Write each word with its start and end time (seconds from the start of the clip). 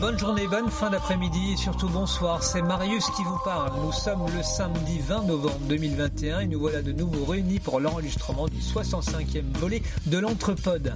bonne 0.00 0.18
journée, 0.18 0.46
bonne 0.46 0.70
fin 0.70 0.90
d'après-midi 0.90 1.52
et 1.52 1.56
surtout 1.56 1.88
bonsoir. 1.88 2.42
C'est 2.42 2.62
Marius 2.62 3.06
qui 3.16 3.24
vous 3.24 3.38
parle. 3.44 3.72
Nous 3.84 3.92
sommes 3.92 4.26
le 4.36 4.42
samedi 4.42 5.00
20 5.00 5.24
novembre 5.24 5.58
2021 5.68 6.40
et 6.40 6.46
nous 6.46 6.60
voilà 6.60 6.82
de 6.82 6.92
nouveau 6.92 7.24
réunis 7.24 7.58
pour 7.58 7.80
l'enregistrement 7.80 8.46
du 8.46 8.58
65e 8.58 9.52
volet 9.58 9.82
de 10.06 10.18
l'Entrepode. 10.18 10.94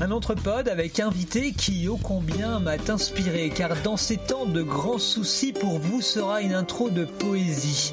Un 0.00 0.10
Entrepode 0.10 0.68
avec 0.68 0.98
invité 0.98 1.52
qui, 1.52 1.86
ô 1.86 1.96
combien, 1.96 2.58
m'a 2.58 2.74
inspiré 2.88 3.50
car 3.54 3.70
dans 3.84 3.96
ces 3.96 4.16
temps 4.16 4.46
de 4.46 4.62
grands 4.62 4.98
soucis 4.98 5.52
pour 5.52 5.78
vous 5.78 6.00
sera 6.00 6.40
une 6.40 6.54
intro 6.54 6.90
de 6.90 7.04
poésie. 7.04 7.92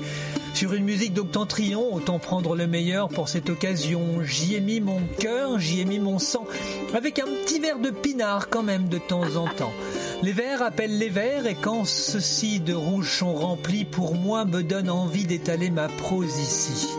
Sur 0.55 0.73
une 0.73 0.84
musique 0.84 1.13
d'Octantrion, 1.13 1.94
autant 1.94 2.17
prendre 2.20 2.55
le 2.55 2.66
meilleur 2.66 3.09
pour 3.09 3.30
cette 3.30 3.50
occasion. 3.50 4.23
J'y 4.23 4.55
ai 4.55 4.59
mis 4.59 4.81
mon 4.81 5.02
cœur, 5.20 5.59
j'y 5.59 5.81
ai 5.81 5.86
mis 5.86 6.00
mon 6.00 6.17
sang, 6.17 6.45
avec 6.94 7.20
un 7.20 7.25
petit 7.25 7.59
verre 7.59 7.80
de 7.80 7.91
pinard 7.91 8.50
quand 8.50 8.63
même 8.63 8.89
de 8.89 8.97
temps 8.97 9.36
en 9.36 9.47
temps. 9.47 9.73
Les 10.22 10.34
vers 10.34 10.62
appellent 10.62 10.98
les 10.98 11.08
vers 11.08 11.48
et 11.48 11.55
quand 11.55 11.86
ceux-ci 11.86 12.59
de 12.59 12.73
rouge 12.73 13.09
sont 13.09 13.34
remplis, 13.34 13.86
pour 13.86 14.16
moi 14.16 14.44
me 14.44 14.64
donne 14.64 14.90
envie 14.90 15.26
d'étaler 15.26 15.70
ma 15.70 15.88
prose 15.88 16.38
ici. 16.38 16.90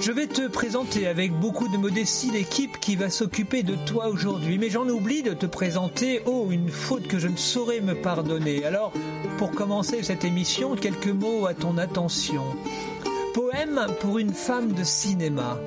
Je 0.00 0.12
vais 0.12 0.26
te 0.26 0.46
présenter 0.46 1.06
avec 1.06 1.32
beaucoup 1.32 1.68
de 1.68 1.78
modestie 1.78 2.30
l'équipe 2.30 2.78
qui 2.78 2.94
va 2.94 3.08
s'occuper 3.08 3.62
de 3.62 3.74
toi 3.86 4.08
aujourd'hui, 4.08 4.58
mais 4.58 4.68
j'en 4.68 4.86
oublie 4.86 5.22
de 5.22 5.32
te 5.32 5.46
présenter, 5.46 6.20
oh, 6.26 6.48
une 6.50 6.68
faute 6.68 7.08
que 7.08 7.18
je 7.18 7.28
ne 7.28 7.38
saurais 7.38 7.80
me 7.80 7.94
pardonner. 7.94 8.66
Alors, 8.66 8.92
pour 9.38 9.52
commencer 9.52 10.02
cette 10.02 10.24
émission, 10.24 10.76
quelques 10.76 11.06
mots 11.06 11.46
à 11.46 11.54
ton 11.54 11.78
attention. 11.78 12.42
Poème 13.32 13.86
pour 14.00 14.18
une 14.18 14.34
femme 14.34 14.72
de 14.72 14.84
cinéma. 14.84 15.58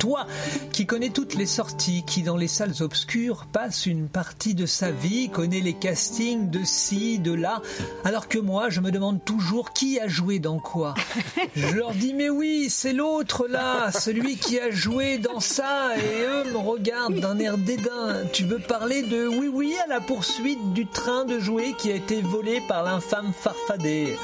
Toi 0.00 0.26
qui 0.72 0.86
connais 0.86 1.10
toutes 1.10 1.34
les 1.34 1.44
sorties, 1.44 2.04
qui 2.06 2.22
dans 2.22 2.38
les 2.38 2.48
salles 2.48 2.72
obscures 2.80 3.44
passe 3.52 3.84
une 3.84 4.08
partie 4.08 4.54
de 4.54 4.64
sa 4.64 4.90
vie, 4.90 5.28
connais 5.28 5.60
les 5.60 5.74
castings 5.74 6.48
de 6.48 6.64
ci, 6.64 7.18
de 7.18 7.34
là, 7.34 7.60
alors 8.04 8.26
que 8.26 8.38
moi 8.38 8.70
je 8.70 8.80
me 8.80 8.90
demande 8.90 9.22
toujours 9.22 9.74
qui 9.74 10.00
a 10.00 10.08
joué 10.08 10.38
dans 10.38 10.58
quoi. 10.58 10.94
Je 11.54 11.76
leur 11.76 11.92
dis 11.92 12.14
mais 12.14 12.30
oui, 12.30 12.68
c'est 12.70 12.94
l'autre 12.94 13.46
là, 13.46 13.92
celui 13.92 14.36
qui 14.36 14.58
a 14.58 14.70
joué 14.70 15.18
dans 15.18 15.40
ça, 15.40 15.90
et 15.98 16.24
eux 16.24 16.50
me 16.50 16.56
regardent 16.56 17.20
d'un 17.20 17.38
air 17.38 17.58
dédain. 17.58 18.24
Tu 18.32 18.44
veux 18.44 18.58
parler 18.58 19.02
de 19.02 19.26
oui 19.26 19.50
oui 19.52 19.74
à 19.84 19.86
la 19.86 20.00
poursuite 20.00 20.72
du 20.72 20.86
train 20.86 21.26
de 21.26 21.38
jouets 21.38 21.74
qui 21.76 21.92
a 21.92 21.94
été 21.94 22.22
volé 22.22 22.62
par 22.66 22.84
l'infâme 22.84 23.32
Farfadet. 23.38 24.16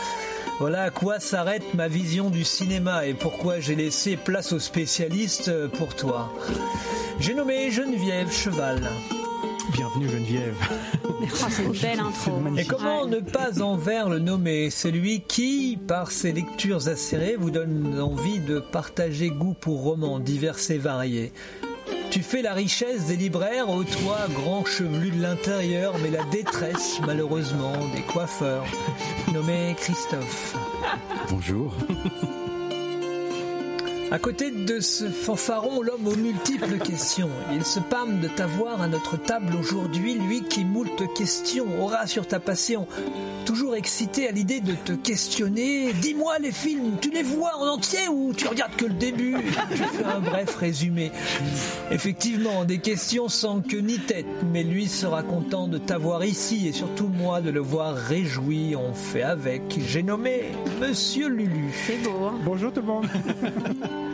Voilà 0.59 0.85
à 0.85 0.91
quoi 0.91 1.21
s'arrête 1.21 1.75
ma 1.75 1.87
vision 1.87 2.31
du 2.31 2.43
cinéma 2.43 3.07
et 3.07 3.13
pourquoi 3.13 3.61
j'ai 3.61 3.75
laissé 3.75 4.17
place 4.17 4.53
aux 4.53 4.59
spécialistes 4.59 5.69
pour 5.77 5.95
toi. 5.95 6.33
J'ai 7.21 7.35
nommé 7.35 7.71
Geneviève 7.71 8.33
Cheval. 8.33 8.81
Bienvenue 9.73 10.09
Geneviève. 10.09 10.57
Oh, 11.05 11.13
c'est 11.51 11.63
une 11.63 11.73
belle 11.73 12.01
intro. 12.01 12.33
Et 12.57 12.65
comment 12.65 13.07
ne 13.07 13.21
pas 13.21 13.61
envers 13.61 14.09
le 14.09 14.19
nommer? 14.19 14.71
Celui 14.71 15.21
qui, 15.21 15.79
par 15.87 16.11
ses 16.11 16.33
lectures 16.33 16.89
acérées, 16.89 17.37
vous 17.39 17.51
donne 17.51 18.01
envie 18.01 18.41
de 18.41 18.59
partager 18.59 19.29
goût 19.29 19.55
pour 19.61 19.83
romans 19.83 20.21
divers 20.21 20.59
et 20.71 20.79
variés. 20.79 21.33
Tu 22.11 22.23
fais 22.23 22.43
la 22.43 22.55
richesse 22.55 23.07
des 23.07 23.17
libraires, 23.17 23.69
ô 23.69 23.85
toi, 23.85 24.19
grand 24.33 24.65
chevelu 24.65 25.11
de 25.11 25.21
l'intérieur, 25.21 25.95
mais 26.03 26.11
la 26.11 26.25
détresse, 26.25 27.01
malheureusement, 27.07 27.75
des 27.95 28.03
coiffeurs. 28.03 28.65
Nommé 29.33 29.75
Christophe. 29.79 30.57
Bonjour. 31.31 31.75
À 34.13 34.21
côté 34.21 34.53
de 34.53 34.79
ce 34.79 35.11
fanfaron, 35.11 35.83
l'homme 35.83 36.07
aux 36.07 36.15
multiples 36.15 36.79
questions, 36.79 37.29
il 37.53 37.65
se 37.65 37.81
pâme 37.81 38.21
de 38.21 38.29
t'avoir 38.29 38.81
à 38.81 38.87
notre 38.87 39.17
table 39.17 39.53
aujourd'hui, 39.59 40.15
lui 40.15 40.45
qui 40.45 40.65
moult 40.65 41.03
questions 41.17 41.67
aura 41.83 42.07
sur 42.07 42.27
ta 42.29 42.39
passion. 42.39 42.87
Toujours 43.45 43.75
excité 43.75 44.29
à 44.29 44.31
l'idée 44.31 44.61
de 44.61 44.75
te 44.75 44.93
questionner, 44.93 45.93
dis-moi 45.93 46.39
les 46.39 46.53
films, 46.53 46.99
tu 47.01 47.11
les 47.11 47.25
vois 47.25 47.57
en 47.59 47.67
entier 47.67 48.09
ou 48.09 48.33
tu 48.33 48.47
regardes 48.47 48.77
que 48.77 48.87
le 48.87 48.95
début? 48.95 49.37
Tu 49.71 49.77
fais 49.77 50.05
un 50.05 50.21
bref 50.21 50.55
résumé. 50.55 51.11
Effectivement, 51.91 52.65
des 52.65 52.79
questions 52.79 53.29
sans 53.29 53.61
queue 53.61 53.81
ni 53.81 53.99
tête, 53.99 54.27
mais 54.53 54.63
lui 54.63 54.87
sera 54.87 55.25
content 55.25 55.67
de 55.67 55.79
t'avoir 55.79 56.25
ici 56.25 56.69
et 56.69 56.73
surtout 56.73 57.09
moi 57.09 57.41
de 57.41 57.51
le 57.51 57.61
voir 57.61 57.95
réjoui. 57.95 58.77
On 58.77 58.95
fait 58.95 59.23
avec. 59.23 59.63
J'ai 59.89 60.03
nommé 60.05 60.53
Monsieur 60.81 61.29
Lulu. 61.29 61.73
C'est 61.87 62.03
beau. 62.03 62.27
Hein 62.27 62.35
Bonjour 62.45 62.73
tout 62.73 62.81
le 62.81 62.87
monde. 62.87 63.07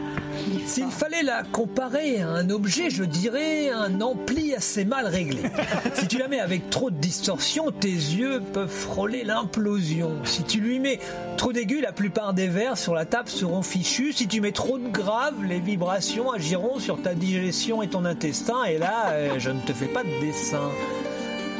S'il 0.66 0.90
fallait 0.90 1.22
la 1.22 1.42
comparer 1.42 2.20
à 2.20 2.28
un 2.28 2.50
objet, 2.50 2.90
je 2.90 3.04
dirais 3.04 3.70
un 3.70 4.00
ampli 4.00 4.54
assez 4.54 4.84
mal 4.84 5.06
réglé. 5.06 5.42
Si 5.94 6.08
tu 6.08 6.18
la 6.18 6.26
mets 6.28 6.40
avec 6.40 6.70
trop 6.70 6.90
de 6.90 6.96
distorsion, 6.96 7.70
tes 7.70 7.88
yeux 7.88 8.42
peuvent 8.52 8.68
frôler 8.68 9.24
l'implosion. 9.24 10.12
Si 10.24 10.42
tu 10.42 10.60
lui 10.60 10.80
mets 10.80 10.98
trop 11.36 11.52
d'aigus, 11.52 11.80
la 11.82 11.92
plupart 11.92 12.34
des 12.34 12.48
verres 12.48 12.78
sur 12.78 12.94
la 12.94 13.04
table 13.04 13.28
seront 13.28 13.62
fichus. 13.62 14.12
Si 14.12 14.26
tu 14.26 14.40
mets 14.40 14.52
trop 14.52 14.78
de 14.78 14.88
graves, 14.88 15.44
les 15.44 15.60
vibrations 15.60 16.32
agiront 16.32 16.78
sur 16.78 17.00
ta 17.00 17.14
digestion 17.14 17.82
et 17.82 17.88
ton 17.88 18.04
intestin. 18.04 18.64
Et 18.64 18.78
là, 18.78 19.10
euh, 19.10 19.38
je 19.38 19.50
ne 19.50 19.60
te 19.60 19.72
fais 19.72 19.86
pas 19.86 20.02
de 20.02 20.20
dessin. 20.20 20.70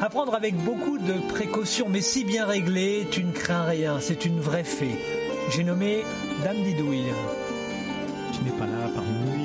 À 0.01 0.09
prendre 0.09 0.35
avec 0.35 0.57
beaucoup 0.57 0.99
de 0.99 1.15
précautions, 1.29 1.87
mais 1.89 2.01
si 2.01 2.25
bien 2.25 2.45
réglé, 2.47 3.07
tu 3.11 3.23
ne 3.23 3.33
crains 3.33 3.65
rien. 3.65 3.99
C'est 4.01 4.25
une 4.25 4.41
vraie 4.41 4.65
fée. 4.65 4.99
J'ai 5.51 5.63
nommé 5.63 6.03
Dame 6.43 6.63
Didouille. 6.65 7.13
Tu 8.43 8.51
n'es 8.51 8.59
pas 8.59 8.67
là 8.67 8.89
parmi 8.93 9.43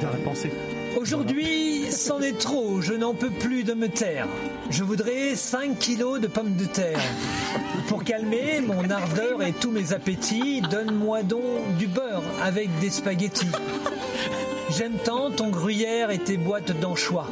la 0.00 0.24
pensée. 0.24 0.50
Aujourd'hui, 0.98 1.90
c'en 1.90 2.20
est 2.20 2.38
trop, 2.38 2.80
je 2.80 2.94
n'en 2.94 3.12
peux 3.12 3.30
plus 3.30 3.62
de 3.62 3.74
me 3.74 3.88
taire. 3.88 4.26
Je 4.70 4.84
voudrais 4.84 5.34
5 5.34 5.78
kilos 5.78 6.20
de 6.20 6.28
pommes 6.28 6.56
de 6.56 6.64
terre. 6.64 7.00
Pour 7.88 8.04
calmer 8.04 8.60
mon 8.66 8.88
ardeur 8.88 9.42
et 9.42 9.52
tous 9.52 9.70
mes 9.70 9.92
appétits, 9.92 10.62
donne-moi 10.62 11.24
donc 11.24 11.76
du 11.78 11.86
beurre 11.86 12.22
avec 12.42 12.70
des 12.80 12.90
spaghettis. 12.90 13.52
J'aime 14.70 14.96
tant 15.04 15.30
ton 15.30 15.48
gruyère 15.48 16.10
et 16.10 16.18
tes 16.18 16.38
boîtes 16.38 16.78
d'anchois. 16.80 17.28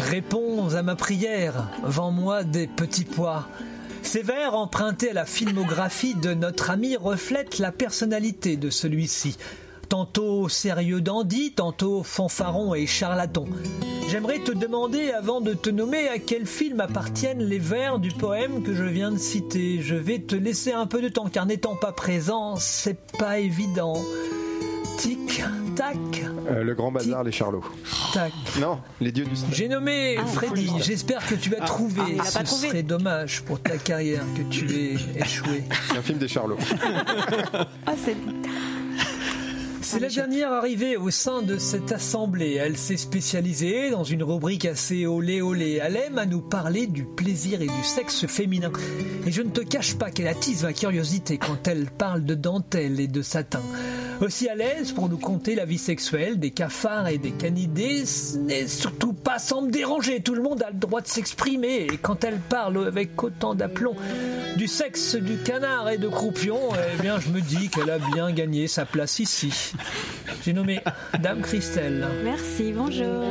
Réponds 0.00 0.74
à 0.74 0.82
ma 0.82 0.94
prière, 0.94 1.68
vends-moi 1.82 2.44
des 2.44 2.68
petits 2.68 3.04
pois. 3.04 3.48
Ces 4.02 4.22
vers 4.22 4.54
empruntés 4.54 5.10
à 5.10 5.14
la 5.14 5.24
filmographie 5.24 6.14
de 6.14 6.34
notre 6.34 6.70
ami 6.70 6.96
reflètent 6.96 7.58
la 7.58 7.72
personnalité 7.72 8.56
de 8.56 8.70
celui-ci 8.70 9.36
tantôt 9.92 10.48
sérieux 10.48 11.02
dandy, 11.02 11.52
tantôt 11.52 12.02
fanfaron 12.02 12.74
et 12.74 12.86
charlatan. 12.86 13.44
J'aimerais 14.08 14.38
te 14.38 14.50
demander, 14.50 15.10
avant 15.10 15.42
de 15.42 15.52
te 15.52 15.68
nommer, 15.68 16.08
à 16.08 16.18
quel 16.18 16.46
film 16.46 16.80
appartiennent 16.80 17.42
les 17.42 17.58
vers 17.58 17.98
du 17.98 18.08
poème 18.10 18.62
que 18.62 18.74
je 18.74 18.84
viens 18.84 19.10
de 19.12 19.18
citer. 19.18 19.82
Je 19.82 19.94
vais 19.94 20.18
te 20.20 20.34
laisser 20.34 20.72
un 20.72 20.86
peu 20.86 21.02
de 21.02 21.10
temps, 21.10 21.26
car 21.28 21.44
n'étant 21.44 21.76
pas 21.76 21.92
présent, 21.92 22.56
c'est 22.56 22.96
pas 23.18 23.38
évident. 23.40 24.00
Tic, 24.96 25.42
tac. 25.76 25.96
Euh, 26.50 26.62
le 26.64 26.74
grand 26.74 26.90
bazar, 26.90 27.22
les 27.22 27.32
charlots. 27.32 27.64
Tac. 28.14 28.32
Non, 28.60 28.78
les 29.02 29.12
dieux 29.12 29.26
du 29.26 29.36
cinéma. 29.36 29.54
J'ai 29.54 29.68
nommé 29.68 30.16
Freddy. 30.32 30.70
J'espère 30.80 31.26
que 31.26 31.34
tu 31.34 31.50
vas 31.50 31.60
trouver. 31.66 32.00
ah, 32.02 32.08
il 32.14 32.20
a 32.20 32.24
pas 32.24 32.30
Ce 32.30 32.38
trouvé. 32.44 32.68
serait 32.68 32.82
dommage 32.82 33.42
pour 33.42 33.60
ta 33.60 33.76
carrière 33.76 34.22
que 34.38 34.42
tu 34.54 34.70
aies 34.72 34.96
échoué. 35.20 35.64
C'est 35.90 35.98
un 35.98 36.02
film 36.02 36.18
des 36.18 36.28
charlots. 36.28 36.56
Ah, 37.86 37.94
c'est. 38.02 38.16
C'est 39.82 39.98
la 39.98 40.08
dernière 40.08 40.52
arrivée 40.52 40.96
au 40.96 41.10
sein 41.10 41.42
de 41.42 41.58
cette 41.58 41.90
assemblée. 41.90 42.54
Elle 42.54 42.76
s'est 42.76 42.96
spécialisée 42.96 43.90
dans 43.90 44.04
une 44.04 44.22
rubrique 44.22 44.64
assez 44.64 45.06
olé 45.06 45.42
olé. 45.42 45.80
Elle 45.82 45.96
aime 45.96 46.18
à 46.18 46.24
nous 46.24 46.40
parler 46.40 46.86
du 46.86 47.04
plaisir 47.04 47.60
et 47.60 47.66
du 47.66 47.84
sexe 47.84 48.26
féminin. 48.26 48.70
Et 49.26 49.32
je 49.32 49.42
ne 49.42 49.50
te 49.50 49.60
cache 49.60 49.96
pas 49.96 50.10
qu'elle 50.10 50.28
attise 50.28 50.62
ma 50.62 50.72
curiosité 50.72 51.36
quand 51.36 51.66
elle 51.66 51.86
parle 51.86 52.24
de 52.24 52.34
dentelle 52.34 53.00
et 53.00 53.08
de 53.08 53.22
satin. 53.22 53.60
Aussi 54.22 54.48
à 54.48 54.54
l'aise 54.54 54.92
pour 54.92 55.08
nous 55.08 55.18
conter 55.18 55.56
la 55.56 55.64
vie 55.64 55.78
sexuelle 55.78 56.38
des 56.38 56.52
cafards 56.52 57.08
et 57.08 57.18
des 57.18 57.32
canidés, 57.32 58.06
ce 58.06 58.38
n'est 58.38 58.68
surtout 58.68 59.12
pas 59.12 59.40
sans 59.40 59.62
me 59.62 59.70
déranger. 59.72 60.20
Tout 60.20 60.36
le 60.36 60.42
monde 60.42 60.62
a 60.62 60.70
le 60.70 60.78
droit 60.78 61.00
de 61.00 61.08
s'exprimer. 61.08 61.88
Et 61.92 61.96
quand 61.96 62.22
elle 62.22 62.38
parle 62.38 62.86
avec 62.86 63.20
autant 63.20 63.56
d'aplomb 63.56 63.96
du 64.56 64.68
sexe 64.68 65.16
du 65.16 65.38
canard 65.38 65.90
et 65.90 65.98
de 65.98 66.06
croupion, 66.06 66.60
eh 66.72 67.02
bien 67.02 67.18
je 67.18 67.30
me 67.30 67.40
dis 67.40 67.68
qu'elle 67.68 67.90
a 67.90 67.98
bien 67.98 68.30
gagné 68.30 68.68
sa 68.68 68.84
place 68.84 69.18
ici. 69.18 69.71
J'ai 70.44 70.52
nommé 70.52 70.80
Dame 71.20 71.42
Christelle. 71.42 72.06
Merci, 72.24 72.72
bonjour. 72.72 73.24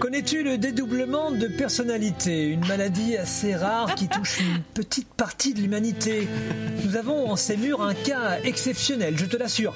Connais-tu 0.00 0.42
le 0.42 0.58
dédoublement 0.58 1.30
de 1.30 1.46
personnalité, 1.46 2.48
une 2.48 2.66
maladie 2.66 3.16
assez 3.16 3.56
rare 3.56 3.94
qui 3.94 4.06
touche 4.08 4.40
une 4.40 4.60
petite 4.74 5.08
partie 5.14 5.54
de 5.54 5.60
l'humanité 5.60 6.28
Nous 6.84 6.96
avons 6.96 7.30
en 7.30 7.36
ces 7.36 7.56
murs 7.56 7.80
un 7.80 7.94
cas 7.94 8.38
exceptionnel, 8.44 9.16
je 9.16 9.24
te 9.24 9.36
l'assure. 9.36 9.74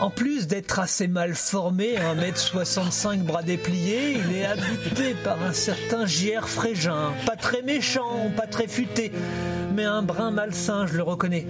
En 0.00 0.10
plus 0.10 0.48
d'être 0.48 0.80
assez 0.80 1.06
mal 1.06 1.34
formé, 1.34 1.96
1m65 1.96 3.22
bras 3.22 3.42
dépliés, 3.42 4.18
il 4.18 4.36
est 4.36 4.44
habité 4.44 5.14
par 5.22 5.40
un 5.42 5.52
certain 5.52 6.04
JR 6.04 6.48
Frégin. 6.48 7.12
Pas 7.26 7.36
très 7.36 7.62
méchant, 7.62 8.30
pas 8.36 8.46
très 8.46 8.66
futé, 8.66 9.12
mais 9.74 9.84
un 9.84 10.02
brin 10.02 10.30
malsain, 10.30 10.86
je 10.86 10.94
le 10.94 11.04
reconnais. 11.04 11.46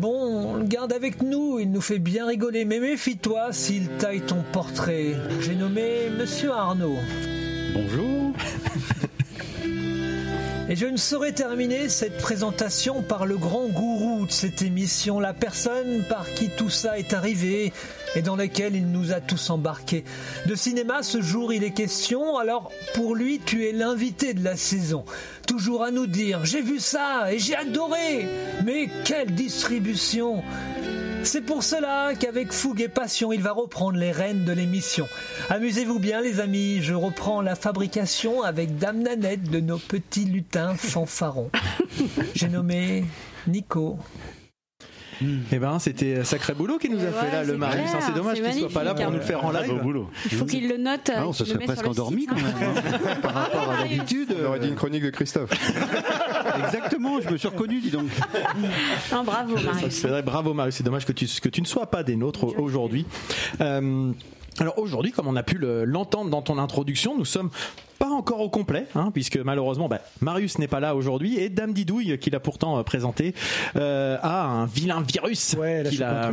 Bon, 0.00 0.54
on 0.54 0.56
le 0.56 0.64
garde 0.64 0.94
avec 0.94 1.20
nous, 1.20 1.58
il 1.60 1.70
nous 1.70 1.82
fait 1.82 1.98
bien 1.98 2.26
rigoler, 2.26 2.64
mais 2.64 2.80
méfie-toi 2.80 3.52
s'il 3.52 3.86
taille 3.98 4.22
ton 4.22 4.42
portrait. 4.50 5.14
J'ai 5.40 5.54
nommé 5.54 6.08
Monsieur 6.18 6.52
Arnaud. 6.52 6.96
Bonjour. 7.74 8.32
Et 10.70 10.76
je 10.76 10.86
ne 10.86 10.96
saurais 10.96 11.32
terminer 11.32 11.88
cette 11.88 12.18
présentation 12.18 13.02
par 13.02 13.26
le 13.26 13.36
grand 13.36 13.66
gourou 13.66 14.24
de 14.26 14.30
cette 14.30 14.62
émission, 14.62 15.18
la 15.18 15.34
personne 15.34 16.04
par 16.08 16.32
qui 16.32 16.48
tout 16.48 16.70
ça 16.70 16.96
est 16.96 17.12
arrivé 17.12 17.72
et 18.14 18.22
dans 18.22 18.36
laquelle 18.36 18.76
il 18.76 18.86
nous 18.86 19.10
a 19.10 19.20
tous 19.20 19.50
embarqués. 19.50 20.04
De 20.46 20.54
cinéma, 20.54 21.02
ce 21.02 21.20
jour, 21.20 21.52
il 21.52 21.64
est 21.64 21.72
question, 21.72 22.38
alors 22.38 22.70
pour 22.94 23.16
lui, 23.16 23.40
tu 23.44 23.66
es 23.66 23.72
l'invité 23.72 24.32
de 24.32 24.44
la 24.44 24.56
saison. 24.56 25.04
Toujours 25.44 25.82
à 25.82 25.90
nous 25.90 26.06
dire, 26.06 26.44
j'ai 26.44 26.62
vu 26.62 26.78
ça 26.78 27.32
et 27.32 27.40
j'ai 27.40 27.56
adoré, 27.56 28.28
mais 28.64 28.88
quelle 29.04 29.34
distribution 29.34 30.44
c'est 31.22 31.40
pour 31.40 31.62
cela 31.62 32.12
qu'avec 32.18 32.52
fougue 32.52 32.80
et 32.80 32.88
passion, 32.88 33.32
il 33.32 33.42
va 33.42 33.52
reprendre 33.52 33.98
les 33.98 34.12
rênes 34.12 34.44
de 34.44 34.52
l'émission. 34.52 35.06
Amusez-vous 35.48 35.98
bien, 35.98 36.20
les 36.20 36.40
amis. 36.40 36.80
Je 36.82 36.94
reprends 36.94 37.40
la 37.42 37.54
fabrication 37.54 38.42
avec 38.42 38.78
Dame 38.78 39.02
Nanette 39.02 39.50
de 39.50 39.60
nos 39.60 39.78
petits 39.78 40.24
lutins 40.24 40.74
fanfarons. 40.74 41.50
J'ai 42.34 42.48
nommé 42.48 43.04
Nico. 43.46 43.98
Eh 45.52 45.58
ben, 45.58 45.78
c'était 45.78 46.24
sacré 46.24 46.54
boulot 46.54 46.78
qu'il 46.78 46.92
nous 46.92 47.00
a 47.00 47.04
Ouais, 47.04 47.10
fait 47.12 47.32
là, 47.32 47.44
le 47.44 47.56
Marius. 47.56 47.82
clair, 47.90 47.96
hein, 47.96 48.04
C'est 48.06 48.14
dommage 48.14 48.38
c'est 48.42 48.50
qu'il 48.50 48.60
soit 48.60 48.68
pas 48.70 48.84
là 48.84 48.94
pour 48.94 49.04
hein. 49.04 49.08
nous 49.10 49.16
le 49.16 49.22
faire 49.22 49.44
en 49.44 49.50
live. 49.52 49.80
boulot. 49.82 50.08
Il 50.26 50.30
faut 50.38 50.44
qu'il 50.46 50.68
le 50.68 50.76
note. 50.78 51.10
Ah, 51.14 51.26
on 51.26 51.32
se 51.32 51.44
qu'il 51.44 51.52
le 51.54 51.60
serait 51.60 51.66
presque 51.66 51.86
endormi 51.86 52.26
quand 52.26 52.36
hein. 52.36 52.38
même. 52.60 52.76
hein. 52.76 53.16
Par 53.22 53.34
rapport 53.34 53.70
à 53.70 53.82
d'habitude. 53.82 54.34
On 54.42 54.46
aurait 54.46 54.60
dit 54.60 54.68
une 54.68 54.74
chronique 54.76 55.02
de 55.02 55.10
Christophe. 55.10 55.50
Exactement, 56.64 57.20
je 57.20 57.28
me 57.30 57.36
suis 57.36 57.48
reconnu, 57.48 57.80
dis 57.80 57.90
donc. 57.90 58.06
Non, 59.12 59.24
bravo, 59.24 59.56
Marius. 59.62 59.94
C'est 59.94 60.08
vrai, 60.08 60.22
bravo 60.22 60.54
Marius. 60.54 60.76
C'est 60.76 60.84
dommage 60.84 61.04
que 61.04 61.12
tu, 61.12 61.26
que 61.40 61.48
tu 61.48 61.60
ne 61.60 61.66
sois 61.66 61.86
pas 61.86 62.02
des 62.02 62.16
nôtres 62.16 62.44
aujourd'hui. 62.58 63.04
Euh, 63.60 64.12
alors 64.58 64.78
aujourd'hui, 64.78 65.12
comme 65.12 65.26
on 65.26 65.36
a 65.36 65.42
pu 65.42 65.56
le- 65.56 65.84
l'entendre 65.84 66.30
dans 66.30 66.42
ton 66.42 66.58
introduction, 66.58 67.16
nous 67.16 67.24
sommes 67.24 67.50
pas 67.98 68.08
encore 68.10 68.40
au 68.40 68.48
complet, 68.48 68.86
hein, 68.94 69.10
puisque 69.12 69.36
malheureusement, 69.36 69.88
bah, 69.88 70.00
Marius 70.20 70.58
n'est 70.58 70.68
pas 70.68 70.80
là 70.80 70.94
aujourd'hui 70.96 71.38
et 71.38 71.48
Dame 71.50 71.72
Didouille, 71.74 72.18
qu'il 72.18 72.34
a 72.34 72.40
pourtant 72.40 72.78
euh, 72.78 72.82
présenté, 72.82 73.34
euh, 73.76 74.16
a 74.22 74.46
un 74.46 74.66
vilain 74.66 75.02
virus 75.02 75.54
Ouais, 75.58 75.82
là, 75.98 76.32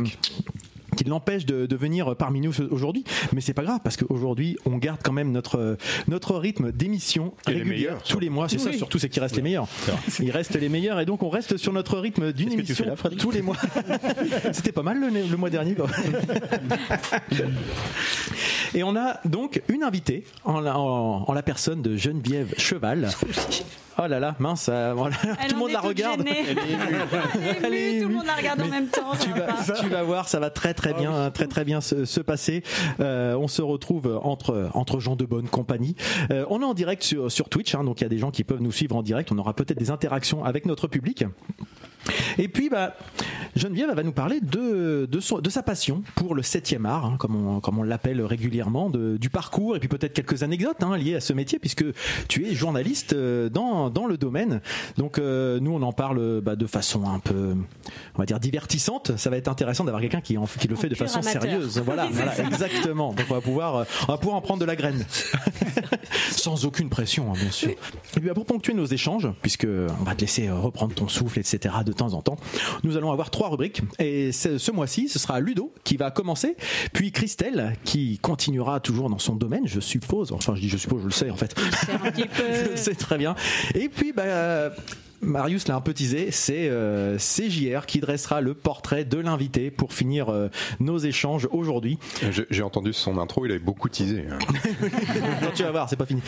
qui 0.98 1.04
l'empêche 1.04 1.46
de, 1.46 1.66
de 1.66 1.76
venir 1.76 2.16
parmi 2.16 2.40
nous 2.40 2.60
aujourd'hui. 2.72 3.04
Mais 3.32 3.40
c'est 3.40 3.54
pas 3.54 3.62
grave 3.62 3.78
parce 3.84 3.96
qu'aujourd'hui, 3.96 4.56
on 4.66 4.78
garde 4.78 4.98
quand 5.02 5.12
même 5.12 5.30
notre 5.30 5.76
notre 6.08 6.34
rythme 6.36 6.72
d'émission 6.72 7.34
tous 8.08 8.18
les 8.18 8.30
mois. 8.30 8.48
C'est 8.48 8.58
ça, 8.58 8.72
surtout, 8.72 8.98
c'est 8.98 9.08
qu'il 9.08 9.22
reste 9.22 9.36
les 9.36 9.42
meilleurs. 9.42 9.68
Il 10.20 10.32
reste 10.32 10.56
les 10.56 10.68
meilleurs 10.68 10.98
et 10.98 11.06
donc 11.06 11.22
on 11.22 11.28
reste 11.28 11.56
sur 11.56 11.72
notre 11.72 11.98
rythme 11.98 12.32
d'une 12.32 12.48
Qu'est-ce 12.48 12.56
que 12.56 12.66
tu 12.66 12.72
émission 12.72 12.84
fais 12.84 12.90
là, 12.90 12.96
Frédéric 12.96 13.22
tous 13.22 13.30
les 13.30 13.42
mois. 13.42 13.56
C'était 14.52 14.72
pas 14.72 14.82
mal 14.82 14.98
le, 14.98 15.08
le 15.08 15.36
mois 15.36 15.50
dernier. 15.50 15.76
Et 18.74 18.82
on 18.82 18.96
a 18.96 19.18
donc 19.24 19.62
une 19.68 19.82
invitée 19.82 20.24
en 20.44 20.60
la, 20.60 20.78
en- 20.78 21.24
en 21.28 21.32
la 21.32 21.42
personne 21.42 21.82
de 21.82 21.96
Geneviève 21.96 22.54
Cheval. 22.58 23.08
Oh 24.00 24.06
là 24.06 24.20
là, 24.20 24.36
mince, 24.38 24.68
euh, 24.70 24.92
voilà. 24.96 25.16
Tout 25.16 25.54
le 25.54 25.58
monde 25.58 25.72
la 25.72 25.80
regarde. 25.80 26.20
Elle 26.24 26.28
est 26.28 26.56
Elle 27.64 27.74
est 27.74 27.90
émue, 27.94 28.02
tout 28.02 28.08
le 28.08 28.14
monde 28.14 28.26
la 28.26 28.34
regarde 28.36 28.60
en 28.60 28.68
même 28.68 28.86
temps. 28.86 29.10
tu 29.20 29.28
va 29.30 29.46
vas, 29.46 29.52
pas. 29.54 29.72
tu 29.72 29.88
vas 29.88 30.02
voir, 30.04 30.28
ça 30.28 30.38
va 30.38 30.50
très 30.50 30.72
très 30.72 30.92
bien, 30.94 31.30
très 31.32 31.46
très 31.48 31.64
bien 31.64 31.80
se, 31.80 32.04
se 32.04 32.20
passer. 32.20 32.62
Euh, 33.00 33.34
on 33.34 33.48
se 33.48 33.60
retrouve 33.60 34.20
entre 34.22 34.70
entre 34.74 35.00
gens 35.00 35.16
de 35.16 35.24
bonne 35.24 35.48
compagnie. 35.48 35.96
Euh, 36.30 36.44
on 36.48 36.60
est 36.62 36.64
en 36.64 36.74
direct 36.74 37.02
sur, 37.02 37.32
sur 37.32 37.48
Twitch, 37.48 37.74
hein, 37.74 37.82
donc 37.82 38.00
il 38.00 38.04
y 38.04 38.06
a 38.06 38.10
des 38.10 38.18
gens 38.18 38.30
qui 38.30 38.44
peuvent 38.44 38.62
nous 38.62 38.70
suivre 38.72 38.94
en 38.94 39.02
direct. 39.02 39.32
On 39.32 39.38
aura 39.38 39.52
peut-être 39.54 39.78
des 39.78 39.90
interactions 39.90 40.44
avec 40.44 40.64
notre 40.66 40.86
public. 40.86 41.24
Et 42.38 42.48
puis, 42.48 42.68
bah, 42.68 42.94
Geneviève 43.56 43.90
va 43.94 44.02
nous 44.02 44.12
parler 44.12 44.40
de, 44.40 45.06
de, 45.10 45.20
son- 45.20 45.38
de 45.40 45.50
sa 45.50 45.62
passion 45.62 46.02
pour 46.14 46.34
le 46.34 46.42
7e 46.42 46.84
art, 46.86 47.04
hein, 47.06 47.16
comme 47.18 47.34
on, 47.36 47.60
comme 47.60 47.78
on 47.78 47.82
l'appelle 47.82 48.22
régulièrement, 48.22 48.90
de- 48.90 49.16
du 49.16 49.30
parcours, 49.30 49.76
et 49.76 49.80
puis 49.80 49.88
peut-être 49.88 50.12
quelques 50.12 50.42
anecdotes 50.42 50.82
hein, 50.82 50.96
liées 50.96 51.16
à 51.16 51.20
ce 51.20 51.32
métier, 51.32 51.58
puisque 51.58 51.84
tu 52.28 52.46
es 52.46 52.54
journaliste 52.54 53.12
euh, 53.14 53.48
dans, 53.48 53.90
dans 53.90 54.06
le 54.06 54.16
domaine. 54.16 54.60
Donc, 54.96 55.18
euh, 55.18 55.58
nous, 55.60 55.72
on 55.72 55.82
en 55.82 55.92
parle 55.92 56.40
bah, 56.40 56.56
de 56.56 56.66
façon 56.66 57.08
un 57.08 57.18
peu, 57.18 57.54
on 58.14 58.18
va 58.18 58.26
dire, 58.26 58.38
divertissante. 58.40 59.16
Ça 59.16 59.30
va 59.30 59.36
être 59.36 59.48
intéressant 59.48 59.84
d'avoir 59.84 60.00
quelqu'un 60.00 60.20
qui, 60.20 60.38
en- 60.38 60.46
qui 60.46 60.68
le 60.68 60.76
fait 60.76 60.88
de 60.88 60.94
façon 60.94 61.20
amateur. 61.20 61.42
sérieuse. 61.42 61.80
Voilà, 61.84 62.06
Oui, 62.06 62.12
voilà 62.14 62.38
exactement. 62.46 63.12
Donc, 63.12 63.26
on 63.30 63.34
va 63.34 63.40
pouvoir, 63.40 63.86
on 64.08 64.12
va 64.12 64.18
pouvoir 64.18 64.36
en 64.36 64.40
prendre 64.40 64.60
de 64.60 64.66
la 64.66 64.76
graine. 64.76 65.04
Sans 66.30 66.64
aucune 66.64 66.88
pression, 66.88 67.30
hein, 67.32 67.36
bien 67.40 67.50
sûr. 67.50 67.70
Et 67.70 67.76
puis, 68.12 68.20
bah, 68.28 68.34
pour 68.34 68.46
ponctuer 68.46 68.74
nos 68.74 68.86
échanges, 68.86 69.28
puisque 69.42 69.66
on 69.66 70.04
va 70.04 70.14
te 70.14 70.20
laisser 70.20 70.48
euh, 70.48 70.54
reprendre 70.56 70.94
ton 70.94 71.08
souffle, 71.08 71.38
etc., 71.38 71.74
de 71.84 71.92
temps 71.98 72.14
en 72.14 72.22
temps, 72.22 72.36
nous 72.82 72.96
allons 72.96 73.12
avoir 73.12 73.30
trois 73.30 73.50
rubriques. 73.50 73.82
Et 73.98 74.32
ce, 74.32 74.70
mois-ci, 74.70 75.08
ce 75.08 75.18
sera 75.18 75.40
Ludo 75.40 75.72
qui 75.84 75.96
va 75.96 76.10
commencer, 76.10 76.56
puis 76.92 77.12
Christelle 77.12 77.76
qui 77.84 78.18
continuera 78.18 78.80
toujours 78.80 79.10
dans 79.10 79.18
son 79.18 79.36
domaine, 79.36 79.66
je 79.66 79.80
suppose. 79.80 80.32
Enfin, 80.32 80.54
je 80.54 80.60
dis 80.60 80.68
je 80.68 80.76
suppose, 80.76 81.00
je 81.02 81.06
le 81.06 81.12
sais 81.12 81.30
en 81.30 81.36
fait. 81.36 81.54
C'est 81.84 81.92
un 81.92 82.10
petit 82.10 82.26
peu. 82.26 82.42
je 82.64 82.70
le 82.70 82.76
sais 82.76 82.94
très 82.94 83.18
bien. 83.18 83.34
Et 83.74 83.88
puis, 83.88 84.12
bah. 84.12 84.70
Marius 85.20 85.66
l'a 85.68 85.74
un 85.76 85.80
peu 85.80 85.92
teasé, 85.94 86.30
c'est 86.30 86.68
euh, 86.68 87.18
JR 87.18 87.86
qui 87.86 88.00
dressera 88.00 88.40
le 88.40 88.54
portrait 88.54 89.04
de 89.04 89.18
l'invité 89.18 89.70
pour 89.70 89.92
finir 89.92 90.28
euh, 90.28 90.48
nos 90.80 90.98
échanges 90.98 91.48
aujourd'hui. 91.50 91.98
J'ai 92.50 92.62
entendu 92.62 92.92
son 92.92 93.18
intro, 93.18 93.44
il 93.44 93.50
avait 93.50 93.58
beaucoup 93.58 93.88
teasé. 93.88 94.24
hein. 94.30 94.38
Non, 95.42 95.50
tu 95.54 95.62
vas 95.64 95.70
voir, 95.72 95.88
c'est 95.88 95.96
pas 95.96 96.06
fini. 96.06 96.22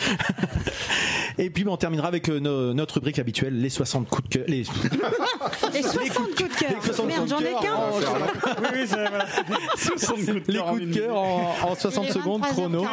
Et 1.37 1.49
puis 1.49 1.63
bah, 1.63 1.71
on 1.71 1.77
terminera 1.77 2.07
avec 2.09 2.27
euh, 2.29 2.39
no- 2.39 2.73
notre 2.73 2.95
rubrique 2.95 3.19
habituelle, 3.19 3.59
les 3.59 3.69
60 3.69 4.07
coups 4.09 4.27
de 4.29 4.33
cœur. 4.35 4.45
Les... 4.47 4.63
Les 5.73 5.81
60 5.83 6.35
coups 6.35 6.49
de 6.49 6.55
cœur. 6.59 6.69
les 6.75 6.85
60 6.85 7.07
Merde, 7.07 7.19
coups 7.19 7.29
j'en 7.29 7.39
de 7.39 7.45
ai 7.45 7.51
cœur. 7.51 7.61
qu'un. 7.61 8.61
Oui, 8.61 8.67
oui, 8.73 8.79
c'est 8.85 9.07
voilà. 9.07 9.25
60 9.77 10.15
coups 10.17 10.27
de 10.47 10.51
les 10.51 10.59
coups 10.59 10.81
de 10.87 10.93
cœur 10.93 11.17
en, 11.17 11.55
en 11.63 11.75
60 11.75 12.03
Il 12.05 12.09
est 12.09 12.13
secondes 12.13 12.41
23h48. 12.41 12.47
chrono. 12.51 12.85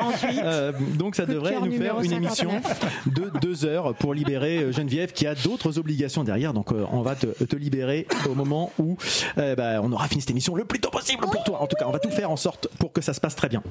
Euh, 0.45 0.73
donc 0.97 1.17
ça 1.17 1.25
Coup 1.27 1.33
devrait 1.33 1.56
nous 1.61 1.73
faire 1.77 2.00
une 2.00 2.12
émission 2.12 2.50
59. 2.50 3.06
de 3.06 3.33
deux 3.41 3.65
heures 3.65 3.95
pour 3.95 4.15
libérer 4.15 4.73
Geneviève 4.73 5.12
qui 5.12 5.27
a 5.27 5.35
d'autres 5.35 5.79
obligations 5.79 5.88
derrière. 6.25 6.52
Donc 6.55 6.73
euh, 6.73 6.85
on 6.93 7.02
va 7.02 7.14
te, 7.14 7.26
te 7.44 7.56
libérer 7.56 8.06
au 8.29 8.35
moment 8.35 8.73
où 8.79 8.96
euh, 9.38 9.55
bah, 9.55 9.81
on 9.82 9.93
aura 9.93 10.08
fini 10.08 10.20
cette 10.20 10.31
émission 10.31 10.55
le 10.55 10.64
plus 10.64 10.81
tôt 10.81 10.90
possible 10.90 11.23
pour 11.31 11.44
toi. 11.44 11.61
En 11.62 11.67
tout 11.67 11.76
cas, 11.76 11.87
on 11.88 11.93
va 11.93 11.99
tout 11.99 12.11
faire 12.11 12.31
en 12.31 12.37
sorte 12.37 12.69
pour 12.79 12.93
que 12.93 13.00
ça 13.00 13.12
se 13.14 13.20
passe 13.20 13.35
très 13.37 13.49
bien. 13.49 13.62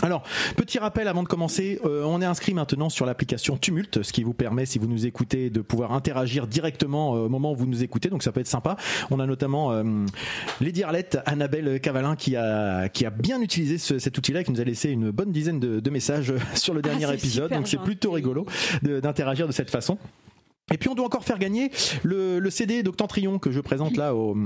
Alors, 0.00 0.22
petit 0.56 0.78
rappel 0.78 1.08
avant 1.08 1.24
de 1.24 1.28
commencer, 1.28 1.80
euh, 1.84 2.04
on 2.04 2.22
est 2.22 2.24
inscrit 2.24 2.54
maintenant 2.54 2.88
sur 2.88 3.04
l'application 3.04 3.56
Tumult, 3.56 4.04
ce 4.04 4.12
qui 4.12 4.22
vous 4.22 4.32
permet, 4.32 4.64
si 4.64 4.78
vous 4.78 4.86
nous 4.86 5.06
écoutez, 5.06 5.50
de 5.50 5.60
pouvoir 5.60 5.92
interagir 5.92 6.46
directement 6.46 7.16
euh, 7.16 7.20
au 7.22 7.28
moment 7.28 7.50
où 7.50 7.56
vous 7.56 7.66
nous 7.66 7.82
écoutez, 7.82 8.08
donc 8.08 8.22
ça 8.22 8.30
peut 8.30 8.38
être 8.38 8.46
sympa. 8.46 8.76
On 9.10 9.18
a 9.18 9.26
notamment 9.26 9.72
euh, 9.72 9.82
Lady 10.60 10.84
Arlette, 10.84 11.18
Annabelle 11.26 11.80
Cavalin, 11.80 12.14
qui 12.14 12.36
a, 12.36 12.88
qui 12.88 13.06
a 13.06 13.10
bien 13.10 13.40
utilisé 13.40 13.76
ce- 13.76 13.98
cet 13.98 14.16
outil-là, 14.16 14.42
et 14.42 14.44
qui 14.44 14.52
nous 14.52 14.60
a 14.60 14.64
laissé 14.64 14.90
une 14.90 15.10
bonne 15.10 15.32
dizaine 15.32 15.58
de, 15.58 15.80
de 15.80 15.90
messages 15.90 16.32
sur 16.54 16.74
le 16.74 16.82
dernier 16.82 17.06
c'est 17.06 17.14
épisode, 17.14 17.50
donc 17.52 17.66
c'est 17.66 17.80
plutôt 17.82 18.12
rigolo 18.12 18.46
de- 18.84 19.00
d'interagir 19.00 19.48
de 19.48 19.52
cette 19.52 19.70
façon. 19.70 19.98
Et 20.72 20.78
puis 20.78 20.88
on 20.88 20.94
doit 20.94 21.06
encore 21.06 21.24
faire 21.24 21.38
gagner 21.38 21.70
le, 22.02 22.38
le 22.38 22.50
CD 22.50 22.82
d'Octantrion 22.82 23.38
que 23.38 23.50
je 23.50 23.60
présente 23.60 23.96
là 23.96 24.14
au, 24.14 24.36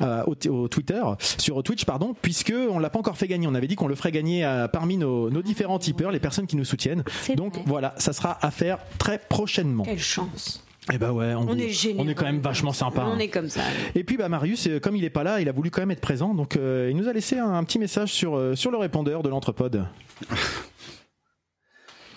euh, 0.00 0.22
au, 0.26 0.48
au 0.48 0.68
Twitter, 0.68 1.02
sur 1.18 1.62
Twitch 1.62 1.84
pardon, 1.84 2.14
puisque 2.20 2.54
on 2.70 2.78
l'a 2.78 2.90
pas 2.90 2.98
encore 2.98 3.16
fait 3.16 3.28
gagner. 3.28 3.46
On 3.46 3.54
avait 3.54 3.66
dit 3.66 3.76
qu'on 3.76 3.88
le 3.88 3.94
ferait 3.94 4.12
gagner 4.12 4.44
à- 4.44 4.68
parmi 4.68 4.96
nos, 4.96 5.30
nos 5.30 5.42
différents 5.42 5.78
tipeurs, 5.78 6.10
les 6.10 6.20
personnes 6.20 6.46
qui 6.46 6.56
nous 6.56 6.64
soutiennent. 6.64 7.04
Donc 7.36 7.54
vrai. 7.54 7.62
voilà, 7.66 7.94
ça 7.98 8.12
sera 8.12 8.38
à 8.44 8.50
faire 8.50 8.78
très 8.98 9.18
prochainement. 9.18 9.84
Quelle 9.84 9.98
chance. 9.98 10.64
Et 10.92 10.98
bah 10.98 11.12
ouais, 11.12 11.32
on, 11.34 11.56
est 11.56 11.70
génial. 11.70 12.04
on 12.06 12.10
est 12.10 12.14
quand 12.14 12.26
même 12.26 12.40
vachement 12.40 12.74
sympa. 12.74 13.06
On 13.06 13.12
hein. 13.14 13.18
est 13.18 13.28
comme 13.28 13.48
ça. 13.48 13.62
Et 13.94 14.04
puis 14.04 14.18
bah 14.18 14.28
Marius, 14.28 14.66
euh, 14.66 14.80
comme 14.80 14.96
il 14.96 15.04
est 15.04 15.10
pas 15.10 15.22
là, 15.24 15.40
il 15.40 15.48
a 15.48 15.52
voulu 15.52 15.70
quand 15.70 15.80
même 15.80 15.90
être 15.92 16.00
présent, 16.02 16.34
donc 16.34 16.56
euh, 16.56 16.88
il 16.90 16.96
nous 16.96 17.08
a 17.08 17.12
laissé 17.14 17.38
un, 17.38 17.54
un 17.54 17.64
petit 17.64 17.78
message 17.78 18.12
sur 18.12 18.36
euh, 18.36 18.54
sur 18.54 18.70
le 18.70 18.76
répondeur 18.76 19.22
de 19.22 19.30
l'entrepode. 19.30 19.86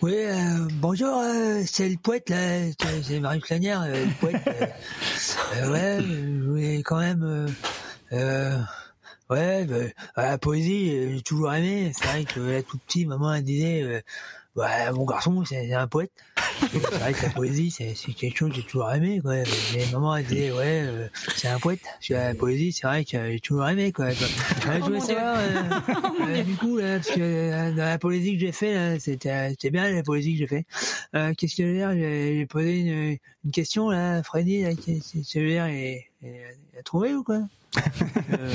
Oui, 0.03 0.13
euh, 0.15 0.67
bonjour, 0.73 1.21
euh, 1.21 1.63
c'est 1.65 1.89
le 1.89 1.97
poète, 1.97 2.29
là, 2.29 2.71
c'est 3.01 3.19
Marius 3.19 3.49
Lanière, 3.49 3.81
euh, 3.81 4.05
le 4.05 4.11
poète. 4.19 4.41
euh, 4.47 4.65
euh, 5.55 5.71
ouais, 5.71 6.03
je 6.03 6.47
voulais 6.47 6.83
quand 6.83 6.99
même... 6.99 7.47
ouais, 8.11 9.65
bah, 9.65 9.75
la 10.15 10.37
poésie, 10.37 11.15
j'ai 11.15 11.21
toujours 11.23 11.51
aimé. 11.51 11.91
C'est 11.97 12.05
vrai 12.05 12.25
que 12.25 12.61
tout 12.61 12.77
petit, 12.77 13.07
maman 13.07 13.33
elle 13.33 13.43
disait... 13.43 14.03
euh, 14.57 14.61
Ouais, 14.61 14.91
mon 14.91 15.05
garçon, 15.05 15.43
c'est 15.45 15.73
un 15.73 15.87
poète. 15.87 16.11
C'est 16.71 16.79
vrai 16.99 17.13
que 17.13 17.25
la 17.25 17.29
poésie, 17.31 17.69
c'est 17.71 17.93
quelque 18.13 18.37
chose 18.37 18.49
que 18.49 18.55
j'ai 18.55 18.63
toujours 18.63 18.91
aimé, 18.91 19.19
quoi. 19.21 19.35
Mais 19.35 19.85
maman, 19.91 20.15
elle 20.15 20.25
disait, 20.25 20.51
ouais, 20.51 20.81
euh, 20.83 21.07
c'est 21.35 21.47
un 21.47 21.59
poète. 21.59 21.81
Parce 21.83 22.07
que 22.07 22.13
la 22.13 22.33
poésie, 22.35 22.71
c'est 22.71 22.87
vrai 22.87 23.05
que 23.05 23.31
j'ai 23.31 23.39
toujours 23.39 23.67
aimé, 23.69 23.91
quoi. 23.91 24.07
Ouais, 24.67 24.79
je 24.79 24.85
voulais 24.85 24.99
savoir, 24.99 25.37
euh, 25.39 25.69
euh, 26.27 26.43
du 26.43 26.55
coup, 26.57 26.77
là, 26.77 26.95
parce 26.95 27.09
que 27.11 27.21
euh, 27.21 27.71
dans 27.71 27.83
la 27.85 27.97
poésie 27.99 28.33
que 28.33 28.39
j'ai 28.39 28.51
fait, 28.51 28.99
c'était 28.99 29.69
bien 29.71 29.91
la 29.91 30.03
poésie 30.03 30.33
que 30.33 30.39
j'ai 30.39 30.47
fait. 30.47 30.65
Euh, 31.15 31.33
Qu'est-ce 31.37 31.55
que 31.55 31.63
je 31.63 31.67
veux 31.67 31.73
dire? 31.75 31.91
J'ai 31.93 32.45
posé 32.47 32.79
une, 32.79 33.17
une 33.45 33.51
question, 33.51 33.89
là, 33.89 34.21
Freddy, 34.23 34.63
là, 34.63 34.75
qui- 34.75 35.01
qui- 35.01 35.23
je 35.23 35.39
veux 35.39 35.47
dire, 35.47 35.65
et, 35.67 36.07
a 36.77 36.83
trouvé 36.83 37.13
ou 37.13 37.23
quoi? 37.23 37.41
Euh, 38.33 38.51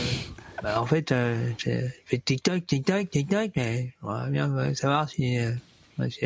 bah, 0.63 0.81
En 0.83 0.87
fait, 0.87 1.13
euh, 1.13 1.53
fait 1.59 2.19
TikTok, 2.25 2.67
TikTok, 2.67 3.09
TikTok, 3.11 3.51
mais 3.57 3.93
j'aimerais 4.03 4.31
bien 4.31 4.55
euh, 4.59 4.75
savoir 4.75 5.09
si... 5.09 5.39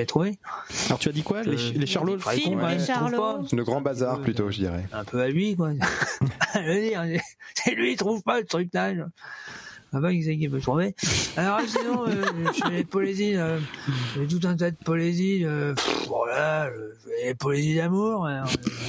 Trouvé. 0.07 0.39
Alors 0.87 0.99
tu 0.99 1.09
as 1.09 1.13
dit 1.13 1.23
quoi 1.23 1.43
les, 1.43 1.57
Euh, 1.57 1.73
les 1.75 1.87
charlots 1.87 2.19
Film, 2.19 2.61
les 2.67 2.79
pas. 2.87 3.41
Le 3.53 3.65
grand 3.65 3.81
bazar 3.81 4.21
plutôt, 4.21 4.51
je 4.51 4.59
dirais. 4.59 4.85
un 4.93 5.05
peu 5.05 5.21
à 5.21 5.29
lui, 5.29 5.57
quoi. 5.57 5.73
je 6.55 6.61
veux 6.61 6.81
dire, 6.81 7.21
c'est 7.55 7.75
lui, 7.75 7.93
il 7.93 7.97
trouve 7.97 8.23
pas 8.23 8.39
le 8.41 8.47
truc 8.47 8.71
là. 8.73 9.07
Ça 9.97 10.01
va, 10.01 10.13
Xavier 10.13 10.51
peut 10.51 10.61
trouver. 10.61 10.95
Alors, 11.39 11.59
sinon, 11.67 12.07
euh, 12.07 12.23
je 12.55 12.63
fais 12.63 12.71
des 12.71 12.85
poésies, 12.85 13.35
euh, 13.35 13.59
j'ai 14.15 14.27
tout 14.27 14.47
un 14.47 14.55
tas 14.55 14.71
de 14.71 14.77
poésies, 14.77 15.43
euh, 15.43 15.73
pff, 15.73 16.07
voilà, 16.07 16.69
des 17.25 17.35
poésies 17.35 17.77
d'amour, 17.77 18.27
euh, 18.27 18.43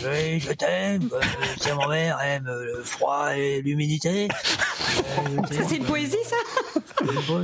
oui, 0.03 0.41
je 0.41 0.51
t'aime, 0.51 1.07
euh, 1.13 1.19
tiens, 1.61 1.75
mon 1.75 1.87
mère 1.87 2.19
aime 2.19 2.43
le 2.45 2.81
froid 2.83 3.29
et 3.37 3.61
l'humidité. 3.61 4.27
Euh, 4.27 5.41
Ça, 5.49 5.63
c'est 5.65 5.77
une 5.77 5.85
poésie, 5.85 6.17
ça 6.25 6.35
euh, 7.03 7.41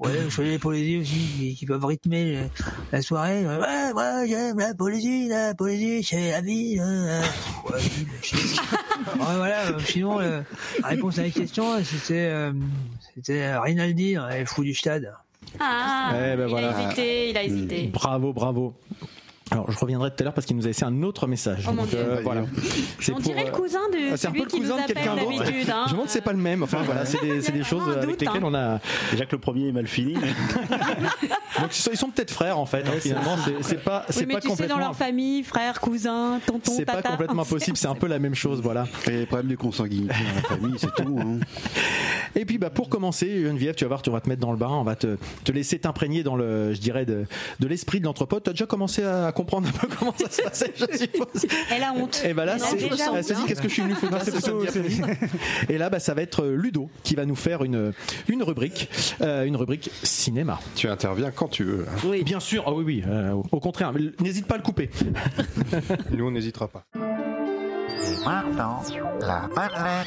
ouais, 0.00 0.12
je 0.24 0.28
fais 0.28 0.44
des 0.44 0.58
poésies 0.60 0.98
aussi 0.98 1.56
qui, 1.58 1.66
peuvent 1.66 1.84
rythmer 1.84 2.48
la 2.92 3.02
soirée. 3.02 3.44
Ouais, 3.46 3.92
moi 3.94 4.26
j'aime 4.26 4.58
la 4.58 4.74
poésie, 4.74 5.28
la 5.28 5.54
poésie 5.54 6.04
c'est 6.04 6.30
la 6.30 6.40
vie. 6.40 6.78
euh, 6.78 7.20
ouais. 7.70 7.80
Ouais, 9.06 9.36
voilà, 9.36 9.66
euh, 9.68 9.78
sinon 9.84 10.20
euh, 10.20 10.40
la 10.82 10.88
réponse 10.88 11.18
à 11.18 11.22
la 11.22 11.30
question 11.30 11.82
c'était 11.84 12.28
euh, 12.30 12.52
c'était 13.16 13.56
Rinaldi 13.56 14.14
dans 14.14 14.28
les 14.28 14.44
fous 14.44 14.62
du 14.64 14.74
stade. 14.74 15.12
Ah, 15.60 16.12
Eh 16.14 16.36
ben 16.36 16.44
il 16.46 16.50
voilà. 16.50 16.76
a 16.76 16.82
hésité, 16.86 17.30
il 17.30 17.36
a 17.38 17.42
hésité. 17.44 17.86
Bravo, 17.88 18.32
bravo. 18.32 18.74
Alors, 19.52 19.70
je 19.70 19.78
reviendrai 19.78 20.10
tout 20.10 20.16
à 20.18 20.24
l'heure 20.24 20.34
parce 20.34 20.44
qu'il 20.44 20.56
nous 20.56 20.64
a 20.64 20.66
laissé 20.66 20.84
un 20.84 21.02
autre 21.04 21.28
message. 21.28 21.66
Oh 21.68 21.72
mon 21.72 21.84
Dieu. 21.84 21.98
euh, 22.00 22.20
voilà. 22.24 22.42
C'est 22.98 23.12
On 23.12 23.14
pour, 23.14 23.22
dirait 23.22 23.42
euh, 23.42 23.46
le 23.46 23.52
cousin 23.52 23.78
de 23.92 24.16
c'est 24.16 24.26
un 24.26 24.32
peu 24.32 24.38
le 24.40 24.44
cousin 24.46 24.76
de 24.82 24.92
quelqu'un 24.92 25.14
d'autre. 25.14 25.38
d'habitude. 25.44 25.70
hein. 25.70 25.84
Je 25.86 25.90
me 25.90 25.92
demande 25.92 26.08
si 26.08 26.14
c'est 26.14 26.20
pas 26.20 26.32
le 26.32 26.38
même. 26.38 26.64
Enfin 26.64 26.82
voilà, 26.84 27.04
c'est 27.04 27.20
des, 27.22 27.40
c'est 27.40 27.52
des 27.52 27.62
choses 27.62 27.82
un 27.86 27.92
avec 27.92 28.08
doute, 28.08 28.20
lesquelles 28.20 28.42
hein. 28.42 28.48
on 28.50 28.54
a. 28.54 28.80
Déjà 29.12 29.24
que 29.24 29.36
le 29.36 29.40
premier 29.40 29.68
est 29.68 29.72
mal 29.72 29.86
fini. 29.86 30.14
mais- 30.20 30.28
Donc 31.60 31.74
ils 31.76 31.80
sont, 31.80 31.90
ils 31.92 31.96
sont 31.96 32.10
peut-être 32.10 32.32
frères 32.32 32.58
en 32.58 32.66
fait. 32.66 32.80
hein, 32.88 32.92
finalement, 33.00 33.36
c'est- 33.44 33.62
c'est 33.62 33.82
pas, 33.84 34.04
c'est 34.10 34.20
Oui, 34.20 34.26
mais 34.26 34.34
pas 34.34 34.40
tu 34.40 34.48
sais, 34.48 34.48
dans 34.48 34.56
complètement. 34.56 34.78
leur 34.78 34.96
famille, 34.96 35.44
frère, 35.44 35.80
cousin, 35.80 36.40
tonton, 36.44 36.72
C'est 36.76 36.84
pas 36.84 37.00
complètement 37.02 37.44
possible. 37.48 37.76
C'est 37.76 37.86
un 37.88 37.94
peu 37.94 38.08
la 38.08 38.18
même 38.18 38.34
chose, 38.34 38.60
voilà. 38.60 38.86
Et 39.06 39.10
les 39.10 39.26
problèmes 39.26 39.46
de 39.48 39.54
consanguinité 39.56 40.12
dans 40.12 40.34
la 40.34 40.56
famille, 40.56 40.74
c'est 40.78 40.92
tout. 40.94 41.18
hein. 41.20 41.38
Et 42.34 42.44
puis 42.44 42.58
bah 42.58 42.68
pour 42.70 42.88
commencer, 42.88 43.42
Geneviève, 43.44 43.76
tu 43.76 43.84
vas 43.84 43.88
voir, 43.88 44.02
tu 44.02 44.10
vas 44.10 44.20
te 44.20 44.28
mettre 44.28 44.40
dans 44.42 44.50
le 44.50 44.58
bain, 44.58 44.68
on 44.70 44.82
va 44.82 44.96
te, 44.96 45.16
te 45.44 45.52
laisser 45.52 45.78
t'imprégner 45.78 46.22
dans 46.24 46.34
le, 46.36 46.74
je 46.74 46.80
dirais, 46.80 47.06
de, 47.06 47.24
de 47.60 47.66
l'esprit 47.68 48.00
de 48.00 48.04
l'entrepôt. 48.04 48.40
Tu 48.40 48.50
as 48.50 48.52
déjà 48.52 48.66
commencé 48.66 49.04
à 49.04 49.32
comprendre 49.36 49.68
un 49.68 49.72
peu 49.72 49.86
comment 49.98 50.14
ça 50.16 50.30
se 50.30 50.42
passait, 50.42 50.72
je 50.74 50.96
suppose. 50.96 51.46
Elle 51.70 51.82
a 51.82 51.92
honte. 51.92 52.22
Et 52.24 52.32
bah 52.34 52.44
là, 52.44 52.58
c'est, 52.58 52.76
déjà 52.76 53.12
elle 53.14 53.22
se 53.22 53.32
dit 53.34 53.40
honte. 53.40 53.46
qu'est-ce 53.48 53.60
que 53.62 53.68
je 53.68 53.72
suis 53.74 53.82
venu 53.82 53.94
foutre 53.94 54.16
Et 55.68 55.78
là, 55.78 55.90
bah, 55.90 56.00
ça 56.00 56.14
va 56.14 56.22
être 56.22 56.46
Ludo 56.46 56.88
qui 57.04 57.14
va 57.14 57.24
nous 57.26 57.36
faire 57.36 57.62
une, 57.62 57.92
une 58.28 58.42
rubrique, 58.42 58.88
euh, 59.20 59.44
une 59.44 59.56
rubrique 59.56 59.90
cinéma. 60.02 60.58
Tu 60.74 60.88
interviens 60.88 61.30
quand 61.30 61.48
tu 61.48 61.64
veux. 61.64 61.86
hein. 61.88 62.00
Oui. 62.06 62.24
Bien 62.24 62.40
sûr, 62.40 62.64
ah 62.66 62.72
oui, 62.72 62.84
oui, 62.84 63.04
euh, 63.06 63.32
au 63.32 63.60
contraire, 63.60 63.92
n'hésite 64.20 64.46
pas 64.46 64.54
à 64.54 64.58
le 64.58 64.64
couper. 64.64 64.90
Nous, 66.10 66.26
on 66.26 66.30
n'hésitera 66.30 66.68
pas. 66.68 66.84
Et 66.94 68.24
maintenant, 68.24 68.82
la 69.20 69.48
Madeleine 69.54 70.06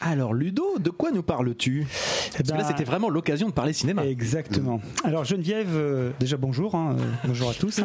Alors 0.00 0.32
Ludo, 0.32 0.78
de 0.78 0.90
quoi 0.90 1.10
nous 1.10 1.22
parles-tu? 1.24 1.84
Parce 2.32 2.42
que 2.44 2.48
là, 2.52 2.58
ben, 2.58 2.64
c'était 2.68 2.84
vraiment 2.84 3.10
l'occasion 3.10 3.48
de 3.48 3.52
parler 3.52 3.72
cinéma. 3.72 4.06
Exactement. 4.06 4.80
Alors 5.02 5.24
Geneviève, 5.24 5.66
euh, 5.74 6.10
déjà 6.20 6.36
bonjour, 6.36 6.76
hein, 6.76 6.94
euh, 6.98 7.02
bonjour 7.26 7.50
à 7.50 7.54
tous. 7.54 7.80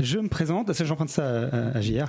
Je 0.00 0.18
me 0.18 0.28
présente, 0.28 0.72
ça 0.72 0.84
j'emprunte 0.86 1.10
ça 1.10 1.28
à, 1.28 1.76
à 1.76 1.80
JR. 1.82 2.06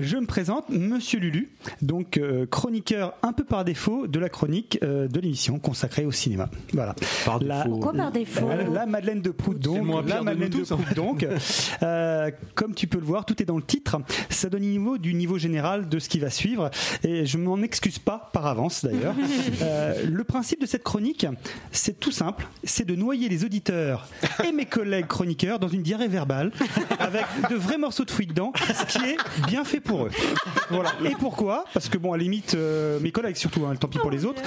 Je 0.00 0.16
me 0.16 0.26
présente, 0.26 0.68
Monsieur 0.70 1.18
Lulu, 1.18 1.50
donc 1.82 2.18
euh, 2.18 2.46
chroniqueur 2.46 3.14
un 3.24 3.32
peu 3.32 3.42
par 3.42 3.64
défaut 3.64 4.06
de 4.06 4.18
la 4.20 4.28
chronique 4.28 4.78
euh, 4.84 5.08
de 5.08 5.18
l'émission 5.18 5.58
consacrée 5.58 6.04
au 6.06 6.12
cinéma. 6.12 6.48
Voilà. 6.72 6.94
Par 7.24 7.40
La- 7.42 7.64
défaut. 7.64 7.70
Pourquoi 7.70 7.92
par 7.94 8.12
défaut? 8.12 8.48
La, 8.48 8.62
la 8.62 8.86
Madeleine 8.86 9.22
de 9.22 9.30
Prout 9.30 9.58
donc, 9.58 10.06
la 10.08 10.20
de 10.20 10.24
Madeleine 10.24 10.50
de 10.50 10.58
tous. 10.58 10.68
Prout 10.68 10.94
donc, 10.94 11.26
Euh, 11.82 12.30
comme 12.54 12.74
tu 12.74 12.86
peux 12.86 12.98
le 12.98 13.06
voir, 13.06 13.24
tout 13.24 13.40
est 13.42 13.46
dans 13.46 13.56
le 13.56 13.62
titre. 13.62 13.96
Ça 14.28 14.48
donne 14.50 14.62
niveau 14.62 14.98
du 14.98 15.14
niveau 15.14 15.38
général 15.38 15.88
de 15.88 15.98
ce 15.98 16.08
qui 16.10 16.18
va 16.20 16.28
suivre, 16.30 16.70
et 17.02 17.24
je 17.24 17.38
m'en 17.38 17.60
excuse 17.62 17.98
pas 17.98 18.30
par 18.34 18.46
avance 18.46 18.84
d'ailleurs. 18.84 18.99
Euh, 19.62 20.04
le 20.08 20.24
principe 20.24 20.60
de 20.60 20.66
cette 20.66 20.82
chronique, 20.82 21.26
c'est 21.70 21.98
tout 22.00 22.12
simple, 22.12 22.46
c'est 22.64 22.86
de 22.86 22.94
noyer 22.94 23.28
les 23.28 23.44
auditeurs 23.44 24.08
et 24.44 24.52
mes 24.52 24.64
collègues 24.64 25.06
chroniqueurs 25.06 25.58
dans 25.58 25.68
une 25.68 25.82
diarrhée 25.82 26.08
verbale 26.08 26.50
avec 26.98 27.24
de 27.50 27.56
vrais 27.56 27.76
morceaux 27.78 28.04
de 28.04 28.10
fruits 28.10 28.26
dedans, 28.26 28.52
ce 28.56 28.84
qui 28.86 29.04
est 29.04 29.16
bien 29.46 29.64
fait 29.64 29.80
pour 29.80 30.04
eux. 30.06 30.10
Voilà. 30.70 30.92
Et 31.04 31.14
pourquoi? 31.18 31.64
Parce 31.74 31.88
que 31.88 31.98
bon, 31.98 32.12
à 32.12 32.16
la 32.16 32.22
limite, 32.22 32.54
euh, 32.54 32.98
mes 33.00 33.12
collègues 33.12 33.36
surtout, 33.36 33.66
hein, 33.66 33.74
tant 33.76 33.88
pis 33.88 33.98
pour 33.98 34.10
les 34.10 34.24
autres, 34.24 34.42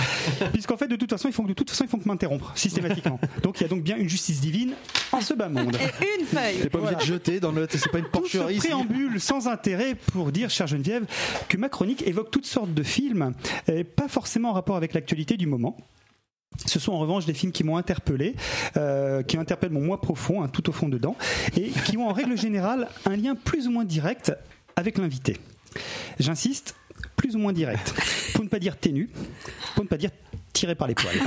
puisqu'en 0.52 0.78
fait, 0.78 0.88
de 0.88 0.96
toute 0.96 1.10
façon, 1.10 1.28
ils 1.28 1.34
font 1.34 1.44
de 1.44 1.54
toute 1.54 1.70
façon, 1.70 1.84
ils 1.84 1.90
font 1.90 2.00
que 2.00 2.08
m'interrompre 2.08 2.52
systématiquement. 2.56 3.20
Donc, 3.44 3.60
il 3.60 3.64
y 3.64 3.66
a 3.66 3.70
donc 3.70 3.84
bien 3.84 3.98
une 3.98 4.10
justice 4.10 4.42
divine 4.42 4.74
en 5.12 5.22
ce 5.22 5.34
bas 5.34 5.50
monde. 5.50 5.76
Et 6.02 6.20
une 6.20 6.26
feuille. 6.26 6.60
T'es 6.62 6.70
pas 6.70 6.80
obligé 6.80 6.96
de 6.96 7.02
jeter 7.02 7.40
dans 7.40 7.52
le. 7.52 7.68
C'est 7.70 7.92
pas 7.92 8.00
une 8.00 8.06
Tout 8.06 8.26
ce 8.28 8.38
porcherie. 8.38 8.58
préambule 8.58 9.20
sans 9.20 9.48
intérêt 9.48 9.96
pour 10.14 10.32
dire, 10.32 10.50
chère 10.50 10.68
Geneviève, 10.68 11.06
que 11.50 11.58
ma 11.58 11.70
chronique 11.70 12.06
évoque 12.08 12.32
toutes 12.32 12.46
sortes 12.46 12.74
de 12.74 12.84
films, 12.84 13.34
et 13.68 13.84
pas 13.84 14.08
forcément 14.08 14.43
en 14.50 14.54
rapport 14.54 14.76
avec 14.76 14.94
l'actualité 14.94 15.38
du 15.38 15.48
moment. 15.48 15.78
Ce 16.66 16.80
sont 16.80 16.94
en 16.94 17.00
revanche 17.00 17.26
des 17.26 17.34
films 17.34 17.52
qui 17.52 17.64
m'ont 17.64 17.78
interpellé, 17.78 18.36
euh, 18.78 19.24
qui 19.24 19.38
interpellent 19.38 19.72
mon 19.72 19.82
moi 19.82 20.00
profond, 20.00 20.44
hein, 20.44 20.48
tout 20.48 20.70
au 20.70 20.72
fond 20.72 20.88
dedans, 20.88 21.16
et 21.58 21.70
qui 21.70 21.98
ont 21.98 22.08
en 22.08 22.14
règle 22.14 22.38
générale 22.38 22.88
un 23.06 23.16
lien 23.16 23.36
plus 23.36 23.68
ou 23.68 23.72
moins 23.72 23.86
direct 23.86 24.32
avec 24.76 24.98
l'invité. 24.98 25.38
J'insiste, 26.20 26.76
plus 27.16 27.36
ou 27.36 27.40
moins 27.40 27.54
direct. 27.54 27.94
Pour 28.34 28.44
ne 28.44 28.50
pas 28.50 28.60
dire 28.60 28.78
ténu, 28.78 29.10
pour 29.76 29.84
ne 29.84 29.90
pas 29.90 29.98
dire 29.98 30.12
tiré 30.54 30.76
par 30.76 30.88
les 30.88 30.96
poils. 30.96 31.18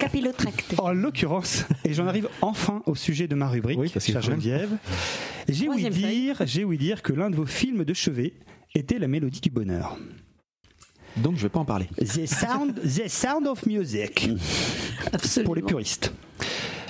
Capillotracté. 0.00 0.76
En 0.78 0.92
l'occurrence, 0.92 1.64
et 1.84 1.92
j'en 1.92 2.06
arrive 2.06 2.28
enfin 2.40 2.82
au 2.86 2.94
sujet 2.94 3.28
de 3.28 3.34
ma 3.34 3.48
rubrique, 3.48 3.78
Oui, 3.78 3.92
chère 3.98 4.22
Geneviève, 4.22 4.70
j'ai 5.48 5.68
ouï 5.68 5.90
dire, 5.90 6.42
j'ai 6.46 6.64
ouï 6.64 6.78
dire 6.78 7.02
que 7.02 7.12
l'un 7.12 7.30
de 7.30 7.36
vos 7.36 7.46
films 7.46 7.84
de 7.84 7.94
chevet 7.94 8.34
était 8.74 8.98
la 8.98 9.08
mélodie 9.08 9.40
du 9.40 9.50
bonheur. 9.50 9.98
Donc 11.16 11.36
je 11.36 11.42
vais 11.42 11.48
pas 11.48 11.60
en 11.60 11.64
parler. 11.64 11.86
The 11.98 12.26
Sound, 12.26 12.80
the 12.82 13.08
sound 13.08 13.46
of 13.46 13.66
Music, 13.66 14.28
Absolument. 15.12 15.46
pour 15.46 15.54
les 15.56 15.62
puristes. 15.62 16.12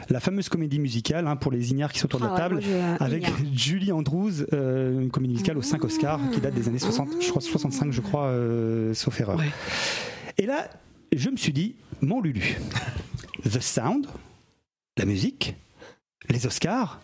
La 0.09 0.19
fameuse 0.21 0.49
comédie 0.49 0.79
musicale 0.81 1.27
hein, 1.29 1.37
pour 1.37 1.53
les 1.53 1.71
ignares 1.71 1.93
qui 1.93 2.01
sont 2.01 2.07
autour 2.07 2.21
de 2.21 2.25
la 2.27 2.31
Ah 2.33 2.35
ouais, 2.35 2.41
table, 2.41 2.63
je- 2.63 3.03
avec 3.05 3.23
ignare. 3.29 3.39
Julie 3.55 3.93
Andrews, 3.93 4.43
euh, 4.53 5.01
une 5.01 5.11
comédie 5.11 5.35
musicale 5.35 5.57
aux 5.57 5.63
5 5.63 5.85
Oscars 5.85 6.21
qui 6.33 6.41
date 6.41 6.55
des 6.55 6.67
années 6.69 6.79
60, 6.81 7.09
je 7.21 7.29
crois 7.31 7.41
65, 7.41 7.93
je 7.93 8.01
crois, 8.01 8.25
euh, 8.27 8.93
sauf 8.93 9.21
erreur. 9.21 9.41
Et 10.37 10.47
là, 10.47 10.69
je 11.15 11.31
me 11.31 11.37
suis 11.37 11.53
dit, 11.53 11.77
mon 12.03 12.21
Lulu, 12.21 12.59
The 13.45 13.61
Sound, 13.61 14.07
la 14.97 15.05
musique, 15.05 15.55
les 16.29 16.45
Oscars, 16.47 17.01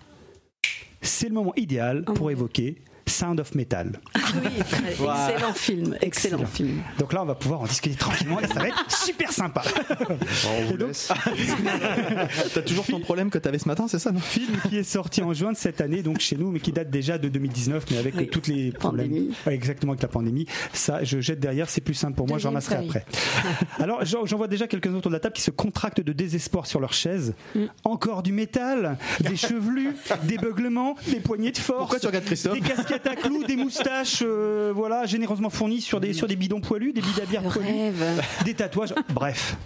c'est 1.01 1.29
le 1.29 1.35
moment 1.35 1.53
idéal 1.57 2.03
Oh 2.09 2.13
pour 2.13 2.27
Dieu. 2.29 2.37
évoquer 2.37 2.77
Sound 3.09 3.39
of 3.41 3.55
Metal. 3.55 3.93
Oui, 4.15 4.63
très- 4.69 4.91
excellent 4.91 5.53
film. 5.55 5.97
Excellent 6.01 6.47
film. 6.47 6.83
Donc 6.99 7.13
là, 7.13 7.23
on 7.23 7.27
va 7.27 7.35
pouvoir 7.37 7.61
en 7.61 7.67
discuter 7.67 7.95
tranquillement 7.97 8.41
et 8.41 8.47
ça 8.49 8.55
va 8.55 8.69
être 8.69 8.85
super 9.05 9.31
sympa. 9.33 9.63
On 10.01 10.65
vous 10.67 10.75
Et 10.75 10.77
donc- 10.77 10.89
laisse. 10.89 11.09
T'as 12.55 12.63
toujours 12.63 12.85
ton 12.87 13.01
problème 13.01 13.31
que 13.31 13.39
t'avais 13.39 13.59
ce 13.59 13.69
matin, 13.69 13.87
c'est 13.89 13.99
ça 13.99 14.11
non 14.13 14.21
film 14.21 14.57
qui 14.69 14.79
est 14.79 14.83
sorti 14.83 15.23
en 15.23 15.33
juin 15.33 15.53
de 15.53 15.57
cette 15.57 15.81
année, 15.81 16.03
donc 16.03 16.19
chez 16.21 16.37
nous, 16.37 16.51
mais 16.51 16.61
qui 16.61 16.73
date 16.73 16.91
déjà 16.91 17.17
de 17.19 17.29
2019, 17.29 17.85
mais 17.91 17.99
avec 17.99 18.15
Oui. 18.17 18.29
toutes 18.29 18.49
les 18.49 18.73
problèmes. 18.73 19.13
Ouais, 19.47 19.55
exactement, 19.55 19.93
avec 19.93 20.03
la 20.03 20.09
pandémie. 20.09 20.47
Ça, 20.73 21.05
je 21.05 21.21
jette 21.21 21.41
derrière, 21.41 21.69
c'est 21.71 21.81
plus 21.81 21.95
simple 21.95 22.15
pour 22.17 22.27
moi, 22.29 22.39
j'en 22.39 22.59
feuille. 22.61 22.87
après. 22.87 23.05
Alors, 23.79 24.05
j'en 24.05 24.27
j'en 24.27 24.37
vois 24.37 24.49
déjà 24.49 24.67
quelques-uns 24.67 24.97
autour 24.97 25.11
de 25.11 25.17
la 25.17 25.21
table 25.21 25.35
qui 25.35 25.43
se 25.43 25.51
contractent 25.51 26.01
de 26.01 26.13
désespoir 26.13 26.67
sur 26.67 26.81
leur 26.81 26.93
chaise. 26.93 27.35
Mm. 27.55 27.65
Encore 27.85 28.23
du 28.23 28.33
métal, 28.33 28.99
des 29.21 29.37
chevelus, 29.37 29.95
des 30.25 30.39
beuglements, 30.39 30.97
des 31.09 31.21
poignées 31.21 31.53
de 31.53 31.59
force. 31.59 31.79
Pourquoi 31.79 32.01
tu 32.01 32.07
regardes 32.07 32.25
Christophe 32.25 32.55
Des 32.55 32.61
casquettes 32.61 32.96
à 33.05 33.17
clous, 33.17 33.45
des 33.45 33.57
moustaches, 33.57 34.23
euh, 34.23 34.73
voilà, 34.75 35.05
généreusement 35.07 35.51
fournies 35.51 35.81
sur 35.81 36.01
des, 36.01 36.13
sur 36.13 36.27
des 36.27 36.37
bidons 36.37 36.61
poilus, 36.61 36.93
des 36.93 37.01
bides 37.03 37.21
à 37.23 37.27
bière 37.27 37.43
Le 37.43 37.51
poilus, 37.51 37.69
rêve. 37.69 38.23
des 38.45 38.55
tatouages, 38.55 38.95
bref. 39.13 39.57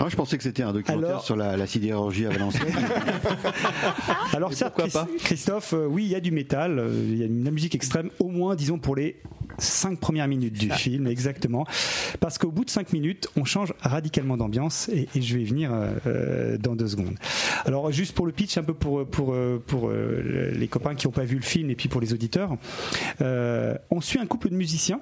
Ah, 0.00 0.06
je 0.08 0.16
pensais 0.16 0.36
que 0.38 0.42
c'était 0.42 0.62
un 0.62 0.72
documentaire 0.72 1.08
Alors- 1.10 1.24
sur 1.24 1.36
la, 1.36 1.56
la 1.56 1.66
sidérurgie 1.66 2.24
à 2.26 2.30
Valenciennes. 2.30 2.66
Alors 4.32 4.52
certes, 4.54 4.74
pourquoi 4.76 5.04
Chris- 5.04 5.16
pas 5.18 5.24
Christophe, 5.24 5.74
euh, 5.74 5.86
oui, 5.86 6.04
il 6.04 6.10
y 6.10 6.14
a 6.14 6.20
du 6.20 6.30
métal, 6.30 6.78
euh, 6.78 6.90
il 7.08 7.18
y 7.18 7.24
a 7.24 7.28
de 7.28 7.44
la 7.44 7.50
musique 7.50 7.74
extrême, 7.74 8.10
au 8.18 8.28
moins, 8.28 8.54
disons, 8.56 8.78
pour 8.78 8.96
les 8.96 9.16
cinq 9.58 10.00
premières 10.00 10.28
minutes 10.28 10.54
du 10.54 10.70
film, 10.70 11.06
exactement. 11.06 11.66
Parce 12.20 12.38
qu'au 12.38 12.50
bout 12.50 12.64
de 12.64 12.70
cinq 12.70 12.92
minutes, 12.94 13.28
on 13.36 13.44
change 13.44 13.74
radicalement 13.80 14.36
d'ambiance, 14.38 14.88
et, 14.88 15.08
et 15.14 15.20
je 15.20 15.34
vais 15.36 15.42
y 15.42 15.46
venir 15.46 15.70
euh, 16.06 16.56
dans 16.56 16.74
deux 16.74 16.88
secondes. 16.88 17.14
Alors, 17.66 17.92
juste 17.92 18.14
pour 18.14 18.24
le 18.26 18.32
pitch, 18.32 18.56
un 18.56 18.62
peu 18.62 18.74
pour, 18.74 19.06
pour, 19.06 19.36
pour 19.66 19.88
euh, 19.90 20.50
les 20.54 20.68
copains 20.68 20.94
qui 20.94 21.06
n'ont 21.06 21.12
pas 21.12 21.24
vu 21.24 21.36
le 21.36 21.42
film, 21.42 21.68
et 21.70 21.74
puis 21.76 21.88
pour 21.88 22.00
les 22.00 22.12
auditeurs, 22.14 22.56
euh, 23.20 23.74
on 23.90 24.00
suit 24.00 24.18
un 24.18 24.26
couple 24.26 24.48
de 24.48 24.54
musiciens 24.56 25.00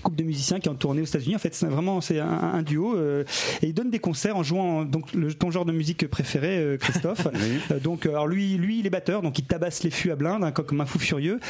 couple 0.00 0.16
de 0.16 0.24
musiciens 0.24 0.60
qui 0.60 0.68
ont 0.68 0.74
tourné 0.74 1.02
aux 1.02 1.06
États-Unis. 1.06 1.36
En 1.36 1.40
fait, 1.40 1.54
c'est 1.54 1.66
vraiment 1.66 2.00
c'est 2.00 2.18
un, 2.18 2.28
un 2.28 2.62
duo 2.62 2.96
euh, 2.96 3.24
et 3.62 3.68
ils 3.68 3.74
donnent 3.74 3.90
des 3.90 3.98
concerts 3.98 4.36
en 4.36 4.42
jouant 4.42 4.84
donc 4.84 5.12
le, 5.12 5.32
ton 5.34 5.50
genre 5.50 5.64
de 5.64 5.72
musique 5.72 6.06
préféré, 6.08 6.58
euh, 6.58 6.76
Christophe. 6.76 7.28
Euh, 7.70 7.78
donc 7.78 8.06
alors 8.06 8.26
lui, 8.26 8.54
lui, 8.54 8.78
il 8.78 8.86
est 8.86 8.90
batteur, 8.90 9.22
donc 9.22 9.38
il 9.38 9.44
tabasse 9.44 9.82
les 9.82 9.90
fûts 9.90 10.10
à 10.10 10.16
blinde 10.16 10.42
hein, 10.44 10.52
comme 10.52 10.80
un 10.80 10.86
fou 10.86 10.98
furieux. 10.98 11.40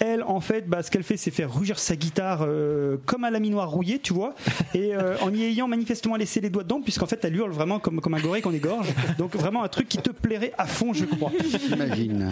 Elle, 0.00 0.22
en 0.22 0.40
fait, 0.40 0.68
bah, 0.68 0.82
ce 0.82 0.90
qu'elle 0.90 1.02
fait, 1.02 1.16
c'est 1.16 1.30
faire 1.30 1.52
rugir 1.52 1.78
sa 1.78 1.96
guitare 1.96 2.40
euh, 2.42 2.96
comme 3.06 3.24
à 3.24 3.30
la 3.30 3.40
minoire 3.40 3.70
rouillée, 3.70 3.98
tu 3.98 4.12
vois, 4.12 4.34
et 4.74 4.94
euh, 4.94 5.16
en 5.20 5.32
y 5.32 5.44
ayant 5.44 5.68
manifestement 5.68 6.16
laissé 6.16 6.40
les 6.40 6.50
doigts 6.50 6.62
dedans, 6.62 6.80
puisqu'en 6.80 7.06
fait, 7.06 7.24
elle 7.24 7.36
hurle 7.36 7.52
vraiment 7.52 7.78
comme 7.78 8.00
comme 8.00 8.14
un 8.14 8.20
gorille 8.20 8.42
qu'on 8.42 8.52
égorge. 8.52 8.88
Donc 9.18 9.36
vraiment 9.36 9.62
un 9.62 9.68
truc 9.68 9.88
qui 9.88 9.98
te 9.98 10.10
plairait 10.10 10.52
à 10.58 10.66
fond, 10.66 10.92
je 10.92 11.04
crois. 11.04 11.32
J'imagine. 11.68 12.30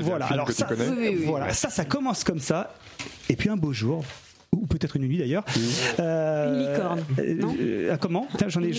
Voilà. 0.00 0.26
Alors 0.26 0.50
ça, 0.50 0.68
oui, 0.70 0.84
oui. 0.98 1.24
voilà, 1.26 1.52
ça, 1.52 1.70
ça 1.70 1.84
commence 1.84 2.24
comme 2.24 2.40
ça. 2.40 2.74
Et 3.28 3.36
puis 3.36 3.48
un 3.48 3.56
beau 3.56 3.72
jour, 3.72 4.04
ou 4.56 4.66
peut-être 4.66 4.96
une 4.96 5.02
nuit 5.06 5.18
d'ailleurs. 5.18 5.44
euh, 6.00 6.52
Une 6.54 6.72
licorne, 6.72 7.04
euh, 7.18 7.34
non 7.34 7.56
euh, 7.60 7.96
comment 8.00 8.26
Putain, 8.30 8.48
j'en 8.48 8.62
ai. 8.62 8.72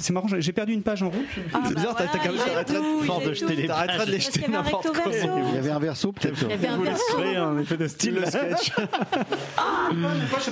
C'est 0.00 0.12
marrant, 0.12 0.28
j'ai 0.38 0.52
perdu 0.52 0.72
une 0.72 0.82
page 0.82 1.02
en 1.02 1.10
rouge. 1.10 1.18
Ah, 1.52 1.60
C'est 1.66 1.74
bah 1.74 1.80
bizarre, 1.80 1.96
t'as- 1.96 2.04
t'as 2.06 2.18
voilà, 2.18 3.20
y 3.20 3.24
a 3.24 3.28
de 3.28 3.34
jeter 3.34 3.56
les 3.56 3.66
T'arrêteras 3.66 4.06
de 4.06 4.10
les 4.12 4.20
jeter 4.20 4.48
n'importe 4.48 4.86
quoi. 4.92 5.10
verso. 5.10 5.28
Il 5.50 5.54
y 5.54 5.58
avait 5.58 5.70
un 5.70 5.78
verso 5.78 6.12
peut-être. 6.12 6.36
Il 6.42 6.50
y 6.50 6.52
avait 6.52 6.68
un 6.68 6.78
verso. 6.78 7.18
un 7.20 7.58
effet 7.58 7.76
de 7.76 7.88
style 7.88 8.14
le 8.14 8.26
sketch. 8.26 8.72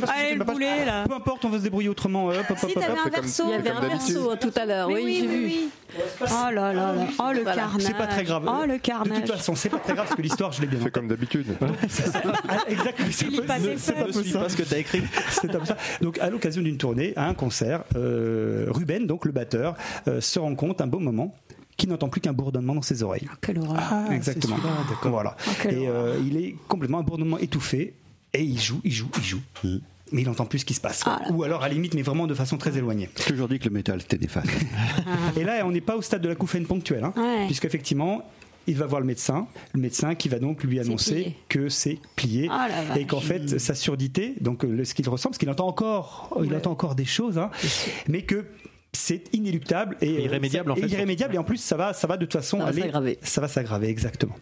Allez, 0.08 0.34
le 0.36 0.44
boulet, 0.44 0.84
là. 0.84 1.04
Peu 1.08 1.14
importe, 1.14 1.44
on 1.44 1.48
va 1.50 1.58
se 1.58 1.62
débrouiller 1.62 1.88
autrement. 1.88 2.30
Si, 2.32 2.74
t'avais 2.74 2.86
un 2.86 2.96
c'est 3.04 3.10
verso. 3.10 3.28
c'est 3.28 3.42
Il 3.44 3.50
y 3.50 3.54
avait 3.54 3.70
un 3.70 3.80
verso 3.80 4.36
tout 4.36 4.52
à 4.56 4.64
l'heure. 4.66 4.88
Oui, 4.88 5.02
Oui, 5.04 5.18
j'ai 5.20 5.26
vu. 5.26 5.52
Oh 6.22 6.26
là 6.52 6.72
là 6.72 6.72
là. 6.72 6.94
Oh 7.20 7.30
le 7.32 7.38
C'est 7.38 7.54
carnage. 7.54 7.92
pas 7.96 8.06
très 8.08 8.24
grave. 8.24 8.42
Oh 8.48 8.66
le 8.66 8.72
De 8.74 8.78
carnage. 8.78 9.20
toute 9.20 9.30
façon, 9.36 9.54
c'est 9.54 9.68
pas 9.68 9.78
très 9.78 9.92
grave 9.94 10.06
parce 10.06 10.16
que 10.16 10.22
l'histoire, 10.22 10.50
je 10.50 10.60
l'ai 10.60 10.66
bien. 10.66 10.80
en 10.80 10.82
C'est 10.84 10.90
comme 10.90 11.06
d'habitude. 11.08 11.46
Ah, 11.60 12.56
exactement. 12.68 13.08
C'est 13.12 13.46
pas 13.46 13.58
c'est- 13.58 13.78
c'est 13.78 14.12
suis 14.22 14.30
ça. 14.32 14.38
pas 14.40 14.48
ce 14.48 14.56
que 14.56 14.63
t'as 14.64 14.78
écrit. 14.78 15.02
C'est 15.30 15.50
comme 15.50 15.64
ça. 15.66 15.76
Donc, 16.00 16.18
à 16.18 16.30
l'occasion 16.30 16.62
d'une 16.62 16.76
tournée, 16.78 17.12
à 17.16 17.26
un 17.28 17.34
concert, 17.34 17.84
euh, 17.96 18.66
Ruben, 18.68 19.06
donc 19.06 19.24
le 19.24 19.32
batteur, 19.32 19.76
euh, 20.08 20.20
se 20.20 20.38
rend 20.38 20.54
compte 20.54 20.80
un 20.80 20.86
beau 20.86 20.98
moment 20.98 21.34
qu'il 21.76 21.88
n'entend 21.88 22.08
plus 22.08 22.20
qu'un 22.20 22.32
bourdonnement 22.32 22.74
dans 22.74 22.82
ses 22.82 23.02
oreilles. 23.02 23.28
Quelle 23.40 23.58
horreur. 23.58 23.80
Exactement. 24.12 24.56
Voilà. 25.02 25.36
Ah, 25.46 25.70
Et 25.70 25.88
euh, 25.88 26.16
il 26.24 26.36
est 26.36 26.54
complètement 26.68 26.98
un 27.00 27.02
bourdonnement 27.02 27.38
étouffé 27.38 27.94
et 28.32 28.42
il 28.42 28.58
joue, 28.60 28.80
il 28.84 28.92
joue, 28.92 29.08
il 29.18 29.24
joue. 29.24 29.40
Mais 30.12 30.22
il 30.22 30.28
entend 30.28 30.46
plus 30.46 30.60
ce 30.60 30.64
qui 30.64 30.74
se 30.74 30.80
passe. 30.80 31.02
Ah. 31.06 31.20
Ou 31.30 31.42
alors 31.42 31.64
à 31.64 31.68
la 31.68 31.74
limite, 31.74 31.94
mais 31.94 32.02
vraiment 32.02 32.26
de 32.28 32.34
façon 32.34 32.58
très 32.58 32.76
éloignée. 32.78 33.08
J'ai 33.18 33.24
toujours 33.32 33.48
dit 33.48 33.58
que 33.58 33.64
le 33.64 33.70
métal 33.74 34.00
c'était 34.00 34.18
néfaste. 34.18 34.48
Et 35.36 35.42
là, 35.42 35.62
on 35.64 35.72
n'est 35.72 35.80
pas 35.80 35.96
au 35.96 36.02
stade 36.02 36.22
de 36.22 36.28
la 36.28 36.36
couffaine 36.36 36.66
ponctuelle, 36.66 37.02
hein, 37.04 37.12
Ouais. 37.16 37.46
puisqu'effectivement, 37.46 38.22
il 38.66 38.76
va 38.76 38.86
voir 38.86 39.00
le 39.00 39.06
médecin, 39.06 39.46
le 39.74 39.80
médecin 39.80 40.14
qui 40.14 40.28
va 40.28 40.38
donc 40.38 40.62
lui 40.64 40.80
annoncer 40.80 41.14
plié. 41.14 41.36
que 41.48 41.68
c'est 41.68 41.98
plié 42.16 42.48
Ah 42.50 42.68
et 42.98 43.04
qu'en 43.06 43.20
fait 43.20 43.58
sa 43.58 43.74
surdité, 43.74 44.34
donc 44.40 44.64
euh, 44.64 44.84
ce 44.84 44.94
qu'il 44.94 45.08
ressent, 45.08 45.28
parce 45.30 45.38
qu'il 45.38 45.50
entend 45.50 45.66
encore, 45.68 46.36
il 46.44 46.54
entend 46.54 46.70
encore 46.72 46.94
des 46.94 47.04
choses, 47.04 47.38
hein, 47.38 47.50
mais 48.08 48.22
que 48.22 48.44
c'est 48.92 49.24
inéluctable 49.34 49.96
et 50.00 50.08
euh, 50.16 50.20
Irrémédiable, 50.20 50.68
ça- 50.68 50.72
en 50.72 50.76
fait, 50.76 50.86
et 50.86 50.92
irrémédiable 50.92 51.34
et 51.34 51.38
en 51.38 51.44
plus 51.44 51.56
ça 51.58 51.76
va, 51.76 51.92
ça 51.92 52.06
va 52.06 52.16
de 52.16 52.24
toute 52.24 52.32
façon 52.34 52.58
Ça 52.58 52.64
va 52.64 52.70
aller, 52.70 52.80
s'aggraver. 52.82 53.18
ça 53.22 53.40
va 53.40 53.48
s'aggraver 53.48 53.88
exactement. 53.88 54.36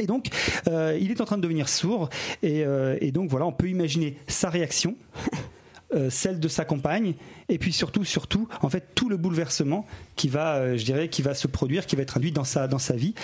Et 0.00 0.06
donc, 0.06 0.28
euh, 0.68 0.96
il 1.00 1.10
est 1.10 1.20
en 1.20 1.24
train 1.24 1.36
de 1.36 1.42
devenir 1.42 1.68
sourd, 1.68 2.10
et, 2.44 2.64
euh, 2.64 2.96
et 3.00 3.10
donc 3.10 3.28
voilà, 3.28 3.44
on 3.46 3.52
peut 3.52 3.68
imaginer 3.68 4.16
sa 4.28 4.48
réaction, 4.48 4.94
euh, 5.94 6.08
celle 6.10 6.38
de 6.38 6.46
sa 6.48 6.64
compagne, 6.64 7.14
et 7.50 7.58
puis 7.58 7.72
surtout, 7.72 8.04
surtout, 8.04 8.48
en 8.62 8.68
fait, 8.70 8.88
tout 8.94 9.08
le 9.08 9.16
bouleversement 9.16 9.86
qui 10.16 10.28
va, 10.28 10.54
euh, 10.56 10.76
je 10.76 10.84
dirais, 10.84 11.08
qui 11.08 11.22
va 11.22 11.34
se 11.34 11.46
produire, 11.46 11.86
qui 11.86 11.96
va 11.96 12.02
être 12.02 12.16
induit 12.16 12.32
dans 12.32 12.44
sa 12.44 12.68
dans 12.68 12.78
sa 12.78 12.94
vie. 12.94 13.14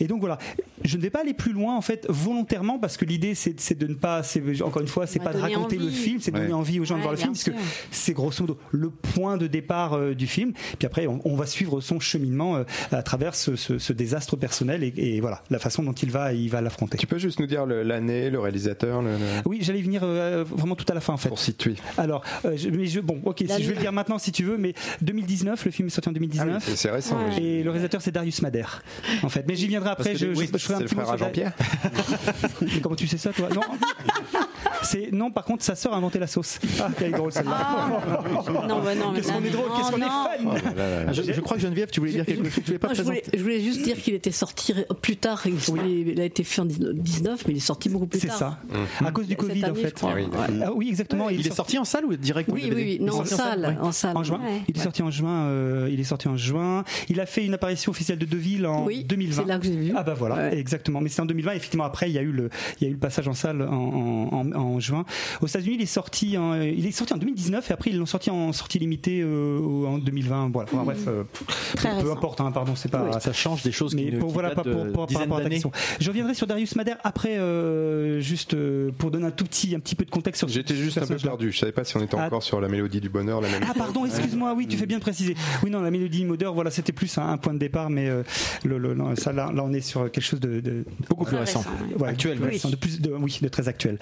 Et 0.00 0.06
donc 0.06 0.20
voilà, 0.20 0.38
je 0.84 0.96
ne 0.96 1.02
vais 1.02 1.10
pas 1.10 1.20
aller 1.20 1.34
plus 1.34 1.52
loin 1.52 1.76
en 1.76 1.80
fait 1.80 2.06
volontairement 2.08 2.78
parce 2.78 2.96
que 2.96 3.04
l'idée 3.04 3.34
c'est 3.34 3.74
de 3.78 3.86
ne 3.86 3.94
pas, 3.94 4.22
encore 4.62 4.82
une 4.82 4.88
fois, 4.88 5.06
c'est 5.06 5.20
On 5.20 5.24
pas 5.24 5.32
de 5.32 5.38
raconter 5.38 5.76
le 5.78 5.88
film, 5.90 6.20
c'est 6.20 6.30
de 6.30 6.38
donner 6.38 6.52
envie 6.52 6.80
aux 6.80 6.84
gens 6.84 6.96
de 6.96 7.02
voir 7.02 7.12
le 7.12 7.18
film, 7.18 7.32
parce 7.32 7.44
que 7.44 7.50
c'est 7.90 8.12
grosso 8.12 8.42
modo 8.42 8.58
le 8.70 8.90
point 8.90 9.36
de 9.36 9.46
départ 9.46 9.94
euh, 9.94 10.14
du 10.14 10.26
film. 10.26 10.52
Puis 10.78 10.86
après, 10.86 11.06
on, 11.06 11.20
on 11.24 11.36
va 11.36 11.46
suivre 11.46 11.80
son 11.80 12.00
cheminement 12.00 12.56
euh, 12.56 12.64
à 12.92 13.02
travers 13.02 13.34
ce, 13.34 13.56
ce- 13.56 13.78
ce 13.78 13.92
désastre 13.92 14.36
personnel 14.36 14.82
et, 14.84 14.92
et 14.96 15.20
voilà 15.20 15.42
la 15.50 15.58
façon 15.58 15.82
dont 15.82 15.92
il 15.92 16.10
va 16.10 16.32
il 16.32 16.48
va 16.50 16.60
l'affronter. 16.60 16.98
Tu 16.98 17.06
peux 17.06 17.18
juste 17.18 17.40
nous 17.40 17.46
dire 17.46 17.66
l'année, 17.66 18.30
le 18.30 18.38
réalisateur, 18.40 19.02
le- 19.02 19.12
le- 19.12 19.18
Oui, 19.46 19.58
j'allais 19.62 19.82
venir 19.82 20.02
euh, 20.04 20.44
vraiment 20.48 20.76
tout 20.76 20.86
à 20.88 20.94
la 20.94 21.00
fin 21.00 21.12
en 21.12 21.16
fait. 21.16 21.28
pour 21.28 21.38
situer. 21.38 21.74
Alors, 21.98 22.22
euh, 22.44 22.56
je, 22.56 22.68
mais 22.68 22.86
je, 22.86 23.00
bon, 23.00 23.20
ok, 23.24 23.44
si 23.48 23.62
je 23.66 23.70
vais 23.70 23.74
le 23.76 23.80
dire 23.82 23.92
maintenant 23.92 24.18
si 24.18 24.32
tu 24.32 24.44
veux, 24.44 24.56
mais 24.56 24.74
2019, 25.02 25.64
le 25.64 25.70
film 25.70 25.88
est 25.88 25.90
sorti 25.90 26.08
en 26.08 26.12
Ah 26.12 26.18
oui, 26.20 26.26
2019. 26.28 26.62
c'est 26.66 26.76
c'est 26.76 26.90
récent. 26.90 27.16
Ouais. 27.16 27.42
Et 27.42 27.62
le 27.62 27.70
réalisateur 27.70 28.00
c'est 28.02 28.12
Darius 28.12 28.42
Madère 28.42 28.82
en 29.22 29.28
fait. 29.28 29.44
Mais 29.48 29.56
j'y 29.56 29.66
viendrai 29.68 29.90
après. 29.90 30.10
Parce 30.10 30.18
je, 30.18 30.26
oui, 30.28 30.48
je, 30.52 30.58
je 30.58 30.62
ferai 30.64 30.74
un 30.74 30.76
c'est 30.78 30.82
le 30.84 30.88
petit 30.88 30.94
frère 30.94 31.10
à 31.10 31.16
Jean-Pierre. 31.16 31.52
Mais 32.62 32.80
comment 32.80 32.96
tu 32.96 33.06
sais 33.06 33.18
ça 33.18 33.32
toi? 33.32 33.48
Non. 33.54 33.60
C'est 34.82 35.10
non. 35.10 35.30
Par 35.32 35.44
contre, 35.44 35.64
sa 35.64 35.74
sœur 35.74 35.94
a 35.94 35.96
inventé 35.96 36.18
la 36.20 36.26
sauce. 36.28 36.58
Ah, 36.80 36.88
quelle 36.96 37.10
drôle 37.10 37.32
celle-là. 37.32 37.56
Ah. 37.58 37.88
Non, 38.68 38.80
bah 38.82 38.94
non, 38.94 39.10
mais 39.10 39.20
Qu'est-ce 39.20 39.32
qu'on 39.32 39.42
est 39.44 39.50
drôle, 39.50 39.68
qu'est-ce 39.76 39.90
qu'on 39.90 39.96
est 39.98 40.00
fan. 40.02 40.46
Oh 40.46 40.76
là 40.76 41.04
là. 41.06 41.12
Je, 41.12 41.22
je 41.32 41.40
crois 41.40 41.56
que 41.56 41.62
Geneviève, 41.62 41.88
tu 41.90 41.98
voulais 42.00 42.12
dire 42.12 42.26
quelque 42.26 42.44
chose. 42.44 42.54
Tu 42.54 42.60
voulais 42.66 42.78
pas 42.78 42.88
Moi, 42.88 42.94
je, 42.94 43.02
voulais, 43.02 43.20
présenter 43.20 43.38
je 43.38 43.42
voulais 43.42 43.60
juste 43.62 43.82
dire 43.82 43.96
qu'il 44.00 44.14
était 44.14 44.30
sorti 44.30 44.74
plus 45.02 45.16
tard. 45.16 45.42
Il, 45.46 46.08
il 46.08 46.20
a 46.20 46.24
été 46.24 46.44
fait 46.44 46.60
en 46.60 46.66
19, 46.66 47.46
mais 47.46 47.54
il 47.54 47.56
est 47.56 47.60
sorti 47.60 47.88
beaucoup 47.88 48.06
plus 48.06 48.20
C'est 48.20 48.28
tard. 48.28 48.38
ça. 48.38 48.58
Mmh. 48.68 49.06
À 49.06 49.10
cause 49.10 49.26
du 49.26 49.36
Covid 49.36 49.64
en 49.64 49.74
fait. 49.74 49.92
crois. 49.92 50.12
Ah 50.12 50.16
oui, 50.16 50.24
Ouais. 50.26 50.62
Ah 50.64 50.72
oui, 50.72 50.88
exactement. 50.88 51.30
Il 51.30 51.44
est 51.44 51.50
sorti 51.54 51.78
en 51.78 51.84
salle 51.84 52.04
ou 52.04 52.14
direct 52.14 52.48
Oui, 52.52 52.64
oui, 52.66 52.72
oui, 52.74 52.98
non, 53.00 53.20
en 53.20 53.24
salle, 53.24 53.55
salle, 53.62 53.70
ouais. 53.74 53.80
en 53.80 53.92
salle. 53.92 54.16
En 54.16 54.22
juin. 54.22 54.40
Ouais. 54.42 54.62
Il 54.68 54.76
est 54.76 54.82
sorti 54.82 55.02
en 55.02 55.10
juin. 55.10 55.44
euh, 55.46 55.88
il 55.90 56.00
est 56.00 56.04
sorti 56.04 56.28
en 56.28 56.36
juin. 56.36 56.84
Il 57.08 57.20
a 57.20 57.26
fait 57.26 57.44
une 57.44 57.54
apparition 57.54 57.90
officielle 57.90 58.18
de 58.18 58.26
Deville 58.26 58.66
en 58.66 58.84
Oui, 58.84 59.04
2020. 59.04 59.42
c'est 59.42 59.48
là 59.48 59.58
que 59.58 59.64
j'ai 59.66 59.76
vu. 59.76 59.92
Ah 59.96 60.02
bah 60.02 60.14
voilà, 60.16 60.36
Ouais. 60.36 60.58
exactement. 60.58 61.00
Mais 61.00 61.08
c'est 61.08 61.22
en 61.22 61.26
2020. 61.26 61.52
Effectivement, 61.52 61.84
après, 61.84 62.10
il 62.10 62.14
y 62.14 62.18
a 62.18 62.22
eu 62.22 62.32
le, 62.32 62.50
il 62.80 62.84
y 62.84 62.86
a 62.86 62.90
eu 62.90 62.94
le 62.94 62.98
passage 62.98 63.28
en 63.28 63.34
salle 63.34 63.62
en, 63.62 63.66
en, 63.72 64.28
en- 64.32 64.52
en 64.52 64.80
juin. 64.80 65.04
Aux 65.40 65.46
États-Unis, 65.46 65.76
il 65.76 65.82
est 65.82 65.86
sorti, 65.86 66.36
en, 66.38 66.54
il 66.60 66.86
est 66.86 66.90
sorti 66.92 67.12
en 67.14 67.18
2019 67.18 67.70
et 67.70 67.72
après 67.72 67.90
ils 67.90 67.98
l'ont 67.98 68.06
sorti 68.06 68.30
en 68.30 68.52
sortie 68.52 68.78
limitée 68.78 69.20
euh, 69.22 69.58
en 69.86 69.98
2020. 69.98 70.50
Voilà. 70.52 70.68
Enfin, 70.72 70.84
bref, 70.84 70.98
euh, 71.08 71.22
Très 71.76 72.02
peu, 72.02 72.10
importe. 72.10 72.40
hein, 72.40 72.50
pardon, 72.52 72.74
c'est 72.76 72.90
pas. 72.90 73.18
Ça 73.20 73.32
change 73.32 73.62
des 73.62 73.72
choses 73.72 73.94
Mais 73.94 74.10
pour, 74.12 74.28
qui 74.28 74.34
voilà, 74.34 74.50
pas 74.50 74.62
pour, 74.62 74.86
pour- 74.92 75.06
par 75.06 75.20
rapport 75.20 75.36
à 75.36 75.40
ta 75.40 75.44
d'années. 75.44 75.56
question. 75.56 75.72
Je 76.00 76.08
reviendrai 76.08 76.34
sur 76.34 76.46
Darius 76.46 76.76
Madère 76.76 76.96
après, 77.04 77.36
euh, 77.38 78.20
juste 78.20 78.54
euh, 78.54 78.90
pour 78.98 79.10
donner 79.10 79.26
un 79.26 79.30
tout 79.30 79.44
petit, 79.44 79.74
un 79.74 79.80
petit 79.80 79.94
peu 79.94 80.04
de 80.04 80.10
contexte 80.10 80.40
sur 80.40 80.48
J'étais 80.48 80.74
juste 80.74 80.98
un 80.98 81.06
peu 81.06 81.16
perdu. 81.16 81.52
Je 81.52 81.58
savais 81.58 81.72
pas 81.72 81.84
si 81.84 81.96
on 81.96 82.02
était 82.02 82.16
Ah. 82.18 82.26
encore 82.26 82.42
sur 82.42 82.60
la 82.60 82.68
mélodie 82.68 83.00
du 83.00 83.08
bonheur, 83.08 83.40
la 83.46 83.60
même. 83.60 83.68
Ah 83.70 83.74
pardon, 83.76 84.04
excuse-moi, 84.06 84.54
oui, 84.56 84.66
tu 84.66 84.76
fais 84.76 84.86
bien 84.86 84.98
de 84.98 85.02
préciser. 85.02 85.34
Oui, 85.62 85.70
non, 85.70 85.80
la 85.80 85.90
mélodie 85.90 86.24
modeur, 86.24 86.54
voilà, 86.54 86.70
c'était 86.70 86.92
plus 86.92 87.16
un, 87.18 87.28
un 87.28 87.36
point 87.38 87.54
de 87.54 87.58
départ, 87.58 87.90
mais 87.90 88.08
euh, 88.08 88.22
le, 88.64 88.78
le- 88.78 88.94
non, 88.94 89.14
ça, 89.16 89.32
là, 89.32 89.50
là, 89.54 89.62
on 89.64 89.72
est 89.72 89.80
sur 89.80 90.10
quelque 90.10 90.24
chose 90.24 90.40
de, 90.40 90.60
de 90.60 90.84
Beaucoup 91.08 91.24
plus 91.24 91.36
récent. 91.36 91.60
récent, 91.60 91.98
ouais. 92.02 92.08
Actuel, 92.08 92.34
de 92.34 92.40
plus 92.40 92.46
oui. 92.48 92.52
récent, 92.54 92.70
de 92.70 92.76
plus, 92.76 93.00
de, 93.00 93.10
oui, 93.12 93.38
de 93.40 93.48
très 93.48 93.68
actuel. 93.68 93.98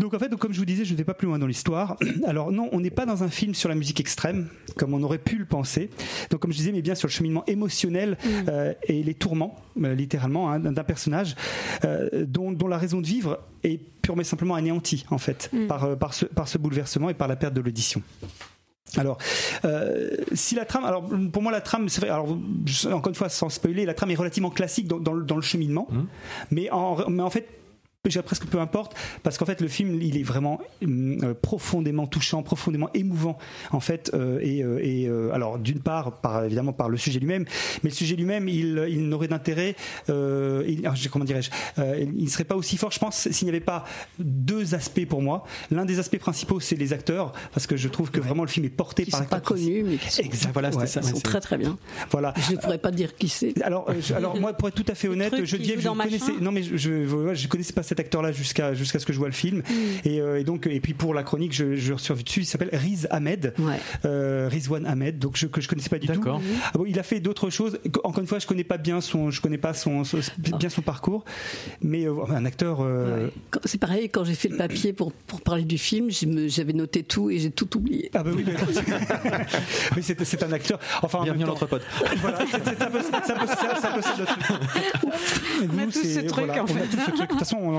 Donc 0.00 0.14
en 0.14 0.18
fait, 0.20 0.28
donc, 0.28 0.38
comme 0.38 0.52
je 0.52 0.60
vous 0.60 0.64
disais, 0.64 0.84
je 0.84 0.92
ne 0.92 0.96
vais 0.98 1.02
pas 1.02 1.14
plus 1.14 1.26
loin 1.26 1.40
dans 1.40 1.46
l'histoire. 1.48 1.96
Alors 2.26 2.52
non, 2.52 2.68
on 2.70 2.78
n'est 2.78 2.88
pas 2.90 3.04
dans 3.04 3.24
un 3.24 3.28
film 3.28 3.52
sur 3.52 3.68
la 3.68 3.74
musique 3.74 3.98
extrême, 3.98 4.46
comme 4.76 4.94
on 4.94 5.02
aurait 5.02 5.18
pu 5.18 5.38
le 5.38 5.44
penser. 5.44 5.90
Donc 6.30 6.38
comme 6.40 6.52
je 6.52 6.56
disais, 6.58 6.70
mais 6.70 6.82
bien 6.82 6.94
sur 6.94 7.08
le 7.08 7.12
cheminement 7.12 7.44
émotionnel 7.46 8.16
euh, 8.48 8.74
et 8.84 9.02
les 9.02 9.14
tourments, 9.14 9.56
euh, 9.82 9.94
littéralement, 9.96 10.52
hein, 10.52 10.60
d'un 10.60 10.84
personnage 10.84 11.34
euh, 11.84 12.08
dont, 12.28 12.52
dont 12.52 12.68
la 12.68 12.78
raison 12.78 13.00
de 13.00 13.06
vivre 13.08 13.40
est 13.64 13.80
purement 14.00 14.20
et 14.20 14.24
simplement 14.24 14.54
anéantie, 14.54 15.04
en 15.10 15.18
fait, 15.18 15.50
par, 15.66 15.82
euh, 15.82 15.96
par, 15.96 16.14
ce, 16.14 16.26
par 16.26 16.46
ce 16.46 16.58
bouleversement 16.58 17.10
et 17.10 17.14
par 17.14 17.26
la 17.26 17.34
perte 17.34 17.54
de 17.54 17.60
l'audition. 17.60 18.00
Alors, 18.96 19.18
euh, 19.64 20.10
si 20.32 20.54
la 20.54 20.64
trame, 20.64 20.84
alors 20.84 21.04
pour 21.32 21.42
moi 21.42 21.52
la 21.52 21.60
trame, 21.60 21.88
vrai. 22.00 22.10
Alors 22.10 22.28
encore 22.92 23.10
une 23.10 23.14
fois, 23.14 23.28
sans 23.28 23.48
spoiler, 23.48 23.84
la 23.84 23.94
trame 23.94 24.10
est 24.10 24.16
relativement 24.16 24.50
classique 24.50 24.88
dans, 24.88 24.98
dans 24.98 25.12
le, 25.12 25.24
dans 25.24 25.36
le 25.36 25.42
cheminement, 25.42 25.88
mais 26.50 26.70
en, 26.70 27.08
mais 27.08 27.22
en 27.22 27.30
fait. 27.30 27.48
J'ai 28.06 28.22
presque 28.22 28.46
peu 28.46 28.60
importe 28.60 28.94
parce 29.24 29.36
qu'en 29.38 29.44
fait 29.44 29.60
le 29.60 29.66
film 29.66 30.00
il 30.00 30.16
est 30.16 30.22
vraiment 30.22 30.60
hum, 30.84 31.18
euh, 31.24 31.34
profondément 31.34 32.06
touchant, 32.06 32.44
profondément 32.44 32.88
émouvant 32.94 33.36
en 33.72 33.80
fait 33.80 34.12
euh, 34.14 34.38
et, 34.40 34.62
euh, 34.62 34.78
et, 34.80 35.08
euh, 35.08 35.32
alors 35.32 35.58
d'une 35.58 35.80
part 35.80 36.12
par 36.12 36.44
évidemment 36.44 36.72
par 36.72 36.88
le 36.88 36.96
sujet 36.96 37.18
lui-même, 37.18 37.44
mais 37.82 37.90
le 37.90 37.94
sujet 37.96 38.14
lui-même 38.14 38.48
il, 38.48 38.86
il 38.88 39.08
n'aurait 39.08 39.26
d'intérêt, 39.26 39.74
euh, 40.10 40.62
je- 40.94 41.08
comment 41.08 41.24
dirais-je, 41.24 41.50
euh, 41.80 41.98
il 42.16 42.22
ne 42.22 42.28
serait 42.28 42.44
pas 42.44 42.54
aussi 42.54 42.76
fort 42.76 42.92
je 42.92 43.00
pense 43.00 43.28
s'il 43.32 43.46
n'y 43.46 43.50
avait 43.50 43.58
pas 43.60 43.84
deux 44.20 44.76
aspects 44.76 45.04
pour 45.04 45.20
moi. 45.20 45.44
L'un 45.72 45.84
des 45.84 45.98
aspects 45.98 46.18
principaux 46.18 46.60
c'est 46.60 46.76
les 46.76 46.92
acteurs 46.92 47.32
parce 47.52 47.66
que 47.66 47.76
je 47.76 47.88
trouve 47.88 48.12
que 48.12 48.20
vraiment 48.20 48.44
le 48.44 48.48
film 48.48 48.64
est 48.64 48.68
porté 48.70 49.04
Qui 49.06 49.10
par 49.10 49.20
sont 49.20 49.26
pas 49.26 49.40
connus, 49.40 49.82
mais 49.84 49.96
qui 49.96 50.08
sont, 50.12 50.22
Exact, 50.22 50.52
Voilà, 50.52 50.70
ouais. 50.70 50.86
ça. 50.86 51.00
qui 51.00 51.08
sont 51.08 51.18
très 51.20 51.40
très 51.40 51.58
bien. 51.58 51.76
Voilà. 52.12 52.32
Je 52.48 52.52
ne 52.52 52.58
pourrais 52.58 52.78
pas 52.78 52.92
dire 52.92 53.16
qui 53.16 53.28
c'est. 53.28 53.60
Alors, 53.60 53.90
euh, 53.90 53.94
je- 54.00 54.14
alors 54.14 54.38
moi, 54.38 54.52
pour 54.52 54.68
être 54.68 54.76
tout 54.76 54.86
à 54.86 54.94
fait 54.94 55.08
honnête, 55.08 55.34
je 55.44 55.56
dis 55.56 55.74
que 55.74 55.80
je 55.80 55.88
ne 55.88 55.94
connaissais, 55.94 56.30
Machin 56.32 56.40
non 56.44 56.52
mais 56.52 56.62
je, 56.62 56.76
je 57.34 57.48
connaissais 57.48 57.72
pas 57.72 57.82
cet 57.88 58.00
acteur-là 58.00 58.32
jusqu'à 58.32 58.74
jusqu'à 58.74 58.98
ce 58.98 59.06
que 59.06 59.12
je 59.12 59.18
vois 59.18 59.28
le 59.28 59.34
film. 59.34 59.58
Mm. 59.58 59.62
Et, 60.04 60.20
euh, 60.20 60.38
et 60.40 60.44
donc, 60.44 60.66
et 60.66 60.80
puis 60.80 60.94
pour 60.94 61.14
la 61.14 61.22
chronique, 61.22 61.52
je, 61.52 61.74
je 61.76 61.94
suis 61.94 62.12
revu 62.12 62.22
dessus. 62.22 62.40
Il 62.40 62.46
s'appelle 62.46 62.70
Riz 62.72 63.06
Ahmed, 63.10 63.54
Ouais. 63.58 63.80
euh, 64.04 64.48
Rizwan 64.50 64.86
Ahmed, 64.86 65.18
donc 65.18 65.36
je, 65.36 65.46
que 65.46 65.60
je 65.60 65.68
connaissais 65.68 65.88
pas 65.88 65.98
du 65.98 66.06
tout. 66.06 66.12
D'accord. 66.14 66.40
Ah 66.72 66.78
bon, 66.78 66.84
il 66.86 66.98
a 66.98 67.02
fait 67.02 67.20
d'autres 67.20 67.50
choses. 67.50 67.78
Encore 68.04 68.20
une 68.20 68.26
fois, 68.26 68.38
je 68.38 68.46
connais 68.46 68.64
pas 68.64 68.76
bien 68.78 69.00
son, 69.00 69.30
je 69.30 69.40
connais 69.40 69.58
pas 69.58 69.74
son, 69.74 70.04
son- 70.04 70.18
bien 70.38 70.68
son 70.68 70.82
parcours, 70.82 71.24
mais 71.82 72.06
euh, 72.06 72.14
un 72.28 72.44
acteur. 72.44 72.78
euh, 72.80 73.26
Ouais. 73.26 73.30
C'est 73.64 73.78
pareil, 73.78 74.08
quand 74.10 74.24
j'ai 74.24 74.34
fait 74.34 74.48
le 74.48 74.56
papier 74.56 74.92
pour, 74.92 75.12
pour 75.12 75.40
parler 75.40 75.64
du 75.64 75.78
film, 75.78 76.08
j'avais 76.48 76.72
noté 76.74 77.02
tout 77.02 77.30
et 77.30 77.38
j'ai 77.38 77.50
tout 77.50 77.76
oublié. 77.76 78.10
Ah 78.14 78.22
bah 78.22 78.30
oui, 78.34 78.44
mais- 79.96 80.02
c'est 80.02 80.42
un 80.42 80.52
acteur. 80.52 80.78
Enfin, 81.02 81.18
en 81.20 81.22
Bienvenue 81.24 81.44
à 81.44 81.46
même 81.46 81.56
temps- 81.56 81.66
l'entrepôt. 81.68 81.84
Voilà, 82.20 82.38
ça, 87.44 87.56
en 87.56 87.77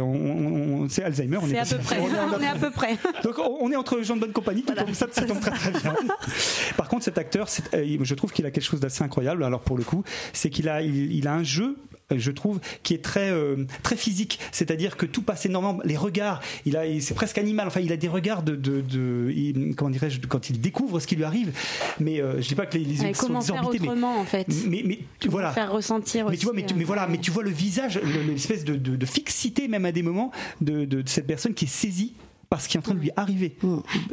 on- 0.00 0.82
on- 0.84 0.88
c'est 0.88 1.02
Alzheimer. 1.02 1.36
on 1.38 1.46
C'est 1.46 1.58
à 1.58 1.64
peu 1.64 1.78
près. 1.78 1.98
on 2.00 2.40
est 2.40 2.46
à 2.46 2.54
peu 2.54 2.70
près. 2.70 2.96
donc 3.24 3.38
on 3.38 3.70
est 3.70 3.76
entre 3.76 4.00
gens 4.02 4.16
de 4.16 4.20
bonne 4.20 4.32
compagnie, 4.32 4.62
tout 4.62 4.74
tombe- 4.74 4.92
ça, 4.92 5.06
ça 5.10 5.22
tombe 5.22 5.40
très 5.40 5.50
très 5.50 5.70
bien. 5.72 5.94
Par 6.76 6.88
contre, 6.88 7.04
cet 7.04 7.18
acteur, 7.18 7.48
euh, 7.74 7.98
je 8.02 8.14
trouve 8.14 8.32
qu'il 8.32 8.46
a 8.46 8.50
quelque 8.50 8.64
chose 8.64 8.80
d'assez 8.80 9.02
incroyable. 9.04 9.44
Alors 9.44 9.60
pour 9.60 9.76
le 9.76 9.84
coup, 9.84 10.02
c'est 10.32 10.50
qu'il 10.50 10.68
a, 10.68 10.82
il, 10.82 11.12
il 11.12 11.26
a 11.28 11.34
un 11.34 11.42
jeu. 11.44 11.76
Je 12.16 12.30
trouve 12.30 12.60
qui 12.82 12.94
est 12.94 13.02
très 13.04 13.30
euh, 13.30 13.64
très 13.82 13.96
physique, 13.96 14.38
c'est-à-dire 14.52 14.96
que 14.96 15.06
tout 15.06 15.22
passe 15.22 15.46
énormément. 15.46 15.80
Les 15.84 15.96
regards, 15.96 16.40
il 16.66 16.76
a, 16.76 16.82
c'est 17.00 17.14
presque 17.14 17.38
animal. 17.38 17.66
Enfin, 17.68 17.80
il 17.80 17.92
a 17.92 17.96
des 17.96 18.08
regards 18.08 18.42
de, 18.42 18.56
de, 18.56 18.80
de- 18.80 19.32
il- 19.34 19.74
comment 19.76 19.90
dirais-je, 19.90 20.20
quand 20.20 20.50
il 20.50 20.60
découvre 20.60 21.00
ce 21.00 21.06
qui 21.06 21.16
lui 21.16 21.24
arrive. 21.24 21.52
Mais 22.00 22.20
euh, 22.20 22.40
je 22.40 22.48
dis 22.48 22.54
pas 22.54 22.66
que 22.66 22.76
les, 22.78 22.84
les 22.84 23.02
yeux 23.02 23.14
sont 23.14 23.26
comment 23.26 23.40
faire 23.40 23.56
désorbités, 23.56 23.82
mais- 23.84 23.88
autrement 23.90 24.18
en 24.20 24.24
fait 24.24 24.46
mais, 24.66 24.82
mais 24.84 24.98
tu 25.18 25.28
voilà. 25.28 25.52
Faire 25.52 25.72
ressentir 25.72 26.24
Mais 26.26 26.30
aussi. 26.32 26.38
tu 26.40 26.44
vois, 26.46 26.54
mais, 26.54 26.64
tu- 26.66 26.74
euh, 26.74 26.76
mais 26.78 26.84
voilà, 26.84 27.06
mais 27.06 27.18
tu 27.18 27.30
vois 27.30 27.42
le 27.42 27.50
visage, 27.50 28.00
le- 28.02 28.32
l'espèce 28.32 28.64
de, 28.64 28.74
de- 28.76 28.96
de 28.96 29.06
fixité 29.06 29.68
même 29.68 29.84
à 29.84 29.92
des 29.92 30.02
moments 30.02 30.30
de 30.60 31.02
cette 31.06 31.26
personne 31.26 31.54
qui 31.54 31.64
est 31.66 31.68
saisie 31.68 32.14
par 32.50 32.60
ce 32.60 32.68
qui 32.68 32.76
est 32.76 32.80
en 32.80 32.82
train 32.82 32.94
de 32.94 32.98
lui 33.00 33.10
arriver 33.16 33.56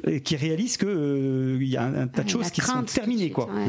et 0.05 0.21
qui 0.21 0.35
réalise 0.35 0.77
que 0.77 0.85
euh, 0.85 1.57
il 1.59 1.67
y 1.67 1.75
a 1.75 1.83
un, 1.83 1.95
un 2.03 2.07
tas 2.07 2.21
de 2.23 2.29
choses 2.29 2.51
qui 2.51 2.61
sont 2.61 2.83
terminées 2.83 3.21
suite, 3.23 3.33
quoi. 3.33 3.47
ouais. 3.47 3.63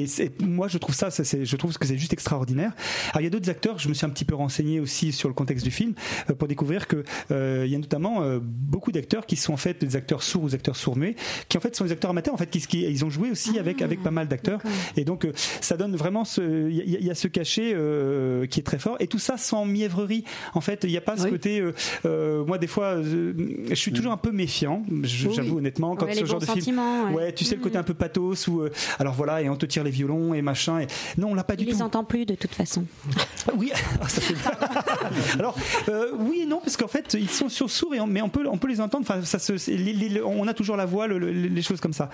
Et 0.00 0.06
c'est- 0.06 0.40
moi 0.42 0.66
je 0.66 0.78
trouve 0.78 0.94
ça, 0.94 1.10
ça, 1.10 1.24
c'est- 1.24 1.44
je 1.44 1.56
trouve 1.56 1.76
que 1.76 1.86
c'est 1.86 1.98
juste 1.98 2.14
extraordinaire. 2.14 2.72
Alors 3.12 3.20
il 3.20 3.24
y 3.24 3.26
a 3.26 3.30
d'autres 3.30 3.50
acteurs, 3.50 3.78
je 3.78 3.86
me 3.88 3.92
suis 3.94 4.06
un 4.06 4.10
petit 4.10 4.24
peu 4.24 4.34
renseigné 4.34 4.80
aussi 4.80 5.12
sur 5.12 5.28
le 5.28 5.34
contexte 5.34 5.62
du 5.62 5.70
film 5.70 5.92
euh, 6.30 6.34
pour 6.34 6.48
découvrir 6.48 6.86
que 6.88 7.04
euh, 7.30 7.64
il 7.66 7.72
y 7.72 7.74
a 7.74 7.78
notamment 7.78 8.22
euh, 8.22 8.38
beaucoup 8.42 8.92
d'acteurs 8.92 9.26
qui 9.26 9.36
sont 9.36 9.52
en 9.52 9.58
fait 9.58 9.84
des 9.84 9.94
acteurs 9.94 10.22
sourds 10.22 10.44
ou 10.44 10.48
des 10.48 10.54
acteurs 10.54 10.76
sourds-muets, 10.76 11.16
qui 11.50 11.58
en 11.58 11.60
fait 11.60 11.76
sont 11.76 11.84
des 11.84 11.92
acteurs 11.92 12.10
amateurs 12.10 12.32
en 12.32 12.38
fait 12.38 12.48
qui, 12.48 12.60
qui- 12.66 12.82
ils 12.84 13.04
ont 13.04 13.10
joué 13.10 13.30
aussi 13.30 13.58
avec 13.58 13.82
avec 13.82 14.02
pas 14.02 14.10
mal 14.10 14.26
d'acteurs 14.26 14.62
et 14.96 15.04
donc 15.04 15.26
euh, 15.26 15.32
ça 15.60 15.76
donne 15.76 15.96
vraiment 15.96 16.24
ce 16.24 16.70
il 16.70 16.76
y, 16.76 16.80
a- 16.96 16.98
il 16.98 17.04
y 17.06 17.10
a 17.10 17.14
ce 17.14 17.28
cachet 17.28 17.72
euh, 17.74 18.46
qui 18.46 18.60
est 18.60 18.62
très 18.62 18.78
fort 18.78 18.96
et 19.00 19.06
tout 19.06 19.18
ça 19.18 19.36
sans 19.36 19.66
mièvrerie. 19.66 20.24
En 20.54 20.62
fait, 20.62 20.80
il 20.84 20.90
n'y 20.90 20.96
a 20.96 21.02
pas 21.02 21.18
ce 21.18 21.24
Oui. 21.24 21.30
côté 21.30 21.60
euh, 21.60 21.72
euh, 22.06 22.42
moi 22.46 22.56
des 22.56 22.68
fois 22.68 22.94
euh, 22.96 23.34
je 23.68 23.74
suis 23.74 23.92
toujours 23.92 24.13
un 24.14 24.18
peu 24.18 24.30
méfiant, 24.32 24.82
Oui. 24.90 25.02
j'avoue 25.34 25.58
honnêtement 25.58 25.94
quand 25.96 26.06
Ouais, 26.06 26.14
ce 26.14 26.20
les 26.20 26.26
genre 26.26 26.40
de 26.40 26.46
film 26.46 26.78
ouais. 26.78 27.12
Ouais, 27.14 27.32
tu 27.34 27.44
sais 27.44 27.56
le 27.56 27.60
côté 27.60 27.76
un 27.78 27.82
peu 27.82 27.94
pathos 27.94 28.48
ou 28.48 28.62
euh, 28.62 28.70
alors 28.98 29.14
voilà 29.14 29.42
et 29.42 29.48
on 29.48 29.56
te 29.56 29.66
tire 29.66 29.84
les 29.84 29.90
violons 29.90 30.32
et 30.34 30.42
machin 30.42 30.80
et 30.80 30.86
non, 31.18 31.28
on 31.30 31.34
l'a 31.34 31.44
pas 31.44 31.54
Il 31.54 31.58
du 31.58 31.64
les 31.66 31.72
tout. 31.72 31.82
entend 31.82 32.04
plus 32.04 32.24
de 32.26 32.34
toute 32.34 32.54
façon. 32.54 32.84
Oui, 33.58 33.70
ah, 34.00 34.08
ça 34.08 34.20
fait 34.22 34.34
Alors 35.38 35.54
euh, 35.88 36.12
oui 36.18 36.40
et 36.42 36.46
non 36.46 36.60
parce 36.60 36.76
qu'en 36.76 36.88
fait 36.88 37.14
ils 37.18 37.28
sont 37.28 37.48
sur 37.48 37.68
sourds 37.70 37.94
et 37.94 38.00
on- 38.00 38.06
mais 38.06 38.22
on 38.22 38.28
peut 38.30 38.46
on 38.50 38.56
peut 38.58 38.68
les 38.68 38.80
entendre. 38.80 39.04
Enfin 39.08 39.22
ça 39.22 39.38
se 39.38 39.52
les- 39.70 39.92
les- 39.92 40.22
on 40.22 40.46
a 40.48 40.54
toujours 40.54 40.76
la 40.76 40.86
voix, 40.86 41.06
le- 41.06 41.18
le- 41.18 41.30
les 41.30 41.62
choses 41.62 41.80
comme 41.80 41.92
ça. 41.92 42.08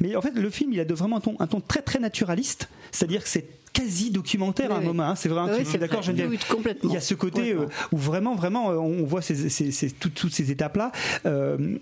Mais 0.00 0.14
en 0.16 0.20
fait 0.22 0.32
le 0.34 0.50
film 0.50 0.72
il 0.72 0.80
a 0.80 0.84
de 0.84 0.94
vraiment 0.94 1.16
un 1.16 1.20
ton 1.20 1.36
un 1.38 1.46
ton 1.46 1.60
très 1.60 1.80
très 1.82 1.98
naturaliste, 1.98 2.68
c'est-à-dire 2.92 3.22
que 3.22 3.28
c'est 3.28 3.46
quasi 3.76 4.10
documentaire 4.10 4.72
à 4.72 4.76
un 4.76 4.80
Oui, 4.80 4.86
moment. 4.86 5.02
hein. 5.04 5.14
C'est 5.16 5.28
vrai, 5.28 5.42
Oui, 5.58 5.64
tu 5.70 5.78
d'accord, 5.78 6.00
oui, 6.06 6.38
complètement. 6.48 6.90
Il 6.90 6.94
y 6.94 6.96
a 6.96 7.00
ce 7.00 7.14
côté 7.14 7.52
euh, 7.52 7.66
où 7.92 7.96
vraiment, 7.96 8.34
vraiment, 8.34 8.70
euh, 8.70 8.76
on 8.76 9.04
voit 9.04 9.22
ces, 9.22 9.48
ces- 9.50 9.70
ces- 9.70 9.90
toutes, 9.90 10.14
toutes 10.14 10.32
ces 10.34 10.50
étapes-là. 10.50 10.92
Euh, 11.26 11.76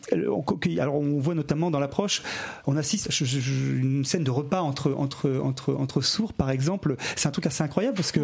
alors, 0.78 0.94
on 0.96 1.18
voit 1.20 1.34
notamment 1.34 1.70
dans 1.70 1.80
l'approche, 1.80 2.22
on 2.66 2.76
assiste 2.76 3.10
je- 3.12 3.24
je- 3.24 3.40
je- 3.40 3.76
une 3.76 4.04
scène 4.04 4.24
de 4.24 4.30
repas 4.30 4.60
entre 4.60 4.92
entre 4.96 5.30
entre 5.42 5.74
entre 5.74 6.00
sourds, 6.02 6.32
par 6.32 6.50
exemple. 6.50 6.96
C'est 7.16 7.28
un 7.28 7.30
truc 7.30 7.46
assez 7.46 7.62
incroyable 7.62 7.96
parce 7.96 8.12
que 8.12 8.20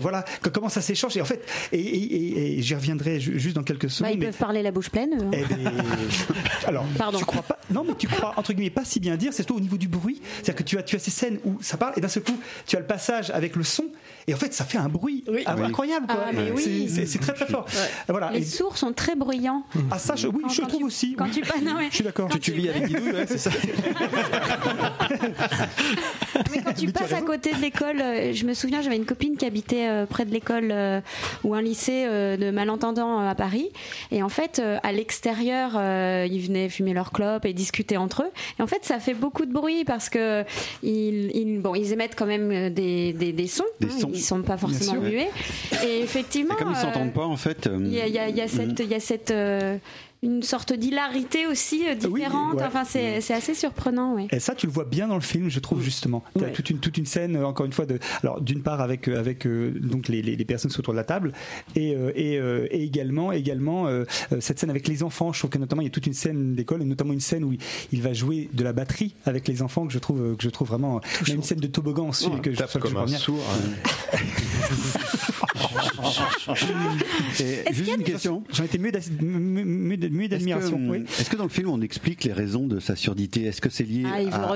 voilà 0.00 0.24
comment 0.52 0.68
ça 0.68 0.80
s'échange. 0.80 1.16
Et 1.16 1.20
en 1.20 1.24
fait, 1.24 1.44
et, 1.72 1.78
et- 1.80 2.16
et- 2.16 2.58
et 2.58 2.62
j'y 2.62 2.74
reviendrai 2.74 3.20
ju- 3.20 3.38
juste 3.38 3.56
dans 3.56 3.62
quelques 3.62 3.84
Bah, 3.84 3.88
secondes. 3.90 4.12
ils 4.14 4.18
mais- 4.18 4.26
peuvent 4.26 4.36
parler 4.38 4.62
la 4.62 4.70
bouche 4.72 4.90
pleine. 4.90 5.30
eh 5.32 5.44
ben, 5.44 5.58
alors, 6.66 6.84
Pardon. 6.98 7.18
tu 7.18 7.24
crois 7.24 7.42
pas 7.42 7.58
Non, 7.70 7.84
mais 7.86 7.94
tu 7.98 8.06
crois 8.08 8.32
entre 8.36 8.52
guillemets 8.52 8.70
pas 8.70 8.84
si 8.84 9.00
bien 9.00 9.16
dire. 9.16 9.32
C'est 9.32 9.42
surtout 9.42 9.56
au 9.56 9.60
niveau 9.60 9.76
du 9.76 9.88
bruit. 9.88 10.20
C'est-à-dire 10.36 10.54
que 10.56 10.62
tu 10.62 10.78
as 10.78 10.82
tu 10.82 10.96
as 10.96 10.98
ces 10.98 11.10
scènes 11.10 11.38
où 11.44 11.58
ça 11.60 11.76
parle 11.76 11.92
et 11.96 12.00
d'un 12.00 12.08
seul 12.08 12.22
coup 12.22 12.38
tu 12.66 12.76
as 12.76 12.80
le 12.80 12.86
avec 13.32 13.56
le 13.56 13.64
son 13.64 13.84
et 14.28 14.34
en 14.34 14.36
fait 14.36 14.52
ça 14.52 14.64
fait 14.64 14.78
un 14.78 14.88
bruit 14.88 15.24
incroyable. 15.46 16.06
Quoi. 16.06 16.24
Ah, 16.28 16.32
mais 16.32 16.50
oui. 16.50 16.62
C'est- 16.62 16.88
c'est- 16.94 17.06
C'est 17.06 17.18
très 17.18 17.32
très 17.34 17.46
fort. 17.46 17.66
Voilà. 18.08 18.30
Les 18.32 18.40
Et- 18.40 18.44
sourds 18.44 18.76
sont 18.76 18.92
très 18.92 19.14
bruyants. 19.16 19.64
ah 19.90 19.98
ça, 19.98 20.16
je, 20.16 20.26
oui, 20.28 20.42
Quand- 20.42 20.48
je 20.48 20.60
quand 20.62 20.66
trouve 20.66 20.80
tu- 20.80 20.84
aussi. 20.86 21.14
quand 21.16 21.24
oui. 21.24 21.30
tu 21.30 21.40
pas- 21.42 21.60
non, 21.62 21.74
mais- 21.78 21.88
je 21.90 21.94
suis 21.96 22.04
d'accord. 22.04 22.28
quand 22.30 22.38
Tu 22.38 22.52
vis 22.52 22.68
avec 22.68 22.82
ouais, 22.90 23.26
c'est 23.26 23.38
ça. 23.38 23.50
Mais 26.50 26.58
quand 26.62 26.72
tu 26.74 26.86
Mais 26.86 26.92
tu 26.92 26.92
passes 26.92 27.12
à 27.12 27.22
côté 27.22 27.52
de 27.52 27.60
l'école, 27.60 28.00
euh, 28.00 28.32
je 28.32 28.44
me 28.44 28.54
souviens, 28.54 28.82
j'avais 28.82 28.96
une 28.96 29.06
copine 29.06 29.36
qui 29.36 29.44
habitait 29.46 29.88
euh, 29.88 30.06
près 30.06 30.24
de 30.24 30.32
l'école 30.32 30.70
euh, 30.70 31.00
ou 31.44 31.54
un 31.54 31.62
lycée 31.62 32.04
euh, 32.06 32.36
de 32.36 32.50
malentendants 32.50 33.20
euh, 33.20 33.30
à 33.30 33.34
Paris. 33.34 33.70
Et 34.10 34.22
en 34.22 34.28
fait, 34.28 34.58
euh, 34.58 34.78
à 34.82 34.92
l'extérieur, 34.92 35.72
euh, 35.76 36.26
ils 36.30 36.40
venaient 36.40 36.68
fumer 36.68 36.92
leurs 36.92 37.12
clopes 37.12 37.44
et 37.44 37.52
discuter 37.52 37.96
entre 37.96 38.22
eux. 38.22 38.30
Et 38.58 38.62
en 38.62 38.66
fait, 38.66 38.84
ça 38.84 38.98
fait 39.00 39.14
beaucoup 39.14 39.46
de 39.46 39.52
bruit 39.52 39.84
parce 39.84 40.08
que 40.08 40.44
ils, 40.82 41.30
ils- 41.34 41.60
bon, 41.60 41.74
ils 41.74 41.92
émettent 41.92 42.16
quand 42.16 42.26
même 42.26 42.70
des, 42.76 43.12
des, 43.12 43.32
des 43.32 43.46
sons. 43.48 43.64
Des 43.80 43.86
hein. 43.88 44.08
Ils 44.12 44.20
sont 44.22 44.42
pas 44.42 44.56
forcément 44.56 45.00
muets. 45.00 45.30
Et 45.84 46.00
effectivement. 46.00 46.54
Et 46.54 46.58
comme 46.58 46.70
ils 46.72 46.76
euh, 46.76 46.80
s'entendent 46.80 47.12
pas, 47.12 47.24
en 47.26 47.36
fait. 47.36 47.66
euh, 47.66 47.78
Il 47.82 47.92
y 47.94 48.00
a, 48.00 48.06
il 48.06 48.14
y 48.14 48.18
a- 48.18 48.28
il 48.28 48.36
y 48.36 48.40
a 48.40 48.48
cette, 48.48 48.78
il 48.80 48.88
y 48.88 48.94
a 48.94 49.00
cette 49.00 49.30
euh, 49.30 49.78
une 50.26 50.42
sorte 50.42 50.72
d'hilarité 50.72 51.46
aussi 51.46 51.86
euh, 51.88 51.94
Oui, 52.10 52.20
différente. 52.20 52.54
ouais. 52.54 52.62
Enfin, 52.64 52.84
c'est 52.84 53.20
c'est 53.20 53.34
assez 53.34 53.54
surprenant, 53.54 54.14
oui. 54.14 54.28
Et 54.32 54.40
ça, 54.40 54.54
tu 54.54 54.66
le 54.66 54.72
vois 54.72 54.84
bien 54.84 55.08
dans 55.08 55.14
le 55.14 55.20
film, 55.20 55.48
je 55.48 55.60
trouve 55.60 55.80
justement. 55.82 56.22
Tu 56.36 56.42
as 56.44 56.46
Ouais. 56.48 56.52
toute 56.52 56.68
une 56.70 56.78
toute 56.78 56.98
une 56.98 57.06
scène, 57.06 57.36
euh, 57.36 57.46
encore 57.46 57.64
une 57.66 57.72
fois, 57.72 57.86
de 57.86 57.98
alors 58.22 58.40
d'une 58.40 58.62
part 58.62 58.80
avec 58.80 59.08
euh, 59.08 59.18
avec 59.18 59.46
euh, 59.46 59.72
donc 59.80 60.08
les, 60.08 60.20
les, 60.22 60.36
les 60.36 60.44
personnes 60.44 60.70
autour 60.78 60.92
de 60.92 60.98
la 60.98 61.04
table 61.04 61.32
et 61.74 61.94
euh, 61.96 62.10
et, 62.14 62.38
euh, 62.38 62.66
et 62.70 62.82
également 62.82 63.32
également 63.32 63.86
cette 64.40 64.58
scène 64.58 64.70
avec 64.70 64.88
les 64.88 65.02
enfants. 65.02 65.32
Je 65.32 65.38
trouve 65.38 65.50
que 65.50 65.58
notamment 65.58 65.82
il 65.82 65.86
y 65.86 65.88
a 65.88 65.90
toute 65.90 66.06
une 66.06 66.12
scène 66.12 66.54
d'école 66.54 66.82
et 66.82 66.84
notamment 66.84 67.12
une 67.12 67.20
scène 67.20 67.44
où 67.44 67.52
il, 67.52 67.58
il 67.92 68.02
va 68.02 68.12
jouer 68.12 68.50
de 68.52 68.64
la 68.64 68.72
batterie 68.72 69.14
avec 69.24 69.46
les 69.48 69.62
enfants 69.62 69.86
que 69.86 69.92
je 69.92 69.98
trouve 69.98 70.36
que 70.36 70.42
je 70.42 70.50
trouve 70.50 70.68
vraiment. 70.68 71.00
Il 71.22 71.28
y 71.28 71.32
a 71.32 71.34
une 71.34 71.42
scène 71.42 71.60
de 71.60 71.66
toboggan 71.68 72.08
aussi 72.08 72.24
que 72.42 72.52
je, 72.52 72.58
laquelle 72.60 72.68
je 72.74 72.78
comme 72.78 72.96
un 72.96 73.06
sourd. 73.06 73.38
hein. 74.12 74.18
Juste 77.72 77.96
une 77.96 78.02
question. 78.02 78.42
J'en 78.52 78.64
étais 78.64 78.78
mieux 78.78 78.92
d'admiration. 78.92 80.76
que, 80.78 80.90
oui. 80.90 81.04
est-ce 81.18 81.30
que 81.30 81.36
dans 81.36 81.44
le 81.44 81.50
film 81.50 81.68
on 81.68 81.80
explique 81.80 82.24
les 82.24 82.32
raisons 82.32 82.66
de 82.66 82.80
sa 82.80 82.96
surdité? 82.96 83.44
Est-ce 83.44 83.60
que 83.60 83.70
c'est 83.70 83.84
lié 83.84 84.04
Ah, 84.06 84.46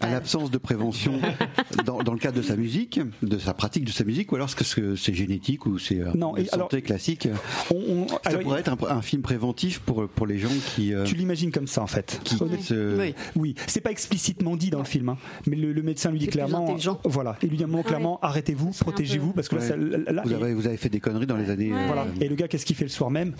à, 0.00 0.10
l'absence 0.10 0.50
de 0.50 0.58
prévention 0.58 1.20
dans, 1.84 2.02
dans 2.02 2.12
le 2.12 2.18
cadre 2.18 2.36
de 2.36 2.42
sa 2.42 2.56
musique, 2.56 3.00
de 3.22 3.38
sa 3.38 3.54
pratique 3.54 3.84
de 3.84 3.90
sa 3.92 4.04
musique, 4.04 4.32
ou 4.32 4.36
alors 4.36 4.48
est-ce 4.48 4.74
que 4.76 4.96
c'est- 4.96 5.14
génétique 5.14 5.66
ou 5.66 5.78
c'est 5.78 6.00
euh, 6.00 6.12
Non, 6.14 6.32
de 6.34 6.40
et 6.40 6.44
santé 6.44 6.54
alors- 6.76 6.82
classique? 6.84 7.28
On- 7.72 7.76
on- 7.76 8.08
Ça 8.08 8.18
alors, 8.26 8.40
pourrait 8.42 8.60
être 8.60 8.68
un, 8.70 8.96
un 8.96 9.02
film 9.02 9.22
préventif 9.22 9.80
pour, 9.80 10.06
pour 10.08 10.26
les 10.26 10.38
gens 10.38 10.48
qui. 10.74 10.94
euh, 10.94 11.04
tu 11.04 11.14
l'imagines 11.14 11.50
comme 11.50 11.66
ça 11.66 11.82
en 11.82 11.86
fait. 11.86 12.20
qui 12.24 12.36
Honnêtement. 12.40 12.62
se- 12.64 12.98
Oui. 12.98 13.14
Oui, 13.36 13.54
c'est 13.66 13.80
pas 13.80 13.90
explicitement 13.90 14.56
dit 14.56 14.70
dans 14.70 14.78
le 14.78 14.84
film, 14.84 15.08
hein, 15.10 15.16
mais 15.46 15.56
le, 15.56 15.72
le 15.72 15.82
médecin 15.82 16.10
lui 16.10 16.18
dit 16.18 16.28
clairement, 16.28 16.76
voilà, 17.04 17.36
il 17.42 17.48
lui 17.48 17.56
dit 17.56 17.64
un 17.64 17.66
moment 17.68 17.82
clairement, 17.82 18.18
arrêtez-vous, 18.22 18.70
protégez-vous, 18.80 19.32
parce 19.32 19.48
que 19.48 19.56
là, 19.56 19.62
Ouais. 19.62 19.68
ça- 19.68 19.76
là- 19.76 20.12
là- 20.12 20.22
Vous 20.24 20.32
avez, 20.32 20.54
avez 20.68 20.76
fait 20.76 20.88
des 20.88 21.00
conneries 21.00 21.26
dans 21.26 21.36
les 21.36 21.50
années. 21.50 21.72
Ouais. 21.72 21.78
euh, 21.78 21.86
voilà. 21.86 22.06
Et 22.20 22.28
le 22.28 22.34
gars, 22.34 22.48
qu'est-ce 22.48 22.64
qu'il 22.66 22.76
fait 22.76 22.84
le 22.84 22.90
soir 22.90 23.10
même 23.10 23.32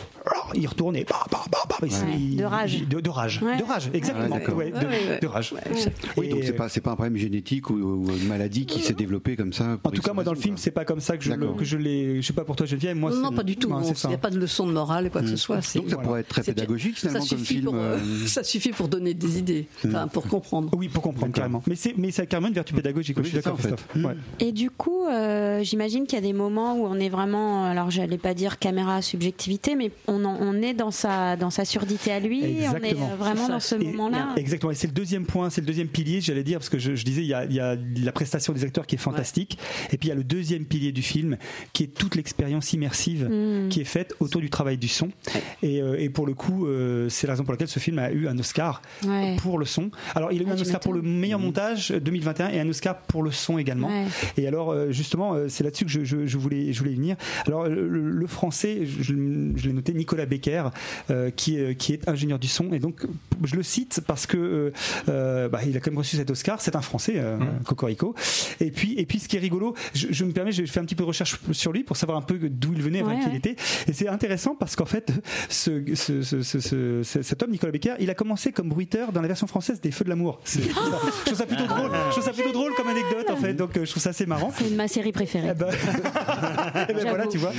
Il 0.54 0.66
retourne 0.66 0.96
et 0.96 1.04
bah, 1.04 1.16
bah, 1.30 1.40
bah, 1.52 1.58
bah, 1.68 1.76
il- 1.82 1.88
Ouais. 1.92 2.16
il- 2.18 2.36
De 2.36 2.44
rage. 2.44 2.74
il- 2.74 2.88
de, 2.88 3.00
de 3.00 3.10
rage, 3.10 3.40
Ouais. 3.42 3.58
de 3.58 3.64
rage, 3.64 3.90
exactement. 3.92 4.24
Ouais, 4.34 4.38
d'accord. 4.40 4.56
Ouais, 4.56 4.70
de, 4.70 4.76
Ouais, 4.76 4.82
ouais. 4.86 5.18
de 5.20 5.26
rage. 5.26 5.54
Oui, 6.16 6.26
Et, 6.26 6.30
donc 6.30 6.42
c'est 6.70 6.80
pas 6.80 6.90
un 6.92 6.94
problème 6.94 7.16
génétique 7.16 7.68
ou, 7.70 7.74
ou 7.74 8.06
une 8.10 8.26
maladie 8.28 8.64
qui 8.66 8.80
s'est 8.80 8.94
développée 8.94 9.36
comme 9.36 9.52
ça. 9.52 9.78
En 9.84 9.90
tout 9.90 10.00
cas, 10.02 10.12
moi 10.12 10.24
dans 10.24 10.32
le 10.32 10.38
film, 10.40 10.56
c'est 10.56 10.70
pas 10.70 10.84
comme 10.84 11.00
ça 11.00 11.16
que 11.16 11.24
je, 11.24 11.30
le- 11.32 11.36
D'accord. 11.36 11.56
que 11.56 11.64
je 11.64 11.76
l'ai. 11.76 12.20
Je 12.22 12.26
sais 12.26 12.32
pas 12.32 12.44
pour 12.44 12.56
toi, 12.56 12.66
Geneviève. 12.66 12.96
Moi, 12.96 13.12
Non, 13.14 13.30
pas 13.32 13.42
du 13.42 13.56
tout. 13.56 13.70
Il 13.86 13.94
ça. 13.96 14.08
n'y 14.08 14.14
a 14.14 14.18
pas 14.18 14.30
de 14.30 14.38
leçon 14.38 14.66
de 14.66 14.72
morale 14.72 15.06
et 15.06 15.10
quoi 15.10 15.20
que 15.20 15.28
ce 15.28 15.36
soit. 15.36 15.60
c'est- 15.62 15.78
Donc 15.78 15.90
ça 15.90 15.96
pourrait 15.98 16.20
être 16.20 16.28
très 16.28 16.42
pédagogique 16.42 16.96
ça 16.98 17.08
finalement 17.08 17.26
comme 17.26 17.38
suffit 17.38 17.54
film. 17.54 17.64
pour, 17.66 17.74
euh, 17.74 17.96
euh, 17.98 17.98
ça 18.26 18.42
suffit 18.42 18.70
pour 18.70 18.88
donner 18.88 19.12
des 19.14 19.38
idées, 19.38 19.66
enfin 19.86 20.08
pour 20.08 20.26
comprendre. 20.26 20.70
Oui, 20.76 20.88
pour 20.88 21.02
comprendre 21.02 21.32
carrément. 21.32 21.62
Mais 21.66 21.74
c'est 21.74 21.94
mais 21.96 22.10
c'est 22.10 22.26
carrément 22.26 22.48
une 22.48 22.54
vertu 22.54 22.72
pédagogique. 22.74 23.16
Oui, 23.18 23.24
je 23.24 23.28
suis 23.28 23.36
ça, 23.42 23.50
d'accord. 23.50 23.58
Christophe. 23.58 23.86
Et 24.40 24.52
du 24.52 24.70
coup, 24.70 25.04
j'imagine 25.62 26.06
qu'il 26.06 26.16
y 26.16 26.18
a 26.18 26.22
des 26.26 26.32
moments 26.32 26.74
où 26.76 26.86
on 26.86 26.94
est 26.98 27.07
vraiment, 27.08 27.64
alors 27.64 27.90
j'allais 27.90 28.18
pas 28.18 28.34
dire 28.34 28.58
caméra 28.58 29.02
subjectivité, 29.02 29.74
mais 29.76 29.90
on, 30.06 30.24
en- 30.24 30.36
on 30.40 30.60
est 30.62 30.74
dans 30.74 30.90
sa, 30.90 31.36
dans 31.36 31.50
sa 31.50 31.64
surdité 31.64 32.12
à 32.12 32.20
lui, 32.20 32.42
on 32.72 32.76
est 32.84 32.92
euh, 32.94 33.16
vraiment 33.18 33.48
dans 33.48 33.60
ce 33.60 33.74
moment-là. 33.76 34.34
Exactement. 34.36 34.72
Et 34.72 34.74
c'est 34.74 34.86
le 34.86 34.92
deuxième 34.92 35.24
point, 35.26 35.50
c'est 35.50 35.60
le 35.60 35.66
deuxième 35.66 35.88
pilier, 35.88 36.20
j'allais 36.20 36.42
dire, 36.44 36.58
parce 36.58 36.68
que 36.68 36.78
je, 36.78 36.94
je 36.94 37.04
disais, 37.04 37.22
il 37.22 37.28
y, 37.28 37.34
a, 37.34 37.44
il 37.44 37.52
y 37.52 37.60
a 37.60 37.76
la 38.02 38.12
prestation 38.12 38.52
des 38.52 38.64
acteurs 38.64 38.86
qui 38.86 38.94
est 38.94 38.98
fantastique. 38.98 39.58
Et 39.92 39.98
puis 39.98 40.08
il 40.08 40.10
y 40.10 40.12
a 40.12 40.16
le 40.16 40.24
deuxième 40.24 40.64
pilier 40.64 40.92
du 40.92 41.02
film, 41.02 41.36
qui 41.72 41.84
est 41.84 41.88
toute 41.94 42.14
l'expérience 42.14 42.72
immersive 42.72 43.28
Mm. 43.28 43.68
qui 43.68 43.80
est 43.80 43.84
faite 43.84 44.14
autour 44.20 44.40
du 44.40 44.50
travail 44.50 44.76
du 44.78 44.88
son. 44.88 45.08
Et, 45.62 45.80
euh, 45.82 45.96
et 45.98 46.08
pour 46.08 46.26
le 46.26 46.34
coup, 46.34 46.66
euh, 46.66 47.08
c'est 47.08 47.26
la 47.26 47.34
raison 47.34 47.44
pour 47.44 47.52
laquelle 47.52 47.68
ce 47.68 47.78
film 47.78 47.98
a 47.98 48.10
eu 48.10 48.28
un 48.28 48.38
Oscar 48.38 48.82
Ouais. 49.06 49.36
pour 49.40 49.58
le 49.58 49.64
son. 49.64 49.90
Alors 50.14 50.32
il 50.32 50.40
a 50.40 50.44
eu 50.44 50.46
Ah, 50.50 50.54
un 50.54 50.60
Oscar 50.60 50.80
pour 50.80 50.92
le 50.92 51.02
meilleur 51.02 51.38
montage 51.38 51.90
euh, 51.92 52.00
2021 52.00 52.48
et 52.50 52.60
un 52.60 52.68
Oscar 52.68 52.96
pour 52.98 53.22
le 53.22 53.30
son 53.30 53.58
également. 53.58 53.88
Ouais. 53.88 54.06
Et 54.36 54.46
alors 54.46 54.74
justement, 54.90 55.34
c'est 55.48 55.64
là-dessus 55.64 55.84
que 55.84 55.90
je, 55.90 56.04
je- 56.04 56.26
je 56.26 56.38
voulais, 56.38 56.72
je 56.72 56.78
voulais 56.78 56.92
Alors 57.46 57.68
le, 57.68 57.86
le 57.88 58.26
français, 58.26 58.80
je, 58.84 59.02
je 59.02 59.66
l'ai 59.66 59.72
noté, 59.72 59.92
Nicolas 59.94 60.26
Becker, 60.26 60.64
euh, 61.10 61.30
qui, 61.30 61.56
est, 61.58 61.74
qui 61.76 61.92
est 61.94 62.08
ingénieur 62.08 62.38
du 62.38 62.48
son. 62.48 62.72
Et 62.72 62.78
donc, 62.78 63.02
je 63.44 63.56
le 63.56 63.62
cite 63.62 64.00
parce 64.06 64.26
que 64.26 64.36
euh, 64.36 64.70
euh, 65.08 65.48
bah, 65.48 65.60
il 65.66 65.76
a 65.76 65.80
quand 65.80 65.90
même 65.90 65.98
reçu 65.98 66.16
cet 66.16 66.30
Oscar. 66.30 66.60
C'est 66.60 66.76
un 66.76 66.82
Français, 66.82 67.14
euh, 67.16 67.38
Cocorico. 67.64 68.14
Et 68.60 68.70
puis, 68.70 68.94
et 68.98 69.06
puis, 69.06 69.18
ce 69.18 69.28
qui 69.28 69.36
est 69.36 69.40
rigolo, 69.40 69.74
je, 69.94 70.08
je 70.10 70.24
me 70.24 70.32
permets, 70.32 70.52
j'ai 70.52 70.66
fait 70.66 70.80
un 70.80 70.84
petit 70.84 70.94
peu 70.94 71.02
de 71.04 71.08
recherche 71.08 71.38
sur 71.52 71.72
lui 71.72 71.84
pour 71.84 71.96
savoir 71.96 72.18
un 72.18 72.22
peu 72.22 72.38
d'où 72.38 72.72
il 72.74 72.82
venait, 72.82 73.02
enfin, 73.02 73.14
Ouais, 73.16 73.20
qui 73.22 73.28
il 73.30 73.36
était. 73.36 73.56
Et 73.86 73.92
c'est 73.92 74.08
intéressant 74.08 74.54
parce 74.54 74.76
qu'en 74.76 74.84
fait, 74.86 75.12
ce, 75.48 75.82
ce- 75.94 76.22
ce- 76.22 76.42
ce- 76.42 76.60
ce- 76.60 77.02
ce- 77.02 77.22
cet 77.22 77.42
homme, 77.42 77.50
Nicolas 77.50 77.72
Becker, 77.72 77.94
il 78.00 78.10
a 78.10 78.14
commencé 78.14 78.52
comme 78.52 78.68
bruiteur 78.68 79.12
dans 79.12 79.20
la 79.22 79.28
version 79.28 79.46
française 79.46 79.80
des 79.80 79.90
Feux 79.90 80.04
de 80.04 80.10
l'amour. 80.10 80.40
C'est- 80.44 80.62
Je 80.62 80.68
trouve 80.70 80.90
ça- 80.90 81.00
je 81.20 81.24
trouve 81.26 81.38
ça 81.38 81.46
plutôt 81.46 81.66
drôle. 81.66 81.90
Je 82.06 82.10
trouve 82.12 82.24
ça 82.24 82.32
plutôt 82.32 82.52
drôle 82.52 82.74
comme 82.74 82.88
anecdote 82.88 83.30
en 83.30 83.36
fait. 83.36 83.54
Donc, 83.54 83.76
euh, 83.76 83.84
je 83.84 83.90
trouve 83.90 84.02
ça 84.02 84.10
assez 84.10 84.26
marrant. 84.26 84.52
C'est 84.56 84.70
ma 84.70 84.88
série 84.88 85.12
préférée. 85.12 85.48
Eh 85.50 85.54
ben, 85.54 85.68
ben 86.94 87.08
voilà, 87.08 87.26
tu 87.26 87.38
vois. 87.38 87.52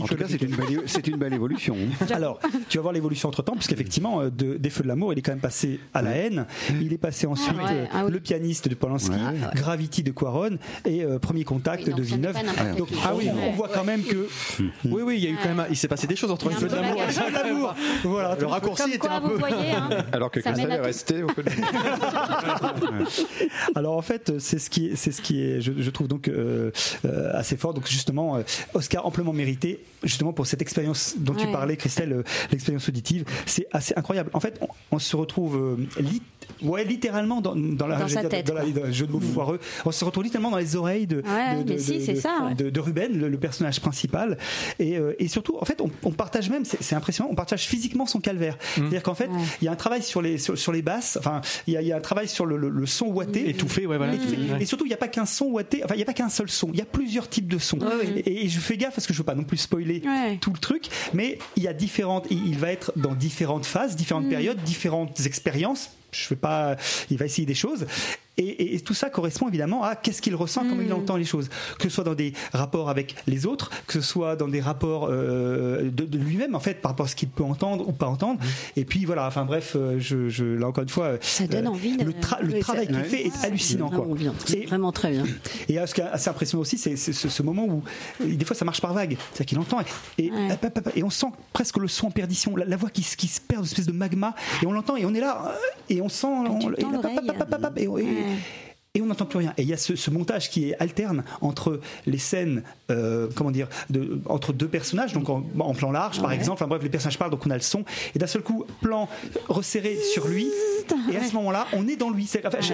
En 0.00 0.06
tout 0.06 0.16
cas, 0.16 0.24
c'est 0.28 0.40
une 0.42 0.54
belle, 0.56 0.82
c'est 0.86 1.06
une 1.06 1.16
belle 1.16 1.32
évolution. 1.34 1.76
Alors, 2.12 2.38
tu 2.68 2.78
vas 2.78 2.82
voir 2.82 2.92
l'évolution 2.92 3.28
entre 3.28 3.42
temps, 3.42 3.54
puisqu'effectivement, 3.54 4.20
euh, 4.22 4.30
de, 4.30 4.56
des 4.56 4.70
Feux 4.70 4.82
de 4.82 4.88
l'amour, 4.88 5.12
il 5.12 5.18
est 5.18 5.22
quand 5.22 5.32
même 5.32 5.40
passé 5.40 5.80
à 5.94 6.02
la 6.02 6.10
haine. 6.12 6.46
Il 6.80 6.92
est 6.92 6.98
passé 6.98 7.26
ensuite 7.26 7.54
Ah 7.60 7.64
ouais, 7.64 7.70
euh, 7.80 7.84
ah 7.92 8.02
oui. 8.06 8.12
le 8.12 8.20
pianiste 8.20 8.68
de 8.68 8.74
Polanski, 8.74 9.10
Ouais. 9.10 9.16
Gravity 9.54 10.02
de 10.02 10.10
Quaron 10.12 10.58
et 10.86 11.02
euh, 11.04 11.18
Premier 11.18 11.44
Contact 11.44 11.84
Oui, 11.86 11.94
de 11.94 12.02
Villeneuve. 12.02 12.36
Donc, 12.78 12.88
ah 13.04 13.12
oui, 13.14 13.28
on 13.30 13.52
voit 13.52 13.68
quand 13.68 13.84
même 13.84 14.02
que 14.02 14.28
Oui, 14.84 15.02
oui, 15.02 15.16
il 15.18 15.24
y 15.24 15.26
a 15.26 15.30
eu 15.30 15.36
quand 15.42 15.54
même, 15.54 15.66
il 15.70 15.76
s'est 15.76 15.88
passé 15.88 16.06
des 16.06 16.16
choses 16.16 16.30
entre 16.30 16.48
les 16.48 16.54
feux 16.54 16.66
un 16.66 16.68
de 16.68 16.74
l'amour. 16.76 16.96
bagage. 16.98 17.14
Feux 17.14 17.30
de 17.30 17.34
l'amour. 17.34 17.74
Voilà. 18.04 18.36
Le 18.40 18.46
raccourci 18.46 18.90
était 18.92 19.08
un 19.08 19.20
peu. 19.20 19.38
hein, 19.44 19.88
Alors 20.12 20.30
que 20.30 20.40
Christelle 20.40 20.70
est 20.70 20.80
restée 20.80 21.22
au 21.22 21.26
peu 21.26 21.42
de- 21.42 21.50
Alors 23.74 23.96
en 23.96 24.02
fait, 24.02 24.32
c'est 24.38 24.58
ce 24.58 24.70
qui 24.70 24.88
est, 24.88 24.96
c'est 24.96 25.12
ce 25.12 25.20
qui 25.22 25.42
est, 25.42 25.60
je, 25.60 25.72
je 25.78 25.90
trouve 25.90 26.08
donc 26.08 26.28
euh, 26.28 26.70
euh, 27.04 27.30
assez 27.34 27.56
fort. 27.56 27.74
Donc 27.74 27.86
justement, 27.88 28.36
euh, 28.36 28.42
Oscar 28.74 29.06
amplement 29.06 29.32
mérité, 29.32 29.80
justement 30.02 30.32
pour 30.32 30.46
cette 30.46 30.62
expérience 30.62 31.14
dont 31.18 31.34
tu 31.34 31.46
parlais, 31.52 31.76
Christelle, 31.76 32.12
euh, 32.12 32.22
l'expérience 32.50 32.88
auditive, 32.88 33.24
c'est 33.46 33.66
assez 33.72 33.94
incroyable. 33.96 34.30
En 34.32 34.40
fait, 34.40 34.58
on, 34.60 34.68
on 34.92 34.98
se 34.98 35.16
retrouve, 35.16 35.56
euh, 35.56 35.76
lit- 36.00 36.22
ouais, 36.62 36.84
littéralement 36.84 37.40
dans, 37.40 37.54
dans 37.56 37.86
la, 37.86 37.98
Dans 37.98 38.08
sa 38.08 38.20
dire, 38.20 38.28
tête, 38.28 38.46
dans 38.46 38.54
la- 38.54 38.64
dans 38.66 38.84
le 38.86 38.92
jeu 38.92 39.06
de 39.06 39.12
mots 39.12 39.20
foireux. 39.20 39.60
On 39.84 39.90
se 39.92 40.04
retrouve 40.04 40.24
littéralement 40.24 40.50
dans 40.50 40.58
les 40.58 40.76
oreilles 40.76 41.06
de, 41.06 41.16
Ouais, 41.22 41.56
de, 41.58 41.62
de- 41.62 41.72
mais 41.74 41.78
si, 41.78 41.98
de- 41.98 42.00
c'est 42.04 42.14
de- 42.14 42.20
ça, 42.20 42.46
ouais. 42.46 42.54
de, 42.54 42.70
de 42.70 42.80
Ruben, 42.80 43.12
le, 43.18 43.28
le 43.28 43.38
personnage 43.38 43.80
principal, 43.80 44.38
et, 44.78 44.96
euh, 44.98 45.14
et 45.18 45.28
surtout, 45.28 45.56
en 45.60 45.64
fait, 45.64 45.80
on, 45.80 45.90
on 46.04 46.12
partage 46.12 46.50
même, 46.50 46.64
c'est 46.64 46.82
c'est 46.82 46.94
impressionnant, 46.94 47.28
on 47.30 47.34
partage 47.34 47.66
physiquement 47.66 48.06
son 48.06 48.20
calvaire. 48.20 48.56
C'est-à-dire 48.74 49.02
qu'en 49.02 49.14
fait, 49.14 49.28
Ouais. 49.28 49.38
il 49.60 49.64
y 49.64 49.68
a 49.68 49.72
un 49.72 49.76
travail 49.76 50.02
sur 50.02 50.22
les 50.22 50.38
sur, 50.38 50.56
sur 50.58 50.72
les 50.72 50.82
basses, 50.82 51.16
enfin, 51.18 51.40
il 51.66 51.74
y 51.74 51.76
a, 51.76 51.82
il 51.82 51.88
y 51.88 51.92
a 51.92 51.96
un 51.96 52.00
travail 52.00 52.28
sur 52.28 52.46
le, 52.46 52.56
le- 52.56 52.68
le 52.70 52.86
son 52.86 53.06
ouaté, 53.06 53.48
Étouffé, 53.50 53.86
ouais, 53.86 53.96
voilà. 53.96 54.14
Étouffé. 54.14 54.36
Ouais. 54.36 54.62
Et 54.62 54.66
surtout, 54.66 54.84
il 54.86 54.88
n'y 54.88 54.94
a 54.94 54.98
pas 54.98 55.08
qu'un 55.08 55.26
son 55.26 55.46
ouaté, 55.46 55.82
enfin, 55.84 55.94
il 55.94 55.98
n'y 55.98 56.02
a 56.02 56.06
pas 56.06 56.12
qu'un 56.14 56.28
seul 56.28 56.48
son, 56.48 56.68
il 56.72 56.78
y 56.78 56.82
a 56.82 56.86
plusieurs 56.86 57.28
types 57.28 57.48
de 57.48 57.58
sons. 57.58 57.78
Et, 58.24 58.44
et 58.44 58.48
je 58.48 58.58
fais 58.60 58.76
gaffe 58.76 58.94
parce 58.94 59.06
que 59.06 59.12
je 59.12 59.18
veux 59.18 59.24
pas 59.24 59.34
non 59.34 59.44
plus 59.44 59.56
spoiler 59.58 60.02
Ouais. 60.04 60.38
tout 60.40 60.52
le 60.52 60.58
truc, 60.58 60.84
mais 61.14 61.38
il 61.56 61.62
y 61.62 61.68
a 61.68 61.72
différentes, 61.72 62.26
il, 62.30 62.46
il 62.46 62.58
va 62.58 62.70
être 62.72 62.92
dans 62.96 63.14
différentes 63.14 63.66
phases, 63.66 63.96
différentes 63.96 64.26
Mm. 64.26 64.30
périodes, 64.30 64.58
différentes 64.64 65.20
expériences. 65.26 65.90
Je 66.12 66.28
veux 66.28 66.36
pas, 66.36 66.76
il 67.10 67.18
va 67.18 67.26
essayer 67.26 67.46
des 67.46 67.54
choses. 67.54 67.86
Et, 68.36 68.44
et- 68.44 68.74
et 68.76 68.80
tout 68.80 68.94
ça 68.94 69.10
correspond 69.10 69.48
évidemment 69.48 69.82
à 69.82 69.96
qu'est-ce 69.96 70.22
qu'il 70.22 70.34
ressent, 70.34 70.62
comment 70.62 70.76
Mm. 70.82 70.86
il 70.86 70.92
entend 70.94 71.16
les 71.16 71.24
choses. 71.24 71.50
Que 71.78 71.84
ce 71.84 71.90
soit 71.90 72.04
dans 72.04 72.14
des 72.14 72.32
rapports 72.52 72.88
avec 72.88 73.14
les 73.26 73.44
autres, 73.44 73.70
que 73.86 73.94
ce 73.94 74.00
soit 74.00 74.34
dans 74.36 74.48
des 74.48 74.60
rapports 74.60 75.08
euh, 75.10 75.82
de, 75.90 76.04
de 76.06 76.18
lui-même, 76.18 76.54
en 76.54 76.60
fait, 76.60 76.80
par 76.80 76.92
rapport 76.92 77.06
à 77.06 77.08
ce 77.08 77.16
qu'il 77.16 77.28
peut 77.28 77.42
entendre 77.42 77.86
ou 77.86 77.92
pas 77.92 78.06
entendre. 78.06 78.40
Et 78.76 78.84
puis 78.86 79.04
voilà, 79.04 79.26
enfin 79.26 79.44
bref, 79.44 79.74
euh, 79.76 79.96
je, 79.98 80.28
je, 80.30 80.44
là 80.44 80.68
encore 80.68 80.82
une 80.84 80.88
fois, 80.88 81.12
Mm. 81.14 81.18
Ça 81.22 81.46
donne 81.46 81.66
euh, 81.66 81.70
envie 81.70 81.96
le, 81.98 82.12
tra- 82.12 82.40
le 82.40 82.54
Oui, 82.54 82.60
travail 82.60 82.86
qu'il 82.86 82.96
fait 83.04 83.26
est 83.26 83.44
hallucinant. 83.44 83.90
Quoi. 83.90 84.06
C'est 84.46 84.58
Et- 84.60 84.66
vraiment 84.66 84.92
très 84.92 85.10
bien. 85.10 85.24
et 85.68 85.78
euh, 85.78 85.86
ce 85.86 85.94
qui 85.94 86.00
est 86.00 86.04
assez 86.04 86.30
impressionnant 86.30 86.62
aussi, 86.62 86.78
c'est 86.78 86.96
ce, 86.96 87.12
ce 87.12 87.42
moment 87.42 87.64
où 87.66 87.82
euh, 88.22 88.34
des 88.36 88.44
fois 88.44 88.56
ça 88.56 88.64
marche 88.64 88.80
par 88.80 88.94
vague. 88.94 89.16
C'est-à-dire 89.32 89.46
qu'il 89.46 89.58
entend 89.58 89.80
et, 90.18 90.24
et, 90.24 90.30
Ouais. 90.30 91.02
on 91.02 91.10
sent 91.10 91.26
presque 91.52 91.76
le 91.78 91.88
son 91.88 92.06
en 92.06 92.10
perdition, 92.10 92.56
la, 92.56 92.64
la 92.64 92.76
voix 92.76 92.90
qui, 92.90 93.02
se- 93.02 93.16
qui 93.16 93.26
se 93.28 93.40
perd, 93.40 93.60
une 93.60 93.66
espèce 93.66 93.86
de 93.86 93.92
magma, 93.92 94.34
et 94.62 94.66
on 94.66 94.72
l'entend 94.72 94.96
et 94.96 95.04
on 95.04 95.14
est 95.14 95.20
là 95.20 95.42
euh, 95.48 95.52
et 95.88 96.00
on 96.00 96.08
sent. 96.08 96.26
on- 96.26 96.60
et, 96.60 96.66
Ouais. 97.90 98.04
Et 98.94 99.00
on 99.02 99.06
n'entend 99.06 99.24
plus 99.24 99.38
rien. 99.38 99.54
Et 99.56 99.62
il 99.62 99.68
y 99.68 99.72
a 99.72 99.76
ce, 99.76 99.94
ce 99.94 100.10
montage 100.10 100.50
qui 100.50 100.68
est 100.70 100.76
alterne 100.82 101.22
entre 101.42 101.78
les 102.06 102.18
scènes, 102.18 102.64
euh, 102.90 103.28
comment 103.36 103.52
dire, 103.52 103.68
de, 103.88 104.20
entre 104.26 104.52
deux 104.52 104.66
personnages, 104.66 105.12
donc 105.12 105.28
en, 105.28 105.44
en 105.60 105.74
plan 105.74 105.92
large 105.92 106.20
par 106.20 106.32
exemple. 106.32 106.54
Enfin 106.54 106.66
bref, 106.66 106.82
les 106.82 106.88
personnages 106.88 107.16
parlent, 107.18 107.30
donc 107.30 107.46
on 107.46 107.50
a 107.50 107.54
le 107.54 107.60
son. 107.60 107.84
Et 108.16 108.18
d'un 108.18 108.26
seul 108.26 108.42
coup, 108.42 108.64
plan 108.82 109.08
resserré 109.48 109.96
sur 110.12 110.26
lui. 110.26 110.48
Et 111.12 111.16
à 111.16 111.22
ce 111.22 111.34
moment-là, 111.34 111.66
on 111.72 111.86
est 111.86 111.94
dans 111.96 112.10
lui. 112.10 112.26
C'est 112.26 112.44
enfin, 112.44 112.58
Ah, 112.60 112.66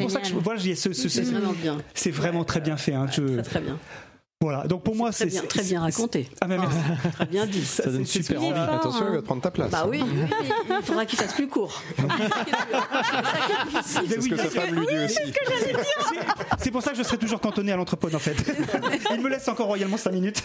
pour 0.00 0.10
ça 0.10 0.20
que 0.20 0.24
je, 0.24 0.28
génial. 0.30 0.42
voilà, 0.42 0.58
j'ai 0.60 0.74
ce, 0.74 0.92
ce- 0.94 1.08
C'est 1.10 1.22
ce- 1.24 1.30
vraiment 1.32 1.52
bien. 1.52 1.76
c'est 1.92 2.10
vraiment 2.10 2.44
très 2.44 2.60
bien 2.62 2.78
fait. 2.78 2.94
Hein, 2.94 3.06
je- 3.12 3.22
Très 3.22 3.42
très 3.42 3.60
bien. 3.60 3.78
Voilà. 4.42 4.64
Donc 4.66 4.82
pour 4.82 4.94
moi, 4.94 5.10
Très 5.10 5.24
c'est 5.24 5.26
bien, 5.30 5.40
c'est- 5.42 5.46
très 5.46 5.62
bien 5.62 5.80
raconté. 5.80 6.28
Ah, 6.40 6.46
mais 6.48 6.58
merci. 6.58 6.76
Très 7.14 7.26
bien 7.26 7.46
dit. 7.46 7.64
Ça, 7.64 7.84
donne 7.84 8.04
c'est- 8.04 8.22
super 8.22 8.42
envie. 8.42 8.50
fort, 8.54 8.74
Attention, 8.74 9.02
hein. 9.04 9.08
il 9.08 9.14
va 9.14 9.20
te 9.20 9.24
prendre 9.26 9.42
ta 9.42 9.50
place. 9.50 9.70
Bah 9.70 9.86
oui, 9.88 10.02
oui, 10.04 10.18
il 10.68 10.84
faudra 10.84 11.06
qu'il 11.06 11.18
fasse 11.18 11.32
plus 11.32 11.48
court. 11.48 11.80
C'est 13.84 14.06
ce 14.06 14.20
oui, 14.20 14.30
que 14.30 14.36
sa 14.36 14.42
c'est- 14.44 14.48
femme 14.60 14.74
lui 14.74 14.86
dit 14.86 14.98
aussi. 15.04 15.14
c'est- 15.14 16.16
C'est 16.58 16.70
pour 16.70 16.82
ça 16.82 16.90
que 16.92 16.96
je 16.96 17.02
serai 17.02 17.18
toujours 17.18 17.40
cantonné 17.40 17.72
à 17.72 17.76
l'entrepôt 17.76 18.08
en 18.14 18.18
fait. 18.18 18.36
Il 19.14 19.20
me 19.20 19.28
laisse 19.28 19.48
encore 19.48 19.66
royalement 19.66 19.96
5 19.96 20.12
minutes. 20.12 20.42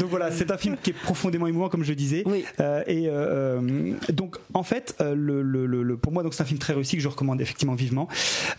donc 0.00 0.10
voilà, 0.10 0.30
c'est 0.32 0.50
un 0.50 0.58
film 0.58 0.76
qui 0.82 0.90
est 0.90 0.94
profondément 0.94 1.46
émouvant 1.46 1.68
comme 1.68 1.84
je 1.84 1.90
le 1.90 1.94
disais. 1.96 2.22
Oui. 2.26 2.44
Euh, 2.60 2.82
et 2.86 3.04
euh, 3.08 3.92
donc 4.12 4.36
en 4.54 4.62
fait, 4.62 4.94
euh, 5.00 5.14
le, 5.14 5.42
le- 5.42 5.66
le- 5.66 5.82
le- 5.82 5.96
pour 5.96 6.12
moi 6.12 6.22
donc 6.22 6.34
c'est 6.34 6.42
un 6.42 6.46
film 6.46 6.58
très 6.58 6.72
réussi 6.72 6.96
que 6.96 7.02
je 7.02 7.08
recommande 7.08 7.40
effectivement 7.40 7.74
vivement 7.74 8.08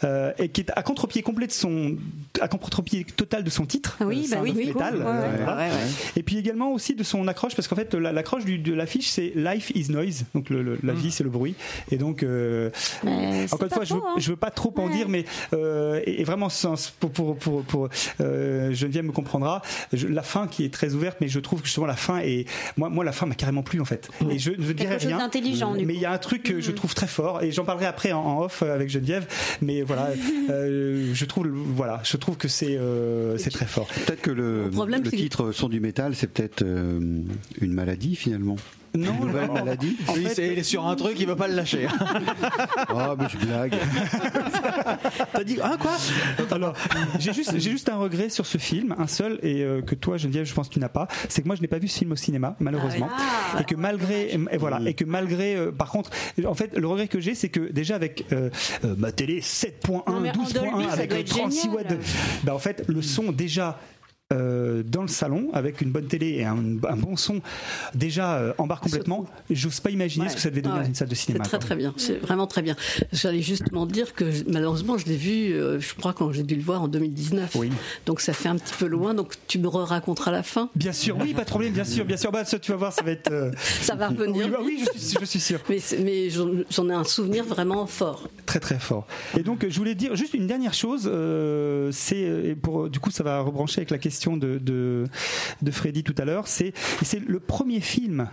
euh, 0.03 0.31
et 0.37 0.49
qui 0.49 0.61
est 0.61 0.71
à 0.75 0.81
contre-pied 0.83 1.21
complet 1.21 1.47
de 1.47 1.51
son, 1.51 1.97
à 2.41 2.47
contre-pied 2.47 3.05
total 3.15 3.43
de 3.43 3.49
son 3.49 3.65
titre. 3.65 3.97
Ah 3.99 4.05
oui, 4.09 4.27
euh, 4.31 4.35
bah 4.35 4.41
oui, 4.43 4.51
cool. 4.71 4.81
Ouais, 4.81 4.83
Euh, 5.01 5.57
ouais. 5.57 5.69
Et 6.15 6.23
puis 6.23 6.37
également 6.37 6.71
aussi 6.73 6.95
de 6.95 7.03
son 7.03 7.27
accroche 7.27 7.55
parce 7.55 7.67
qu'en 7.67 7.75
fait 7.75 7.93
la- 7.93 8.11
l'accroche 8.11 8.45
du- 8.45 8.57
de 8.59 8.73
l'affiche 8.73 9.07
c'est 9.09 9.31
Life 9.35 9.71
is 9.75 9.91
Noise, 9.91 10.25
donc 10.35 10.49
le- 10.49 10.61
le- 10.61 10.77
la 10.83 10.93
vie 10.93 11.11
c'est 11.11 11.23
le 11.23 11.29
bruit. 11.29 11.55
Et 11.91 11.97
donc 11.97 12.23
euh, 12.23 12.69
encore 13.51 13.63
une 13.63 13.69
fois, 13.69 13.83
je 13.85 13.93
veux, 13.93 13.99
faux, 13.99 14.05
hein. 14.07 14.15
je 14.17 14.29
veux 14.31 14.35
pas 14.37 14.51
trop 14.51 14.73
en 14.77 14.87
Ouais. 14.87 14.93
dire, 14.93 15.09
mais 15.09 15.25
euh, 15.53 16.01
et, 16.05 16.21
et 16.21 16.23
vraiment 16.23 16.49
sans- 16.49 16.91
pour 16.99 17.11
pour 17.11 17.35
pour, 17.37 17.63
pour 17.63 17.89
euh, 18.21 18.71
Geneviève 18.73 19.05
me 19.05 19.11
comprendra. 19.11 19.61
je- 19.93 20.07
la 20.07 20.23
fin 20.23 20.47
qui 20.47 20.65
est 20.65 20.73
très 20.73 20.93
ouverte, 20.93 21.17
mais 21.21 21.27
je 21.27 21.39
trouve 21.39 21.61
que 21.61 21.65
justement 21.67 21.85
la 21.87 21.95
fin 21.95 22.19
est 22.19 22.45
moi 22.77 22.89
moi 22.89 23.03
la 23.03 23.11
fin 23.11 23.25
m'a 23.25 23.35
carrément 23.35 23.63
plu 23.63 23.79
en 23.81 23.85
fait. 23.85 24.09
Et 24.29 24.39
je 24.39 24.51
ne 24.51 24.55
dirai 24.55 24.73
Quelque 24.75 24.93
chose 24.99 25.07
rien. 25.07 25.17
Mais 25.85 25.93
il 25.93 25.99
y 25.99 26.05
a 26.05 26.11
un 26.11 26.17
truc 26.17 26.43
que 26.43 26.59
je 26.61 26.71
trouve 26.71 26.93
très 26.95 27.07
fort 27.07 27.41
et 27.43 27.51
j'en 27.51 27.65
parlerai 27.65 27.85
après 27.85 28.11
en, 28.11 28.19
en 28.21 28.41
off 28.43 28.63
avec 28.63 28.89
Geneviève. 28.89 29.25
Mais 29.61 29.81
voilà, 29.81 30.09
euh, 30.49 31.11
je 31.13 31.25
trouve 31.25 31.47
voilà, 31.49 32.01
je 32.03 32.17
trouve 32.17 32.37
que 32.37 32.47
c'est 32.47 32.75
euh, 32.77 33.37
c'est 33.37 33.49
très 33.51 33.65
fort. 33.65 33.87
Peut-être 34.05 34.21
que 34.21 34.31
le, 34.31 34.69
Le 34.69 35.09
titre 35.09 35.51
Son 35.51 35.69
du 35.69 35.79
métal, 35.79 36.15
c'est 36.15 36.27
peut-être 36.27 36.63
euh, 36.63 36.99
une 37.61 37.73
maladie 37.73 38.15
finalement. 38.15 38.55
Non, 38.95 39.13
Une 39.21 39.27
nouvelle 39.27 39.51
maladie 39.51 39.97
Lui, 40.15 40.27
c'est- 40.33 40.47
il 40.53 40.59
est 40.59 40.63
sur 40.63 40.85
un 40.87 40.95
truc, 40.95 41.15
il 41.19 41.27
veut 41.27 41.35
pas 41.35 41.47
le 41.47 41.55
lâcher. 41.55 41.87
Ah, 42.87 43.15
mais 43.19 43.25
je 43.29 43.37
blague. 43.45 43.75
T'as 45.33 45.43
dit, 45.43 45.57
ah 45.61 45.77
quoi? 45.79 45.91
Alors, 46.51 46.73
j'ai 47.19 47.33
juste, 47.33 47.51
j'ai 47.57 47.69
juste 47.71 47.89
un 47.89 47.97
regret 47.97 48.29
sur 48.29 48.45
ce 48.45 48.57
film, 48.57 48.95
un 48.97 49.07
seul, 49.07 49.39
et 49.43 49.61
euh, 49.63 49.81
que 49.81 49.95
toi, 49.95 50.17
Geneviève, 50.17 50.45
je 50.45 50.53
pense 50.53 50.67
que 50.69 50.73
tu 50.73 50.79
n'as 50.79 50.89
pas. 50.89 51.07
C'est 51.29 51.41
que 51.41 51.47
moi, 51.47 51.55
je 51.55 51.61
n'ai 51.61 51.67
pas 51.67 51.77
vu 51.79 51.87
ce 51.87 51.99
film 51.99 52.11
au 52.11 52.15
cinéma, 52.15 52.55
malheureusement, 52.59 53.09
Ah. 53.55 53.61
et 53.61 53.63
que 53.63 53.75
malgré, 53.75 54.33
et 54.33 54.57
voilà, 54.57 54.79
et 54.85 54.93
que 54.93 55.05
malgré, 55.05 55.55
euh, 55.55 55.71
par 55.71 55.89
contre, 55.91 56.09
en 56.45 56.55
fait, 56.55 56.75
le 56.77 56.87
regret 56.87 57.07
que 57.07 57.19
j'ai, 57.19 57.35
c'est 57.35 57.49
que 57.49 57.71
déjà 57.71 57.95
avec 57.95 58.25
euh, 58.31 58.49
euh, 58.85 58.95
ma 58.97 59.11
télé 59.11 59.41
7.1, 59.41 60.11
Non, 60.11 60.19
mais 60.19 60.29
en 60.29 60.33
12.1, 60.33 60.53
Dolby, 60.71 60.85
ça 60.85 60.93
avec 60.93 61.09
doit 61.09 61.17
les 61.17 61.23
être 61.23 61.29
36 61.29 61.61
génial. 61.63 61.75
watts, 61.77 61.87
de, 61.91 61.97
bah, 62.43 62.55
en 62.55 62.59
fait, 62.59 62.83
le 62.87 63.01
son 63.01 63.31
déjà. 63.31 63.79
Euh, 64.31 64.83
dans 64.83 65.01
le 65.01 65.07
salon 65.07 65.49
avec 65.53 65.81
une 65.81 65.89
bonne 65.89 66.05
télé 66.05 66.27
et 66.37 66.45
un, 66.45 66.57
un 66.87 66.95
bon 66.95 67.15
son 67.17 67.41
déjà 67.95 68.35
euh, 68.35 68.53
embarque 68.59 68.83
complètement 68.83 69.25
j'ose 69.49 69.79
pas 69.79 69.89
imaginer 69.89 70.25
Ouais. 70.25 70.29
ce 70.29 70.35
que 70.35 70.41
ça 70.41 70.51
devait 70.51 70.61
Ah 70.65 70.79
ouais. 70.81 70.85
une 70.85 70.93
salle 70.93 71.07
de 71.07 71.15
C'est 71.15 71.25
cinéma 71.25 71.43
très 71.43 71.57
quoi. 71.57 71.65
très 71.65 71.75
bien, 71.75 71.93
c'est 71.97 72.17
vraiment 72.17 72.45
très 72.45 72.61
bien. 72.61 72.75
J'allais 73.11 73.41
justement 73.41 73.87
dire 73.87 74.13
que 74.13 74.29
je- 74.31 74.43
malheureusement 74.47 74.99
je 74.99 75.05
l'ai 75.07 75.15
vu, 75.15 75.53
euh, 75.53 75.79
je 75.79 75.95
crois 75.95 76.13
quand 76.13 76.31
j'ai 76.31 76.43
dû 76.43 76.55
le 76.55 76.61
voir 76.61 76.83
en 76.83 76.87
2019. 76.87 77.55
Oui. 77.55 77.71
Donc 78.05 78.21
ça 78.21 78.33
fait 78.33 78.49
un 78.49 78.57
petit 78.57 78.75
peu 78.77 78.85
loin, 78.85 79.15
donc 79.15 79.33
tu 79.47 79.57
me 79.57 79.67
raconteras 79.67 80.29
la 80.31 80.43
fin. 80.43 80.69
bien 80.75 80.93
sûr 80.93 81.17
oui 81.19 81.33
pas 81.33 81.41
de 81.43 81.49
problème 81.49 81.73
bien 81.73 81.83
sûr 81.85 82.05
bien 82.05 82.17
sûr 82.17 82.31
bah 82.31 82.45
ça 82.45 82.59
tu 82.59 82.69
vas 82.71 82.77
voir 82.77 82.93
ça 82.93 83.01
va 83.03 83.11
être 83.11 83.31
euh, 83.31 83.51
Ça 83.81 83.95
va 83.95 84.09
revenir. 84.09 84.45
oui, 84.45 84.51
bah 84.51 84.59
oui, 84.63 84.85
je 84.93 84.99
suis, 84.99 85.17
je 85.19 85.25
suis 85.25 85.39
sûr 85.39 85.59
Mais, 85.69 85.79
mais 86.03 86.29
j'en 86.29 86.87
ai 86.89 86.93
un 86.93 87.03
souvenir 87.03 87.45
vraiment 87.45 87.87
fort. 87.87 88.27
Très 88.45 88.59
très 88.59 88.77
fort. 88.77 89.07
Et 89.37 89.41
donc 89.41 89.65
je 89.67 89.77
voulais 89.77 89.95
dire 89.95 90.15
juste 90.15 90.35
une 90.35 90.45
dernière 90.45 90.75
chose, 90.75 91.09
c'est 91.91 92.55
pour 92.61 92.89
du 92.89 92.99
coup 92.99 93.09
ça 93.09 93.23
va 93.23 93.39
rebrancher 93.39 93.79
avec 93.79 93.89
la 93.89 93.97
question 93.97 94.18
de 94.27 94.57
de, 95.61 95.71
Freddy 95.71 96.03
tout 96.03 96.15
à 96.17 96.25
l'heure, 96.25 96.47
c'est 96.47 96.73
le 97.27 97.39
premier 97.39 97.79
film 97.79 98.29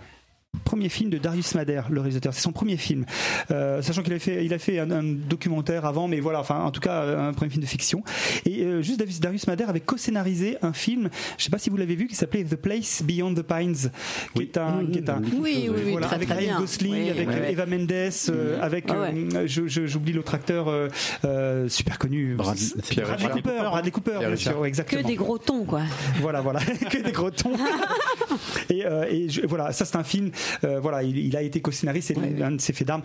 premier 0.63 0.89
film 0.89 1.09
de 1.09 1.17
Darius 1.17 1.55
Mader, 1.55 1.81
le 1.89 2.01
réalisateur. 2.01 2.33
C'est 2.33 2.41
son 2.41 2.51
premier 2.51 2.77
film, 2.77 3.05
Euh, 3.51 3.81
sachant 3.81 4.03
qu'il 4.03 4.13
a 4.13 4.19
fait, 4.19 4.45
il 4.45 4.53
a 4.53 4.59
fait 4.59 4.79
un, 4.79 4.91
un 4.91 5.03
documentaire 5.03 5.85
avant, 5.85 6.07
mais 6.07 6.19
voilà, 6.19 6.39
enfin, 6.39 6.59
en 6.63 6.71
tout 6.71 6.81
cas, 6.81 7.03
un 7.03 7.33
premier 7.33 7.49
film 7.51 7.63
de 7.63 7.67
fiction. 7.69 8.03
Et 8.45 8.63
euh, 8.63 8.81
juste 8.81 8.99
Darius- 8.99 9.19
Darius 9.19 9.47
Mader 9.47 9.65
avait 9.65 9.79
co-scénarisé 9.79 10.57
un 10.61 10.73
film, 10.73 11.09
je 11.37 11.43
sais 11.43 11.49
pas 11.49 11.57
si 11.57 11.69
vous 11.69 11.77
l'avez 11.77 11.95
vu, 11.95 12.07
qui 12.07 12.15
s'appelait 12.15 12.43
The 12.43 12.55
Place 12.55 13.01
Beyond 13.03 13.33
the 13.35 13.41
Pines, 13.43 13.91
qui 14.35 14.41
est 14.43 14.57
un, 14.57 14.85
qui 14.91 14.99
est 14.99 15.09
un, 15.09 15.21
Oui, 15.39 15.69
oui, 15.69 15.69
oui, 15.85 15.91
voilà, 15.91 16.07
très, 16.07 16.15
avec 16.17 16.27
très 16.29 16.37
Ryan 16.39 16.47
bien. 16.51 16.59
Gosling, 16.59 16.93
Oui, 16.93 17.09
avec 17.09 17.27
ouais. 17.29 17.51
Eva 17.51 17.65
Mendes, 17.65 17.91
euh, 18.29 18.59
avec, 18.61 18.85
Ah 18.89 18.99
ouais. 19.01 19.13
euh, 19.35 19.47
j'oublie 19.47 20.13
l'autre 20.13 20.33
acteur 20.33 20.67
euh, 20.67 20.87
euh, 21.25 21.69
super 21.69 21.97
connu, 21.99 22.35
Brad- 22.35 22.57
C'est 22.57 23.01
Bradley 23.01 23.29
Cooper, 23.29 23.59
Bradley 23.61 23.91
Cooper, 23.91 24.19
bien 24.19 24.35
sûr, 24.35 24.53
ouais, 24.59 24.61
Que 24.63 24.67
exactement. 24.67 25.07
des 25.07 25.15
gros 25.15 25.37
tons, 25.37 25.63
quoi. 25.65 25.81
Voilà, 26.21 26.41
voilà, 26.41 26.59
que 26.91 26.97
des 26.97 27.11
gros 27.11 27.31
tons. 27.31 27.53
et 28.69 28.85
euh, 28.85 29.05
et 29.09 29.29
je- 29.29 29.45
voilà, 29.45 29.71
ça 29.71 29.85
c'est 29.85 29.95
un 29.97 30.03
film. 30.03 30.31
Euh, 30.63 30.79
voilà, 30.79 31.03
il, 31.03 31.17
il 31.17 31.35
a 31.37 31.41
été 31.41 31.61
co-scénariste, 31.61 32.07
c'est 32.15 32.41
un 32.43 32.51
de 32.51 32.61
ses 32.61 32.73
faits 32.73 32.87
d'armes. 32.87 33.03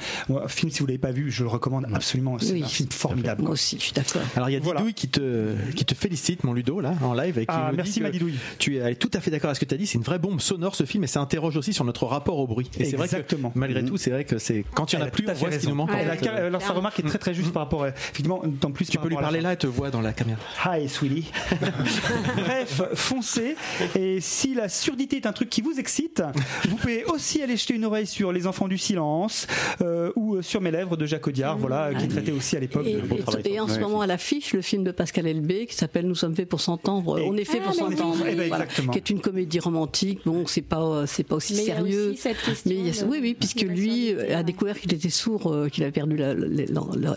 Film, 0.49 0.71
si 0.71 0.81
vous 0.81 0.87
l'avez 0.87 0.99
pas 0.99 1.11
vu, 1.13 1.31
je 1.31 1.43
le 1.43 1.49
recommande 1.49 1.87
absolument. 1.93 2.39
C'est 2.39 2.53
Oui. 2.53 2.63
un 2.65 2.69
film 2.69 2.91
formidable. 2.91 3.43
Moi 3.43 3.49
quoi. 3.49 3.55
aussi, 3.55 3.77
je 3.79 3.85
suis 3.85 3.93
d'accord. 3.93 4.23
Alors 4.37 4.49
il 4.49 4.53
y 4.53 4.57
a 4.57 4.61
Voilà. 4.61 4.81
Didouille 4.81 4.95
qui 4.95 5.09
te 5.09 5.55
qui 5.75 5.85
te 5.85 5.95
félicite 5.95 6.45
mon 6.45 6.53
Ludo 6.53 6.81
là 6.81 6.95
en 7.03 7.15
live 7.15 7.39
et 7.39 7.43
qui 7.47 7.47
Ah, 7.49 7.69
nous 7.71 7.77
merci, 7.77 7.93
dit 7.95 7.99
que 8.01 8.05
ma 8.05 8.11
Didouille. 8.11 8.39
Tu 8.59 8.77
es 8.79 8.95
tout 8.95 9.11
à 9.15 9.21
fait 9.21 9.31
d'accord 9.31 9.49
avec 9.51 9.57
ce 9.57 9.61
que 9.61 9.69
tu 9.69 9.75
as 9.75 9.79
dit, 9.79 9.87
c'est 9.87 9.99
une 9.99 10.05
vraie 10.05 10.19
bombe 10.19 10.41
sonore 10.41 10.75
ce 10.75 10.85
film 10.85 11.05
et 11.05 11.07
ça 11.07 11.21
interroge 11.21 11.57
aussi 11.57 11.73
sur 11.73 11.85
notre 11.85 12.07
rapport 12.07 12.39
au 12.39 12.47
bruit. 12.47 12.71
Et 12.79 12.85
c'est 12.85 12.97
vrai 12.97 13.09
que 13.09 13.13
Exactement. 13.17 13.53
Malgré 13.55 13.85
tout, 13.85 13.97
c'est 13.97 14.11
vrai 14.11 14.25
que 14.25 14.39
c'est 14.39 14.65
quand 14.75 14.93
il 14.93 14.97
y 14.97 14.99
en 14.99 15.01
Elle 15.01 15.05
a 15.05 15.09
a 15.09 15.11
plus 15.11 15.25
on 15.29 15.33
voit 15.33 15.35
ce 15.35 15.57
qui 15.57 15.57
raison. 15.59 15.71
nous 15.71 15.75
manque. 15.77 15.91
Ouais, 15.91 15.97
en 15.97 15.99
Elle 15.99 16.11
a- 16.11 16.17
fait. 16.17 16.27
elle- 16.27 16.45
alors 16.45 16.63
sa 16.63 16.73
remarque 16.73 16.99
est 17.01 17.03
très 17.03 17.19
très 17.19 17.35
juste 17.35 17.53
par 17.53 17.63
rapport 17.65 17.85
à, 17.85 17.89
effectivement, 17.89 18.43
en 18.65 18.71
plus 18.71 18.87
Tu 18.89 18.99
peux 18.99 19.09
lui 19.09 19.17
parler 19.17 19.41
là 19.41 19.53
et 19.53 19.57
te 19.57 19.67
voir 19.67 19.91
dans 19.91 20.01
la 20.01 20.13
caméra. 20.13 20.39
Hi, 20.67 20.89
sweetie. 20.89 21.31
Bref, 22.37 22.83
foncez. 22.95 23.57
Et 23.97 24.21
si 24.21 24.55
la 24.55 24.69
surdité 24.69 25.17
est 25.17 25.27
un 25.27 25.33
truc 25.33 25.49
qui 25.51 25.61
vous 25.63 25.79
excite, 25.79 26.23
vous 26.69 26.77
pouvez 26.77 27.05
aussi 27.05 27.22
aller 27.43 27.57
jeter 27.57 27.75
une 27.75 27.85
oreille 27.85 28.07
sur 28.07 28.33
Les 28.33 28.47
Enfants 28.47 28.69
du 28.69 28.79
Silence 28.79 29.47
euh, 29.81 30.11
ou 30.17 30.37
euh, 30.37 30.43
sur 30.43 30.61
Mes 30.61 30.71
Lèvres 30.71 30.97
de 30.97 31.07
Jacques 31.07 31.27
Audiard, 31.27 31.59
voilà, 31.59 31.93
qui 31.95 32.09
traitait 32.09 32.33
aussi 32.33 32.57
à 32.57 32.61
l'époque 32.61 32.87
Et, 32.87 32.95
de 32.95 33.15
et- 33.15 33.19
travail. 33.23 33.43
et 33.47 33.61
en 33.61 33.69
ce 33.69 33.79
moment 33.79 34.01
à 34.01 34.07
l'affiche 34.07 34.53
le 34.53 34.63
film 34.63 34.85
de 34.85 34.91
Pascal 34.91 35.27
Elbé 35.27 35.67
qui 35.67 35.75
s'appelle 35.75 36.07
Nous 36.07 36.15
sommes 36.15 36.35
faits 36.35 36.49
pour 36.49 36.61
s'entendre. 36.61 37.19
Et- 37.19 37.23
On 37.29 37.37
est 37.37 37.45
fait 37.45 37.59
pour 37.61 37.73
Ah, 37.79 37.87
mais 37.89 37.97
s'entendre. 37.97 38.17
oui. 38.25 38.29
Eh 38.33 38.35
ben, 38.35 38.49
Voilà. 38.49 38.65
exactement. 38.65 38.93
Qui 38.93 38.99
est 38.99 39.11
une 39.11 39.21
comédie 39.21 39.59
romantique. 39.61 40.21
Bon, 40.27 40.47
c'est 40.47 40.63
pas 40.63 41.05
c'est 41.07 41.25
pas 41.25 41.37
aussi 41.37 41.55
Mais 41.55 41.63
il 41.63 41.69
y 41.69 41.71
a 41.71 41.77
sérieux. 41.77 42.09
aussi 42.11 42.19
cette 42.19 42.37
question 42.43 42.71
mais 42.71 42.77
il 42.77 42.87
y 42.87 42.99
a- 42.99 43.03
de- 43.03 43.09
oui, 43.09 43.19
oui, 43.23 43.35
puisque 43.39 43.63
lui 43.63 44.13
a 44.33 44.43
découvert 44.43 44.79
qu'il 44.79 44.93
était 44.93 45.09
sourd, 45.11 45.53
euh, 45.53 45.69
qu'il 45.69 45.83
avait 45.85 45.93
perdu 45.93 46.17
la- 46.17 46.35
la- 46.35 46.47
la- 46.47 46.65
la- 46.97 47.17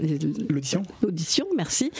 L'audition 0.50 0.84
L'audition, 1.02 1.46
merci. 1.56 1.92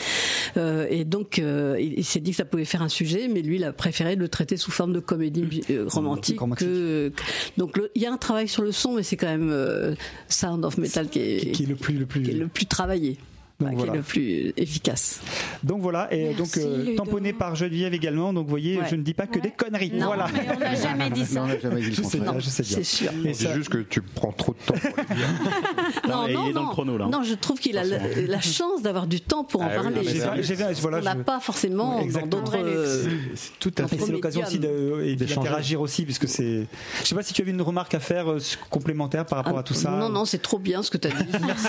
Euh, 0.56 0.86
et 0.90 1.04
donc, 1.04 1.38
euh, 1.38 1.76
il, 1.80 1.94
il 1.98 2.04
s'est 2.04 2.20
dit 2.20 2.30
que 2.30 2.36
ça 2.36 2.44
pouvait 2.44 2.64
faire 2.64 2.82
un 2.82 2.88
sujet, 2.88 3.28
mais 3.28 3.42
lui, 3.42 3.56
il 3.56 3.64
a 3.64 3.72
préféré 3.72 4.16
le 4.16 4.28
traiter 4.28 4.56
sous 4.56 4.70
forme 4.70 4.92
de 4.92 5.00
comédie 5.00 5.62
euh, 5.70 5.84
romantique. 5.88 6.40
Romantique. 6.40 6.66
que- 6.68 7.12
donc, 7.56 7.76
le- 7.76 7.90
il 7.96 8.02
y 8.02 8.06
a 8.06 8.12
un 8.12 8.18
travail 8.18 8.46
sur 8.46 8.62
le 8.62 8.72
son, 8.72 8.94
mais 8.94 9.02
c'est 9.02 9.16
quand 9.16 9.26
même 9.26 9.50
euh, 9.50 9.94
Sound 10.28 10.64
of 10.66 10.76
Metal 10.76 11.08
qui 11.08 11.18
est, 11.18 11.38
qui, 11.38 11.52
qui 11.52 11.62
est 11.62 11.66
le 11.66 11.76
plus 11.76 11.94
le 11.94 12.04
plus 12.04 12.22
qui 12.22 12.30
est 12.30 12.34
le 12.34 12.46
plus 12.46 12.66
travaillé. 12.66 13.16
Donc 13.58 13.68
Enfin, 13.68 13.76
voilà. 13.78 13.92
qui 13.92 13.96
est 13.96 14.00
le 14.00 14.02
plus 14.04 14.52
efficace. 14.58 15.20
donc 15.62 15.80
voilà 15.80 16.12
et 16.12 16.34
Merci, 16.34 16.36
donc 16.36 16.56
euh, 16.58 16.94
tamponné 16.94 17.32
par 17.32 17.54
Geneviève 17.54 17.94
également 17.94 18.34
donc 18.34 18.44
vous 18.44 18.50
voyez 18.50 18.76
Ouais. 18.78 18.84
je 18.90 18.96
ne 18.96 19.02
dis 19.02 19.14
pas 19.14 19.26
que 19.26 19.36
Ouais. 19.36 19.40
des 19.40 19.50
conneries 19.50 19.92
Non, 19.94 20.06
voilà 20.08 20.26
mais 20.34 20.46
on 20.54 20.58
n'a 20.58 20.74
jamais 20.82 21.08
dit 21.10 21.20
Non, 21.20 21.26
ça. 21.26 21.42
on 21.42 21.46
n'a 21.46 21.58
jamais 21.58 21.80
dit 21.80 21.86
le 21.86 21.92
je 21.92 22.02
sais 22.02 22.18
je 22.18 22.42
sais 22.44 22.62
bien 22.62 22.74
C'est 22.82 22.84
sûr. 22.84 23.10
On 23.16 23.22
dit 23.30 23.48
juste 23.54 23.68
que 23.70 23.78
tu 23.78 24.02
prends 24.02 24.32
trop 24.32 24.52
de 24.52 24.58
temps 24.58 24.74
pour 24.78 25.04
dire. 25.14 25.26
Non, 26.08 26.24
mais 26.26 26.32
il 26.32 26.34
non, 26.34 26.48
est 26.48 26.52
dans 26.52 26.60
non. 26.62 26.68
le 26.68 26.72
chrono, 26.72 26.98
là. 26.98 27.06
Non, 27.06 27.22
je 27.22 27.34
trouve 27.34 27.58
qu'il 27.58 27.78
a 27.78 27.84
la, 27.84 27.98
la 28.26 28.40
chance 28.40 28.82
d'avoir 28.82 29.06
du 29.06 29.20
temps 29.20 29.42
pour 29.44 29.62
en 29.62 29.64
Ah 29.64 29.68
oui, 29.70 29.74
parler. 29.76 29.90
non, 29.96 30.02
mais 30.04 30.12
J'ai- 30.12 30.18
ça- 30.56 30.72
j'ai- 30.72 30.80
voilà, 30.82 30.98
on 30.98 31.02
n'a 31.02 31.14
je- 31.16 31.22
pas 31.22 31.40
forcément 31.40 31.94
dans 31.96 32.00
Exactement. 32.00 32.42
d'autres. 32.42 32.56
Euh, 32.58 33.08
C'est 33.34 33.58
tout 33.58 33.72
à 33.78 33.86
fait. 33.88 33.96
Et 33.96 33.98
c'est 34.00 34.12
l'occasion 34.12 34.42
aussi 34.42 34.60
et 35.02 35.16
d'interagir 35.16 35.80
aussi, 35.80 36.04
puisque 36.04 36.28
c'est. 36.28 36.66
Je 37.02 37.06
sais 37.08 37.14
pas 37.14 37.22
si 37.22 37.32
tu 37.32 37.40
avais 37.42 37.50
une 37.52 37.62
remarque 37.62 37.94
à 37.94 38.00
faire 38.00 38.30
euh, 38.30 38.38
complémentaire 38.70 39.24
par 39.24 39.38
rapport 39.38 39.56
ah, 39.56 39.60
à 39.60 39.62
tout 39.62 39.74
ça. 39.74 39.90
Non, 39.90 40.08
non, 40.10 40.24
c'est 40.26 40.42
trop 40.42 40.58
bien 40.58 40.82
ce 40.82 40.90
que 40.90 40.98
tu 40.98 41.08
as 41.08 41.10
dit. 41.10 41.24
Merci. 41.46 41.66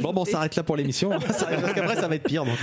Bon, 0.00 0.12
bon, 0.12 0.22
on 0.22 0.24
s'arrête 0.24 0.56
là 0.56 0.62
pour 0.62 0.76
l'émission. 0.76 1.10
Parce 1.26 1.44
qu'après, 1.44 1.96
ça 1.96 2.08
va 2.08 2.14
être 2.16 2.24
pire. 2.24 2.44
donc. 2.44 2.56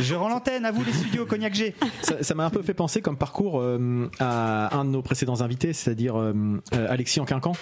Je 0.00 0.14
rends 0.14 0.28
l'antenne 0.28 0.64
à 0.64 0.70
vous 0.72 0.84
les 0.84 0.92
studios 0.92 1.26
Cognac 1.26 1.54
G. 1.54 1.74
Ça 2.02 2.22
ça 2.22 2.34
m'a 2.34 2.44
un 2.44 2.50
peu 2.50 2.62
fait 2.62 2.74
penser 2.74 3.00
comme 3.02 3.16
parcours 3.16 3.60
euh, 3.60 4.08
à 4.18 4.76
un 4.76 4.84
de 4.84 4.90
nos 4.90 5.02
précédents 5.02 5.40
invités, 5.40 5.72
c'est-à-dire 5.72 6.18
euh, 6.18 6.32
euh, 6.74 6.86
Alexis 6.88 7.20
en 7.20 7.24
Quincan. 7.24 7.52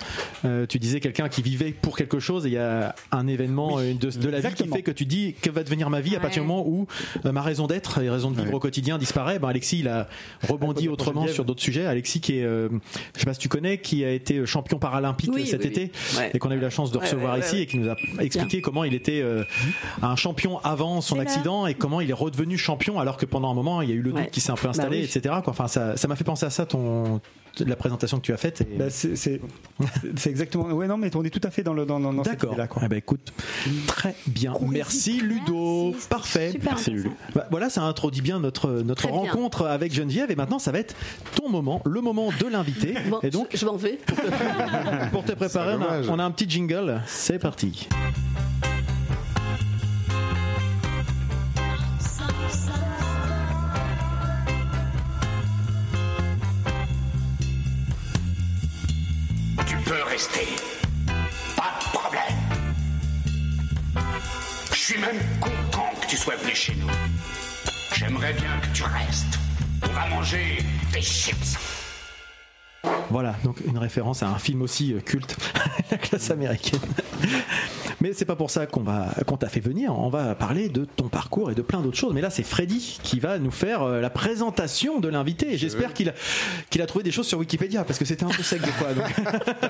Euh, 0.45 0.67
tu 0.67 0.79
disais 0.79 1.01
quelqu'un 1.01 1.29
qui 1.29 1.43
vivait 1.43 1.73
pour 1.73 1.97
quelque 1.97 2.19
chose 2.21 2.47
et 2.47 2.51
il 2.51 2.55
y 2.55 2.59
a 2.59 2.95
un 3.13 3.27
événement 3.27 3.79
euh, 3.79 3.95
de, 3.95 4.11
de 4.11 4.29
la 4.29 4.41
vie 4.41 4.55
qui 4.55 4.69
fait 4.69 4.83
que 4.83 4.91
tu 4.91 5.07
dis 5.07 5.35
que 5.41 5.51
va 5.51 5.63
devenir 5.65 5.91
ma 5.91 6.01
vie 6.01 6.17
à 6.17 6.21
partir 6.21 6.43
du 6.43 6.49
moment 6.49 6.65
où 6.67 6.87
euh, 7.25 7.33
ma 7.33 7.43
raison 7.43 7.67
d'être 7.67 8.01
et 8.03 8.11
raison 8.11 8.31
de 8.31 8.37
vivre 8.37 8.49
Ouais. 8.49 8.55
au 8.55 8.61
quotidien 8.61 8.99
disparaît. 8.99 9.39
Ben, 9.39 9.49
Alexis, 9.49 9.81
il 9.81 9.89
a 9.89 10.09
rebondi 10.49 10.89
autrement 10.89 11.27
sur 11.27 11.45
d'autres 11.45 11.63
sujets. 11.63 11.87
Alexis 11.87 12.21
qui 12.21 12.39
est, 12.39 12.45
euh, 12.45 12.69
je 13.15 13.21
sais 13.21 13.27
pas 13.27 13.35
si 13.35 13.41
tu 13.41 13.49
connais, 13.49 13.79
qui 13.79 14.05
a 14.05 14.11
été 14.13 14.45
champion 14.47 14.79
paralympique 14.79 15.31
Oui, 15.35 15.47
cet 15.47 15.63
oui, 15.63 15.67
été 15.69 15.93
et 16.35 16.39
qu'on 16.39 16.51
a 16.51 16.55
eu 16.55 16.61
la 16.61 16.71
chance 16.71 16.91
de 16.93 16.99
Ouais, 16.99 17.05
recevoir 17.05 17.39
ici 17.39 17.57
ouais. 17.57 17.63
et 17.63 17.67
qui 17.67 17.79
nous 17.79 17.89
a 17.91 17.97
expliqué 18.21 18.61
comment 18.69 18.85
il 18.85 18.93
était 18.93 19.23
euh, 19.23 19.45
un 20.03 20.15
champion 20.15 20.59
avant 20.63 21.01
son 21.01 21.19
accident 21.19 21.67
et 21.67 21.73
comment 21.73 22.03
il 22.03 22.11
est 22.11 22.15
redevenu 22.15 22.59
champion 22.59 23.01
alors 23.01 23.17
que 23.17 23.25
pendant 23.25 23.51
un 23.51 23.55
moment 23.55 23.81
il 23.81 23.89
y 23.89 23.93
a 23.93 23.95
eu 23.95 24.03
le 24.03 24.11
doute 24.11 24.19
Ouais. 24.21 24.29
qui 24.31 24.41
s'est 24.43 24.51
un 24.53 24.57
peu 24.57 24.69
installé, 24.69 24.99
Bah 25.01 25.07
oui. 25.11 25.19
etc. 25.19 25.35
Quoi. 25.43 25.51
Enfin, 25.53 25.69
ça, 25.69 25.97
ça 25.97 26.07
m'a 26.09 26.17
fait 26.17 26.25
penser 26.25 26.45
à 26.45 26.51
ça, 26.51 26.67
ton, 26.67 27.21
la 27.61 27.77
présentation 27.77 28.19
que 28.19 28.23
tu 28.27 28.33
as 28.33 28.37
faite. 28.37 28.61
et- 28.61 28.77
Bah, 28.77 28.91
c'est 28.91 29.41
exactement. 30.27 30.65
Ouais, 30.67 30.87
non, 30.87 30.97
mais 30.99 31.15
on 31.17 31.25
est 31.25 31.31
tout 31.31 31.41
à 31.45 31.51
fait 31.51 31.63
dans 31.63 31.73
le 31.73 31.87
dans, 31.87 31.99
dans, 32.01 32.13
D'accord. 32.13 32.55
Eh 32.85 32.89
ben, 32.89 32.97
écoute, 32.97 33.33
très 33.87 34.15
bien. 34.27 34.53
Merci 34.61 35.21
Ludo. 35.21 35.93
Merci, 35.93 36.09
Parfait. 36.09 36.51
Super 36.53 36.73
Merci, 36.75 36.91
Lulu. 36.91 37.11
Bah, 37.35 37.47
voilà, 37.51 37.71
ça 37.71 37.83
introduit 37.83 38.21
bien 38.23 38.39
notre, 38.41 38.71
notre 38.71 39.03
Très 39.09 39.13
bien. 39.13 39.21
rencontre 39.33 39.67
avec 39.67 39.93
Geneviève. 39.95 40.31
Et 40.31 40.37
maintenant, 40.37 40.59
ça 40.59 40.73
va 40.73 40.79
être 40.81 40.95
ton 41.37 41.49
moment, 41.49 41.81
le 41.87 42.01
moment 42.01 42.29
de 42.39 42.47
l'invité. 42.47 42.95
Bon, 43.09 43.21
et 43.23 43.31
donc, 43.31 43.49
je, 43.53 43.57
je 43.59 43.67
m'en 43.67 43.77
vais. 43.77 43.99
pour 45.13 45.25
te 45.25 45.33
préparer, 45.33 45.75
on 45.75 45.83
a, 45.83 45.85
dommage. 45.85 46.09
on 46.11 46.19
a 46.19 46.25
un 46.25 46.31
petit 46.31 46.49
jingle. 46.51 47.01
C'est 47.07 47.39
parti. 47.39 47.89
Pas 60.19 61.79
de 61.79 61.97
problème. 61.97 62.23
Je 64.73 64.77
suis 64.77 64.99
même 64.99 65.21
content 65.41 65.91
que 66.01 66.07
tu 66.09 66.17
sois 66.17 66.35
venu 66.35 66.53
chez 66.57 66.75
nous. 66.75 66.89
J'aimerais 67.95 68.33
bien 68.33 68.59
que 68.61 68.67
tu 68.77 68.83
restes. 68.83 69.39
On 69.85 69.93
va 69.93 70.09
manger 70.09 70.59
des 70.93 71.03
chips. 71.03 71.57
Voilà, 73.11 73.37
donc 73.45 73.61
une 73.65 73.79
référence 73.79 74.25
à 74.25 74.29
un 74.29 74.41
film 74.41 74.63
aussi 74.63 74.93
euh, 74.93 75.01
culte, 75.01 75.37
la 75.93 75.99
classe 75.99 76.33
américaine. 76.33 76.81
Mais 78.01 78.13
c'est 78.13 78.25
pas 78.25 78.37
pour 78.37 78.51
ça 78.51 78.67
qu'on 78.67 78.83
va 78.83 79.09
qu'on 79.27 79.37
t'a 79.37 79.49
fait 79.49 79.61
venir. 79.61 79.93
On 79.99 80.09
va 80.09 80.35
parler 80.35 80.69
de 80.69 80.85
ton 80.85 81.09
parcours 81.09 81.51
et 81.51 81.55
de 81.55 81.63
plein 81.63 81.81
d'autres 81.81 81.97
choses. 81.97 82.15
Mais 82.15 82.21
là, 82.21 82.31
c'est 82.31 82.43
Freddy 82.45 82.99
qui 83.03 83.19
va 83.21 83.39
nous 83.39 83.51
faire 83.51 83.83
euh, 83.83 84.01
la 84.01 84.11
présentation 84.11 85.01
de 85.01 85.09
l'invité. 85.09 85.53
Et 85.55 85.59
j'espère 85.59 85.93
qu'il 85.95 86.09
a 86.11 86.13
qu'il 86.71 86.81
a 86.83 86.87
trouvé 86.87 87.03
des 87.03 87.11
choses 87.11 87.27
sur 87.27 87.39
Wikipédia 87.39 87.85
parce 87.85 87.99
que 87.99 88.05
c'était 88.05 88.25
un 88.25 88.29
peu 88.29 88.43
sec 88.43 88.61
des 88.63 88.71
fois. 88.73 88.93
Donc, 88.95 89.05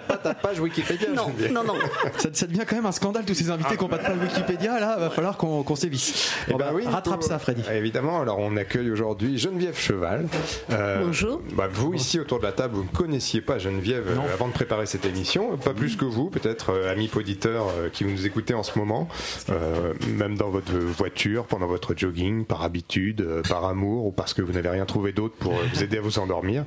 Pas 0.06 0.16
ta 0.18 0.34
page 0.34 0.60
Wikipédia. 0.60 1.08
Non, 1.14 1.32
non, 1.52 1.64
non. 1.64 1.74
ça, 2.18 2.28
ça 2.32 2.46
devient 2.46 2.64
quand 2.66 2.76
même 2.76 2.86
un 2.86 2.92
scandale 2.92 3.24
tous 3.24 3.34
ces 3.34 3.50
invités 3.50 3.76
qui 3.76 3.82
n'ont 3.82 3.88
pas 3.88 3.98
de 3.98 4.02
page 4.04 4.18
Wikipédia. 4.22 4.78
Là, 4.78 4.96
va 4.98 5.10
falloir 5.10 5.36
qu'on 5.36 5.62
qu'on 5.62 5.76
sévisse. 5.76 6.32
Eh 6.48 6.52
ben 6.52 6.58
bah, 6.58 6.70
oui, 6.74 6.84
rattrape 6.86 7.22
ça, 7.22 7.38
Freddy. 7.38 7.62
Ah, 7.68 7.74
Évidemment, 7.74 8.20
alors 8.20 8.38
on 8.38 8.56
accueille 8.56 8.90
aujourd'hui 8.90 9.38
Geneviève 9.38 9.78
Cheval. 9.78 10.26
Euh, 10.70 11.02
Bonjour. 11.04 11.40
bah, 11.54 11.68
vous 11.72 11.94
ici 11.94 12.18
autour 12.20 12.38
de 12.38 12.44
la 12.44 12.52
table, 12.52 12.74
vous 12.76 12.82
ne 12.84 12.88
connaissiez 12.88 13.40
pas 13.40 13.58
Geneviève 13.58 14.08
euh, 14.08 14.14
Non. 14.16 14.22
avant 14.32 14.48
de 14.48 14.52
préparer 14.52 14.86
cette 14.86 15.04
émission, 15.06 15.56
pas 15.56 15.72
plus 15.74 15.96
que 15.96 16.04
vous, 16.04 16.28
peut-être 16.30 16.70
euh, 16.72 16.92
amis 16.92 17.10
auditeurs 17.14 17.66
euh, 17.78 17.88
qui 17.88 18.04
nous 18.18 18.26
écoutez 18.26 18.54
en 18.54 18.62
ce 18.64 18.76
moment, 18.78 19.08
euh, 19.50 19.94
même 20.16 20.36
dans 20.36 20.50
votre 20.50 20.72
voiture, 20.72 21.44
pendant 21.44 21.66
votre 21.66 21.96
jogging, 21.96 22.44
par 22.44 22.62
habitude, 22.62 23.20
euh, 23.20 23.42
par 23.42 23.64
amour 23.64 24.06
ou 24.06 24.10
parce 24.10 24.34
que 24.34 24.42
vous 24.42 24.52
n'avez 24.52 24.68
rien 24.70 24.86
trouvé 24.86 25.12
d'autre 25.12 25.36
pour 25.38 25.52
vous 25.54 25.82
aider 25.82 25.98
à 25.98 26.00
vous 26.00 26.18
endormir. 26.18 26.64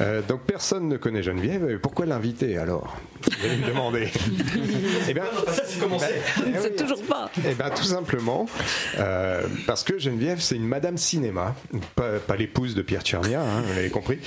Euh, 0.00 0.20
donc 0.26 0.40
personne 0.42 0.88
ne 0.88 0.96
connaît 0.96 1.22
Geneviève. 1.22 1.78
Pourquoi 1.80 2.06
l'inviter 2.06 2.58
alors? 2.58 2.96
Vous 3.22 3.46
allez 3.46 3.56
me 3.58 3.66
demander. 3.68 4.08
Eh 5.08 5.14
bien, 5.14 5.24
eh 5.48 5.50
C'est 6.60 6.70
oui. 6.70 6.76
toujours 6.76 7.02
pas. 7.02 7.30
Eh 7.38 7.54
bien, 7.54 7.70
tout 7.70 7.82
simplement, 7.82 8.46
parce 9.66 9.82
que 9.82 9.98
Geneviève, 9.98 10.40
c'est 10.40 10.54
une 10.54 10.66
Madame 10.66 10.96
Cinéma, 10.96 11.54
pas, 11.96 12.18
pas 12.18 12.36
l'épouse 12.36 12.74
de 12.74 12.82
Pierre 12.82 13.02
Tchernia, 13.02 13.40
hein, 13.40 13.62
vous 13.66 13.74
l'avez 13.74 13.90
compris, 13.90 14.18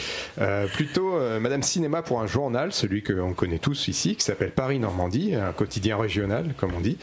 plutôt 0.74 1.18
Madame 1.40 1.64
Cinéma 1.64 2.02
pour 2.02 2.22
un 2.22 2.28
journal, 2.28 2.74
celui 2.74 3.02
que 3.02 3.14
on 3.14 3.34
connaît 3.34 3.60
tous 3.60 3.88
ici, 3.88 4.16
qui 4.16 4.26
s'appelle 4.26 4.52
Paris-Normandie, 4.52 5.36
un 5.36 5.54
quotidien 5.54 5.98
régional, 5.98 6.53
comme 6.58 6.74
on 6.76 6.82
dit. 6.82 6.98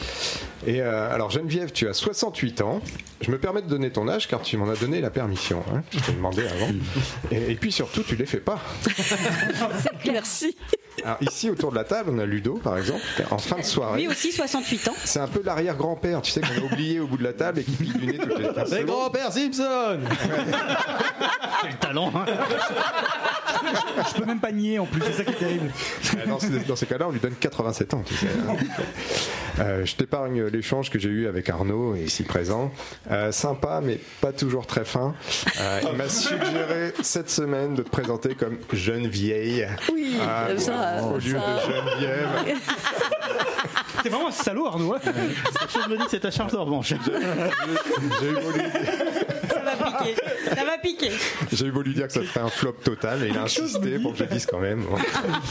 Et 0.67 0.81
euh, 0.83 1.13
alors, 1.15 1.31
Geneviève, 1.31 1.73
tu 1.73 1.89
as 1.89 1.95
68 1.95 2.61
ans. 2.63 2.81
Je 3.21 3.31
me 3.31 3.39
permets 3.39 3.63
de 3.63 3.69
donner 3.69 3.91
ton 3.91 4.09
âge 4.09 4.29
car 4.29 4.43
tu 4.43 4.57
m'en 4.57 4.69
as 4.71 4.77
donné 4.77 5.01
la 5.01 5.11
permission. 5.11 5.63
hein. 5.75 5.83
Je 5.93 5.99
t'ai 6.01 6.13
demandé 6.13 6.47
avant. 6.47 6.71
Et, 7.31 7.53
et 7.53 7.55
puis 7.55 7.71
surtout, 7.73 8.03
tu 8.03 8.17
les 8.17 8.27
fais 8.27 8.41
pas. 8.41 8.61
Merci. 10.07 10.57
Alors, 11.05 11.17
ici, 11.23 11.51
autour 11.51 11.71
de 11.71 11.77
la 11.77 11.85
table, 11.85 12.11
on 12.13 12.19
a 12.19 12.27
Ludo, 12.27 12.55
par 12.63 12.77
exemple, 12.79 13.01
en 13.31 13.39
fin 13.39 13.57
de 13.59 13.63
soirée. 13.65 14.01
Lui 14.03 14.09
aussi, 14.09 14.33
68 14.33 14.89
ans. 14.89 14.95
C'est 15.05 15.21
un 15.21 15.29
peu 15.29 15.43
l'arrière-grand-père, 15.45 16.23
tu 16.23 16.31
sais, 16.31 16.41
qu'on 16.41 16.61
a 16.63 16.73
oublié 16.73 17.01
au 17.01 17.07
bout 17.07 17.17
de 17.17 17.25
la 17.25 17.33
table 17.33 17.61
et 17.61 17.65
qui 17.65 17.73
pique 17.73 17.99
du 17.99 18.07
nez 18.07 18.19
toutes 18.19 18.39
les 18.39 18.49
15 18.53 18.71
Les 18.73 18.81
secondes. 18.81 18.87
grands-pères 18.97 19.33
Simpson 19.33 19.99
Quel 21.63 21.77
talent 21.77 22.13
hein. 22.15 22.25
Je 24.09 24.21
peux 24.21 24.25
même 24.27 24.41
pas 24.41 24.53
nié 24.53 24.79
en 24.79 24.87
plus, 24.87 25.01
c'est 25.05 25.13
ça 25.13 25.25
qui 25.25 25.33
est 25.33 25.37
terrible. 25.37 25.71
Euh, 26.17 26.27
Dans, 26.27 26.39
ces- 26.39 26.49
dans 26.61 26.77
ces 26.77 26.87
cas-là, 26.87 27.07
on 27.09 27.13
lui 27.13 27.21
donne 27.21 27.35
87 27.39 27.95
ans. 27.95 28.03
Tu 28.07 28.15
sais. 28.15 28.27
Euh, 29.59 29.85
je 29.85 29.95
t'épargne 29.97 30.45
l'échange 30.45 30.91
que 30.91 30.99
j'ai 30.99 31.09
eu 31.11 31.27
avec 31.29 31.49
Arnaud, 31.51 31.95
ici 31.97 32.23
présent. 32.23 32.73
Euh, 33.11 33.31
sympa, 33.33 33.81
mais 33.85 33.99
pas 34.21 34.33
toujours 34.33 34.67
très 34.67 34.85
fin. 34.85 35.15
Euh, 35.61 35.81
il 35.91 35.97
m'a 35.99 36.09
suggéré 36.09 36.95
cette 37.03 37.29
semaine 37.31 37.75
de 37.75 37.83
te 37.83 37.91
présenter 37.91 38.35
comme 38.35 38.57
jeune 38.73 39.07
vieille. 39.07 39.67
Oui, 39.93 40.17
Ah, 40.23 40.47
ça, 40.99 41.05
au 41.07 41.17
lieu 41.19 41.39
ça. 41.39 41.39
de 41.39 41.73
Geneviève. 41.73 42.29
T'es 44.03 44.09
vraiment 44.09 44.29
un 44.29 44.33
salaud, 44.33 44.67
Arnaud. 44.67 44.95
hein. 44.95 44.99
Quelque 45.03 45.73
chose 45.73 45.89
me 45.89 45.97
dit 45.99 46.05
que 46.05 46.11
c'est 46.11 46.21
ta 46.21 46.31
charge 46.31 46.53
de 46.53 46.57
revanche. 46.59 46.95
J'ai 48.21 48.31
eu 48.31 48.37
va 49.77 49.91
piquer. 49.99 50.15
Ça 50.55 50.65
va 50.65 50.79
piquer. 50.79 51.11
j'ai 51.53 51.67
eu 51.67 51.73
beau 51.73 51.83
lui 51.83 51.95
dire 51.95 52.07
que 52.07 52.13
ça 52.13 52.25
serait 52.25 52.41
un 52.41 52.49
flop 52.49 52.73
total, 52.85 53.19
mais 53.21 53.29
il 53.29 53.39
a 53.39 53.43
insisté 53.43 53.99
pour 53.99 54.13
que 54.13 54.19
je 54.19 54.25
le 54.25 54.31
dise 54.31 54.47
quand 54.47 54.59
même. 54.61 54.85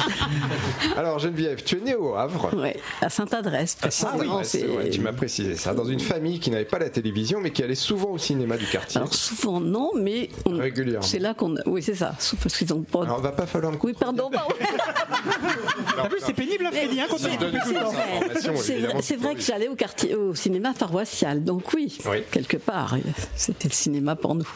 Alors 0.97 1.19
Geneviève, 1.19 1.63
tu 1.63 1.77
es 1.77 1.81
née 1.81 1.95
au 1.95 2.15
Havre. 2.15 2.55
Ouais, 2.55 2.77
à 3.01 3.09
Sainte-Adresse. 3.09 3.77
Ah 3.83 3.87
oui, 4.17 4.27
c'est- 4.43 4.65
vrai, 4.65 4.89
tu 4.89 5.01
m'as 5.01 5.13
précisé 5.13 5.55
ça. 5.55 5.73
Dans 5.73 5.85
une 5.85 5.99
famille 5.99 6.39
qui 6.39 6.51
n'avait 6.51 6.65
pas 6.65 6.79
la 6.79 6.89
télévision, 6.89 7.39
mais 7.39 7.51
qui 7.51 7.63
allait 7.63 7.75
souvent 7.75 8.09
au 8.11 8.17
cinéma 8.17 8.57
du 8.57 8.65
quartier. 8.65 8.97
Alors 8.99 9.13
souvent 9.13 9.59
non, 9.59 9.91
mais 9.95 10.29
on- 10.45 10.57
Régulièrement. 10.57 11.05
c'est 11.05 11.19
là 11.19 11.33
qu'on. 11.33 11.55
Oui, 11.65 11.81
c'est 11.83 11.95
ça. 11.95 12.13
Parce 12.41 12.57
qu'ils 12.57 12.73
ont 12.73 12.81
pas. 12.81 13.03
Alors, 13.03 13.21
va 13.21 13.31
pas 13.31 13.45
falloir 13.45 13.71
me 13.71 13.77
Oui, 13.81 13.93
pardon. 13.97 14.29
pardon. 14.29 14.53
T'as 15.95 16.07
vu, 16.07 16.15
c'est 16.25 16.33
pénible, 16.33 16.65
hein, 16.65 16.71
Freddy, 16.71 16.99
hein, 17.01 17.05
quand 17.09 17.17
on 17.21 17.27
le 17.27 18.57
C'est 18.57 18.77
vrai, 18.79 19.01
c'est 19.01 19.15
vrai 19.15 19.35
que 19.35 19.41
j'allais 19.41 19.67
au 19.67 19.75
quartier, 19.75 20.15
au 20.15 20.33
cinéma 20.35 20.73
paroissial, 20.77 21.43
donc 21.43 21.73
oui, 21.73 21.97
Oui. 22.05 22.17
quelque 22.31 22.57
part, 22.57 22.95
c'était 23.35 23.67
le 23.67 23.73
cinéma 23.73 24.08
pour 24.15 24.35
nous. 24.35 24.47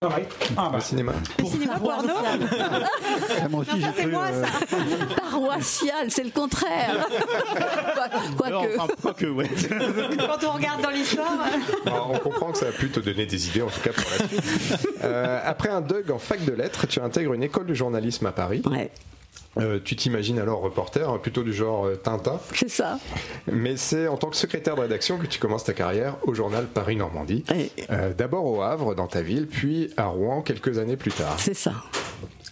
Ah 0.00 0.06
ouais. 0.10 0.28
Ah, 0.56 0.68
bah, 0.70 0.70
Le 0.74 0.80
cinéma. 0.80 1.12
Cinéma 1.44 1.76
porno 1.80 2.12
Ah, 3.42 3.48
Non, 3.50 3.64
ça 3.64 3.72
c'est 3.96 4.06
moi 4.06 4.26
euh, 4.32 4.44
ça. 4.44 4.76
Paroissial, 5.20 6.08
c'est 6.10 6.22
le 6.22 6.30
contraire. 6.30 7.04
Quoi- 8.36 8.48
Quoique. 8.50 8.78
enfin, 8.80 8.92
pas 9.02 9.12
que, 9.12 9.26
ouais. 9.26 9.48
Quand 10.18 10.46
on 10.48 10.52
regarde 10.52 10.82
dans 10.82 10.90
l'histoire. 10.90 11.32
Alors, 11.84 12.12
on 12.14 12.18
comprend 12.18 12.52
que 12.52 12.58
ça 12.58 12.66
a 12.68 12.70
pu 12.72 12.90
te 12.90 13.00
donner 13.00 13.26
des 13.26 13.48
idées, 13.48 13.62
en 13.62 13.66
tout 13.70 13.80
cas 13.80 13.90
pour 13.92 14.04
la 14.10 14.18
suite. 14.28 14.88
Euh, 15.02 15.40
après 15.44 15.70
un 15.70 15.80
Doug 15.80 16.12
en 16.12 16.18
fac 16.20 16.44
de 16.44 16.52
lettres, 16.52 16.86
tu 16.86 17.00
intègres 17.00 17.34
une 17.34 17.42
école 17.42 17.66
de 17.66 17.74
journalisme 17.74 18.26
à 18.26 18.32
Paris. 18.32 18.62
Ouais, 18.70 18.92
Euh, 19.56 19.80
tu 19.82 19.96
t'imagines 19.96 20.38
alors 20.38 20.60
reporter, 20.60 21.08
hein, 21.08 21.18
plutôt 21.20 21.42
du 21.42 21.52
genre 21.52 21.86
euh, 21.86 21.96
Tintin. 21.96 22.38
c'est 22.54 22.68
ça. 22.70 22.98
Mais 23.50 23.76
c'est 23.76 24.06
en 24.06 24.16
tant 24.16 24.28
que 24.28 24.36
secrétaire 24.36 24.76
de 24.76 24.82
rédaction 24.82 25.18
que 25.18 25.26
tu 25.26 25.40
commences 25.40 25.64
ta 25.64 25.72
carrière 25.72 26.16
au 26.24 26.34
journal 26.34 26.66
Paris-Normandie. 26.66 27.44
Et 27.54 27.70
Euh, 27.90 28.12
D'abord 28.16 28.44
au 28.44 28.62
Havre, 28.62 28.94
dans 28.94 29.06
ta 29.08 29.22
ville, 29.22 29.46
puis 29.48 29.90
à 29.96 30.06
Rouen 30.06 30.42
quelques 30.42 30.78
années 30.78 30.96
plus 30.96 31.10
tard. 31.12 31.34
c'est 31.38 31.54
ça. 31.54 31.72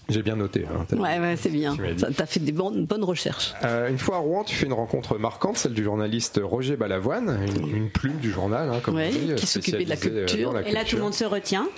J'ai 0.09 0.23
bien 0.23 0.37
noté. 0.37 0.65
hein, 0.73 0.87
Ouais, 0.97 1.19
ouais, 1.19 1.37
c'est 1.37 1.51
bien. 1.51 1.77
Tu 1.77 1.97
T'as 2.15 2.27
fait 2.27 2.39
des 2.41 2.53
bonnes, 2.53 2.87
bonnes 2.87 3.03
recherches. 3.05 3.55
Euh, 3.65 3.89
une 3.89 3.99
fois 3.99 4.17
à 4.17 4.19
Rouen, 4.21 4.45
tu 4.45 4.55
fais 4.55 4.67
une 4.67 4.73
rencontre 4.73 5.19
marquante, 5.19 5.59
celle 5.59 5.75
du 5.75 5.83
journaliste 5.83 6.41
Roger 6.43 6.77
Balavoine, 6.77 7.41
une, 7.45 7.77
une 7.77 7.91
plume 7.91 8.17
du 8.19 8.31
journal, 8.31 8.71
hein, 8.73 8.79
comme 8.85 8.95
Ouais, 8.97 9.11
on 9.13 9.27
dit, 9.27 9.35
qui 9.35 9.47
s'occupait 9.49 9.85
de 9.85 9.91
la 9.91 9.97
culture. 9.97 10.57
Et 10.65 10.71
là 10.73 10.85
tout 10.85 10.95
le 10.97 11.03
monde 11.03 11.15
se 11.15 11.25
retient. 11.25 11.69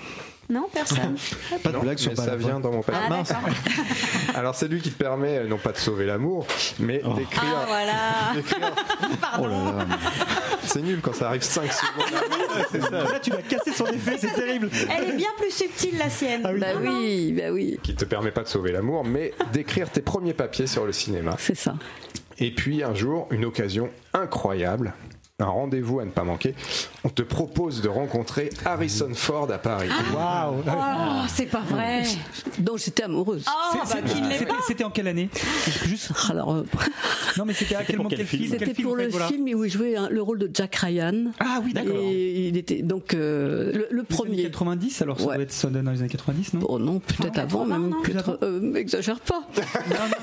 Non, 0.50 0.66
personne. 0.72 1.16
Pas 1.62 1.68
de 1.70 1.74
Non, 1.76 1.82
blague 1.82 1.98
sur 1.98 2.10
mais 2.12 2.16
ça 2.16 2.34
vient 2.36 2.58
dans 2.58 2.72
mon 2.72 2.80
papier. 2.82 3.02
Ah 3.06 3.10
d'accord. 3.22 3.48
Alors 4.34 4.54
c'est 4.54 4.68
lui 4.68 4.80
qui 4.80 4.90
te 4.90 4.96
permet 4.96 5.38
euh, 5.38 5.46
non 5.46 5.58
pas 5.58 5.72
de 5.72 5.76
sauver 5.76 6.06
l'amour, 6.06 6.46
mais 6.78 7.02
Oh. 7.04 7.12
d'écrire. 7.14 7.42
Ah 7.54 7.64
voilà. 7.66 7.92
d'écrire- 8.34 8.74
Oh 9.40 9.46
là 9.46 9.56
là. 9.56 9.86
C'est 10.64 10.80
nul 10.82 11.00
quand 11.02 11.14
ça 11.14 11.28
arrive 11.28 11.42
5 11.42 11.70
secondes. 11.72 12.90
Là, 12.92 13.20
tu 13.20 13.30
vas 13.30 13.42
casser 13.42 13.72
son 13.72 13.86
effet, 13.86 14.16
c'est 14.18 14.32
terrible. 14.34 14.70
Elle 14.96 15.10
est 15.10 15.16
bien 15.16 15.28
plus 15.38 15.50
subtile 15.50 15.98
la 15.98 16.08
sienne. 16.10 16.42
Ah 16.44 16.50
oui. 16.52 16.60
Bah 16.60 16.66
oui, 16.80 17.32
bah 17.36 17.50
oui, 17.52 17.78
qui 17.82 17.94
te 17.94 18.04
permet 18.06 18.30
pas 18.30 18.42
de 18.42 18.48
sauver 18.48 18.72
l'amour, 18.72 19.04
mais 19.04 19.34
d'écrire 19.52 19.90
tes 19.90 20.00
premiers 20.02 20.34
papiers 20.34 20.66
sur 20.66 20.86
le 20.86 20.92
cinéma. 20.92 21.36
c'est 21.38 21.54
ça. 21.56 21.74
Et 22.38 22.52
puis 22.54 22.82
un 22.84 22.94
jour, 22.94 23.26
une 23.32 23.44
occasion 23.44 23.90
incroyable, 24.14 24.94
un 25.40 25.46
rendez-vous 25.46 26.00
à 26.00 26.04
ne 26.04 26.10
pas 26.10 26.24
manquer. 26.24 26.52
On 27.04 27.10
te 27.10 27.22
propose 27.22 27.80
de 27.80 27.88
rencontrer 27.88 28.50
Harrison 28.64 29.10
Ford 29.14 29.48
à 29.52 29.58
Paris. 29.58 29.88
Waouh. 30.12 30.64
Oh, 30.66 31.26
c'est 31.28 31.46
pas 31.46 31.60
vrai. 31.60 32.02
Donc 32.58 32.78
j'étais 32.78 33.04
amoureuse. 33.04 33.44
Oh, 33.48 33.78
C'est- 33.86 33.96
bah 34.00 34.54
C'était 34.66 34.82
en 34.82 34.90
quelle 34.90 35.06
année? 35.06 35.30
Juste. 35.86 36.10
Alors, 36.28 36.54
euh, 36.54 36.64
Non, 37.38 37.44
mais 37.44 37.52
c'était 37.52 37.76
à 37.76 37.84
quel, 37.84 37.98
film 38.26 38.48
c'était 38.50 38.74
pour 38.82 38.96
le 38.96 39.06
voilà. 39.06 39.28
film 39.28 39.44
où 39.54 39.64
il 39.64 39.70
jouait 39.70 39.94
hein, 39.94 40.08
le 40.10 40.20
rôle 40.20 40.40
de 40.40 40.50
Jack 40.52 40.74
Ryan. 40.74 41.26
Ah 41.38 41.60
oui, 41.64 41.72
d'accord. 41.72 41.94
Et 41.96 42.48
il 42.48 42.56
était 42.56 42.82
donc 42.82 43.14
euh, 43.14 43.70
le, 43.72 43.72
le 43.72 43.86
Les 43.90 43.98
années 43.98 44.04
premier. 44.08 44.42
90, 44.42 45.02
alors 45.02 45.20
ça 45.20 45.26
Ouais. 45.28 45.34
doit 45.36 45.44
être 45.44 45.52
ça 45.52 45.68
dans 45.70 45.88
les 45.92 46.00
années 46.00 46.08
90, 46.08 46.54
non? 46.54 46.60
Oh 46.68 46.80
non, 46.80 46.98
peut-être 46.98 47.34
Ah, 47.36 47.42
avant, 47.42 47.64
80, 47.64 47.78
même. 47.78 47.94
Euh, 48.42 48.74
Exagère 48.74 49.20
pas. 49.20 49.42
Non, 49.56 49.62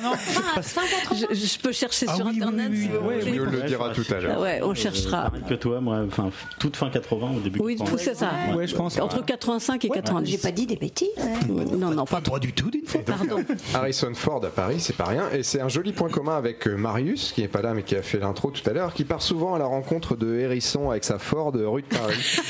non, 0.03 0.09
non. 0.09 0.15
Fin, 0.17 0.61
fin 0.61 0.81
80. 1.09 1.27
Je, 1.31 1.35
je 1.35 1.59
peux 1.59 1.71
chercher 1.71 2.05
Ah 2.09 2.15
sur 2.15 2.25
oui, 2.25 2.31
oui, 2.35 2.41
internet. 2.43 2.67
oui, 2.71 2.81
si 2.83 2.89
oui, 2.89 2.97
voulez. 3.01 3.19
Tu 3.31 3.37
nous 3.37 3.45
le 3.45 3.51
je 3.67 4.01
tout 4.03 4.13
à 4.13 4.19
l'heure. 4.19 4.35
Ah 4.37 4.41
ouais, 4.41 4.59
on 4.61 4.73
Pareil 5.11 5.43
que 5.47 5.53
toi, 5.55 5.81
moi, 5.81 5.99
enfin, 6.07 6.29
toute 6.59 6.75
fin 6.75 6.89
80 6.89 7.31
au 7.37 7.39
début. 7.39 7.59
Oui, 7.61 7.75
90. 7.75 8.03
c'est 8.03 8.15
ça. 8.15 8.29
Ouais, 8.55 8.67
je 8.67 8.75
pense. 8.75 8.99
Entre 8.99 9.23
85 9.23 9.85
et 9.85 9.89
90. 9.89 10.31
J'ai 10.31 10.37
pas 10.37 10.51
dit 10.51 10.65
des 10.65 10.75
bêtises. 10.75 11.07
Ouais, 11.49 11.65
Non, 11.77 11.91
non, 11.91 12.05
pas 12.05 12.21
Droit 12.21 12.39
du 12.39 12.53
tout, 12.53 12.69
d'une 12.71 12.85
fois. 12.85 13.01
Pardon. 13.05 13.43
Harrison 13.73 14.13
Ford 14.15 14.43
à 14.43 14.49
Paris, 14.49 14.79
c'est 14.79 14.95
pas 14.95 15.05
rien. 15.05 15.29
Et 15.31 15.43
c'est 15.43 15.61
un 15.61 15.69
joli 15.69 15.91
point 15.93 16.09
commun 16.09 16.35
avec 16.37 16.67
euh, 16.67 16.75
Marius, 16.75 17.31
qui 17.33 17.41
n'est 17.41 17.47
pas 17.47 17.61
là 17.61 17.73
mais 17.73 17.83
qui 17.83 17.95
a 17.95 18.01
fait 18.01 18.19
l'intro 18.19 18.51
tout 18.51 18.67
à 18.69 18.73
l'heure, 18.73 18.93
qui 18.93 19.03
part 19.05 19.21
souvent 19.21 19.53
à 19.55 19.59
la 19.59 19.65
rencontre 19.65 20.15
de 20.15 20.35
Hérisson 20.35 20.89
avec 20.89 21.03
sa 21.03 21.19
Ford 21.19 21.51
rue 21.53 21.81
de 21.83 21.87
Paris. 21.87 22.39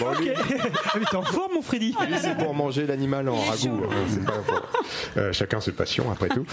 Bon, 0.00 0.12
lui, 0.20 0.30
Ah, 0.30 0.92
mais 0.96 1.04
t'es 1.10 1.16
en 1.16 1.22
forme, 1.22 1.54
mon 1.54 1.62
Freddy 1.62 1.92
c'est 2.22 2.36
pour 2.38 2.54
manger 2.54 2.86
l'animal 2.86 3.28
en 3.28 3.34
ragoût. 3.34 3.80
hein, 3.84 3.94
c'est 4.08 4.24
pas 4.24 4.32
pour- 4.46 4.62
Euh, 5.16 5.32
chacun 5.32 5.60
ses 5.60 5.72
passions, 5.72 6.08
après 6.12 6.28
tout. 6.28 6.46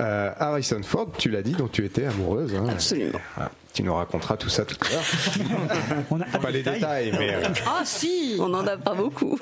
Euh, 0.00 0.30
Harrison 0.38 0.80
Ford, 0.82 1.08
tu 1.18 1.28
l'as 1.28 1.42
dit, 1.42 1.52
dont 1.52 1.68
tu 1.68 1.84
étais 1.84 2.06
amoureuse. 2.06 2.54
hein. 2.54 2.64
Absolument. 2.70 3.18
Ah, 3.38 3.50
tu 3.76 3.82
nous 3.82 3.94
raconteras 3.94 4.38
tout 4.38 4.48
ça 4.48 4.64
tout 4.64 4.76
à 4.86 4.92
l'heure. 4.92 5.02
On 6.10 6.18
a 6.20 6.24
Pas 6.24 6.50
les 6.50 6.62
détails, 6.62 7.12
mais 7.18 7.34
euh, 7.34 7.42
Ah 7.66 7.82
si. 7.84 8.36
On 8.40 8.48
n'en 8.48 8.66
a 8.66 8.76
pas 8.78 8.94
beaucoup. 8.94 9.38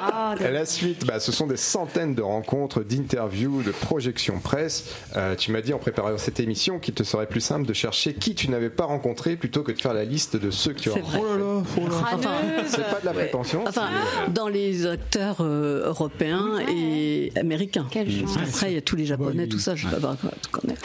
Ah, 0.00 0.34
la 0.40 0.64
suite, 0.64 1.04
bah, 1.04 1.18
ce 1.18 1.32
sont 1.32 1.48
des 1.48 1.56
centaines 1.56 2.14
de 2.14 2.22
rencontres, 2.22 2.84
d'interviews, 2.84 3.62
de 3.64 3.72
projections 3.72 4.38
presse. 4.38 4.84
Euh, 5.16 5.34
tu 5.34 5.50
m'as 5.50 5.60
dit 5.60 5.74
en 5.74 5.78
préparant 5.78 6.16
cette 6.18 6.38
émission 6.38 6.78
qu'il 6.78 6.94
te 6.94 7.02
serait 7.02 7.26
plus 7.26 7.40
simple 7.40 7.66
de 7.66 7.72
chercher 7.72 8.14
qui 8.14 8.36
tu 8.36 8.48
n'avais 8.48 8.70
pas 8.70 8.84
rencontré 8.84 9.34
plutôt 9.36 9.62
que 9.64 9.72
de 9.72 9.80
faire 9.80 9.92
la 9.94 10.04
liste 10.04 10.36
de 10.36 10.50
ceux 10.52 10.72
que 10.72 10.78
tu 10.80 10.90
as 10.90 10.94
C'est 10.94 11.00
vrai. 11.00 11.18
rencontrés. 11.18 12.04
crâneuse. 12.04 12.66
C'est 12.68 12.88
pas 12.88 13.00
de 13.00 13.06
la 13.06 13.10
Ouais. 13.12 13.24
prétention. 13.24 13.64
Enfin, 13.66 13.88
dans 14.28 14.46
les 14.48 14.86
acteurs 14.86 15.38
euh, 15.40 15.88
européens 15.88 16.60
et 16.68 17.32
américains. 17.36 17.86
Quelle 17.90 18.08
chance. 18.10 18.36
Après, 18.36 18.70
il 18.70 18.74
y 18.74 18.78
a 18.78 18.82
tous 18.82 18.94
les 18.96 19.06
japonais, 19.06 19.48
tout 19.48 19.58
ça, 19.58 19.74
je 19.74 19.86
ne 19.88 19.92
sais 19.92 20.00
pas 20.00 20.14
tout 20.42 20.50
connaître. 20.52 20.82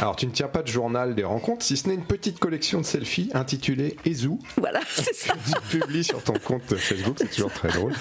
Alors, 0.00 0.16
tu 0.16 0.26
ne 0.26 0.32
tiens 0.32 0.48
pas 0.48 0.62
de 0.62 0.68
journal 0.68 1.14
des 1.14 1.24
rencontres, 1.24 1.64
si 1.64 1.76
ce 1.76 1.88
n'est 1.88 1.94
une 1.94 2.04
petite 2.04 2.38
collection 2.38 2.80
de 2.80 2.84
selfies 2.86 3.30
intitulée 3.34 3.96
Ezu. 4.04 4.30
Voilà, 4.56 4.80
c'est 4.94 5.14
ça. 5.14 5.34
Tu 5.70 5.78
publies 5.78 6.04
sur 6.04 6.22
ton 6.22 6.34
compte 6.44 6.74
Facebook, 6.76 7.16
c'est 7.18 7.30
toujours 7.30 7.52
très 7.52 7.68
drôle. 7.68 7.92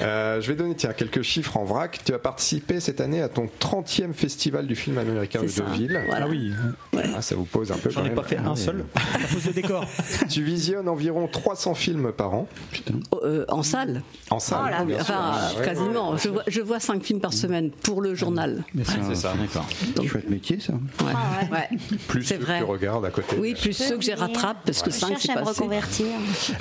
Euh, 0.00 0.40
je 0.40 0.48
vais 0.48 0.54
donner 0.56 0.74
tiens, 0.74 0.92
quelques 0.92 1.22
chiffres 1.22 1.56
en 1.56 1.64
vrac. 1.64 2.00
Tu 2.04 2.12
as 2.12 2.18
participé 2.18 2.80
cette 2.80 3.00
année 3.00 3.22
à 3.22 3.28
ton 3.28 3.48
30e 3.60 4.12
festival 4.12 4.66
du 4.66 4.74
film 4.76 4.98
américain 4.98 5.42
de 5.42 5.46
C'est 5.48 5.60
ça. 5.62 5.64
Deauville. 5.64 6.00
Voilà. 6.06 6.26
Ah 6.26 6.28
oui, 6.28 6.52
Ah, 7.16 7.22
ça 7.22 7.34
vous 7.34 7.44
pose 7.44 7.72
un 7.72 7.76
peu 7.76 7.90
J'en 7.90 8.04
ai 8.04 8.10
pas 8.10 8.24
fait 8.24 8.36
un 8.36 8.56
seul. 8.56 8.84
ça 8.94 9.28
pose 9.32 9.46
le 9.46 9.52
décor. 9.52 9.84
Tu 10.28 10.42
visionnes 10.42 10.88
environ 10.88 11.28
300 11.28 11.74
films 11.74 12.12
par 12.12 12.34
an. 12.34 12.48
Euh, 13.22 13.44
en 13.48 13.62
salle. 13.62 14.02
En 14.30 14.38
salle, 14.38 14.58
Oh 14.66 14.70
là, 14.70 14.84
bien 14.84 15.02
sûr. 15.02 15.14
Enfin, 15.14 15.58
Ouais, 15.58 15.64
quasiment. 15.64 16.16
Je 16.16 16.28
vois, 16.28 16.42
je 16.46 16.60
vois 16.60 16.80
cinq 16.80 17.02
films 17.02 17.20
par 17.20 17.32
semaine 17.32 17.70
pour 17.70 18.02
le 18.02 18.14
journal. 18.14 18.64
C'est 18.84 19.14
ça, 19.14 19.34
d'accord. 19.34 19.66
Chouette 20.06 20.28
métier, 20.30 20.58
ça. 20.60 20.72
Ouais. 21.04 21.12
Ouais. 21.52 21.68
Plus 22.08 22.22
ceux 22.24 22.36
que 22.36 22.44
tu 22.58 22.62
regardes 22.64 23.04
à 23.06 23.10
côté. 23.10 23.36
Oui, 23.38 23.54
plus 23.54 23.72
ceux 23.72 23.96
que 23.96 24.02
j'ai 24.04 24.14
rattrapent, 24.14 24.58
parce 24.64 24.82
que 24.82 24.90
Je 24.90 24.96
5 24.96 25.08
cherche 25.08 25.22
c'est 25.22 25.34
pas 25.34 25.40
me 25.42 25.48
assez. 25.48 25.60
reconvertir. 25.60 26.06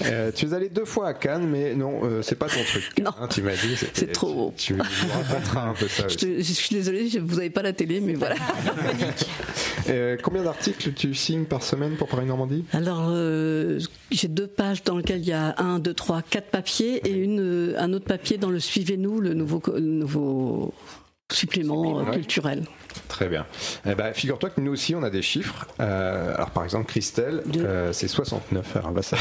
Euh, 0.05 0.31
tu 0.33 0.45
es 0.45 0.53
allé 0.53 0.69
deux 0.69 0.85
fois 0.85 1.09
à 1.09 1.13
Cannes, 1.13 1.47
mais 1.47 1.73
non, 1.75 1.99
euh, 2.03 2.21
c'est 2.21 2.35
pas 2.35 2.47
ton 2.47 2.63
truc. 2.63 2.83
Non. 3.01 3.11
Hein, 3.19 3.27
tu 3.29 3.41
m'as 3.41 3.51
dit. 3.55 3.75
C'est 3.93 4.11
trop. 4.11 4.53
Tu, 4.57 4.75
tu 4.75 4.81
un 5.57 5.73
peu 5.73 5.87
ça. 5.87 6.03
Je, 6.03 6.05
aussi. 6.07 6.17
te- 6.17 6.37
je 6.37 6.53
suis 6.53 6.75
désolée, 6.75 7.09
vous 7.19 7.35
n'avez 7.35 7.49
pas 7.49 7.61
la 7.61 7.73
télé, 7.73 7.99
mais 7.99 8.13
voilà. 8.13 8.35
Euh, 9.89 10.17
combien 10.21 10.43
d'articles 10.43 10.93
tu 10.93 11.13
signes 11.13 11.45
par 11.45 11.63
semaine 11.63 11.95
pour 11.95 12.07
Paris 12.07 12.25
Normandie? 12.25 12.65
Alors, 12.73 13.05
euh, 13.09 13.79
j'ai 14.11 14.27
deux 14.27 14.47
pages 14.47 14.83
dans 14.83 14.97
lesquelles 14.97 15.21
il 15.21 15.27
y 15.27 15.33
a 15.33 15.55
un, 15.57 15.79
deux, 15.79 15.93
trois, 15.93 16.21
quatre 16.21 16.49
papiers 16.49 17.07
et 17.07 17.11
une, 17.13 17.39
euh, 17.39 17.75
un 17.79 17.93
autre 17.93 18.05
papier 18.05 18.37
dans 18.37 18.49
le 18.49 18.59
Suivez-nous, 18.59 19.19
le 19.21 19.33
nouveau, 19.33 19.61
le 19.73 19.79
nouveau 19.79 20.73
supplément 21.31 21.99
euh, 21.99 22.03
ouais. 22.03 22.11
culturel. 22.11 22.63
Très 23.07 23.27
bien. 23.27 23.45
Eh 23.85 23.95
ben, 23.95 24.13
figure-toi 24.13 24.49
que 24.49 24.61
nous 24.61 24.71
aussi, 24.71 24.95
on 24.95 25.03
a 25.03 25.09
des 25.09 25.21
chiffres. 25.21 25.65
Euh, 25.79 26.33
alors, 26.35 26.51
par 26.51 26.63
exemple, 26.63 26.85
Christelle, 26.85 27.43
euh, 27.57 27.93
c'est 27.93 28.07
69. 28.07 28.75
Alors, 28.75 28.91
bah. 28.91 29.01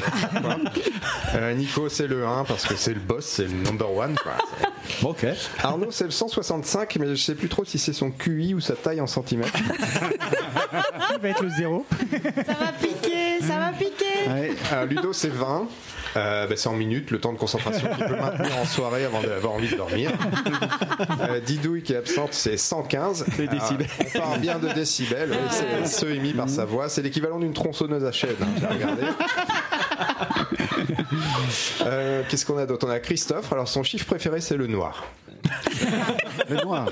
Euh, 1.35 1.53
Nico, 1.55 1.89
c'est 1.89 2.07
le 2.07 2.27
1 2.27 2.45
parce 2.45 2.65
que 2.65 2.77
c'est 2.77 2.95
le 2.95 3.01
boss, 3.01 3.25
c'est 3.27 3.45
le 3.45 3.53
number 3.65 3.91
one. 3.93 4.17
quoi. 4.23 4.33
Ok. 5.03 5.27
Arnaud, 5.63 5.91
c'est 5.91 6.05
le 6.05 6.11
165, 6.13 6.97
mais 7.01 7.09
je 7.09 7.21
sais 7.21 7.35
plus 7.35 7.49
trop 7.49 7.65
si 7.65 7.77
c'est 7.77 7.93
son 7.93 8.11
QI 8.13 8.55
ou 8.55 8.61
sa 8.61 8.75
taille 8.75 9.01
en 9.01 9.09
centimètres. 9.09 9.53
Qui 9.59 11.21
va 11.21 11.29
être 11.29 11.43
le 11.43 11.51
zéro 11.51 11.85
Ça 11.91 12.53
va 12.53 12.73
piquer, 12.73 13.41
ça. 13.41 13.73
Ouais. 14.33 14.55
Alors, 14.71 14.87
Ludo, 14.87 15.13
c'est 15.13 15.29
20. 15.29 15.67
Euh, 16.17 16.47
bah, 16.47 16.55
c'est 16.57 16.69
en 16.69 16.73
minutes, 16.73 17.11
le 17.11 17.21
temps 17.21 17.33
de 17.33 17.39
concentration 17.39 17.89
qu'il 17.95 18.05
peut 18.05 18.17
maintenir 18.17 18.57
en 18.59 18.64
soirée 18.64 19.05
avant 19.05 19.21
d'avoir 19.23 19.53
envie 19.53 19.69
de 19.69 19.77
dormir. 19.77 20.11
Euh, 21.21 21.41
Didouille 21.41 21.83
qui 21.83 21.93
est 21.93 21.97
absente, 21.97 22.33
c'est 22.33 22.57
115. 22.57 23.27
Les 23.39 23.49
Alors, 23.49 23.61
décibels. 23.61 23.87
on 24.14 24.19
parle 24.19 24.41
bien 24.41 24.59
de 24.59 24.69
décibels, 24.73 25.37
c'est 25.51 25.87
ceux 25.87 26.14
émis 26.14 26.33
par 26.33 26.49
sa 26.49 26.64
voix. 26.64 26.89
C'est 26.89 27.03
l'équivalent 27.03 27.39
d'une 27.39 27.53
tronçonneuse 27.53 28.05
à 28.05 28.12
chaîne, 28.12 28.37
hein, 28.41 28.47
j'ai 28.61 28.67
regardé. 28.67 29.03
Euh, 31.87 32.23
Qu'est-ce 32.29 32.45
qu'on 32.47 32.59
a 32.59 32.67
d'autre? 32.67 32.87
On 32.87 32.91
a 32.91 32.99
Christophe, 32.99 33.53
alors 33.53 33.69
son 33.69 33.83
chiffre 33.83 34.07
préféré 34.07 34.41
c'est 34.41 34.57
le 34.57 34.67
noir. 34.67 35.05
Le 36.49 36.57
noir. 36.64 36.89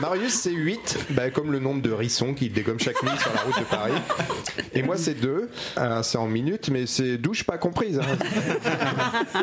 Marius 0.00 0.34
c'est 0.34 0.52
8, 0.52 0.98
bah, 1.10 1.30
comme 1.30 1.52
le 1.52 1.58
nombre 1.58 1.82
de 1.82 1.90
rissons 1.92 2.34
qu'il 2.34 2.52
dégomme 2.52 2.78
chaque 2.80 3.02
nuit 3.02 3.18
sur 3.20 3.32
la 3.34 3.40
route 3.42 3.58
de 3.58 3.64
Paris. 3.64 3.92
Et 4.74 4.82
moi 4.82 4.96
c'est 4.96 5.14
2, 5.14 5.50
c'est 6.02 6.18
en 6.18 6.26
minutes, 6.26 6.68
mais 6.70 6.86
c'est 6.86 7.18
douche 7.18 7.44
pas 7.44 7.58
comprise. 7.58 7.98
hein. 8.00 8.18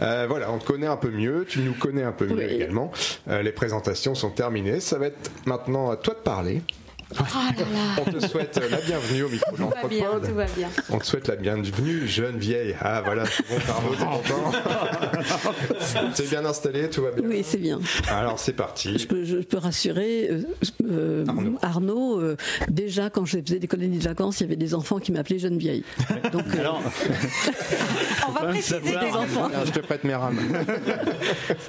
Euh, 0.00 0.24
voilà, 0.28 0.50
on 0.50 0.58
te 0.58 0.64
connaît 0.64 0.86
un 0.86 0.96
peu 0.96 1.10
mieux, 1.10 1.44
tu 1.46 1.60
nous 1.60 1.74
connais 1.74 2.02
un 2.02 2.12
peu 2.12 2.26
mieux 2.26 2.50
également. 2.50 2.90
Euh, 3.28 3.42
les 3.42 3.52
présentations 3.52 4.14
sont 4.14 4.30
terminées, 4.30 4.80
ça 4.80 4.96
va 4.98 5.06
être 5.08 5.30
maintenant 5.44 5.90
à 5.90 5.96
toi 5.96 6.14
de 6.14 6.20
parler. 6.20 6.62
Oh 7.18 7.22
là 7.22 7.50
là. 7.58 8.02
On 8.06 8.10
te 8.10 8.24
souhaite 8.26 8.60
la 8.70 8.76
bienvenue 8.78 9.22
au 9.24 9.28
micro 9.28 9.50
de 9.52 9.56
Tout 9.56 9.68
va 9.70 9.88
bien, 9.88 10.04
l'Anthropode. 10.04 10.28
tout 10.28 10.34
va 10.36 10.44
bien. 10.56 10.68
On 10.90 10.98
te 10.98 11.04
souhaite 11.06 11.26
la 11.28 11.36
bienvenue, 11.36 12.06
jeune 12.06 12.38
vieille. 12.38 12.76
Ah 12.80 13.02
voilà, 13.04 13.24
c'est 13.26 13.46
bon, 13.48 13.56
Arnaud, 13.68 13.94
t'es 13.96 14.04
content 14.04 14.52
T'es 16.14 16.22
bien 16.26 16.44
installé, 16.44 16.88
tout 16.88 17.02
va 17.02 17.10
bien 17.10 17.24
Oui, 17.26 17.42
c'est 17.44 17.58
bien. 17.58 17.80
Alors 18.08 18.38
c'est 18.38 18.52
parti. 18.52 18.96
Je 18.98 19.06
peux, 19.08 19.24
je 19.24 19.36
peux 19.38 19.58
rassurer 19.58 20.28
euh, 20.30 20.42
euh, 20.88 21.24
Arnaud. 21.62 22.20
euh, 22.20 22.36
déjà, 22.68 23.10
quand 23.10 23.24
je 23.24 23.38
faisais 23.44 23.58
des 23.58 23.66
colonies 23.66 23.98
de 23.98 24.04
vacances, 24.04 24.40
il 24.40 24.44
y 24.44 24.46
avait 24.46 24.56
des 24.56 24.74
enfants 24.74 24.98
qui 25.00 25.10
m'appelaient 25.10 25.38
jeune 25.40 25.58
vieille. 25.58 25.82
Donc, 26.32 26.44
euh, 26.54 26.60
Alors, 26.60 26.80
On 28.28 28.32
va 28.32 28.40
préciser 28.50 28.74
savoir. 28.80 29.04
des 29.04 29.10
enfants. 29.16 29.46
Alors, 29.52 29.66
je 29.66 29.72
te 29.72 29.80
prête 29.80 30.04
mes 30.04 30.14
rames. 30.14 30.38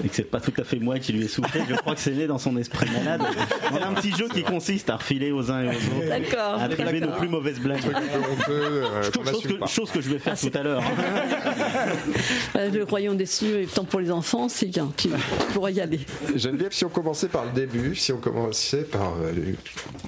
et 0.03 0.07
que 0.09 0.15
c'est 0.15 0.29
pas 0.29 0.39
tout 0.39 0.53
à 0.57 0.63
fait 0.63 0.77
moi 0.77 0.99
qui 0.99 1.13
lui 1.13 1.25
ai 1.25 1.27
soufflé. 1.27 1.61
Je 1.67 1.75
crois 1.75 1.95
que 1.95 2.01
c'est 2.01 2.11
né 2.11 2.27
dans 2.27 2.37
son 2.37 2.55
esprit 2.57 2.87
malade. 2.91 3.21
On 3.71 3.77
a 3.77 3.87
un 3.87 3.93
petit 3.93 4.15
jeu 4.15 4.27
qui 4.29 4.43
consiste 4.43 4.89
à 4.89 4.97
refiler 4.97 5.30
aux 5.32 5.51
uns 5.51 5.63
et 5.63 5.67
aux 5.67 5.71
autres, 5.71 6.07
D'accord. 6.09 6.61
attribuer 6.61 6.99
nos 7.01 7.11
plus 7.11 7.27
mauvaises 7.27 7.59
blagues. 7.59 7.82
Euh, 8.49 9.03
Chose 9.11 9.43
que, 9.43 9.67
chose 9.67 9.91
que 9.91 10.01
je 10.01 10.09
vais 10.09 10.19
faire 10.19 10.39
tout 10.39 10.51
à 10.57 10.63
l'heure. 10.63 10.84
Euh, 12.57 12.69
le 12.69 12.84
royaume 12.84 13.15
des 13.17 13.25
cieux 13.25 13.61
étant 13.61 13.86
pour 13.86 13.99
les 13.99 14.11
enfants, 14.11 14.49
c'est 14.49 14.65
bien. 14.65 14.91
Tu 14.97 15.09
pourras 15.53 15.71
y 15.71 15.79
aller. 15.79 16.01
Geneviève, 16.36 16.71
si 16.73 16.84
on 16.86 16.89
commençait 16.89 17.27
par 17.27 17.45
le 17.45 17.51
début, 17.51 17.95
si 17.95 18.11
on 18.11 18.17
commençait 18.17 18.84
par, 18.84 19.13
euh, 19.23 19.32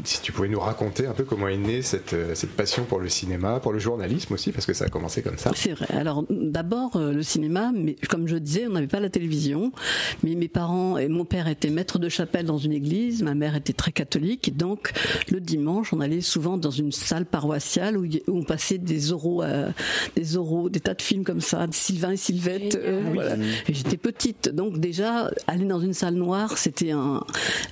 si 0.04 0.22
tu 0.22 0.32
pouvais 0.32 0.50
nous 0.50 0.60
raconter 0.60 1.08
un 1.08 1.14
peu 1.14 1.24
comment 1.24 1.48
est 1.48 1.58
née 1.58 1.82
cette, 1.82 2.16
cette 2.36 2.52
passion 2.52 2.84
pour 2.84 3.00
le 3.00 3.08
cinéma, 3.10 3.60
pour 3.60 3.72
le 3.72 3.80
journalisme 3.80 4.34
aussi, 4.34 4.52
parce 4.52 4.66
que 4.66 4.74
ça 4.74 4.86
a 4.86 4.90
commencé 4.90 5.22
comme 5.22 5.38
ça. 5.38 5.52
C'est 5.56 5.72
vrai. 5.74 5.88
Alors 5.96 6.26
d'abord 6.30 6.96
euh, 6.96 7.14
le 7.14 7.24
cinéma, 7.24 7.72
mais 7.74 7.96
comme 8.10 8.28
je 8.28 8.36
disais, 8.36 8.68
on 8.68 8.72
n'avait 8.72 8.88
pas 8.88 9.00
la 9.00 9.10
télévision. 9.10 9.72
Mais 10.24 10.36
mes 10.36 10.48
parents 10.48 10.98
et 10.98 11.08
mon 11.08 11.26
père 11.26 11.48
étaient 11.48 11.70
maître 11.70 12.00
de 12.00 12.10
chapelle 12.10 12.46
dans 12.46 12.58
une 12.58 12.74
église, 12.74 13.24
ma 13.24 13.36
mère 13.36 13.56
était 13.56 13.74
très 13.74 13.92
catholique, 13.92 14.48
et 14.48 14.52
donc 14.52 14.92
le 15.32 15.40
dimanche 15.40 15.94
on 15.94 16.00
allait 16.00 16.22
souvent 16.22 16.58
dans 16.58 16.72
une 16.72 16.92
salle 16.92 17.26
paroissiale 17.26 17.98
où, 17.98 18.06
on 18.28 18.44
passait 18.44 18.78
des 18.78 19.12
oraux, 19.12 19.44
euh, 19.44 19.70
des 20.16 20.38
oraux, 20.38 20.70
des 20.70 20.80
tas 20.80 20.94
de 20.94 21.02
films 21.02 21.24
comme 21.24 21.42
ça, 21.42 21.68
de 21.68 21.74
Sylvain 21.74 22.12
et 22.12 22.18
Sylvette. 22.18 22.76
euh, 22.76 23.02
voilà. 23.14 23.36
Et 23.68 23.74
j'étais 23.74 23.98
petite, 23.98 24.50
donc 24.50 24.80
déjà 24.80 25.32
aller 25.48 25.66
dans 25.66 25.80
une 25.80 25.94
salle 25.94 26.16
noire, 26.16 26.58
c'était 26.58 26.92
un, 26.92 27.24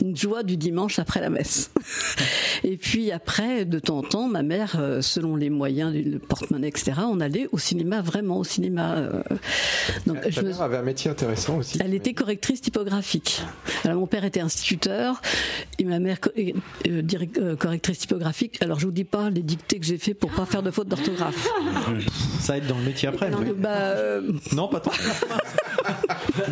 une 0.04 0.16
joie 0.16 0.44
du 0.44 0.58
dimanche 0.58 1.00
après 1.00 1.22
la 1.22 1.30
messe. 1.30 1.72
Et 2.64 2.78
puis 2.78 3.12
après, 3.12 3.66
de 3.66 3.80
temps 3.80 3.98
en 4.00 4.04
temps, 4.04 4.28
ma 4.28 4.44
mère, 4.44 4.76
euh, 4.80 5.02
selon 5.02 5.36
les 5.36 5.50
moyens, 5.50 5.94
le 5.94 6.20
porte-monnaie, 6.20 6.68
etc., 6.68 6.94
on 7.10 7.20
allait 7.20 7.48
au 7.52 7.58
cinéma, 7.58 8.02
vraiment 8.02 8.38
au 8.38 8.44
cinéma. 8.44 8.98
Donc, 10.06 10.22
Ta 10.22 10.30
je 10.30 10.42
me- 10.42 10.48
mère 10.50 10.62
avait 10.62 10.78
un 10.78 10.84
métier 10.84 11.10
intéressant 11.10 11.58
aussi. 11.58 11.80
elle 11.84 11.94
était 11.94 12.14
correctrice 12.14 12.62
typographique. 12.62 13.42
Alors 13.84 14.00
mon 14.00 14.08
père 14.08 14.24
était 14.26 14.40
instituteur 14.42 15.22
et 15.80 15.86
ma 15.86 16.00
mère 16.00 16.18
euh, 16.38 17.02
direct- 17.02 17.31
euh, 17.31 17.31
correctrice 17.58 18.00
typographique. 18.00 18.62
Alors 18.62 18.80
je 18.80 18.86
vous 18.86 18.92
dis 18.92 19.04
pas 19.04 19.30
les 19.30 19.42
dictées 19.42 19.80
que 19.80 19.86
j'ai 19.86 19.98
fait 19.98 20.14
pour 20.14 20.32
pas 20.32 20.46
faire 20.46 20.64
de 20.64 20.72
faute 20.72 20.88
d'orthographe. 20.88 21.48
Ça 22.40 22.58
aide 22.58 22.68
dans 22.68 22.78
le 22.78 22.84
métier 22.84 23.08
après. 23.08 23.32
oui. 23.34 23.52
Bah 23.56 23.70
euh, 23.70 24.22
Non, 24.54 24.68
pas 24.68 24.80
tant. 24.80 24.92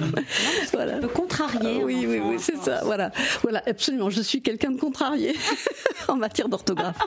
voilà. 0.74 0.98
Peu 1.00 1.08
contrarié. 1.08 1.84
Oui, 1.84 2.06
oui, 2.08 2.20
oui, 2.24 2.36
c'est 2.40 2.58
ça. 2.58 2.82
Voilà, 2.84 3.12
voilà, 3.42 3.64
absolument. 3.66 4.10
Je 4.10 4.22
suis 4.22 4.42
quelqu'un 4.42 4.72
de 4.72 4.80
contrarié 4.80 5.36
en 6.08 6.16
matière 6.16 6.50
d'orthographe. 6.50 6.98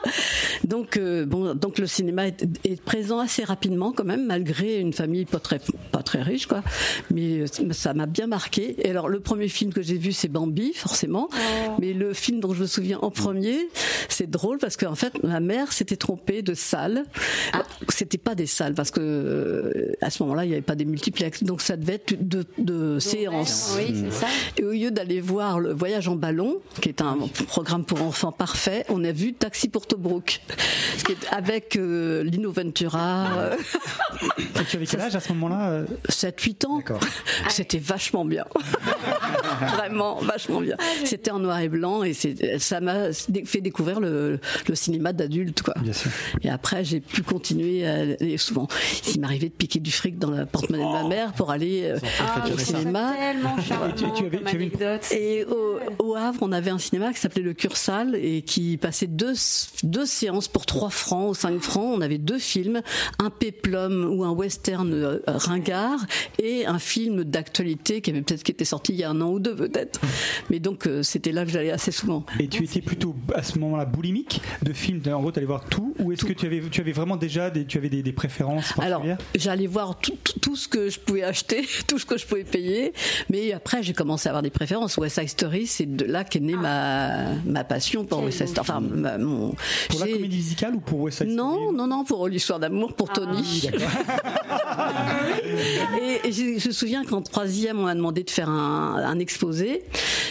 Donc, 0.63 0.97
euh, 0.97 1.25
bon, 1.25 1.55
donc 1.55 1.79
le 1.79 1.87
cinéma 1.87 2.27
est, 2.27 2.45
est 2.65 2.81
présent 2.81 3.19
assez 3.19 3.43
rapidement 3.43 3.91
quand 3.91 4.05
même, 4.05 4.25
malgré 4.25 4.79
une 4.79 4.93
famille 4.93 5.25
pas 5.25 5.39
très, 5.39 5.59
pas 5.91 6.03
très 6.03 6.21
riche, 6.21 6.47
quoi. 6.47 6.63
Mais 7.11 7.41
euh, 7.41 7.45
ça 7.71 7.93
m'a 7.93 8.05
bien 8.05 8.27
marqué. 8.27 8.75
Et 8.85 8.89
alors, 8.89 9.09
le 9.09 9.19
premier 9.19 9.47
film 9.47 9.73
que 9.73 9.81
j'ai 9.81 9.97
vu, 9.97 10.11
c'est 10.11 10.27
Bambi, 10.27 10.73
forcément. 10.73 11.29
Mais 11.79 11.93
le 11.93 12.13
film 12.13 12.39
dont 12.39 12.53
je 12.53 12.61
me 12.61 12.67
souviens 12.67 12.99
en 13.01 13.11
premier, 13.11 13.62
c'est 14.09 14.29
drôle 14.29 14.57
parce 14.57 14.77
qu'en 14.77 14.95
fait, 14.95 15.23
ma 15.23 15.39
mère 15.39 15.71
s'était 15.71 15.95
trompée 15.95 16.41
de 16.41 16.53
salle. 16.53 17.03
C'était 17.89 18.17
pas 18.17 18.35
des 18.35 18.45
salles 18.45 18.73
parce 18.73 18.91
que 18.91 19.01
euh, 19.01 19.95
à 20.01 20.09
ce 20.09 20.23
moment-là, 20.23 20.45
il 20.45 20.49
n'y 20.49 20.53
avait 20.53 20.61
pas 20.61 20.75
des 20.75 20.85
multiplex. 20.85 21.43
Donc, 21.43 21.61
ça 21.61 21.77
devait 21.77 21.95
être 21.95 22.27
de, 22.27 22.45
de 22.57 22.99
séances. 22.99 23.75
Oui, 23.77 23.93
c'est 24.03 24.11
ça. 24.11 24.27
Et 24.57 24.63
au 24.63 24.71
lieu 24.71 24.91
d'aller 24.91 25.21
voir 25.21 25.59
le 25.59 25.73
voyage 25.73 26.07
en 26.07 26.15
ballon, 26.15 26.59
qui 26.81 26.89
est 26.89 27.01
un 27.01 27.17
programme 27.47 27.85
pour 27.85 28.01
enfants 28.01 28.31
parfait, 28.31 28.85
on 28.89 29.03
a 29.03 29.11
vu 29.11 29.33
Taxi 29.33 29.69
pour 29.69 29.87
Tobruk, 29.87 30.41
avec 31.31 31.75
euh, 31.75 32.23
Lino 32.23 32.51
Ventura, 32.51 33.37
euh, 33.37 33.55
et 34.39 34.65
tu 34.69 34.77
avais 34.77 34.85
quel 34.85 35.01
âge 35.01 35.15
à 35.15 35.19
ce 35.19 35.29
moment-là 35.33 35.71
euh? 35.71 35.85
7-8 36.09 36.67
ans. 36.67 36.77
D'accord. 36.77 36.99
C'était 37.49 37.79
vachement 37.79 38.25
bien. 38.25 38.45
Vraiment, 39.77 40.15
vachement 40.21 40.61
bien. 40.61 40.77
C'était 41.05 41.31
en 41.31 41.39
noir 41.39 41.59
et 41.59 41.69
blanc 41.69 42.03
et 42.03 42.13
ça 42.59 42.79
m'a 42.81 43.11
fait 43.45 43.61
découvrir 43.61 43.99
le, 43.99 44.39
le 44.67 44.75
cinéma 44.75 45.13
d'adulte. 45.13 45.61
quoi. 45.61 45.73
Bien 45.81 45.93
sûr. 45.93 46.11
Et 46.41 46.49
après, 46.49 46.83
j'ai 46.83 46.99
pu 46.99 47.23
continuer 47.23 47.85
à 47.87 47.93
aller 48.01 48.37
souvent. 48.37 48.67
Il 49.13 49.21
m'arrivait 49.21 49.49
de 49.49 49.53
piquer 49.53 49.79
du 49.79 49.91
fric 49.91 50.17
dans 50.19 50.31
la 50.31 50.45
porte-monnaie 50.45 50.83
de 50.83 50.89
ma 50.91 51.07
mère 51.07 51.33
pour 51.33 51.51
aller 51.51 51.83
euh, 51.83 51.97
Ah, 52.19 52.43
au 52.53 52.57
cinéma. 52.57 53.13
tellement 53.17 53.59
charmant 53.61 53.93
tu 53.95 54.03
avais- 54.03 54.11
comme 54.11 54.13
tu 54.15 54.25
avais 54.25 54.37
une- 54.37 54.47
anecdote. 54.47 55.11
Et 55.11 55.45
au, 55.45 55.79
au 55.99 56.15
Havre, 56.15 56.39
on 56.41 56.51
avait 56.51 56.71
un 56.71 56.77
cinéma 56.77 57.11
qui 57.13 57.19
s'appelait 57.19 57.41
le 57.43 57.53
Cursal 57.53 58.15
et 58.15 58.41
qui 58.41 58.77
passait 58.77 59.07
deux, 59.07 59.33
deux 59.83 60.05
séances 60.05 60.47
pour 60.47 60.65
3 60.65 60.89
francs 60.89 61.29
ou 61.31 61.33
5 61.33 61.59
francs. 61.61 61.95
On 61.97 62.01
avait 62.01 62.17
deux 62.17 62.39
films, 62.39 62.81
un 63.19 63.29
péplum 63.29 64.05
ou 64.11 64.23
un 64.23 64.31
western 64.31 64.91
euh, 64.93 65.19
ringard 65.27 65.99
et 66.41 66.65
un 66.65 66.79
film 66.79 67.23
d'actualité 67.23 68.01
qui 68.01 68.09
avait 68.11 68.21
peut-être 68.21 68.43
qui 68.43 68.51
était 68.51 68.65
sorti 68.65 68.93
il 68.93 68.99
y 68.99 69.03
a 69.03 69.09
un 69.09 69.21
an 69.21 69.29
ou 69.31 69.39
deux 69.39 69.55
peut-être. 69.55 69.99
Mais 70.49 70.59
donc 70.59 70.87
euh, 70.87 71.03
c'était 71.03 71.31
là 71.31 71.45
que 71.45 71.51
j'allais 71.51 71.71
assez 71.71 71.91
souvent. 71.91 72.25
Et 72.39 72.47
tu 72.47 72.63
étais 72.63 72.81
plutôt 72.81 73.15
à 73.33 73.43
ce 73.43 73.57
moment-là 73.59 73.85
boulimique 73.85 74.41
de 74.61 74.73
films, 74.73 75.01
en 75.13 75.21
gros 75.21 75.31
tu 75.31 75.39
allais 75.39 75.45
voir 75.47 75.65
tout, 75.65 75.93
ou 75.99 76.11
est-ce 76.11 76.25
que 76.25 76.33
tu 76.33 76.45
avais, 76.45 76.61
tu 76.71 76.81
avais 76.81 76.91
vraiment 76.91 77.15
déjà 77.17 77.49
des, 77.49 77.65
tu 77.65 77.77
avais 77.77 77.89
des, 77.89 78.03
des 78.03 78.13
préférences 78.13 78.73
Alors, 78.79 79.03
j'allais 79.35 79.67
voir 79.67 79.97
tout, 79.99 80.17
tout- 80.23 80.39
tout 80.39 80.55
ce 80.55 80.67
que 80.67 80.89
je 80.89 80.99
pouvais 80.99 81.23
acheter, 81.23 81.65
tout 81.87 81.97
ce 81.99 82.05
que 82.05 82.17
je 82.17 82.25
pouvais 82.25 82.43
payer, 82.43 82.93
mais 83.29 83.53
après 83.53 83.81
j'ai 83.83 83.93
commencé 83.93 84.27
à 84.27 84.31
avoir 84.31 84.43
des 84.43 84.49
préférences. 84.49 84.97
West 84.97 85.19
Side 85.19 85.29
Story, 85.29 85.67
c'est 85.67 85.85
de 85.95 86.05
là 86.05 86.23
qu'est 86.23 86.39
née 86.39 86.55
ma, 86.55 87.33
ma 87.45 87.63
passion 87.63 88.05
pour 88.05 88.23
West 88.23 88.37
Side 88.39 88.47
Story. 88.49 88.67
Enfin, 88.69 88.79
ma- 88.81 89.17
mon, 89.17 89.53
Pour 89.89 89.99
la 89.99 90.07
comédie 90.07 90.35
musicale 90.37 90.75
ou 90.75 90.79
pour 90.79 90.99
West 91.01 91.19
Side 91.19 91.29
Non, 91.29 91.53
Story? 91.55 91.75
non, 91.77 91.87
non, 91.87 92.03
pour 92.03 92.27
l'histoire 92.27 92.59
d'amour, 92.59 92.93
pour 92.95 93.09
Tony. 93.11 93.69
et 96.01 96.27
et 96.27 96.31
je, 96.31 96.59
je 96.59 96.67
me 96.67 96.73
souviens 96.73 97.03
qu'en 97.05 97.21
troisième, 97.21 97.79
on 97.79 97.83
m'a 97.83 97.95
demandé 97.95 98.23
de 98.23 98.29
faire 98.29 98.49
un, 98.49 98.95
un 98.95 99.19
exposé 99.19 99.83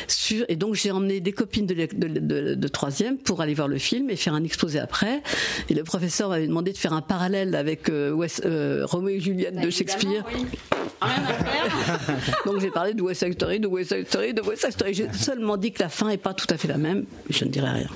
sur, 0.08 0.44
et 0.48 0.56
donc 0.56 0.74
j'ai 0.74 0.90
emmené 0.90 1.20
des 1.20 1.32
copines 1.32 1.66
de, 1.66 1.74
de- 1.74 2.54
de 2.54 2.68
troisième 2.92 3.16
pour 3.18 3.40
aller 3.40 3.54
voir 3.54 3.68
le 3.68 3.78
film 3.78 4.10
et 4.10 4.16
faire 4.16 4.34
un 4.34 4.44
exposé 4.44 4.78
après. 4.78 5.22
Et 5.70 5.74
le 5.74 5.82
professeur 5.82 6.28
m'avait 6.28 6.46
demandé 6.46 6.72
de 6.72 6.76
faire 6.78 6.92
un 6.92 7.00
parallèle 7.00 7.54
avec 7.54 7.88
euh, 7.88 8.10
West- 8.10 8.42
euh, 8.44 8.84
Roméo 8.84 9.16
et 9.16 9.20
Juliette 9.20 9.58
de 9.60 9.70
Shakespeare. 9.70 10.24
Évidemment, 10.30 10.50
oui. 10.52 10.58
Rien 11.00 11.24
à 11.24 11.32
faire. 11.32 12.16
Donc 12.46 12.60
j'ai 12.60 12.70
parlé 12.70 12.92
de 12.94 13.02
West 13.02 13.24
Side 13.24 13.32
Story, 13.34 13.60
de 13.60 13.66
West 13.66 13.94
Side 13.96 14.06
Story, 14.08 14.34
de 14.34 14.42
West 14.42 14.62
Side 14.62 14.72
Story. 14.72 14.94
J'ai 14.94 15.12
seulement 15.12 15.56
dit 15.56 15.72
que 15.72 15.82
la 15.82 15.88
fin 15.88 16.10
est 16.10 16.16
pas 16.18 16.34
tout 16.34 16.46
à 16.50 16.56
fait 16.58 16.68
la 16.68 16.76
même. 16.78 17.04
mais 17.28 17.34
Je 17.34 17.44
ne 17.46 17.50
dirai 17.50 17.70
rien. 17.70 17.88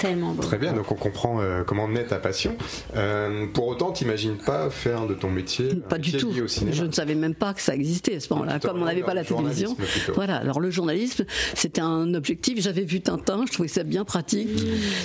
Tellement 0.00 0.32
beau. 0.32 0.42
Très 0.42 0.56
bien, 0.58 0.72
donc 0.72 0.90
on 0.90 0.94
comprend 0.94 1.40
euh, 1.42 1.62
comment 1.62 1.86
naît 1.86 2.06
ta 2.06 2.16
passion. 2.16 2.56
Euh, 2.96 3.46
pour 3.52 3.68
autant, 3.68 3.92
t'imagines 3.92 4.36
pas 4.38 4.70
faire 4.70 5.06
de 5.06 5.14
ton 5.14 5.28
métier 5.30 5.68
un 5.72 5.88
Pas 5.88 5.98
du 5.98 6.12
tout. 6.12 6.32
lié 6.32 6.40
au 6.40 6.48
cinéma 6.48 6.74
Je 6.74 6.84
ne 6.84 6.92
savais 6.92 7.14
même 7.14 7.34
pas 7.34 7.52
que 7.54 7.60
ça 7.60 7.74
existait 7.74 8.16
à 8.16 8.20
ce 8.20 8.32
moment-là. 8.32 8.58
Comme 8.58 8.80
on 8.80 8.86
n'avait 8.86 9.02
pas 9.02 9.14
la 9.14 9.24
télévision. 9.24 9.74
plutôt. 9.74 10.12
Voilà. 10.14 10.36
Alors 10.36 10.58
le 10.60 10.70
journalisme, 10.70 11.24
c'était 11.54 11.82
un 11.82 12.14
objectif. 12.14 12.60
J'avais 12.62 12.84
vu 12.84 13.00
Tintin, 13.02 13.44
je 13.46 13.52
trouvais 13.52 13.68
ça 13.68 13.82
bien 13.82 14.04
pratique. 14.04 14.48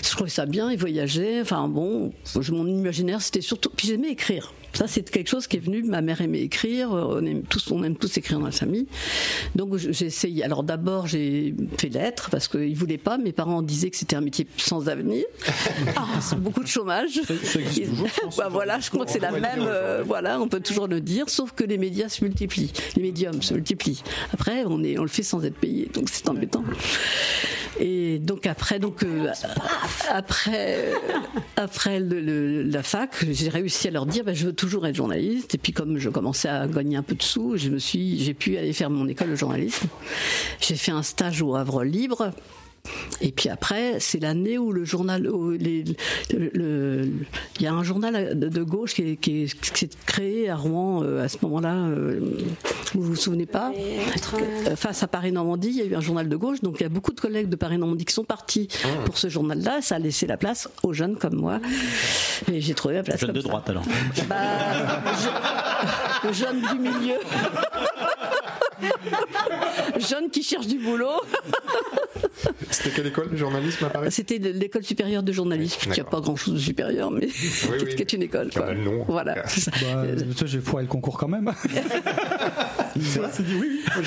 Je 0.04 0.10
trouvais 0.12 0.30
ça 0.30 0.46
bien. 0.46 0.72
Il 0.72 0.78
voyageait. 0.80 1.42
Enfin 1.42 1.68
bon, 1.68 2.14
je- 2.40 2.52
mon 2.54 2.66
imaginaire, 2.66 3.22
c'était 3.22 3.42
surtout. 3.42 3.70
Puis 3.76 3.88
j'aimais 3.90 4.10
écrire. 4.12 4.54
Ça, 4.76 4.88
c'est 4.88 5.10
quelque 5.10 5.30
chose 5.30 5.48
qui 5.48 5.58
est 5.58 5.60
venu. 5.62 5.82
Ma 5.84 6.02
mère 6.02 6.22
aimait 6.22 6.42
écrire. 6.42 6.92
On 6.92 7.26
aime 7.26 7.42
tous, 7.44 7.72
on 7.72 7.84
aime 7.84 7.96
tous 7.96 8.16
écrire 8.18 8.40
dans 8.40 8.46
la 8.46 8.52
famille. 8.52 8.86
Donc 9.56 9.76
j'ai 9.78 10.06
essayé. 10.06 10.44
Alors 10.44 10.64
d'abord, 10.64 11.08
j'ai 11.08 11.56
fait 11.80 11.90
lettres 11.90 12.30
parce 12.30 12.48
qu'ils 12.48 12.76
voulaient 12.76 12.98
pas. 12.98 13.18
Mes 13.18 13.32
parents 13.32 13.62
disaient 13.62 13.90
que 13.90 13.98
c'était 13.98 14.16
un 14.16 14.22
métier 14.22 14.46
sans 14.58 14.88
avenir. 14.90 15.26
Ah, 15.98 16.20
beaucoup 16.38 16.62
de 16.64 16.68
chômage. 16.68 17.22
ça 17.44 17.60
existe 17.60 17.90
toujours, 17.92 18.08
je. 18.08 18.38
Bah, 18.38 18.50
voilà, 18.52 18.80
je 18.80 18.90
crois 18.90 19.06
que 19.06 19.12
c'est 19.12 19.20
la 19.20 19.32
même. 19.32 19.62
euh, 19.62 20.04
voilà, 20.06 20.40
on 20.42 20.48
peut 20.48 20.60
toujours 20.60 20.88
le 20.88 21.00
dire, 21.00 21.30
sauf 21.30 21.52
que 21.54 21.64
les 21.64 21.78
médias 21.78 22.10
se 22.10 22.24
multiplient, 22.24 22.72
les 22.96 23.02
médiums 23.02 23.42
se 23.42 23.54
multiplient. 23.54 24.02
Après, 24.34 24.64
on 24.66 24.84
est, 24.84 24.98
on 24.98 25.04
le 25.04 25.08
fait 25.08 25.24
sans 25.24 25.44
être 25.46 25.56
payé, 25.56 25.90
donc 25.94 26.10
c'est 26.12 26.28
embêtant. 26.30 26.64
Et 27.80 28.20
donc 28.20 28.46
après, 28.46 28.80
donc 28.80 29.04
euh, 29.04 29.28
après, 30.10 30.78
euh, 30.78 30.94
après 31.58 32.00
le- 32.00 32.22
le- 32.22 32.64
la 32.64 32.84
fac, 32.84 33.26
j'ai 33.32 33.50
réussi 33.50 33.88
à 33.90 33.92
leur 33.92 34.06
dire, 34.06 34.24
bah, 34.24 34.34
je 34.34 34.46
veux 34.46 34.54
toujours 34.66 34.88
être 34.88 34.96
journaliste. 34.96 35.54
Et 35.54 35.58
puis 35.58 35.74
comme 35.74 36.00
je 36.00 36.10
commençais 36.10 36.50
à 36.50 36.68
gagner 36.68 36.98
un 36.98 37.04
peu 37.04 37.16
de 37.16 37.22
sous, 37.22 37.56
je 37.56 37.70
me 37.70 37.78
suis, 37.78 38.20
j'ai 38.24 38.34
pu 38.34 38.58
aller 38.58 38.74
faire 38.74 38.90
mon 38.90 39.08
école 39.08 39.30
de 39.30 39.36
journalisme. 39.36 39.88
J'ai 40.60 40.76
fait 40.76 40.92
un 40.92 41.04
stage 41.04 41.42
au 41.42 41.56
Havre 41.56 41.84
Libre. 41.84 42.32
Et 43.22 43.32
puis 43.32 43.50
après, 43.50 44.00
c'est 44.00 44.20
l'année 44.20 44.58
où 44.58 44.72
le 44.72 44.84
journal, 44.86 45.30
où 45.30 45.52
les- 45.52 45.84
le- 46.34 46.50
le- 46.54 47.10
il 47.60 47.62
y 47.64 47.68
a 47.68 47.74
un 47.74 47.84
journal 47.84 48.38
de, 48.38 48.48
de 48.50 48.64
gauche 48.64 48.94
qui, 48.94 49.02
est- 49.12 49.16
qui 49.16 49.44
est- 49.44 49.60
qui 49.60 49.80
s'est 49.80 49.90
créé 50.06 50.50
à 50.50 50.56
Rouen 50.56 51.04
euh, 51.04 51.24
à 51.24 51.28
ce 51.28 51.38
moment-là. 51.44 51.74
euh, 51.76 52.20
vous 52.94 53.02
vous 53.02 53.16
souvenez 53.16 53.46
pas 53.46 53.72
Euh, 53.78 54.76
Face 54.76 55.04
à 55.04 55.08
Paris-Normandie, 55.08 55.70
il 55.70 55.76
y 55.78 55.82
a 55.82 55.86
eu 55.86 55.96
un 55.96 56.02
journal 56.02 56.28
de 56.30 56.36
gauche, 56.36 56.62
donc 56.62 56.78
il 56.80 56.84
y 56.84 56.86
a 56.86 56.90
beaucoup 56.90 57.12
de 57.14 57.20
collègues 57.20 57.50
de 57.50 57.56
Paris-Normandie 57.56 58.06
qui 58.06 58.14
sont 58.14 58.24
partis 58.24 58.68
pour 59.06 59.18
ce 59.18 59.28
journal-là. 59.30 59.82
Ça 59.82 59.96
a 59.96 60.00
laissé 60.00 60.28
la 60.28 60.38
place 60.38 60.70
aux 60.84 60.94
jeunes 60.94 61.16
comme 61.18 61.36
moi. 61.36 61.60
Et 62.52 62.62
j'ai 62.62 62.74
trouvé 62.74 62.96
la 62.96 63.04
place. 63.04 63.20
Jeune 63.20 63.30
comme 63.30 63.36
de 63.38 63.42
ça. 63.42 63.48
droite 63.50 63.70
alors. 63.70 63.84
Bah, 64.30 64.38
je- 66.24 66.34
jeune 66.34 66.62
du 66.62 66.80
milieu. 66.80 67.16
jeune 70.00 70.30
qui 70.30 70.44
cherche 70.44 70.68
du 70.68 70.78
boulot. 70.80 71.22
C'était 72.70 72.90
quelle 72.92 73.08
école 73.08 73.32
de 73.32 73.38
journalisme 73.38 73.86
à 73.86 73.90
Paris? 73.90 74.12
C'était 74.12 74.38
l'école 74.38 74.84
supérieure 74.84 75.24
de 75.24 75.32
journalisme, 75.32 75.92
qui 75.92 76.00
n'a 76.00 76.06
pas 76.06 76.20
grand-chose 76.20 76.54
de 76.56 76.60
supérieur, 76.60 77.12
mais 77.12 77.28
qui, 77.28 77.48
oui. 77.72 77.78
qui 77.96 78.02
est 78.02 78.14
une 78.14 78.24
école. 78.24 78.50
Quoi. 78.52 78.74
nom, 78.74 79.06
Voilà. 79.08 79.36
cas. 79.36 79.48
c'est 79.48 79.62
ça. 79.62 79.72
Bah, 79.72 80.04
j'ai 80.46 80.60
foiré 80.60 80.84
le 80.84 80.90
concours 80.90 81.18
quand 81.18 81.28
même. 81.28 81.52
C'est 83.02 83.44
dit 83.44 83.56
oui, 83.60 83.82
oui. 83.98 84.06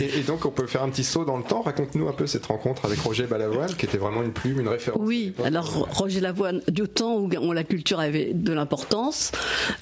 et, 0.00 0.18
et 0.20 0.22
donc, 0.22 0.44
on 0.44 0.50
peut 0.50 0.66
faire 0.66 0.82
un 0.82 0.90
petit 0.90 1.04
saut 1.04 1.24
dans 1.24 1.36
le 1.36 1.42
temps. 1.44 1.62
Raconte-nous 1.62 2.08
un 2.08 2.12
peu 2.12 2.26
cette 2.26 2.46
rencontre 2.46 2.84
avec 2.84 2.98
Roger 3.00 3.26
Balavoine, 3.26 3.74
qui 3.74 3.86
était 3.86 3.98
vraiment 3.98 4.22
une 4.22 4.32
plume, 4.32 4.60
une 4.60 4.68
référence. 4.68 5.00
Oui, 5.04 5.32
alors 5.44 5.88
Roger 5.90 6.20
Lavoine, 6.20 6.62
du 6.68 6.82
temps 6.88 7.16
où 7.16 7.28
où 7.28 7.52
la 7.52 7.64
culture 7.64 8.00
avait 8.00 8.32
de 8.32 8.52
l'importance, 8.52 9.32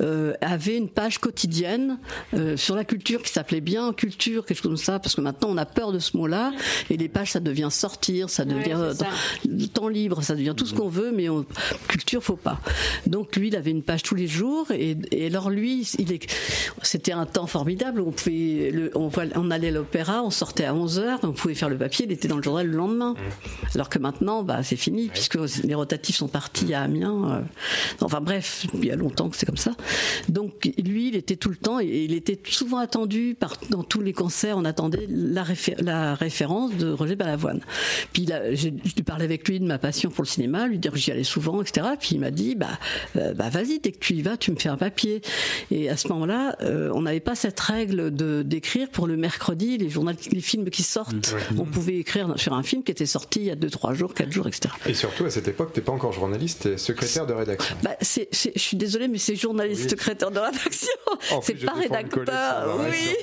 euh, 0.00 0.34
avait 0.40 0.76
une 0.76 0.88
page 0.88 1.18
quotidienne 1.18 1.98
euh, 2.34 2.56
sur 2.56 2.74
la 2.76 2.84
culture 2.84 3.22
qui 3.22 3.32
s'appelait 3.32 3.60
bien 3.60 3.92
culture, 3.92 4.44
quelque 4.44 4.56
chose 4.58 4.62
comme 4.62 4.76
ça, 4.76 4.98
parce 4.98 5.14
que 5.14 5.20
maintenant 5.20 5.48
on 5.50 5.56
a 5.56 5.64
peur 5.66 5.92
de 5.92 5.98
ce 5.98 6.16
mot-là, 6.16 6.52
et 6.90 6.96
les 6.96 7.08
pages 7.08 7.32
ça 7.32 7.40
devient 7.40 7.68
sortir, 7.70 8.30
ça 8.30 8.44
devient 8.44 8.74
Ouais, 8.74 8.94
ça. 8.94 9.06
euh, 9.48 9.66
temps 9.72 9.88
libre, 9.88 10.22
ça 10.22 10.34
devient 10.34 10.54
tout 10.56 10.66
ce 10.66 10.74
qu'on 10.74 10.88
veut, 10.88 11.12
mais 11.14 11.28
on, 11.28 11.44
culture 11.88 12.22
faut 12.22 12.36
pas. 12.36 12.60
Donc 13.06 13.36
lui, 13.36 13.48
il 13.48 13.56
avait 13.56 13.70
une 13.70 13.82
page 13.82 14.02
tous 14.02 14.14
les 14.16 14.26
jours, 14.26 14.66
et, 14.70 14.96
et 15.12 15.26
alors 15.26 15.50
lui, 15.50 15.88
il 15.98 16.12
est, 16.12 16.26
c'était 16.82 17.12
un 17.12 17.26
temps 17.26 17.46
formidable. 17.46 17.65
On 18.06 18.10
pouvait, 18.12 18.70
le- 18.72 18.90
on, 18.94 19.10
on 19.34 19.50
allait 19.50 19.68
à 19.68 19.70
l'opéra, 19.72 20.22
on 20.22 20.30
sortait 20.30 20.64
à 20.64 20.74
11 20.74 21.00
h 21.00 21.18
on 21.24 21.32
pouvait 21.32 21.54
faire 21.54 21.68
le 21.68 21.76
papier, 21.76 22.06
il 22.06 22.12
était 22.12 22.28
dans 22.28 22.36
le 22.36 22.42
journal 22.42 22.66
le 22.66 22.76
lendemain. 22.76 23.14
Alors 23.74 23.88
que 23.88 23.98
maintenant, 23.98 24.42
bah, 24.42 24.62
c'est 24.62 24.76
fini, 24.76 25.08
puisque 25.12 25.36
les 25.64 25.74
rotatifs 25.74 26.16
sont 26.16 26.28
partis 26.28 26.74
à 26.74 26.82
Amiens. 26.82 27.30
euh. 27.40 27.40
Enfin 28.00 28.20
bref, 28.20 28.66
il 28.74 28.84
y 28.84 28.90
a 28.90 28.96
longtemps 28.96 29.28
que 29.28 29.36
c'est 29.36 29.46
comme 29.46 29.56
ça. 29.56 29.72
Donc 30.28 30.70
lui, 30.78 31.08
il 31.08 31.16
était 31.16 31.36
tout 31.36 31.48
le 31.48 31.56
temps, 31.56 31.80
et 31.80 31.86
il 32.04 32.14
était 32.14 32.38
souvent 32.48 32.78
attendu 32.78 33.36
par, 33.38 33.54
dans 33.70 33.82
tous 33.82 34.00
les 34.00 34.12
concerts, 34.12 34.56
on 34.58 34.64
attendait 34.64 35.06
la, 35.08 35.42
réfé- 35.42 35.80
la 35.82 36.14
référence 36.14 36.74
de 36.76 36.90
Roger 36.90 37.16
Balavoine. 37.16 37.60
Puis 38.12 38.26
j'ai- 38.52 38.74
je 38.84 38.94
lui 38.94 39.02
parlais 39.04 39.24
avec 39.24 39.48
lui 39.48 39.58
de 39.60 39.66
ma 39.66 39.78
passion 39.78 40.10
pour 40.10 40.22
le 40.22 40.28
cinéma, 40.28 40.66
lui 40.68 40.78
dire 40.78 40.92
que 40.92 40.98
j'y 40.98 41.10
allais 41.10 41.24
souvent, 41.24 41.60
etc. 41.62 41.86
Puis 41.98 42.10
il 42.12 42.20
m'a 42.20 42.30
dit, 42.30 42.54
bah, 42.54 42.68
euh, 43.16 43.34
bah 43.34 43.48
vas-y, 43.50 43.80
dès 43.80 43.92
que 43.92 43.98
tu 43.98 44.14
y 44.14 44.22
vas, 44.22 44.36
tu 44.36 44.50
me 44.52 44.56
fais 44.56 44.68
un 44.68 44.76
papier. 44.76 45.20
Et 45.70 45.88
à 45.88 45.96
ce 45.96 46.08
moment-là, 46.08 46.56
euh, 46.62 46.90
on 46.94 47.02
n'avait 47.02 47.20
pas 47.20 47.34
cette 47.34 47.55
règle 47.60 48.14
de 48.14 48.42
d'écrire 48.42 48.88
pour 48.90 49.06
le 49.06 49.16
mercredi 49.16 49.78
les 49.78 49.88
journaux, 49.88 50.12
les 50.30 50.40
films 50.40 50.70
qui 50.70 50.82
sortent. 50.82 51.34
On 51.58 51.64
pouvait 51.64 51.96
écrire 51.96 52.32
sur 52.36 52.52
un 52.54 52.62
film 52.62 52.82
qui 52.82 52.92
était 52.92 53.06
sorti 53.06 53.40
il 53.40 53.44
y 53.46 53.50
a 53.50 53.56
2 53.56 53.70
trois 53.70 53.94
jours, 53.94 54.14
4 54.14 54.30
jours, 54.32 54.46
etc. 54.48 54.74
Et 54.86 54.94
surtout, 54.94 55.24
à 55.24 55.30
cette 55.30 55.48
époque, 55.48 55.72
t'es 55.72 55.80
pas 55.80 55.92
encore 55.92 56.12
journaliste, 56.12 56.62
t'es 56.62 56.76
secrétaire 56.78 57.26
de 57.26 57.32
rédaction. 57.32 57.76
Bah, 57.82 57.96
c'est, 58.00 58.28
je 58.32 58.58
suis 58.58 58.76
désolée, 58.76 59.08
mais 59.08 59.18
c'est 59.18 59.36
journaliste, 59.36 59.84
Oui. 59.84 59.90
secrétaire 59.90 60.30
de 60.30 60.38
rédaction. 60.38 60.88
C'est 61.42 61.54
pas 61.64 61.72
rédacteur. 61.74 62.78
Oui. 62.90 63.14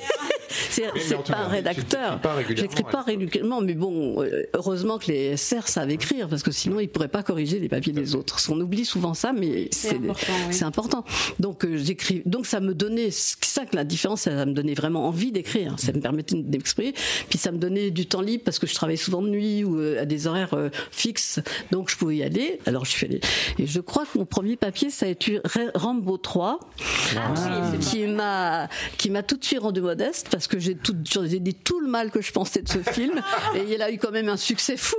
C'est, 0.70 0.82
pas 1.16 1.22
cas, 1.22 1.36
un 1.38 1.48
rédacteur. 1.48 2.10
t'écris 2.12 2.22
pas 2.22 2.34
régulièrement, 2.34 2.70
J'écris 2.70 2.82
pas 2.84 2.90
alors. 2.90 3.04
régulièrement, 3.06 3.60
mais 3.60 3.74
bon, 3.74 4.22
euh, 4.22 4.42
heureusement 4.54 4.98
que 4.98 5.06
les 5.10 5.36
SR 5.36 5.66
savent 5.68 5.90
écrire, 5.90 6.28
parce 6.28 6.42
que 6.42 6.50
sinon 6.50 6.80
ils 6.80 6.88
pourraient 6.88 7.08
pas 7.08 7.22
corriger 7.22 7.58
les 7.58 7.68
papiers 7.68 7.92
des 7.92 8.14
autres. 8.14 8.44
Qu'on 8.46 8.60
oublie 8.60 8.84
souvent 8.84 9.14
ça, 9.14 9.32
mais 9.32 9.68
c'est, 9.72 9.94
important, 9.96 10.32
oui. 10.50 10.62
important. 10.64 11.04
Donc 11.38 11.64
euh, 11.64 11.76
j'écris. 11.78 12.22
Donc 12.26 12.46
ça 12.46 12.60
me 12.60 12.74
donnait, 12.74 13.10
c'est 13.10 13.36
ça 13.44 13.64
que 13.66 13.74
la 13.76 13.84
différence, 13.84 14.22
ça 14.22 14.44
me 14.46 14.52
donnait 14.52 14.74
vraiment 14.74 15.06
envie 15.06 15.32
d'écrire. 15.32 15.74
Ça 15.78 15.92
me 15.92 16.00
permettait 16.00 16.36
d'exprimer. 16.36 16.94
Puis 17.28 17.38
ça 17.38 17.52
me 17.52 17.58
donnait 17.58 17.90
du 17.90 18.06
temps 18.06 18.20
libre 18.20 18.44
parce 18.44 18.58
que 18.58 18.66
je 18.66 18.74
travaillais 18.74 18.96
souvent 18.96 19.22
de 19.22 19.28
nuit 19.28 19.64
ou 19.64 19.78
euh, 19.78 20.02
à 20.02 20.04
des 20.04 20.26
horaires 20.26 20.54
euh, 20.54 20.70
fixes, 20.90 21.40
donc 21.70 21.90
je 21.90 21.96
pouvais 21.96 22.16
y 22.16 22.22
aller. 22.22 22.58
Alors 22.66 22.84
je 22.84 22.90
suis 22.90 23.06
allée. 23.06 23.20
Et 23.58 23.66
je 23.66 23.80
crois 23.80 24.04
que 24.04 24.18
mon 24.18 24.24
premier 24.26 24.56
papier, 24.56 24.90
ça 24.90 25.06
a 25.06 25.08
été 25.08 25.40
Ra- 25.44 25.70
Rambo 25.74 26.16
3, 26.18 26.58
qui 27.80 28.06
m'a 28.06 28.68
qui 28.98 29.10
m'a 29.10 29.22
tout 29.22 29.36
de 29.36 29.44
suite 29.44 29.60
rendu 29.60 29.80
modeste 29.80 30.28
parce 30.30 30.43
que 30.48 30.58
j'ai 30.58 30.74
tout, 30.74 30.94
j'ai 31.04 31.40
dit 31.40 31.54
tout 31.54 31.80
le 31.80 31.88
mal 31.88 32.10
que 32.10 32.20
je 32.22 32.32
pensais 32.32 32.62
de 32.62 32.68
ce 32.68 32.78
film 32.78 33.20
et 33.54 33.64
il 33.72 33.82
a 33.82 33.90
eu 33.90 33.98
quand 33.98 34.10
même 34.10 34.28
un 34.28 34.36
succès 34.36 34.76
fou. 34.76 34.96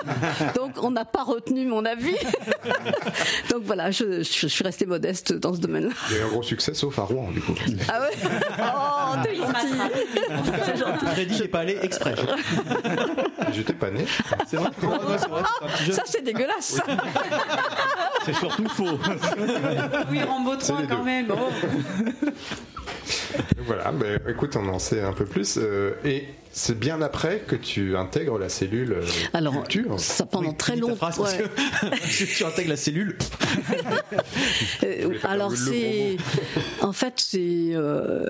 donc 0.56 0.72
on 0.82 0.90
n'a 0.90 1.04
pas 1.04 1.22
retenu 1.24 1.66
mon 1.66 1.84
avis. 1.84 2.16
donc 3.50 3.62
voilà, 3.64 3.90
je, 3.90 4.22
je 4.22 4.46
suis 4.46 4.64
restée 4.64 4.86
modeste 4.86 5.32
dans 5.32 5.54
ce 5.54 5.60
domaine-là. 5.60 5.92
Il 6.10 6.16
y 6.16 6.18
a 6.18 6.22
eu 6.22 6.24
un 6.24 6.28
gros 6.28 6.42
succès, 6.42 6.74
sauf 6.74 6.98
à 6.98 7.02
Rouen, 7.02 7.30
du 7.30 7.40
coup. 7.40 7.54
Ah 7.88 8.00
ouais 8.02 8.14
Oh, 8.58 9.16
t'es 9.22 9.34
gentil. 9.36 9.74
C'est 10.64 10.76
gentil. 10.76 11.06
Freddy 11.06 11.40
n'est 11.40 11.48
pas 11.48 11.60
allé 11.60 11.78
exprès. 11.82 12.14
J'étais 13.52 13.72
pas 13.72 13.90
né. 13.90 14.04
C'est 14.46 14.56
vrai. 14.56 14.70
Ouais, 14.82 15.16
c'est 15.18 15.28
vrai, 15.28 15.42
c'est 15.58 15.64
un 15.64 15.68
petit 15.68 15.84
jeu. 15.84 15.92
Ça 15.92 16.02
c'est 16.06 16.22
dégueulasse. 16.22 16.80
C'est 18.24 18.34
surtout 18.34 18.68
faux. 18.68 18.98
Oui, 20.10 20.22
Rambo 20.22 20.56
3 20.56 20.80
les 20.80 20.86
quand 20.86 20.98
deux. 20.98 21.04
même. 21.04 21.26
Oh. 21.30 22.28
Voilà, 23.58 23.92
ben, 23.92 24.20
écoute, 24.28 24.56
on 24.56 24.68
en 24.68 24.78
sait 24.78 25.00
un 25.02 25.12
peu 25.12 25.24
plus. 25.24 25.58
euh, 25.58 25.94
et 26.04 26.24
c'est 26.56 26.78
bien 26.78 27.02
après 27.02 27.40
que 27.40 27.56
tu 27.56 27.96
intègres 27.96 28.38
la 28.38 28.48
cellule 28.48 28.92
euh, 28.92 29.06
Alors, 29.32 29.54
culture. 29.64 29.98
ça 29.98 30.24
pendant 30.24 30.50
Oui, 30.50 30.56
très 30.56 30.76
longtemps. 30.76 31.08
ouais. 31.22 31.44
que 31.90 32.24
tu 32.36 32.44
intègres 32.44 32.70
la 32.70 32.76
cellule. 32.76 33.18
Euh, 34.82 35.14
alors 35.24 35.52
c'est, 35.56 36.16
en 36.82 36.92
fait 36.92 37.14
c'est 37.16 37.70
euh, 37.72 38.24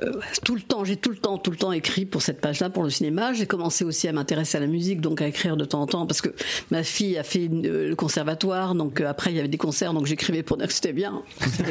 tout 0.45 0.55
le 0.55 0.61
temps, 0.61 0.85
j'ai 0.85 0.97
tout 0.97 1.11
le 1.11 1.17
temps, 1.17 1.39
tout 1.39 1.51
le 1.51 1.57
temps 1.57 1.73
écrit 1.73 2.05
pour 2.07 2.23
cette 2.23 2.41
page-là 2.41 2.71
pour 2.71 2.83
le 2.83 2.91
cinéma. 2.91 3.33
J'ai 3.33 3.47
commencé 3.47 3.85
aussi 3.85 4.07
à 4.09 4.13
m'intéresser 4.13 4.59
à 4.59 4.61
la 4.61 4.67
musique, 4.67 5.01
donc 5.01 5.21
à 5.23 5.27
écrire 5.27 5.57
de 5.57 5.65
temps 5.65 5.83
en 5.83 5.87
temps 5.87 6.07
parce 6.07 6.21
que 6.21 6.29
ma 6.71 6.83
fille 6.83 7.17
a 7.19 7.23
fait 7.25 7.45
une- 7.47 7.67
euh, 7.67 7.89
le 7.89 7.97
conservatoire, 7.97 8.75
donc 8.75 9.01
euh, 9.01 9.09
après 9.09 9.31
il 9.33 9.37
y 9.37 9.39
avait 9.39 9.49
des 9.49 9.59
concerts, 9.59 9.93
donc 9.95 10.07
j'écrivais 10.07 10.43
pour 10.43 10.57
dire 10.57 10.67
que 10.67 10.73
c'était 10.73 10.93
bien. 10.93 11.23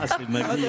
Ah, 0.00 0.06
c'est 0.06 0.28
ma 0.28 0.40
vie. 0.56 0.64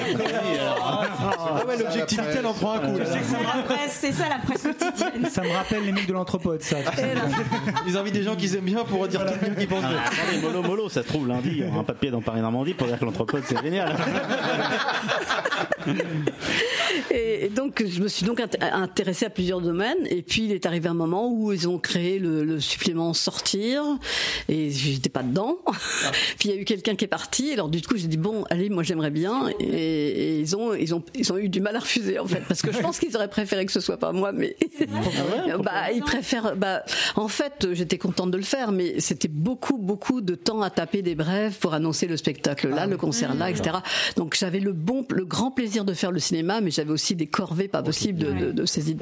Ah 0.82 1.64
ouais, 1.66 1.78
l'objectivité, 1.78 2.28
elle 2.38 2.46
en 2.46 2.52
prend 2.52 2.74
un 2.74 2.78
coup. 2.80 2.98
là. 2.98 3.04
La 3.04 3.62
presse, 3.62 3.98
c'est 4.00 4.12
ça 4.12 4.28
la 4.28 4.38
presse 4.38 4.62
quotidienne. 4.90 5.30
Ça 5.30 5.42
me 5.42 5.50
rappelle 5.50 5.84
les 5.84 5.92
mecs 5.92 6.06
de 6.06 6.12
l'anthropode, 6.12 6.62
ça. 6.62 6.76
Ils 7.86 7.96
invitent 7.96 8.14
des 8.14 8.22
gens 8.22 8.36
qu'ils 8.36 8.54
aiment 8.56 8.64
bien 8.64 8.84
pour 8.84 9.06
dire 9.08 9.24
tout 9.24 9.32
bien 9.44 9.54
qu'ils 9.54 9.68
pensent 9.68 9.84
Ah, 9.84 9.90
d'eux. 9.90 9.96
attendez, 10.22 10.42
mollo 10.46 10.62
mollo, 10.62 10.88
ça 10.88 11.02
se 11.02 11.08
trouve 11.08 11.28
lundi, 11.28 11.50
il 11.52 11.58
y 11.58 11.64
aura 11.64 11.78
un 11.80 11.84
papier 11.84 12.10
dans 12.10 12.20
Paris 12.20 12.40
Normandie 12.40 12.74
pour 12.74 12.86
dire 12.86 12.98
que 12.98 13.04
l'entrepôt 13.04 13.38
c'est 13.44 13.60
génial. 13.62 13.94
Et, 17.10 17.46
et 17.46 17.48
donc, 17.48 17.84
je 17.86 18.00
me 18.00 18.08
suis 18.08 18.24
donc 18.24 18.40
int- 18.40 18.72
intéressée 18.72 19.26
à 19.26 19.30
plusieurs 19.30 19.60
domaines. 19.60 20.06
Et 20.08 20.22
puis, 20.22 20.44
il 20.44 20.52
est 20.52 20.64
arrivé 20.66 20.88
un 20.88 20.94
moment 20.94 21.30
où 21.30 21.52
ils 21.52 21.68
ont 21.68 21.78
créé 21.78 22.18
le, 22.18 22.44
le 22.44 22.60
supplément 22.60 23.12
Sortir. 23.14 23.82
Et 24.48 24.70
j'étais 24.70 25.10
pas 25.10 25.22
dedans. 25.22 25.58
puis, 26.38 26.48
il 26.48 26.54
y 26.54 26.58
a 26.58 26.60
eu 26.60 26.64
quelqu'un 26.64 26.94
qui 26.94 27.04
est 27.04 27.08
parti. 27.08 27.52
Alors, 27.52 27.68
du 27.68 27.82
coup, 27.82 27.96
j'ai 27.96 28.06
dit, 28.06 28.16
bon, 28.16 28.44
allez, 28.50 28.68
moi, 28.70 28.82
j'aimerais 28.82 29.10
bien. 29.10 29.48
Et, 29.60 29.64
et 29.66 30.38
ils, 30.40 30.56
ont, 30.56 30.74
ils, 30.74 30.94
ont, 30.94 31.02
ils 31.14 31.32
ont 31.32 31.36
eu 31.38 31.48
du 31.48 31.60
mal 31.60 31.76
à 31.76 31.80
refuser, 31.80 32.18
en 32.18 32.26
fait. 32.26 32.42
Parce 32.48 32.62
que 32.62 32.72
je 32.72 32.78
pense 32.78 32.98
qu'ils 32.98 33.14
auraient 33.16 33.28
préféré 33.30 33.66
que 33.66 33.72
ce 33.72 33.80
soit 33.80 33.98
pas 33.98 34.12
moi. 34.12 34.32
Mais 34.32 34.56
bah, 35.62 35.92
ils 35.92 36.02
préfèrent. 36.02 36.56
Bah, 36.56 36.82
en 37.16 37.28
fait, 37.28 37.68
j'étais 37.72 37.98
contente 37.98 38.30
de 38.30 38.36
le 38.36 38.42
faire. 38.42 38.72
Mais 38.72 39.00
c'était 39.00 39.28
beaucoup, 39.28 39.78
beaucoup 39.78 40.20
de 40.20 40.34
temps 40.34 40.62
à 40.62 40.70
taper 40.70 41.02
des 41.02 41.14
brèves 41.14 41.58
pour 41.58 41.74
annoncer 41.74 42.06
le 42.06 42.16
spectacle 42.16 42.68
là, 42.68 42.86
le 42.86 42.96
concert 42.96 43.34
là, 43.34 43.50
etc. 43.50 43.76
Donc, 44.16 44.36
j'avais 44.38 44.60
le 44.60 44.72
bon, 44.72 45.04
le 45.10 45.24
grand 45.24 45.50
plaisir 45.50 45.84
de 45.84 45.92
faire 45.92 46.10
le 46.10 46.18
cinéma, 46.18 46.60
mais 46.60 46.70
j'avais 46.70 46.90
aussi 46.90 47.14
des 47.14 47.26
corvées 47.26 47.68
pas 47.68 47.82
possibles 47.82 48.18
de, 48.18 48.32
de, 48.32 48.52
de 48.52 48.66
saisir. 48.66 48.96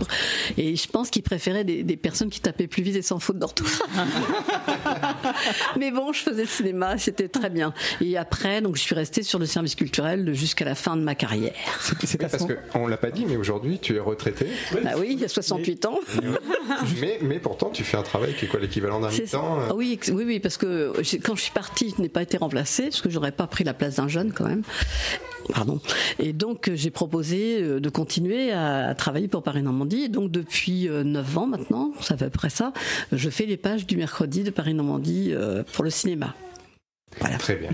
Et 0.57 0.77
je 0.77 0.89
pense 0.89 1.11
qu'il 1.11 1.23
préférait 1.23 1.65
des, 1.65 1.83
des 1.83 1.97
personnes 1.97 2.31
qui 2.31 2.41
tapaient 2.41 2.67
plus 2.67 2.83
vite 2.83 2.97
et 2.97 3.03
sans 3.03 3.19
faute 3.19 3.39
d'orthographe. 3.39 3.83
mais 5.79 5.91
bon, 5.91 6.13
je 6.13 6.21
faisais 6.21 6.43
le 6.43 6.49
cinéma, 6.49 6.99
c'était 6.99 7.29
très 7.29 7.51
bien. 7.51 7.75
Et 8.01 8.17
après, 8.17 8.61
donc, 8.61 8.77
je 8.77 8.83
suis 8.83 8.95
restée 8.95 9.23
sur 9.23 9.39
le 9.39 9.47
service 9.47 9.75
culturel 9.75 10.33
jusqu'à 10.35 10.65
la 10.65 10.75
fin 10.75 10.97
de 10.97 11.03
ma 11.03 11.15
carrière. 11.15 11.53
Oui, 12.01 12.09
parce 12.19 12.45
qu'on 12.47 12.87
l'a 12.87 12.97
pas 12.97 13.11
dit, 13.11 13.27
mais 13.27 13.37
aujourd'hui, 13.37 13.79
tu 13.81 13.97
es 13.97 13.99
retraité. 13.99 14.47
Bah 14.83 14.93
oui, 14.99 15.09
il 15.13 15.21
y 15.21 15.25
a 15.25 15.29
68 15.65 15.87
ans. 15.87 16.01
mais, 17.01 17.19
mais 17.23 17.39
pourtant, 17.39 17.71
tu 17.71 17.85
fais 17.85 17.97
un 17.97 18.03
travail 18.03 18.35
qui 18.35 18.45
est 18.45 18.49
quoi 18.49 18.61
l'équivalent 18.61 19.01
d'un 19.01 19.11
mi-temps 19.11 19.61
euh, 19.61 19.67
Ah 19.71 19.75
Oui, 19.75 19.99
oui, 20.09 20.25
oui, 20.27 20.41
parce 20.41 20.57
que 20.57 20.93
quand 21.23 21.35
je 21.35 21.41
suis 21.43 21.53
partie, 21.53 21.95
je 21.97 22.03
n'ai 22.03 22.09
pas 22.09 22.23
été 22.23 22.37
remplacée, 22.37 22.85
parce 22.85 23.01
que 23.01 23.11
j'aurais 23.11 23.33
pas 23.33 23.47
pris 23.47 23.65
la 23.65 23.75
place 23.75 23.97
d'un 23.97 24.09
jeune 24.09 24.33
quand 24.33 24.47
même. 24.47 24.63
Pardon. 25.53 25.81
Et 26.21 26.33
donc 26.33 26.69
euh, 26.69 26.77
j'ai 26.77 26.91
proposé 26.91 27.61
euh, 27.61 27.81
de 27.81 27.89
continuer 27.89 28.53
à, 28.53 28.95
travailler 28.95 29.27
pour 29.27 29.43
Paris 29.43 29.63
Normandie. 29.63 30.05
Et 30.05 30.09
donc 30.09 30.31
depuis 30.31 30.89
euh, 30.89 31.03
9 31.03 31.39
ans 31.39 31.47
maintenant, 31.47 31.93
ça 32.01 32.17
fait 32.17 32.27
à 32.27 32.31
peu 32.31 32.39
près 32.39 32.51
ça, 32.51 32.73
je 33.11 33.29
fais 33.29 33.47
les 33.47 33.57
pages 33.57 33.87
du 33.87 33.97
mercredi 33.97 34.45
de 34.45 34.51
Paris 34.51 34.75
Normandie 34.75 35.35
pour 35.73 35.83
le 35.85 35.91
cinéma. 35.91 36.35
Très 37.39 37.57
bien. 37.57 37.71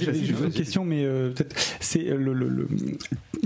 J'avais 0.00 0.18
juste 0.18 0.40
une 0.42 0.52
question, 0.52 0.84
mais 0.84 1.04
euh, 1.04 1.30
peut-être 1.30 1.56
c'est 1.80 2.02
le, 2.02 2.32
le- 2.32 2.48
le- 2.48 2.68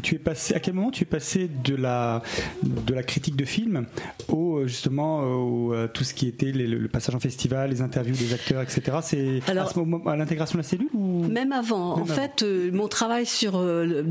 tu 0.01 0.15
es 0.15 0.19
passé. 0.19 0.55
À 0.55 0.61
quel 0.61 0.75
moment 0.75 0.91
tu 0.91 1.03
es 1.03 1.07
passé 1.07 1.49
de 1.65 1.75
la 1.75 2.23
de 2.63 2.95
la 2.95 3.03
critique 3.03 3.37
de 3.37 3.45
film 3.45 3.87
au 4.29 4.59
euh, 4.59 4.67
justement 4.67 5.21
au 5.21 5.73
euh, 5.75 5.89
tout 5.89 6.05
ce 6.05 6.15
qui 6.15 6.29
était 6.29 6.53
les- 6.53 6.67
le, 6.67 6.89
passage 6.89 7.15
en 7.15 7.21
festival, 7.21 7.71
les 7.71 7.83
interviews 7.83 8.15
des 8.17 8.33
acteurs, 8.33 8.63
etc. 8.63 8.99
C'est 9.03 9.41
à 9.49 9.67
ce 9.67 10.17
l'intégration 10.17 10.59
de 10.59 10.63
la 10.63 10.69
cellule 10.69 10.89
ou? 10.95 11.25
Même 11.25 11.53
avant. 11.53 11.97
Même 11.97 12.03
en 12.03 12.07
fait, 12.07 12.43
euh, 12.43 12.71
mon 12.73 12.89
travail 12.89 13.27
sur, 13.27 13.57
euh, 13.57 14.05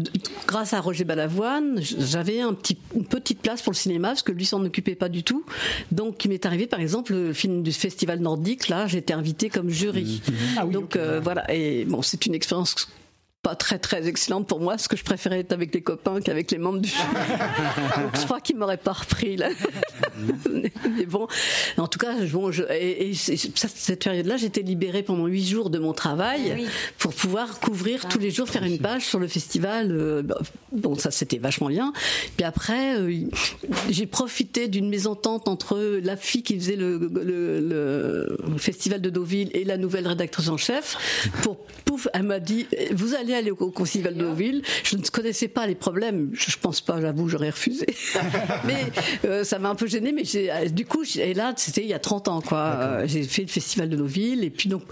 grâce 0.48 0.74
à 0.74 0.80
Roger 0.80 1.04
Balavoine, 1.04 1.80
j'avais 1.82 2.42
un 2.42 2.54
petit, 2.54 2.78
une 2.96 3.06
petite 3.06 3.42
place 3.42 3.62
pour 3.62 3.72
le 3.72 3.78
cinéma 3.78 4.10
parce 4.10 4.24
que 4.24 4.32
lui 4.32 4.46
s'en 4.46 4.64
occupait 4.64 4.96
pas 4.96 5.10
du 5.10 5.24
tout. 5.24 5.44
Donc, 5.92 6.24
il 6.26 6.30
m'est 6.30 6.46
arrivé, 6.46 6.68
par 6.68 6.80
exemple, 6.80 7.14
le 7.14 7.34
film 7.34 7.64
du 7.64 7.72
festival 7.72 8.20
nordique. 8.20 8.70
Là, 8.70 8.88
j'étais 8.88 9.14
invitée 9.14 9.50
comme 9.50 9.70
jury. 9.70 10.22
Ah 10.58 10.66
oui, 10.66 10.74
Donc 10.74 10.96
euh, 10.96 11.20
voilà. 11.22 11.52
Et 11.54 11.86
bon, 11.86 12.02
c'est 12.02 12.26
une 12.26 12.36
expérience 12.36 12.90
pas 13.44 13.56
très 13.56 13.80
très 13.80 14.08
excellente 14.08 14.48
pour 14.48 14.60
moi, 14.60 14.74
parce 14.74 14.88
que 14.90 14.98
je 14.98 15.04
préférais 15.06 15.40
être 15.40 15.54
avec 15.54 15.74
les 15.74 15.82
copains 15.82 16.20
qu'avec 16.22 16.52
les 16.52 16.58
membres 16.58 16.80
du 16.80 16.90
jury. 16.90 17.02
Donc 18.02 18.18
je 18.20 18.26
crois 18.26 18.42
qu'ils 18.42 18.58
m'auraient 18.58 18.76
pas 18.78 18.92
repris 18.94 19.38
là. 19.38 19.50
Mais 20.50 21.06
bon, 21.06 21.28
en 21.78 21.88
tout 21.88 22.00
cas, 22.00 22.14
bon, 22.32 22.52
je, 22.52 22.64
et, 22.72 23.14
cette 23.14 24.04
période-là, 24.04 24.38
j'étais 24.38 24.62
libérée 24.62 25.04
pendant 25.04 25.28
huit 25.28 25.46
jours 25.46 25.70
de 25.70 25.80
mon 25.80 25.94
travail 25.94 26.54
Oui. 26.58 26.68
pour 26.98 27.14
pouvoir 27.14 27.60
couvrir 27.60 28.08
tous 28.10 28.20
les 28.20 28.32
jours, 28.32 28.50
faire 28.50 28.64
une 28.64 28.80
page 28.80 29.06
sur 29.06 29.20
le 29.20 29.28
festival. 29.28 29.92
euh, 29.92 30.22
bah, 30.24 30.40
Bon, 30.74 30.96
ça 30.96 31.12
c'était 31.12 31.38
vachement 31.38 31.68
bien. 31.70 31.94
Puis 32.36 32.46
après, 32.46 32.98
euh, 33.00 33.22
j'ai 33.90 34.06
profité 34.08 34.68
d'une 34.68 34.90
mésentente 34.90 35.48
entre 35.48 36.00
la 36.04 36.18
fille 36.18 36.44
qui 36.44 36.56
faisait 36.60 36.76
le, 36.76 36.98
le- 36.98 38.38
le 38.48 38.58
festival 38.58 39.02
de 39.02 39.10
Deauville 39.10 39.50
et 39.54 39.64
la 39.64 39.78
nouvelle 39.78 40.08
rédactrice 40.08 40.50
en 40.50 40.58
chef. 40.58 40.98
Pour 41.44 41.58
pouf, 41.86 42.08
elle 42.14 42.24
m'a 42.24 42.40
dit 42.40 42.68
vous 42.92 43.14
allez 43.16 43.27
aller 43.34 43.52
au, 43.52 43.58
au 43.60 43.72
festival 43.72 44.16
de 44.16 44.22
Deauville. 44.22 44.62
Je 44.84 44.98
ne 44.98 45.04
connaissais 45.04 45.48
pas 45.48 45.68
les 45.68 45.76
problèmes. 45.76 46.30
Je, 46.34 46.52
je 46.52 46.58
pense 46.58 46.82
pas, 46.82 47.00
j'avoue, 47.02 47.30
j'aurais 47.30 47.50
refusé. 47.50 47.86
mais 48.66 48.86
euh, 49.26 49.44
ça 49.44 49.60
m'a 49.60 49.70
un 49.70 49.76
peu 49.76 49.88
gêné. 49.88 50.12
Mais 50.12 50.24
euh, 50.36 50.70
du 50.70 50.86
coup, 50.86 51.04
et 51.18 51.34
là, 51.34 51.54
c'était 51.56 51.82
il 51.82 51.88
y 51.88 51.94
a 51.94 52.00
30 52.00 52.28
ans, 52.28 52.42
quoi. 52.42 52.58
Euh, 52.58 53.04
J'ai 53.08 53.24
fait 53.24 53.44
le 53.44 53.48
festival 53.48 53.90
de 53.90 53.96
Deauville 53.96 54.44
et 54.44 54.50
puis 54.50 54.70
donc 54.70 54.84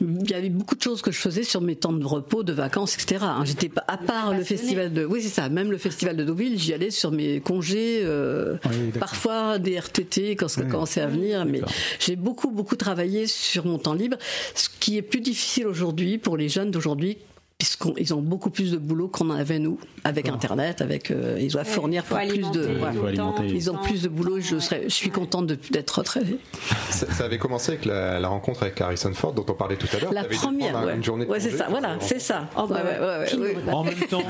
il 0.00 0.30
y 0.30 0.34
avait 0.34 0.48
beaucoup 0.50 0.74
de 0.74 0.82
choses 0.82 1.02
que 1.02 1.10
je 1.10 1.18
faisais 1.18 1.42
sur 1.42 1.60
mes 1.60 1.76
temps 1.76 1.92
de 1.92 2.04
repos, 2.04 2.42
de 2.42 2.52
vacances, 2.52 2.94
etc. 2.94 3.24
hein. 3.24 3.44
J'étais 3.44 3.68
pas 3.68 3.84
à 3.88 3.96
part 3.96 4.34
le 4.34 4.42
festival 4.42 4.92
de, 4.92 5.04
oui 5.04 5.22
c'est 5.22 5.28
ça, 5.28 5.48
même 5.48 5.70
le 5.70 5.78
festival 5.78 6.16
de 6.16 6.24
Deauville, 6.24 6.58
j'y 6.58 6.72
allais 6.72 6.90
sur 6.90 7.10
mes 7.10 7.40
congés, 7.40 8.00
euh, 8.02 8.56
parfois 8.98 9.58
des 9.58 9.78
RTT 9.78 10.36
quand 10.36 10.48
ça 10.48 10.62
commençait 10.62 11.00
à 11.00 11.06
venir, 11.06 11.44
mais 11.44 11.60
j'ai 11.98 12.16
beaucoup 12.16 12.50
beaucoup 12.50 12.76
travaillé 12.76 13.26
sur 13.26 13.66
mon 13.66 13.78
temps 13.78 13.94
libre, 13.94 14.16
ce 14.54 14.68
qui 14.80 14.96
est 14.96 15.02
plus 15.02 15.20
difficile 15.20 15.66
aujourd'hui 15.66 16.18
pour 16.18 16.36
les 16.36 16.48
jeunes 16.48 16.70
d'aujourd'hui 16.70 17.18
puisqu'ils 17.60 18.14
ont 18.14 18.22
beaucoup 18.22 18.48
plus 18.50 18.72
de 18.72 18.78
boulot 18.78 19.06
qu'on 19.08 19.28
en 19.30 19.34
avait 19.34 19.58
nous, 19.58 19.78
avec 20.02 20.28
Internet, 20.30 20.80
avec 20.80 21.10
euh, 21.10 21.36
ils 21.38 21.52
doivent 21.52 21.66
Ouais, 21.66 21.72
fournir 21.74 22.04
faut 22.06 22.16
plus 22.16 22.50
de, 22.52 22.80
ouais. 23.04 23.12
temps, 23.14 23.34
ils 23.46 23.70
ont 23.70 23.76
plus 23.76 24.02
de 24.02 24.08
boulot. 24.08 24.40
Je 24.40 24.54
le 24.54 24.60
serais, 24.60 24.82
je 24.84 24.88
suis 24.94 25.10
contente 25.10 25.46
de- 25.46 25.58
d'être 25.70 25.90
retraitée. 25.90 26.38
Ça, 26.88 27.06
ça 27.12 27.24
avait 27.26 27.36
commencé 27.36 27.72
avec 27.72 27.84
la, 27.84 28.18
la 28.18 28.28
rencontre 28.28 28.62
avec 28.62 28.80
Harrison 28.80 29.12
Ford 29.12 29.34
dont 29.34 29.44
on 29.46 29.52
parlait 29.52 29.76
tout 29.76 29.86
à 29.94 30.00
l'heure. 30.00 30.12
La 30.12 30.24
première, 30.24 30.84
ouais. 30.86 30.94
une 30.96 31.04
journée 31.04 31.26
de 31.26 31.30
Ouais, 31.30 31.38
c'est 31.38 31.50
ça, 31.50 31.66
voilà, 31.68 31.96
c'est 32.00 32.18
ça. 32.18 32.48
Oh, 32.56 32.66
bah. 32.66 32.80
En 33.70 33.84
même 33.84 33.94
temps, 34.08 34.22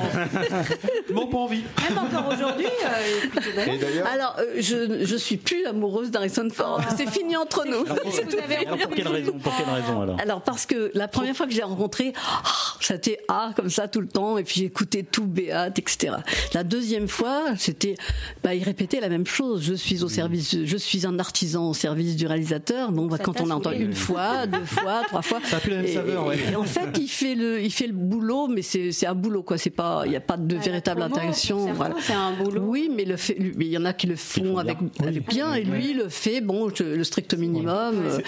bon, 1.15 1.27
pas 1.29 1.39
envie. 1.39 1.63
Même 1.89 1.99
encore 1.99 2.33
aujourd'hui, 2.35 2.67
euh, 2.67 4.05
Alors, 4.13 4.37
euh, 4.41 4.57
je, 4.59 5.05
je 5.05 5.17
suis 5.17 5.37
plus 5.37 5.65
amoureuse 5.67 6.11
d'Harrison 6.11 6.49
Ford. 6.53 6.81
C'est 6.97 7.09
fini 7.09 7.37
entre 7.37 7.65
nous. 7.65 7.85
Alors 7.87 8.79
pour 8.79 8.91
quelle 8.97 9.09
raison 9.09 9.33
Pour 9.39 9.57
quelle 9.57 9.73
raison 9.73 10.01
alors 10.03 10.17
Alors 10.21 10.41
parce 10.43 10.67
que 10.67 10.91
la 10.95 11.07
première 11.09 11.37
fois 11.37 11.47
que 11.47 11.53
j'ai 11.53 11.63
rencontré, 11.63 12.13
ah, 12.17 12.43
c'était 12.81 13.20
ah 13.29 13.53
comme 13.57 13.71
ça 13.71 13.89
tout 13.89 14.01
le 14.01 14.09
temps 14.09 14.39
et 14.39 14.45
puis 14.45 14.61
j'écoutais 14.61 15.03
tout 15.03 15.27
Béat, 15.27 15.69
etc. 15.77 16.15
La 16.55 16.65
deuxième 16.65 17.09
fois, 17.09 17.45
c'était 17.57 17.95
bah 18.43 18.55
il 18.55 18.63
répétait 18.63 19.01
la 19.01 19.09
même 19.09 19.27
chose. 19.27 19.63
Je 19.65 19.75
suis 19.75 20.03
au 20.03 20.09
service, 20.09 20.57
je 20.65 20.77
suis 20.77 21.07
un 21.07 21.19
artisan 21.19 21.71
au 21.71 21.75
service 21.75 22.17
du 22.17 22.27
réalisateur. 22.27 22.93
Bon, 22.93 23.07
bah, 23.07 23.19
quand 23.19 23.41
on 23.41 23.51
entend 23.51 23.73
une 23.73 23.93
fois, 23.95 24.47
deux 24.47 24.65
fois, 24.65 25.03
trois 25.07 25.23
fois, 25.23 25.39
Ça 25.45 25.57
a 25.57 25.61
plus 25.61 25.71
la 25.71 25.77
même 25.79 25.87
et- 25.87 25.95
saveur, 25.95 26.27
ouais. 26.27 26.39
et 26.53 26.57
en 26.57 26.65
fait, 26.65 26.99
il 26.99 27.09
fait 27.09 27.35
le, 27.35 27.61
il 27.63 27.71
fait 27.73 27.87
le 27.87 27.93
boulot, 27.93 28.49
mais 28.49 28.63
c'est 28.63 28.93
c'est 28.93 29.07
un 29.07 29.15
boulot 29.15 29.43
quoi. 29.43 29.59
C'est 29.59 29.71
pas, 29.71 30.03
il 30.05 30.11
n'y 30.11 30.17
a 30.17 30.21
pas 30.21 30.37
de 30.37 30.57
véritable 30.57 31.03
interaction. 31.03 31.73
Voilà. 31.75 31.95
c'est 32.01 32.13
un 32.13 32.33
boulot. 32.33 32.63
Oui, 32.65 32.91
mais 32.95 33.05
le 33.05 33.17
fait, 33.17 33.35
lui- 33.35 33.53
mais 33.57 33.67
il 33.67 33.73
y 33.73 33.79
en 33.79 33.85
a 33.85 33.93
qui 33.93 34.07
le 34.07 34.17
font 34.17 34.59
avec, 34.59 34.79
avec 35.01 35.29
bien, 35.29 35.55
et 35.55 35.63
lui 35.63 35.93
le 35.95 36.09
fait 36.09 36.41
bon 36.41 36.69
je- 36.75 36.83
le 36.83 37.05
strict 37.05 37.35
minimum. 37.35 37.95
euh, 38.05 38.19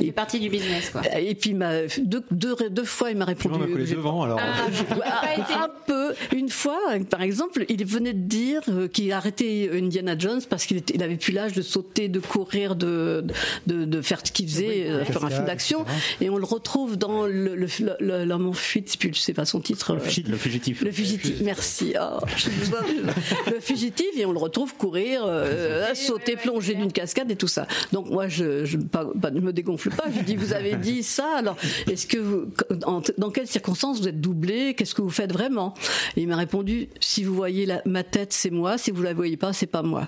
Il 0.00 0.06
fait 0.06 0.12
partie 0.12 0.40
du 0.40 0.48
business, 0.48 0.90
quoi. 0.90 1.02
et 1.18 1.34
puis 1.34 1.50
il 1.50 1.56
m'a 1.56 1.82
deux, 2.02 2.22
deux, 2.30 2.56
deux 2.70 2.84
fois 2.84 3.10
il 3.10 3.16
m'a 3.16 3.24
répondu. 3.24 3.58
m'as 3.58 3.66
collé 3.66 3.86
j'ai- 3.86 3.94
devant 3.94 4.22
alors. 4.22 4.37
Ah, 4.38 4.66
Ah, 5.04 5.20
pas 5.22 5.32
été- 5.34 5.52
un 5.54 5.70
peu. 5.86 6.14
Une 6.36 6.48
fois, 6.48 6.78
par 7.10 7.22
exemple, 7.22 7.64
il 7.68 7.84
venait 7.84 8.12
de 8.12 8.20
dire 8.26 8.60
euh, 8.68 8.88
qu'il 8.88 9.10
arrêtait 9.12 9.70
Indiana 9.72 10.16
Jones 10.18 10.40
parce 10.48 10.66
qu'il 10.66 10.82
il 10.94 11.02
avait 11.02 11.16
plus 11.16 11.32
l'âge 11.32 11.52
de 11.52 11.62
sauter, 11.62 12.08
de 12.08 12.18
courir, 12.20 12.76
de, 12.76 13.24
de, 13.66 13.84
de 13.84 14.00
faire 14.02 14.20
ce 14.24 14.32
qu'il 14.32 14.48
faisait, 14.48 14.88
euh, 14.90 15.04
faire 15.04 15.24
un 15.24 15.30
film 15.30 15.44
d'action. 15.46 15.84
Et 16.20 16.30
on 16.30 16.36
le 16.38 16.44
retrouve 16.44 16.96
dans 16.96 17.26
le, 17.26 17.54
le, 17.56 18.32
en 18.32 18.52
fuite, 18.52 18.96
je 19.00 19.06
sais 19.08 19.12
je 19.12 19.18
sais 19.20 19.32
pas 19.34 19.44
son 19.44 19.60
titre. 19.60 19.92
euh, 19.92 19.94
Le 19.94 20.36
fugitif. 20.36 20.82
le 20.82 20.90
fugitif, 20.92 21.40
merci. 21.42 21.94
Oh, 22.00 22.18
je- 22.36 22.48
le 23.52 23.60
fugitif, 23.60 24.06
et 24.16 24.24
on 24.26 24.32
le 24.32 24.38
retrouve 24.38 24.74
courir, 24.74 25.22
euh, 25.26 25.94
sauter, 25.94 26.36
plonger 26.36 26.74
d'une 26.74 26.92
cascade 26.92 27.30
et 27.30 27.36
tout 27.36 27.48
ça. 27.48 27.66
Donc 27.92 28.08
moi, 28.10 28.28
je, 28.28 28.64
je 28.64 28.76
pas, 28.78 29.06
pas- 29.20 29.30
ne 29.30 29.40
me 29.40 29.52
dégonfle 29.52 29.90
pas. 29.90 30.04
Je 30.14 30.22
dis, 30.22 30.36
vous 30.36 30.52
avez 30.52 30.76
dit 30.76 31.02
ça, 31.02 31.26
alors 31.38 31.56
est-ce 31.90 32.06
que 32.06 32.18
vous, 32.18 32.46
en- 32.86 33.02
dans 33.18 33.30
quelles 33.30 33.46
circonstances 33.46 34.00
vous 34.00 34.08
êtes 34.08 34.20
doublé 34.28 34.74
Qu'est-ce 34.74 34.94
que 34.94 35.02
vous 35.02 35.10
faites 35.10 35.32
vraiment? 35.32 35.74
Et 36.16 36.22
il 36.22 36.28
m'a 36.28 36.36
répondu, 36.36 36.88
si 37.00 37.24
vous 37.24 37.34
voyez 37.34 37.66
la- 37.66 37.82
ma 37.86 38.02
tête, 38.04 38.32
c'est 38.32 38.50
moi. 38.50 38.78
Si 38.78 38.90
vous 38.90 39.02
la 39.02 39.14
voyez 39.14 39.36
pas, 39.36 39.52
c'est 39.52 39.66
pas 39.66 39.82
moi. 39.82 40.06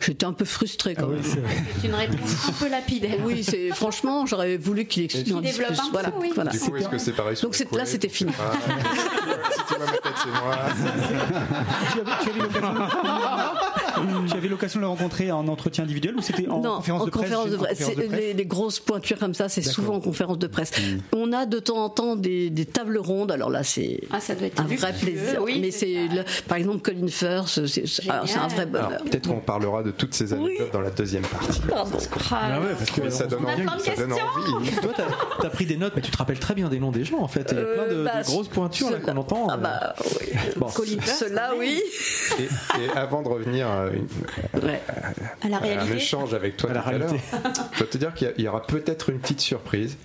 J'étais 0.00 0.26
un 0.26 0.32
peu 0.32 0.44
frustrée 0.44 0.94
quand 0.94 1.08
même. 1.08 1.22
C'est 1.22 1.86
une 1.88 1.94
réponse 1.94 2.48
un 2.48 2.52
peu 2.52 2.68
lapidaire. 2.68 3.16
Oui, 3.24 3.42
c'est 3.44 3.70
franchement, 3.70 4.26
j'aurais 4.26 4.56
voulu 4.56 4.84
qu'il 4.86 5.04
explique. 5.04 5.26
Développe 5.40 5.70
un 5.72 5.74
peu, 5.74 5.90
voilà, 5.92 6.12
oui. 6.20 6.30
voilà. 6.34 6.50
du 6.50 6.58
coup, 6.58 6.76
est-ce 6.76 6.88
que 6.88 6.98
c'est 6.98 7.12
pareil 7.12 7.36
sur 7.36 7.48
Donc 7.48 7.54
c'est- 7.54 7.70
là, 7.74 7.84
c'était 7.86 8.08
fini. 8.08 8.32
Ah, 8.38 8.52
Si 9.52 9.58
tu 9.68 9.74
vois 9.74 9.86
ma 9.86 9.92
tête, 9.92 10.12
c'est 10.16 10.28
moi. 10.28 10.56
tu 11.92 12.00
avais, 12.00 12.10
tu 12.22 12.30
avais 12.30 12.38
l'occasion- 12.40 14.26
tu 14.28 14.36
avais 14.36 14.48
l'occasion 14.48 14.78
de 14.80 14.82
le 14.82 14.88
rencontrer 14.88 15.30
en 15.32 15.46
entretien 15.48 15.84
individuel 15.84 16.14
ou 16.16 16.22
c'était 16.22 16.48
en 16.48 16.60
non, 16.60 16.76
conférence 16.76 17.02
en 17.02 17.04
de 17.06 17.10
presse 17.10 17.22
conférence 17.22 17.50
de 17.50 17.56
presse. 17.56 17.78
conférence 17.78 17.96
de 17.96 18.02
presse 18.08 18.20
Les, 18.20 18.34
les 18.34 18.46
grosses 18.46 18.80
pointures 18.80 19.18
comme 19.18 19.34
ça, 19.34 19.48
c'est 19.48 19.62
souvent 19.62 19.94
en 19.96 20.00
conférence 20.00 20.38
de 20.38 20.46
presse. 20.46 20.72
On 21.12 21.32
a 21.32 21.46
de 21.46 21.58
temps 21.58 21.84
en 21.84 21.88
temps 21.90 22.16
des, 22.16 22.50
des 22.50 22.64
tables 22.66 22.98
rondes. 22.98 23.30
Alors 23.32 23.50
là, 23.50 23.61
c'est 23.62 24.00
Ah, 24.10 24.20
ça 24.20 24.34
doit 24.34 24.46
être 24.46 24.60
un 24.60 24.64
vrai 24.64 24.92
plaisir. 24.92 25.40
oui, 25.42 25.58
Mais 25.60 25.70
c'est 25.70 25.96
par 26.48 26.58
exemple 26.58 26.78
Colin 26.82 27.06
Firth, 27.08 27.66
c'est 27.66 27.84
un 28.10 28.48
vrai 28.48 28.66
bonheur. 28.66 29.02
Peut-être 29.04 29.28
qu'on 29.28 29.40
parlera 29.40 29.82
de 29.82 29.90
toutes 29.90 30.14
ces 30.14 30.32
anecdotes 30.32 30.72
dans 30.72 30.80
la 30.80 30.90
deuxième 30.90 31.22
partie. 31.24 31.60
Pardon. 31.68 31.98
Ah, 32.30 32.60
ouais, 32.60 32.66
parce 32.78 32.90
que 32.90 33.10
ça 33.10 33.26
donne 33.26 33.44
envie. 33.46 33.62
Ça 33.84 33.94
donne. 33.96 34.10
Toi, 34.82 34.92
t'as 34.96 35.46
as 35.46 35.50
pris 35.50 35.66
des 35.66 35.76
notes, 35.76 35.92
mais 35.96 36.02
tu 36.02 36.10
te 36.10 36.16
rappelles 36.16 36.38
très 36.38 36.54
bien 36.54 36.68
des 36.68 36.78
noms 36.78 36.90
des 36.92 37.04
gens 37.04 37.18
en 37.20 37.28
fait. 37.28 37.48
Il 37.52 37.58
y 37.58 37.60
a 37.60 37.64
plein 37.64 37.86
de, 37.88 37.92
Euh, 38.00 38.04
bah, 38.04 38.22
de 38.22 38.26
grosses 38.26 38.48
pointures 38.48 38.90
là 38.90 38.98
qu'on 38.98 39.16
entend. 39.16 39.46
Ah 39.50 39.56
bah 39.56 39.94
oui. 40.20 40.28
Bon. 40.56 40.66
Colin 40.66 41.00
Firth, 41.00 41.16
ceux-là, 41.18 41.52
oui. 41.58 41.80
Et, 42.38 42.42
et 42.42 42.90
avant 42.96 43.22
de 43.22 43.28
revenir 43.28 43.68
à, 43.68 43.86
une- 43.92 44.06
Ouais. 44.62 44.80
À 45.42 45.48
la 45.48 45.56
à 45.56 45.58
un 45.58 45.62
réalité. 45.62 45.96
échange 45.96 46.34
avec 46.34 46.56
toi 46.56 46.70
À 46.70 46.74
la 46.74 46.80
tout 46.82 46.88
à 46.88 46.92
l'heure, 46.92 47.08
réalité. 47.10 47.24
je 47.72 47.78
dois 47.78 47.86
te 47.88 47.98
dire 47.98 48.14
qu'il 48.14 48.32
y 48.38 48.48
aura 48.48 48.62
peut-être 48.62 49.10
une 49.10 49.18
petite 49.18 49.40
surprise. 49.40 49.96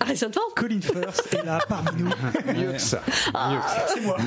Harrison 0.00 0.30
Ford 0.32 0.52
Colin 0.54 0.80
Firth 0.80 1.34
est 1.34 1.44
là 1.44 1.58
parmi 1.68 2.02
nous. 2.02 2.10
Mieux 2.54 2.72
que 2.72 2.78
ça. 2.80 2.95
Ah. 3.34 3.50
Mieux 3.52 3.58
que 3.58 3.64
ça. 3.68 3.86
C'est 3.88 4.00
moi. 4.00 4.16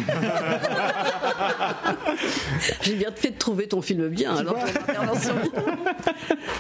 J'ai 2.82 2.94
bien 2.96 3.10
fait 3.16 3.32
de 3.32 3.38
trouver 3.38 3.68
ton 3.68 3.82
film 3.82 4.08
bien. 4.10 4.36
Alors, 4.36 4.56
pour. 4.56 4.64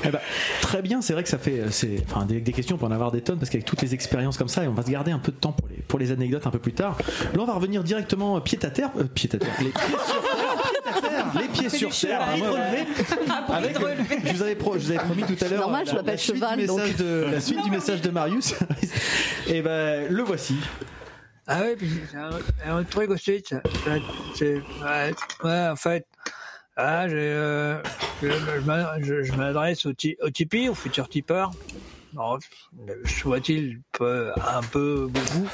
Eh 0.05 0.09
ben, 0.11 0.19
très 0.61 0.81
bien. 0.81 1.01
C'est 1.01 1.11
vrai 1.13 1.23
que 1.23 1.29
ça 1.29 1.37
fait, 1.37 1.59
euh, 1.59 1.67
c'est, 1.71 1.97
enfin, 2.09 2.25
des, 2.25 2.39
des 2.39 2.53
questions, 2.53 2.75
on 2.77 2.79
peut 2.79 2.85
en 2.85 2.91
avoir 2.91 3.11
des 3.11 3.21
tonnes 3.21 3.37
parce 3.37 3.49
qu'avec 3.49 3.65
toutes 3.65 3.81
les 3.81 3.93
expériences 3.93 4.37
comme 4.37 4.47
ça, 4.47 4.63
et 4.63 4.67
on 4.67 4.73
va 4.73 4.83
se 4.83 4.89
garder 4.89 5.11
un 5.11 5.19
peu 5.19 5.31
de 5.33 5.37
temps 5.37 5.51
pour 5.51 5.67
les, 5.67 5.75
pour 5.83 5.99
les 5.99 6.11
anecdotes 6.11 6.47
un 6.47 6.51
peu 6.51 6.59
plus 6.59 6.71
tard. 6.73 6.97
Là, 7.33 7.39
on 7.41 7.45
va 7.45 7.53
revenir 7.53 7.83
directement 7.83 8.37
euh, 8.37 8.39
pied 8.39 8.57
à 8.63 8.69
terre, 8.69 8.91
euh, 8.97 9.03
pied 9.03 9.29
à 9.33 9.37
terre, 9.37 9.49
les 9.59 9.67
pieds 9.71 9.79
sur 10.09 10.21
terre, 10.21 10.63
pied 10.71 10.87
à 10.87 11.01
terre, 11.01 11.25
les 11.41 11.47
pieds 11.49 11.69
sur 11.69 11.89
terre, 11.89 12.21
cheval. 12.21 12.35
pieds 12.35 12.47
relevés. 12.47 12.87
Avec, 13.49 14.27
je 14.27 14.33
vous 14.33 14.41
avais, 14.41 14.55
pro- 14.55 14.73
je 14.75 14.79
vous 14.85 14.91
avais 14.91 14.99
promis 14.99 15.23
tout 15.23 15.45
à 15.45 15.47
l'heure. 15.49 15.59
Normal, 15.61 15.83
je 15.85 15.91
la- 15.91 15.97
m'appelle 15.97 16.19
suite 16.19 16.35
cheval, 16.35 16.59
du 16.59 16.65
donc. 16.65 16.79
message 16.79 16.95
de, 16.95 17.25
la 17.31 17.41
suite 17.41 17.63
du 17.63 17.71
message 17.71 18.01
de 18.01 18.09
Marius. 18.09 18.55
et 19.47 19.61
ben, 19.61 20.07
le 20.09 20.23
voici. 20.23 20.55
Ah 21.51 21.61
ouais, 21.61 21.75
puis 21.75 21.89
c'est 22.11 22.17
un, 22.17 22.29
un 22.67 22.79
autre 22.79 22.89
truc 22.89 23.09
aussi. 23.09 23.43
c'est- 24.35 24.61
ouais, 25.43 25.67
en 25.67 25.75
fait, 25.75 26.05
ah, 26.77 27.05
euh, 27.05 27.81
je, 28.21 29.23
je 29.23 29.33
m'adresse 29.33 29.85
au, 29.87 29.89
au 30.21 30.29
Tipeee, 30.29 30.69
au 30.69 30.75
futur 30.75 31.09
tipeur. 31.09 31.51
Soit-il 33.05 33.81
peu, 33.91 34.31
un 34.37 34.61
peu, 34.61 35.07
beaucoup, 35.09 35.47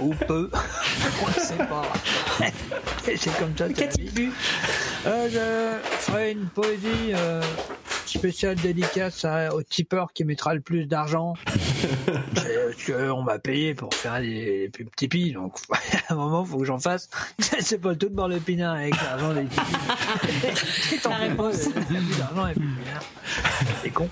ou 0.00 0.14
peu, 0.14 0.50
on 1.22 1.28
ne 1.28 1.44
sait 1.44 1.56
pas. 1.56 1.82
c'est 3.04 3.38
comme 3.38 3.56
ça. 3.56 3.68
la 3.68 3.86
vie. 4.12 4.30
Euh, 5.06 5.28
je 5.82 5.98
ferai 5.98 6.32
une 6.32 6.46
poésie 6.46 7.12
euh, 7.14 7.40
spéciale 8.12 8.56
dédicace 8.56 9.24
à- 9.24 9.54
au 9.54 9.62
tipeur 9.62 10.12
qui 10.12 10.24
mettra 10.24 10.54
le 10.54 10.60
plus 10.60 10.86
d'argent. 10.86 11.34
C'est- 11.46 12.12
parce 12.72 12.84
qu'on 13.08 13.22
m'a 13.22 13.38
payé 13.38 13.74
pour 13.74 13.92
faire 13.94 14.20
des, 14.20 14.70
pubs 14.72 14.88
Tipeee, 14.96 15.32
donc 15.32 15.56
à 16.08 16.12
un 16.12 16.16
moment, 16.16 16.44
il 16.46 16.50
faut 16.50 16.58
que 16.58 16.64
j'en 16.64 16.78
fasse. 16.78 17.08
C'est 17.60 17.80
pas 17.80 17.94
tout 17.94 18.08
dans 18.08 18.28
le 18.28 18.38
pinard 18.38 18.74
avec 18.76 18.94
l'argent 19.02 19.32
des 19.34 19.44
Tipeee. 19.46 20.98
La 21.08 21.16
réponse. 21.16 21.68
L'argent 22.18 22.46
est. 22.48 22.54
C'est 23.82 23.90
con. 23.90 24.08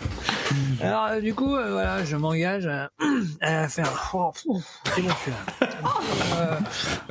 Alors, 0.80 1.04
euh, 1.06 1.20
du 1.20 1.34
coup, 1.34 1.54
euh, 1.56 1.72
voilà, 1.72 2.04
je 2.04 2.16
m'engage 2.16 2.66
à, 2.66 2.90
à 3.40 3.68
faire. 3.68 4.10
Oh, 4.14 4.32
c'est 4.94 5.02
bon, 5.02 5.08
celui-là. 5.24 5.68
Euh, 6.36 6.56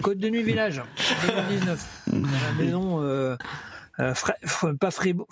Côte 0.02 0.18
de 0.18 0.30
Nuit 0.30 0.44
Village, 0.44 0.82
2019. 1.28 1.88
À 2.10 2.14
la 2.14 2.64
maison. 2.64 3.38
Euh, 4.00 4.14
pas 4.80 4.92
Fribourg, 4.92 5.28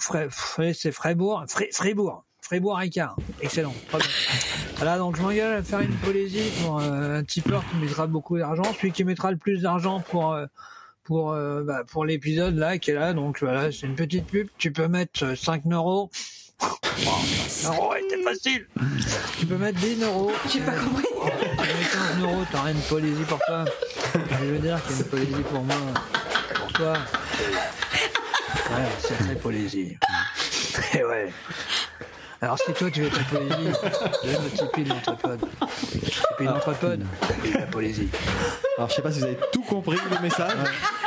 c'est 0.73 0.91
Freibourg, 0.91 1.45
Fray- 1.47 1.69
Fribourg, 1.71 2.23
Fribourg 2.41 2.77
Ricard. 2.77 3.15
Excellent. 3.41 3.73
Très 3.89 3.97
bien. 3.99 4.07
Voilà, 4.77 4.97
donc 4.97 5.15
je 5.17 5.21
m'engage 5.21 5.59
à 5.59 5.63
faire 5.63 5.79
une 5.81 5.95
polésie 5.95 6.51
pour 6.61 6.79
euh, 6.79 7.19
un 7.19 7.23
tipeur 7.23 7.63
qui 7.69 7.77
mettra 7.77 8.07
beaucoup 8.07 8.37
d'argent, 8.37 8.63
celui 8.75 8.91
qui 8.91 9.03
mettra 9.03 9.31
le 9.31 9.37
plus 9.37 9.61
d'argent 9.61 10.01
pour 10.01 10.33
euh, 10.33 10.45
pour 11.03 11.31
euh, 11.31 11.63
bah, 11.63 11.83
pour 11.89 12.03
l'épisode 12.05 12.55
là 12.57 12.77
qui 12.77 12.91
est 12.91 12.95
là. 12.95 13.13
Donc 13.13 13.39
voilà, 13.41 13.71
c'est 13.71 13.85
une 13.87 13.95
petite 13.95 14.27
pub. 14.27 14.47
Tu 14.57 14.71
peux 14.71 14.87
mettre 14.87 15.23
euh, 15.23 15.35
5 15.35 15.63
euros. 15.71 16.09
Wow, 16.61 16.67
5 17.47 17.73
euros, 17.75 17.93
c'était 18.01 18.23
facile. 18.23 18.67
Tu 19.39 19.45
peux 19.45 19.57
mettre 19.57 19.79
10 19.79 20.03
euros. 20.03 20.31
J'ai 20.51 20.59
pas 20.61 20.71
compris. 20.73 21.05
Tu 21.13 21.25
mets 21.25 21.89
15 22.17 22.21
euros, 22.23 22.43
t'auras 22.51 22.71
une 22.71 22.81
polésie 22.81 23.23
pour 23.23 23.39
toi. 23.45 23.65
Je 24.13 24.45
veux 24.45 24.59
dire 24.59 24.81
qu'il 24.83 24.91
y 24.95 24.99
a 24.99 25.01
une 25.03 25.05
polésie 25.09 25.43
pour 25.51 25.61
moi, 25.63 25.75
pour 26.59 26.73
toi. 26.73 26.93
Ouais, 28.69 28.83
c'est 28.99 29.17
très 29.17 29.35
polésie. 29.35 29.97
Et 30.93 31.03
ouais. 31.03 31.31
Alors 32.39 32.59
si 32.59 32.71
toi 32.73 32.91
tu 32.91 33.01
veux 33.01 33.09
ta 33.09 33.23
polésie, 33.23 33.71
je 34.23 34.29
vais 34.29 34.37
me 34.39 34.49
Tipeee 34.49 34.83
de 34.83 34.89
l'entrepode. 34.89 35.39
Tipeee 35.39 36.41
de 36.41 36.43
l'entrepode, 36.45 37.03
et 37.45 37.51
la 37.51 37.65
polésie. 37.65 38.09
Alors, 38.77 38.89
je 38.89 38.95
sais 38.95 39.01
pas 39.01 39.11
si 39.11 39.19
vous 39.19 39.25
avez 39.25 39.39
tout 39.51 39.63
compris 39.63 39.97
le 40.11 40.21
message. 40.21 40.51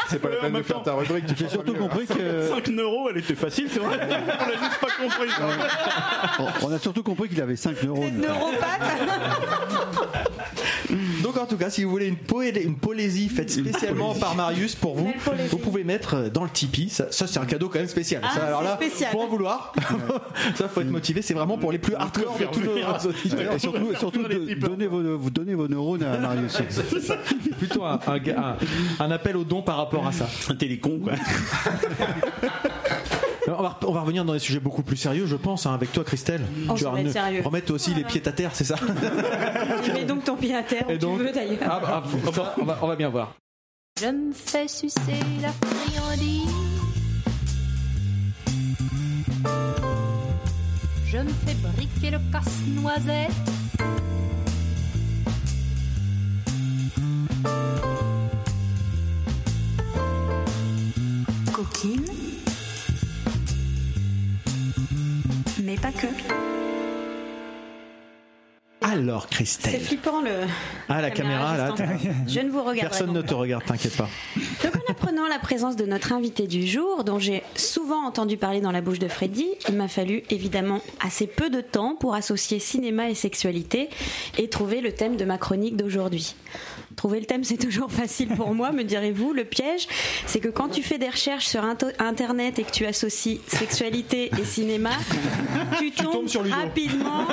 C'est 0.09 0.19
pas 0.19 0.29
la 0.29 0.37
peine 0.39 0.55
de 0.55 0.63
faire 0.63 0.83
ta 0.83 0.93
rubrique. 0.95 1.25
J'ai 1.37 1.49
surtout 1.49 1.75
compris 1.75 2.05
que 2.09 2.49
5 2.49 2.69
euros, 2.71 3.09
elle 3.11 3.19
était 3.19 3.37
facile, 3.37 3.69
c'est 3.73 3.79
vrai. 3.79 3.97
On 4.11 4.47
l'a 4.49 4.59
juste 4.59 4.81
pas 4.81 4.89
compris. 5.01 5.29
on- 6.67 6.73
a 6.73 6.79
surtout 6.81 7.05
compris 7.05 7.29
qu'il 7.29 7.41
avait 7.41 7.55
5 7.55 7.81
neurones. 7.85 8.27
Donc 11.23 11.37
en 11.37 11.47
tout 11.47 11.57
cas, 11.57 11.71
si 11.71 11.85
vous 11.85 11.91
voulez 11.91 12.07
une, 12.07 12.17
poé- 12.17 12.63
une 12.63 12.77
polésie 12.77 13.29
faite 13.29 13.51
spécialement 13.51 14.15
par 14.15 14.35
Marius 14.35 14.75
pour 14.75 14.95
vous, 14.97 15.13
vous 15.51 15.59
pouvez 15.59 15.85
mettre 15.85 16.31
dans 16.31 16.45
le 16.45 16.51
Tipeee. 16.51 16.89
Ça, 16.91 17.07
ça, 17.11 17.27
c'est 17.27 17.39
un 17.39 17.47
cadeau 17.47 17.69
quand 17.69 17.79
même 17.79 17.89
spécial. 17.89 18.23
Ah, 18.25 18.35
ça, 18.35 18.47
alors 18.47 18.63
là, 18.63 18.77
spécial. 18.77 19.11
faut 19.13 19.21
en 19.21 19.29
vouloir. 19.29 19.73
ça, 20.57 20.69
faut 20.69 20.81
être 20.81 20.91
motivé. 20.91 21.23
C'est 21.23 21.35
vraiment 21.35 21.59
pour 21.59 21.73
les 21.73 21.79
plus 21.79 21.95
hardcore 21.95 22.37
de 22.39 22.45
tous 22.47 22.61
nos 22.61 23.11
auditeurs. 23.11 23.55
Et 23.55 23.59
surtout, 23.59 23.95
surtout 23.99 24.23
de- 24.23 24.55
donnez, 24.55 24.87
vos, 24.87 25.19
vous 25.19 25.31
donnez 25.31 25.55
vos 25.55 25.69
neurones 25.69 26.03
à 26.03 26.17
Marius. 26.19 26.59
C'est. 26.69 27.19
Plutôt 27.61 27.85
un, 27.85 27.99
un, 28.07 28.15
un- 28.17 28.57
un 29.01 29.11
appel 29.11 29.37
au 29.37 29.45
don 29.45 29.61
par 29.63 29.77
rapport 29.77 30.07
à 30.07 30.13
ça. 30.13 30.27
Un 30.49 30.55
télécon, 30.55 30.99
quoi. 30.99 31.13
On 33.59 33.63
va, 33.63 33.79
on 33.87 33.93
va 33.93 34.01
revenir 34.03 34.25
dans 34.25 34.33
des 34.33 34.39
sujets 34.39 34.61
beaucoup 34.61 34.83
plus 34.83 34.97
sérieux, 34.97 35.27
je 35.27 35.37
pense, 35.37 35.67
hein, 35.67 35.75
avec 35.75 35.93
toi, 35.93 36.05
Christelle. 36.05 36.43
Oh, 36.69 36.75
tu 36.77 36.85
vas 36.85 36.91
remettre 36.91 37.73
aussi 37.73 37.95
les 37.95 38.05
pieds 38.05 38.27
à 38.27 38.33
terre, 38.33 38.51
c'est 38.55 38.65
ça 38.65 38.77
Tu 39.85 39.93
mets 39.93 40.05
donc 40.05 40.25
ton 40.25 40.37
pied 40.37 40.55
à 40.55 40.63
terre 40.63 40.85
où 40.89 40.97
tu 40.97 41.07
veux 41.07 41.33
d'ailleurs. 41.33 41.59
Ah, 41.63 41.81
bah, 41.81 42.03
on, 42.27 42.31
va, 42.31 42.55
on 42.61 42.65
va- 42.65 42.79
on 42.83 42.87
va 42.87 42.97
bien 42.97 43.09
voir. 43.09 43.35
Je 44.01 44.07
me 44.07 44.33
fais 44.33 44.69
sucer 44.69 45.21
la 45.43 45.51
friandise. 45.53 46.49
Je 51.07 51.19
me 51.19 51.29
fais 51.45 51.55
briquer 51.77 52.11
le 52.13 52.19
casse-noisette. 52.33 53.33
Coquine. 61.53 62.30
Mais 65.71 65.77
pas 65.77 65.93
que. 65.93 66.09
Alors, 68.81 69.27
C'est 69.29 69.37
Christelle. 69.37 69.81
flippant 69.81 70.21
le. 70.21 70.31
Ah, 70.89 71.01
la 71.01 71.13
caméra, 71.13 71.57
là. 71.57 71.75
Je 72.27 72.41
ne 72.41 72.51
vous 72.51 72.65
regarde 72.65 72.89
Personne 72.89 73.13
ne 73.13 73.23
te 73.23 73.35
regarde, 73.35 73.65
t'inquiète 73.65 73.97
pas. 73.97 74.09
Donc 74.65 74.75
en 74.75 74.91
apprenant 74.91 75.29
la 75.29 75.39
présence 75.39 75.77
de 75.77 75.87
notre 75.87 76.13
invité 76.13 76.49
du 76.49 76.67
jour, 76.67 77.05
dont 77.05 77.21
j'ai 77.21 77.45
souvent 77.55 78.05
entendu 78.05 78.37
parler 78.37 78.61
dans 78.61 78.73
la 78.73 78.81
bouche 78.81 78.99
de 78.99 79.07
Freddy, 79.07 79.47
il 79.69 79.77
m'a 79.77 79.87
fallu 79.87 80.25
évidemment 80.29 80.81
assez 80.99 81.29
peu 81.29 81.51
de 81.51 81.61
temps 81.61 81.95
pour 81.95 82.17
associer 82.17 82.59
cinéma 82.59 83.09
et 83.09 83.15
sexualité 83.15 83.91
et 84.39 84.49
trouver 84.49 84.81
le 84.81 84.91
thème 84.91 85.17
de 85.17 85.25
ma 85.25 85.39
chronique 85.39 85.77
d'aujourd'hui. 85.77 86.35
Trouver 86.97 87.21
le 87.21 87.27
thème, 87.27 87.45
c'est 87.45 87.57
toujours 87.57 87.91
facile 87.93 88.29
pour 88.29 88.55
moi, 88.55 88.73
me 88.73 88.83
direz-vous. 88.83 89.33
Le 89.33 89.45
piège, 89.45 89.87
c'est 90.27 90.41
que 90.41 90.49
quand 90.49 90.69
tu 90.69 90.83
fais 90.83 90.99
des 90.99 91.09
recherches 91.09 91.47
sur 91.47 91.65
Internet 91.99 92.59
et 92.59 92.65
que 92.65 92.71
tu 92.71 92.85
associes 92.85 93.41
sexualité 93.47 94.31
et 94.41 94.45
cinéma, 94.45 94.91
tu 95.79 95.93
tombes 95.93 96.27
rapidement 96.51 97.27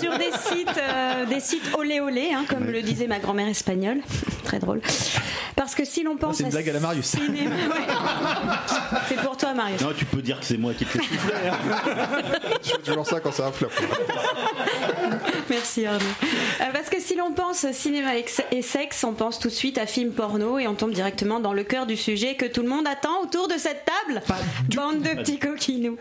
sur 0.00 0.16
des 0.18 0.30
sites, 0.32 0.68
euh, 0.78 1.26
des 1.26 1.40
sites 1.40 1.70
olé 1.78 2.00
olé, 2.00 2.30
hein, 2.32 2.44
comme 2.48 2.64
le 2.66 2.82
disait 2.82 3.06
ma 3.06 3.18
grand-mère 3.18 3.48
espagnole. 3.48 4.00
Très 4.44 4.58
drôle. 4.58 4.80
Parce 5.54 5.74
que 5.74 5.84
si 5.84 6.02
l'on 6.02 6.16
pense 6.16 6.36
c'est 6.36 6.44
une 6.44 6.50
blague 6.50 6.68
à 6.68 6.72
la 6.72 6.80
Marius. 6.80 7.06
cinéma, 7.06 7.54
ouais. 7.54 7.94
c'est 9.08 9.20
pour 9.20 9.36
toi, 9.36 9.54
Marius. 9.54 9.80
Non, 9.80 9.92
tu 9.96 10.04
peux 10.04 10.22
dire 10.22 10.40
que 10.40 10.46
c'est 10.46 10.56
moi 10.56 10.74
qui 10.74 10.84
te 10.84 10.90
fais 10.90 10.98
souffler. 10.98 11.34
Je 12.62 12.70
fais 12.70 12.78
toujours 12.78 13.06
ça 13.06 13.20
quand 13.20 13.32
ça 13.32 13.52
flop. 13.52 13.68
Merci 15.48 15.86
Arnaud. 15.86 16.00
Euh, 16.60 16.64
parce 16.72 16.88
que 16.88 17.00
si 17.00 17.14
l'on 17.14 17.32
pense 17.32 17.70
cinéma 17.72 18.16
et 18.16 18.24
et 18.52 18.62
sexe, 18.80 19.04
on 19.04 19.12
pense 19.12 19.38
tout 19.38 19.48
de 19.48 19.52
suite 19.52 19.76
à 19.76 19.84
film 19.84 20.10
porno 20.12 20.58
et 20.58 20.66
on 20.66 20.74
tombe 20.74 20.92
directement 20.92 21.38
dans 21.38 21.52
le 21.52 21.64
cœur 21.64 21.84
du 21.84 21.98
sujet 21.98 22.34
que 22.34 22.46
tout 22.46 22.62
le 22.62 22.68
monde 22.68 22.86
attend 22.86 23.20
autour 23.22 23.46
de 23.46 23.58
cette 23.58 23.84
table. 23.84 24.22
Bande 24.74 25.02
de 25.02 25.20
petits 25.20 25.38
coquinous. 25.38 25.98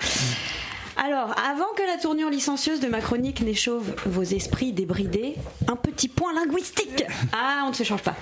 Alors, 0.95 1.35
avant 1.37 1.67
que 1.75 1.83
la 1.85 1.97
tournure 1.97 2.29
licencieuse 2.29 2.79
de 2.79 2.87
ma 2.87 3.01
chronique 3.01 3.41
n'échauve 3.41 3.93
vos 4.05 4.23
esprits 4.23 4.71
débridés, 4.71 5.35
un 5.67 5.75
petit 5.75 6.07
point 6.07 6.33
linguistique. 6.33 7.03
Ah, 7.33 7.63
on 7.65 7.71
ne 7.71 7.73
se 7.73 7.83
change 7.83 8.01
pas. 8.01 8.15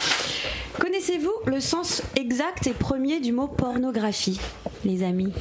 Connaissez-vous 0.80 1.34
le 1.46 1.60
sens 1.60 2.02
exact 2.16 2.66
et 2.66 2.74
premier 2.74 3.20
du 3.20 3.34
mot 3.34 3.48
pornographie, 3.48 4.40
les 4.84 5.04
amis? 5.04 5.34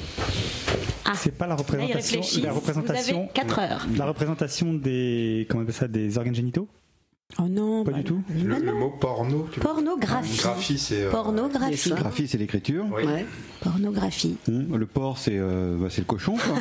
Ah. 1.06 1.12
C'est 1.14 1.34
pas 1.34 1.46
la 1.46 1.54
représentation, 1.54 2.20
la 2.42 2.52
représentation, 2.52 3.16
Vous 3.16 3.22
avez 3.22 3.32
4 3.32 3.58
heures. 3.60 3.86
la 3.96 4.04
représentation 4.04 4.74
des, 4.74 5.46
comment 5.48 5.60
on 5.60 5.62
appelle 5.62 5.74
ça, 5.74 5.88
des 5.88 6.18
organes 6.18 6.34
génitaux? 6.34 6.68
Oh 7.40 7.48
non, 7.50 7.82
Pas 7.84 7.90
du 7.90 8.04
tout. 8.04 8.22
Le, 8.32 8.56
le 8.60 8.72
mot 8.72 8.88
porno. 8.88 9.48
tu- 9.52 9.58
Pornographie. 9.58 10.38
Graphie, 10.38 10.78
c'est. 10.78 11.02
euh, 11.02 11.10
Pornographie. 11.10 11.90
Graphie, 11.90 12.28
c'est 12.28 12.38
l'écriture. 12.38 12.84
Oui. 12.94 13.02
Pornographie. 13.60 14.36
Hum, 14.48 14.76
Le 14.76 14.86
porc, 14.86 15.18
c'est 15.18 15.34
euh, 15.36 15.76
bah, 15.78 15.88
c'est 15.90 16.02
le 16.02 16.06
cochon. 16.06 16.34
Quoi. 16.36 16.54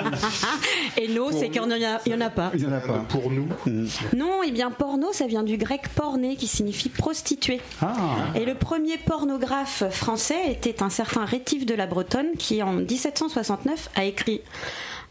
Et 0.96 1.08
no, 1.08 1.32
c'est 1.32 1.50
qu'il 1.50 1.60
n'y 1.60 1.66
en, 1.66 1.70
a- 1.72 2.00
il 2.06 2.12
y 2.12 2.14
en 2.14 2.20
a 2.20 2.30
pas. 2.30 2.52
Il 2.54 2.62
y 2.62 2.66
en 2.66 2.72
a 2.72 2.80
pas. 2.80 3.00
Pour 3.08 3.30
nous. 3.32 3.48
Hum. 3.66 3.88
Non, 4.16 4.42
eh 4.46 4.52
bien 4.52 4.70
porno, 4.70 5.08
ça 5.12 5.26
vient 5.26 5.42
du 5.42 5.56
grec 5.56 5.88
porné 5.94 6.36
qui 6.36 6.46
signifie 6.46 6.88
prostituée. 6.88 7.60
Ah. 7.82 7.94
Et 8.36 8.44
le 8.44 8.54
premier 8.54 8.98
pornographe 8.98 9.82
français 9.90 10.52
était 10.52 10.84
un 10.84 10.90
certain 10.90 11.24
Rétif 11.24 11.66
de 11.66 11.74
la 11.74 11.86
Bretonne 11.88 12.28
qui 12.38 12.62
en 12.62 12.72
1769 12.74 13.90
a 13.96 14.04
écrit 14.04 14.40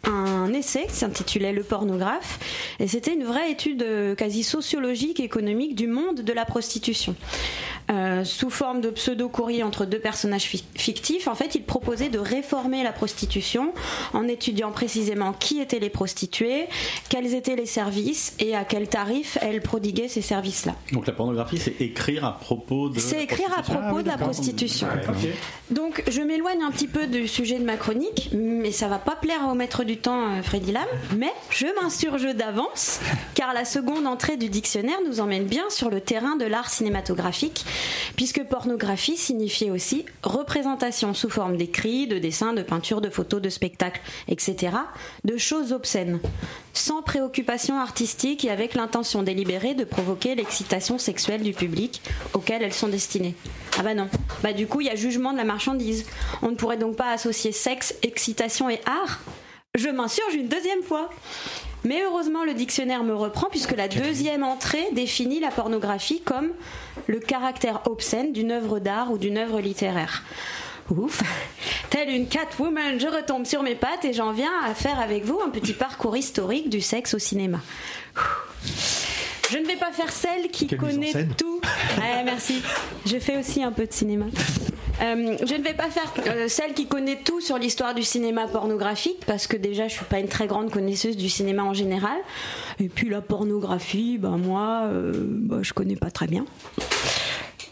un 0.04 0.52
essai 0.54 0.86
qui 0.88 0.96
s'intitulait 0.96 1.54
Le 1.54 1.64
pornographe 1.64 2.40
et 2.80 2.88
c'était 2.88 3.14
une 3.14 3.24
vraie 3.24 3.52
étude 3.52 3.84
euh, 3.84 4.16
quasi 4.16 4.44
sociologique 4.44 5.20
et 5.20 5.24
économique 5.24 5.76
du 5.76 5.88
monde 5.88 6.22
de 6.22 6.34
la 6.34 6.46
prostitution. 6.46 7.16
euh, 7.90 8.24
sous 8.24 8.50
forme 8.50 8.80
de 8.80 8.90
pseudo-courrier 8.90 9.64
entre 9.64 9.86
deux 9.86 10.00
personnages 10.00 10.44
fi- 10.44 10.64
fictifs. 10.76 11.28
En 11.28 11.36
fait, 11.36 11.56
il 11.56 11.64
proposait 11.64 12.08
de 12.10 12.20
réformer 12.20 12.84
la 12.84 12.94
prostitution 12.94 13.74
en 14.14 14.28
étudiant 14.30 14.72
précisément 14.72 15.34
qui 15.34 15.60
étaient 15.60 15.80
les 15.80 15.90
prostituées, 15.90 16.68
quels 17.10 17.34
étaient 17.34 17.56
les 17.56 17.66
services 17.66 18.34
et 18.40 18.56
à 18.56 18.64
quel 18.64 18.88
tarif 18.88 19.38
elles 19.42 19.62
prodiguaient 19.62 20.08
ces 20.08 20.22
services-là. 20.22 20.76
Donc 20.94 21.06
la 21.08 21.12
pornographie, 21.14 21.58
c'est 21.58 21.76
écrire 21.82 22.24
à 22.24 22.38
propos 22.40 22.88
de. 22.90 23.00
C'est 23.00 23.24
écrire 23.24 23.52
à 23.58 23.62
propos 23.64 24.02
de 24.04 24.08
la 24.08 24.18
prostitution. 24.18 24.88
Donc 25.70 26.04
je 26.10 26.22
m'éloigne 26.22 26.62
un 26.64 26.72
petit 26.72 26.88
peu 26.88 27.08
du 27.08 27.28
sujet 27.28 27.58
de 27.60 27.66
ma 27.66 27.78
chronique, 27.78 28.30
mais 28.34 28.72
ça 28.72 28.88
va 28.88 29.00
pas 29.00 29.16
plaire 29.16 29.48
au 29.52 29.56
maître 29.56 29.84
du 29.84 29.91
temps 29.98 30.34
euh, 30.34 30.42
Freddy 30.42 30.72
Lam, 30.72 30.86
mais 31.18 31.32
je 31.50 31.68
m'insurge 31.82 32.36
d'avance, 32.36 33.00
car 33.36 33.54
la 33.54 33.66
seconde 33.66 34.08
entrée 34.08 34.38
du 34.38 34.50
dictionnaire 34.50 35.00
nous 35.08 35.20
emmène 35.20 35.46
bien 35.46 35.70
sur 35.70 35.90
le 35.90 36.02
terrain 36.02 36.36
de 36.36 36.46
l'art 36.46 36.70
cinématographique, 36.70 37.66
puisque 38.16 38.44
pornographie 38.44 39.18
signifiait 39.18 39.72
aussi 39.72 40.06
représentation 40.24 41.14
sous 41.14 41.30
forme 41.30 41.58
d'écrits, 41.58 42.08
de 42.08 42.20
dessins, 42.20 42.54
de 42.54 42.62
peintures, 42.62 43.02
de 43.02 43.10
photos, 43.10 43.42
de 43.42 43.50
spectacles, 43.50 44.02
etc., 44.28 44.78
de 45.24 45.38
choses 45.38 45.72
obscènes, 45.74 46.20
sans 46.74 47.02
préoccupation 47.02 47.80
artistique 47.80 48.46
et 48.46 48.50
avec 48.50 48.74
l'intention 48.76 49.24
délibérée 49.24 49.74
de 49.74 49.84
provoquer 49.84 50.36
l'excitation 50.36 50.98
sexuelle 50.98 51.44
du 51.44 51.54
public 51.54 52.02
auquel 52.34 52.64
elles 52.64 52.74
sont 52.74 52.88
destinées. 52.88 53.36
Ah 53.78 53.84
bah 53.84 53.94
non. 53.94 54.10
Bah 54.44 54.54
du 54.54 54.68
coup, 54.68 54.82
il 54.82 54.88
y 54.88 54.90
a 54.90 54.96
jugement 54.96 55.32
de 55.32 55.38
la 55.38 55.44
marchandise. 55.44 56.06
On 56.42 56.50
ne 56.50 56.56
pourrait 56.56 56.78
donc 56.78 56.96
pas 56.96 57.12
associer 57.12 57.52
sexe, 57.52 57.96
excitation 58.04 58.70
et 58.70 58.80
art 58.86 59.20
Je 59.78 59.88
m'insurge 59.88 60.34
une 60.34 60.50
deuxième 60.50 60.84
fois. 60.84 61.10
Mais 61.86 62.04
heureusement, 62.04 62.44
le 62.44 62.54
dictionnaire 62.54 63.04
me 63.06 63.16
reprend 63.16 63.48
puisque 63.50 63.76
la 63.76 63.88
deuxième 63.88 64.44
entrée 64.44 64.86
définit 64.92 65.40
la 65.40 65.50
pornographie 65.50 66.22
comme 66.22 66.50
le 67.08 67.20
caractère 67.20 67.82
obscène 67.86 68.34
d'une 68.34 68.52
œuvre 68.52 68.80
d'art 68.80 69.12
ou 69.12 69.18
d'une 69.18 69.38
œuvre 69.38 69.62
littéraire. 69.62 70.24
Ouf 70.90 71.22
Telle 71.90 72.10
une 72.10 72.28
Catwoman, 72.28 73.00
je 73.00 73.08
retombe 73.08 73.46
sur 73.46 73.64
mes 73.64 73.76
pattes 73.76 74.04
et 74.04 74.12
j'en 74.12 74.34
viens 74.34 74.52
à 74.66 74.76
faire 74.76 75.00
avec 75.00 75.24
vous 75.24 75.40
un 75.44 75.50
petit 75.50 75.74
parcours 75.74 76.18
historique 76.18 76.70
du 76.70 76.82
sexe 76.82 77.14
au 77.14 77.20
cinéma. 77.20 77.62
Je 79.50 79.58
ne 79.58 79.66
vais 79.66 79.78
pas 79.78 79.92
faire 79.92 80.12
celle 80.12 80.50
qui 80.52 80.68
Quelle 80.68 80.80
connaît 80.80 81.28
tout. 81.38 81.62
Ouais, 81.98 82.24
merci. 82.24 82.62
Je 83.06 83.18
fais 83.20 83.38
aussi 83.38 83.64
un 83.64 83.72
peu 83.72 83.86
de 83.86 83.94
cinéma. 83.94 84.26
Euh, 85.02 85.38
je 85.46 85.56
ne 85.56 85.64
vais 85.64 85.74
pas 85.74 85.90
faire 85.90 86.12
euh, 86.28 86.48
celle 86.48 86.74
qui 86.74 86.88
connaît 86.88 87.18
tout 87.24 87.42
sur 87.42 87.58
l'histoire 87.58 87.94
du 87.94 88.04
cinéma 88.04 88.48
pornographique 88.48 89.26
parce 89.26 89.48
que 89.48 89.58
déjà 89.58 89.88
je 89.88 89.94
suis 89.94 90.06
pas 90.06 90.20
une 90.20 90.28
très 90.28 90.48
grande 90.48 90.70
connaisseuse 90.70 91.18
du 91.18 91.30
cinéma 91.30 91.64
en 91.64 91.74
général. 91.74 92.18
Et 92.80 92.90
puis 92.90 93.10
la 93.10 93.22
pornographie, 93.22 94.18
ben 94.18 94.38
moi, 94.38 94.84
euh, 94.86 95.14
bah, 95.16 95.60
je 95.62 95.74
connais 95.74 95.96
pas 95.96 96.12
très 96.12 96.28
bien. 96.28 96.46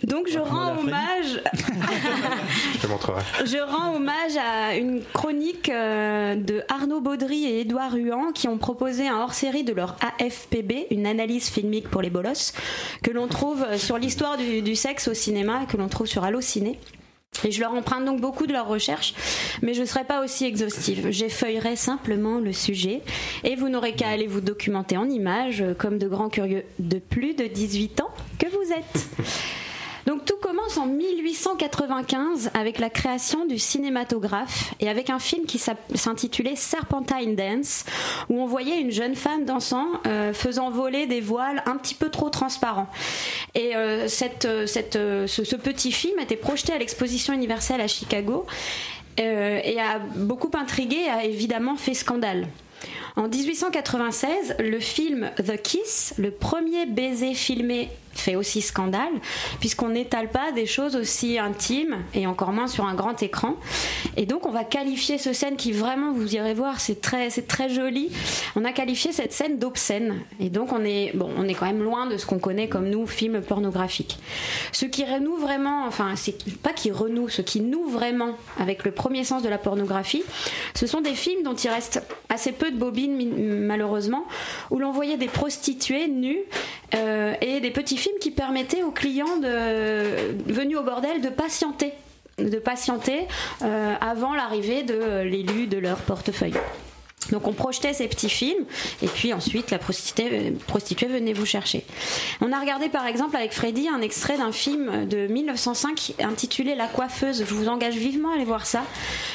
Donc 0.04 0.28
je 0.32 0.40
rends 0.40 0.78
hommage. 0.80 1.42
Je 2.74 2.80
te 2.80 2.88
montrerai. 2.88 3.22
Je 3.46 3.58
rends 3.58 3.96
hommage 3.96 4.38
à 4.38 4.76
une 4.76 5.02
chronique 5.14 5.70
euh, 5.70 6.36
de 6.36 6.64
Arnaud 6.70 7.02
Baudry 7.02 7.46
et 7.46 7.62
Édouard 7.62 7.96
Huan 7.96 8.32
qui 8.34 8.48
ont 8.48 8.58
proposé 8.58 9.08
un 9.08 9.18
hors-série 9.18 9.64
de 9.64 9.74
leur 9.74 9.98
AFPB, 10.02 10.88
une 10.92 11.06
analyse 11.06 11.50
filmique 11.50 11.90
pour 11.90 12.02
les 12.02 12.10
bolosses, 12.10 12.54
que 13.04 13.12
l'on 13.12 13.28
trouve 13.28 13.66
sur 13.78 13.98
l'histoire 13.98 14.38
du, 14.38 14.62
du 14.62 14.76
sexe 14.76 15.10
au 15.10 15.14
cinéma 15.14 15.64
et 15.64 15.66
que 15.66 15.76
l'on 15.76 15.90
trouve 15.90 16.08
sur 16.08 16.24
Allociné. 16.24 16.80
Et 17.46 17.52
je 17.52 17.62
leur 17.62 17.74
emprunte 17.74 18.06
donc 18.06 18.20
beaucoup 18.20 18.48
de 18.48 18.54
leurs 18.54 18.68
recherches, 18.68 19.14
mais 19.62 19.74
je 19.74 19.82
ne 19.82 19.86
serai 19.86 20.04
pas 20.04 20.24
aussi 20.24 20.46
exhaustive. 20.46 21.10
J'effeuillerai 21.10 21.76
simplement 21.76 22.40
le 22.40 22.52
sujet 22.52 23.02
et 23.44 23.56
vous 23.56 23.70
n'aurez 23.70 23.94
qu'à 23.94 24.10
aller 24.10 24.28
vous 24.28 24.42
documenter 24.42 24.98
en 24.98 25.10
images, 25.10 25.64
comme 25.78 25.98
de 25.98 26.08
grands 26.08 26.30
curieux 26.30 26.66
de 26.80 27.00
plus 27.00 27.36
de 27.36 27.46
18 27.46 28.02
ans 28.02 28.10
que 28.40 28.48
vous 28.48 28.74
êtes. 28.74 29.08
Donc 30.10 30.26
tout 30.26 30.38
commence 30.38 30.76
en 30.78 30.88
1895 30.88 32.50
avec 32.56 32.80
la 32.80 32.90
création 32.90 33.46
du 33.46 33.60
cinématographe 33.60 34.74
et 34.80 34.90
avec 34.90 35.12
un 35.12 35.20
film 35.20 35.46
qui 35.46 35.60
s'intitulait 35.60 36.56
Serpentine 36.56 37.36
Dance 37.36 37.86
où 38.28 38.42
on 38.42 38.48
voyait 38.48 38.82
une 38.82 38.90
jeune 38.90 39.14
femme 39.14 39.46
dansant 39.46 39.86
euh, 40.08 40.34
faisant 40.34 40.72
voler 40.72 41.06
des 41.06 41.22
voiles 41.22 41.62
un 41.68 41.76
petit 41.78 41.94
peu 41.94 42.10
trop 42.10 42.32
transparents. 42.32 42.90
Et 43.54 43.76
euh, 43.76 44.08
euh, 44.46 45.28
ce, 45.28 45.56
petit 45.56 45.92
film 45.92 46.18
était 46.18 46.36
projeté 46.36 46.74
à 46.74 46.80
l'exposition 46.80 47.32
universelle 47.32 47.80
à 47.80 47.88
Chicago 47.88 48.48
et 49.18 49.80
a 49.80 50.00
beaucoup 50.16 50.50
intrigué 50.58 50.96
et 51.06 51.10
a 51.10 51.24
évidemment 51.24 51.76
fait 51.76 51.94
scandale. 51.94 52.48
En 53.16 53.28
1896, 53.28 54.56
le 54.60 54.80
film 54.80 55.30
The 55.38 55.62
Kiss, 55.62 56.14
le 56.18 56.32
premier 56.32 56.86
baiser 56.86 57.34
filmé, 57.34 57.90
fait 58.20 58.36
aussi 58.36 58.62
scandale, 58.62 59.14
puisqu'on 59.60 59.90
n'étale 59.90 60.30
pas 60.30 60.52
des 60.52 60.66
choses 60.66 60.96
aussi 60.96 61.40
intimes, 61.40 61.98
et 62.14 62.28
encore 62.28 62.52
moins 62.52 62.68
sur 62.68 62.86
un 62.86 62.96
grand 62.96 63.22
écran. 63.24 63.56
Et 64.18 64.26
donc, 64.26 64.46
on 64.46 64.52
va 64.52 64.64
qualifier 64.64 65.18
ce 65.18 65.34
scène 65.34 65.56
qui 65.56 65.72
vraiment, 65.72 66.12
vous 66.14 66.36
irez 66.36 66.54
voir, 66.54 66.80
c'est 66.80 67.02
très, 67.02 67.30
c'est 67.30 67.48
très 67.48 67.70
joli. 67.70 68.12
On 68.56 68.66
a 68.66 68.72
qualifié 68.72 69.12
cette 69.12 69.34
scène 69.34 69.58
d'obscène. 69.58 70.20
Et 70.40 70.50
donc, 70.50 70.74
on 70.74 70.84
est, 70.84 71.12
bon, 71.16 71.30
on 71.38 71.48
est 71.48 71.54
quand 71.54 71.66
même 71.66 71.84
loin 71.84 72.08
de 72.08 72.18
ce 72.18 72.26
qu'on 72.26 72.40
connaît 72.40 72.68
comme 72.68 72.90
nous, 72.90 73.08
film 73.08 73.42
pornographique. 73.42 74.18
Ce 74.72 74.86
qui 74.86 75.06
renoue 75.06 75.38
vraiment, 75.38 75.86
enfin, 75.88 76.16
c'est 76.16 76.38
pas 76.62 76.74
qui 76.74 76.92
renoue, 76.92 77.30
ce 77.30 77.42
qui 77.42 77.62
noue 77.62 77.88
vraiment 77.88 78.36
avec 78.60 78.84
le 78.86 78.92
premier 78.92 79.24
sens 79.24 79.44
de 79.44 79.50
la 79.50 79.58
pornographie, 79.58 80.24
ce 80.74 80.88
sont 80.88 81.02
des 81.02 81.14
films 81.14 81.44
dont 81.44 81.56
il 81.56 81.70
reste 81.70 82.02
assez 82.30 82.52
peu 82.52 82.72
de 82.72 82.78
bobines, 82.78 83.66
malheureusement, 83.66 84.26
où 84.72 84.80
l'on 84.80 84.92
voyait 84.92 85.18
des 85.18 85.28
prostituées 85.28 86.08
nues 86.08 86.42
euh, 86.96 87.34
et 87.42 87.60
des 87.60 87.72
petits 87.72 87.98
films 87.98 88.09
qui 88.20 88.32
permettaient 88.32 88.84
aux 88.84 88.92
clients 88.92 89.40
venus 89.40 90.78
au 90.78 90.84
bordel 90.84 91.22
de 91.22 91.30
patienter 91.30 91.94
de 92.40 92.58
patienter 92.58 93.28
euh, 93.62 93.96
avant 94.00 94.34
l'arrivée 94.34 94.84
de 94.84 95.22
l'élu 95.22 95.68
de 95.68 95.78
leur 95.78 95.98
portefeuille. 95.98 96.54
Donc 97.32 97.48
on 97.48 97.54
projetait 97.54 97.94
ces 97.94 98.08
petits 98.08 98.30
films 98.30 98.66
et 99.02 99.08
puis 99.08 99.34
ensuite 99.34 99.72
la 99.72 99.80
prostituée, 99.80 100.54
prostituée 100.68 101.08
venait 101.08 101.34
vous 101.34 101.46
chercher. 101.46 101.86
On 102.42 102.52
a 102.52 102.60
regardé 102.60 102.90
par 102.90 103.06
exemple 103.08 103.36
avec 103.36 103.54
Freddy 103.54 103.88
un 103.88 104.02
extrait 104.02 104.38
d'un 104.38 104.52
film 104.52 105.08
de 105.08 105.28
1905 105.28 106.14
intitulé 106.20 106.76
La 106.76 106.88
coiffeuse. 106.88 107.46
Je 107.48 107.54
vous 107.54 107.68
engage 107.68 107.96
vivement 107.96 108.32
à 108.32 108.36
aller 108.36 108.46
voir 108.46 108.66
ça 108.66 108.84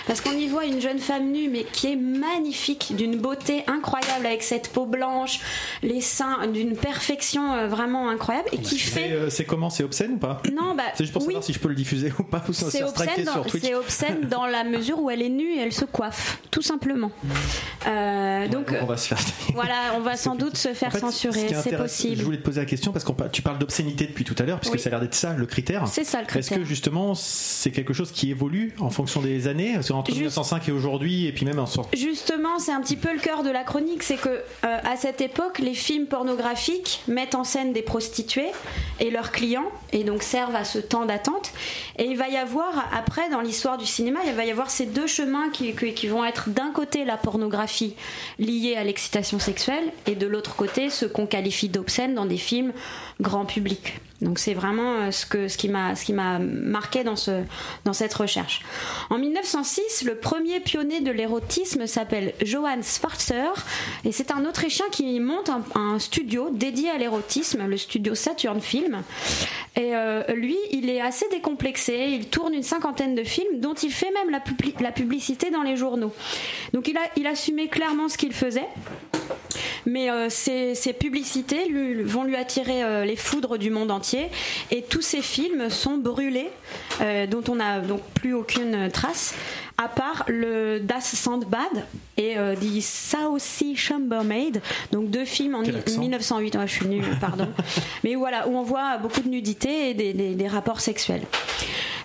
parce 0.07 0.20
qu'on 0.20 0.32
y 0.32 0.47
voit 0.47 0.64
une 0.64 0.80
jeune 0.80 0.99
femme 0.99 1.30
nue 1.30 1.49
mais 1.49 1.64
qui 1.64 1.92
est 1.92 1.97
magnifique, 1.97 2.95
d'une 2.97 3.16
beauté 3.16 3.64
incroyable 3.66 4.26
avec 4.26 4.42
cette 4.42 4.68
peau 4.68 4.86
blanche, 4.86 5.40
les 5.82 6.01
seins 6.01 6.47
d'une 6.47 6.76
perfection 6.76 7.53
euh, 7.53 7.68
vraiment 7.68 8.09
incroyable 8.09 8.49
et 8.53 8.59
qui 8.59 8.78
C'est 8.78 8.90
fait 8.90 9.12
euh, 9.12 9.30
c'est 9.30 9.45
comment? 9.45 9.70
C'est 9.70 9.84
obscène 9.84 10.12
ou 10.12 10.18
pas? 10.18 10.42
Non 10.53 10.74
bah 10.74 10.84
C'est 10.95 11.05
juste 11.05 11.12
pour 11.12 11.22
savoir 11.22 11.42
si 11.42 11.53
je 11.53 11.59
peux 11.59 11.68
le 11.68 11.74
diffuser 11.74 12.12
ou 12.18 12.22
pas 12.22 12.42
c'est 12.53 12.82
obscène, 12.82 13.24
dans, 13.24 13.45
sur 13.49 13.78
obscène 13.78 14.20
dans 14.28 14.47
la 14.47 14.64
mesure 14.64 15.01
où 15.01 15.11
elle 15.11 15.22
est 15.22 15.28
nue 15.28 15.55
et 15.55 15.61
elle 15.61 15.72
se 15.72 15.84
coiffe, 15.84 16.38
tout 16.51 16.62
simplement. 16.62 17.11
Euh, 17.87 18.49
donc, 18.49 18.74
on 18.80 18.87
va 18.87 18.97
se 18.97 19.09
faire. 19.09 19.18
voilà, 19.55 19.74
on 19.97 20.01
va 20.01 20.16
sans 20.16 20.35
doute 20.35 20.57
se 20.57 20.72
faire 20.74 20.89
En 20.89 20.93
fait, 20.93 20.99
ce 20.99 21.07
censurer, 21.07 21.49
c'est 21.62 21.76
possible. 21.76 22.16
Je 22.18 22.22
voulais 22.24 22.39
te 22.39 22.43
poser 22.43 22.61
la 22.61 22.66
question 22.66 22.93
parce 22.93 23.05
que 23.05 23.12
tu 23.32 23.43
parles 23.43 23.59
d'obscénité 23.59 24.07
depuis 24.07 24.24
tout 24.24 24.35
à 24.39 24.43
l'heure, 24.45 24.59
puisque 24.61 24.74
Oui. 24.74 24.80
ça 24.80 24.89
a 24.89 24.91
l'air 24.91 25.01
d'être 25.01 25.14
ça 25.14 25.35
le 25.35 25.47
critère. 25.47 25.87
C'est 25.87 26.05
ça, 26.05 26.18
le 26.18 26.24
Est-ce 26.24 26.30
critère. 26.32 26.59
que 26.59 26.64
justement 26.64 27.14
c'est 27.14 27.70
quelque 27.70 27.93
chose 27.93 28.11
qui 28.12 28.30
évolue 28.30 28.74
en 28.80 28.91
fonction 28.91 29.20
des 29.20 29.49
années? 29.49 29.72
Parce 29.74 29.89
qu'entre 29.89 30.11
Juste- 30.11 30.20
1905 30.20 30.68
et 30.68 30.72
aujourd'hui, 30.72 31.26
et 31.26 31.32
puis 31.32 31.45
même 31.45 31.59
en 31.59 31.66
sorte. 31.66 31.95
Justement, 31.97 32.59
c'est 32.59 32.72
un 32.72 32.80
petit 32.80 32.97
peu 32.97 33.12
le 33.12 33.20
cœur 33.20 33.43
de 33.43 33.51
la 33.51 33.64
chronique, 33.64 34.03
c'est 34.03 34.16
que 34.16 34.28
euh, 34.28 34.43
à 34.62 34.97
cette 34.97 35.20
époque, 35.20 35.59
les 35.59 35.74
films 35.74 36.07
pornographiques 36.07 37.03
mettent 37.09 37.35
en 37.35 37.45
scène 37.45 37.72
des 37.72 37.82
prostituées 37.82 38.51
et 39.01 39.11
leurs 39.11 39.32
clients, 39.32 39.70
et 39.93 40.05
donc 40.05 40.22
servent 40.22 40.57
à 40.57 40.64
ce 40.64 40.78
temps 40.78 41.05
d'attente. 41.05 41.53
Et 41.99 42.05
il 42.07 42.16
va 42.16 42.28
y 42.28 42.37
avoir 42.37 42.89
après, 42.97 43.28
dans 43.30 43.41
l'histoire 43.41 43.76
du 43.78 43.87
cinéma, 43.87 44.20
il 44.26 44.32
va 44.35 44.45
y 44.45 44.51
avoir 44.51 44.70
ces 44.70 44.87
deux 44.87 45.07
chemins 45.07 45.51
qui 45.51 45.72
vont 46.09 46.24
être 46.24 46.49
d'un 46.51 46.70
côté 46.70 47.05
la 47.05 47.16
pornographie 47.16 47.74
liée 48.39 48.77
à 48.77 48.85
l'excitation 48.85 49.39
sexuelle, 49.39 49.85
et 50.07 50.14
de 50.14 50.27
l'autre 50.27 50.57
côté 50.57 50.91
ce 50.91 51.07
qu'on 51.07 51.27
qualifie 51.27 51.68
d'obscène 51.68 52.14
dans 52.14 52.27
des 52.27 52.37
films 52.37 52.72
grand 53.20 53.45
public. 53.45 53.95
Donc 54.20 54.38
c'est 54.38 54.54
vraiment 54.54 54.94
euh, 55.00 55.10
ce, 55.10 55.26
que, 55.26 55.48
ce 55.48 55.56
qui 55.58 55.68
m'a 55.68 56.38
marqué 56.38 57.02
dans, 57.04 57.16
ce, 57.16 57.42
dans 57.84 57.92
cette 57.92 58.14
recherche. 58.14 58.62
En 59.10 59.18
1906, 59.18 60.04
le 60.04 60.14
premier 60.14 60.60
pionnier 60.60 61.00
de 61.00 61.10
l'érotisme 61.10 61.86
s'appelle 61.86 62.32
Johann 62.42 62.82
Schwarzer 62.82 63.52
et 64.04 64.12
c'est 64.12 64.30
un 64.30 64.44
Autrichien 64.46 64.86
qui 64.92 65.18
monte 65.20 65.50
un, 65.74 65.98
studio 65.98 66.50
dédié 66.52 66.90
à 66.90 66.96
l'érotisme, 66.98 67.66
le 67.66 67.76
studio 67.76 68.14
Saturn 68.14 68.60
Film. 68.60 69.02
Et 69.76 69.94
euh, 69.96 70.22
lui, 70.34 70.56
il 70.70 70.88
est 70.88 71.00
assez 71.00 71.26
décomplexé, 71.30 72.06
il 72.10 72.28
tourne 72.28 72.54
une 72.54 72.62
cinquantaine 72.62 73.16
de 73.16 73.24
films 73.24 73.58
dont 73.60 73.74
il 73.74 73.90
fait 73.90 74.10
même 74.12 74.30
la, 74.30 74.38
publi- 74.38 74.80
la 74.80 74.92
publicité 74.92 75.50
dans 75.50 75.62
les 75.62 75.76
journaux. 75.76 76.12
Donc 76.72 76.86
il, 76.86 76.96
a, 76.96 77.00
il 77.16 77.26
assumait 77.26 77.66
clairement 77.68 78.08
ce 78.08 78.16
qu'il 78.16 78.32
faisait. 78.32 78.68
Mais 79.86 80.10
euh, 80.10 80.28
ces, 80.30 80.74
ces 80.74 80.92
publicités 80.92 81.66
lui- 81.68 82.02
vont 82.02 82.24
lui 82.24 82.36
attirer 82.36 82.82
euh, 82.84 83.04
les 83.04 83.16
foudres 83.16 83.58
du 83.58 83.70
monde 83.70 83.90
entier 83.90 84.03
et 84.70 84.82
tous 84.82 85.02
ces 85.02 85.22
films 85.22 85.70
sont 85.70 85.96
brûlés, 85.96 86.50
euh, 87.00 87.26
dont 87.26 87.42
on 87.48 87.57
n'a 87.57 87.80
donc 87.80 88.00
plus 88.14 88.34
aucune 88.34 88.90
trace, 88.90 89.34
à 89.76 89.88
part 89.88 90.24
le 90.28 90.78
Das 90.80 91.00
Sandbad 91.00 91.84
et 92.16 92.36
euh, 92.38 92.55
The 92.55 92.80
South 92.80 93.40
Sea 93.40 93.74
Chambermaid, 93.76 94.61
donc 94.92 95.11
deux 95.11 95.24
films 95.24 95.55
en 95.57 95.62
Quel 95.62 95.76
accent 95.76 96.00
1908. 96.00 96.55
Ouais, 96.57 96.66
je 96.68 96.72
suis 96.72 96.86
nulle, 96.86 97.05
pardon. 97.20 97.48
Mais 98.05 98.14
voilà, 98.14 98.46
où 98.48 98.57
on 98.57 98.62
voit 98.62 98.98
beaucoup 98.98 99.20
de 99.20 99.28
nudité 99.28 99.90
et 99.90 99.94
des, 99.94 100.12
des- 100.12 100.34
des 100.34 100.48
rapports 100.48 100.80
sexuels. 100.80 101.22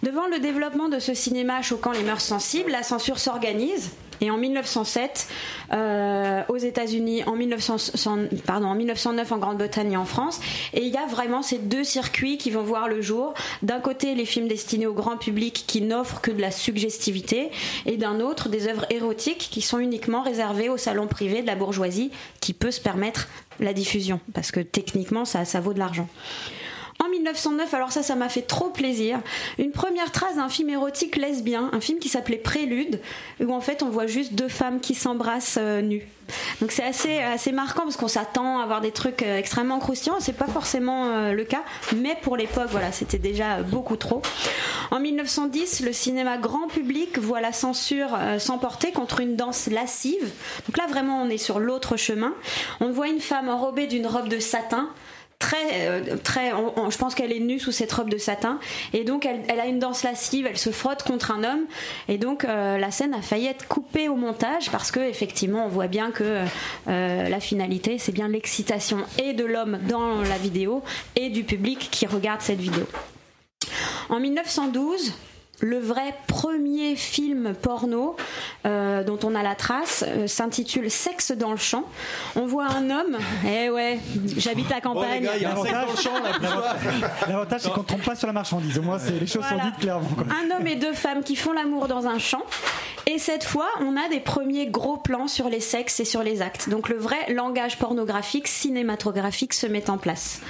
Devant 0.02 0.28
le 0.28 0.40
développement 0.40 0.90
de 0.90 0.98
ce 1.00 1.14
cinéma 1.14 1.62
choquant 1.62 1.92
les 1.92 2.04
mœurs 2.04 2.22
sensibles, 2.22 2.72
la 2.72 2.84
censure 2.84 3.20
s'organise. 3.20 3.92
Et 4.22 4.32
en 4.32 4.38
1907, 4.38 5.28
euh, 5.72 6.44
aux 6.50 6.58
États-Unis, 6.58 7.24
en, 7.26 7.36
1900 7.36 8.18
pardon, 8.46 8.68
en 8.68 8.76
1909 8.76 9.32
en 9.32 9.38
Grande-Bretagne 9.38 9.94
et 9.94 9.98
en 9.98 10.06
France. 10.06 10.40
Et 10.74 10.84
il 10.84 10.94
y 10.94 10.98
a 10.98 11.06
vraiment 11.06 11.42
ces 11.42 11.58
deux 11.58 11.84
circuits 11.84 12.38
qui 12.38 12.52
vont 12.52 12.64
voir 12.64 12.88
le 12.88 13.02
jour. 13.02 13.34
D'un 13.62 13.80
côté, 13.80 14.16
les 14.16 14.26
films 14.26 14.48
destinés 14.48 14.88
au 14.88 14.94
grand 14.94 15.18
public 15.18 15.64
qui 15.68 15.82
n'offrent 15.82 16.22
que 16.22 16.32
de 16.32 16.42
la 16.42 16.52
suggestivité, 16.52 17.52
et 17.86 17.98
d'un 17.98 18.20
autre, 18.20 18.50
des 18.50 18.68
œuvres 18.68 18.86
érotiques 18.90 19.50
qui 19.52 19.62
sont 19.62 19.80
uniquement 19.80 20.22
réservées 20.22 20.70
au 20.70 20.78
salon 20.78 21.08
privé 21.08 21.42
de 21.42 21.48
la 21.48 21.56
bourgeoisie 21.56 22.12
qui 22.40 22.54
peut 22.54 22.72
se 22.72 22.82
permettre 22.82 23.28
la 23.60 23.74
diffusion, 23.74 24.20
parce 24.34 24.52
que 24.52 24.60
techniquement, 24.60 25.26
ça 25.26 25.44
vaut 25.60 25.74
de 25.74 25.80
l'argent. 25.80 26.08
En 27.04 27.10
1909, 27.10 27.74
alors 27.74 27.92
ça, 27.92 28.04
ça 28.04 28.16
m'a 28.16 28.30
fait 28.30 28.42
trop 28.42 28.70
plaisir, 28.70 29.22
une 29.58 29.72
première 29.72 30.12
trace 30.12 30.36
d'un 30.36 30.50
film 30.50 30.70
érotique 30.70 31.16
lesbien, 31.16 31.70
un 31.72 31.80
film 31.80 32.00
qui 32.00 32.10
s'appelait 32.10 32.38
Prélude, 32.38 33.00
où 33.40 33.54
en 33.54 33.62
fait 33.62 33.84
on 33.84 33.90
voit 33.90 34.08
juste 34.08 34.34
deux 34.34 34.50
femmes 34.50 34.82
qui 34.82 34.96
s'embrassent 34.96 35.58
euh, 35.60 35.82
nues. 35.82 36.08
Donc 36.62 36.72
c'est 36.72 36.84
assez, 36.84 37.20
assez 37.20 37.52
marquant 37.52 37.84
parce 37.84 37.98
qu'on 37.98 38.08
s'attend 38.08 38.60
à 38.60 38.64
avoir 38.64 38.82
des 38.82 38.92
trucs 38.92 39.24
euh, 39.24 39.38
extrêmement 39.38 39.80
croustillants, 39.80 40.20
c'est 40.20 40.34
pas 40.34 40.48
forcément 40.48 41.06
euh, 41.06 41.32
le 41.34 41.44
cas, 41.44 41.64
mais 41.96 42.18
pour 42.22 42.38
l'époque, 42.38 42.68
voilà, 42.70 42.92
c'était 42.92 43.18
déjà 43.18 43.62
beaucoup 43.62 43.96
trop. 43.96 44.22
En 44.92 45.00
1910, 45.00 45.82
le 45.82 45.94
cinéma 45.94 46.38
grand 46.38 46.68
public 46.68 47.18
voit 47.20 47.42
la 47.42 47.54
censure 47.54 48.16
euh, 48.16 48.40
s'emporter 48.40 48.92
contre 48.92 49.22
une 49.22 49.36
danse 49.36 49.68
lascive. 49.68 50.32
Donc 50.68 50.78
là, 50.78 50.88
vraiment, 50.88 51.22
on 51.22 51.30
est 51.30 51.38
sur 51.38 51.60
l'autre 51.60 51.98
chemin. 51.98 52.34
On 52.80 52.92
voit 52.92 53.08
une 53.08 53.20
femme 53.20 53.50
enrobée 53.50 53.88
d'une 53.88 54.08
robe 54.08 54.28
de 54.28 54.40
satin 54.40 54.90
très, 55.40 55.88
euh, 55.88 56.18
très, 56.22 56.52
je 56.52 56.98
pense 56.98 57.16
qu'elle 57.16 57.32
est 57.32 57.40
nue 57.40 57.60
sous 57.60 57.72
cette 57.72 57.92
robe 57.92 58.10
de 58.10 58.18
satin, 58.18 58.60
et 58.94 59.06
donc 59.06 59.26
elle, 59.26 59.42
elle 59.48 59.60
a 59.60 59.66
une 59.66 59.80
danse 59.80 60.04
lascive, 60.04 60.46
elle 60.46 60.58
se 60.58 60.70
frotte 60.70 61.04
contre 61.04 61.32
un 61.32 61.44
homme, 61.46 61.66
et 62.10 62.18
donc 62.18 62.44
euh, 62.44 62.78
la 62.78 62.92
scène 62.92 63.14
a 63.14 63.22
failli 63.22 63.48
être 63.48 63.68
coupée 63.68 64.10
au 64.10 64.16
montage 64.16 64.70
parce 64.70 64.92
que 64.92 65.00
effectivement 65.00 65.66
on 65.66 65.70
voit 65.70 65.88
bien 65.88 66.12
que 66.12 66.44
euh, 66.88 67.30
la 67.30 67.40
finalité 67.40 67.98
c'est 67.98 68.12
bien 68.12 68.28
l'excitation 68.28 68.98
et 69.18 69.34
de 69.34 69.46
l'homme 69.46 69.80
dans 69.88 70.22
la 70.22 70.38
vidéo 70.38 70.84
et 71.16 71.30
du 71.30 71.44
public 71.44 71.88
qui 71.90 72.06
regarde 72.06 72.42
cette 72.42 72.60
vidéo. 72.60 72.86
En 74.10 74.20
1912, 74.20 75.14
le 75.62 75.78
vrai 75.78 76.14
premier 76.28 76.96
film 76.96 77.54
porno 77.54 78.16
euh, 78.66 79.04
dont 79.04 79.20
on 79.24 79.36
a 79.36 79.44
la 79.44 79.56
trace 79.56 80.06
euh, 80.08 80.26
s'intitule 80.28 80.90
Sexe 80.90 81.32
dans 81.34 81.52
le 81.52 81.58
champ. 81.58 81.84
On 82.36 82.46
voit 82.46 82.68
un 82.68 82.90
homme, 82.90 83.18
eh 83.46 83.70
ouais, 83.70 84.00
j'habite 84.38 84.72
à 84.72 84.80
campagne. 84.82 85.28
L'avantage, 87.28 87.62
c'est 87.62 87.72
qu'on 87.72 87.82
ne 87.82 87.86
trompe 87.86 88.04
pas 88.04 88.16
sur 88.16 88.28
la 88.28 88.34
marchandise. 88.34 88.78
Au 88.78 88.82
moins, 88.82 89.00
c'est- 89.00 89.12
les 89.20 89.28
choses 89.28 89.44
Voilà. 89.48 89.64
sont 89.64 89.70
dites 89.70 89.80
clairement. 89.80 90.08
quoi. 90.10 90.26
Un 90.30 90.56
homme 90.58 90.68
et 90.68 90.76
deux 90.76 90.94
femmes 90.94 91.24
qui 91.24 91.36
font 91.36 91.52
l'amour 91.54 91.88
dans 91.88 92.08
un 92.08 92.20
champ. 92.20 92.44
Et 93.08 93.18
cette 93.18 93.44
fois, 93.44 93.68
on 93.82 93.98
a 93.98 94.08
des 94.10 94.20
premiers 94.20 94.68
gros 94.68 94.98
plans 94.98 95.28
sur 95.28 95.50
les 95.50 95.60
sexes 95.62 96.00
et 96.00 96.06
sur 96.06 96.22
les 96.24 96.42
actes. 96.42 96.70
Donc 96.70 96.90
le 96.90 96.98
vrai 96.98 97.18
langage 97.34 97.78
pornographique, 97.80 98.48
cinématographique 98.48 99.54
se 99.54 99.66
met 99.68 99.90
en 99.90 99.98
place. 99.98 100.42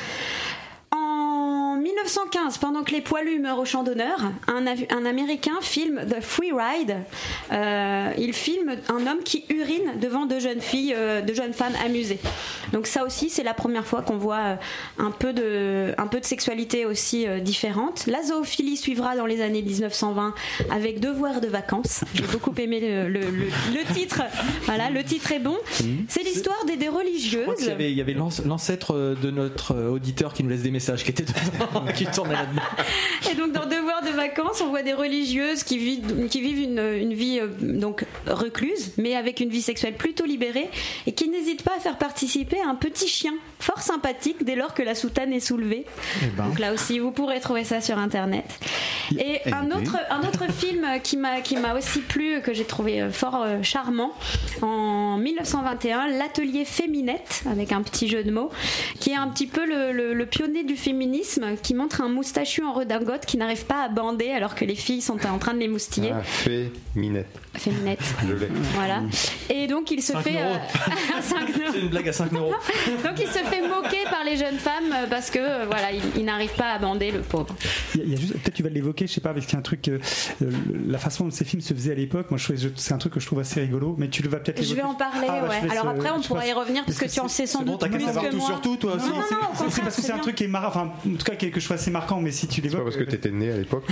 En 1.89 1.91
1915, 1.91 2.57
pendant 2.59 2.83
que 2.83 2.91
les 2.91 3.01
poilus 3.01 3.39
meurent 3.39 3.57
au 3.57 3.65
champ 3.65 3.83
d'honneur, 3.83 4.31
un, 4.47 5.05
Américain 5.05 5.53
filme 5.61 6.01
The 6.07 6.21
Free 6.21 6.51
Ride. 6.51 6.97
Euh, 7.51 8.11
il 8.17 8.33
filme 8.33 8.75
un 8.89 9.07
homme 9.07 9.23
qui 9.25 9.43
urine 9.49 9.99
devant 9.99 10.25
deux 10.27 10.39
jeunes 10.39 10.61
filles, 10.61 10.93
euh, 10.95 11.21
deux 11.21 11.33
jeunes 11.33 11.53
femmes 11.53 11.73
amusées. 11.83 12.19
Donc 12.73 12.85
ça 12.85 13.03
aussi, 13.03 13.29
c'est 13.29 13.41
la 13.43 13.53
première 13.55 13.85
fois 13.87 14.01
qu'on 14.03 14.17
voit 14.17 14.37
euh, 14.37 14.55
un 14.99 15.09
peu 15.11 15.33
de, 15.33 15.93
un 15.97 16.05
peu 16.07 16.19
de 16.19 16.25
sexualité 16.25 16.85
aussi 16.85 17.27
euh, 17.27 17.39
différente. 17.39 18.05
La 18.05 18.21
zoophilie 18.23 18.77
suivra 18.77 19.15
dans 19.15 19.25
les 19.25 19.41
années 19.41 19.63
1920 19.63 20.35
avec 20.71 20.99
Devoir 20.99 21.41
de 21.41 21.47
vacances. 21.47 22.01
J'ai 22.13 22.23
beaucoup 22.27 22.53
aimé 22.59 22.79
le, 22.81 23.09
le- 23.09 23.19
le- 23.31 23.45
le 23.73 23.93
titre. 23.95 24.21
Voilà, 24.65 24.89
le 24.91 25.03
titre 25.03 25.31
est 25.31 25.39
bon. 25.39 25.57
C'est 26.07 26.23
l'histoire 26.23 26.65
des, 26.65 26.77
des 26.77 26.85
Je 26.85 26.89
crois 26.91 27.03
qu'il 27.03 27.09
religieuses. 27.69 27.75
il 27.79 27.97
y 27.97 28.01
avait 28.01 28.13
l'anc- 28.13 28.41
l'ancêtre 28.45 28.93
de 29.21 29.31
notre 29.31 29.75
auditeur 29.75 30.33
qui 30.33 30.43
nous 30.43 30.49
laisse 30.49 30.61
des 30.61 30.71
messages 30.71 31.03
qui 31.03 31.09
était 31.11 31.23
dedans, 31.23 31.78
qui 31.95 32.05
tournait 32.05 32.33
là-dedans. 32.33 32.61
Et 33.31 33.35
donc 33.35 33.51
dans 33.51 33.65
Devoir 33.65 34.01
de 34.03 34.09
vacances, 34.09 34.61
on 34.61 34.67
voit 34.69 34.81
des 34.83 34.93
religieuses 34.93 35.63
qui 35.63 35.77
vivent, 35.77 36.27
qui 36.29 36.41
vivent 36.41 36.59
une, 36.61 36.79
une 36.79 37.13
vie 37.13 37.39
euh, 37.39 37.47
donc 37.59 38.05
recluse, 38.27 38.93
mais 38.97 39.15
avec 39.15 39.39
une 39.39 39.49
vie 39.49 39.61
sexuelle 39.61 39.93
plutôt 39.95 40.25
libérée, 40.25 40.69
et 41.05 41.11
qui 41.13 41.29
n'hésitent 41.29 41.63
pas 41.63 41.73
à 41.77 41.79
faire 41.79 41.97
participer 41.97 42.57
un 42.65 42.75
petit 42.75 43.07
chien 43.07 43.33
fort 43.59 43.81
sympathique 43.81 44.43
dès 44.43 44.55
lors 44.55 44.73
que 44.73 44.81
la 44.83 44.95
soutane 44.95 45.33
est 45.33 45.39
soulevée. 45.39 45.85
Donc 46.37 46.59
là 46.59 46.73
aussi, 46.73 46.99
vous 46.99 47.11
pourrez 47.11 47.39
trouver 47.39 47.63
ça 47.63 47.81
sur 47.81 47.97
internet. 47.97 48.45
Et 49.17 49.39
Eh 49.45 49.53
un 49.53 49.65
autre, 49.71 49.97
un 50.09 50.19
autre 50.21 50.51
film 50.57 50.87
qui 51.03 51.17
m'a 51.17 51.41
qui 51.41 51.57
m'a 51.57 51.75
aussi 51.75 51.99
plu, 51.99 52.41
que 52.41 52.53
j'ai 52.53 52.65
trouvé 52.65 53.01
euh, 53.01 53.11
fort 53.11 53.41
euh, 53.43 53.61
charmant, 53.63 54.11
en 54.61 55.17
1921, 55.17 56.07
l'atelier 56.07 56.65
Féminette, 56.65 57.43
avec 57.49 57.71
un 57.71 57.81
petit 57.81 58.07
jeu 58.07 58.23
de 58.23 58.31
mots, 58.31 58.49
qui 58.99 59.11
est 59.11 59.15
un 59.15 59.27
petit 59.27 59.47
peu 59.47 59.65
le, 59.65 59.91
le- 59.91 60.13
le 60.13 60.25
pionnier 60.25 60.63
du 60.63 60.75
féminisme, 60.75 61.55
qui 61.69 61.75
montre 61.75 62.01
un 62.01 62.09
moustachu 62.09 62.63
en 62.63 62.73
redingote 62.73 63.27
qui 63.27 63.37
n'arrive 63.37 63.65
pas 63.65 63.83
à 63.83 63.89
bander 63.89 64.31
alors 64.31 64.55
que 64.55 64.65
les 64.65 64.73
filles 64.73 65.03
sont 65.03 65.23
en 65.27 65.37
train 65.37 65.53
de 65.53 65.59
les 65.59 65.67
moustiller. 65.67 66.13
Féminette. 67.55 67.99
Je 68.27 68.33
l'ai. 68.33 68.47
Voilà. 68.75 69.01
Et 69.49 69.67
donc 69.67 69.91
il 69.91 70.01
se 70.01 70.13
fait 70.17 70.37
euh. 70.37 70.55
C'est 71.21 71.79
une 71.79 71.89
blague 71.89 72.07
à 72.09 72.13
5 72.13 72.31
euros. 72.33 72.53
Donc 73.03 73.13
il 73.19 73.27
se 73.27 73.39
fait 73.39 73.67
moquer 73.67 74.03
par 74.09 74.23
les 74.23 74.37
jeunes 74.37 74.57
femmes 74.57 74.91
euh, 74.93 75.05
parce 75.09 75.29
que 75.29 75.39
euh, 75.39 75.65
voilà, 75.65 75.91
il, 75.91 76.01
il 76.17 76.25
n'arrive 76.25 76.51
pas 76.53 76.71
à 76.73 76.79
bander 76.79 77.11
le 77.11 77.19
pauvre. 77.21 77.55
Il 77.95 77.99
y 77.99 78.03
a- 78.03 78.05
il 78.05 78.11
y 78.11 78.15
a 78.15 78.19
juste, 78.19 78.33
peut-être 78.33 78.53
tu 78.53 78.63
vas 78.63 78.69
l'évoquer, 78.69 79.07
je 79.07 79.13
sais 79.13 79.21
pas, 79.21 79.33
parce 79.33 79.45
qu'il 79.45 79.53
y 79.53 79.55
a 79.57 79.59
un 79.59 79.63
truc, 79.63 79.87
euh, 79.87 79.99
la 80.87 80.97
façon 80.97 81.25
dont 81.25 81.31
ces 81.31 81.45
films 81.45 81.61
se 81.61 81.73
faisaient 81.73 81.91
à 81.91 81.95
l'époque, 81.95 82.27
moi 82.31 82.37
je 82.37 82.43
trouvais, 82.45 82.59
je- 82.59 82.69
c'est 82.75 82.93
un 82.93 82.97
truc 82.97 83.13
que 83.13 83.19
je 83.19 83.25
trouve 83.25 83.39
assez 83.39 83.59
rigolo, 83.61 83.95
mais 83.97 84.09
tu 84.09 84.21
le 84.23 84.29
vas 84.29 84.37
peut-être 84.39 84.63
Je 84.63 84.73
vais 84.75 84.81
en 84.83 84.93
parler, 84.95 85.27
Ah, 85.29 85.41
bah, 85.41 85.49
ouais. 85.49 85.69
Alors 85.71 85.87
après, 85.89 86.11
on 86.11 86.21
pourra 86.21 86.45
y 86.47 86.53
revenir 86.53 86.83
parce 86.85 86.97
que 86.97 87.05
tu 87.05 87.19
en 87.19 87.27
sais 87.27 87.45
sans 87.47 87.59
C'est 87.59 87.65
bon, 87.65 87.71
doute 87.73 87.81
t'as 87.81 87.89
qu'à 87.89 87.99
savoir 87.99 88.29
tout 88.29 88.37
moi. 88.37 88.45
sur 88.47 88.61
tout, 88.61 88.75
toi 88.77 88.95
aussi. 88.95 89.09
Non, 89.09 89.15
non, 89.15 89.21
non, 89.59 89.65
au 89.67 89.69
C'est- 89.69 89.81
parce 89.81 89.95
que 89.95 90.01
c'est 90.01 90.11
un 90.11 90.19
truc 90.19 90.35
qui 90.35 90.43
est 90.45 90.47
marrant, 90.47 90.67
enfin, 90.69 90.91
en 91.05 91.15
tout 91.17 91.25
cas 91.25 91.35
quelque 91.35 91.59
chose 91.59 91.73
assez 91.73 91.91
marquant, 91.91 92.19
mais 92.21 92.31
si 92.31 92.47
tu 92.47 92.55
C'est 92.55 92.61
pas 92.61 92.67
l'évoques. 92.77 92.83
parce 92.85 92.97
que 92.97 93.03
t'étais 93.09 93.31
né 93.31 93.51
à 93.51 93.57
l'époque. 93.57 93.85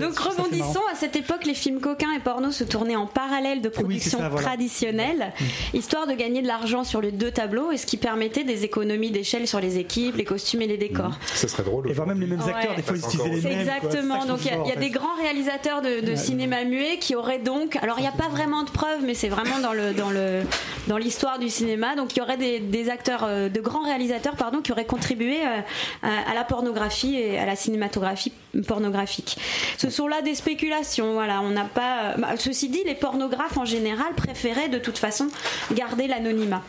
Donc 0.00 0.18
rebondissons, 0.18 0.82
à 0.92 0.94
cette 0.94 1.16
époque, 1.16 1.44
les 1.46 1.54
films 1.54 1.80
coquins 1.80 2.12
et 2.12 2.18
porno 2.20 2.50
se 2.50 2.64
tournaient 2.64 2.96
en 2.96 3.06
parallèle 3.06 3.60
de 3.62 3.68
productions 3.68 4.18
ça, 4.18 4.28
voilà. 4.28 4.46
traditionnelles, 4.46 5.32
histoire 5.74 6.06
de 6.06 6.12
gagner 6.12 6.42
de 6.42 6.46
l'argent 6.46 6.84
sur 6.84 7.00
les 7.00 7.12
deux 7.12 7.30
tableaux, 7.30 7.72
et 7.72 7.76
ce 7.76 7.86
qui 7.86 7.96
permettait 7.96 8.44
des 8.44 8.64
économies 8.64 9.10
d'échelle 9.10 9.46
sur 9.48 9.60
les 9.60 9.78
équipes, 9.78 10.16
les 10.16 10.24
costumes 10.24 10.62
et 10.62 10.66
les 10.66 10.76
décors. 10.76 11.12
Ça 11.26 11.48
serait 11.48 11.62
drôle. 11.62 11.88
Et 11.90 11.92
voir 11.92 12.06
même 12.06 12.20
les 12.20 12.26
mêmes 12.26 12.40
Ouais. 12.40 12.52
acteurs, 12.52 12.74
des 12.76 12.82
fois 12.82 12.96
ils 12.96 13.04
utilisaient 13.04 13.48
les 13.48 13.56
mêmes. 13.56 13.60
exactement. 13.60 14.24
Donc 14.26 14.40
il 14.44 14.48
y 14.48 14.50
a, 14.72 14.74
y 14.74 14.78
des 14.78 14.90
grands 14.90 15.14
réalisateurs 15.20 15.82
de, 15.82 16.00
de 16.00 16.14
cinéma 16.16 16.64
muet 16.64 16.98
qui 16.98 17.14
auraient 17.14 17.38
donc, 17.38 17.76
alors 17.76 17.98
il 17.98 18.02
n'y 18.02 18.08
a 18.08 18.12
pas 18.12 18.28
vraiment 18.28 18.62
de 18.62 18.70
preuves, 18.70 19.02
mais 19.04 19.14
c'est 19.14 19.28
vraiment 19.28 19.58
dans 19.60 19.72
le 19.72 19.92
dans 19.94 20.10
le 20.10 20.42
dans 20.88 20.98
l'histoire 20.98 21.38
du 21.38 21.48
cinéma. 21.48 21.94
Donc 21.96 22.14
il 22.14 22.18
y 22.18 22.22
aurait 22.22 22.36
des, 22.36 22.58
des 22.60 22.90
acteurs, 22.90 23.24
euh, 23.24 23.48
de 23.48 23.60
grands 23.60 23.84
réalisateurs, 23.84 24.36
pardon, 24.36 24.60
qui 24.60 24.72
auraient 24.72 24.84
contribué 24.84 25.38
euh, 25.44 25.60
à, 26.02 26.30
à 26.30 26.34
la 26.34 26.44
pornographie 26.44 27.16
et 27.16 27.38
à 27.38 27.46
la 27.46 27.56
cinématographie 27.56 28.32
pornographique. 28.66 29.36
Ce 29.78 29.90
sont 29.90 30.06
là 30.08 30.22
des 30.22 30.34
spéculations. 30.34 31.12
Voilà, 31.14 31.35
on 31.42 31.50
n'a 31.50 31.64
pas. 31.64 32.14
bah, 32.18 32.28
ceci 32.38 32.68
dit, 32.68 32.82
les 32.84 32.94
pornographes 32.94 33.56
en 33.56 33.64
général 33.64 34.14
préféraient 34.16 34.68
de 34.68 34.78
toute 34.78 34.98
façon 34.98 35.28
garder 35.72 36.06
l'anonymat. 36.06 36.62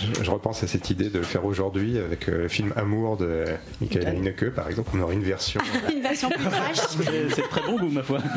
Je, 0.00 0.24
je 0.24 0.30
repense 0.30 0.62
à 0.62 0.66
cette 0.66 0.90
idée 0.90 1.08
de 1.08 1.18
le 1.18 1.24
faire 1.24 1.44
aujourd'hui 1.44 1.98
avec 1.98 2.28
euh, 2.28 2.42
le 2.42 2.48
film 2.48 2.72
Amour 2.76 3.16
de 3.16 3.44
Michael 3.80 4.06
Haneke, 4.06 4.50
par 4.50 4.68
exemple. 4.68 4.90
On 4.94 5.00
aurait 5.00 5.14
une 5.14 5.22
version. 5.22 5.60
Une 5.92 6.02
version 6.02 6.28
plus 6.28 6.44
trash. 6.50 6.76
C'est 6.76 7.30
c'est 7.34 7.48
très 7.48 7.62
bon 7.62 7.78
goût, 7.78 7.88
ma 7.88 8.02
foi. 8.02 8.18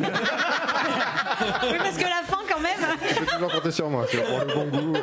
oui, 1.64 1.78
parce 1.78 1.98
que 1.98 2.04
la 2.04 2.24
fin, 2.26 2.39
quand 2.62 2.88
même. 2.88 2.98
Je 3.10 3.16
peux 3.20 3.26
toujours 3.26 3.52
compter 3.52 3.72
sur 3.72 3.90
moi, 3.90 4.06
c'est 4.12 4.24
pour 4.24 4.40
le 4.40 4.46
bon 4.54 4.66
goût. 4.66 4.94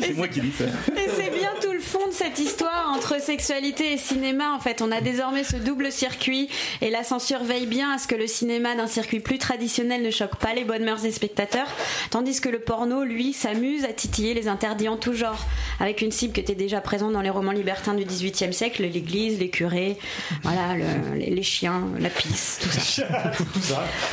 C'est 0.00 0.14
moi 0.14 0.28
qui 0.28 0.40
dis 0.40 0.52
ça. 0.52 0.64
Et 0.64 1.08
c'est 1.16 1.30
bien 1.30 1.50
tout 1.60 1.72
le 1.72 1.80
fond 1.80 2.06
de 2.08 2.12
cette 2.12 2.38
histoire 2.38 2.92
entre 2.94 3.20
sexualité 3.20 3.92
et 3.92 3.98
cinéma. 3.98 4.52
En 4.54 4.60
fait, 4.60 4.82
on 4.82 4.90
a 4.92 5.00
désormais 5.00 5.44
ce 5.44 5.56
double 5.56 5.92
circuit 5.92 6.48
et 6.80 6.90
la 6.90 7.04
censure 7.04 7.42
veille 7.44 7.66
bien 7.66 7.92
à 7.92 7.98
ce 7.98 8.06
que 8.08 8.14
le 8.14 8.26
cinéma 8.26 8.74
d'un 8.74 8.86
circuit 8.86 9.20
plus 9.20 9.38
traditionnel 9.38 10.02
ne 10.02 10.10
choque 10.10 10.36
pas 10.36 10.54
les 10.54 10.64
bonnes 10.64 10.84
mœurs 10.84 11.02
des 11.02 11.12
spectateurs, 11.12 11.68
tandis 12.10 12.40
que 12.40 12.48
le 12.48 12.58
porno, 12.60 13.04
lui, 13.04 13.32
s'amuse 13.32 13.84
à 13.84 13.92
titiller 13.92 14.34
les 14.34 14.48
interdits 14.48 14.88
en 14.88 14.96
tout 14.96 15.14
genre, 15.14 15.46
avec 15.80 16.00
une 16.02 16.12
cible 16.12 16.32
qui 16.32 16.40
était 16.40 16.54
déjà 16.54 16.80
présente 16.80 17.12
dans 17.12 17.22
les 17.22 17.30
romans 17.30 17.52
libertins 17.52 17.94
du 17.94 18.04
XVIIIe 18.04 18.52
siècle, 18.52 18.82
l'église, 18.82 19.38
les 19.38 19.50
curés, 19.50 19.96
voilà, 20.42 20.74
le- 20.76 21.18
les, 21.18 21.30
les 21.30 21.42
chiens, 21.42 21.82
la 21.98 22.08
pisse, 22.10 22.58
tout 22.62 22.68
ça. 22.70 23.04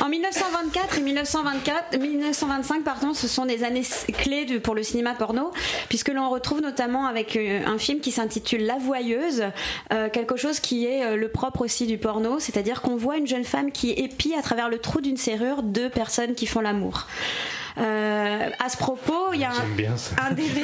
En 0.00 0.08
1924 0.08 0.98
et 0.98 1.00
1924, 1.00 1.77
1925, 1.98 2.84
pardon, 2.84 3.12
ce 3.12 3.26
sont 3.26 3.44
des 3.44 3.64
années 3.64 3.82
clés 4.16 4.58
pour 4.60 4.74
le 4.74 4.82
cinéma 4.82 5.14
porno, 5.14 5.50
puisque 5.88 6.08
l'on 6.08 6.30
retrouve 6.30 6.60
notamment 6.60 7.06
avec 7.06 7.36
euh, 7.36 7.60
un 7.66 7.78
film 7.78 7.88
film 7.88 8.00
qui 8.00 8.12
s'intitule 8.12 8.66
La 8.66 8.76
Voyeuse, 8.76 9.44
euh, 9.94 10.10
quelque 10.10 10.36
chose 10.36 10.60
qui 10.60 10.84
est 10.84 11.02
euh, 11.02 11.16
le 11.16 11.28
propre 11.28 11.62
aussi 11.62 11.86
du 11.86 11.96
porno, 11.96 12.38
c'est-à-dire 12.38 12.82
qu'on 12.82 12.96
voit 12.96 13.16
une 13.16 13.26
jeune 13.26 13.44
femme 13.44 13.72
qui 13.72 13.92
épie 13.92 14.34
à 14.34 14.42
travers 14.42 14.68
le 14.68 14.78
trou 14.78 15.00
d'une 15.00 15.16
serrure 15.16 15.62
deux 15.62 15.88
personnes 15.88 16.34
qui 16.34 16.44
font 16.44 16.60
l'amour. 16.60 17.06
Euh, 17.80 18.50
à 18.58 18.68
ce 18.68 18.76
propos, 18.76 19.32
il 19.32 19.40
y 19.40 19.44
a 19.44 19.50
un, 19.50 20.26
un 20.26 20.30
DVD, 20.32 20.62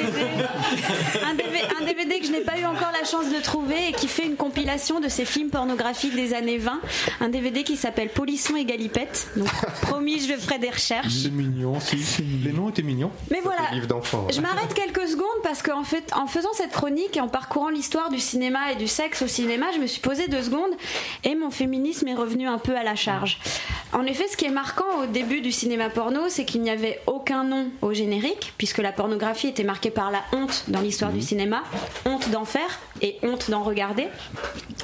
un 1.25 1.33
DVD, 1.33 1.59
un 1.81 1.85
DVD 1.85 2.19
que 2.19 2.25
je 2.25 2.31
n'ai 2.31 2.41
pas 2.41 2.57
eu 2.59 2.65
encore 2.65 2.91
la 2.91 3.05
chance 3.05 3.29
de 3.31 3.41
trouver 3.41 3.89
et 3.89 3.91
qui 3.93 4.07
fait 4.07 4.25
une 4.25 4.35
compilation 4.35 4.99
de 4.99 5.07
ces 5.07 5.25
films 5.25 5.49
pornographiques 5.49 6.15
des 6.15 6.33
années 6.33 6.57
20. 6.57 6.79
Un 7.21 7.29
DVD 7.29 7.63
qui 7.63 7.77
s'appelle 7.77 8.09
Polisson 8.09 8.55
et 8.55 8.65
Galipette. 8.65 9.29
Donc, 9.35 9.47
promis, 9.81 10.19
je 10.19 10.33
ferai 10.33 10.59
des 10.59 10.69
recherches. 10.69 11.13
C'est 11.23 11.31
mignon, 11.31 11.79
si, 11.79 11.97
les 12.43 12.51
noms 12.51 12.69
étaient 12.69 12.81
mignons. 12.81 13.11
Mais 13.31 13.39
voilà, 13.43 13.61
je 13.71 14.41
m'arrête 14.41 14.73
quelques 14.73 15.07
secondes 15.07 15.25
parce 15.43 15.61
qu'en 15.61 15.83
fait, 15.83 16.11
en 16.15 16.27
faisant 16.27 16.53
cette 16.53 16.71
chronique 16.71 17.15
et 17.17 17.21
en 17.21 17.27
parcourant 17.27 17.69
l'histoire 17.69 18.09
du 18.09 18.19
cinéma 18.19 18.71
et 18.71 18.75
du 18.75 18.87
sexe 18.87 19.21
au 19.21 19.27
cinéma, 19.27 19.67
je 19.73 19.79
me 19.79 19.87
suis 19.87 20.01
posé 20.01 20.27
deux 20.27 20.43
secondes 20.43 20.71
et 21.23 21.35
mon 21.35 21.49
féminisme 21.51 22.07
est 22.07 22.15
revenu 22.15 22.47
un 22.47 22.57
peu 22.57 22.75
à 22.75 22.83
la 22.83 22.95
charge. 22.95 23.39
En 23.93 24.05
effet, 24.05 24.27
ce 24.27 24.35
qui 24.35 24.45
est 24.45 24.49
marquant 24.51 25.03
au 25.03 25.05
début 25.05 25.41
du 25.41 25.51
cinéma 25.51 25.89
porno, 25.89 26.21
c'est 26.27 26.43
qu'il 26.45 26.61
n'y 26.61 26.69
avait 26.69 26.99
aucun 27.07 27.43
nom 27.43 27.67
au 27.81 27.93
générique, 27.93 28.53
puisque 28.57 28.79
la 28.79 28.91
pornographie 28.91 29.47
était 29.47 29.63
marquée 29.63 29.91
par 29.91 30.11
la 30.11 30.23
honte 30.33 30.65
dans 30.67 30.81
l'histoire 30.81 31.11
du 31.11 31.21
cinéma, 31.21 31.63
honte 32.05 32.29
d'en 32.29 32.45
faire 32.45 32.79
et 33.01 33.17
honte 33.23 33.49
d'en 33.49 33.63
regarder. 33.63 34.07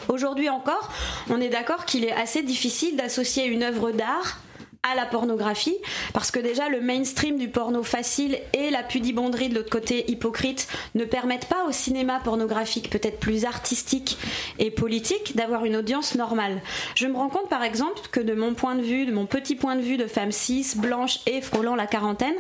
Aujourd'hui 0.07 0.49
encore, 0.49 0.89
on 1.29 1.39
est 1.39 1.49
d'accord 1.49 1.85
qu'il 1.85 2.05
est 2.05 2.11
assez 2.11 2.43
difficile 2.43 2.95
d'associer 2.95 3.45
une 3.45 3.63
œuvre 3.63 3.91
d'art 3.91 4.39
à 4.83 4.95
la 4.95 5.05
pornographie, 5.05 5.77
parce 6.11 6.31
que 6.31 6.39
déjà 6.39 6.67
le 6.67 6.81
mainstream 6.81 7.37
du 7.37 7.49
porno 7.49 7.83
facile 7.83 8.39
et 8.53 8.71
la 8.71 8.81
pudibonderie 8.81 9.49
de 9.49 9.55
l'autre 9.55 9.69
côté 9.69 10.09
hypocrite 10.09 10.67
ne 10.95 11.05
permettent 11.05 11.45
pas 11.45 11.65
au 11.67 11.71
cinéma 11.71 12.19
pornographique 12.23 12.89
peut-être 12.89 13.19
plus 13.19 13.45
artistique 13.45 14.17
et 14.57 14.71
politique 14.71 15.35
d'avoir 15.35 15.65
une 15.65 15.75
audience 15.75 16.15
normale. 16.15 16.61
Je 16.95 17.05
me 17.05 17.15
rends 17.15 17.29
compte 17.29 17.47
par 17.47 17.63
exemple 17.63 18.01
que 18.11 18.19
de 18.19 18.33
mon 18.33 18.55
point 18.55 18.73
de 18.73 18.81
vue, 18.81 19.05
de 19.05 19.11
mon 19.11 19.27
petit 19.27 19.55
point 19.55 19.75
de 19.75 19.81
vue 19.81 19.97
de 19.97 20.07
femme 20.07 20.31
cis, 20.31 20.73
blanche 20.75 21.19
et 21.27 21.41
frôlant 21.41 21.75
la 21.75 21.85
quarantaine, 21.85 22.35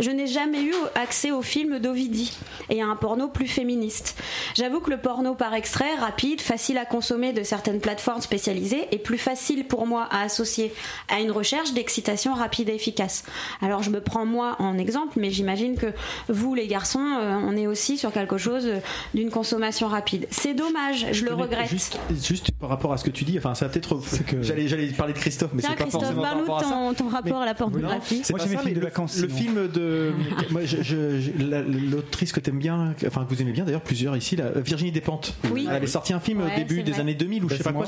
je 0.00 0.10
n'ai 0.10 0.26
jamais 0.26 0.62
eu 0.62 0.74
accès 0.96 1.30
au 1.30 1.42
film 1.42 1.78
d'Ovidie 1.78 2.36
et 2.70 2.82
à 2.82 2.86
un 2.86 2.96
porno 2.96 3.28
plus 3.28 3.46
féministe. 3.46 4.16
J'avoue 4.56 4.80
que 4.80 4.90
le 4.90 5.00
porno 5.00 5.36
par 5.36 5.54
extrait, 5.54 5.94
rapide, 5.94 6.40
facile 6.40 6.78
à 6.78 6.86
consommer 6.86 7.32
de 7.32 7.44
certaines 7.44 7.80
plateformes 7.80 8.20
spécialisées 8.20 8.88
est 8.90 8.98
plus 8.98 9.18
facile 9.18 9.64
pour 9.66 9.86
moi 9.86 10.08
à 10.10 10.22
associer 10.22 10.72
à 11.08 11.20
une 11.20 11.30
recherche 11.30 11.72
d'excitation 11.88 12.32
rapide 12.34 12.70
et 12.70 12.74
efficace. 12.74 13.24
Alors 13.60 13.82
je 13.82 13.90
me 13.90 14.00
prends 14.00 14.24
moi 14.24 14.56
en 14.58 14.78
exemple, 14.78 15.18
mais 15.20 15.30
j'imagine 15.30 15.76
que 15.76 15.92
vous 16.30 16.54
les 16.54 16.66
garçons, 16.66 16.98
euh, 17.20 17.38
on 17.44 17.54
est 17.58 17.66
aussi 17.66 17.98
sur 17.98 18.10
quelque 18.10 18.38
chose 18.38 18.64
euh, 18.66 18.78
d'une 19.12 19.28
consommation 19.30 19.86
rapide. 19.86 20.26
C'est 20.30 20.54
dommage, 20.54 21.06
je 21.12 21.24
le 21.26 21.34
regrette. 21.34 21.68
Juste, 21.68 21.98
juste 22.22 22.50
par 22.52 22.70
rapport 22.70 22.92
à 22.94 22.96
ce 22.96 23.04
que 23.04 23.10
tu 23.10 23.24
dis, 23.24 23.36
enfin, 23.36 23.54
ça 23.54 23.68
peut-être. 23.68 24.00
J'allais, 24.40 24.66
j'allais 24.66 24.86
parler 24.88 25.12
de 25.12 25.18
Christophe, 25.18 25.50
mais 25.52 25.60
Tiens 25.60 25.70
c'est 25.72 25.76
pas 25.76 25.82
Christophe, 25.82 26.02
forcément 26.04 26.22
par 26.22 26.30
parle-nous 26.32 26.52
rapport 26.52 26.66
à 26.66 26.70
ça. 26.70 26.94
ton, 26.94 27.04
ton 27.04 27.08
rapport 27.14 27.42
à 27.42 27.44
la 27.44 27.54
pornographie. 27.54 28.20
C'est 28.24 28.32
Moi, 28.32 28.38
pas 28.38 28.44
j'aime 28.44 28.52
les 28.52 28.56
ça, 28.56 28.62
films 28.62 28.72
mais 28.74 28.74
de 28.74 28.80
le- 28.80 28.86
vacances, 28.86 29.18
Le 29.20 29.28
film 29.28 29.68
de. 29.68 30.12
moi, 30.50 30.62
je- 30.64 30.78
je- 30.82 31.20
je- 31.20 31.44
la- 31.46 31.60
l'autrice 31.62 32.32
que 32.32 32.40
t'aimes 32.40 32.58
bien, 32.58 32.94
enfin, 33.06 33.24
que 33.26 33.34
vous 33.34 33.42
aimez 33.42 33.52
bien 33.52 33.64
d'ailleurs, 33.64 33.82
plusieurs 33.82 34.16
ici, 34.16 34.36
là, 34.36 34.44
Virginie 34.56 34.90
Despentes. 34.92 35.34
Oui. 35.52 35.66
Elle 35.68 35.76
avait 35.76 35.86
sorti 35.86 36.12
un 36.14 36.20
film 36.20 36.40
Ouais, 36.40 36.52
au 36.52 36.56
début 36.56 36.82
des 36.82 36.92
vrai. 36.92 37.00
années 37.02 37.14
2000 37.14 37.44
ou 37.44 37.48
je 37.50 37.56
sais 37.56 37.62
pas 37.62 37.72
quoi, 37.72 37.84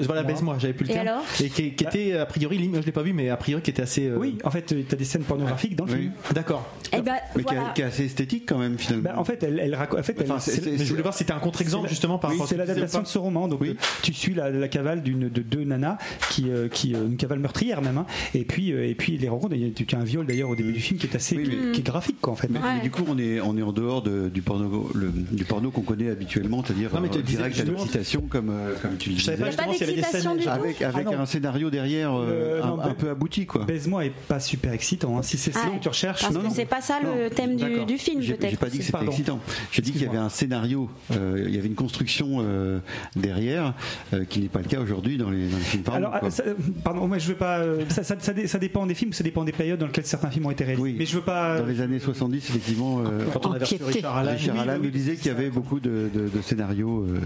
Voilà, 0.00 0.22
baise-moi, 0.22 0.56
j'avais 0.58 0.72
plus 0.72 0.86
le 0.86 0.90
Et 0.92 0.94
terme. 0.94 1.08
alors 1.08 1.22
Et 1.42 1.48
qui, 1.50 1.74
qui 1.74 1.84
était, 1.84 2.14
a 2.16 2.24
priori, 2.26 2.70
je 2.74 2.80
l'ai 2.80 2.92
pas 2.92 3.02
vu, 3.02 3.12
mais 3.12 3.28
a 3.34 3.36
priori, 3.36 3.62
qui 3.62 3.70
était 3.70 3.82
assez. 3.82 4.06
euh, 4.08 4.16
Oui, 4.16 4.38
en 4.44 4.50
fait, 4.50 4.62
tu 4.66 4.84
as 4.90 4.96
des 4.96 5.04
scènes 5.04 5.22
pornographiques 5.24 5.76
dans 5.76 5.84
le 5.84 5.92
Oui. 5.92 5.98
film. 5.98 6.12
D'accord. 6.34 6.66
Eh 6.92 7.00
ben, 7.02 7.14
Mais 7.36 7.42
qui, 7.44 7.54
voilà. 7.54 7.70
est, 7.70 7.74
qui 7.74 7.80
est 7.82 7.84
assez 7.84 8.04
esthétique 8.06 8.44
quand 8.48 8.58
même 8.58 8.78
finalement. 8.78 9.10
Bah, 9.10 9.18
en 9.18 9.24
fait, 9.24 9.42
elle, 9.42 9.58
elle 9.60 9.74
raconte. 9.74 10.00
En 10.00 10.02
fait, 10.02 10.16
Enfin, 10.22 10.38
je 10.38 10.84
voulais 10.88 11.02
voir 11.02 11.12
si 11.14 11.18
c'était 11.18 11.32
un 11.32 11.38
contre-exemple 11.38 11.88
justement 11.88 12.18
par 12.18 12.30
oui, 12.30 12.36
rapport 12.36 12.46
à 12.46 12.48
c'est 12.48 12.56
l'adaptation 12.56 13.02
de 13.02 13.06
ce 13.06 13.18
roman. 13.18 13.48
Donc, 13.48 13.60
Oui. 13.60 13.70
euh, 13.70 13.74
tu 14.02 14.12
suis 14.14 14.34
la, 14.34 14.50
la 14.50 14.68
cavale 14.68 15.02
d'une 15.02 15.28
de 15.28 15.42
deux 15.42 15.64
nanas 15.64 15.98
qui, 16.30 16.50
euh, 16.50 16.68
qui 16.68 16.94
euh, 16.94 17.06
une 17.06 17.16
cavale 17.16 17.38
meurtrière 17.40 17.82
même. 17.82 17.98
hein. 17.98 18.06
et 18.34 18.44
puis, 18.44 18.72
euh, 18.72 18.86
et 18.88 18.94
puis 18.94 19.18
les 19.18 19.28
rencontres. 19.28 19.54
Il 19.56 19.66
y 19.66 19.70
a 19.70 19.74
tu 19.74 19.94
as 19.94 19.98
un 19.98 20.04
viol 20.04 20.24
d'ailleurs 20.26 20.48
au 20.50 20.56
début 20.56 20.72
du 20.72 20.80
film 20.80 20.98
qui 20.98 21.06
est 21.06 21.16
assez, 21.16 21.36
Oui, 21.36 21.48
mais- 21.66 21.72
qui 21.72 21.80
est 21.80 21.84
graphique 21.84 22.20
quoi 22.20 22.32
en 22.32 22.36
fait. 22.36 22.48
Mais, 22.50 22.60
du 22.82 22.90
coup, 22.90 23.04
on 23.08 23.18
est, 23.18 23.40
on 23.40 23.56
est 23.58 23.62
en 23.62 23.72
dehors 23.72 24.02
de- 24.02 24.28
du 24.28 24.42
porno, 24.42 24.90
le- 24.94 25.10
du 25.10 25.44
porno 25.44 25.70
qu'on 25.70 25.82
connaît 25.82 26.10
habituellement, 26.10 26.62
c'est-à-dire 26.64 26.90
euh, 26.94 27.22
direct 27.22 27.58
à 27.60 27.64
l'excitation, 27.64 28.22
comme, 28.22 28.50
euh, 28.50 28.74
comme 28.80 28.96
tu 28.96 29.10
le 29.10 29.16
Je 29.16 29.22
savais 29.24 29.36
pas 29.38 29.44
disais. 29.50 29.56
pas 29.56 29.62
justement 29.64 29.72
s'il 29.72 29.80
y 29.80 29.90
avait 30.00 30.12
des 30.12 30.18
scènes. 30.20 30.48
Avec, 30.48 30.82
avec 30.82 31.06
Ah 31.10 31.20
un 31.20 31.26
scénario 31.26 31.70
derrière 31.70 32.12
un, 32.12 32.94
peu 32.96 33.10
abouti, 33.24 33.46
quoi. 33.46 33.64
Baise-moi 33.64 34.04
est 34.06 34.10
pas 34.28 34.38
super 34.40 34.72
excitant. 34.72 35.16
hein. 35.18 35.22
Si 35.22 35.38
c'est 35.38 35.52
ça 35.52 35.60
Ah, 35.64 35.70
que 35.76 35.82
tu 35.82 35.88
recherches, 35.88 36.20
Parce 36.22 36.34
non, 36.34 36.40
que 36.40 36.46
non. 36.46 36.52
c'est 36.54 36.66
pas 36.66 36.80
ça 36.82 36.98
le 37.02 37.30
thème 37.30 37.56
du, 37.56 37.84
du 37.86 37.96
film 37.98 38.20
J'ai- 38.20 38.28
J'ai 38.28 38.34
peut-être. 38.34 38.58
pas 38.58 38.68
dit 38.68 38.78
que 38.78 38.84
c'était 38.84 38.92
Pardon. 38.92 39.10
excitant. 39.10 39.40
J'ai 39.72 39.80
dit 39.82 39.92
qu'il 39.92 40.02
y 40.02 40.06
avait 40.06 40.18
un 40.18 40.28
scénario, 40.28 40.90
euh, 41.12 41.44
il 41.48 41.54
y 41.54 41.58
avait 41.58 41.68
une 41.68 41.74
construction 41.74 42.38
euh, 42.40 42.80
derrière, 43.16 43.72
euh, 44.12 44.24
qui 44.24 44.40
n'est 44.40 44.48
pas 44.48 44.58
le 44.60 44.66
cas 44.68 44.80
aujourd'hui 44.80 45.16
dans 45.16 45.30
les, 45.30 45.48
dans 45.48 45.56
les 45.56 45.62
films 45.62 45.84
Alors, 45.92 46.12
ah, 46.14 46.30
ça- 46.30 46.44
pardon, 46.84 47.08
moi 47.08 47.18
je 47.18 47.28
veux 47.28 47.34
pas. 47.36 47.62
Ça, 47.88 48.02
ça, 48.02 48.16
ça 48.18 48.32
dé- 48.34 48.46
ça 48.46 48.58
dépend 48.58 48.84
des 48.86 48.94
films, 48.94 49.12
ça 49.14 49.24
dépend 49.24 49.44
des 49.44 49.52
périodes 49.52 49.78
dans 49.80 49.86
lesquelles 49.86 50.04
certains 50.06 50.30
films 50.30 50.46
ont 50.46 50.50
été 50.50 50.64
réalisés. 50.64 50.82
Oui. 50.82 50.96
Mais 50.98 51.06
je 51.06 51.16
veux 51.16 51.22
pas. 51.22 51.60
Dans 51.60 51.66
les 51.66 51.80
années 51.80 51.98
70, 52.00 52.36
effectivement, 52.50 53.02
Quand 53.32 53.46
on 53.46 53.52
avait 53.52 53.64
reçu. 53.64 53.76
Richard 53.82 54.16
Allan. 54.18 54.32
Richard 54.32 54.58
Allan 54.58 54.78
nous 54.82 54.90
disait 54.90 55.16
qu'il 55.16 55.26
y 55.28 55.30
avait 55.30 55.50
beaucoup 55.50 55.80
de, 55.80 56.10
de- 56.12 56.28
de 56.28 56.42
scénarios. 56.42 57.06
euh, 57.08 57.18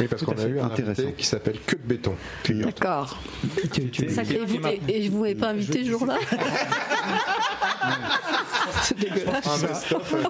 Oui, 0.00 0.06
parce 0.08 0.22
qu'on 0.24 0.32
a 0.32 0.46
eu 0.46 0.58
un 0.58 0.70
qui 1.16 1.24
s'appelle 1.26 1.56
Que 1.66 1.76
de 1.76 1.82
béton. 1.86 2.14
D'accord. 2.48 3.18
Et 4.88 5.08
vous, 5.08 5.24
pas 5.38 5.48
invité 5.48 5.84
ce 5.84 5.90
jour-là 5.90 6.16
C'est 8.82 8.98
dégueulasse. 8.98 9.46
Euh, 9.64 10.28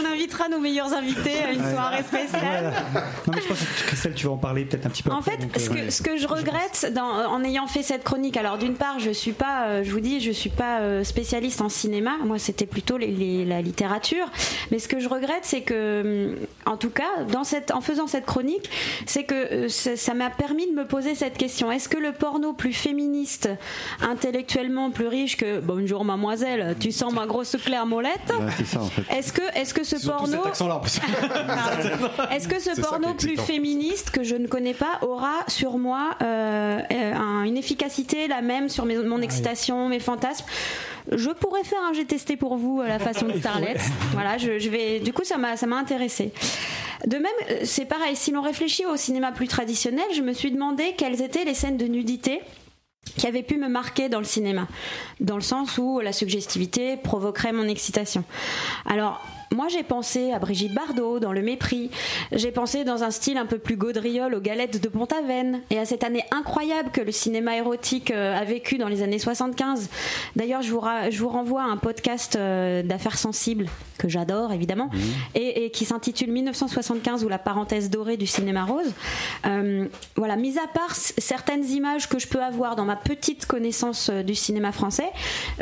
On 0.00 0.04
invitera 0.12 0.48
nos 0.48 0.58
meilleurs 0.60 0.92
invités 0.92 1.42
à 1.44 1.52
une 1.52 1.60
soirée 1.70 2.02
spéciale. 2.02 2.72
Voilà. 2.92 3.06
Non, 3.26 3.32
mais 3.34 3.40
je 3.42 3.48
pense 3.48 3.58
que 3.58 3.86
Christelle, 3.86 4.14
tu 4.14 4.26
vas 4.26 4.32
en 4.32 4.36
parler 4.38 4.64
peut-être 4.64 4.86
un 4.86 4.90
petit 4.90 5.02
peu. 5.02 5.10
En 5.10 5.18
après, 5.18 5.32
fait, 5.32 5.38
donc, 5.38 5.50
ce 5.56 5.70
euh, 5.70 5.74
que, 5.86 5.90
ce 5.90 6.02
que 6.02 6.16
je 6.16 6.26
regrette 6.26 6.92
dans, 6.94 7.04
en 7.30 7.44
ayant 7.44 7.66
fait 7.66 7.82
cette 7.82 8.02
chronique, 8.04 8.36
alors 8.36 8.58
d'une 8.58 8.74
part, 8.74 8.98
je 8.98 9.10
suis 9.10 9.32
pas, 9.32 9.66
euh, 9.66 9.84
je 9.84 9.90
vous 9.90 10.00
dis, 10.00 10.20
je 10.20 10.30
suis 10.30 10.50
pas 10.50 10.80
euh, 10.80 11.04
spécialiste 11.04 11.60
en 11.60 11.68
cinéma. 11.68 12.12
Moi, 12.24 12.38
c'était 12.38 12.66
plutôt 12.66 12.96
les- 12.96 13.08
les- 13.08 13.44
la 13.44 13.60
littérature. 13.60 14.26
Mais 14.70 14.78
ce 14.78 14.88
que 14.88 15.00
je 15.00 15.08
regrette, 15.08 15.42
c'est 15.42 15.62
que, 15.62 16.30
hum, 16.30 16.36
en 16.66 16.76
tout 16.76 16.90
cas, 16.90 17.24
dans 17.30 17.44
cette, 17.44 17.70
en 17.72 17.80
faisant 17.80 18.06
cette 18.06 18.26
chronique, 18.26 18.70
c'est 19.06 19.24
que 19.24 19.66
euh, 19.66 19.68
ça 19.68 20.14
m'a 20.14 20.30
permis 20.30 20.66
de 20.70 20.72
me 20.74 20.86
poser 20.86 21.14
cette 21.14 21.36
question 21.36 21.70
est-ce 21.70 21.88
que 21.88 21.98
le 21.98 22.12
porno 22.12 22.52
plus 22.52 22.72
féministe, 22.72 23.39
intellectuellement 24.02 24.90
plus 24.90 25.06
riche 25.06 25.36
que 25.36 25.60
Bonjour 25.60 26.04
mademoiselle, 26.04 26.76
tu 26.80 26.92
sens 26.92 27.12
ma 27.12 27.26
grosse 27.26 27.56
claire 27.64 27.86
molette 27.86 28.32
ouais, 28.38 28.46
c'est 28.58 28.66
ça 28.66 28.80
en 28.80 28.86
fait. 28.86 29.02
Est-ce 29.16 29.32
que, 29.32 29.42
est-ce 29.54 29.74
que 29.74 29.84
ce 29.84 29.96
porno. 30.06 30.38
Est-ce 32.30 32.48
que 32.48 32.58
ce 32.60 32.80
porno 32.80 33.10
est 33.10 33.14
plus 33.14 33.36
féministe 33.36 34.10
que 34.10 34.22
je 34.22 34.36
ne 34.36 34.46
connais 34.46 34.74
pas 34.74 34.98
aura 35.02 35.32
sur 35.48 35.78
moi 35.78 36.10
euh, 36.22 36.80
euh, 36.92 37.14
un- 37.14 37.44
une 37.44 37.56
efficacité 37.56 38.28
la 38.28 38.42
même 38.42 38.68
sur 38.68 38.84
mes- 38.84 38.96
mon 38.98 39.20
excitation, 39.22 39.88
mes 39.88 40.00
fantasmes? 40.00 40.44
Je 41.10 41.30
pourrais 41.30 41.64
faire 41.64 41.78
un 41.88 41.92
j'ai 41.92 42.04
testé 42.04 42.36
pour 42.36 42.56
vous 42.56 42.80
à 42.80 42.88
la 42.88 42.98
façon 42.98 43.26
de 43.26 43.32
Starlet. 43.38 43.76
Voilà, 44.12 44.38
je, 44.38 44.58
je 44.58 44.68
vais. 44.68 45.00
Du 45.00 45.12
coup, 45.12 45.24
ça 45.24 45.38
m'a 45.38 45.56
ça 45.56 45.66
m'a 45.66 45.76
intéressé. 45.76 46.32
De 47.06 47.16
même, 47.16 47.26
euh, 47.50 47.60
c'est 47.64 47.86
pareil. 47.86 48.14
Si 48.16 48.30
l'on 48.30 48.42
réfléchit 48.42 48.84
au 48.86 48.96
cinéma 48.96 49.32
plus 49.32 49.48
traditionnel, 49.48 50.04
je 50.14 50.20
me 50.20 50.32
suis 50.32 50.50
demandé 50.50 50.94
quelles 50.96 51.22
étaient 51.22 51.44
les 51.44 51.54
scènes 51.54 51.76
de 51.78 51.86
nudité 51.86 52.40
qui 53.16 53.26
avaient 53.26 53.42
pu 53.42 53.56
me 53.56 53.68
marquer 53.68 54.08
dans 54.08 54.18
le 54.18 54.24
cinéma, 54.24 54.68
dans 55.20 55.36
le 55.36 55.42
sens 55.42 55.78
où 55.78 56.00
la 56.00 56.12
suggestivité 56.12 56.96
provoquerait 56.96 57.52
mon 57.52 57.68
excitation. 57.68 58.24
Alors, 58.86 59.20
moi 59.52 59.66
j'ai 59.68 59.82
pensé 59.82 60.32
à 60.32 60.38
Brigitte 60.38 60.74
Bardot 60.74 61.18
dans 61.18 61.32
Le 61.32 61.42
Mépris, 61.42 61.90
j'ai 62.32 62.52
pensé 62.52 62.84
dans 62.84 63.02
un 63.02 63.10
style 63.10 63.36
un 63.36 63.46
peu 63.46 63.58
plus 63.58 63.76
gaudriole 63.76 64.34
aux 64.34 64.40
galettes 64.40 64.80
de 64.82 64.88
Pont-Aven, 64.88 65.60
et 65.70 65.78
à 65.78 65.84
cette 65.84 66.04
année 66.04 66.24
incroyable 66.30 66.90
que 66.92 67.00
le 67.00 67.10
cinéma 67.12 67.56
érotique 67.56 68.10
euh, 68.10 68.38
a 68.38 68.44
vécu 68.44 68.78
dans 68.78 68.88
les 68.88 69.02
années 69.02 69.18
75. 69.18 69.88
D'ailleurs, 70.36 70.62
je 70.62 70.70
vous, 70.70 70.80
ra- 70.80 71.10
je 71.10 71.18
vous 71.18 71.28
renvoie 71.28 71.62
à 71.62 71.66
un 71.66 71.76
podcast 71.76 72.36
euh, 72.36 72.82
d'affaires 72.82 73.18
sensibles 73.18 73.66
que 73.98 74.08
j'adore 74.08 74.52
évidemment, 74.52 74.88
et, 75.34 75.64
et 75.66 75.70
qui 75.70 75.84
s'intitule 75.84 76.30
1975 76.32 77.24
ou 77.24 77.28
la 77.28 77.38
parenthèse 77.38 77.90
dorée 77.90 78.16
du 78.16 78.26
cinéma 78.26 78.64
rose. 78.64 78.92
Euh, 79.46 79.86
voilà, 80.16 80.36
mis 80.36 80.58
à 80.58 80.66
part 80.72 80.94
certaines 80.94 81.64
images 81.66 82.08
que 82.08 82.18
je 82.18 82.26
peux 82.28 82.42
avoir 82.42 82.76
dans 82.76 82.84
ma 82.86 82.96
petite 82.96 83.46
connaissance 83.46 84.08
du 84.10 84.34
cinéma 84.34 84.72
français, 84.72 85.10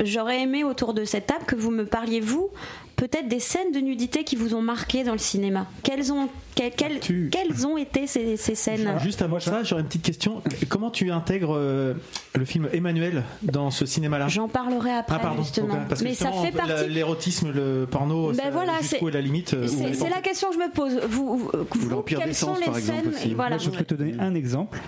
j'aurais 0.03 0.41
aimé 0.43 0.63
autour 0.63 0.95
de 0.95 1.05
cette 1.05 1.27
table 1.27 1.45
que 1.47 1.57
vous 1.57 1.71
me 1.71 1.85
parliez 1.87 2.21
vous 2.21 2.51
peut-être 2.99 3.29
des 3.29 3.39
scènes 3.41 3.73
de 3.73 3.79
nudité 3.79 4.25
qui 4.25 4.35
vous 4.37 4.55
ont 4.55 4.61
marqué 4.61 5.05
dans 5.05 5.13
le 5.13 5.19
cinéma. 5.19 5.67
Quelles 5.85 6.13
ont, 6.13 6.29
que- 6.57 6.69
quelles, 6.77 6.99
Tu- 6.99 7.31
quelles 7.33 7.65
ont 7.67 7.79
été 7.79 8.07
ces, 8.09 8.37
ces 8.37 8.55
scènes 8.57 8.93
Juste 9.03 9.23
avant 9.23 9.39
ça, 9.41 9.63
j'aurais 9.63 9.83
une 9.83 9.87
petite 9.87 10.03
question. 10.03 10.43
Comment 10.69 10.91
tu 10.91 11.11
intègres 11.13 11.55
euh, 11.57 11.95
le 12.35 12.45
film 12.45 12.69
Emmanuel 12.73 13.23
dans 13.43 13.71
ce 13.71 13.87
cinéma-là? 13.87 14.27
J'en 14.29 14.49
parlerai 14.49 14.91
après 14.93 15.17
Ah 15.17 15.21
pardon, 15.23 15.43
justement. 15.45 15.77
parce 15.89 16.01
que 16.03 16.07
Mais 16.09 16.15
ça 16.15 16.33
fait 16.33 16.51
partie. 16.51 16.89
l'érotisme, 16.89 17.53
le 17.55 17.87
porno, 17.89 18.33
Ben 18.33 18.51
voilà, 18.53 18.73
jusqu'où 18.81 18.97
c'est- 19.05 19.07
est 19.07 19.13
la 19.15 19.21
limite 19.21 19.55
euh, 19.55 19.67
C'est 19.69 20.11
la 20.11 20.21
question 20.21 20.49
que 20.49 20.55
je 20.57 20.61
me 20.61 20.71
pose. 20.73 21.01
Vous, 21.09 21.39
vous, 21.39 21.51
vous, 21.75 22.03
quelles 22.03 22.19
des 22.25 22.33
sont 22.35 22.57
les 22.57 22.65
par 22.67 22.77
exemple, 22.77 23.03
scènes 23.05 23.15
aussi. 23.15 23.35
Voilà. 23.35 23.57
Moi, 23.57 23.65
je 23.65 23.71
peux 23.71 23.85
te 23.85 23.95
donner 23.95 24.15
un 24.19 24.35
exemple. 24.35 24.79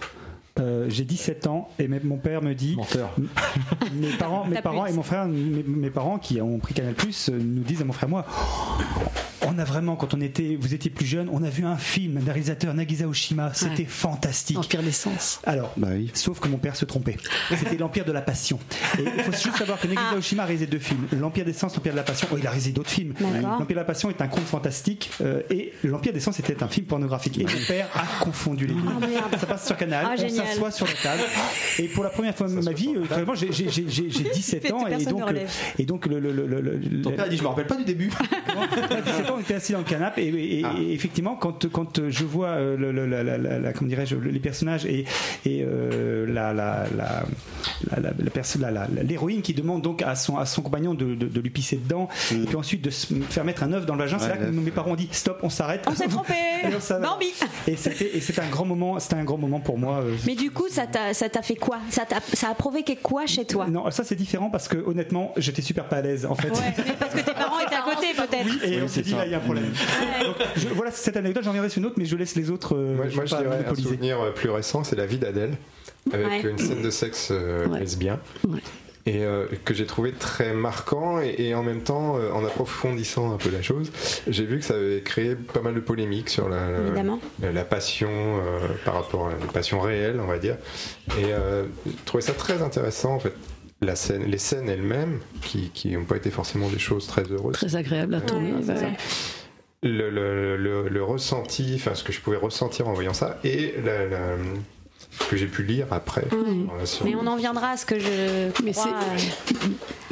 Euh, 0.60 0.86
j'ai 0.88 1.04
17 1.04 1.46
ans 1.46 1.68
et 1.78 1.88
même 1.88 2.04
mon 2.04 2.18
père 2.18 2.42
me 2.42 2.54
dit 2.54 2.76
Menteur. 2.76 3.10
mes 3.94 4.08
parents, 4.18 4.44
mes 4.48 4.60
parents 4.60 4.86
et 4.86 4.92
mon 4.92 5.02
frère 5.02 5.26
mes, 5.26 5.62
mes 5.62 5.90
parents 5.90 6.18
qui 6.18 6.40
ont 6.40 6.58
pris 6.58 6.74
Canal 6.74 6.94
Plus 6.94 7.30
nous 7.30 7.62
disent 7.62 7.80
à 7.80 7.84
mon 7.84 7.92
frère 7.92 8.08
et 8.08 8.12
moi 8.12 8.26
Oh, 9.39 9.39
on 9.46 9.58
a 9.58 9.64
vraiment, 9.64 9.96
quand 9.96 10.14
on 10.14 10.20
était, 10.20 10.56
vous 10.60 10.74
étiez 10.74 10.90
plus 10.90 11.06
jeune, 11.06 11.28
on 11.32 11.42
a 11.42 11.48
vu 11.50 11.64
un 11.64 11.76
film 11.76 12.20
d'un 12.20 12.32
réalisateur 12.32 12.74
Nagisa 12.74 13.06
Oshima, 13.08 13.52
c'était 13.54 13.82
Ouais. 13.82 13.88
fantastique. 13.88 14.58
Empire 14.58 14.82
d'essence. 14.82 15.40
Alors, 15.44 15.72
Bah 15.76 15.88
oui. 15.92 16.10
sauf 16.14 16.40
que 16.40 16.48
mon 16.48 16.58
père 16.58 16.76
se 16.76 16.84
trompait. 16.84 17.16
C'était 17.50 17.76
l'Empire 17.78 18.04
de 18.04 18.12
la 18.12 18.20
Passion. 18.22 18.58
Et 18.98 19.02
il 19.16 19.22
faut 19.24 19.32
juste 19.32 19.56
savoir 19.56 19.78
que 19.80 19.86
Nagisa 19.86 20.16
Oshima 20.16 20.42
a 20.42 20.46
réalisé 20.46 20.66
deux 20.66 20.78
films 20.78 21.06
L'Empire 21.18 21.44
d'essence, 21.44 21.74
l'Empire 21.76 21.92
de 21.92 21.96
la 21.98 22.02
Passion. 22.02 22.28
Oh, 22.32 22.36
il 22.38 22.46
a 22.46 22.50
réalisé 22.50 22.72
d'autres 22.72 22.90
films. 22.90 23.14
L'Empire 23.42 23.66
de 23.68 23.74
la 23.74 23.84
Passion 23.84 24.10
est 24.10 24.20
un 24.20 24.28
conte 24.28 24.44
fantastique 24.46 25.10
euh, 25.22 25.42
et 25.50 25.72
l'Empire 25.84 26.12
d'essence 26.12 26.38
était 26.38 26.62
un 26.62 26.68
film 26.68 26.86
pornographique. 26.86 27.38
Et 27.38 27.44
mon 27.44 27.66
père 27.66 27.88
a 27.94 28.22
confondu 28.24 28.66
les 28.66 28.74
deux. 28.74 28.80
Oh, 28.86 29.00
merde. 29.00 29.36
Ça 29.38 29.46
passe 29.46 29.66
sur 29.66 29.76
Canal, 29.76 30.06
Ah, 30.10 30.14
on 30.22 30.28
s'assoit 30.28 30.70
sur 30.70 30.86
la 30.86 30.92
table. 30.92 31.22
Et 31.78 31.88
pour 31.88 32.04
la 32.04 32.10
première 32.10 32.34
fois 32.34 32.48
de 32.48 32.54
ma 32.54 32.72
vie, 32.72 32.92
euh, 32.96 33.00
vraiment, 33.08 33.34
j'ai 33.34 33.52
j'ai- 33.52 33.70
j'ai- 33.70 33.88
j'ai- 33.88 34.10
j'ai 34.10 34.24
17 34.34 34.72
ans 34.72 34.86
et 34.86 35.04
donc, 35.04 35.22
euh, 35.30 35.46
et 35.78 35.84
donc 35.84 36.06
le, 36.06 36.18
le, 36.20 36.32
le, 36.32 36.46
le- 36.46 36.60
le- 36.60 37.02
Ton 37.02 37.12
père 37.12 37.24
a 37.24 37.28
dit, 37.28 37.36
je 37.36 37.42
me 37.42 37.48
rappelle 37.48 37.66
pas 37.66 37.76
du 37.76 37.84
début. 37.84 38.10
à 39.30 39.32
17 39.32 39.32
ans, 39.32 39.34
on 39.38 39.40
était 39.40 39.54
assis 39.54 39.72
dans 39.72 39.78
le 39.78 39.84
canapé 39.84 40.22
et, 40.26 40.62
Ah. 40.64 40.72
et 40.80 40.92
effectivement, 40.92 41.36
quand, 41.36 41.68
quand 41.70 42.08
je 42.08 42.24
vois 42.24 42.48
euh, 42.48 42.76
le- 42.76 42.92
le- 42.92 43.06
la, 43.06 43.22
la- 43.22 43.38
la- 43.38 43.58
la- 43.58 43.72
comment 43.72 43.88
dirais-je, 43.88 44.16
les 44.16 44.38
personnages 44.40 44.84
et, 44.86 45.04
et 45.44 45.62
euh, 45.64 46.26
la, 46.26 46.52
la, 46.52 46.84
la, 46.96 47.22
la, 47.90 48.00
la- 48.00 48.10
la 48.18 48.30
perso- 48.30 48.58
la- 48.58 48.70
la- 48.70 48.86
la- 48.94 49.02
l'héroïne 49.02 49.42
qui 49.42 49.54
demande 49.54 49.82
donc 49.82 50.02
à 50.02 50.14
son, 50.14 50.36
à 50.38 50.46
son 50.46 50.62
compagnon 50.62 50.94
de, 50.94 51.14
de, 51.14 51.26
de 51.26 51.40
lui 51.40 51.50
pisser 51.50 51.76
dedans 51.76 52.08
et 52.32 52.36
puis 52.46 52.56
ensuite 52.56 52.82
de 52.82 52.90
se 52.90 53.12
faire 53.30 53.44
mettre 53.44 53.62
un 53.62 53.72
œuf 53.72 53.86
dans 53.86 53.94
le 53.94 54.00
vagin, 54.00 54.18
c'est 54.18 54.28
là 54.28 54.36
que 54.36 54.44
mes 54.46 54.70
parents 54.70 54.92
ont 54.92 54.96
dit 54.96 55.08
stop, 55.12 55.38
on 55.42 55.50
s'arrête. 55.50 55.84
On 55.88 55.94
s'est 55.94 56.08
trompé 56.08 56.34
Et 57.66 57.72
Et 57.72 57.76
c'était 57.76 58.16
et 58.16 58.20
c'était 58.20 58.40
un 58.42 58.48
grand 58.48 58.64
moment, 58.64 58.98
c'était 58.98 59.16
un 59.16 59.24
grand 59.24 59.38
moment 59.38 59.60
pour 59.60 59.78
moi. 59.78 60.00
euh, 60.02 60.14
Mais 60.26 60.34
du 60.34 60.50
coup, 60.50 60.68
ça 60.70 60.86
t'a 60.86 61.14
ça 61.14 61.28
t'a 61.28 61.42
fait 61.42 61.54
quoi? 61.56 61.78
Ça, 61.90 62.04
t'a- 62.04 62.20
ça 62.34 62.48
a 62.50 62.54
provoqué 62.54 62.96
quoi 62.96 63.26
chez 63.26 63.44
toi? 63.44 63.66
Non, 63.68 63.90
ça 63.90 64.04
c'est 64.04 64.14
différent 64.16 64.50
parce 64.50 64.68
que 64.68 64.76
honnêtement, 64.78 65.32
j'étais 65.36 65.62
super 65.62 65.84
pas 65.84 65.96
à 65.96 66.02
l'aise 66.02 66.26
en 66.26 66.34
fait. 66.34 66.50
Ouais, 66.50 66.74
mais 66.78 66.92
parce 66.98 67.14
que 67.14 67.20
tes 67.20 67.32
parents 67.32 67.60
étaient 67.60 67.74
à 67.74 67.82
côté 67.82 68.06
peut-être. 68.16 68.64
Et 68.64 68.76
Oui, 68.76 68.80
on 68.84 68.88
s'est 68.88 68.94
c'est 68.94 69.02
dit. 69.02 69.14
Là, 69.20 69.26
il 69.26 69.32
y 69.32 69.34
a 69.34 69.38
un 69.38 69.40
problème. 69.40 69.64
Donc, 70.24 70.36
je- 70.56 70.68
voilà 70.68 70.90
cette 70.90 71.16
anecdote, 71.16 71.42
j'en 71.44 71.50
reviendrai 71.50 71.70
sur 71.70 71.78
une 71.80 71.86
autre, 71.86 71.96
mais 71.98 72.04
je 72.06 72.16
laisse 72.16 72.34
les 72.36 72.50
autres. 72.50 72.76
euh, 72.76 72.96
Moi, 72.96 73.08
je 73.08 73.16
moi, 73.16 73.24
je 73.26 73.36
dirais 73.36 73.64
un 73.68 73.74
souvenir 73.74 74.20
euh, 74.20 74.30
plus 74.32 74.50
récent, 74.50 74.84
c'est 74.84 74.96
la 74.96 75.06
vie 75.06 75.18
d'Adèle, 75.18 75.56
avec 76.12 76.26
Ouais. 76.44 76.50
une 76.50 76.58
scène 76.58 76.82
de 76.82 76.90
sexe 76.90 77.28
euh, 77.30 77.66
Ouais. 77.66 77.80
lesbien. 77.80 78.18
Ouais. 78.48 78.60
Et 79.06 79.24
euh, 79.24 79.46
que 79.64 79.72
j'ai 79.72 79.86
trouvé 79.86 80.12
très 80.12 80.52
marquant 80.52 81.20
et, 81.22 81.34
et 81.38 81.54
en 81.54 81.62
même 81.62 81.80
temps, 81.80 82.18
euh, 82.18 82.30
en 82.32 82.44
approfondissant 82.44 83.32
un 83.32 83.38
peu 83.38 83.48
la 83.50 83.62
chose, 83.62 83.90
j'ai 84.28 84.44
vu 84.44 84.58
que 84.58 84.64
ça 84.64 84.74
avait 84.74 85.00
créé 85.00 85.34
pas 85.36 85.62
mal 85.62 85.74
de 85.74 85.80
polémiques 85.80 86.28
sur 86.28 86.50
la, 86.50 86.68
la- 87.50 87.64
passion 87.64 88.10
euh, 88.10 88.58
par 88.84 88.94
rapport 88.94 89.28
à 89.28 89.30
la 89.30 89.46
passion 89.52 89.80
réelle, 89.80 90.20
on 90.22 90.26
va 90.26 90.38
dire. 90.38 90.56
Et 91.18 91.32
euh, 91.32 91.64
j'ai 91.86 91.92
trouvé 92.04 92.20
ça 92.22 92.34
très 92.34 92.60
intéressant 92.60 93.14
en 93.14 93.18
fait. 93.20 93.32
La 93.82 93.96
scène, 93.96 94.24
les 94.24 94.36
scènes 94.38 94.68
elles-mêmes, 94.68 95.20
qui 95.40 95.70
n'ont 95.88 96.04
pas 96.04 96.16
été 96.16 96.30
forcément 96.30 96.68
des 96.68 96.78
choses 96.78 97.06
très 97.06 97.22
heureuses, 97.22 97.54
Très 97.54 97.76
agréable 97.76 98.14
à 98.14 98.20
tourner. 98.20 98.52
Ouais, 98.52 98.60
c'est 98.62 98.72
ouais. 98.72 98.78
ça. 98.78 98.86
le, 99.82 100.10
le, 100.10 100.56
le- 100.58 100.88
le 100.88 101.02
ressenti, 101.02 101.72
enfin 101.76 101.94
ce 101.94 102.04
que 102.04 102.12
je 102.12 102.20
pouvais 102.20 102.36
ressentir 102.36 102.88
en 102.88 102.92
voyant 102.92 103.14
ça, 103.14 103.38
et 103.42 103.74
la- 103.82 104.36
que 105.28 105.36
j'ai 105.36 105.46
pu 105.46 105.62
lire 105.62 105.86
après. 105.90 106.24
Mais 107.04 107.14
on 107.14 107.26
en 107.26 107.36
viendra 107.36 107.70
à 107.70 107.76
ce 107.76 107.86
que 107.86 107.98
je 107.98 108.50
Mais 108.64 108.72
crois. 108.72 108.86
euh, 108.88 109.68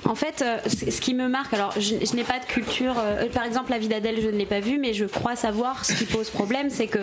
En 0.09 0.15
fait, 0.15 0.43
euh, 0.43 0.59
ce 0.69 1.01
qui 1.01 1.15
me 1.15 1.29
marque, 1.29 1.53
alors 1.55 1.73
je, 1.79 1.95
je 2.05 2.15
n'ai 2.17 2.25
pas 2.25 2.39
de 2.39 2.45
culture, 2.45 2.95
euh, 2.99 3.27
par 3.33 3.45
exemple 3.45 3.71
la 3.71 3.79
vie 3.79 3.89
d'Adèle, 3.89 4.17
je 4.23 4.29
ne 4.29 4.37
l'ai 4.37 4.47
pas 4.47 4.61
vue, 4.61 4.79
mais 4.79 4.95
je 4.95 5.05
crois 5.05 5.37
savoir 5.37 5.85
ce 5.85 5.93
qui 5.95 6.05
pose 6.05 6.31
problème, 6.31 6.71
c'est 6.71 6.87
que 6.87 7.01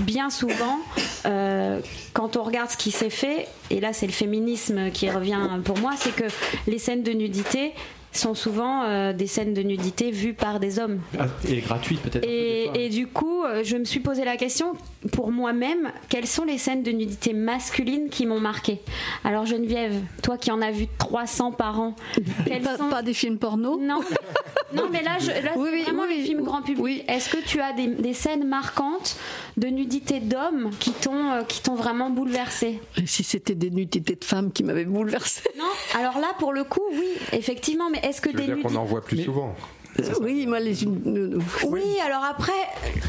bien 0.00 0.30
souvent, 0.30 0.78
euh, 1.26 1.78
quand 2.12 2.36
on 2.36 2.42
regarde 2.42 2.70
ce 2.70 2.76
qui 2.76 2.90
s'est 2.90 3.10
fait, 3.10 3.46
et 3.70 3.80
là 3.80 3.92
c'est 3.92 4.06
le 4.06 4.12
féminisme 4.12 4.90
qui 4.90 5.08
revient 5.10 5.38
pour 5.64 5.78
moi, 5.78 5.92
c'est 5.96 6.14
que 6.14 6.24
les 6.66 6.78
scènes 6.78 7.02
de 7.02 7.12
nudité 7.12 7.72
sont 8.12 8.34
souvent 8.34 8.84
euh, 8.84 9.12
des 9.12 9.26
scènes 9.26 9.54
de 9.54 9.62
nudité 9.62 10.12
vues 10.12 10.34
par 10.34 10.60
des 10.60 10.78
hommes. 10.78 11.00
Ah, 11.18 11.26
Et 11.48 11.60
gratuite 11.60 12.00
peut-être. 12.00 12.24
Et, 12.24 12.70
et 12.84 12.88
du 12.88 13.08
coup, 13.08 13.42
je 13.64 13.76
me 13.76 13.84
suis 13.84 13.98
posé 13.98 14.24
la 14.24 14.36
question 14.36 14.74
pour 15.12 15.30
moi-même 15.30 15.92
quelles 16.08 16.26
sont 16.26 16.44
les 16.44 16.58
scènes 16.58 16.82
de 16.82 16.90
nudité 16.90 17.32
masculine 17.32 18.08
qui 18.08 18.26
m'ont 18.26 18.40
marqué 18.40 18.80
Alors 19.24 19.46
Geneviève, 19.46 20.00
toi 20.22 20.38
qui 20.38 20.50
en 20.50 20.60
as 20.62 20.70
vu 20.70 20.86
300 20.98 21.52
par 21.52 21.80
an, 21.80 21.94
Pas, 22.64 22.76
sont 22.76 22.88
pas 22.88 23.02
des 23.02 23.14
films 23.14 23.38
porno 23.38 23.78
non, 23.78 24.00
non, 24.72 24.88
mais 24.90 25.02
là, 25.02 25.18
je, 25.18 25.26
là 25.26 25.52
Oui, 25.56 25.82
vraiment 25.82 26.04
oui, 26.08 26.16
les 26.18 26.24
films 26.24 26.42
grand 26.42 26.62
public. 26.62 26.82
oui. 26.82 27.04
Est-ce 27.08 27.28
que 27.28 27.36
tu 27.44 27.60
as 27.60 27.72
des, 27.72 27.86
des 27.88 28.14
scènes 28.14 28.46
marquantes 28.46 29.16
de 29.56 29.68
nudité 29.68 30.20
d'hommes 30.20 30.70
qui 30.80 30.92
t'ont 30.92 31.30
euh, 31.30 31.42
qui 31.42 31.62
t'ont 31.62 31.74
vraiment 31.74 32.10
bouleversé 32.10 32.80
Et 32.96 33.06
si 33.06 33.22
c'était 33.22 33.54
des 33.54 33.70
nudités 33.70 34.14
de 34.16 34.24
femmes 34.24 34.50
qui 34.52 34.64
m'avaient 34.64 34.84
bouleversée 34.84 35.42
Non. 35.58 35.64
Alors 35.98 36.18
là, 36.18 36.28
pour 36.38 36.52
le 36.52 36.64
coup, 36.64 36.82
oui, 36.92 37.06
effectivement. 37.32 37.90
Mais 37.90 38.00
est-ce 38.02 38.20
que 38.20 38.30
Je 38.30 38.36
veux 38.36 38.40
des 38.40 38.46
dire 38.46 38.54
qu'on 38.56 38.62
nudités 38.70 38.78
en 38.78 38.84
voit 38.84 39.02
plus 39.02 39.22
souvent. 39.24 39.54
Oui, 40.20 40.46
moi 40.46 40.60
les 40.60 40.84
Oui, 40.86 41.82
alors 42.04 42.24
après, 42.24 42.52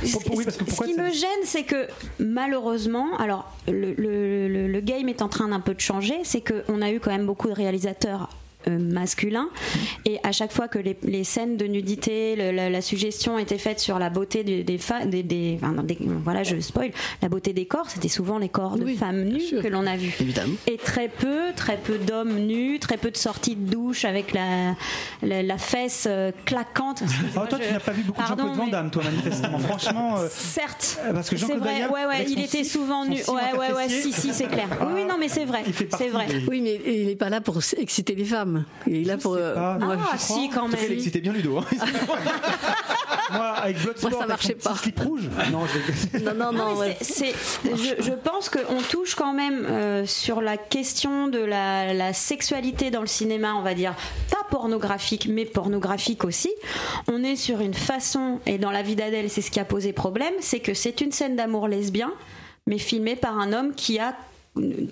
oui, 0.04 0.44
parce 0.44 0.58
que 0.58 0.70
ce 0.72 0.84
qui 0.84 0.94
me 0.94 1.12
gêne, 1.12 1.30
c'est 1.44 1.64
que 1.64 1.88
malheureusement, 2.20 3.18
alors 3.18 3.52
le, 3.68 3.94
le- 3.94 4.48
le- 4.48 4.68
le 4.68 4.80
game 4.82 5.10
est 5.10 5.22
en 5.22 5.28
train 5.30 5.48
d'un 5.48 5.60
peu 5.60 5.74
de 5.74 5.80
changer, 5.80 6.20
c'est 6.24 6.42
qu'on 6.42 6.82
a 6.82 6.92
eu 6.92 7.00
quand 7.00 7.12
même 7.12 7.26
beaucoup 7.26 7.48
de 7.48 7.54
réalisateurs 7.54 8.30
euh, 8.68 8.78
masculins 8.80 9.50
et 10.06 10.18
à 10.24 10.32
chaque 10.32 10.52
fois 10.52 10.68
que 10.68 10.80
les, 10.80 10.98
les 11.04 11.24
scènes 11.24 11.58
de 11.58 11.66
nudité 11.66 12.36
le- 12.36 12.52
la, 12.52 12.70
la 12.70 12.82
suggestion 12.82 13.38
était 13.40 13.58
faite 13.58 13.80
sur 13.80 14.00
la 14.00 14.10
beauté 14.10 14.44
des, 14.44 14.64
des, 14.64 14.78
fa- 14.78 15.06
des, 15.06 15.24
des- 15.24 15.58
enfin, 15.62 15.84
des- 15.84 15.98
voilà 16.24 16.44
je 16.44 16.60
spoil 16.60 16.92
la 17.22 17.30
beauté 17.30 17.54
des 17.54 17.66
corps 17.66 17.90
c'était 17.90 18.08
souvent 18.08 18.38
les 18.38 18.50
corps 18.50 18.78
de 18.78 18.84
Oui, 18.86 18.96
femmes 18.96 19.24
nues 19.24 19.62
que 19.62 19.68
l'on 19.68 19.86
a 19.88 19.96
vus 19.98 20.14
évidemment. 20.20 20.54
et 20.68 20.78
très 20.78 21.08
peu, 21.10 21.52
très 21.56 21.78
peu 21.78 21.98
d'hommes 21.98 22.40
nus, 22.40 22.80
très 22.80 22.98
peu 22.98 23.12
de 23.12 23.18
sorties 23.18 23.56
de 23.56 23.70
douche 23.70 24.06
avec 24.06 24.34
la, 24.34 24.76
la, 25.24 25.42
la 25.44 25.58
fesse 25.58 26.06
euh, 26.10 26.32
claquante. 26.46 27.04
Ah, 27.36 27.46
toi, 27.50 27.60
tu 27.60 27.72
n'as 27.72 27.80
pas 27.80 27.92
vu 27.92 28.04
beaucoup 28.04 28.22
de 28.22 28.28
Pardon, 28.28 28.44
Jean-Claude 28.44 28.58
Van 28.58 28.66
mais- 28.66 28.72
Damme, 28.72 28.92
toi, 28.92 29.04
manifestement. 29.04 29.60
Franchement, 29.60 30.18
euh, 30.20 30.28
Certes, 30.30 31.00
parce 31.14 31.30
que 31.30 31.36
c'est 31.38 31.42
Jean-Claude 31.42 31.60
vrai. 31.64 31.74
Van 31.74 31.80
Damme, 31.80 31.92
Ouais, 31.92 32.06
ouais, 32.06 32.26
il 32.28 32.40
était 32.44 32.64
souvent 32.64 33.06
nu. 33.06 33.16
Ouais, 33.16 33.58
ouais, 33.60 33.74
ouais, 33.76 33.90
si, 33.90 34.12
si, 34.14 34.34
c'est 34.34 34.48
clair. 34.48 34.68
Oui, 34.82 34.88
oui, 34.96 35.06
non, 35.08 35.16
mais 35.20 35.28
c'est 35.30 35.46
vrai. 35.46 35.64
C'est 35.98 36.10
vrai. 36.10 36.28
des- 36.28 36.46
Oui, 36.48 36.62
mais 36.62 36.80
il 36.86 37.08
n'est 37.08 37.16
pas 37.16 37.30
là 37.30 37.42
pour 37.42 37.58
exciter 37.78 38.16
les 38.16 38.26
femmes. 38.26 38.55
Il 38.88 38.96
est 39.02 39.04
là 39.04 39.18
pour. 39.18 39.34
euh, 39.36 39.54
pas. 39.54 39.78
moi, 39.80 39.98
Ah, 40.00 40.16
je 40.16 40.22
si, 40.22 40.50
quand 40.50 40.68
il 40.68 40.76
même. 40.76 40.92
excitait 40.92 41.22
bien 41.22 41.34
Ludo. 41.34 41.58
hein. 41.58 41.66
Moi, 43.32 43.46
avec 43.46 43.82
Bloodsport, 43.82 44.12
Moi, 44.12 44.20
ça 44.22 44.28
marchait 44.28 44.54
pas. 44.56 44.76
slip 44.76 45.00
rouge. 45.00 45.24
Non, 45.52 45.62
je 45.66 46.20
Non, 46.34 46.52
non, 46.54 46.76
je, 47.02 48.02
je 48.04 48.12
pense 48.12 48.50
qu'on 48.50 48.82
touche 48.90 49.16
quand 49.16 49.34
même 49.34 49.66
euh, 49.66 50.06
sur 50.06 50.42
la 50.42 50.58
question 50.58 51.28
de 51.28 51.40
la, 51.40 51.94
la 51.94 52.14
sexualité 52.14 52.92
dans 52.92 53.02
le 53.02 53.08
cinéma, 53.08 53.54
on 53.56 53.62
va 53.64 53.74
dire, 53.74 53.96
pas 54.30 54.46
pornographique, 54.52 55.28
mais 55.30 55.46
pornographique 55.46 56.24
aussi. 56.24 56.52
On 57.08 57.24
est 57.24 57.36
sur 57.36 57.62
une 57.62 57.74
façon, 57.74 58.40
et 58.46 58.58
dans 58.58 58.72
la 58.72 58.84
vie 58.84 58.96
d'Adèle, 58.96 59.30
c'est 59.30 59.42
ce 59.42 59.50
qui 59.52 59.60
a 59.60 59.66
posé 59.66 59.92
problème, 59.92 60.34
c'est 60.40 60.60
que 60.60 60.74
c'est 60.74 61.02
une 61.02 61.12
scène 61.12 61.36
d'amour 61.36 61.68
lesbien, 61.68 62.12
mais 62.68 62.78
filmée 62.78 63.16
par 63.16 63.40
un 63.40 63.54
homme 63.54 63.74
qui 63.76 63.98
a 64.00 64.16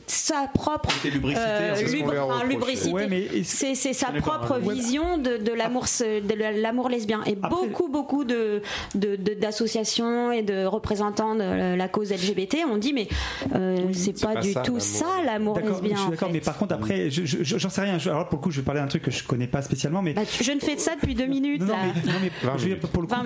sa 0.07 0.47
propre 0.53 0.89
euh, 0.89 1.73
c'est 1.85 2.01
enfin. 2.03 2.93
Ouais, 2.93 3.93
sa 3.93 4.07
pas, 4.07 4.19
propre 4.21 4.59
vision 4.59 5.17
de, 5.17 5.37
de 5.37 5.51
l'amour 5.53 5.85
de 5.85 6.61
l'amour 6.61 6.89
lesbien 6.89 7.21
et 7.25 7.37
Après- 7.41 7.49
beaucoup 7.49 7.87
beaucoup 7.87 8.25
de 8.25 8.61
de- 8.95 9.15
de- 9.15 9.33
d'associations 9.33 10.31
et 10.33 10.41
de 10.41 10.65
représentants 10.65 11.35
de 11.35 11.75
la- 11.77 11.87
cause 11.87 12.11
LGBT 12.11 12.65
ont 12.69 12.77
dit 12.77 12.91
mais 12.93 13.07
euh, 13.55 13.77
c'est 13.93 14.19
pas, 14.19 14.33
pas 14.33 14.41
du 14.41 14.51
ça, 14.51 14.61
tout 14.61 14.73
l'amour. 14.73 14.81
ça 14.81 15.05
l'amour 15.25 15.55
D'accord, 15.55 15.71
lesbien 15.81 15.91
je 15.91 15.97
suis 15.99 16.07
en 16.07 16.11
d'accord, 16.11 16.27
fait. 16.29 16.33
mais 16.33 16.39
par 16.41 16.57
contre, 16.57 16.73
après, 16.75 17.09
je- 17.09 17.25
je- 17.25 17.43
j'en 17.57 17.69
sais 17.69 17.81
rien. 17.81 17.97
Alors, 18.05 18.27
pour 18.29 18.39
le 18.39 18.43
coup, 18.43 18.51
je 18.51 18.57
vais 18.59 18.65
parler 18.65 18.81
d'un 18.81 18.87
truc 18.87 19.03
que 19.03 19.11
je 19.11 19.23
connais 19.23 19.47
pas 19.47 19.61
spécialement, 19.61 20.01
mais. 20.01 20.13
Bah, 20.13 20.21
tu- 20.29 20.43
je 20.43 20.51
ne 20.51 20.59
fais 20.59 20.75
de 20.75 20.79
ça 20.79 20.95
depuis 20.95 21.13
deux 21.15 21.25
minutes 21.25 21.61
Non, 21.61 21.75
mais, 21.81 22.11
non, 22.11 22.17
mais 22.21 22.31
20 22.41 22.57
je 22.57 22.63
veux 22.63 22.75
dire, 22.75 22.79
pour 22.79 23.01
le 23.01 23.07
coup, 23.07 23.15
20 23.15 23.23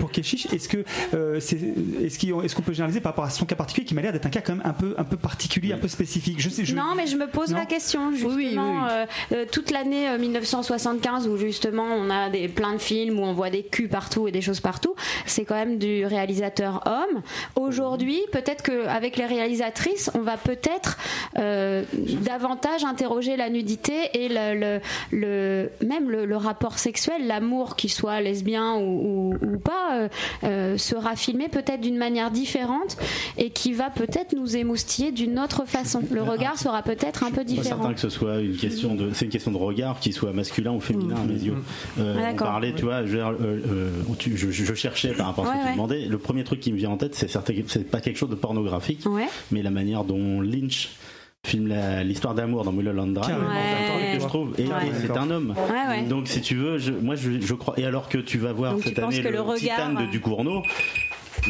pour, 0.00 0.10
Keshish, 0.10 0.46
est-ce 0.52 0.68
que 0.68 0.84
euh, 1.14 1.40
c'est, 1.40 1.58
est-ce 2.02 2.18
qu'on 2.18 2.42
est-ce 2.42 2.54
qu'on 2.54 2.62
peut 2.62 2.72
généraliser 2.72 3.00
par 3.00 3.12
rapport 3.12 3.24
à 3.24 3.30
son 3.30 3.44
cas 3.46 3.54
particulier 3.54 3.86
qui 3.86 3.94
m'a 3.94 4.02
l'air 4.02 4.12
d'être 4.12 4.26
un 4.26 4.30
cas 4.30 4.40
quand 4.40 4.54
même 4.56 4.62
un 4.66 4.72
peu, 4.72 4.94
un 4.98 5.04
peu 5.04 5.16
particulier, 5.16 5.53
un 5.72 5.78
peu 5.78 5.88
spécifique 5.88 6.40
Je 6.40 6.48
sais, 6.48 6.64
je, 6.64 6.74
Non, 6.74 6.94
mais 6.96 7.06
je 7.06 7.16
me 7.16 7.26
pose 7.26 7.50
Non. 7.52 7.58
la 7.58 7.66
question 7.66 8.10
justement. 8.12 8.34
Oui, 8.34 8.48
oui, 8.52 8.56
oui. 8.56 8.58
euh, 8.90 9.06
euh, 9.32 9.44
toute 9.50 9.70
l'année 9.70 10.08
euh, 10.08 10.18
1975 10.18 11.28
où 11.28 11.36
justement 11.36 11.84
on 11.84 12.10
a 12.10 12.28
des 12.30 12.48
plein 12.48 12.72
de 12.74 12.78
films 12.78 13.18
où 13.18 13.22
on 13.22 13.32
voit 13.32 13.50
des 13.50 13.62
culs 13.62 13.88
partout 13.88 14.28
et 14.28 14.32
des 14.32 14.40
choses 14.40 14.60
partout, 14.60 14.94
c'est 15.26 15.44
quand 15.44 15.54
même 15.54 15.78
du 15.78 16.04
réalisateur 16.06 16.82
homme. 16.86 17.22
Aujourd'hui, 17.56 18.20
peut-être 18.32 18.62
qu'avec 18.62 19.16
les 19.16 19.26
réalisatrices, 19.26 20.10
on 20.14 20.20
va 20.20 20.36
peut-être 20.36 20.96
euh, 21.38 21.84
davantage 22.22 22.84
interroger 22.84 23.36
la 23.36 23.50
nudité 23.50 23.94
et 24.14 24.28
le, 24.28 24.54
le, 24.58 24.80
le- 25.12 25.70
même 25.86 26.10
le, 26.10 26.24
le 26.26 26.36
rapport 26.36 26.78
sexuel, 26.78 27.26
l'amour, 27.26 27.76
qu'il 27.76 27.90
soit 27.90 28.20
lesbien 28.20 28.74
ou, 28.76 29.34
ou- 29.34 29.34
ou 29.54 29.58
pas, 29.58 29.92
euh, 29.94 30.08
euh, 30.44 30.78
sera 30.78 31.16
filmé 31.16 31.48
peut-être 31.48 31.80
d'une 31.80 31.96
manière 31.98 32.30
différente 32.30 32.96
et 33.38 33.50
qui 33.50 33.72
va 33.72 33.90
peut-être 33.90 34.34
nous 34.34 34.56
émoustiller 34.56 35.12
d'une 35.12 35.38
autre 35.38 35.43
façon. 35.66 36.00
Le 36.10 36.22
regard 36.22 36.58
sera 36.58 36.82
peut-être 36.82 37.22
un 37.24 37.30
peu 37.30 37.36
Pas 37.36 37.44
différent. 37.44 37.64
certain 37.82 37.94
que 37.94 38.00
ce 38.00 38.08
soit 38.08 38.40
une 38.40 38.56
question 38.56 38.94
de, 38.94 39.10
c'est 39.12 39.24
une 39.26 39.30
question 39.30 39.50
de 39.52 39.56
regard, 39.56 40.00
qu'il 40.00 40.12
soit 40.12 40.32
masculin 40.32 40.72
ou 40.72 40.80
féminin 40.80 41.16
à 41.16 41.24
mes 41.24 41.34
yeux. 41.42 41.54
Euh, 41.98 42.14
Ah, 42.16 42.18
on 42.18 42.22
d'accord. 42.32 42.46
parlait, 42.48 42.72
tu 42.74 42.82
vois, 42.84 43.04
je, 43.06 43.16
euh, 43.18 43.32
euh, 43.40 43.90
tu- 44.18 44.36
je, 44.36 44.50
je 44.50 44.74
cherchais 44.74 45.12
par 45.12 45.26
rapport 45.26 45.44
à 45.46 45.48
ce 45.48 45.52
Ouais, 45.52 45.58
que 45.58 45.62
tu 45.62 45.68
ouais. 45.68 45.74
demandais. 45.74 46.06
Le 46.06 46.18
premier 46.18 46.44
truc 46.44 46.60
qui 46.60 46.72
me 46.72 46.76
vient 46.78 46.90
en 46.90 46.96
tête, 46.96 47.14
c'est 47.14 47.28
certain, 47.28 47.52
c'est 47.68 47.90
pas 47.90 48.00
quelque 48.00 48.16
chose 48.18 48.30
de 48.30 48.34
pornographique, 48.34 49.04
Ouais. 49.06 49.26
mais 49.50 49.62
la 49.62 49.70
manière 49.70 50.04
dont 50.04 50.40
Lynch 50.40 50.90
filme 51.46 51.66
la- 51.68 52.02
l'histoire 52.02 52.34
d'amour 52.34 52.64
dans 52.64 52.72
Mulholland 52.72 53.12
Drive. 53.12 53.36
Ouais. 53.36 54.16
que 54.16 54.22
je 54.22 54.26
trouve, 54.28 54.54
et, 54.58 54.62
Ouais. 54.66 54.70
et 54.86 55.06
c'est 55.06 55.16
un 55.16 55.30
homme. 55.30 55.54
Ouais, 55.68 55.88
ouais. 56.02 56.02
Donc 56.08 56.28
si 56.28 56.40
tu 56.40 56.54
veux, 56.54 56.78
je, 56.78 56.92
moi 56.92 57.16
je, 57.16 57.40
je 57.40 57.54
crois. 57.54 57.74
Et 57.78 57.84
alors 57.84 58.08
que 58.08 58.16
tu 58.18 58.38
vas 58.38 58.52
voir 58.52 58.74
Donc, 58.74 58.84
cette 58.84 58.98
année 58.98 59.20
le, 59.20 59.30
le 59.30 59.40
regard- 59.40 59.58
Titane 59.58 59.96
de 60.06 60.10
Ducournau. 60.10 60.62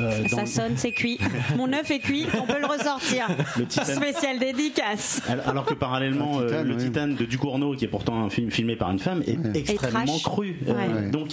Euh, 0.00 0.22
dans- 0.22 0.28
Ça 0.28 0.46
sonne, 0.46 0.72
c'est 0.76 0.92
cuit. 0.92 1.18
Mon 1.56 1.72
œuf 1.72 1.90
est 1.90 1.98
cuit, 2.00 2.26
on 2.40 2.46
peut 2.46 2.58
le 2.60 2.66
ressortir. 2.66 3.26
Le 3.58 3.66
Titane. 3.66 3.96
Spécial 3.96 4.38
dédicace. 4.38 5.20
Alors 5.28 5.48
alors 5.48 5.64
que 5.66 5.74
parallèlement, 5.74 6.40
euh, 6.40 6.46
Titane, 6.46 6.66
le 6.68 6.74
oui. 6.74 6.84
Titane 6.84 7.14
de 7.14 7.24
Ducournau, 7.24 7.74
qui 7.74 7.84
est 7.84 7.88
pourtant 7.88 8.24
un 8.24 8.30
film 8.30 8.50
filmé 8.50 8.76
par 8.76 8.90
une 8.90 8.98
femme, 8.98 9.22
est 9.26 9.56
extrêmement 9.56 10.04
trash. 10.04 10.22
cru. 10.22 10.56
Euh, 10.68 10.72
Ouais. 10.74 11.10
Donc, 11.10 11.28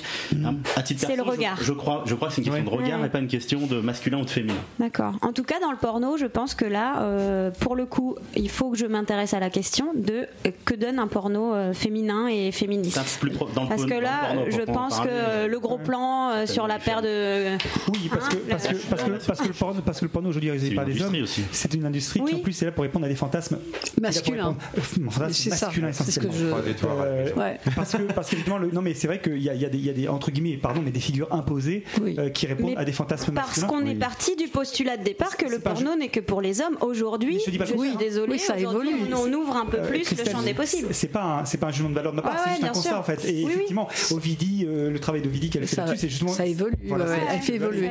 à 0.76 0.84
titre 0.84 1.02
C'est 1.02 1.16
le 1.16 1.24
perso, 1.24 1.32
je- 1.32 1.38
regard. 1.38 1.58
Je, 1.62 1.72
crois, 1.74 2.04
je 2.06 2.16
crois 2.16 2.28
que 2.28 2.34
c'est 2.36 2.42
une 2.42 2.48
question 2.52 2.64
de 2.64 2.70
regard 2.70 3.00
Ouais. 3.00 3.08
et 3.08 3.10
pas 3.10 3.20
une 3.20 3.28
question 3.28 3.66
de 3.66 3.80
masculin 3.82 4.20
ou 4.20 4.26
de 4.26 4.30
féminin. 4.30 4.54
D'accord. 4.80 5.14
En 5.22 5.34
tout 5.34 5.44
cas, 5.44 5.60
dans 5.60 5.72
le 5.72 5.78
porno, 5.78 6.18
je 6.18 6.26
pense 6.28 6.54
que 6.56 6.66
là, 6.66 7.02
euh, 7.02 7.50
pour 7.60 7.76
le 7.76 7.86
coup, 7.86 8.16
il 8.36 8.50
faut 8.50 8.70
que 8.72 8.78
je 8.78 8.86
m'intéresse 8.86 9.34
à 9.34 9.40
la 9.40 9.50
question 9.50 9.88
de 9.96 10.28
euh, 10.46 10.52
que 10.66 10.76
donne 10.76 11.00
un 11.00 11.08
porno 11.08 11.54
euh, 11.54 11.74
féminin 11.74 12.28
et 12.28 12.52
féministe. 12.52 12.98
Le 13.24 13.32
Parce 13.68 13.86
que 13.86 13.94
là, 13.94 14.34
le 14.34 14.36
porno, 14.36 14.52
je 14.52 14.62
pense 14.72 15.00
que 15.00 15.08
euh, 15.10 15.48
le 15.48 15.60
gros 15.60 15.78
plan 15.78 16.30
euh, 16.32 16.46
sur 16.46 16.68
la 16.68 16.78
paire 16.80 17.02
de. 17.02 17.58
Oui, 17.92 18.10
parce 18.10 18.30
que, 18.30 18.36
Hein, 18.51 18.51
parce 18.52 18.68
que, 18.68 18.74
le- 18.74 18.80
parce 18.90 19.04
que, 19.04 19.12
parce 19.28 19.40
que 19.42 19.48
le 19.48 19.54
porno, 19.54 19.82
parce 19.82 20.00
que 20.00 20.06
le 20.06 20.12
porno 20.12 20.30
aujourd'hui 20.30 20.50
réalisé 20.50 20.70
C'est 20.70 20.76
par 20.76 20.88
une 20.88 20.94
des 20.94 21.02
hommes, 21.02 21.16
c'est 21.52 21.74
une 21.74 21.86
industrie 21.86 22.22
qui 22.24 22.36
en 22.36 22.40
plus 22.40 22.62
est 22.62 22.66
là 22.66 22.72
pour 22.72 22.84
répondre 22.84 23.06
à 23.06 23.10
des 23.10 23.16
fantasmes 23.16 23.58
Masculin. 24.02 24.56
Fantasmes 24.78 25.34
C'est 25.34 25.50
ça. 25.52 25.66
masculins 25.68 25.88
que 25.88 25.92
essentiellement. 25.92 26.58
Euh, 27.04 27.34
Ouais. 27.36 27.60
parce 27.76 27.92
que 27.94 28.02
parce 28.14 28.32
le 28.32 28.72
non 28.72 28.82
mais 28.82 28.94
c'est 28.94 29.08
vrai 29.08 29.22
qu'il 29.22 29.38
y 29.42 29.50
a, 29.50 29.54
il 29.54 29.62
y, 29.62 29.66
a 29.66 29.70
des- 29.70 29.78
il 29.78 29.86
y 29.86 29.90
a 29.90 29.94
des 29.94 30.08
entre 30.08 30.32
guillemets 30.32 30.58
pardon 30.58 30.82
mais 30.84 30.92
des 30.92 31.00
figures 31.00 31.28
imposées 31.34 31.84
Oui. 32.02 32.16
euh, 32.18 32.30
qui 32.30 32.46
répondent 32.48 32.72
Mais 32.72 32.78
à 32.78 32.86
des 32.86 32.92
fantasmes 32.92 33.34
Parce 33.34 33.58
masculins. 33.58 33.68
qu'on 33.68 33.86
est 33.86 33.96
parti 33.96 34.36
du 34.36 34.48
postulat 34.48 34.98
de 34.98 35.04
départ 35.04 35.38
que 35.38 35.46
le 35.46 35.60
porno 35.60 35.96
n'est 35.96 36.10
que 36.10 36.20
pour 36.20 36.42
les 36.42 36.62
hommes. 36.62 36.78
Aujourd'hui, 36.82 37.40
je 37.40 37.46
je, 37.46 37.52
dis 37.52 37.58
pas 37.58 37.66
le 37.66 37.72
suis 37.72 37.80
Oui, 37.80 38.40
ça 38.40 38.56
aujourd'hui, 38.58 38.90
évolue. 38.92 39.14
on, 39.16 39.34
ouvre 39.34 39.56
un 39.56 39.66
peu 39.66 39.78
Euh, 39.80 39.88
plus 39.88 40.10
le 40.12 40.32
champ 40.32 40.42
des 40.42 40.54
possibles. 40.54 40.88
c'est- 40.92 41.08
pas 41.08 41.44
c'est 41.46 41.58
pas 41.58 41.68
un 41.68 41.72
jugement 41.72 41.90
de 41.90 41.96
valeur 41.96 42.12
de 42.12 42.18
ma 42.18 42.22
part, 42.24 42.38
c'est 42.44 42.52
juste 42.52 42.64
un 42.64 42.68
constat 42.70 43.00
en 43.00 43.04
fait. 43.04 43.24
Et 43.26 43.44
effectivement, 43.44 43.88
Ovidie, 44.12 44.66
euh, 44.68 44.90
le 44.92 45.00
travail 45.00 45.22
d'Ovidie 45.22 45.50
qu'elle 45.50 45.64
a 45.64 45.68
fait 45.68 45.76
Ça, 45.76 45.86
là-dessus, 45.86 46.00
c'est 46.02 46.10
justement 46.10 46.32
ça 46.32 46.46
évolue, 46.46 46.74
Voilà, 46.86 47.06
ouais, 47.06 47.16
ça- 47.16 47.22
elle 47.34 47.40
fait 47.42 47.56
évoluer. 47.56 47.90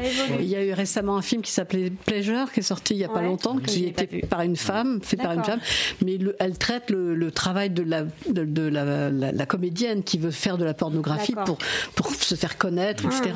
Il 0.50 0.54
y 0.54 0.56
a 0.56 0.64
eu 0.64 0.72
récemment 0.72 1.16
un 1.16 1.22
film 1.22 1.42
qui 1.42 1.52
s'appelait 1.52 1.90
Pleasure, 1.90 2.50
qui 2.52 2.58
est 2.58 2.64
sorti 2.64 2.94
il 2.94 2.98
y 2.98 3.04
a 3.04 3.08
pas 3.08 3.22
longtemps, 3.22 3.56
qui 3.58 3.84
était 3.86 4.22
par 4.28 4.40
une 4.40 4.56
femme, 4.56 4.98
fait 5.00 5.16
par 5.16 5.30
une 5.30 5.44
femme, 5.44 5.60
mais 6.04 6.16
le- 6.18 6.34
elle 6.40 6.58
traite 6.58 6.90
le, 6.90 7.14
le 7.14 7.30
travail 7.30 7.70
de 7.70 7.84
la 7.84 8.02
de, 8.28 8.44
de 8.44 8.62
la, 8.62 9.10
la- 9.10 9.30
la 9.30 9.46
comédienne 9.46 10.02
qui 10.02 10.18
veut 10.18 10.32
faire 10.32 10.58
de 10.58 10.64
la 10.64 10.74
pornographie 10.74 11.34
pour 11.46 11.58
pour 11.94 12.12
se 12.12 12.34
faire 12.34 12.58
connaître, 12.58 13.04
etc. 13.04 13.30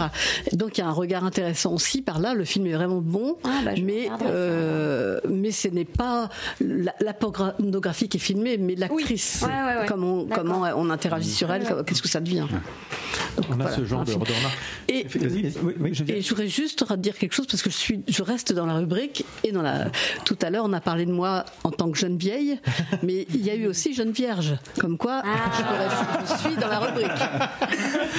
Donc 0.54 0.76
il 0.76 0.80
y 0.80 0.84
a 0.84 0.88
un 0.88 0.92
regard 0.92 1.24
intéressant 1.24 1.72
aussi 1.72 2.02
par 2.02 2.18
là. 2.18 2.34
Le 2.34 2.44
film 2.44 2.66
est 2.66 2.72
vraiment 2.72 3.00
bon, 3.00 3.36
Ah, 3.44 3.60
bah, 3.64 3.70
mais 3.80 4.08
euh, 4.26 5.20
mais 5.30 5.52
ce 5.52 5.68
n'est 5.68 5.84
pas 5.84 6.28
la, 6.60 6.94
la 7.00 7.12
pornographie 7.14 8.08
qui 8.08 8.16
est 8.16 8.20
filmée, 8.20 8.58
mais 8.58 8.74
l'actrice. 8.74 9.42
Ouais, 9.42 9.48
ouais, 9.48 9.80
ouais. 9.82 9.86
Comment 9.86 10.62
on 10.76 10.90
interagit 10.90 11.30
sur 11.30 11.52
elle, 11.52 11.64
qu'est-ce 11.86 12.02
que 12.02 12.08
ça 12.08 12.20
devient? 12.20 12.46
Donc, 13.36 13.46
On 13.48 13.52
a 13.54 13.56
voilà, 13.56 13.76
ce 13.76 13.84
genre 13.84 14.04
de, 14.04 14.12
remarques. 14.12 14.58
Et. 14.88 15.06
Oui, 15.62 15.74
oui, 15.80 15.90
je 15.94 16.04
veux 16.04 16.10
et 16.10 16.20
je 16.20 16.28
voudrais 16.28 16.48
juste 16.48 16.82
dire 17.04 17.16
quelque 17.18 17.34
chose 17.34 17.46
parce 17.46 17.62
que 17.62 17.70
je 17.70 17.76
suis, 17.76 18.02
je 18.08 18.22
reste 18.22 18.52
dans 18.52 18.66
la 18.66 18.74
rubrique 18.74 19.24
et 19.44 19.52
dans 19.52 19.62
la. 19.62 19.86
Tout 20.24 20.36
à 20.42 20.50
l'heure, 20.50 20.64
on 20.66 20.72
a 20.72 20.80
parlé 20.80 21.04
de 21.06 21.12
moi 21.12 21.44
en 21.62 21.70
tant 21.70 21.90
que 21.90 21.98
jeune 21.98 22.16
vieille, 22.16 22.58
mais 23.02 23.26
il 23.34 23.44
y 23.44 23.50
a 23.50 23.54
eu 23.54 23.66
aussi 23.66 23.92
jeune 23.94 24.10
vierge. 24.10 24.56
Comme 24.80 24.96
quoi, 24.98 25.22
je, 25.56 25.62
pourrais- 25.62 26.36
je 26.36 26.48
suis 26.48 26.56
dans 26.56 26.68
la 26.68 26.78
rubrique. 26.80 27.06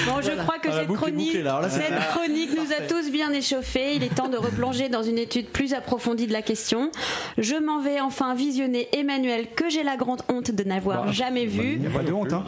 Bon, 0.06 0.20
je 0.22 0.30
crois 0.42 0.58
que 0.58 0.68
Ah, 0.70 0.80
cette 0.80 0.92
chronique, 0.92 1.26
bouclée, 1.26 1.42
là. 1.42 1.50
Alors 1.56 1.62
là, 1.62 1.70
c'est- 1.70 1.80
cette 1.88 2.08
chronique 2.10 2.50
nous 2.56 2.72
a 2.72 2.86
tous 2.88 3.10
bien 3.10 3.32
échauffés. 3.32 3.96
Il 3.96 4.02
est 4.04 4.14
temps 4.14 4.28
de 4.28 4.36
replonger 4.36 4.88
dans 4.88 5.02
une 5.02 5.18
étude 5.18 5.48
plus 5.48 5.74
approfondie 5.74 6.26
de 6.26 6.32
la 6.32 6.42
question. 6.42 6.90
Je 7.38 7.56
m'en 7.56 7.80
vais 7.80 8.00
enfin 8.00 8.34
visionner 8.34 8.88
Emmanuel, 8.92 9.46
que 9.56 9.68
j'ai 9.68 9.82
la 9.82 9.96
grande 9.96 10.22
honte 10.28 10.50
de 10.52 10.62
n'avoir 10.64 11.12
jamais 11.12 11.42
Il 11.42 11.48
vu. 11.48 11.76
n'y 11.78 11.86
a 11.86 11.90
pas 11.90 12.02
de 12.04 12.12
honte. 12.12 12.32
Hein. 12.32 12.44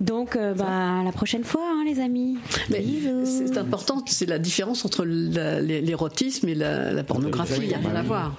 Donc, 0.00 0.36
euh, 0.36 0.52
bah, 0.52 1.02
la 1.04 1.12
prochaine 1.12 1.44
fois, 1.44 1.62
hein, 1.72 1.82
les 1.86 2.00
amis. 2.00 2.36
Mais 2.68 2.80
Bisous. 2.80 3.24
c'est 3.24 3.56
important, 3.56 4.02
c'est 4.06 4.26
la 4.26 4.38
différence 4.38 4.84
entre 4.84 5.04
la- 5.06 5.60
l'érotisme 5.66 6.48
et 6.48 6.54
la, 6.54 6.92
la 6.92 7.04
pornographie. 7.04 7.60
Il 7.62 7.68
n'y 7.68 7.74
a 7.74 7.78
rien 7.78 7.94
à 7.96 8.02
voir. 8.02 8.34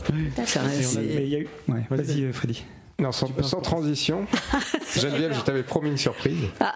Vas-y, 1.90 2.32
Freddy. 2.34 2.64
Non, 3.00 3.12
sans, 3.12 3.30
sans 3.44 3.62
transition. 3.62 4.26
Geneviève, 4.98 5.34
je 5.36 5.42
t'avais 5.42 5.62
promis 5.64 5.90
une 5.92 5.98
surprise. 5.98 6.46
Ah, 6.60 6.76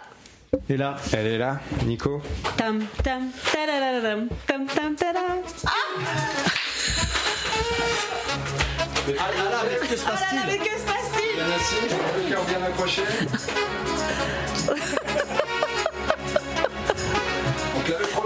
Et 0.69 0.77
là, 0.77 0.95
Elle 1.13 1.25
est 1.27 1.37
là, 1.39 1.59
Nico. 1.85 2.21
tam, 2.57 2.79
tam, 3.03 3.29
tam, 3.51 4.29
tam, 4.47 4.95
tadam. 4.95 5.21
Ah 5.65 5.71
ah 9.17 9.31
là, 9.49 9.63
mais 9.67 9.87
que 9.87 9.95
se 9.97 10.05
là 10.05 10.11
là, 10.13 10.41
mais 10.47 10.57
que 10.57 10.63
se 10.63 10.85
passe-t-il 10.85 12.23
Le 12.23 12.29
cœur 12.29 12.43
bien 12.45 12.61
accroché. 12.67 13.01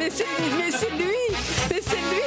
Mais 0.06 0.12
c'est 0.12 0.26
mais 0.56 0.70
c'est 0.70 0.92
lui 0.92 1.18
Mais 1.72 1.82
c'est 1.82 1.96
lui. 1.96 2.22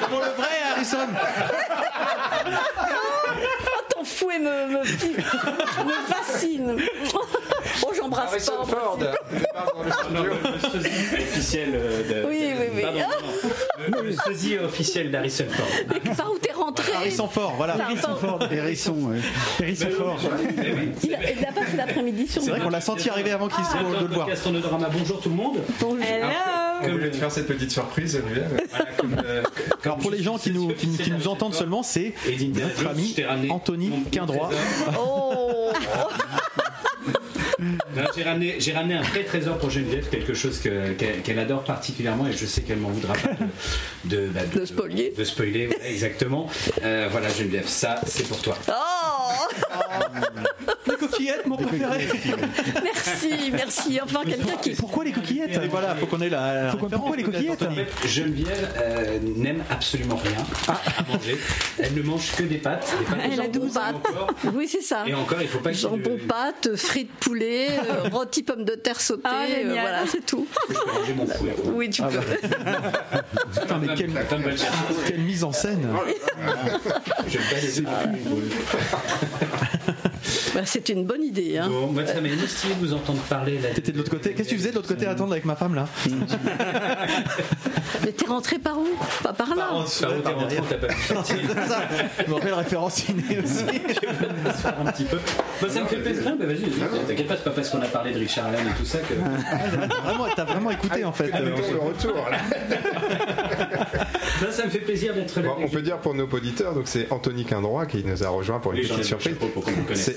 Pour 0.00 0.20
le 0.20 0.30
vrai, 0.30 0.62
Harrison 0.72 0.96
Ton 4.14 4.26
fouet 4.26 4.38
me, 4.38 4.66
me, 4.68 4.78
me 4.78 5.92
fascine 6.08 6.76
Oh, 7.82 7.92
j'embrasse 7.96 8.30
Harrison 8.30 8.52
pas 8.60 8.66
Ford, 8.66 8.98
le 10.12 10.30
officiel 11.22 11.70
euh, 11.74 12.22
de. 12.22 12.28
Oui, 12.28 12.52
oui, 12.58 12.66
oui. 12.74 12.82
Pardon. 12.82 14.02
Le, 14.02 14.12
sosie 14.12 14.58
officiel 14.58 15.10
d'Harrison 15.10 15.44
Ford. 15.50 16.14
Par 16.16 16.32
où 16.32 16.38
t'es 16.38 16.52
rentré 16.52 16.92
Harrison 16.92 17.28
Ford, 17.28 17.54
voilà. 17.56 17.76
Harrison 17.80 18.16
Ford. 18.16 18.38
Hérisson. 18.50 18.96
Hérisson 19.60 19.90
fort. 19.90 20.18
Il 21.02 21.14
a, 21.14 21.32
il 21.32 21.44
a 21.44 21.52
pas 21.52 21.64
fait 21.64 21.76
l'après-midi 21.76 22.28
sur 22.28 22.42
C'est 22.42 22.50
vrai 22.50 22.60
qu'on 22.60 22.70
l'a 22.70 22.80
senti 22.80 23.08
arriver 23.10 23.32
avant 23.32 23.48
qu'il 23.48 23.64
se 23.64 23.72
Directeur 23.72 24.02
de 24.02 24.06
le 24.06 24.14
voir. 24.14 24.36
Sonodrama. 24.36 24.88
Bonjour 24.92 25.20
tout 25.20 25.28
le 25.28 25.34
monde. 25.34 25.56
Hello 25.80 26.26
On 26.82 26.88
voulait 26.92 27.10
te 27.10 27.16
faire 27.16 27.30
cette 27.30 27.46
petite 27.46 27.70
surprise, 27.70 28.12
Geneviève. 28.12 28.62
Voilà, 28.70 28.86
comme, 28.96 29.16
euh, 29.24 29.42
Alors 29.82 29.98
pour 29.98 30.10
les 30.10 30.22
gens 30.22 30.38
qui 30.38 30.50
nous, 30.50 30.68
qui, 30.68 30.88
qui 30.96 31.10
nous 31.10 31.28
entendent 31.28 31.54
seulement, 31.54 31.82
c'est 31.82 32.14
Et 32.28 32.48
notre 32.48 32.86
ami 32.86 33.16
Anthony 33.50 33.92
Quindroit. 34.10 34.48
trésor. 34.48 34.94
Oh 34.98 35.72
J'ai 38.16 38.22
ramené, 38.22 38.56
j'ai 38.58 38.72
ramené 38.72 38.94
un 38.94 39.02
vrai 39.02 39.24
trésor 39.24 39.58
pour 39.58 39.70
Geneviève, 39.70 40.08
quelque 40.10 40.34
chose 40.34 40.58
que- 40.58 40.92
qu'elle 40.92 41.22
qu'elle 41.22 41.38
adore 41.38 41.62
particulièrement 41.64 42.26
et 42.26 42.32
je 42.32 42.46
sais 42.46 42.62
qu'elle 42.62 42.78
m'en 42.78 42.90
voudra 42.90 43.14
pas 43.14 43.30
de, 44.04 44.16
de, 44.16 44.28
bah, 44.28 44.40
de- 44.52 44.60
De 44.60 44.64
spoiler. 44.64 45.12
De 45.16 45.24
spoiler, 45.24 45.66
voilà, 45.66 45.88
exactement. 45.88 46.48
Euh, 46.82 47.08
voilà 47.10 47.28
Geneviève, 47.28 47.66
ça 47.68 48.00
c'est 48.06 48.26
pour 48.28 48.40
toi. 48.42 48.56
Oh 48.68 48.72
Les 50.86 50.96
coquillettes, 50.96 51.46
mon 51.46 51.56
préféré. 51.56 52.06
Merci, 52.82 53.30
merci. 53.52 53.98
Enfin, 54.02 54.20
quelqu'un 54.24 54.56
qui. 54.60 54.70
Pourquoi 54.70 55.04
les 55.04 55.12
coquillettes 55.12 55.56
Et 55.62 55.68
voilà, 55.68 55.94
faut 55.96 56.06
qu'on 56.06 56.20
ait 56.20 56.28
la. 56.28 56.70
Faut 56.72 56.78
qu'on- 56.78 56.88
pourquoi 56.90 57.16
les 57.16 57.22
coquillettes 57.22 57.62
En 57.62 57.70
fait, 57.70 57.86
Geneviève 58.08 58.68
euh, 58.76 59.18
n'aime 59.36 59.62
absolument 59.70 60.16
rien 60.16 60.44
à 60.68 61.02
manger. 61.12 61.36
Elle 61.78 61.94
ne 61.94 62.02
mange 62.02 62.32
que 62.36 62.42
des 62.42 62.58
pâtes. 62.58 62.86
Des 62.98 63.04
pâtes 63.04 63.18
Elle 63.24 63.32
a 63.40 63.44
jambon, 63.44 63.60
12 63.60 63.74
pâtes. 63.74 63.94
encore. 63.96 64.26
Oui, 64.54 64.68
c'est 64.68 64.82
ça. 64.82 65.04
Et 65.06 65.14
encore, 65.14 65.40
il 65.40 65.48
faut 65.48 65.58
pas 65.58 65.70
qu'il 65.70 65.80
Jambon 65.80 66.10
le- 66.20 66.26
pâtes, 66.26 66.76
frites 66.76 67.10
poulet, 67.20 67.43
euh, 67.44 68.08
rôti 68.10 68.42
pommes 68.44 68.64
de 68.64 68.74
terre 68.74 69.00
sautées, 69.00 69.22
Ah, 69.24 69.44
euh, 69.48 69.76
voilà, 69.80 70.06
c'est 70.10 70.24
tout. 70.24 70.46
Je 70.68 70.74
peux 70.74 70.92
manger 70.92 71.14
mon 71.14 71.26
fouet. 71.26 71.54
Oui, 71.74 71.90
tu 71.90 72.02
peux. 72.02 72.08
Putain, 73.60 73.78
mais 73.78 73.94
quelle, 73.94 75.20
mise 75.20 75.44
en 75.44 75.52
scène. 75.52 75.86
Je 77.26 77.38
vais 77.38 77.44
pas 77.44 77.60
les 77.60 77.80
Bah, 80.54 80.60
c'est 80.64 80.88
une 80.88 81.04
bonne 81.04 81.22
idée. 81.22 81.58
Hein. 81.58 81.68
Bon, 81.68 81.88
moi, 81.88 82.06
ça 82.06 82.20
m'a 82.20 82.28
émoustillé 82.28 82.74
de 82.74 82.80
vous 82.80 82.92
entendre 82.94 83.20
parler. 83.22 83.58
là. 83.58 83.68
T'étais 83.74 83.92
de 83.92 83.98
l'autre 83.98 84.10
côté. 84.10 84.32
Qu'est-ce 84.32 84.48
que 84.48 84.54
tu 84.54 84.58
faisais 84.58 84.70
de 84.70 84.76
l'autre 84.76 84.88
côté 84.88 85.06
à 85.06 85.10
attendre 85.10 85.32
avec 85.32 85.44
ma 85.44 85.56
femme 85.56 85.74
là? 85.74 85.86
Mais 88.04 88.12
t'es 88.12 88.26
rentré 88.26 88.58
par 88.58 88.78
où? 88.78 88.86
Pas 89.22 89.32
par 89.32 89.54
là. 89.54 89.68
Par 89.68 89.78
où 90.16 90.20
t'es 90.20 90.32
rentré, 90.32 90.58
t'as 90.68 90.76
pas 90.76 90.86
pu 90.88 91.02
sortir. 91.02 91.36
Ça, 91.68 91.82
Je 92.24 92.30
me 92.30 92.34
rappelle 92.34 92.54
référence 92.54 92.94
ciné 92.94 93.22
aussi. 93.44 93.64
faire 93.64 94.74
un 94.84 94.90
petit 94.90 95.04
peu? 95.04 95.18
Bah, 95.60 95.68
ça 95.70 95.80
me 95.82 95.86
fait 95.86 95.96
plaisir. 95.96 96.36
Bah, 96.38 96.46
vas-y, 96.46 96.56
vas-y. 96.56 97.06
t'inquiète 97.06 97.26
pas, 97.28 97.36
c'est 97.36 97.44
pas 97.44 97.50
parce 97.50 97.70
qu'on 97.70 97.80
a 97.82 97.86
parlé 97.86 98.12
de 98.12 98.18
Richard 98.18 98.46
Allen 98.46 98.60
et 98.68 98.78
tout 98.78 98.84
ça 98.84 98.98
que. 98.98 99.14
T'as 99.14 100.00
vraiment, 100.02 100.26
t'as 100.34 100.44
vraiment 100.44 100.70
écouté 100.70 101.04
en 101.04 101.12
fait. 101.12 101.30
Ah, 101.32 101.38
euh, 101.40 101.54
le 101.72 101.78
retour, 101.78 102.28
là. 102.30 102.38
Ça 104.50 104.66
me 104.66 104.70
fait 104.70 104.78
plaisir 104.80 105.14
d'être 105.14 105.40
là. 105.40 105.48
Bon, 105.48 105.56
on 105.64 105.68
peut 105.68 105.82
dire 105.82 105.98
pour 105.98 106.14
nos 106.14 106.26
auditeurs, 106.28 106.74
donc 106.74 106.86
c'est 106.86 107.10
Anthony 107.10 107.44
Quindroit 107.44 107.86
qui 107.86 108.04
nous 108.04 108.22
a 108.22 108.28
rejoint 108.28 108.60
pour 108.60 108.72
une 108.72 108.82
petite 108.82 109.02
surprise. 109.04 109.34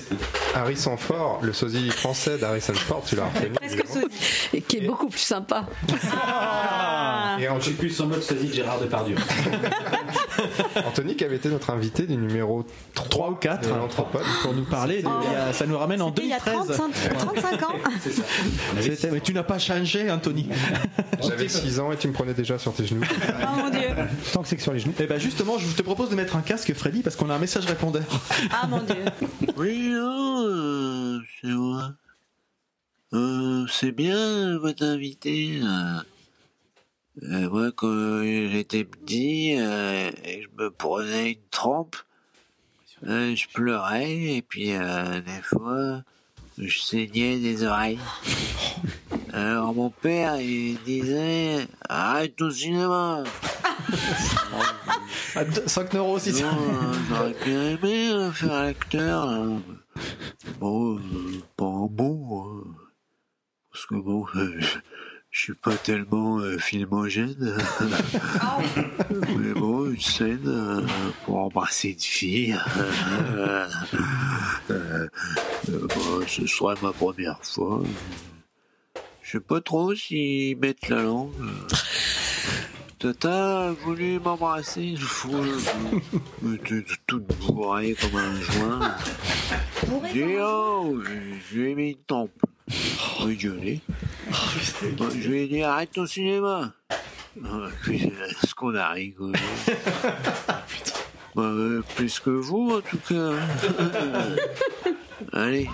C'est 0.08 0.56
Harrison 0.56 0.96
Ford, 0.96 1.40
le 1.42 1.52
sosie 1.52 1.90
français 1.90 2.38
d'Harrison 2.38 2.74
Ford, 2.74 3.02
tu 3.06 3.16
l'as 3.16 3.24
reconnu. 3.26 3.50
Presque 3.54 3.86
sosie. 3.86 4.06
Et 4.52 4.60
qui 4.62 4.78
est 4.78 4.86
beaucoup 4.86 5.08
plus 5.08 5.18
sympa. 5.20 5.64
Ah. 6.12 7.36
Et 7.40 7.46
Je 7.58 7.64
suis 7.64 7.72
plus 7.74 8.00
en 8.00 8.06
mode 8.06 8.22
sosie 8.22 8.48
de 8.48 8.52
Gérard 8.54 8.80
Depardieu. 8.80 9.16
Anthony 10.86 11.16
qui 11.16 11.24
avait 11.24 11.36
été 11.36 11.48
notre 11.48 11.70
invité 11.70 12.04
du 12.06 12.16
numéro 12.16 12.64
3 12.94 13.30
ou 13.30 13.34
4 13.34 13.68
de 13.68 14.42
pour 14.42 14.54
nous 14.54 14.64
parler. 14.64 15.02
de- 15.02 15.08
a- 15.08 15.52
ça 15.52 15.66
nous 15.66 15.78
ramène 15.78 16.02
en 16.02 16.08
C'était 16.08 16.22
il 16.22 16.28
y 16.28 16.32
a 16.32 16.38
2013. 16.40 16.76
35, 16.76 17.18
35 17.18 17.62
ans. 17.62 17.74
C'est 18.00 18.12
ça. 18.12 18.22
Avait- 18.76 19.10
Mais 19.12 19.20
tu 19.20 19.32
n'as 19.34 19.42
pas 19.42 19.58
changé, 19.58 20.10
Anthony. 20.10 20.48
J'avais 21.22 21.48
6 21.48 21.80
ans 21.80 21.92
et 21.92 21.96
tu 21.96 22.08
me 22.08 22.12
prenais 22.12 22.34
déjà 22.34 22.58
sur 22.58 22.72
tes 22.72 22.86
genoux. 22.86 23.02
Oh 23.42 23.46
mon 23.56 23.70
dieu. 23.70 23.88
Tant 24.32 24.42
que 24.42 24.48
c'est 24.48 24.56
que 24.56 24.62
sur 24.62 24.72
les 24.72 24.78
genoux. 24.80 24.94
Et 24.98 25.06
ben 25.06 25.18
justement, 25.18 25.58
je 25.58 25.66
te 25.68 25.82
propose 25.82 26.10
de 26.10 26.14
mettre 26.14 26.36
un 26.36 26.40
casque, 26.42 26.72
Freddy, 26.74 27.02
parce 27.02 27.16
qu'on 27.16 27.30
a 27.30 27.34
un 27.34 27.38
message 27.38 27.66
répondeur. 27.66 28.02
Ah 28.50 28.66
mon 28.66 28.82
dieu. 28.82 29.04
Oui, 29.56 29.77
non, 29.78 30.44
euh, 30.46 31.20
c'est 31.40 31.52
vrai. 31.52 31.88
Euh, 33.12 33.66
c'est 33.68 33.92
bien 33.92 34.58
votre 34.58 34.84
invité. 34.84 35.60
Euh, 35.62 36.00
Euh, 37.22 37.48
moi, 37.50 37.72
quand 37.72 38.22
j'étais 38.22 38.84
petit, 38.84 39.50
et 39.50 40.42
je 40.42 40.48
me 40.56 40.70
prenais 40.70 41.32
une 41.32 41.48
trempe, 41.50 41.96
je 43.02 43.46
pleurais 43.52 44.36
et 44.36 44.42
puis 44.42 44.68
des 44.68 45.42
fois, 45.42 46.02
je 46.60 46.78
saignais 46.80 47.38
des 47.38 47.64
oreilles. 47.64 47.98
Alors 49.32 49.74
mon 49.74 49.90
père, 49.90 50.40
il 50.40 50.78
disait 50.84 51.66
arrête 51.88 52.40
au 52.40 52.50
cinéma. 52.50 53.22
À 55.34 55.44
deux- 55.44 55.66
5 55.66 55.94
euros 55.94 56.14
aussi. 56.16 56.42
Euh, 56.42 56.46
j'aurais 57.08 57.34
bien 57.44 57.62
aimé 57.70 58.10
euh, 58.10 58.32
faire 58.32 58.52
l'acteur. 58.62 59.28
hein. 59.28 59.60
Bon, 60.58 60.96
euh, 60.96 61.00
pas 61.56 61.64
un 61.66 61.86
bon. 61.86 62.42
hein. 62.64 62.64
Parce 63.72 63.86
que 63.86 63.94
bon, 63.96 64.24
euh, 64.36 64.60
je 65.38 65.44
suis 65.44 65.54
pas 65.54 65.76
tellement 65.76 66.40
euh, 66.40 66.58
filmogène. 66.58 67.36
Mais 69.38 69.52
bon, 69.52 69.88
une 69.88 70.00
scène 70.00 70.42
euh, 70.46 70.82
pour 71.24 71.38
embrasser 71.38 71.90
une 71.90 72.00
fille. 72.00 72.58
euh, 74.70 75.08
bon, 75.68 76.26
ce 76.26 76.44
serait 76.44 76.74
ma 76.82 76.92
première 76.92 77.38
fois. 77.44 77.80
Je 79.22 79.30
sais 79.30 79.40
pas 79.40 79.60
trop 79.60 79.94
s'ils 79.94 80.58
mettent 80.58 80.88
la 80.88 81.04
langue. 81.04 81.30
Tata 82.98 83.68
a 83.68 83.70
voulu 83.70 84.18
m'embrasser 84.18 84.82
une 84.82 84.96
fois. 84.96 85.38
Toute 87.06 87.26
bourrée 87.46 87.94
comme 87.94 88.16
un 88.16 88.40
joint. 88.40 88.96
J'ai 90.12 90.40
oh, 90.40 91.00
je 91.48 91.56
lui 91.56 91.70
ai 91.70 91.74
mis 91.76 91.90
une 91.90 91.96
tempe. 91.98 92.32
Rigolé. 93.20 93.80
Je 94.30 95.28
lui 95.28 95.42
ai 95.42 95.48
dit, 95.48 95.62
arrête 95.62 95.92
ton 95.92 96.06
cinéma. 96.06 96.72
Ah, 97.44 97.68
Puis, 97.82 98.06
euh, 98.06 98.28
ce 98.46 98.54
qu'on 98.54 98.74
a 98.74 98.90
rigolé. 98.90 99.38
Bah, 101.36 101.42
euh, 101.44 101.82
plus 101.94 102.18
que 102.18 102.30
vous, 102.30 102.70
en 102.72 102.80
tout 102.80 102.98
cas. 103.08 103.32
Allez, 105.32 105.68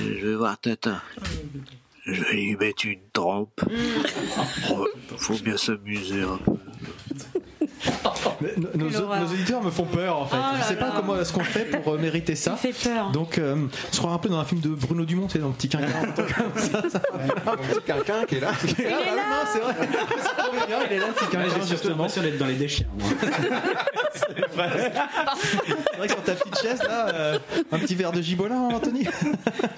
je 0.00 0.26
vais 0.26 0.34
voir 0.36 0.58
Tata. 0.58 1.02
Je 2.06 2.22
vais 2.22 2.32
lui 2.32 2.56
mettre 2.56 2.86
une 2.86 3.00
trempe. 3.12 3.60
Oh, 4.70 4.88
faut 5.18 5.36
bien 5.38 5.58
s'amuser 5.58 6.22
un 6.22 6.38
peu. 6.38 6.52
Mais 8.42 8.54
Nos, 8.76 8.88
auditeurs 9.32 9.62
me 9.62 9.70
font 9.70 9.84
peur 9.84 10.18
en 10.18 10.26
fait. 10.26 10.36
Oh 10.38 10.44
je 10.54 10.58
là 10.58 10.64
sais 10.64 10.76
pas 10.76 10.86
là. 10.86 10.92
comment 10.96 11.18
est-ce 11.20 11.32
qu'on 11.32 11.44
fait 11.44 11.64
pour 11.64 11.94
euh, 11.94 11.98
mériter 11.98 12.34
ça. 12.34 12.56
fait 12.56 12.72
peur. 12.72 13.10
Donc, 13.12 13.38
euh, 13.38 13.56
je 13.92 13.98
crois 13.98 14.12
un 14.12 14.18
peu 14.18 14.28
dans 14.28 14.38
un 14.38 14.44
film 14.44 14.60
de 14.60 14.68
Bruno 14.68 15.04
Dumont, 15.04 15.26
tu 15.26 15.34
sais, 15.34 15.38
dans 15.38 15.48
le 15.48 15.54
petit 15.54 15.68
quinquin. 15.68 15.86
ça, 16.56 16.82
ça. 16.88 17.02
Un 17.46 17.56
petit 17.56 17.80
quinquin 17.86 18.24
qui 18.26 18.36
est 18.36 18.40
là. 18.40 18.52
Il 18.64 18.84
est 18.84 18.90
là, 18.90 18.96
non, 18.96 19.46
c'est 19.52 19.58
vrai. 19.60 19.74
C'est 20.22 20.42
trop 20.42 20.52
bien, 20.52 20.78
il 20.90 20.96
est 20.96 20.98
là, 20.98 21.06
petit 21.14 21.26
quinquin, 21.26 21.44
J'ai 21.44 21.50
surtout 21.50 21.68
justement. 21.68 21.90
l'impression 21.96 22.22
d'être 22.22 22.38
dans 22.38 22.46
les 22.46 22.54
déchets. 22.54 22.86
moi. 22.98 23.08
C'est 24.14 25.96
vrai 25.96 26.06
que 26.06 26.12
sur 26.12 26.22
ta 26.22 26.34
petite 26.34 26.60
chaise 26.60 26.82
là, 26.82 27.08
euh, 27.14 27.38
un 27.70 27.78
petit 27.78 27.94
verre 27.94 28.12
de 28.12 28.20
gibolin, 28.20 28.68
Anthony. 28.72 29.06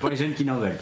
Pour 0.01 0.09
les 0.09 0.17
jeunes 0.17 0.35
qui 0.35 0.45
n'en 0.45 0.57
veulent. 0.59 0.79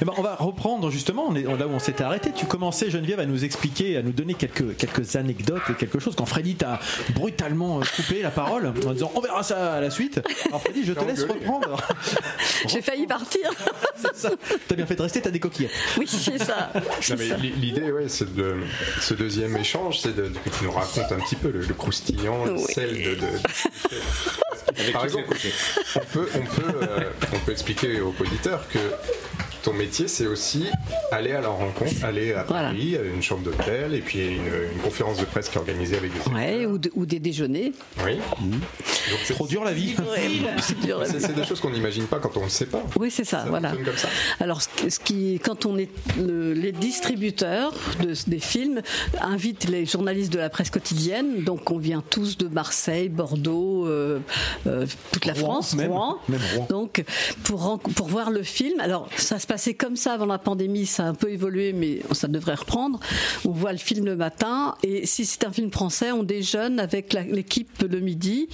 Eh 0.00 0.04
ben, 0.04 0.12
on 0.16 0.22
va 0.22 0.34
reprendre 0.36 0.90
justement 0.90 1.24
on 1.28 1.34
est, 1.34 1.42
là 1.42 1.66
où 1.66 1.70
on 1.70 1.78
s'était 1.78 2.04
arrêté. 2.04 2.30
Tu 2.34 2.46
commençais, 2.46 2.90
Geneviève, 2.90 3.20
à 3.20 3.26
nous 3.26 3.44
expliquer, 3.44 3.96
à 3.96 4.02
nous 4.02 4.12
donner 4.12 4.34
quelques, 4.34 4.76
quelques 4.76 5.16
anecdotes 5.16 5.62
et 5.70 5.74
quelque 5.74 5.98
chose. 5.98 6.14
Quand 6.16 6.26
Freddy 6.26 6.54
t'a 6.56 6.79
brutalement 7.10 7.80
euh, 7.80 7.82
coupé 7.96 8.22
la 8.22 8.30
parole 8.30 8.66
en 8.66 8.92
disant 8.92 9.12
on 9.14 9.20
verra 9.20 9.42
ça 9.42 9.74
à 9.74 9.80
la 9.80 9.90
suite. 9.90 10.20
Alors 10.46 10.60
Freddy, 10.62 10.84
je 10.84 10.92
te 10.92 11.04
laisse 11.04 11.22
reprendre. 11.24 11.76
J'ai 12.66 12.82
failli 12.82 13.06
partir. 13.06 13.50
C'est 13.96 14.16
ça. 14.16 14.30
T'as 14.68 14.74
bien 14.74 14.86
fait 14.86 14.96
de 14.96 15.02
rester, 15.02 15.20
t'as 15.20 15.30
des 15.30 15.40
coquillettes. 15.40 15.72
Oui, 15.98 16.06
c'est 16.06 16.38
ça. 16.38 16.70
L'idée, 17.60 17.90
ouais, 17.92 18.08
c'est 18.08 18.34
de 18.34 18.56
ce 19.00 19.14
deuxième 19.14 19.56
échange, 19.56 19.98
c'est 20.00 20.14
de, 20.14 20.22
que 20.28 20.50
tu 20.58 20.64
nous 20.64 20.72
racontes 20.72 21.10
un 21.12 21.18
petit 21.20 21.36
peu 21.36 21.50
le, 21.50 21.60
le 21.60 21.74
croustillant, 21.74 22.44
le 22.44 22.52
Oui. 22.54 22.62
sel 22.72 22.94
de. 23.02 23.14
de- 23.14 24.90
Par 24.92 25.04
exemple, 25.04 25.24
on 25.96 26.00
peut, 26.12 26.28
on 26.34 26.40
peut, 26.42 26.78
euh, 26.82 27.10
on 27.34 27.38
peut 27.40 27.52
expliquer 27.52 28.00
aux 28.00 28.14
auditeurs 28.20 28.66
que 28.68 28.78
ton 29.62 29.72
métier, 29.72 30.08
c'est 30.08 30.26
aussi 30.26 30.64
aller 31.12 31.32
à 31.32 31.40
leur 31.40 31.56
rencontre, 31.56 31.92
aller 32.04 32.32
à 32.32 32.44
Paris, 32.44 32.96
à 32.96 33.02
une 33.02 33.22
chambre 33.22 33.42
d'hôtel, 33.42 33.94
et 33.94 34.00
puis 34.00 34.20
une, 34.26 34.46
une 34.74 34.80
conférence 34.82 35.18
de 35.18 35.24
presse 35.24 35.48
qui 35.48 35.56
est 35.56 35.60
organisée 35.60 35.96
avec 35.96 36.12
des. 36.12 36.30
Ouais, 36.32 36.66
ou, 36.66 36.78
de- 36.78 36.90
ou 36.94 37.06
des 37.06 37.18
déjeuners. 37.18 37.72
Oui. 38.04 38.16
Donc 38.40 39.18
c'est 39.24 39.34
trop 39.34 39.46
dur 39.46 39.64
la 39.64 39.72
vie. 39.72 39.94
C'est 40.60 40.78
dur, 40.80 40.98
la 40.98 41.04
vie. 41.06 41.12
C'est 41.12 41.20
c'est 41.20 41.34
des 41.34 41.44
choses 41.44 41.60
qu'on 41.60 41.70
n'imagine 41.70 42.04
pas 42.06 42.18
quand 42.18 42.36
on 42.36 42.44
ne 42.44 42.48
sait 42.48 42.66
pas. 42.66 42.82
Oui, 42.98 43.10
c'est 43.10 43.24
ça, 43.24 43.44
voilà. 43.48 43.68
fonctionne 43.70 43.86
comme 43.86 43.96
ça. 43.98 44.08
Alors, 44.40 44.60
ce 44.62 44.98
qui, 44.98 45.40
quand 45.44 45.66
on 45.66 45.76
est 45.78 45.88
le- 46.18 46.52
les 46.54 46.72
distributeurs 46.72 47.72
de, 48.02 48.14
des 48.28 48.38
films, 48.38 48.80
invitent 49.20 49.68
les 49.68 49.86
journalistes 49.86 50.32
de 50.32 50.38
la 50.38 50.50
presse 50.50 50.70
quotidienne, 50.70 51.42
donc 51.44 51.70
on 51.70 51.78
vient 51.78 52.02
tous 52.08 52.36
de 52.38 52.48
Marseille, 52.48 53.08
Bordeaux, 53.08 53.86
euh, 53.86 54.18
euh, 54.66 54.86
toute 55.12 55.24
la 55.26 55.32
Rouen, 55.34 55.42
France, 55.62 55.74
même. 55.74 55.90
Rouen. 55.90 56.18
Même 56.28 56.40
Rouen. 56.56 56.66
Donc, 56.70 57.04
pour, 57.44 57.78
pour 57.96 58.08
voir 58.08 58.30
le 58.30 58.42
film, 58.42 58.80
alors 58.80 59.08
ça 59.16 59.38
se 59.38 59.46
passait 59.50 59.74
comme 59.74 59.96
ça 59.96 60.12
avant 60.12 60.26
la 60.26 60.38
pandémie, 60.38 60.86
ça 60.86 61.04
a 61.04 61.06
un 61.08 61.14
peu 61.14 61.28
évolué, 61.28 61.72
mais 61.72 62.02
ça 62.12 62.28
devrait 62.28 62.54
reprendre. 62.54 63.00
On 63.44 63.50
voit 63.50 63.72
le 63.72 63.78
film 63.78 64.04
le 64.06 64.14
matin, 64.14 64.76
et 64.84 65.06
si 65.06 65.26
c'est 65.26 65.42
un 65.44 65.50
film 65.50 65.72
français, 65.72 66.12
on 66.12 66.22
déjeune 66.22 66.78
avec 66.78 67.12
l'équipe 67.14 67.82
le 67.82 67.98
midi. 67.98 68.48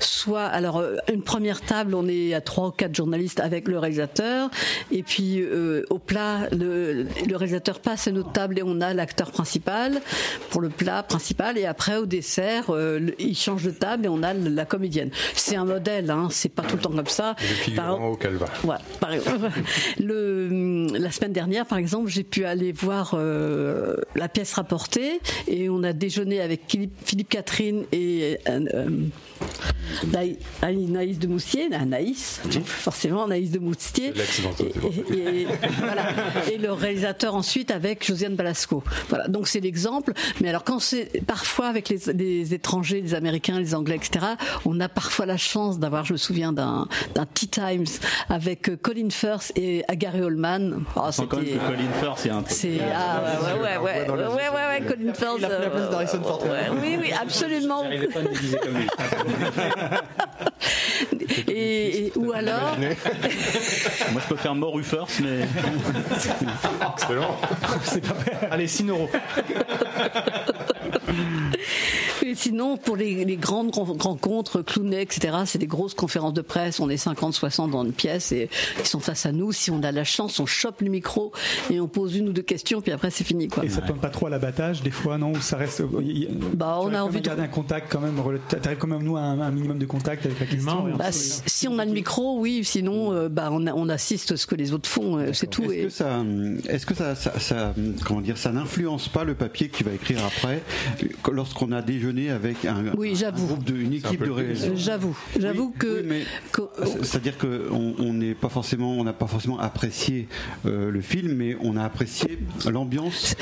Soit, 0.00 0.44
alors, 0.46 0.78
euh, 0.78 0.96
une 1.12 1.20
première 1.22 1.60
table, 1.60 1.94
on 1.94 2.08
est 2.08 2.32
à 2.32 2.40
trois 2.40 2.68
ou 2.68 2.70
quatre 2.70 2.94
journalistes 2.94 3.40
avec 3.40 3.68
le 3.68 3.78
réalisateur, 3.78 4.48
et 4.90 5.02
puis 5.02 5.42
euh, 5.42 5.84
au 5.90 5.98
plat, 5.98 6.48
le, 6.50 7.02
le 7.28 7.36
réalisateur 7.36 7.80
passe 7.80 8.08
à 8.08 8.12
notre 8.12 8.32
table 8.32 8.58
et 8.58 8.62
on 8.64 8.80
a 8.80 8.94
l'acteur 8.94 9.30
principal 9.30 10.00
pour 10.48 10.62
le 10.62 10.70
plat 10.70 11.02
principal, 11.02 11.58
et 11.58 11.66
après 11.66 11.96
au 11.98 12.06
dessert, 12.06 12.70
euh, 12.70 12.98
le- 12.98 13.20
il 13.20 13.36
change 13.36 13.64
de 13.64 13.70
table 13.70 14.06
et 14.06 14.08
on 14.08 14.22
a 14.22 14.32
la 14.32 14.64
comédienne. 14.64 15.10
C'est 15.34 15.56
un 15.56 15.66
modèle, 15.66 16.10
hein, 16.10 16.28
c'est 16.30 16.48
pas 16.48 16.62
tout 16.62 16.76
le 16.76 16.82
temps 16.82 16.90
comme 16.96 17.06
ça. 17.06 17.36
Le 17.38 17.46
figurant 17.46 18.08
au 18.12 18.16
calva. 18.16 18.46
Ouais, 18.64 18.76
par 18.98 19.12
exemple. 19.12 19.50
Le, 20.38 20.98
la 20.98 21.10
semaine 21.10 21.32
dernière, 21.32 21.66
par 21.66 21.78
exemple, 21.78 22.08
j'ai 22.08 22.22
pu 22.22 22.44
aller 22.44 22.72
voir 22.72 23.12
euh, 23.14 23.96
la 24.14 24.28
pièce 24.28 24.52
rapportée 24.54 25.20
et 25.48 25.68
on 25.68 25.82
a 25.82 25.92
déjeuné 25.92 26.40
avec 26.40 26.62
Philippe, 26.68 26.92
Philippe 27.04 27.28
Catherine 27.30 27.84
et 27.92 28.38
euh, 28.48 28.60
euh, 28.74 28.88
Naï- 30.12 30.38
Anaïs 30.62 31.18
de 31.18 31.26
Moustier, 31.26 31.68
Anaïs, 31.72 32.40
forcément 32.64 33.24
Anaïs 33.24 33.50
de 33.50 33.58
Moustier. 33.58 34.12
Et, 35.12 35.42
et- 35.42 35.46
voilà. 35.78 36.06
Et 36.52 36.58
le 36.58 36.72
réalisateur 36.72 37.34
ensuite 37.34 37.70
avec 37.70 38.04
Josiane 38.06 38.36
Balasco. 38.36 38.82
Voilà, 39.08 39.28
donc 39.28 39.48
c'est 39.48 39.60
l'exemple. 39.60 40.12
Mais 40.40 40.48
alors 40.50 40.64
quand 40.64 40.78
c'est 40.78 41.22
parfois 41.26 41.66
avec 41.66 41.88
les, 41.88 41.98
les 42.14 42.54
étrangers, 42.54 43.00
les 43.00 43.14
Américains, 43.14 43.58
les 43.58 43.74
Anglais, 43.74 43.96
etc., 43.96 44.24
on 44.64 44.78
a 44.80 44.88
parfois 44.88 45.26
la 45.26 45.36
chance 45.36 45.78
d'avoir, 45.78 46.04
je 46.04 46.12
me 46.12 46.18
souviens 46.18 46.52
d'un 46.52 46.86
Tea 47.34 47.48
Times 47.48 47.86
avec 48.28 48.68
euh, 48.68 48.76
Colin 48.80 49.10
Firth 49.10 49.52
et 49.56 49.84
Gary 49.96 50.18
Oldman. 50.28 50.84
Oh, 50.96 51.10
Sans 51.10 51.26
quand 51.26 51.38
même 51.38 51.46
que 51.46 51.58
Colin 51.66 51.90
Firth, 52.00 52.18
c'est 52.18 52.30
un 52.30 52.42
truc. 52.42 52.56
c'est 52.56 52.78
ah 52.94 53.20
ouais 53.22 53.54
ouais 53.54 53.76
ouais 53.76 54.08
ouais 54.08 54.10
ouais 54.10 54.26
ouais, 54.26 54.80
ouais, 54.80 54.86
Colin 54.86 55.14
Firth. 55.14 55.36
Il 55.38 55.44
a 55.44 55.48
pris 55.48 55.60
la 55.64 55.70
place 55.70 55.82
euh, 55.82 55.90
d'Harrison 55.90 56.22
Ford. 56.22 56.42
ouais, 56.44 56.68
oui 56.82 56.96
oui 57.00 57.12
absolument. 57.20 57.82
J'arrivais 57.84 58.06
pas 58.08 58.20
à 58.20 58.22
me 58.22 58.28
déguiser 58.28 58.58
comme 58.58 58.76
lui. 58.76 58.86
Et, 61.48 62.06
et- 62.06 62.12
ou 62.16 62.32
alors 62.32 62.76
Moi, 64.12 64.20
je 64.22 64.28
peux 64.28 64.36
faire 64.36 64.54
Moru 64.54 64.82
First, 64.82 65.20
mais. 65.20 65.46
Excellent. 66.94 67.36
Allez, 68.50 68.66
6 68.66 68.88
euros. 68.88 69.08
Et 72.28 72.34
sinon, 72.34 72.76
pour 72.76 72.96
les, 72.96 73.24
les 73.24 73.36
grandes 73.36 73.74
ren- 73.74 73.96
rencontres, 73.98 74.62
Clooney, 74.62 75.00
etc., 75.02 75.34
c'est 75.46 75.58
des 75.58 75.66
grosses 75.66 75.94
conférences 75.94 76.34
de 76.34 76.42
presse. 76.42 76.78
On 76.80 76.90
est 76.90 76.96
50, 76.98 77.32
60 77.34 77.70
dans 77.70 77.84
une 77.84 77.92
pièce 77.92 78.32
et 78.32 78.50
ils 78.78 78.84
sont 78.86 79.00
face 79.00 79.24
à 79.26 79.32
nous. 79.32 79.52
Si 79.52 79.70
on 79.70 79.82
a 79.82 79.92
la 79.92 80.04
chance, 80.04 80.38
on 80.40 80.46
chope 80.46 80.80
le 80.82 80.90
micro 80.90 81.32
et 81.70 81.80
on 81.80 81.88
pose 81.88 82.16
une 82.16 82.28
ou 82.28 82.32
deux 82.32 82.42
questions, 82.42 82.80
puis 82.82 82.92
après, 82.92 83.10
c'est 83.10 83.24
fini. 83.24 83.48
Quoi. 83.48 83.64
Et 83.64 83.68
ça 83.70 83.80
tombe 83.80 83.98
pas 83.98 84.10
trop 84.10 84.26
à 84.26 84.30
l'abattage, 84.30 84.82
des 84.82 84.90
fois, 84.90 85.16
non? 85.16 85.32
Ou 85.32 85.40
ça 85.40 85.56
reste. 85.56 85.82
Bah, 86.54 86.78
on 86.82 86.92
a 86.92 87.02
envie 87.02 87.20
de. 87.20 87.26
garder 87.26 87.42
un 87.42 87.48
contact 87.48 87.90
quand 87.90 88.00
même. 88.00 88.14
T'arrives 88.48 88.78
quand 88.78 88.86
même, 88.88 89.02
nous, 89.02 89.16
à 89.16 89.20
un, 89.20 89.40
un 89.40 89.50
minimum 89.50 89.78
de 89.78 89.86
contact 89.86 90.26
avec 90.26 90.38
la 90.40 90.46
question. 90.46 90.84
Bah, 90.96 91.12
si 91.12 91.40
si 91.46 91.68
on 91.68 91.78
a 91.78 91.84
le 91.84 91.92
micro, 91.92 92.38
oui. 92.38 92.62
Sinon, 92.64 93.12
euh, 93.12 93.28
bah, 93.28 93.48
on, 93.52 93.66
a- 93.66 93.72
on 93.72 93.88
assiste 93.88 94.36
ce 94.36 94.46
que 94.46 94.54
les 94.54 94.72
autres 94.72 94.88
font. 94.88 95.16
euh, 95.18 95.32
C'est 95.32 95.46
tout. 95.46 95.64
Est-ce 95.64 95.72
Et... 95.72 95.82
que 95.84 95.90
ça, 95.90 96.22
est-ce 96.68 96.86
que 96.86 96.94
ça, 96.94 97.14
ça, 97.14 97.38
ça- 97.38 97.74
comment 98.06 98.20
dire, 98.20 98.36
ça 98.36 98.52
n'influence 98.52 99.08
pas 99.08 99.24
le 99.24 99.34
papier 99.34 99.68
que 99.68 99.76
tu 99.76 99.84
vas 99.84 99.92
écrire 99.92 100.18
après? 100.24 100.62
Lorsqu'on 101.30 101.72
a 101.72 101.82
déjeuné 101.82 102.17
avec 102.28 102.64
un, 102.64 102.92
Oui, 102.96 103.14
un 103.24 103.30
groupe 103.30 103.64
de, 103.64 103.74
une 103.76 103.92
équipe 103.94 104.22
de 104.24 104.30
réalisateurs. 104.30 104.76
J'avoue, 104.76 105.16
j'avoue 105.38 105.70
que. 105.78 106.02
que- 106.52 106.62
C'est-à-dire 107.02 107.38
qu'on 107.38 107.94
on 107.98 108.12
n'est 108.12 108.34
pas 108.34 108.48
forcément, 108.48 108.92
on 108.92 109.04
n'a 109.04 109.12
pas 109.12 109.26
forcément 109.26 109.58
apprécié 109.58 110.28
euh, 110.66 110.90
le 110.90 111.00
film, 111.00 111.32
mais 111.34 111.56
on 111.62 111.76
a 111.76 111.84
apprécié 111.84 112.38
l'ambiance 112.70 113.34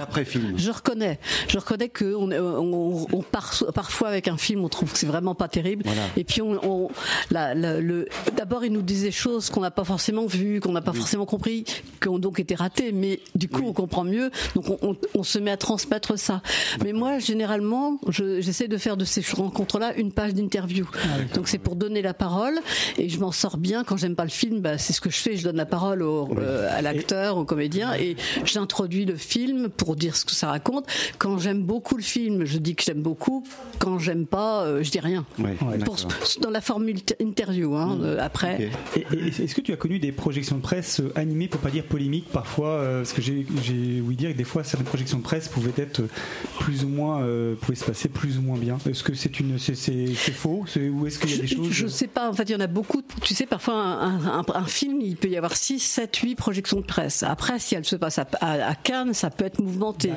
après 0.00 0.24
film. 0.24 0.54
Je 0.56 0.70
reconnais, 0.70 1.18
je 1.48 1.58
reconnais 1.58 1.88
que 1.88 2.14
on, 2.14 2.30
on, 2.32 3.06
on 3.12 3.22
part 3.22 3.52
parfois 3.74 4.08
avec 4.08 4.28
un 4.28 4.36
film, 4.36 4.64
on 4.64 4.68
trouve 4.68 4.92
que 4.92 4.98
c'est 4.98 5.06
vraiment 5.06 5.34
pas 5.34 5.48
terrible. 5.48 5.84
Et 6.16 6.24
puis 6.24 6.42
on, 6.42 6.58
on- 6.64 6.90
la- 7.30 7.54
la- 7.54 7.80
le, 7.80 8.08
d'abord 8.36 8.64
il 8.64 8.72
nous 8.72 8.82
des 8.82 9.10
choses 9.10 9.50
qu'on 9.50 9.60
n'a 9.60 9.70
pas 9.70 9.84
forcément 9.84 10.26
vues, 10.26 10.60
qu'on 10.60 10.72
n'a 10.72 10.80
pas 10.82 10.92
forcément 10.92 11.26
compris, 11.26 11.64
qui 12.00 12.08
ont 12.08 12.18
donc 12.18 12.40
été 12.40 12.54
ratées. 12.54 12.92
Mais 12.92 13.20
du 13.34 13.48
coup 13.48 13.62
on 13.64 13.72
comprend 13.72 14.04
mieux, 14.04 14.30
donc 14.54 14.68
on, 14.70 14.78
on- 14.82 14.96
on 15.14 15.22
se 15.22 15.38
met 15.38 15.50
à 15.50 15.56
transmettre 15.56 16.18
ça. 16.18 16.42
Mais 16.84 16.92
moi 16.92 17.18
généralement, 17.18 17.98
je- 18.16 18.40
j'essaie 18.40 18.68
de 18.68 18.76
faire 18.78 18.96
de 18.96 19.04
ces 19.04 19.22
rencontres-là 19.34 19.94
une 19.96 20.12
page 20.12 20.34
d'interview. 20.34 20.86
donc 21.34 21.48
c'est 21.48 21.58
pour 21.58 21.76
donner 21.76 22.02
la 22.02 22.14
parole 22.14 22.54
et 22.98 23.08
je 23.08 23.18
m'en 23.20 23.32
sors 23.32 23.56
bien 23.58 23.84
quand 23.84 23.96
j'aime 23.96 24.14
pas 24.16 24.24
le 24.24 24.30
film. 24.30 24.60
Bah, 24.60 24.78
c'est 24.78 24.92
ce 24.92 25.00
que 25.00 25.10
je 25.10 25.18
fais, 25.18 25.36
je 25.36 25.44
donne 25.44 25.56
la 25.56 25.66
parole 25.66 26.02
au, 26.02 26.28
euh, 26.38 26.68
à 26.70 26.82
l'acteur, 26.82 27.36
au 27.36 27.44
comédien 27.44 27.94
et 27.94 28.16
j'introduis 28.44 29.04
le 29.04 29.16
film 29.16 29.68
pour 29.68 29.96
dire 29.96 30.16
ce 30.16 30.24
que 30.24 30.32
ça 30.32 30.48
raconte. 30.48 30.86
Quand 31.18 31.38
j'aime 31.38 31.62
beaucoup 31.62 31.96
le 31.96 32.02
film, 32.02 32.44
je 32.44 32.58
dis 32.58 32.74
que 32.74 32.82
j'aime 32.82 33.02
beaucoup. 33.02 33.44
Quand 33.78 33.98
j'aime 33.98 34.26
pas, 34.26 34.64
euh, 34.64 34.82
je 34.82 34.90
dis 34.90 35.00
rien. 35.00 35.24
Pour- 35.84 35.96
dans 36.40 36.50
la 36.50 36.60
formule 36.60 36.96
interview, 37.20 37.74
hein, 37.74 37.98
euh, 38.02 38.18
après. 38.20 38.70
Est-ce 39.38 39.54
que 39.54 39.60
tu 39.60 39.72
as 39.72 39.76
connu 39.76 39.98
des 39.98 40.12
projections 40.12 40.56
de 40.56 40.62
presse 40.62 41.00
animées, 41.14 41.48
pour 41.48 41.60
pas 41.60 41.70
dire 41.70 41.84
polémiques, 41.84 42.28
parfois 42.32 42.82
Parce 42.96 43.12
que 43.12 43.20
j'ai 43.22 43.44
ouï 44.00 44.16
dire 44.16 44.32
que 44.32 44.36
des 44.36 44.44
fois 44.44 44.64
certaines 44.64 44.86
projections 44.86 45.18
de 45.18 45.22
presse 45.22 45.48
pouvaient 45.48 45.72
être 45.76 46.02
plus 46.60 46.84
ou 46.84 46.88
moins, 46.88 47.20
pouvaient 47.60 47.76
se 47.76 47.84
passer 47.84 48.05
plus 48.08 48.38
ou 48.38 48.42
moins 48.42 48.58
bien. 48.58 48.78
Est-ce 48.88 49.02
que 49.02 49.14
c'est 49.14 49.40
une, 49.40 49.58
c'est 49.58 49.74
c'est- 49.74 50.14
c'est 50.14 50.32
faux? 50.32 50.64
C'est- 50.66 50.88
Ou 50.88 51.06
est-ce 51.06 51.18
qu'il 51.18 51.30
y 51.30 51.34
a 51.38 51.42
des 51.42 51.46
choses 51.46 51.68
Je 51.70 51.86
sais 51.86 52.06
pas, 52.06 52.28
en 52.28 52.32
fait, 52.32 52.44
il 52.44 52.52
y 52.52 52.54
en 52.56 52.60
a 52.60 52.66
beaucoup. 52.66 53.02
Tu 53.22 53.34
sais, 53.34 53.46
parfois, 53.46 53.74
un, 53.74 54.24
un- 54.40 54.44
un 54.54 54.64
film, 54.64 55.00
il 55.00 55.16
peut 55.16 55.28
y 55.28 55.36
avoir 55.36 55.56
6, 55.56 55.78
7, 55.80 56.14
8 56.16 56.34
projections 56.36 56.80
de 56.80 56.84
presse. 56.86 57.22
Après, 57.22 57.58
si 57.58 57.74
elle 57.74 57.84
se 57.84 57.96
passe 57.96 58.18
à, 58.18 58.26
à- 58.40 58.68
à 58.70 58.74
Cannes, 58.74 59.14
ça 59.14 59.30
peut 59.30 59.44
être 59.44 59.60
mouvementé. 59.60 60.10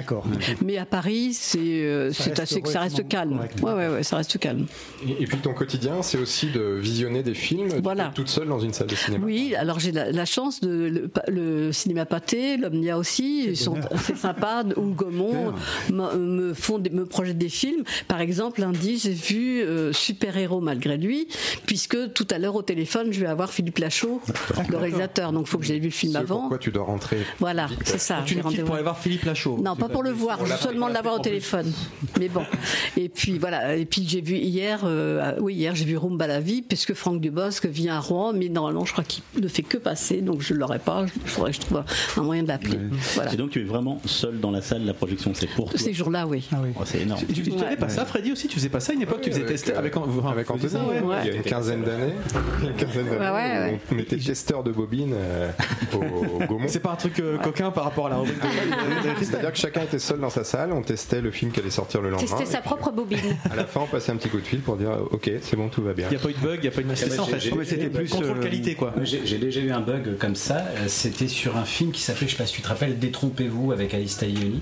Mais 0.63 0.77
à 0.77 0.85
Paris, 0.85 1.33
c'est 1.33 1.59
euh, 1.59 2.11
Ça 2.11 2.23
c'est 2.23 2.29
reste 2.31 2.39
assez, 2.41 2.61
ça 2.65 2.81
reste 2.81 3.07
calme. 3.07 3.35
correct. 3.37 3.61
Ouais, 3.61 3.73
ouais, 3.73 3.87
ouais, 3.89 4.03
ça 4.03 4.17
reste 4.17 4.37
calme. 4.39 4.65
Et, 5.07 5.23
et 5.23 5.25
puis 5.25 5.37
ton 5.37 5.53
quotidien, 5.53 6.01
c'est 6.01 6.17
aussi 6.17 6.47
de 6.51 6.77
visionner 6.79 7.23
des 7.23 7.33
films 7.33 7.69
Voilà. 7.83 8.11
toute 8.13 8.29
seule 8.29 8.47
dans 8.47 8.59
une 8.59 8.73
salle 8.73 8.87
de 8.87 8.95
cinéma. 8.95 9.25
Oui, 9.25 9.55
alors 9.55 9.79
j'ai 9.79 9.91
la, 9.91 10.11
la 10.11 10.25
chance 10.25 10.61
de 10.61 10.69
le, 10.69 11.11
le 11.27 11.71
cinéma 11.71 12.05
pâté, 12.05 12.57
l'Omnia 12.57 12.97
aussi, 12.97 13.45
ils 13.47 13.57
sont 13.57 13.75
assez 13.91 14.15
sympas, 14.15 14.63
ou 14.77 14.93
Gaumont 14.93 15.53
me, 15.91 16.15
me 16.17 16.53
font 16.53 16.77
des, 16.79 16.89
me 16.89 17.05
projettent 17.05 17.37
des 17.37 17.49
films. 17.49 17.78
Par 18.07 18.21
exemple, 18.21 18.61
lundi, 18.61 18.97
j'ai 18.97 19.13
vu 19.13 19.61
euh, 19.61 19.93
Super 19.93 20.37
Héros 20.37 20.61
malgré 20.61 20.97
lui, 20.97 21.27
puisque 21.65 22.13
tout 22.13 22.27
à 22.31 22.37
l'heure 22.37 22.55
au 22.55 22.61
téléphone, 22.61 23.11
je 23.11 23.19
vais 23.19 23.27
avoir 23.27 23.51
Philippe 23.51 23.79
Lachaud, 23.79 24.21
le 24.69 24.77
réalisateur. 24.77 25.31
Donc, 25.31 25.45
il 25.47 25.49
faut 25.49 25.57
que 25.57 25.65
j'ai 25.65 25.79
vu 25.79 25.85
le 25.85 25.91
film 25.91 26.15
avant. 26.15 26.41
pourquoi 26.41 26.57
tu 26.57 26.71
dois 26.71 26.83
rentrer. 26.83 27.17
Voilà, 27.39 27.67
vite. 27.67 27.79
c'est 27.85 27.99
ça. 27.99 28.23
Tu 28.25 28.39
rendez-vous. 28.39 28.65
pour 28.65 28.75
aller 28.75 28.83
voir 28.83 28.99
Philippe 28.99 29.23
Lachaud. 29.23 29.59
Non, 29.63 29.75
pas 29.75 29.89
pour 29.89 30.03
le 30.03 30.11
voir, 30.11 30.39
seulement 30.57 30.87
l'avoir 30.87 31.15
au 31.15 31.19
téléphone. 31.19 31.71
Mais 32.19 32.29
bon. 32.29 32.43
Et 32.97 33.09
puis 33.09 33.37
voilà. 33.37 33.75
Et 33.75 33.85
puis 33.85 34.05
j'ai 34.07 34.21
vu 34.21 34.35
hier, 34.35 34.81
euh, 34.83 35.33
oui 35.39 35.55
hier 35.55 35.75
j'ai 35.75 35.85
vu 35.85 35.97
Rumba 35.97 36.27
la 36.27 36.39
vie, 36.39 36.61
puisque 36.61 36.93
Franck 36.93 37.21
Dubosc 37.21 37.65
vient 37.65 37.95
à 37.95 37.99
Rouen, 37.99 38.33
mais 38.33 38.49
normalement 38.49 38.85
je 38.85 38.91
crois 38.91 39.03
qu'il 39.03 39.23
ne 39.39 39.47
fait 39.47 39.63
que 39.63 39.77
passer, 39.77 40.21
donc 40.21 40.41
je 40.41 40.53
l'aurais 40.53 40.79
pas. 40.79 41.05
Il 41.23 41.29
faudrait 41.29 41.51
que 41.51 41.57
je 41.57 41.61
trouve 41.61 41.83
un 42.17 42.21
moyen 42.21 42.43
de 42.43 42.47
l'appeler. 42.47 42.79
Voilà. 43.15 43.33
Et 43.33 43.37
donc 43.37 43.51
tu 43.51 43.61
es 43.61 43.63
vraiment 43.63 44.01
seul 44.05 44.39
dans 44.39 44.51
la 44.51 44.61
salle, 44.61 44.85
la 44.85 44.93
projection 44.93 45.31
c'est 45.33 45.47
pour 45.47 45.69
toi. 45.69 45.79
Ces 45.79 45.93
jours-là, 45.93 46.27
oui. 46.27 46.47
Oh, 46.53 46.81
c'est 46.85 47.01
énorme. 47.01 47.21
Tu, 47.33 47.43
tu 47.43 47.51
faisais 47.69 47.77
pas 47.77 47.89
ça, 47.89 48.05
Freddy 48.05 48.31
aussi 48.31 48.47
Tu 48.47 48.55
faisais 48.55 48.69
pas 48.69 48.79
ça 48.79 48.91
à 48.91 48.95
une 48.95 49.01
époque 49.01 49.21
Tu 49.21 49.31
faisais 49.31 49.45
tester 49.45 49.73
avec, 49.73 49.95
avec 49.95 50.49
Anthony, 50.51 50.73
il 51.23 51.27
y 51.27 51.31
a 51.31 51.35
une 51.35 51.41
quinzaine 51.43 51.83
d'années. 51.83 52.13
Ouais. 53.19 53.79
On 53.91 53.97
était 53.97 54.17
testeur 54.17 54.63
de 54.63 54.71
bobines 54.71 55.13
euh, 55.13 55.49
au, 55.93 55.97
au 55.97 56.39
Gaumont. 56.47 56.67
C'est 56.67 56.79
pas 56.79 56.91
un 56.91 56.95
truc 56.95 57.19
euh, 57.19 57.37
coquin 57.37 57.71
par 57.71 57.83
rapport 57.83 58.07
à 58.07 58.09
la 58.09 58.17
rubrique 58.17 58.39
de 58.41 59.23
C'est-à-dire 59.25 59.51
que 59.51 59.57
chacun 59.57 59.81
était 59.81 59.99
seul 59.99 60.19
dans 60.19 60.29
sa 60.29 60.43
salle, 60.43 60.71
on 60.71 60.81
testait 60.81 61.21
le 61.21 61.31
film 61.31 61.51
qui 61.51 61.59
allait 61.59 61.69
sortir 61.69 62.01
le 62.01 62.09
lendemain. 62.09 62.27
Tester 62.27 62.45
sa 62.45 62.61
propre 62.61 62.91
bobine. 62.91 63.19
À 63.51 63.55
la 63.55 63.65
fin, 63.65 63.81
on 63.81 63.87
passait 63.87 64.11
un 64.11 64.15
petit 64.15 64.29
coup 64.29 64.39
de 64.39 64.45
fil 64.45 64.59
pour 64.61 64.77
dire 64.77 64.89
Ok, 65.11 65.29
c'est 65.41 65.55
bon, 65.55 65.69
tout 65.69 65.81
va 65.83 65.93
bien. 65.93 66.07
Il 66.09 66.15
n'y 66.15 66.17
a 66.17 66.19
pas 66.19 66.29
eu 66.29 66.33
de 66.33 66.39
bug, 66.39 66.59
il 66.59 66.61
n'y 66.61 66.67
a 66.67 66.71
pas 66.71 66.81
eu 66.81 66.83
de 66.85 66.89
Ah 66.91 66.95
C'est 66.95 67.09
ça 67.09 67.21
en 67.23 67.25
fait. 67.25 67.39
J'ai- 67.39 67.51
j'ai- 67.65 68.09
contrôle 68.09 68.39
qualité 68.39 68.75
quoi. 68.75 68.93
J'ai 69.03 69.37
déjà 69.37 69.59
eu 69.61 69.71
un 69.71 69.81
bug 69.81 70.17
comme 70.17 70.35
ça. 70.35 70.57
Euh, 70.57 70.85
C'était 70.87 71.27
sur 71.27 71.57
un 71.57 71.65
film 71.65 71.91
qui 71.91 72.01
s'appelait, 72.01 72.27
je 72.27 72.31
sais 72.33 72.37
pas 72.37 72.45
si 72.47 72.53
tu 72.55 72.61
te 72.61 72.67
rappelles, 72.67 72.97
Détrompez-vous 72.99 73.71
avec 73.71 73.93
Alice 73.93 74.17
Taglioni. 74.17 74.61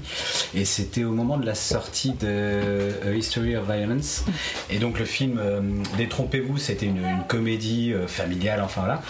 Et 0.56 0.66
c'était 0.66 1.04
au 1.04 1.12
moment 1.12 1.38
de 1.38 1.46
la 1.46 1.56
sortie 1.56 2.12
de 2.12 2.92
A 3.06 3.12
History 3.14 3.56
of 3.56 3.66
Violence. 3.70 4.26
Et 4.70 4.80
donc 4.80 5.00
le 5.00 5.06
film 5.06 5.40
euh, 5.40 5.62
Détrompez-vous, 5.98 6.58
c'était 6.58 6.86
une, 6.86 6.98
une 6.98 7.24
comédie 7.28 7.94
euh, 7.94 8.08
familiale, 8.08 8.62
enfin 8.64 8.82
voilà. 8.82 9.02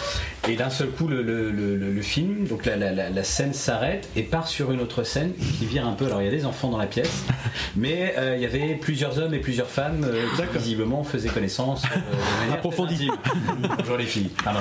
Et 0.48 0.56
d'un 0.56 0.70
seul 0.70 0.88
coup, 0.88 1.08
le, 1.08 1.22
le- 1.22 1.50
le- 1.50 2.02
film, 2.02 2.46
donc 2.46 2.64
la, 2.64 2.76
la- 2.76 3.24
scène 3.24 3.52
s'arrête 3.52 4.08
et 4.16 4.22
part 4.22 4.48
sur 4.48 4.72
une 4.72 4.80
autre 4.80 5.02
scène 5.02 5.32
qui 5.34 5.66
vire 5.66 5.86
un 5.86 5.92
peu. 5.92 6.06
Alors 6.06 6.22
il 6.22 6.24
y 6.24 6.28
a 6.28 6.30
des 6.30 6.46
enfants 6.46 6.70
dans 6.70 6.78
la 6.78 6.86
pièce, 6.86 7.24
mais 7.76 8.14
euh, 8.16 8.34
il 8.36 8.42
y 8.42 8.46
avait 8.46 8.74
plusieurs 8.76 9.18
hommes 9.18 9.34
et 9.34 9.38
plusieurs 9.40 9.68
femmes 9.68 10.04
euh, 10.04 10.24
qui 10.52 10.58
visiblement 10.58 11.02
faisaient 11.04 11.28
connaissance 11.28 11.82
euh, 11.84 11.96
de 11.96 12.40
manière 12.40 12.54
approfondie. 12.58 13.10
Bonjour 13.78 13.96
les 13.98 14.06
filles. 14.06 14.30
Pardon. 14.42 14.60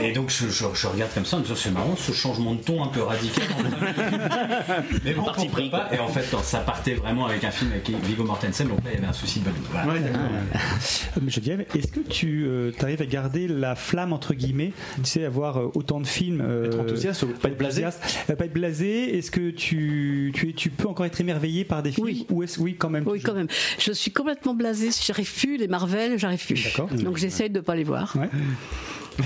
Et 0.00 0.12
donc 0.12 0.30
je, 0.30 0.48
je- 0.48 0.64
je 0.74 0.86
regarde 0.86 1.12
comme 1.14 1.24
ça 1.26 1.36
en 1.36 1.38
me 1.40 1.44
disant 1.44 1.56
c'est 1.56 1.70
marrant 1.70 1.96
ce 1.96 2.12
changement 2.12 2.54
de 2.54 2.60
ton 2.60 2.84
un 2.84 2.88
peu 2.88 3.02
radical. 3.02 3.44
Mais 5.04 5.14
bon, 5.14 5.24
pourquoi 5.34 5.70
pas. 5.70 5.88
Et 5.92 5.98
en 5.98 6.08
fait, 6.08 6.30
non, 6.32 6.40
ça 6.42 6.58
partait 6.58 6.94
vraiment 6.94 7.26
avec 7.26 7.42
un 7.44 7.50
film 7.50 7.70
avec 7.72 7.81
Viggo 7.90 8.24
Mortensen, 8.24 8.68
donc 8.68 8.78
là 8.84 8.90
il 8.92 8.94
y 8.94 8.98
avait 8.98 9.06
un 9.06 9.12
souci 9.12 9.40
de 9.40 9.44
bonne. 9.44 9.54
Voilà. 9.70 10.00
Euh, 10.00 10.40
Mais 11.22 11.30
Geneviève, 11.30 11.64
est-ce 11.74 11.88
que 11.88 12.00
tu 12.00 12.46
arrives 12.80 13.02
à 13.02 13.06
garder 13.06 13.48
la 13.48 13.74
flamme 13.74 14.12
entre 14.12 14.34
guillemets, 14.34 14.72
tu 14.96 15.04
sais, 15.10 15.24
avoir 15.24 15.58
euh, 15.58 15.70
autant 15.74 16.00
de 16.00 16.06
films, 16.06 16.40
euh, 16.46 16.66
Être 16.66 16.80
enthousiaste, 16.80 17.24
pas 17.40 17.48
être 17.48 17.58
blasé 17.58 17.84
euh, 17.84 18.36
pas 18.36 18.44
être 18.44 18.52
blasé. 18.52 19.16
Est-ce 19.18 19.30
que 19.30 19.50
tu, 19.50 20.32
tu, 20.34 20.50
es- 20.50 20.52
tu 20.52 20.70
peux 20.70 20.88
encore 20.88 21.06
être 21.06 21.20
émerveillé 21.20 21.64
par 21.64 21.82
des 21.82 21.92
films 21.92 22.06
Oui. 22.06 22.26
ou 22.30 22.44
oui 22.58 22.76
quand 22.78 22.90
même 22.90 23.04
Oui, 23.06 23.20
quand 23.20 23.34
même. 23.34 23.48
Je 23.78 23.92
suis 23.92 24.10
complètement 24.12 24.54
blasée. 24.54 24.90
J'arrive 25.04 25.32
plus. 25.32 25.56
Les 25.56 25.68
Marvel, 25.68 26.18
j'arrive 26.18 26.44
plus. 26.44 26.76
Donc 27.02 27.16
j'essaye 27.16 27.50
de 27.50 27.60
pas 27.60 27.74
les 27.74 27.84
voir. 27.84 28.14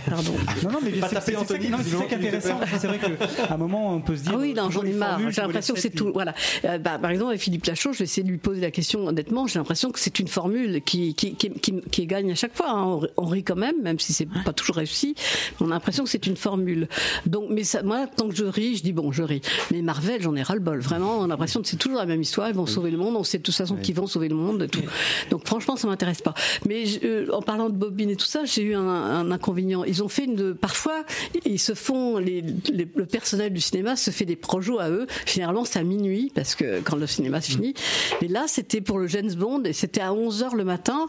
Pardon. 0.09 0.33
Non, 0.65 0.71
non, 0.73 0.79
mais 0.83 0.93
c'est 0.93 1.21
ça, 1.21 1.59
qui- 1.59 1.69
non, 1.71 1.79
mais 1.79 1.85
c'est 1.85 1.97
ça 1.97 2.05
qui 2.05 2.15
est 2.15 2.17
intéressant. 2.17 2.61
C'est 2.79 2.87
vrai 2.87 2.99
qu'à 2.99 3.55
un 3.55 3.57
moment, 3.57 3.95
on 3.95 4.01
peut 4.01 4.17
se 4.17 4.23
dire. 4.23 4.33
Ah 4.35 4.39
oui, 4.41 4.55
non, 4.55 4.71
j'en 4.71 4.83
ai 4.83 4.93
marre. 4.93 5.21
J'ai 5.31 5.41
l'impression 5.43 5.75
que 5.75 5.81
c'est 5.81 5.91
tout. 5.91 6.11
Voilà. 6.13 6.35
Euh, 6.65 6.79
bah, 6.79 6.99
par 6.99 7.11
exemple, 7.11 7.31
avec 7.31 7.41
Philippe 7.41 7.65
Lachaud, 7.67 7.93
je 7.93 7.99
vais 7.99 8.05
essayer 8.05 8.23
de 8.25 8.29
lui 8.31 8.39
poser 8.39 8.61
la 8.61 8.71
question 8.71 9.07
honnêtement. 9.07 9.47
J'ai 9.47 9.59
l'impression 9.59 9.91
que 9.91 9.99
c'est 9.99 10.19
une 10.19 10.29
formule 10.29 10.83
qui, 10.83 11.15
qui, 11.15 11.35
qui, 11.35 11.51
qui, 11.51 11.81
qui 11.91 12.07
gagne 12.07 12.31
à 12.33 12.35
chaque 12.35 12.57
fois. 12.57 12.71
hein. 12.71 13.01
On, 13.17 13.27
rit 13.27 13.43
quand 13.45 13.57
même, 13.57 13.81
même 13.83 13.99
si 13.99 14.13
c'est 14.13 14.29
pas 14.45 14.53
toujours 14.53 14.77
réussi. 14.77 15.15
On 15.61 15.67
a 15.67 15.75
l'impression 15.75 16.05
que 16.05 16.11
c'est 16.11 16.27
une 16.27 16.37
formule. 16.37 16.89
Donc, 17.27 17.47
mais 17.51 17.65
ça, 17.65 17.83
moi, 17.83 18.07
tant 18.07 18.29
que 18.29 18.35
je 18.35 18.45
ris, 18.45 18.77
je 18.77 18.83
dis 18.83 18.93
bon, 18.93 19.13
je 19.13 19.23
ris. 19.23 19.41
Mais 19.73 19.83
Marvel, 19.83 20.23
j'en 20.23 20.35
ai 20.37 20.43
ras 20.43 20.55
le 20.55 20.61
bol. 20.61 20.81
Vraiment, 20.81 21.19
on 21.19 21.25
a 21.25 21.29
l'impression 21.29 21.63
que 21.63 21.69
c'est 21.69 21.77
toujours 21.77 21.99
la 21.99 22.07
même 22.07 22.23
histoire. 22.23 22.49
Ils 22.49 22.55
vont 22.55 22.67
sauver 22.67 22.91
le 22.91 22.99
monde. 22.99 23.17
On 23.17 23.25
sait 23.25 23.39
de 23.39 23.43
toute 23.43 23.55
façon 23.55 23.77
qu'ils 23.77 23.95
vont 23.95 24.07
sauver 24.07 24.29
le 24.29 24.35
monde. 24.37 24.63
Et 24.63 24.69
tout. 24.69 24.83
Donc, 25.31 25.47
franchement, 25.47 25.77
ça 25.77 25.87
m'intéresse 25.89 26.23
pas. 26.23 26.35
Mais 26.69 26.87
je- 26.87 26.99
euh, 27.05 27.27
en 27.33 27.43
parlant 27.43 27.69
de 27.71 27.75
bobine 27.77 28.11
et 28.11 28.17
tout 28.17 28.27
ça, 28.27 28.45
j'ai 28.45 28.63
eu 28.63 28.75
un, 28.75 28.81
un 28.87 29.31
inconvénient. 29.31 29.76
Ils 29.85 30.03
ont 30.03 30.09
fait 30.09 30.25
une. 30.25 30.55
Parfois, 30.55 31.05
ils 31.45 31.59
se 31.59 31.75
font. 31.75 32.19
Les, 32.19 32.43
les- 32.73 32.89
le 32.95 33.07
personnel 33.07 33.53
du 33.53 33.61
cinéma 33.61 33.97
se 33.97 34.11
fait 34.11 34.25
des 34.25 34.37
projets 34.37 34.57
à 34.79 34.91
eux. 34.91 35.07
Généralement, 35.27 35.65
c'est 35.65 35.79
à 35.79 35.83
minuit 35.83 36.33
parce 36.35 36.55
que 36.55 36.81
quand 36.81 36.97
le 36.97 37.07
cinéma 37.07 37.41
se 37.41 37.51
finit. 37.53 37.75
Mais 38.23 38.29
là, 38.29 38.45
c'était 38.49 38.81
pour 38.81 38.99
le 38.99 39.07
James 39.07 39.33
Bond 39.35 39.63
et 39.65 39.73
c'était 39.73 40.01
à 40.01 40.13
11 40.13 40.43
h 40.45 40.57
le 40.57 40.65
matin, 40.65 41.07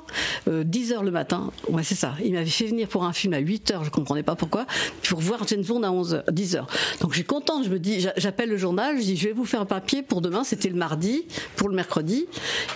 euh, 0.47 0.63
10 0.63 0.93
h 0.93 1.03
le 1.03 1.11
matin. 1.11 1.51
Ouais, 1.69 1.83
c'est 1.83 1.95
ça. 1.95 2.15
Il 2.23 2.33
m'avait 2.33 2.45
fait 2.45 2.65
venir 2.67 2.87
pour 2.87 3.03
un 3.05 3.13
film 3.13 3.33
à 3.33 3.39
8 3.39 3.71
h 3.71 3.83
Je 3.85 3.89
comprenais 3.89 4.23
pas 4.23 4.35
pourquoi. 4.35 4.65
Pour 5.07 5.19
voir 5.19 5.47
James 5.47 5.63
Bond 5.63 5.83
à 5.83 5.91
11 5.91 6.21
h 6.27 6.31
10 6.31 6.55
h 6.55 6.65
Donc, 7.01 7.13
j'ai 7.13 7.23
content. 7.23 7.63
Je 7.63 7.69
me 7.69 7.79
dis, 7.79 7.99
j'a- 8.01 8.13
j'appelle 8.17 8.49
le 8.49 8.57
journal. 8.57 8.97
Je 8.97 9.03
dis, 9.03 9.15
je 9.17 9.27
vais 9.27 9.33
vous 9.33 9.45
faire 9.45 9.61
un 9.61 9.65
papier 9.65 10.03
pour 10.03 10.21
demain. 10.21 10.43
C'était 10.43 10.69
le 10.69 10.75
mardi, 10.75 11.25
pour 11.55 11.69
le 11.69 11.75
mercredi. 11.75 12.25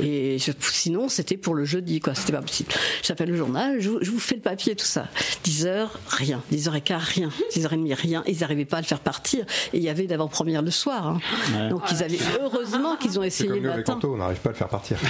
Et 0.02 0.38
je- 0.40 0.52
sinon, 0.72 1.10
c'était 1.10 1.38
pour 1.38 1.54
le 1.56 1.66
jeudi, 1.66 2.00
quoi. 2.00 2.16
C'était 2.16 2.32
pas 2.34 2.42
possible. 2.42 2.70
J'appelle 3.04 3.30
le 3.30 3.36
journal. 3.38 3.80
Je, 3.80 3.90
vous- 3.90 4.00
je 4.02 4.12
vous 4.12 4.20
fais 4.20 4.36
le 4.36 4.42
papier, 4.42 4.76
tout 4.76 4.86
ça. 4.86 5.08
10 5.44 5.66
h 5.66 5.81
rien. 6.08 6.42
10 6.52 6.70
h 6.70 6.82
15 6.82 7.04
rien. 7.04 7.30
10 7.54 7.66
h 7.66 7.68
30 7.68 8.00
rien. 8.00 8.24
Ils 8.28 8.40
n'arrivaient 8.40 8.66
pas 8.66 8.78
à 8.78 8.82
le 8.82 8.86
faire 8.88 9.00
partir. 9.00 9.46
Et 9.74 9.78
il 9.78 9.84
y 9.84 9.90
avait 9.90 10.08
d'avant-première 10.08 10.62
le 10.62 10.72
soir. 10.72 11.08
hein. 11.08 11.20
Ouais. 11.56 11.70
Donc, 11.70 11.84
ils 11.92 12.04
avaient, 12.04 12.18
heureusement 12.42 12.96
qu'ils 12.96 13.20
ont 13.20 13.24
essayé 13.24 13.50
comme 13.50 13.62
le 13.64 13.70
matin. 13.70 14.00
On 14.04 14.18
n'arrive 14.18 14.38
pas 14.40 14.50
à 14.50 14.54
le 14.54 14.58
faire 14.58 14.70
partir. 14.70 14.98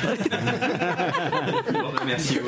Merci. 2.05 2.39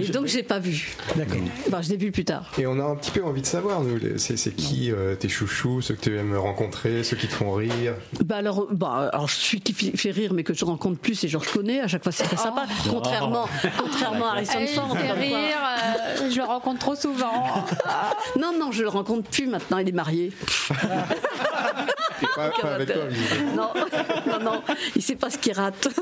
Et 0.00 0.08
donc, 0.10 0.26
j'ai 0.26 0.42
pas 0.42 0.58
vu. 0.58 0.96
D'accord. 1.16 1.36
Enfin, 1.68 1.82
je 1.82 1.90
l'ai 1.90 1.96
vu 1.96 2.10
plus 2.12 2.24
tard. 2.24 2.50
Et 2.58 2.66
on 2.66 2.78
a 2.80 2.84
un 2.84 2.96
petit 2.96 3.10
peu 3.10 3.24
envie 3.24 3.42
de 3.42 3.46
savoir, 3.46 3.82
nous, 3.82 3.98
c'est 4.16 4.54
qui 4.56 4.90
euh, 4.92 5.14
tes 5.14 5.28
chouchous, 5.28 5.82
ceux 5.82 5.94
que 5.94 6.00
tu 6.02 6.16
aimes 6.16 6.36
rencontrer, 6.36 7.04
ceux 7.04 7.16
qui 7.16 7.26
te 7.28 7.34
font 7.34 7.52
rire? 7.52 7.94
Bah 8.24 8.36
alors, 8.36 8.66
bah 8.70 9.10
alors, 9.12 9.28
je 9.28 9.36
suis 9.36 9.60
qui 9.60 9.72
fait 9.72 10.10
rire, 10.10 10.32
mais 10.34 10.42
que 10.42 10.54
je 10.54 10.64
rencontre 10.64 10.98
plus 10.98 11.22
et 11.24 11.28
je 11.28 11.36
reconnais. 11.36 11.80
À 11.80 11.88
chaque 11.88 12.02
fois, 12.02 12.12
c'est 12.12 12.24
très 12.24 12.36
sympa. 12.36 12.64
Contrairement, 12.88 13.46
contrairement 13.78 14.30
à 14.30 14.36
Harrison 14.36 14.66
Ford. 14.74 14.92
rire, 14.92 15.14
euh, 15.16 16.09
je 16.30 16.36
le 16.36 16.44
rencontre 16.44 16.78
trop 16.80 16.94
souvent. 16.94 17.30
Non, 18.38 18.52
non, 18.58 18.70
je 18.72 18.82
le 18.82 18.88
rencontre 18.88 19.28
plus 19.28 19.46
maintenant. 19.46 19.78
Il 19.78 19.88
est 19.88 19.92
marié. 19.92 20.32
Pas, 22.36 22.50
pas 22.60 22.74
avec 22.74 22.92
toi, 22.92 23.02
non, 23.56 23.70
non, 24.26 24.38
non, 24.44 24.62
il 24.94 25.02
sait 25.02 25.16
pas 25.16 25.30
ce 25.30 25.38
qu'il 25.38 25.52
rate. 25.52 25.88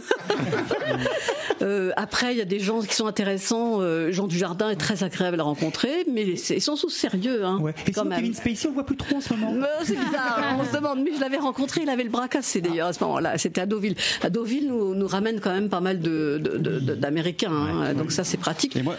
Euh, 1.60 1.90
après, 1.96 2.32
il 2.34 2.38
y 2.38 2.40
a 2.40 2.44
des 2.44 2.60
gens 2.60 2.80
qui 2.82 2.94
sont 2.94 3.08
intéressants. 3.08 3.80
Euh, 3.80 4.12
Jean 4.12 4.28
Dujardin 4.28 4.70
est 4.70 4.76
très 4.76 5.02
agréable 5.02 5.40
à 5.40 5.42
rencontrer, 5.42 6.04
mais 6.08 6.36
c'est- 6.36 6.54
ils 6.54 6.60
sont 6.62 6.76
sous 6.76 6.88
sérieux, 6.88 7.44
hein, 7.44 7.58
Ouais. 7.60 7.74
Et 7.84 7.90
quand 7.90 8.02
sinon, 8.02 8.10
même. 8.10 8.20
Kevin 8.20 8.34
Spacey, 8.34 8.66
on 8.66 8.70
le 8.70 8.74
voit 8.74 8.86
plus 8.86 8.96
trop 8.96 9.16
en 9.16 9.20
ce 9.20 9.34
moment. 9.34 9.66
C'est 9.82 9.96
bizarre, 9.96 10.56
on 10.60 10.64
se 10.64 10.70
demande. 10.72 11.00
Mais 11.02 11.10
je 11.16 11.20
l'avais 11.20 11.36
rencontré, 11.38 11.80
il 11.82 11.90
avait 11.90 12.04
le 12.04 12.10
bras 12.10 12.28
cassé 12.28 12.60
d'ailleurs 12.60 12.86
à 12.86 12.92
ce 12.92 13.02
moment-là. 13.02 13.38
C'était 13.38 13.60
à 13.62 13.66
Deauville. 13.66 13.96
À 14.22 14.30
Deauville 14.30 14.68
nous, 14.68 14.94
nous 14.94 15.06
ramène 15.08 15.40
quand 15.40 15.50
même 15.52 15.68
pas 15.68 15.80
mal 15.80 15.98
de- 15.98 16.38
de- 16.40 16.58
de- 16.58 16.78
de- 16.78 16.94
d'Américains, 16.94 17.50
hein, 17.50 17.92
donc 17.92 18.12
ça 18.12 18.22
c'est 18.22 18.36
pratique. 18.38 18.76
Et 18.76 18.82
moi, 18.82 18.94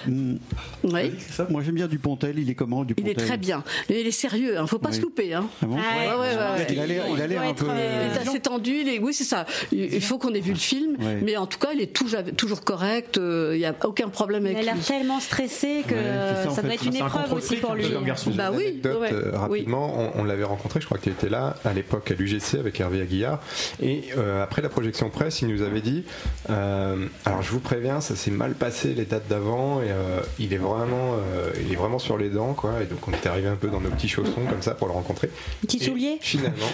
moi 1.50 1.62
j'aime 1.64 1.76
bien 1.76 1.88
Dupontel. 1.88 2.38
Il 2.40 2.50
est 2.50 2.56
comment 2.56 2.86
Il 2.98 3.08
est 3.10 3.16
très 3.16 3.38
bien. 3.38 3.64
Mais 3.90 4.02
il 4.02 4.08
est 4.08 4.12
sérieux, 4.12 4.58
hein, 4.60 4.68
faut 4.68 4.80
pas 4.80 4.90
Oui. 4.90 4.96
se 4.96 5.02
louper. 5.02 5.34
Hein. 5.34 5.46
Ah 5.62 5.66
bon 5.66 5.76
Ouais, 5.76 5.82
ouais, 5.82 6.36
ouais. 6.36 6.68
Il 6.72 6.80
a 6.80 6.86
l'air, 6.88 7.06
il 7.10 7.38
un 7.50 7.54
peu. 7.54 7.66
Il 7.68 8.18
est 8.18 8.28
assez 8.28 8.40
tendu, 8.40 8.72
il 8.82 8.88
est- 8.90 9.00
oui 9.00 9.14
c'est 9.14 9.24
ça. 9.24 9.46
Il 9.72 9.94
il 9.94 10.02
faut 10.02 10.18
qu'on 10.18 10.34
ait 10.34 10.40
vu 10.40 10.54
le 10.54 10.58
film, 10.58 10.96
Ouais. 11.00 11.20
mais 11.24 11.36
en 11.38 11.46
tout 11.46 11.60
cas 11.60 11.70
il 11.74 11.82
est 11.82 11.94
toujours, 11.94 12.22
toujours 12.38 12.64
correct. 12.64 13.18
euh, 13.18 13.52
Il 13.56 13.60
n'y 13.60 13.66
a 13.66 13.76
aucun 13.84 14.10
problème 14.10 14.44
Il 14.44 14.48
avec 14.48 14.60
a 14.60 14.62
l'air 14.64 14.76
lui. 14.76 14.82
tellement 14.84 15.20
stressé 15.20 15.84
que 15.88 15.96
ça, 15.96 16.50
ça 16.50 16.62
doit 16.62 16.70
fait. 16.72 16.76
être 16.76 16.86
une 16.86 16.96
un 17.02 17.06
épreuve 17.06 17.34
aussi 17.34 17.56
pour 17.58 17.74
lui. 17.76 17.86
un 17.86 18.00
peu 18.00 18.06
garçon. 18.06 18.32
Bah 18.36 18.52
oui, 18.54 18.82
euh, 18.86 19.32
rapidement, 19.34 20.12
on, 20.16 20.24
l'avait 20.24 20.44
rencontré, 20.44 20.80
je 20.82 20.86
crois 20.86 20.98
qu'il 20.98 21.12
était 21.12 21.30
là 21.30 21.56
à 21.66 21.74
l'époque 21.74 22.12
à 22.12 22.14
l'UGC 22.14 22.56
avec 22.60 22.80
Hervé 22.80 23.02
Aguillard. 23.02 23.40
Et 23.82 24.04
euh, 24.18 24.44
après 24.44 24.62
la 24.62 24.70
projection 24.70 25.10
presse, 25.10 25.42
il 25.42 25.48
nous 25.50 25.62
avait 25.62 25.82
dit 25.82 26.04
euh, 26.50 27.06
Alors 27.26 27.42
je 27.42 27.52
vous 27.52 27.60
préviens, 27.60 28.02
ça 28.02 28.16
s'est 28.16 28.32
mal 28.32 28.54
passé 28.54 28.94
les 28.94 29.06
dates 29.06 29.28
d'avant 29.28 29.82
et 29.82 29.90
euh, 29.90 30.20
il, 30.40 30.54
est 30.54 30.58
vraiment, 30.58 30.89
euh, 30.96 31.52
il 31.62 31.72
est 31.72 31.76
vraiment 31.76 32.00
sur 32.00 32.18
les 32.18 32.30
dents. 32.30 32.54
Quoi. 32.54 32.82
Et 32.82 32.86
donc 32.86 33.08
on 33.08 33.12
était 33.12 33.30
arrivé 33.30 33.48
un 33.48 33.56
peu 33.56 33.68
dans 33.68 33.82
nos 33.82 33.90
petits 33.90 34.08
chaussons 34.08 34.42
comme 34.50 34.62
ça 34.62 34.74
pour 34.74 34.88
le 34.88 34.94
rencontrer. 34.94 35.30
Petits 35.62 35.78
Et 35.78 35.86
souliers 35.86 36.18
Finalement. 36.22 36.68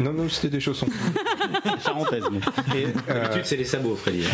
Non, 0.00 0.12
non, 0.12 0.28
c'était 0.28 0.48
des 0.48 0.60
chaussons. 0.60 0.86
Charentaise. 1.84 2.24
mais. 2.30 2.38
Et, 2.78 2.86
euh, 3.08 3.22
D'habitude, 3.22 3.44
c'est 3.44 3.56
les 3.56 3.64
sabots, 3.64 3.96
Freddy. 3.96 4.24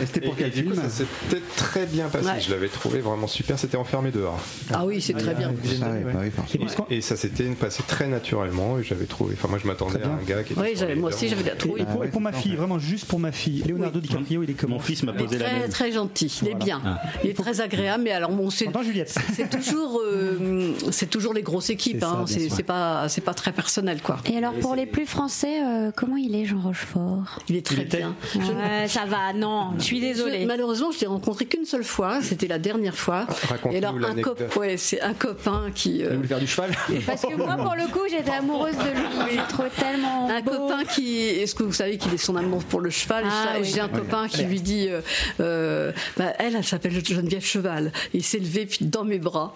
C'était 0.00 0.20
pour 0.20 0.36
quel 0.36 0.52
film 0.52 0.74
ça 0.74 0.88
s'était 0.88 1.42
très 1.56 1.86
bien 1.86 2.08
passé. 2.08 2.26
Ouais. 2.26 2.40
Je 2.40 2.50
l'avais 2.50 2.68
trouvé 2.68 3.00
vraiment 3.00 3.26
super. 3.26 3.58
C'était 3.58 3.76
enfermé 3.76 4.10
dehors. 4.10 4.38
Ah 4.72 4.84
oui, 4.84 5.00
c'est 5.00 5.12
très 5.12 5.34
bien. 5.34 5.52
Ah, 5.82 5.90
ouais, 5.90 6.04
bah. 6.04 6.84
Et, 6.90 7.00
ça 7.00 7.16
s'était 7.16 7.44
passé 7.50 7.82
très 7.86 8.06
naturellement. 8.06 8.78
Et 8.78 8.82
j'avais 8.82 9.06
trouvé. 9.06 9.34
Enfin, 9.38 9.48
moi, 9.48 9.58
je 9.62 9.66
m'attendais 9.66 10.02
à 10.02 10.08
un 10.08 10.24
gars 10.24 10.42
qui 10.42 10.54
était. 10.54 10.60
Oui, 10.60 10.96
moi 10.96 11.10
aussi 11.10 11.28
j'avais 11.28 11.48
trouvé. 11.54 11.82
Et 11.82 11.84
pour, 11.84 12.04
et 12.04 12.08
pour 12.08 12.20
ma 12.20 12.32
fille, 12.32 12.56
vraiment 12.56 12.78
juste 12.78 13.06
pour 13.06 13.18
ma 13.18 13.32
fille, 13.32 13.62
Leonardo 13.66 14.00
DiCaprio, 14.00 14.42
il 14.42 14.50
est 14.50 14.54
comment 14.54 14.76
Mon 14.76 14.80
fils 14.80 15.02
m'a 15.02 15.12
Il 15.12 15.20
est 15.20 15.24
posé 15.24 15.38
la 15.38 15.48
très, 15.48 15.68
très 15.68 15.92
gentil, 15.92 16.40
il 16.42 16.48
est 16.48 16.54
bien. 16.54 16.80
Il 17.22 17.30
est 17.30 17.34
très 17.34 17.59
agréable, 17.60 18.04
mais 18.04 18.12
alors 18.12 18.30
bon, 18.30 18.50
c'est 18.50 18.68
Entends, 18.68 18.82
Juliette 18.82 19.14
c'est 19.34 19.48
toujours, 19.50 20.00
euh, 20.04 20.72
c'est 20.90 21.08
toujours 21.08 21.32
les 21.34 21.42
grosses 21.42 21.70
équipes. 21.70 21.98
C'est 22.00 22.04
hein. 22.04 22.24
C'est 22.50 22.62
pas, 22.62 23.08
c'est 23.08 23.20
pas 23.20 23.34
très 23.34 23.52
personnel, 23.52 24.00
quoi. 24.02 24.18
Et 24.30 24.36
alors 24.36 24.52
pour 24.54 24.74
les 24.74 24.86
plus 24.86 25.06
français, 25.06 25.62
euh, 25.64 25.90
comment 25.94 26.16
il 26.16 26.34
est 26.34 26.44
Jean 26.44 26.60
Rochefort? 26.60 27.38
Il 27.48 27.56
est 27.56 27.64
très 27.64 27.84
bien. 27.84 28.14
Ouais, 28.36 28.88
Ça 28.88 29.04
va, 29.06 29.32
non, 29.34 29.72
je 29.78 29.82
suis 29.84 30.00
désolée. 30.00 30.42
Je- 30.42 30.46
malheureusement, 30.46 30.90
je 30.92 31.00
l'ai 31.00 31.06
rencontré 31.06 31.46
qu'une 31.46 31.64
seule 31.64 31.84
fois. 31.84 32.20
C'était 32.22 32.46
la 32.48 32.58
dernière 32.58 32.96
fois. 32.96 33.26
Et 33.70 33.78
alors, 33.78 33.94
un, 33.96 34.14
cop- 34.20 34.56
ouais, 34.56 34.76
c'est 34.76 35.00
un 35.00 35.14
copain 35.14 35.66
qui. 35.74 36.02
euh, 36.04 36.10
Vous 36.10 36.16
voulez 36.16 36.28
faire 36.28 36.38
du 36.40 36.46
cheval? 36.46 36.70
Parce 37.06 37.22
que 37.22 37.34
moi, 37.34 37.56
pour 37.56 37.74
le 37.74 37.86
coup, 37.92 38.00
j'étais 38.10 38.30
amoureuse 38.30 38.76
de 38.76 38.82
lui. 38.98 39.32
Je 39.32 39.36
le 39.36 39.48
trouvais 39.48 39.70
tellement 39.70 40.28
un 40.28 40.40
beau. 40.40 40.50
copain 40.52 40.84
qui. 40.84 41.18
Est-ce 41.18 41.54
que 41.54 41.62
vous 41.62 41.72
savez 41.72 41.98
qu'il 41.98 42.12
est 42.14 42.18
son 42.18 42.36
amour 42.36 42.64
pour 42.64 42.80
le 42.80 42.90
cheval? 42.90 43.24
Ah, 43.26 43.54
oui. 43.60 43.64
J'ai 43.72 43.80
un 43.80 43.88
copain 43.88 44.28
qui 44.28 44.42
lui 44.44 44.60
dit 44.60 44.86
euh, 44.88 45.00
euh, 45.40 45.92
bah, 46.16 46.32
Elle, 46.38 46.56
elle 46.56 46.64
s'appelle 46.64 46.92
Geneviève 47.04 47.44
Cheval. 47.50 47.92
Et 48.14 48.18
il 48.18 48.24
s'est 48.24 48.38
levé 48.38 48.66
puis 48.66 48.84
dans 48.86 49.04
mes 49.04 49.18
bras. 49.18 49.54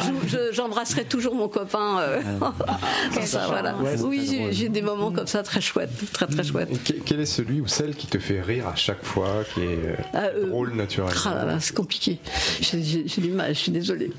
Je- 0.00 0.28
je- 0.28 0.52
J'embrasserai 0.52 1.04
toujours 1.04 1.34
mon 1.34 1.48
copain. 1.48 1.98
euh, 2.00 2.20
comme 3.14 3.22
ça, 3.24 3.46
voilà. 3.46 3.74
oui, 4.04 4.50
j'ai- 4.52 4.68
des 4.68 4.82
moments 4.82 5.10
comme 5.10 5.26
ça 5.26 5.42
très 5.42 5.60
chouettes. 5.60 5.90
Très, 6.12 6.26
très 6.26 6.44
chouettes. 6.44 6.68
Et 6.70 6.76
que- 6.76 6.98
quel 7.04 7.20
est 7.20 7.26
celui 7.26 7.60
ou 7.60 7.66
celle 7.66 7.94
qui 7.94 8.06
te 8.06 8.18
fait 8.18 8.40
rire 8.42 8.68
à 8.68 8.76
chaque 8.76 9.02
fois, 9.04 9.44
qui 9.54 9.60
est 9.62 9.64
euh, 9.66 9.94
Ah, 10.12 10.18
euh, 10.34 10.46
drôle 10.48 10.74
naturellement 10.74 11.14
Ah 11.24 11.58
c'est 11.60 11.74
compliqué. 11.74 12.18
J'ai 12.60 13.06
du 13.20 13.30
mal, 13.30 13.54
je 13.54 13.58
suis 13.58 13.72
désolée. 13.72 14.12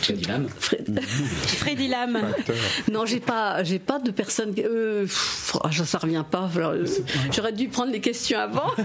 Freddy 0.00 0.24
Lam. 0.26 0.46
Fred- 0.58 1.00
Freddy 1.04 1.88
Lam. 1.88 2.18
Non, 2.92 3.06
j'ai 3.06 3.20
pas, 3.20 3.62
j'ai 3.64 3.78
pas 3.78 3.98
de 3.98 4.10
personne. 4.10 4.54
Euh, 4.58 5.02
pff, 5.02 5.56
ah, 5.62 5.70
ça 5.72 5.98
revient 5.98 6.24
pas. 6.28 6.50
Euh, 6.56 6.86
J'aurais 7.32 7.52
dû 7.52 7.68
prendre 7.68 7.92
les 7.92 8.00
questions 8.00 8.38
avant. 8.38 8.70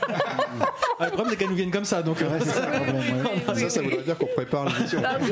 Ah, 1.01 1.05
Le 1.05 1.11
problème, 1.11 1.27
c'est 1.31 1.37
qu'elles 1.37 1.49
nous 1.49 1.55
viennent 1.55 1.71
comme 1.71 1.85
ça. 1.85 2.01
Donc, 2.03 2.21
euh, 2.21 2.27
Ouais, 2.29 2.39
ça 2.45 2.61
problème, 2.67 2.95
ouais. 2.97 3.55
Ça, 3.59 3.69
ça 3.69 3.81
voudrait 3.81 4.01
dire 4.03 4.17
qu'on 4.17 4.25
prépare 4.27 4.65
l'émission. 4.65 5.01
Ah 5.05 5.17
oui. 5.21 5.29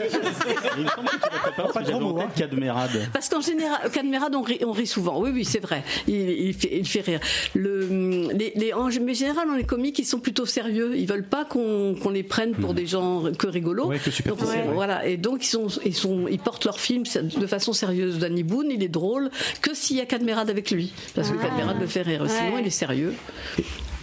Il 0.78 0.84
me 0.86 0.90
semble 0.90 1.08
que 1.10 1.16
tu 1.16 1.20
l'as 1.34 1.40
préparé 1.40 1.70
parce 1.74 1.86
que 1.86 1.92
j'avais 1.92 2.04
en 2.06 2.14
tête 2.14 2.34
Cadmerade. 2.36 3.10
Parce 3.12 3.28
qu'en 3.30 3.42
général, 3.42 3.92
Cadmerade, 3.92 4.34
on 4.36 4.42
rit, 4.44 4.60
on 4.66 4.72
rit 4.72 4.88
souvent. 4.88 5.20
Oui, 5.22 5.32
oui, 5.34 5.44
c'est 5.44 5.60
vrai. 5.60 5.84
Il, 6.08 6.16
il 6.16 6.54
fait, 6.54 6.70
il 6.78 6.88
fait 6.88 7.02
rire. 7.02 7.20
Le, 7.54 8.30
les, 8.34 8.54
les, 8.56 8.72
en 8.74 8.88
mais 8.88 9.12
en 9.12 9.14
général, 9.14 9.48
les 9.58 9.66
comiques, 9.66 10.00
ils 10.00 10.06
sont 10.06 10.20
plutôt 10.20 10.46
sérieux. 10.46 10.94
Ils 10.96 11.06
veulent 11.08 11.28
pas 11.28 11.44
qu'on 11.44 11.96
les 12.14 12.24
prenne 12.24 12.54
pour 12.54 12.74
des 12.74 12.86
gens 12.86 13.24
que 13.38 13.48
rigolos. 13.48 13.88
Ouais, 13.88 14.00
que 14.00 14.10
donc, 14.30 14.38
on- 14.42 14.46
ouais. 14.46 14.64
Voilà. 14.74 15.06
Et 15.06 15.18
donc, 15.18 15.37
ils, 15.44 15.48
sont, 15.48 15.68
ils, 15.86 15.96
sont, 15.96 16.28
ils 16.30 16.40
portent 16.40 16.66
leur 16.66 16.80
film 16.80 17.04
de 17.04 17.48
façon 17.48 17.74
sérieuse. 17.74 18.20
Danny 18.20 18.44
Boone, 18.44 18.72
il 18.72 18.84
est 18.84 18.88
drôle 18.88 19.30
que 19.62 19.74
s'il 19.74 19.98
y 19.98 20.02
a 20.02 20.06
Cadmerade 20.06 20.50
avec 20.50 20.72
lui. 20.72 20.92
Parce 21.16 21.30
que 21.32 21.36
Ah. 21.40 21.46
Cadmerade 21.48 21.80
le 21.80 21.88
fait 21.88 22.02
rire. 22.02 22.26
Sinon, 22.30 22.56
Ouais. 22.56 22.62
il 22.62 22.68
est 22.68 22.72
sérieux. 22.72 23.14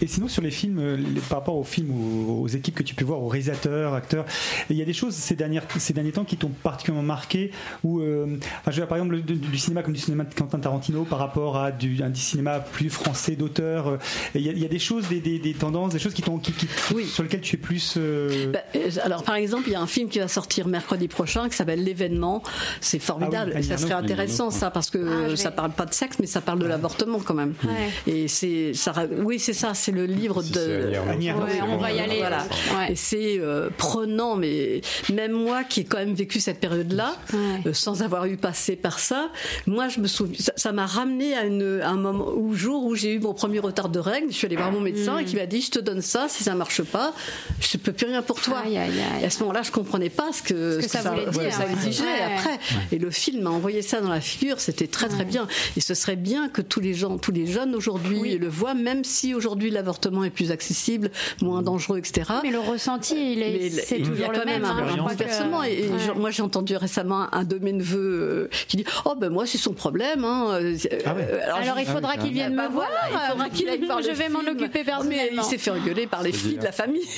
Et 0.01 0.07
sinon, 0.07 0.27
sur 0.27 0.41
les 0.41 0.51
films, 0.51 0.79
euh, 0.79 0.97
les- 0.97 1.21
par 1.21 1.39
rapport 1.39 1.55
aux 1.55 1.63
films, 1.63 1.91
aux, 1.91 2.41
aux 2.43 2.47
équipes 2.47 2.75
que 2.75 2.83
tu 2.83 2.95
peux 2.95 3.05
voir, 3.05 3.21
aux 3.21 3.27
réalisateurs, 3.27 3.93
acteurs, 3.93 4.25
il 4.69 4.75
y 4.75 4.81
a 4.81 4.85
des 4.85 4.93
choses 4.93 5.13
ces, 5.13 5.35
dernières, 5.35 5.63
ces 5.77 5.93
derniers 5.93 6.11
temps 6.11 6.25
qui 6.25 6.37
t'ont 6.37 6.49
particulièrement 6.63 7.05
marqué. 7.05 7.51
Ou, 7.83 8.01
euh, 8.01 8.25
enfin, 8.41 8.41
je 8.67 8.69
veux 8.71 8.75
dire, 8.77 8.87
par 8.87 8.97
exemple, 8.97 9.21
du, 9.21 9.35
du 9.35 9.57
cinéma 9.57 9.83
comme 9.83 9.93
du 9.93 9.99
cinéma 9.99 10.23
de 10.25 10.33
Quentin 10.33 10.59
Tarantino 10.59 11.03
par 11.05 11.19
rapport 11.19 11.57
à 11.57 11.71
du, 11.71 12.01
un 12.03 12.09
du 12.09 12.19
cinéma 12.19 12.59
plus 12.59 12.89
français 12.89 13.35
d'auteur. 13.35 13.87
euh, 13.87 13.97
Il 14.35 14.41
y, 14.41 14.49
a- 14.49 14.51
il 14.51 14.59
y 14.59 14.65
a 14.65 14.69
des 14.69 14.79
choses, 14.79 15.07
des, 15.07 15.19
des- 15.21 15.39
des 15.39 15.53
tendances, 15.53 15.93
des 15.93 15.99
choses 15.99 16.13
qui 16.13 16.21
t'ont, 16.21 16.37
qui, 16.37 16.51
qui- 16.51 16.67
sur 17.05 17.23
lesquelles 17.23 17.41
tu 17.41 17.55
es 17.55 17.59
plus. 17.59 17.95
euh, 17.97 18.51
Bah, 18.51 18.59
alors, 19.03 19.23
par 19.23 19.35
exemple, 19.35 19.63
il 19.67 19.73
y 19.73 19.75
a 19.75 19.81
un 19.81 19.87
film 19.87 20.09
qui 20.09 20.19
va 20.19 20.27
sortir 20.27 20.67
mercredi 20.67 21.07
prochain 21.07 21.47
qui 21.49 21.55
s'appelle 21.55 21.83
L'événement. 21.83 22.43
C'est 22.81 22.99
formidable. 22.99 23.51
Ah 23.55 23.59
oui, 23.59 23.65
et 23.65 23.67
ça 23.67 23.77
serait 23.77 23.93
intéressant, 23.93 24.51
ça, 24.51 24.71
parce 24.71 24.89
que 24.89 25.31
Ah, 25.33 25.35
ça 25.35 25.51
parle 25.51 25.71
pas 25.71 25.85
de 25.85 25.93
sexe, 25.93 26.17
mais 26.19 26.25
ça 26.27 26.41
parle 26.41 26.59
de 26.59 26.65
l'avortement 26.65 27.19
quand 27.19 27.33
même. 27.33 27.53
Ouais. 27.63 28.11
Et 28.13 28.27
c'est, 28.27 28.73
ça, 28.73 28.93
oui, 29.23 29.39
c'est 29.39 29.53
ça, 29.53 29.73
c'est 29.85 29.91
le 29.91 30.05
livre 30.05 30.41
Si 30.41 30.51
de. 30.51 30.91
Ouais, 31.07 31.61
on 31.69 31.77
va 31.77 31.91
y 31.91 31.99
aller. 31.99 32.17
Voilà. 32.17 32.43
Ouais. 32.77 32.91
Et 32.93 32.95
c'est 32.95 33.39
euh, 33.39 33.69
prenant, 33.77 34.35
mais 34.35 34.81
même 35.13 35.31
moi 35.31 35.63
qui 35.63 35.81
ai 35.81 35.83
quand 35.83 35.97
même 35.99 36.13
vécu 36.13 36.39
cette 36.39 36.59
période-là, 36.59 37.15
Ouais. 37.33 37.39
euh, 37.67 37.73
sans 37.73 38.01
avoir 38.01 38.25
eu 38.25 38.37
passé 38.37 38.75
par 38.75 38.99
ça, 38.99 39.29
moi 39.67 39.87
je 39.89 39.99
me 39.99 40.07
souviens, 40.07 40.39
ça- 40.55 40.71
m'a 40.71 40.85
ramené 40.85 41.35
à, 41.35 41.45
une, 41.45 41.79
à 41.81 41.89
un 41.89 41.95
moment, 41.97 42.25
au 42.27 42.53
jour 42.53 42.83
où 42.85 42.95
j'ai 42.95 43.13
eu 43.13 43.19
mon 43.19 43.33
premier 43.33 43.59
retard 43.59 43.89
de 43.89 43.99
règles. 43.99 44.27
Je 44.29 44.35
suis 44.35 44.47
allée 44.47 44.55
voir 44.55 44.71
mon 44.71 44.81
médecin 44.81 45.15
Mm. 45.15 45.19
et 45.19 45.25
qui 45.25 45.35
m'a 45.35 45.45
dit 45.45 45.61
Je 45.61 45.71
te 45.71 45.79
donne 45.79 46.01
ça, 46.01 46.25
si 46.29 46.43
ça 46.43 46.55
marche 46.55 46.81
pas, 46.83 47.13
je 47.61 47.77
peux 47.77 47.91
plus 47.93 48.07
rien 48.07 48.21
pour 48.21 48.41
toi. 48.41 48.59
Aïe, 48.65 48.77
aïe, 48.77 48.89
aïe. 48.91 49.21
Et 49.23 49.25
à 49.25 49.29
ce 49.29 49.39
moment-là, 49.41 49.61
je 49.63 49.71
comprenais 49.71 50.09
pas 50.09 50.31
ce 50.33 50.41
que, 50.41 50.79
Ce 50.81 50.85
que 50.85 50.91
ça 50.91 51.01
voulait 51.11 51.25
dire, 51.29 51.53
ça 51.53 51.65
ouais. 51.65 51.71
exigeait 51.73 52.03
Ouais. 52.03 52.33
après. 52.35 52.59
Et 52.91 52.97
le 52.99 53.11
film 53.11 53.43
m'a 53.43 53.51
envoyé 53.51 53.81
ça 53.81 54.01
dans 54.01 54.09
la 54.09 54.21
figure, 54.21 54.59
c'était 54.59 54.87
très 54.87 55.07
très 55.07 55.25
bien. 55.25 55.47
Et 55.77 55.81
ce 55.81 55.93
serait 55.93 56.15
bien 56.15 56.49
que 56.49 56.61
tous 56.61 56.79
les 56.79 56.93
gens, 56.93 57.17
tous 57.17 57.31
les 57.31 57.45
jeunes 57.47 57.75
aujourd'hui 57.75 58.37
le 58.37 58.47
voient, 58.49 58.73
même 58.73 59.03
si 59.03 59.33
aujourd'hui 59.33 59.69
l'avortement 59.75 60.23
est 60.23 60.29
plus 60.31 60.51
accessible, 60.51 61.11
moins 61.41 61.61
dangereux, 61.61 61.99
etc. 61.99 62.31
Mais 62.43 62.51
le 62.51 62.59
ressenti, 62.59 63.33
il 63.33 63.41
est, 63.43 63.59
Mais 63.61 63.69
c'est 63.69 63.99
il 63.99 64.19
y 64.19 64.23
a 64.23 64.27
quand 64.27 64.31
le 64.39 64.45
même 64.45 64.61
même. 64.61 64.65
un 64.65 64.77
hein. 64.77 64.95
Que- 64.95 65.01
bouleversement. 65.01 65.63
Et, 65.63 65.73
et 65.85 65.89
Ouais. 65.89 65.99
genre, 65.99 66.15
moi, 66.17 66.31
j'ai 66.31 66.41
entendu 66.41 66.75
récemment 66.75 67.27
un 67.33 67.43
de 67.43 67.57
mes 67.59 67.73
neveux 67.73 68.49
euh, 68.51 68.57
qui 68.67 68.77
dit 68.77 68.85
Oh, 69.05 69.13
ben 69.15 69.29
moi, 69.29 69.45
c'est 69.45 69.57
son 69.57 69.73
problème. 69.73 70.23
hein. 70.25 70.47
Euh, 70.53 70.75
euh, 70.91 71.39
Alors, 71.55 71.79
il 71.79 71.85
faudra 71.85 72.17
qu'il 72.17 72.31
vienne 72.33 72.55
Bah 72.55 72.67
me 72.69 72.73
voir. 72.73 72.87
voilà, 72.89 73.25
il 73.27 73.31
faudra 73.31 73.49
qu'il 73.49 73.69
aille 73.69 73.85
voir 73.85 74.01
Je 74.01 74.11
vais 74.11 74.29
m'en 74.29 74.39
occuper 74.39 74.79
Mais 74.79 74.83
personnellement. 74.83 75.41
il 75.41 75.43
s'est 75.43 75.57
fait 75.57 75.71
engueuler 75.71 76.07
par 76.07 76.23
les 76.23 76.31
filles 76.31 76.57
de 76.57 76.63
la 76.63 76.71
famille. 76.71 77.03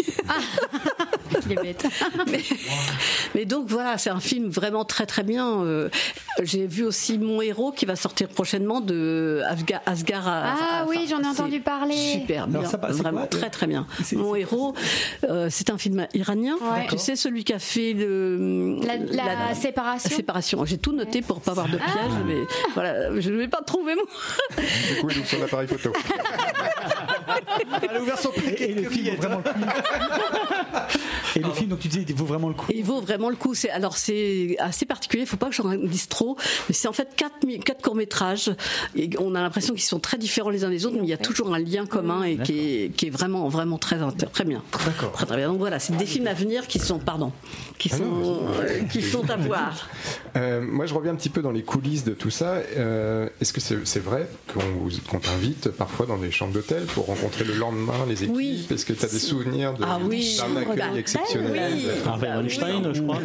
Il 1.45 1.51
est 1.53 1.55
bête. 1.61 1.85
mais, 2.31 2.39
mais 3.35 3.45
donc 3.45 3.67
voilà, 3.67 3.97
c'est 3.97 4.09
un 4.09 4.19
film 4.19 4.49
vraiment 4.49 4.85
très 4.85 5.05
très 5.05 5.23
bien. 5.23 5.61
Euh, 5.61 5.89
J'ai 6.41 6.65
vu 6.67 6.83
aussi 6.83 7.17
Mon 7.17 7.41
héros 7.41 7.71
qui 7.71 7.85
va 7.85 7.95
sortir 7.95 8.27
prochainement 8.29 8.79
de 8.81 9.41
Asghar. 9.45 9.81
Asghar 9.85 10.23
Ah 10.27 10.85
oui, 10.87 11.05
j'en 11.09 11.21
ai 11.21 11.27
entendu 11.27 11.59
parler. 11.59 11.95
Super 11.95 12.46
Bien, 12.47 12.65
ça, 12.65 12.79
c'est 12.87 12.97
vraiment 12.97 13.19
quoi, 13.19 13.27
très 13.27 13.49
très 13.49 13.67
bien. 13.67 13.85
Mon 14.13 14.35
héros, 14.35 14.73
euh, 15.29 15.47
c'est 15.49 15.69
un 15.69 15.77
film 15.77 16.07
iranien. 16.13 16.55
Ouais. 16.61 16.87
Tu 16.89 16.97
sais 16.97 17.15
celui 17.15 17.43
qui 17.43 17.53
a 17.53 17.59
fait 17.59 17.93
le 17.93 18.77
La, 18.85 18.97
la 19.47 19.55
séparation. 19.55 20.09
la 20.09 20.15
séparation. 20.15 20.65
J'ai 20.65 20.77
tout 20.77 20.93
noté 20.93 21.21
pour 21.21 21.41
pas 21.41 21.51
avoir 21.51 21.67
de 21.67 21.77
piège, 21.77 21.87
Ah. 21.95 22.23
mais 22.25 22.37
voilà, 22.73 23.19
je 23.19 23.29
ne 23.29 23.37
vais 23.37 23.47
pas 23.47 23.61
trouver 23.61 23.95
mon. 23.95 24.01
Du 24.03 25.01
coup, 25.01 25.09
il 25.09 25.19
ouvre 25.19 25.27
son 25.27 25.41
appareil 25.43 25.67
photo. 25.67 25.91
Elle 27.81 27.97
a 27.97 28.01
ouvert 28.01 28.17
son 28.19 28.31
Et, 28.57 28.63
et 28.63 28.73
le 28.73 28.89
film 28.89 29.15
vaut 29.15 29.21
vraiment 29.21 29.37
le 29.37 29.43
coup. 29.43 29.59
Et 31.35 31.39
le 31.39 31.51
film, 31.51 31.69
donc 31.69 31.79
tu 31.79 31.87
disais, 31.87 32.05
il 32.07 32.15
vaut 32.15 32.25
vraiment 32.25 32.47
le 32.47 32.53
coup. 32.55 32.65
Il 32.73 32.83
vaut 32.83 33.01
vraiment 33.01 33.29
le 33.29 33.35
coup. 33.35 33.53
C'est 33.53 33.69
alors 33.69 33.97
c'est 33.97 34.55
assez 34.59 34.85
particulier. 34.85 35.23
Il 35.23 35.27
faut 35.27 35.37
pas 35.37 35.49
que 35.49 35.55
j'en 35.55 35.75
dise 35.75 36.07
trop, 36.07 36.37
mais 36.67 36.73
c'est 36.73 36.87
en 36.87 36.93
fait 36.93 37.09
quatre, 37.15 37.35
quatre 37.63 37.81
courts 37.81 37.95
métrages. 37.95 38.51
Et 38.95 39.09
on 39.19 39.35
a 39.35 39.41
l'impression 39.41 39.73
qu'ils 39.73 39.83
sont 39.83 39.99
très 39.99 40.17
différents 40.17 40.49
les 40.49 40.63
uns 40.63 40.69
des 40.69 40.85
autres, 40.85 40.95
mais 40.95 41.03
il 41.03 41.09
y 41.09 41.13
a 41.13 41.17
toujours 41.17 41.53
un 41.53 41.59
lien 41.59 41.85
commun 41.85 42.23
et 42.23 42.37
qui 42.37 42.59
est, 42.85 42.89
qui 42.95 43.07
est 43.07 43.11
vraiment 43.11 43.47
vraiment 43.49 43.77
très 43.77 43.97
très 44.31 44.45
bien. 44.45 44.63
D'accord. 44.85 45.11
Très, 45.11 45.25
très 45.25 45.37
bien. 45.37 45.49
Donc 45.49 45.59
voilà, 45.59 45.79
c'est 45.79 45.95
des 45.95 46.05
films 46.05 46.27
à 46.27 46.33
venir 46.33 46.67
qui 46.67 46.79
sont 46.79 46.99
pardon, 46.99 47.31
qui 47.77 47.89
Ah 47.93 47.97
sont 47.97 48.39
euh, 48.59 48.79
qui 48.91 49.01
sont 49.01 49.29
à 49.29 49.35
voir. 49.35 49.89
Euh, 50.35 50.61
moi, 50.61 50.85
je 50.85 50.93
reviens 50.93 51.11
un 51.11 51.15
petit 51.15 51.29
peu 51.29 51.41
dans 51.41 51.51
les 51.51 51.63
coulisses 51.63 52.03
de 52.03 52.13
tout 52.13 52.29
ça. 52.29 52.61
Euh, 52.77 53.29
Est-ce 53.41 53.53
que 53.53 53.61
c'est 53.61 53.85
c'est 53.85 53.99
vrai 54.03 54.27
qu'on 54.53 54.59
vous- 54.59 54.89
qu'on 55.09 55.19
t'invite 55.19 55.69
parfois 55.69 56.05
dans 56.05 56.17
des 56.17 56.31
chambres 56.31 56.53
d'hôtel 56.53 56.83
pour 56.85 57.05
rencontrer 57.05 57.16
le 57.45 57.53
lendemain 57.55 57.93
les 58.07 58.23
équipes 58.23 58.35
Oui. 58.35 58.67
Est-ce 58.71 58.85
que 58.85 58.93
tu 58.93 59.05
as 59.05 59.09
des 59.09 59.19
souvenirs 59.19 59.73
de- 59.73 59.83
Ah 59.85 59.99
oui. 60.03 60.37
d'un 60.39 60.55
accueil 60.61 60.77
Bah, 60.77 60.85
exceptionnel 60.97 61.73
oui. 61.75 61.85
Harvey 62.05 62.27
Weinstein, 62.27 62.93
je 62.93 63.01
crois. 63.01 63.19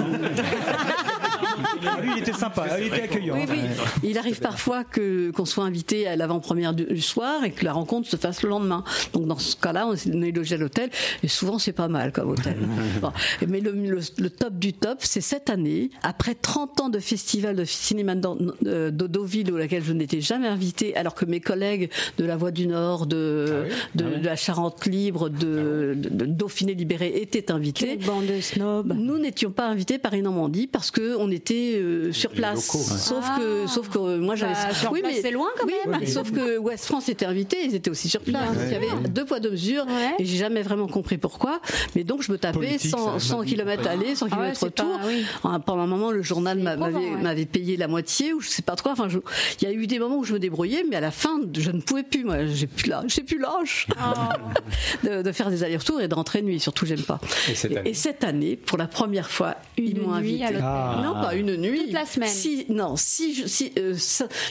Ah, 1.84 2.00
lui, 2.00 2.10
il 2.16 2.22
était 2.22 2.32
sympa, 2.32 2.66
il 2.80 2.86
était 2.86 3.02
accueillant. 3.02 3.34
Oui, 3.34 3.44
oui. 3.48 3.58
Il 4.02 4.16
arrive 4.18 4.40
parfois 4.40 4.84
que 4.84 5.30
qu'on 5.32 5.44
soit 5.44 5.64
invité 5.64 6.06
à 6.06 6.16
l'avant-première 6.16 6.72
du, 6.72 7.00
soir 7.00 7.44
et 7.44 7.50
que 7.50 7.64
la 7.64 7.72
rencontre 7.72 8.08
se 8.08 8.16
fasse 8.16 8.42
le 8.42 8.48
lendemain. 8.48 8.84
Donc 9.12 9.26
dans 9.26 9.38
ce 9.38 9.56
cas-là, 9.56 9.86
on 9.88 9.94
est 10.22 10.30
logé 10.32 10.54
à 10.54 10.58
l'hôtel 10.58 10.90
et 11.22 11.28
souvent 11.28 11.58
c'est 11.58 11.72
pas 11.72 11.88
mal 11.88 12.12
comme 12.12 12.30
hôtel. 12.30 12.56
Bon. 13.00 13.12
Mais 13.46 13.60
le, 13.60 13.72
le- 13.72 13.98
le 14.18 14.30
top 14.30 14.54
du 14.58 14.72
top, 14.72 14.98
c'est 15.00 15.20
cette 15.20 15.50
année, 15.50 15.90
après 16.02 16.34
30 16.34 16.80
ans 16.80 16.88
de 16.88 16.98
festival 16.98 17.56
de 17.56 17.64
cinéma 17.64 18.14
dans- 18.14 18.38
euh, 18.66 18.90
de 18.90 19.06
Deauville, 19.06 19.52
au 19.52 19.58
laquelle 19.58 19.82
je 19.84 19.92
n'étais 19.92 20.20
jamais 20.20 20.48
invitée, 20.48 20.96
alors 20.96 21.14
que 21.14 21.24
mes 21.24 21.40
collègues 21.40 21.90
de 22.18 22.24
la 22.24 22.36
Voix 22.36 22.50
du 22.50 22.66
Nord, 22.66 23.06
de, 23.06 23.64
de, 23.94 24.04
de 24.18 24.24
la 24.24 24.36
Charente 24.36 24.86
Libre, 24.86 25.28
de, 25.28 25.94
de- 25.96 26.08
de 26.08 26.24
Dauphiné 26.26 26.74
Libéré 26.74 27.08
étaient 27.16 27.50
invités. 27.50 27.96
bande 27.96 28.26
de 28.26 28.40
snobs. 28.40 28.92
Nous 28.96 29.18
n'étions 29.18 29.50
pas 29.50 29.66
invités 29.66 29.98
par 29.98 30.14
Normandie 30.16 30.66
parce 30.66 30.90
que 30.90 31.16
on 31.18 31.30
était 31.30 31.74
euh, 31.76 32.12
sur 32.12 32.30
place. 32.30 32.66
locaux, 32.72 32.78
ouais. 32.84 32.98
Sauf 32.98 33.26
que, 33.38 33.66
sauf 33.66 33.88
que 33.88 33.98
euh, 33.98 34.18
moi 34.18 34.36
j'avais. 34.36 34.52
Bah, 34.52 34.74
sur 34.74 34.92
place, 34.92 35.14
c'est 35.20 35.30
loin 35.30 35.48
quand 35.58 35.66
oui, 35.66 35.72
même. 35.86 35.98
mais 36.00 36.06
Sauf 36.06 36.30
que 36.30 36.58
West 36.58 36.84
France 36.84 37.08
était 37.08 37.24
invité, 37.26 37.56
ils 37.64 37.74
étaient 37.74 37.90
aussi 37.90 38.08
sur 38.08 38.20
place. 38.20 38.50
Ouais. 38.56 38.66
Il 38.66 38.72
y 38.72 38.74
avait 38.76 39.08
deux 39.08 39.24
poids 39.24 39.40
deux 39.40 39.50
mesures 39.50 39.84
Ouais. 39.86 40.14
et 40.18 40.24
j'ai 40.24 40.36
jamais 40.36 40.62
vraiment 40.62 40.86
compris 40.86 41.18
pourquoi. 41.18 41.60
Mais 41.96 42.04
donc 42.04 42.22
je 42.22 42.30
me 42.30 42.38
tapais 42.38 42.58
Politique, 42.58 42.90
100, 42.90 43.18
ça, 43.18 43.26
100 43.36 43.42
km 43.44 43.88
aller, 43.88 44.14
100 44.14 44.26
Ah 44.30 44.34
ouais, 44.40 44.52
km 44.52 44.58
c'est 44.60 44.64
retour. 44.66 44.98
pas- 44.98 45.06
oui. 45.06 45.24
Ah, 45.44 45.58
Pendant 45.64 45.82
un 45.82 45.86
moment, 45.86 46.10
le 46.10 46.22
journal 46.22 46.58
m'avait 46.58 47.46
payé 47.46 47.76
la 47.76 47.88
moitié 47.88 48.32
ou 48.32 48.40
je 48.40 48.48
sais 48.48 48.62
pas 48.62 48.76
trop. 48.76 48.90
Enfin, 48.90 49.08
je- 49.08 49.18
il 49.60 49.68
y 49.68 49.70
a 49.70 49.72
eu 49.74 49.86
des 49.86 49.98
moments 49.98 50.18
où 50.18 50.24
je 50.24 50.32
me 50.34 50.38
débrouillais, 50.38 50.84
mais 50.88 50.96
à 50.96 51.00
la 51.00 51.10
fin, 51.10 51.40
je 51.56 51.70
ne 51.70 51.80
pouvais 51.80 52.02
plus. 52.02 52.24
Moi, 52.24 52.46
j'ai 52.46 52.66
plus 52.66 52.88
là, 52.88 53.02
j'ai 53.06 53.22
plus 53.22 53.38
l'âge 53.38 53.71
de, 55.04 55.22
de 55.22 55.32
faire 55.32 55.50
des 55.50 55.64
allers-retours 55.64 56.00
et 56.00 56.08
de 56.08 56.14
rentrer 56.14 56.42
nuit. 56.42 56.60
Surtout, 56.60 56.86
j'aime 56.86 57.02
pas. 57.02 57.20
Et 57.50 57.54
cette 57.54 57.72
année 57.76 57.90
Et 57.90 57.94
cette 57.94 58.24
année, 58.24 58.56
pour 58.56 58.78
la 58.78 58.86
première 58.86 59.30
fois, 59.30 59.56
ils 59.76 60.00
m'ont 60.00 60.18
nuit 60.20 60.42
invité. 60.42 60.58
Ah. 60.62 61.00
Non, 61.02 61.14
pas 61.14 61.34
une 61.34 61.56
nuit. 61.56 61.84
Toute 61.84 61.92
la 61.92 62.06
semaine. 62.06 62.28
Si, 62.28 62.66
non, 62.68 62.96
si, 62.96 63.48
si, 63.48 63.72
euh, 63.78 63.94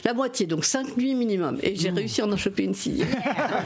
la 0.04 0.14
moitié, 0.14 0.46
donc 0.46 0.64
cinq 0.64 0.96
nuits 0.96 1.14
minimum. 1.14 1.58
Et 1.62 1.76
j'ai 1.76 1.90
réussi 1.90 2.20
à 2.22 2.26
en 2.26 2.36
choper 2.36 2.64
une 2.64 2.74
sixième. 2.74 3.08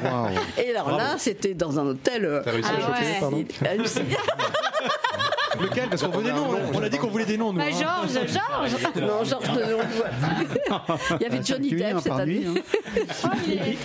Et 0.64 0.70
alors 0.74 0.96
là, 0.96 1.16
c'était 1.18 1.54
dans 1.54 1.78
un 1.78 1.86
hôtel. 1.86 2.24
euh, 2.24 2.42
T'as 2.44 2.50
réussi 2.52 2.68
à 2.68 2.72
Ah 2.76 2.80
choper, 2.80 3.06
ouais. 3.06 3.20
pardon. 3.20 3.44
Lequel 5.60 5.88
Parce 5.88 6.02
qu'on 6.02 6.10
veut 6.10 6.24
des 6.24 6.32
noms. 6.32 6.52
hein. 6.54 6.58
On 6.74 6.82
a 6.82 6.88
dit 6.88 6.98
qu'on 6.98 7.08
voulait 7.08 7.24
des 7.24 7.36
noms, 7.38 7.52
nous. 7.52 7.58
Bah, 7.58 7.64
hein. 7.68 8.06
Georges, 8.06 8.26
Georges 8.26 8.76
Non, 8.96 9.20
le 9.22 9.74
voit. 9.96 10.86
Il 11.20 11.22
y 11.22 11.26
avait 11.26 11.44
Johnny 11.44 11.70
Depp 11.70 11.98
cette 12.02 12.12
année. 12.12 12.40
nuit, 12.40 12.46
hein. 12.48 13.30
Et- 13.48 13.76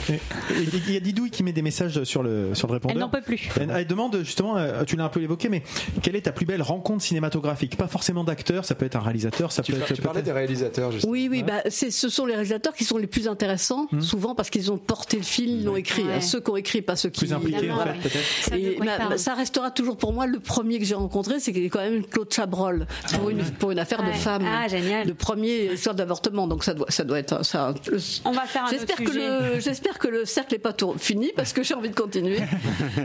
Il 0.87 0.93
y 0.93 0.97
a 0.97 0.99
Didouille 0.99 1.29
qui 1.31 1.43
met 1.43 1.51
des 1.53 1.61
messages 1.61 2.03
sur 2.03 2.23
le, 2.23 2.53
sur 2.55 2.67
le 2.67 2.73
répondeur. 2.73 2.95
Elle 2.95 3.01
n'en 3.01 3.09
peut 3.09 3.21
plus. 3.21 3.49
Elle, 3.59 3.71
elle 3.75 3.87
demande 3.87 4.17
justement, 4.19 4.57
euh, 4.57 4.83
tu 4.83 4.95
l'as 4.95 5.05
un 5.05 5.09
peu 5.09 5.21
évoqué, 5.21 5.49
mais 5.49 5.63
quelle 6.01 6.15
est 6.15 6.21
ta 6.21 6.31
plus 6.31 6.45
belle 6.45 6.61
rencontre 6.61 7.03
cinématographique? 7.03 7.77
Pas 7.77 7.87
forcément 7.87 8.23
d'acteur, 8.23 8.65
ça 8.65 8.75
peut 8.75 8.85
être 8.85 8.95
un 8.95 9.01
réalisateur, 9.01 9.51
ça 9.51 9.61
Tu, 9.63 9.71
peut 9.71 9.79
par- 9.79 9.89
être. 9.89 9.95
tu 9.95 10.01
parlais 10.01 10.21
des 10.21 10.31
réalisateurs, 10.31 10.91
justement. 10.91 11.11
Oui, 11.11 11.27
oui, 11.29 11.43
bah, 11.43 11.63
ce 11.69 11.89
sont 12.09 12.25
les 12.25 12.33
réalisateurs 12.33 12.73
qui 12.73 12.83
sont 12.85 12.97
les 12.97 13.07
plus 13.07 13.27
intéressants, 13.27 13.87
souvent 13.99 14.35
parce 14.35 14.49
qu'ils 14.49 14.71
ont 14.71 14.77
porté 14.77 15.17
le 15.17 15.23
film, 15.23 15.57
ils 15.59 15.65
l'ont 15.65 15.75
écrit. 15.75 16.03
Ouais. 16.03 16.13
hein, 16.15 16.21
ceux 16.21 16.39
qui 16.41 16.49
ont 16.49 16.57
écrit, 16.57 16.81
pas 16.81 16.95
ceux 16.95 17.09
qui. 17.09 17.21
Plus 17.21 17.33
impliqué, 17.33 17.71
en 17.71 17.77
fait, 17.79 17.93
peut-être. 18.01 18.25
Ça, 18.41 19.09
de 19.09 19.17
ça 19.17 19.33
restera 19.35 19.71
toujours 19.71 19.97
pour 19.97 20.13
moi 20.13 20.25
le 20.27 20.39
premier 20.39 20.79
que 20.79 20.85
j'ai 20.85 20.95
rencontré, 20.95 21.39
c'est 21.39 21.53
quand 21.69 21.79
même 21.79 22.03
Claude 22.05 22.31
Chabrol 22.31 22.85
pour 23.13 23.29
une 23.29 23.43
pour 23.43 23.71
une 23.71 23.79
affaire 23.79 24.03
de 24.05 24.11
femme. 24.11 24.43
Ah, 24.45 24.67
génial. 24.67 25.07
Le 25.07 25.13
premier 25.13 25.73
histoire 25.73 25.95
d'avortement, 25.95 26.47
donc 26.47 26.63
ça 26.63 26.73
doit 26.73 26.87
ça 26.89 27.03
doit 27.03 27.19
être 27.19 27.43
ça. 27.45 27.73
le- 27.89 27.97
On 28.25 28.31
va 28.31 28.41
faire 28.45 28.65
un 28.65 28.69
J'espère 28.69 28.95
que 28.97 29.07
sujet. 29.11 29.27
le 29.53 29.59
j'espère 29.59 29.99
que 29.99 30.07
le 30.07 30.25
cercle 30.25 30.53
n'est 30.53 30.59
pas 30.59 30.73
tout 30.73 30.93
fini 30.97 31.31
parce 31.35 31.53
que 31.53 31.63
j'ai 31.63 31.73
envie 31.73 31.89
de 31.89 31.95
continuer. 31.95 32.39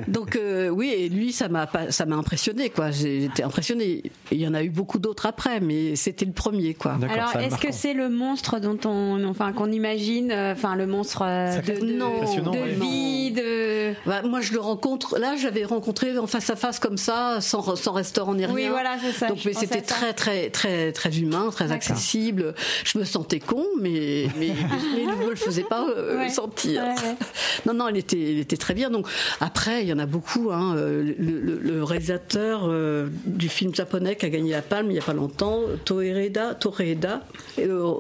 Donc 0.09 0.37
euh, 0.37 0.69
oui, 0.69 0.91
et 0.97 1.09
lui 1.09 1.33
ça 1.33 1.49
m'a 1.49 1.67
pas- 1.67 1.91
ça 1.91 2.07
m'a 2.07 2.17
impressionné 2.17 2.71
quoi. 2.71 2.91
J'ai 2.91 3.25
été 3.25 3.43
impressionné. 3.43 4.03
Il 4.33 4.41
y 4.41 4.47
en 4.49 4.55
a 4.55 4.63
eu 4.63 4.71
beaucoup 4.71 4.99
d'autres 4.99 5.27
après, 5.27 5.61
mais 5.61 5.97
c'était 5.97 6.25
le 6.25 6.33
premier 6.33 6.75
quoi. 6.75 6.97
Alors, 7.11 7.37
est-ce 7.37 7.59
que 7.59 7.73
c'est 7.73 7.95
le 7.95 8.09
monstre 8.09 8.59
dont 8.61 8.79
on, 8.85 9.25
enfin, 9.29 9.53
qu'on 9.53 9.71
imagine, 9.71 10.31
euh, 10.33 10.53
enfin, 10.53 10.75
le 10.77 10.87
monstre 10.87 11.23
euh, 11.25 11.61
de, 11.61 11.81
de, 11.81 11.93
Non, 11.93 12.21
de 12.21 12.51
ouais. 12.51 12.73
vie, 12.81 13.33
de. 13.33 13.93
Bah, 14.07 14.23
moi, 14.23 14.41
je 14.41 14.53
le 14.53 14.61
rencontre. 14.61 15.19
Là, 15.19 15.37
j'avais 15.37 15.65
rencontré 15.65 16.17
en 16.19 16.27
face 16.27 16.51
à 16.51 16.57
face 16.57 16.79
comme 16.79 16.97
ça, 16.97 17.41
sans, 17.41 17.77
sans 17.77 17.93
restaurant 17.93 18.35
ni 18.35 18.46
rien. 18.47 18.55
Oui, 18.55 18.69
voilà, 18.69 18.97
c'est 19.01 19.13
ça. 19.13 19.29
Donc, 19.29 19.39
mais 19.45 19.53
c'était 19.53 19.81
très, 19.83 20.13
très, 20.13 20.51
très, 20.51 20.93
très 20.93 21.19
humain, 21.19 21.51
très 21.53 21.71
accessible. 21.73 22.55
Je 22.85 22.99
me 22.99 23.05
sentais 23.05 23.41
con, 23.41 23.65
mais, 23.81 24.27
mais, 24.39 24.49
mais 24.95 25.03
il 25.03 25.09
ne 25.09 25.15
me 25.25 25.31
le 25.31 25.37
faisait 25.37 25.63
pas 25.65 25.87
euh, 25.89 26.19
Ouais. 26.19 26.29
sentir. 26.29 26.83
Ouais, 26.83 26.89
ouais. 26.91 27.17
Non, 27.67 27.75
non, 27.75 27.89
il 27.89 27.97
était, 27.97 28.17
il 28.19 28.39
était 28.39 28.57
très 28.57 28.75
bien. 28.75 28.91
Donc, 28.91 29.07
après, 29.41 29.83
il 29.83 29.89
y 29.89 29.93
en 29.93 29.99
a 29.99 30.07
beaucoup. 30.07 30.51
Hein. 30.53 30.75
Euh, 30.77 31.03
Le, 31.19 31.41
le- 31.41 31.59
le 31.59 31.83
réalisateur 31.85 32.63
euh, 32.65 33.09
du 33.27 33.49
film 33.49 33.75
japonais 33.75 34.17
qui 34.17 34.27
a 34.27 34.29
gagné 34.29 34.53
la 34.53 34.63
Palme 34.63 34.91
il 34.91 34.95
n'y 34.95 34.99
a 34.99 35.03
pas 35.03 35.13
longtemps, 35.13 35.61
Toereda, 35.85 36.55
Toreeda, 36.55 37.23
euh, 37.59 37.95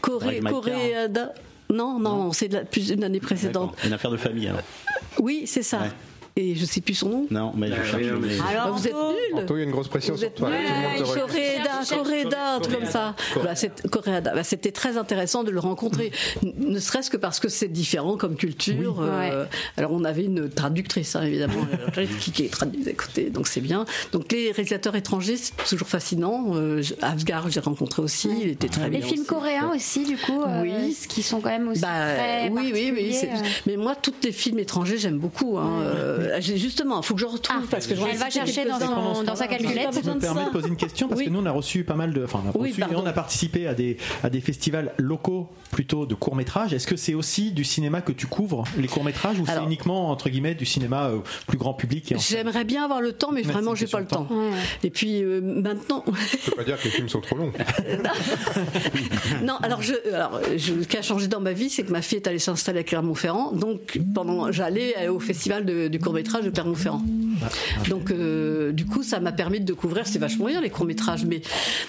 Coré. 0.00 0.40
Coréada. 0.40 1.34
Non, 1.70 1.98
non, 1.98 2.32
c'est 2.32 2.48
de 2.48 2.54
la- 2.54 2.64
plus 2.64 2.90
une 2.90 3.04
année 3.04 3.20
précédente. 3.20 3.76
Une 3.84 3.92
affaire 3.92 4.10
de 4.10 4.16
famille 4.16 4.46
alors. 4.48 4.62
Oui, 5.18 5.42
c'est 5.46 5.62
ça. 5.62 5.80
Et 6.40 6.54
je 6.54 6.64
sais 6.64 6.80
plus 6.80 6.94
son 6.94 7.08
nom. 7.08 7.26
Non, 7.32 7.52
mais 7.56 7.66
je 7.68 7.74
cherche. 7.74 7.94
oui, 7.96 8.06
non, 8.06 8.20
mais- 8.20 8.28
Ah, 8.56 8.70
vous 8.70 8.86
êtes. 8.86 8.94
Anto, 9.34 9.56
il 9.56 9.58
y 9.58 9.62
a 9.62 9.64
une 9.64 9.72
grosse 9.72 9.88
pression 9.88 10.14
Vous 10.14 10.20
sur 10.20 10.28
êtes 10.28 10.36
toi. 10.36 10.50
Coréda, 10.98 11.80
Coréda, 11.96 12.54
un 12.54 12.60
truc 12.60 12.78
comme 12.78 12.88
ça. 12.88 13.16
Coréda. 13.90 14.34
Bah, 14.34 14.44
C'était 14.44 14.70
très 14.70 14.96
intéressant 14.96 15.42
de 15.42 15.50
le 15.50 15.58
rencontrer, 15.58 16.12
ne 16.42 16.78
serait-ce 16.78 17.10
que 17.10 17.16
parce 17.16 17.40
que 17.40 17.48
c'est 17.48 17.66
différent 17.68 18.16
comme 18.16 18.36
culture. 18.36 19.00
euh, 19.00 19.46
alors 19.76 19.92
on 19.92 20.04
avait 20.04 20.24
une 20.24 20.48
traductrice, 20.48 21.16
hein, 21.16 21.22
évidemment, 21.22 21.54
euh, 21.98 22.06
qui, 22.20 22.30
qui 22.30 22.44
est 22.44 22.52
traduite 22.52 22.86
à 22.86 22.92
côté, 22.92 23.30
donc 23.30 23.48
c'est 23.48 23.60
bien. 23.60 23.84
Donc 24.12 24.30
les 24.32 24.52
réalisateurs 24.52 24.94
étrangers, 24.94 25.36
c'est 25.36 25.56
toujours 25.68 25.88
fascinant. 25.88 26.52
Euh, 26.54 26.82
Asghar, 27.02 27.50
j'ai 27.50 27.60
rencontré 27.60 28.00
aussi, 28.02 28.30
il 28.42 28.48
était 28.50 28.68
très 28.68 28.84
Les 28.88 28.98
bien. 28.98 29.06
films 29.06 29.20
aussi. 29.22 29.28
coréens 29.28 29.70
aussi, 29.74 30.04
du 30.04 30.16
coup, 30.16 30.42
euh, 30.42 30.62
Oui. 30.62 30.96
qui 31.08 31.22
sont 31.24 31.40
quand 31.40 31.50
même 31.50 31.68
aussi 31.68 31.80
Bah, 31.80 31.88
très 32.16 32.48
oui, 32.50 32.70
oui, 32.72 32.92
oui. 32.94 33.16
euh. 33.24 33.26
Mais 33.66 33.76
moi, 33.76 33.96
tous 34.00 34.14
les 34.22 34.32
films 34.32 34.60
étrangers, 34.60 34.98
j'aime 34.98 35.18
beaucoup. 35.18 35.58
Hein. 35.58 35.82
Euh, 36.28 36.40
justement, 36.40 37.00
il 37.00 37.04
faut 37.04 37.14
que 37.14 37.20
je 37.20 37.26
retrouve 37.26 37.66
parce 37.68 37.86
que 37.86 37.94
je 37.94 38.00
Elle 38.02 38.16
va 38.16 38.30
chercher 38.30 38.64
dans, 38.66 38.78
son- 38.80 39.22
dans 39.22 39.36
sa 39.36 39.46
calculette. 39.48 39.88
Je 40.04 40.10
me 40.10 40.18
permets 40.18 40.44
de 40.44 40.50
poser 40.50 40.68
une 40.68 40.76
question 40.76 41.08
parce 41.08 41.20
Oui. 41.20 41.26
que 41.26 41.30
nous 41.30 41.40
on 41.40 41.46
a 41.46 41.50
reçu 41.50 41.84
pas 41.84 41.94
mal 41.94 42.12
de, 42.12 42.24
enfin 42.24 42.42
on 42.44 42.48
a 42.50 42.52
Oui, 42.58 42.70
reçu 42.70 42.80
et 42.82 42.96
on 42.96 43.06
a 43.06 43.12
participé 43.12 43.66
à 43.66 43.74
des 43.74 43.96
à 44.22 44.30
des 44.30 44.40
festivals 44.40 44.92
locaux 44.98 45.48
plutôt 45.70 46.06
de 46.06 46.14
courts 46.14 46.36
métrages. 46.36 46.72
Est-ce 46.72 46.86
que 46.86 46.96
c'est 46.96 47.14
aussi 47.14 47.52
du 47.52 47.64
cinéma 47.64 48.00
que 48.00 48.12
tu 48.12 48.26
couvres 48.26 48.64
les 48.78 48.88
courts 48.88 49.04
métrages 49.04 49.38
ou 49.38 49.46
c'est 49.46 49.62
uniquement 49.62 50.10
entre 50.10 50.28
guillemets 50.28 50.54
du 50.54 50.66
cinéma 50.66 51.08
euh, 51.08 51.18
plus 51.46 51.58
grand 51.58 51.74
public 51.74 52.14
J'aimerais 52.18 52.64
bien 52.64 52.84
avoir 52.84 53.00
le 53.00 53.12
temps, 53.12 53.30
mais 53.32 53.44
Ouais, 53.46 53.52
vraiment, 53.52 53.74
j'ai 53.74 53.86
pas 53.86 54.00
le 54.00 54.06
temps. 54.06 54.26
Et 54.82 54.90
puis 54.90 55.22
euh, 55.22 55.40
maintenant, 55.40 56.04
Je 56.06 56.50
peux 56.50 56.56
pas 56.56 56.64
dire 56.64 56.78
que 56.78 56.84
les 56.84 56.90
films 56.90 57.08
sont 57.08 57.20
trop 57.20 57.36
longs. 57.36 57.52
non. 59.42 59.56
Alors, 59.62 59.82
je, 59.82 59.94
alors, 60.12 60.40
je, 60.56 60.82
ce 60.82 60.86
qui 60.88 60.96
a 60.96 61.02
changé 61.02 61.28
dans 61.28 61.40
ma 61.40 61.52
vie, 61.52 61.70
c'est 61.70 61.82
que 61.82 61.92
ma 61.92 62.02
fille 62.02 62.18
est 62.18 62.26
allée 62.26 62.38
s'installer 62.38 62.80
à 62.80 62.82
Clermont-Ferrand. 62.84 63.52
Donc, 63.52 63.98
pendant, 64.14 64.50
j'allais 64.52 65.08
au 65.08 65.20
festival 65.20 65.64
de- 65.64 65.88
du 65.88 65.98
court 65.98 66.12
métrage 66.18 66.44
de 66.44 66.50
Clermont-Ferrand. 66.50 67.02
Donc, 67.88 68.10
euh, 68.10 68.72
du 68.72 68.84
coup, 68.84 69.02
ça 69.02 69.20
m'a 69.20 69.32
permis 69.32 69.60
de 69.60 69.64
découvrir. 69.64 70.06
C'est 70.06 70.18
vachement 70.18 70.46
bien 70.46 70.60
les 70.60 70.70
courts 70.70 70.84
métrages, 70.86 71.24
mais 71.24 71.40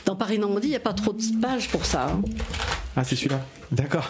dans 0.06 0.16
Paris 0.16 0.40
Normandie, 0.40 0.68
il 0.68 0.72
n'y 0.72 0.76
a 0.76 0.80
pas 0.80 0.94
trop 0.94 1.12
de 1.14 1.22
pages 1.42 1.68
pour 1.70 1.86
ça. 1.86 2.08
hein. 2.08 2.22
Ah 2.96 3.04
c'est 3.04 3.16
celui-là. 3.16 3.40
D'accord. 3.72 4.10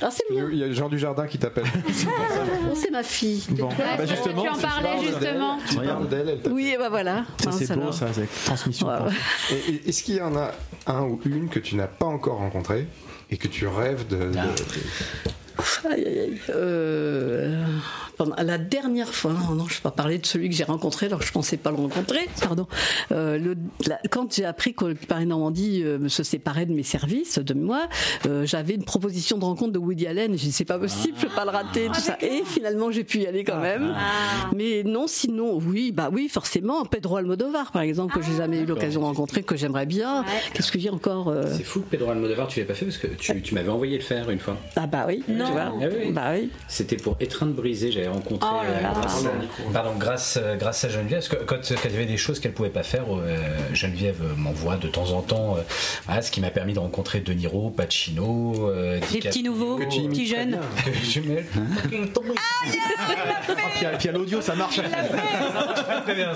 Alors, 0.00 0.12
c'est 0.12 0.22
bien. 0.30 0.48
Il 0.50 0.58
y 0.58 0.64
a 0.64 0.72
Jean 0.72 0.88
Dujardin 0.88 1.26
qui 1.26 1.36
t'appelle. 1.38 1.64
C'est 2.74 2.90
ma 2.90 3.02
fille. 3.02 3.42
Bon, 3.50 3.68
Ah, 3.72 3.96
bah, 3.98 4.04
tu- 4.04 4.10
justement, 4.14 4.42
tu 4.42 4.48
en 4.48 4.54
parlais 4.56 5.02
justement. 5.04 5.58
Tu 5.68 5.76
parles 5.76 6.08
d'elle. 6.08 6.38
Oui, 6.50 6.68
et 6.74 6.78
ben 6.78 6.88
voilà. 6.88 7.24
ça 7.42 7.50
c'est 7.52 7.74
beau 7.76 7.90
ça, 7.92 8.06
c'est 8.14 8.28
transmission. 8.44 8.86
Ouais, 8.86 8.94
ouais. 9.50 9.80
Est-ce 9.86 10.02
qu'il 10.04 10.14
y 10.16 10.20
en 10.20 10.36
a 10.36 10.52
un 10.86 11.02
ou 11.02 11.20
une 11.26 11.48
que 11.48 11.58
tu 11.58 11.74
n'as 11.74 11.88
pas 11.88 12.06
encore 12.06 12.38
rencontré 12.38 12.86
et 13.30 13.36
que 13.36 13.48
tu 13.48 13.66
rêves 13.66 14.06
de. 14.06 14.30
aïe. 14.38 14.48
Euh, 16.50 17.62
pendant 18.16 18.36
la 18.36 18.58
dernière 18.58 19.08
fois, 19.14 19.32
non, 19.32 19.54
non, 19.54 19.66
je 19.66 19.74
ne 19.74 19.76
vais 19.78 19.82
pas 19.82 19.90
parler 19.90 20.18
de 20.18 20.26
celui 20.26 20.48
que 20.48 20.54
j'ai 20.54 20.64
rencontré, 20.64 21.06
alors 21.06 21.18
que 21.20 21.24
je 21.24 21.30
ne 21.30 21.34
pensais 21.34 21.56
pas 21.56 21.70
le 21.70 21.76
rencontrer, 21.76 22.28
pardon. 22.40 22.66
Euh, 23.12 23.38
le- 23.38 23.56
la- 23.86 24.00
quand 24.10 24.34
j'ai 24.34 24.44
appris 24.44 24.74
que 24.74 24.92
Paris 25.06 25.26
Normandie 25.26 25.82
euh, 25.84 26.08
se 26.08 26.22
séparait 26.22 26.66
de 26.66 26.72
mes 26.72 26.82
services, 26.82 27.38
de 27.38 27.54
moi, 27.54 27.88
euh, 28.26 28.44
j'avais 28.46 28.74
une 28.74 28.84
proposition 28.84 29.38
de 29.38 29.44
rencontre 29.44 29.72
de 29.72 29.78
Woody 29.78 30.06
Allen. 30.06 30.32
J'ai 30.32 30.46
dit, 30.46 30.52
c'est 30.52 30.64
pas 30.64 30.78
possible, 30.78 31.14
je 31.18 31.24
ne 31.24 31.28
peux 31.30 31.34
pas 31.36 31.44
le 31.44 31.50
rater, 31.50 31.86
tout 31.92 32.00
ça. 32.00 32.16
Et 32.20 32.42
finalement, 32.44 32.90
j'ai 32.90 33.04
pu 33.04 33.18
y 33.18 33.26
aller 33.26 33.44
quand 33.44 33.60
même. 33.60 33.94
Mais 34.54 34.82
non, 34.84 35.06
sinon, 35.06 35.58
oui, 35.64 35.92
bah 35.92 36.10
oui, 36.12 36.28
forcément, 36.28 36.84
Pedro 36.84 37.16
Almodovar, 37.16 37.70
par 37.72 37.82
exemple, 37.82 38.14
que 38.14 38.22
j'ai 38.22 38.36
jamais 38.36 38.60
eu 38.60 38.66
l'occasion 38.66 39.00
de 39.00 39.06
rencontrer, 39.06 39.42
que 39.42 39.56
j'aimerais 39.56 39.86
bien. 39.86 40.24
Qu'est-ce 40.54 40.72
que 40.72 40.78
j'ai 40.78 40.90
encore 40.90 41.28
euh, 41.28 41.44
C'est 41.56 41.64
fou 41.64 41.80
que 41.80 41.86
Pedro 41.90 42.10
Almodovar, 42.10 42.48
tu 42.48 42.58
l'aies 42.60 42.66
pas 42.66 42.74
fait 42.74 42.86
parce 42.86 42.98
que 42.98 43.06
tu, 43.06 43.40
tu 43.42 43.54
m'avais 43.54 43.68
envoyé 43.68 43.96
le 43.96 44.02
faire 44.04 44.30
une 44.30 44.38
fois. 44.40 44.56
Ah 44.76 44.86
bah 44.86 45.04
oui, 45.06 45.22
tu 45.48 45.52
vois. 45.52 45.72
Ah 45.82 45.86
oui. 45.90 46.12
Bah 46.12 46.30
oui. 46.34 46.50
C'était 46.68 46.96
pour 46.96 47.16
Étreinte 47.20 47.54
brisée, 47.54 47.90
j'avais 47.92 48.08
rencontré 48.08 48.48
Oh 48.50 48.62
là 48.62 48.68
euh, 48.70 48.82
là. 48.82 48.92
grâce, 48.94 49.24
à, 49.26 49.30
pardon, 49.72 49.92
grâce, 49.98 50.38
euh, 50.42 50.56
grâce 50.56 50.84
à 50.84 50.88
Geneviève, 50.88 51.18
parce 51.18 51.28
que 51.28 51.36
quand, 51.44 51.56
quand 51.56 51.84
il 51.88 51.92
y 51.92 51.94
avait 51.96 52.06
des 52.06 52.16
choses 52.16 52.38
qu'elle 52.40 52.52
pouvait 52.52 52.68
pas 52.68 52.82
faire, 52.82 53.04
euh, 53.10 53.36
Geneviève 53.74 54.20
m'envoie 54.36 54.76
de 54.76 54.88
temps 54.88 55.10
en 55.12 55.22
temps, 55.22 55.56
euh, 55.56 55.60
voilà, 56.06 56.22
ce 56.22 56.30
qui 56.30 56.40
m'a 56.40 56.50
permis 56.50 56.72
de 56.74 56.78
rencontrer 56.78 57.20
De 57.20 57.32
Niro, 57.32 57.70
Pacino, 57.70 58.68
euh, 58.70 59.00
Des 59.12 59.18
petits 59.20 59.42
nouveaux, 59.42 59.80
imites 59.80 60.10
petits 60.10 60.26
jeunes. 60.26 60.58
Ah, 62.36 63.62
puis, 63.76 63.86
à- 63.86 63.90
puis 63.90 64.08
à 64.08 64.12
l'audio, 64.12 64.40
ça 64.40 64.54
marche. 64.54 64.80
Très 66.04 66.14
bien. 66.14 66.32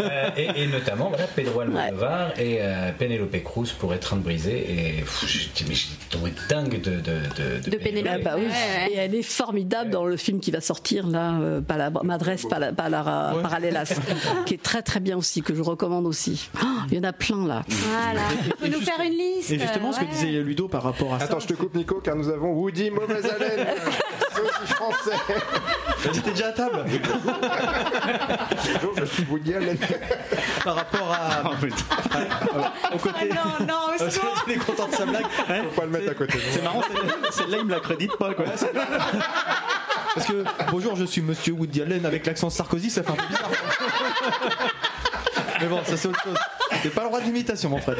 Euh, 0.00 0.30
et, 0.36 0.62
et 0.62 0.66
notamment 0.66 1.08
voilà, 1.08 1.24
Pedro 1.34 1.60
Almodovar 1.60 2.38
et 2.38 2.58
euh, 2.60 2.90
Penelope 2.98 3.42
Cruz 3.42 3.68
pour 3.78 3.92
Étreinte 3.94 4.22
brisée. 4.22 4.66
Et 4.70 5.00
pff, 5.02 5.24
j'étais 5.26 5.64
tombé 6.10 6.32
dingue 6.48 6.80
de, 6.80 6.96
de, 6.96 7.00
de, 7.36 7.70
de 7.70 8.08
Ah 8.08 8.18
bah 8.18 8.36
oui. 8.40 8.92
Et 8.92 8.96
elle 8.96 9.14
est 9.14 9.22
formidable 9.22 9.90
dans 9.90 10.04
le 10.04 10.16
film 10.16 10.40
qui 10.40 10.50
va 10.50 10.60
sortir 10.60 11.06
là, 11.06 11.38
euh, 11.40 11.60
pas 11.60 11.76
la 11.76 11.90
m'adresse 11.90 12.46
pas 12.46 12.58
la, 12.58 12.72
pas 12.72 12.88
la 12.88 13.34
Parallelas, 13.42 13.94
qui 14.46 14.54
est 14.54 14.62
très 14.62 14.82
très 14.82 15.00
bien 15.00 15.16
aussi, 15.16 15.42
que 15.42 15.54
je 15.54 15.62
recommande 15.62 16.06
aussi. 16.06 16.48
Oh, 16.62 16.66
Il 16.90 16.96
y 16.96 17.00
en 17.00 17.04
a 17.04 17.12
plein 17.12 17.46
là. 17.46 17.64
Voilà. 17.68 18.20
Faut 18.58 18.66
nous 18.66 18.80
faire 18.80 19.00
une 19.04 19.12
liste. 19.16 19.50
Et 19.50 19.58
justement, 19.58 19.92
ce 19.92 20.00
que 20.00 20.04
disait 20.06 20.42
Ludo 20.42 20.68
par 20.68 20.82
rapport 20.82 21.14
à 21.14 21.18
ça. 21.18 21.24
Attends, 21.26 21.40
je 21.40 21.48
te 21.48 21.54
coupe 21.54 21.74
Nico, 21.74 22.00
car 22.02 22.16
nous 22.16 22.28
avons 22.28 22.52
Woody 22.52 22.90
Mauvaise 22.90 23.26
Haleine. 23.26 23.66
Aussi 24.42 24.72
français. 24.74 25.16
J'étais 26.12 26.30
déjà 26.30 26.48
à 26.48 26.52
table. 26.52 26.84
Bonjour, 28.74 28.94
je 28.98 29.04
suis 29.04 29.24
Woody 29.24 29.54
Allen. 29.54 29.78
Par 30.64 30.74
rapport 30.76 31.12
à. 31.12 31.50
au 32.94 32.98
côté. 32.98 33.28
non, 33.28 33.66
non, 33.66 33.74
au 33.94 33.98
Parce 33.98 34.14
secours. 34.14 34.44
qu'il 34.44 34.52
est 34.54 34.56
content 34.56 34.88
de 34.88 34.94
sa 34.94 35.06
blague. 35.06 35.24
Faut 35.24 35.80
pas 35.80 35.84
le 35.84 35.90
mettre 35.90 36.10
à 36.10 36.14
côté 36.14 36.38
de 36.38 36.42
C'est 36.50 36.62
marrant, 36.62 36.82
celle- 36.82 37.32
celle-là, 37.32 37.56
il 37.60 37.64
me 37.66 37.70
la 37.74 37.80
crédite 37.80 38.16
pas, 38.16 38.32
quoi. 38.34 38.44
Parce 40.14 40.26
que, 40.26 40.44
bonjour, 40.70 40.96
je 40.96 41.04
suis 41.04 41.20
monsieur 41.22 41.52
Woody 41.52 41.82
Allen 41.82 42.04
avec 42.06 42.26
l'accent 42.26 42.50
Sarkozy, 42.50 42.90
ça 42.90 43.02
fait 43.02 43.10
un 43.12 43.14
peu 43.14 43.26
bizarre. 43.28 43.50
Mais 45.60 45.66
bon, 45.66 45.80
ça 45.84 45.96
c'est 45.96 46.08
autre 46.08 46.22
chose. 46.22 46.36
C'est 46.82 46.94
pas 46.94 47.02
le 47.02 47.08
droit 47.08 47.20
d'imitation, 47.20 47.70
mon 47.70 47.78
frère. 47.78 47.96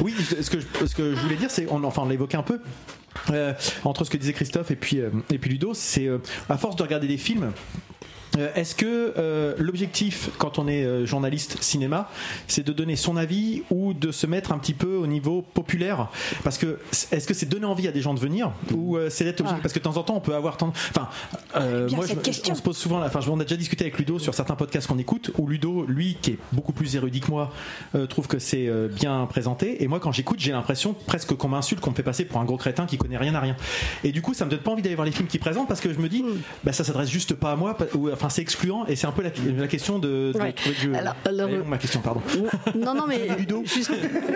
Oui, 0.00 0.14
ce 0.18 0.50
que 0.50 1.14
je, 1.14 1.20
voulais 1.20 1.36
dire, 1.36 1.50
c'est, 1.50 1.68
enfin, 1.70 2.02
on 2.02 2.08
l'évoquait 2.08 2.36
un 2.36 2.42
peu. 2.42 2.60
euh, 3.30 3.52
entre 3.84 4.04
ce 4.04 4.10
que 4.10 4.16
disait 4.16 4.32
Christophe 4.32 4.70
et 4.70 4.76
puis, 4.76 5.00
euh, 5.00 5.10
Ludo, 5.30 5.74
c'est 5.74 6.06
euh, 6.06 6.18
à 6.48 6.56
force 6.56 6.76
de 6.76 6.82
regarder 6.82 7.06
des 7.06 7.16
films, 7.16 7.52
Est-ce 8.54 8.74
que 8.74 9.14
euh, 9.16 9.54
l'objectif, 9.58 10.30
quand 10.38 10.58
on 10.58 10.66
est 10.68 10.84
euh, 10.84 11.06
journaliste 11.06 11.62
cinéma, 11.62 12.08
c'est 12.48 12.64
de 12.66 12.72
donner 12.72 12.96
son 12.96 13.16
avis 13.16 13.62
ou 13.70 13.92
de 13.94 14.10
se 14.12 14.26
mettre 14.26 14.52
un 14.52 14.58
petit 14.58 14.74
peu 14.74 14.96
au 14.96 15.06
niveau 15.06 15.42
populaire? 15.42 16.08
Parce 16.42 16.58
que 16.58 16.78
est-ce 17.12 17.26
que 17.26 17.34
c'est 17.34 17.46
donner 17.46 17.66
envie 17.66 17.86
à 17.88 17.92
des 17.92 18.00
gens 18.00 18.14
de 18.14 18.20
venir 18.20 18.50
ou 18.74 18.96
euh, 18.96 19.08
c'est 19.10 19.24
d'être 19.24 19.40
objectif 19.40 19.62
Parce 19.62 19.72
que 19.74 19.78
de 19.78 19.84
temps 19.84 19.96
en 19.96 20.02
temps, 20.02 20.16
on 20.16 20.20
peut 20.20 20.34
avoir 20.34 20.56
tendance. 20.56 20.76
Enfin, 20.90 21.08
euh, 21.56 21.86
Bien 21.86 21.96
moi, 21.96 22.06
je- 22.06 22.50
on 22.50 22.54
se 22.54 22.62
pose 22.62 22.76
souvent. 22.76 23.02
Enfin, 23.04 23.20
on 23.30 23.38
a 23.40 23.44
déjà 23.44 23.56
discuté 23.56 23.84
avec 23.84 23.98
Ludo 23.98 24.18
sur 24.18 24.34
certains 24.34 24.56
podcasts 24.56 24.86
qu'on 24.86 24.98
écoute 24.98 25.30
où 25.38 25.46
Ludo, 25.46 25.84
lui, 25.86 26.16
qui 26.20 26.32
est 26.32 26.38
beaucoup 26.52 26.72
plus 26.72 26.96
érudit 26.96 27.20
que 27.20 27.30
moi, 27.30 27.52
euh, 27.94 28.06
trouve 28.06 28.26
que 28.26 28.38
c'est 28.38 28.66
euh, 28.68 28.88
bien 28.88 29.26
présenté. 29.26 29.82
Et 29.82 29.88
moi, 29.88 30.00
quand 30.00 30.12
j'écoute, 30.12 30.40
j'ai 30.40 30.52
l'impression 30.52 30.94
presque 31.06 31.34
qu'on 31.34 31.48
m'insulte, 31.48 31.80
qu'on 31.80 31.90
me 31.90 31.96
fait 31.96 32.02
passer 32.02 32.24
pour 32.24 32.40
un 32.40 32.44
gros 32.44 32.56
crétin 32.56 32.86
qui 32.86 32.98
connaît 32.98 33.16
rien 33.18 33.34
à 33.34 33.40
rien. 33.40 33.56
Et 34.02 34.12
du 34.12 34.22
coup, 34.22 34.34
ça 34.34 34.44
me 34.44 34.50
donne 34.50 34.60
pas 34.60 34.70
envie 34.72 34.82
d'aller 34.82 34.94
voir 34.94 35.06
les 35.06 35.12
films 35.12 35.28
qui 35.28 35.38
présentent 35.38 35.68
parce 35.68 35.80
que 35.80 35.92
je 35.92 35.98
me 35.98 36.08
dis, 36.08 36.24
bah, 36.64 36.72
ça 36.72 36.84
s'adresse 36.84 37.08
juste 37.10 37.34
pas 37.34 37.52
à 37.52 37.56
moi. 37.56 37.76
ou, 37.94 38.10
enfin, 38.10 38.23
c'est 38.30 38.42
excluant 38.42 38.86
et 38.86 38.96
c'est 38.96 39.06
un 39.06 39.12
peu 39.12 39.22
la, 39.22 39.30
la 39.56 39.66
question 39.68 39.98
de, 39.98 40.32
de 40.34 40.38
Ouais. 40.38 40.52
trouver 40.52 40.74
du. 40.80 40.94
Alors- 40.94 41.14
alors, 41.24 41.48
Elle 41.48 41.54
est 41.54 41.58
longue, 41.58 41.68
ma 41.68 41.78
question, 41.78 42.00
pardon. 42.00 42.20
Non, 42.74 42.94
non, 42.94 43.06
mais 43.06 43.28
juste- 43.64 43.92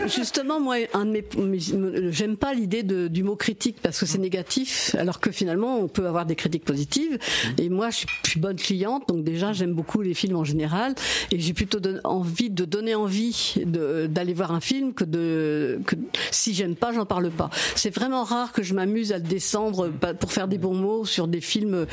justement, 0.06 0.60
moi, 0.60 0.77
un 0.94 1.05
de 1.06 1.10
mes, 1.10 1.24
mes- 1.39 2.12
j'aime 2.12 2.36
pas 2.36 2.55
l'idée 2.55 2.82
du 2.82 3.23
mot 3.23 3.36
critique 3.36 3.77
parce 3.82 3.98
que 4.01 4.06
c'est 4.06 4.19
négatif, 4.19 4.94
alors 4.98 5.20
que 5.20 5.31
finalement, 5.31 5.78
on 5.78 5.89
peut 5.89 6.06
avoir 6.06 6.27
des 6.27 6.36
critiques 6.36 6.65
positives. 6.65 7.19
Et 7.59 7.69
moi, 7.69 7.90
je 7.90 7.97
suis, 7.98 8.06
je 8.24 8.31
suis 8.31 8.40
bonne 8.40 8.56
cliente, 8.56 9.09
donc 9.09 9.24
déjà, 9.24 9.52
j'aime 9.52 9.73
beaucoup 9.74 10.02
les 10.02 10.15
films 10.15 10.36
en 10.36 10.44
général, 10.44 10.94
et 11.31 11.39
j'ai 11.40 11.52
plutôt 11.52 11.81
don- 11.81 12.01
envie 12.05 12.51
de 12.51 12.65
donner 12.65 12.94
envie 12.94 13.55
d'aller 13.65 14.35
voir 14.35 14.52
un 14.52 14.60
film 14.60 14.93
que 14.94 15.05
de 15.05 15.81
que 15.86 15.97
si 16.31 16.55
j'aime 16.55 16.74
pas, 16.77 16.93
j'en 16.93 17.06
parle 17.06 17.31
pas. 17.31 17.51
C'est 17.74 17.94
vraiment 17.94 18.24
rare 18.24 18.52
que 18.52 18.62
je 18.62 18.74
m'amuse 18.74 19.12
à 19.12 19.19
le 19.19 19.24
descendre 19.24 19.89
pas- 19.89 20.15
pour 20.15 20.32
faire 20.32 20.48
des 20.48 20.59
bons 20.59 20.74
mots 20.74 21.05
sur 21.05 21.28
des 21.28 21.40
films, 21.40 21.86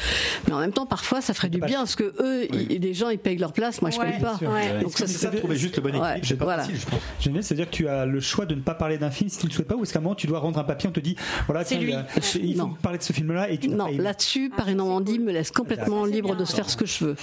mais 0.47 0.53
en 0.53 0.59
même 0.59 0.71
temps, 0.73 0.85
parfois, 0.85 1.21
ça 1.21 1.33
ferait 1.33 1.49
du 1.49 1.59
bien 1.59 1.74
parce 1.79 1.95
que 1.95 2.13
eux, 2.21 2.47
ils- 2.53 2.81
les 2.81 2.93
gens, 2.93 3.09
ils 3.09 3.17
payent 3.19 3.37
leur 3.37 3.53
place, 3.53 3.81
moi, 3.81 3.89
je 3.91 3.99
Ouais, 3.99 4.11
paye 4.11 4.21
pas. 4.21 4.37
Ouais. 4.41 4.81
Donc 4.81 4.91
ça, 4.97 5.07
c'est 5.07 5.17
ça, 5.17 5.29
trouver 5.29 5.55
juste 5.55 5.75
le 5.77 5.81
bon 5.81 5.89
équilibre, 5.89 6.05
Ouais, 6.07 6.21
c'est 6.23 6.35
pas 6.37 6.45
voilà. 6.45 6.63
facile, 6.63 6.79
je 6.79 6.85
pense. 6.85 6.99
Génial, 7.19 7.43
c'est-à-dire 7.43 7.69
que 7.69 7.75
tu 7.75 7.87
as 7.87 8.05
le 8.05 8.19
choix 8.19 8.45
de 8.45 8.55
ne 8.55 8.61
pas 8.61 8.73
parler 8.75 8.97
d'un 8.97 9.11
film 9.11 9.29
si 9.29 9.37
tu 9.37 9.45
ne 9.45 9.49
le 9.49 9.55
souhaites 9.55 9.67
pas, 9.67 9.75
ou 9.75 9.83
est-ce 9.83 9.93
qu'à 9.93 9.99
un 9.99 10.01
moment 10.01 10.15
tu 10.15 10.27
dois 10.27 10.39
rendre 10.39 10.59
un 10.59 10.63
papier, 10.63 10.89
on 10.89 10.91
te 10.91 10.99
dit, 10.99 11.15
voilà, 11.47 11.63
C'est 11.63 11.77
tiens, 11.79 11.99
a- 12.07 12.37
lui. 12.37 12.49
il 12.51 12.57
faut 12.57 12.67
parler 12.81 12.97
de 12.97 13.03
ce 13.03 13.13
film-là 13.13 13.49
et 13.49 13.57
tu 13.57 13.69
Non, 13.69 13.87
là-dessus, 13.97 14.49
Paris 14.55 14.75
Normandie 14.75 15.19
me 15.19 15.31
laisse 15.31 15.51
complètement 15.51 16.05
libre 16.05 16.35
de 16.35 16.45
se 16.45 16.55
faire 16.55 16.69
ce 16.69 16.77
que 16.77 16.85
je 16.85 17.03
veux. 17.05 17.15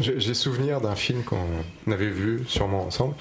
J'ai 0.00 0.34
souvenir 0.34 0.80
d'un 0.80 0.94
film 0.94 1.22
qu'on 1.22 1.92
avait 1.92 2.10
vu 2.10 2.40
sûrement 2.46 2.84
ensemble. 2.86 3.14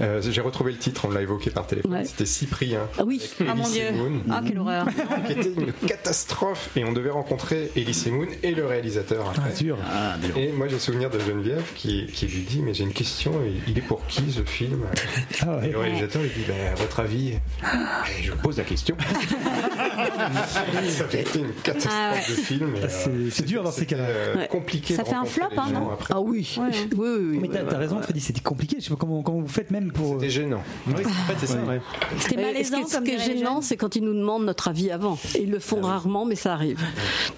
Euh, 0.00 0.20
J'ai 0.22 0.40
retrouvé 0.40 0.72
le 0.72 0.78
titre, 0.78 1.06
on 1.06 1.10
l'a 1.10 1.22
évoqué 1.22 1.50
par 1.50 1.66
téléphone. 1.66 1.92
Ouais. 1.92 2.04
C'était 2.04 2.26
Cyprien. 2.26 2.80
Ah 2.98 3.02
oui. 3.04 3.20
Ah 3.48 3.54
mon 3.54 3.68
dieu. 3.68 3.90
Moon, 3.92 4.20
Ah 4.30 4.40
quelle 4.46 4.58
horreur. 4.58 4.86
qui 5.26 5.32
était 5.32 5.52
une 5.52 5.72
catastrophe. 5.86 6.70
Et 6.76 6.84
on 6.84 6.92
devait 6.92 7.10
rencontrer 7.10 7.70
Elise 7.76 8.06
Moon 8.06 8.26
et 8.42 8.52
le 8.52 8.66
réalisateur 8.66 9.32
Ah. 9.84 10.16
Et 10.36 10.52
moi 10.52 10.68
j'ai 10.68 10.78
souvenir 10.78 11.10
de 11.10 11.18
Geneviève 11.18 11.64
qui, 11.74 12.06
qui 12.06 12.26
lui 12.26 12.42
dit 12.42 12.60
Mais 12.62 12.74
j'ai 12.74 12.84
une 12.84 12.92
question, 12.92 13.32
il 13.66 13.76
est 13.76 13.82
pour 13.82 14.06
qui 14.06 14.30
ce 14.30 14.42
film? 14.42 14.84
Ah 15.42 15.58
ouais. 15.58 15.68
Et 15.68 15.72
le 15.72 15.78
réalisateur 15.78 16.22
lui 16.22 16.30
dit 16.30 16.44
bah, 16.46 16.54
À 16.72 16.74
votre 16.74 17.00
avis? 17.00 17.28
Et 17.30 18.22
Je 18.22 18.32
pose 18.32 18.58
la 18.58 18.64
question. 18.64 18.96
Ça 20.88 21.04
avait 21.04 21.20
été 21.22 21.38
une 21.40 21.52
catastrophe 21.62 21.94
Ah 21.96 22.12
ouais. 22.14 22.20
de 22.36 22.40
film. 22.40 22.74
et, 22.76 22.80
Ah, 22.84 22.88
c'est- 22.88 23.10
euh, 23.10 23.28
c'est 23.30 23.46
dur 23.46 23.62
dans 23.62 23.70
ces 23.70 23.80
c'était, 23.80 23.96
cas-là. 23.96 24.08
euh, 24.08 24.36
Ouais. 24.36 24.48
compliqué. 24.48 24.94
Ça 24.94 25.04
fait 25.04 25.14
un 25.14 25.24
flop, 25.24 25.46
hein, 25.56 25.66
non 25.72 25.90
après. 25.92 26.14
Ah 26.16 26.20
oui. 26.20 26.56
Ouais. 26.58 26.64
oui, 26.72 26.88
oui, 26.98 27.28
oui. 27.32 27.38
Mais 27.40 27.48
t'as, 27.48 27.76
raison, 27.76 28.00
Freddy, 28.02 28.20
c'était 28.20 28.40
compliqué. 28.40 28.76
Je 28.78 28.84
sais 28.84 28.90
pas 28.90 28.96
comment, 28.96 29.22
comment 29.22 29.40
vous 29.40 29.48
faites 29.48 29.70
même 29.70 29.92
pour. 29.92 30.14
C'était 30.14 30.30
gênant. 30.30 30.62
Oui, 30.86 30.94
en 30.94 31.08
fait, 31.08 31.34
c'est 31.40 31.46
ça. 31.46 31.58
ouais. 31.62 31.80
C'était 32.18 32.36
malaisant 32.42 32.86
ce 32.86 32.98
qui 33.00 33.10
est 33.12 33.18
gênant, 33.18 33.60
c'est 33.62 33.76
quand 33.76 33.96
ils 33.96 34.04
nous 34.04 34.14
demandent 34.14 34.44
notre 34.44 34.68
avis 34.68 34.90
avant. 34.90 35.18
Et 35.34 35.42
ils 35.42 35.50
le 35.50 35.58
font 35.58 35.80
rarement, 35.80 36.24
mais 36.24 36.36
ça 36.36 36.52
arrive. 36.52 36.80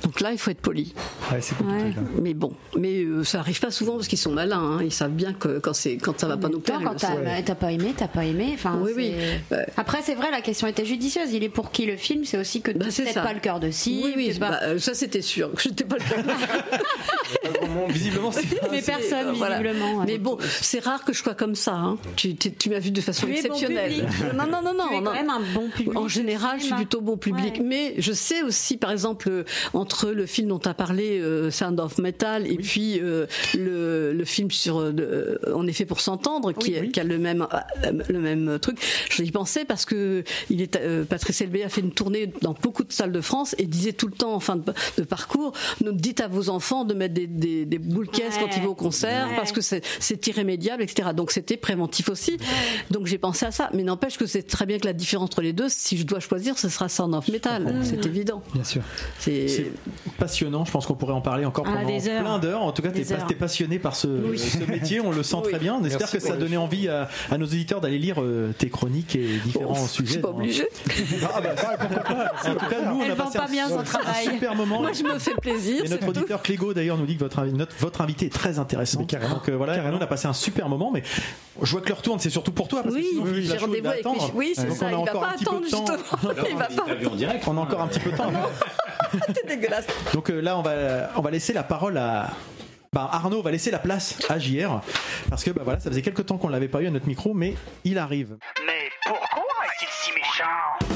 Donc 0.03 0.21
là, 0.21 0.33
il 0.33 0.39
faut 0.39 0.51
être 0.51 0.61
poli. 0.61 0.95
Ouais, 1.31 1.41
c'est 1.41 1.57
compliqué. 1.57 1.99
Mais 2.21 2.35
bon, 2.35 2.53
mais 2.79 3.03
euh, 3.03 3.25
ça 3.25 3.41
arrive 3.41 3.61
pas 3.61 3.71
souvent 3.71 3.95
parce 3.95 4.09
qu'ils 4.09 4.19
sont 4.19 4.33
malins. 4.33 4.61
hein. 4.61 4.81
Ils 4.83 4.93
savent 4.93 5.11
bien 5.13 5.33
que 5.33 5.59
quand 5.59 5.75
c'est 5.75 5.97
quand 5.97 6.19
ça 6.21 6.27
va 6.29 6.37
pas 6.37 6.49
nous 6.49 6.61
plaire. 6.61 6.81
Quand 6.85 6.95
t'as 6.97 7.55
pas 7.55 7.73
aimé, 7.73 7.95
t'as 7.97 8.09
pas 8.09 8.25
aimé. 8.25 8.51
Enfin, 8.55 8.79
Oui, 8.83 8.93
oui. 8.97 9.13
Après, 9.77 9.99
c'est 10.03 10.15
vrai, 10.15 10.31
la 10.31 10.41
question 10.41 10.67
était 10.67 10.85
judicieuse. 10.85 11.33
Il 11.33 11.45
est 11.45 11.49
pour 11.49 11.71
qui 11.71 11.87
le 11.87 11.97
film? 11.97 12.25
C'est 12.25 12.39
aussi 12.39 12.52
que 12.61 12.70
Bah, 12.73 12.85
peut-être 12.87 13.12
ça. 13.15 13.23
pas 13.23 13.33
le 13.33 13.41
cœur 13.41 13.61
de 13.61 13.70
cible. 13.70 14.03
Oui, 14.05 14.12
oui, 14.16 14.31
t'es 14.33 14.39
pas- 14.39 14.51
bah, 14.51 14.59
euh, 14.65 14.79
ça 14.79 14.95
c'était 14.95 15.23
sûr. 15.23 15.53
que 15.53 15.62
J'étais 15.62 15.85
pas 15.85 15.97
le 15.97 16.03
cas. 16.05 16.33
Visiblement, 17.89 18.33
c'est 18.33 18.43
Mais 18.70 18.83
personne, 18.83 19.29
euh, 19.29 19.33
voilà. 19.33 19.61
visiblement. 19.61 19.99
ouais. 20.01 20.05
Mais 20.07 20.19
bon, 20.19 20.39
c'est 20.61 20.81
rare 20.81 21.05
que 21.05 21.12
je 21.12 21.23
sois 21.23 21.35
comme 21.35 21.55
ça. 21.55 21.74
hein. 21.74 21.99
Tu, 22.16 22.35
tu- 22.37 22.53
tu 22.53 22.70
m'as 22.70 22.79
vu 22.79 22.91
de 22.91 23.01
façon 23.01 23.27
Tu 23.27 23.33
bon 23.33 23.39
exceptionnelle. 23.39 23.91
public. 23.93 24.09
non, 24.37 24.47
non, 24.47 24.62
non, 24.62 24.74
non. 24.74 24.85
Tu 24.91 24.97
es 24.97 25.03
quand 25.03 25.12
même 25.12 25.31
un 25.31 25.41
bon 25.55 25.69
public. 25.69 25.97
En 25.99 26.09
général, 26.09 26.59
je 26.61 26.66
suis 26.66 26.74
plutôt 26.74 27.01
bon 27.01 27.16
public. 27.16 27.55
Ouais. 27.57 27.62
Mais 27.65 27.95
je 27.99 28.12
sais 28.12 28.43
aussi, 28.43 28.77
par 28.77 28.91
exemple, 28.91 29.29
euh, 29.29 29.45
entre 29.74 30.11
le 30.11 30.27
film 30.27 30.49
dont 30.49 30.59
tu 30.59 30.69
as 30.69 30.74
parlé, 30.74 31.20
euh, 31.20 31.51
Sound 31.51 31.79
of 31.81 31.99
Metal, 31.99 32.47
et 32.47 32.57
puis 32.57 32.99
euh, 33.01 33.27
le, 33.55 34.12
le 34.12 34.24
film 34.24 34.51
sur 34.51 34.93
de- 34.93 35.41
En 35.55 35.66
effet 35.66 35.85
pour 35.85 36.01
s'entendre, 36.01 36.53
qui, 36.53 36.77
a- 36.77 36.87
qui 36.87 37.01
a 37.01 37.05
le 37.05 37.19
même, 37.19 37.47
le 38.09 38.19
même 38.19 38.59
truc, 38.61 38.79
j'y 39.11 39.31
pensais 39.31 39.65
parce 39.65 39.85
que 39.85 40.24
il 40.51 40.61
est, 40.62 40.77
euh, 40.77 41.05
Patrice 41.05 41.41
Elbé 41.41 41.62
a 41.65 41.69
fait 41.69 41.81
une 41.81 41.93
tournée 41.93 42.32
dans 42.41 42.55
beaucoup 42.55 42.85
de 42.85 42.93
salles 42.93 43.13
de 43.13 43.21
France 43.21 43.55
et 43.59 43.67
disait 43.67 43.93
tout 43.93 44.07
le 44.07 44.13
temps 44.15 44.35
en 44.35 44.41
fin 44.41 44.57
de, 44.57 44.73
de 44.99 45.03
parcours, 45.05 45.53
ne 45.85 45.91
dites 45.91 46.21
à 46.21 46.29
vos 46.29 46.49
enfants 46.49 46.85
de 46.85 46.95
mettre 46.95 47.15
des, 47.15 47.27
des, 47.27 47.65
des 47.65 47.79
boules 47.79 48.09
caisses 48.09 48.37
Ouais. 48.37 48.43
quand 48.49 48.57
ils 48.57 48.63
vont 48.63 48.71
au 48.71 48.75
concert 48.75 49.29
Ouais. 49.29 49.37
parce 49.37 49.53
que 49.53 49.61
c'est 49.61 50.27
irrémédiable, 50.27 50.83
etc. 50.83 51.11
Donc 51.15 51.31
c'était 51.33 51.57
préventif 51.57 52.09
aussi. 52.09 52.37
Donc 52.91 53.07
j'ai 53.07 53.19
pensé 53.19 53.47
à 53.47 53.51
ça. 53.51 53.69
Mais 53.75 53.83
n'empêche 53.83 54.17
que 54.17 54.27
c'est 54.27 54.43
très 54.43 54.65
bien 54.67 54.79
que 54.79 54.87
la 54.87 54.93
différence 54.93 55.27
entre 55.27 55.43
les 55.43 55.53
deux, 55.53 55.69
si 55.69 55.97
je 55.99 56.05
dois 56.05 56.21
choisir, 56.21 56.59
ce 56.59 56.69
sera 56.69 56.89
Sound 56.89 57.15
of 57.15 57.29
Metal. 57.29 57.75
C'est 57.83 58.05
évident. 58.07 58.43
Bien 58.55 58.65
sûr. 58.65 58.83
C'est 59.19 59.71
passionnant. 60.19 60.65
Je 60.65 60.71
pense 60.71 60.87
qu'on 60.87 60.95
pourrait 60.95 61.13
en 61.13 61.21
parler 61.21 61.45
encore 61.45 61.65
Ah, 61.69 61.75
pendant 61.77 61.87
des 61.89 62.09
heures. 62.09 62.23
plein 62.23 62.39
d'heures. 62.39 62.63
En 62.63 62.73
tout 62.73 62.83
cas, 62.83 62.89
heures. 62.89 63.27
t'es 63.27 63.35
passionné 63.35 63.79
par 63.79 63.95
ce, 63.97 64.09
Oui. 64.09 64.39
ce 64.39 64.59
métier, 64.71 65.01
on 65.01 65.11
le 65.11 65.23
sent 65.23 65.37
Oui. 65.45 65.51
très 65.51 65.59
bien. 65.59 65.75
On 65.81 65.85
espère 65.85 66.01
Merci 66.01 66.17
que 66.19 66.23
ça 66.23 66.37
donné 66.37 66.57
envie 66.57 66.89
à, 66.89 67.09
à 67.31 67.39
nos 67.39 67.47
éditeurs 67.47 67.81
d'aller 67.81 67.99
lire 67.99 68.21
euh, 68.23 68.53
tes 68.57 68.69
chroniques 68.71 69.17
et 69.17 69.39
différents 69.45 69.75
sujets. 69.87 70.07
je 70.07 70.13
suis 70.13 70.21
pas 70.21 70.29
dans- 70.29 70.39
obligée. 70.39 70.69
Ah 71.35 71.41
bah, 71.41 71.57
ça, 71.57 71.77
pourquoi 71.79 72.03
pas. 72.03 72.22
En 72.44 72.55
tout 72.55 72.66
cas, 72.66 72.81
nous, 72.82 73.01
on 73.01 73.03
Elle 73.05 73.11
a 73.12 73.15
vend 73.15 73.24
passé 73.24 73.39
pas 73.39 73.44
un, 73.44 73.49
bien 73.49 73.69
son 73.69 73.78
un 73.81 74.15
super 74.15 74.55
moment. 74.55 74.81
Moi, 74.81 74.93
je 74.93 75.03
me 75.03 75.19
fais 75.19 75.35
plaisir. 75.35 75.85
Et 75.85 75.89
notre 75.89 76.09
auditeur 76.09 76.43
Clégo 76.43 76.73
d'ailleurs 76.74 76.97
nous 76.99 77.07
dit 77.07 77.15
que 77.16 77.20
votre, 77.24 77.44
notre- 77.47 77.74
votre 77.78 78.01
invité 78.01 78.27
est 78.27 78.32
très 78.32 78.59
intéressant. 78.59 79.05
Carrément. 79.05 79.35
Donc 79.35 79.49
euh, 79.49 79.57
voilà, 79.57 79.74
Carrément. 79.74 79.94
nous 79.97 80.01
on 80.01 80.05
a 80.05 80.07
passé 80.07 80.27
un 80.28 80.32
super 80.32 80.69
moment, 80.69 80.90
mais 80.93 81.03
je 81.61 81.70
vois 81.70 81.81
que 81.81 81.89
l'heure 81.89 82.03
tourne, 82.03 82.19
c'est 82.19 82.31
surtout 82.31 82.53
pour 82.53 82.69
toi 82.69 82.82
parce 82.82 82.94
Oui, 82.94 83.07
Philippe 83.12 83.51
j'ai 83.51 83.57
rendez-vous 83.59 83.86
avec 83.89 84.05
lui. 84.05 84.11
attendre. 84.11 84.31
Oui, 84.35 84.53
c'est 84.55 84.66
Donc 84.66 84.77
ça, 84.77 84.86
on 84.86 84.89
a 84.89 84.90
il 84.90 84.94
va 84.94 85.01
encore 85.01 85.20
pas 85.20 85.28
un 85.28 85.32
petit 85.32 85.44
peu 85.44 85.51
attendre 85.51 85.66
de 85.66 85.70
temps. 85.70 85.86
justement. 85.86 86.47
Il 86.51 86.57
va 86.57 86.65
pas. 86.66 86.82
Interview 86.82 87.09
en 87.11 87.15
direct. 87.16 87.44
On 87.47 87.57
a 87.57 87.61
encore 87.61 87.81
un 87.81 87.86
petit 87.89 88.01
peu 88.01 88.11
de 88.11 88.16
temps. 88.16 88.32
C'est 89.35 89.47
dégueulasse. 89.47 89.86
Donc 90.15 90.31
euh, 90.31 90.40
là, 90.40 90.57
on 90.59 90.62
va, 90.62 91.11
on 91.16 91.20
va 91.20 91.31
laisser 91.31 91.53
la 91.53 91.62
parole 91.62 91.99
à. 91.99 92.31
Bah, 92.94 93.09
Arnaud 93.11 93.40
va 93.40 93.51
laisser 93.51 93.70
la 93.70 93.78
place 93.78 94.19
à 94.28 94.39
JR 94.39 94.82
parce 95.31 95.43
que 95.44 95.51
bah, 95.51 95.62
voilà, 95.65 95.81
ça 95.81 95.89
faisait 95.89 96.03
quelques 96.03 96.27
temps 96.27 96.36
qu'on 96.36 96.49
l'avait 96.51 96.69
pas 96.69 96.82
eu 96.82 96.86
à 96.86 96.90
notre 96.90 97.07
micro, 97.07 97.32
mais 97.32 97.55
il 97.85 97.97
arrive. 97.99 98.36
Mais 98.66 98.90
pourquoi 99.07 99.65
est-il 99.65 99.89
si 99.90 100.11
méchant? 100.12 100.91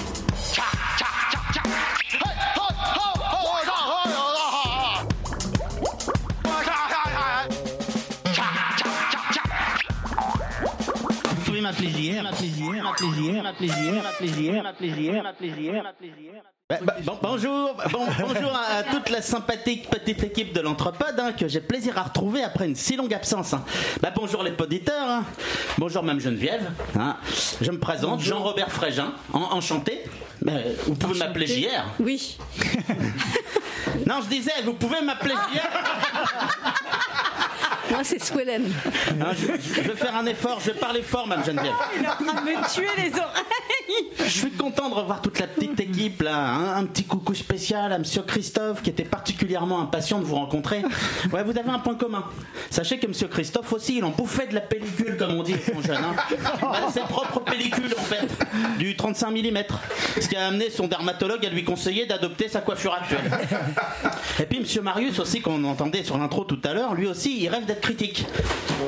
Bah, 16.68 16.78
bah, 16.82 16.94
bon, 17.04 17.16
bonjour, 17.22 17.74
bon, 17.92 18.06
bonjour 18.18 18.50
à, 18.56 18.78
à 18.78 18.82
toute 18.82 19.08
la 19.08 19.22
sympathique 19.22 19.88
petite 19.88 20.24
équipe 20.24 20.52
de 20.52 20.60
l'Entrepode 20.60 21.14
hein, 21.20 21.32
que 21.32 21.46
j'ai 21.46 21.60
plaisir 21.60 21.96
à 21.96 22.02
retrouver 22.02 22.42
après 22.42 22.66
une 22.66 22.74
si 22.74 22.96
longue 22.96 23.14
absence. 23.14 23.54
hein. 23.54 23.64
Bah, 24.00 24.10
bonjour 24.14 24.42
les 24.42 24.50
poditeurs, 24.50 25.08
hein. 25.08 25.24
bonjour 25.78 26.02
Mme 26.02 26.18
Geneviève. 26.18 26.68
hein. 26.98 27.16
Je 27.60 27.70
me 27.70 27.78
présente, 27.78 28.20
Jean-Robert 28.20 28.72
Frégin, 28.72 29.12
En- 29.32 29.52
enchanté. 29.56 30.02
Bah, 30.42 30.52
vous 30.86 30.94
pouvez 30.96 31.18
m'appeler 31.20 31.46
JR. 31.46 31.84
Oui. 32.00 32.36
Non, 34.06 34.20
je 34.22 34.28
disais, 34.28 34.50
vous 34.64 34.74
pouvez 34.74 35.00
m'appeler 35.02 35.34
JR. 35.34 35.60
Moi, 37.90 38.00
c'est 38.02 38.22
Swellen. 38.22 38.64
Hein, 39.20 39.32
je, 39.34 39.46
je 39.46 39.80
vais 39.80 39.96
faire 39.96 40.16
un 40.16 40.26
effort, 40.26 40.58
je 40.60 40.70
vais 40.72 40.78
parler 40.78 41.02
fort, 41.02 41.26
Mme 41.26 41.44
Geneviève. 41.44 41.72
Il 41.98 42.04
est 42.04 42.08
en 42.08 42.12
train 42.32 42.40
de 42.40 42.46
me 42.46 42.74
tuer 42.74 42.86
les 42.96 43.10
oreilles. 43.12 44.12
Je 44.18 44.30
suis 44.30 44.50
content 44.50 44.88
de 44.88 44.94
revoir 44.94 45.22
toute 45.22 45.38
la 45.38 45.46
petite 45.46 45.78
équipe 45.80 46.22
là. 46.22 46.36
hein. 46.36 46.74
Un 46.76 46.84
petit 46.86 47.04
coucou 47.04 47.34
spécial 47.34 47.92
à 47.92 47.98
Monsieur 47.98 48.22
Christophe 48.22 48.82
qui 48.82 48.90
était 48.90 49.04
particulièrement 49.04 49.80
impatient 49.80 50.18
de 50.18 50.24
vous 50.24 50.34
rencontrer. 50.34 50.82
Ouais, 51.32 51.44
vous 51.44 51.56
avez 51.56 51.70
un 51.70 51.78
point 51.78 51.94
commun. 51.94 52.24
Sachez 52.70 52.98
que 52.98 53.06
Monsieur 53.06 53.28
Christophe 53.28 53.72
aussi, 53.72 53.98
il 53.98 54.04
en 54.04 54.10
bouffait 54.10 54.46
de 54.48 54.54
la 54.54 54.60
pellicule 54.60 55.16
comme 55.16 55.32
on 55.38 55.42
dit 55.42 55.54
mon 55.72 55.80
jeune. 55.80 55.96
Hein. 55.96 56.16
Bah, 56.60 56.88
ses 56.92 57.00
propres 57.00 57.40
pellicules 57.40 57.94
en 57.96 58.02
fait, 58.02 58.28
du 58.78 58.96
35 58.96 59.30
mm. 59.30 59.58
Ce 60.20 60.28
qui 60.28 60.36
a 60.36 60.48
amené 60.48 60.70
son 60.70 60.88
dermatologue 60.88 61.44
à 61.46 61.48
lui 61.50 61.64
conseiller 61.64 62.06
d'adopter 62.06 62.48
sa 62.48 62.60
coiffure 62.60 62.94
actuelle. 62.94 63.30
Et 64.40 64.44
puis 64.44 64.58
Monsieur 64.60 64.82
Marius 64.82 65.18
aussi 65.20 65.40
qu'on 65.40 65.62
entendait 65.64 66.02
sur 66.04 66.18
l'intro 66.18 66.44
tout 66.44 66.60
à 66.64 66.74
l'heure, 66.74 66.94
lui 66.94 67.06
aussi 67.06 67.38
il 67.40 67.48
rêve 67.48 67.64
d'être 67.64 67.75
critique. 67.80 68.26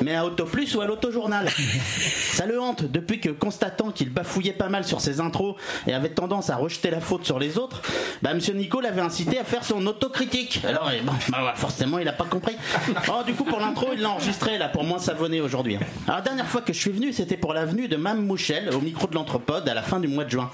Mais 0.03 0.15
à 0.15 0.25
Autoplus 0.25 0.75
ou 0.75 0.81
à 0.81 0.85
l'Autojournal. 0.85 1.49
Ça 2.33 2.45
le 2.45 2.59
hante 2.59 2.83
depuis 2.83 3.19
que 3.19 3.29
constatant 3.29 3.91
qu'il 3.91 4.09
bafouillait 4.09 4.53
pas 4.53 4.69
mal 4.69 4.85
sur 4.85 5.01
ses 5.01 5.19
intros 5.19 5.55
et 5.87 5.93
avait 5.93 6.09
tendance 6.09 6.49
à 6.49 6.55
rejeter 6.55 6.89
la 6.89 7.01
faute 7.01 7.25
sur 7.25 7.39
les 7.39 7.57
autres, 7.57 7.81
bah 8.21 8.33
Monsieur 8.33 8.53
Nico 8.53 8.79
l'avait 8.79 9.01
incité 9.01 9.39
à 9.39 9.43
faire 9.43 9.63
son 9.63 9.85
autocritique. 9.87 10.61
Alors 10.65 10.89
eh, 10.93 11.01
bon, 11.01 11.11
bah, 11.29 11.53
forcément 11.55 11.99
il 11.99 12.07
a 12.07 12.13
pas 12.13 12.25
compris. 12.25 12.55
Alors 13.03 13.25
du 13.25 13.33
coup 13.33 13.43
pour 13.43 13.59
l'intro 13.59 13.87
il 13.93 14.01
l'a 14.01 14.11
enregistré 14.11 14.57
là 14.57 14.69
pour 14.69 14.83
moins 14.83 14.99
savonner 14.99 15.41
aujourd'hui. 15.41 15.77
Alors 16.05 16.17
la 16.17 16.21
dernière 16.21 16.47
fois 16.47 16.61
que 16.61 16.71
je 16.71 16.79
suis 16.79 16.91
venu 16.91 17.11
c'était 17.11 17.37
pour 17.37 17.53
l'avenue 17.53 17.87
de 17.87 17.97
Mme 17.97 18.25
Mouchel 18.25 18.69
au 18.73 18.79
micro 18.79 19.07
de 19.07 19.15
l'Anthropode 19.15 19.67
à 19.67 19.73
la 19.73 19.81
fin 19.81 19.99
du 19.99 20.07
mois 20.07 20.23
de 20.23 20.29
juin. 20.29 20.49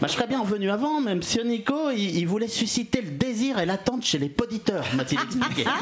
Bah, 0.00 0.06
je 0.08 0.14
serais 0.14 0.26
bien 0.26 0.40
revenu 0.40 0.70
avant 0.70 1.00
mais 1.00 1.14
Monsieur 1.14 1.42
Nico 1.42 1.90
il, 1.90 2.16
il 2.16 2.26
voulait 2.26 2.48
susciter 2.48 3.02
le 3.02 3.10
désir 3.10 3.58
et 3.58 3.66
l'attente 3.66 4.04
chez 4.04 4.18
les 4.18 4.28
poditeurs 4.28 4.84
m'a-t-il 4.94 5.20
expliqué. 5.20 5.64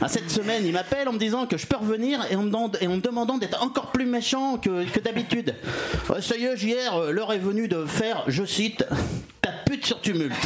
Ah, 0.00 0.08
cette 0.08 0.30
semaine 0.30 0.64
il 0.64 0.72
m'appelle 0.72 1.08
en 1.08 1.12
me 1.12 1.18
disant 1.18 1.46
que 1.48 1.56
je 1.56 1.66
peux 1.66 1.76
revenir 1.76 2.24
et 2.30 2.36
en 2.36 2.42
me, 2.42 2.46
demande- 2.50 2.78
et 2.80 2.86
en 2.86 2.96
me 2.96 3.00
demandant 3.00 3.38
d'être 3.38 3.62
encore 3.62 3.86
plus 3.90 4.06
méchant 4.06 4.58
que, 4.58 4.84
que 4.88 5.00
d'habitude. 5.00 5.54
Ça 6.20 6.36
y 6.36 6.44
est, 6.44 6.56
JR, 6.56 6.94
euh, 6.96 7.10
l'heure 7.12 7.32
est 7.32 7.38
venue 7.38 7.68
de 7.68 7.84
faire, 7.86 8.24
je 8.28 8.44
cite, 8.44 8.84
ta 9.48 9.70
pute 9.70 9.86
sur 9.86 10.00
tumulte. 10.00 10.34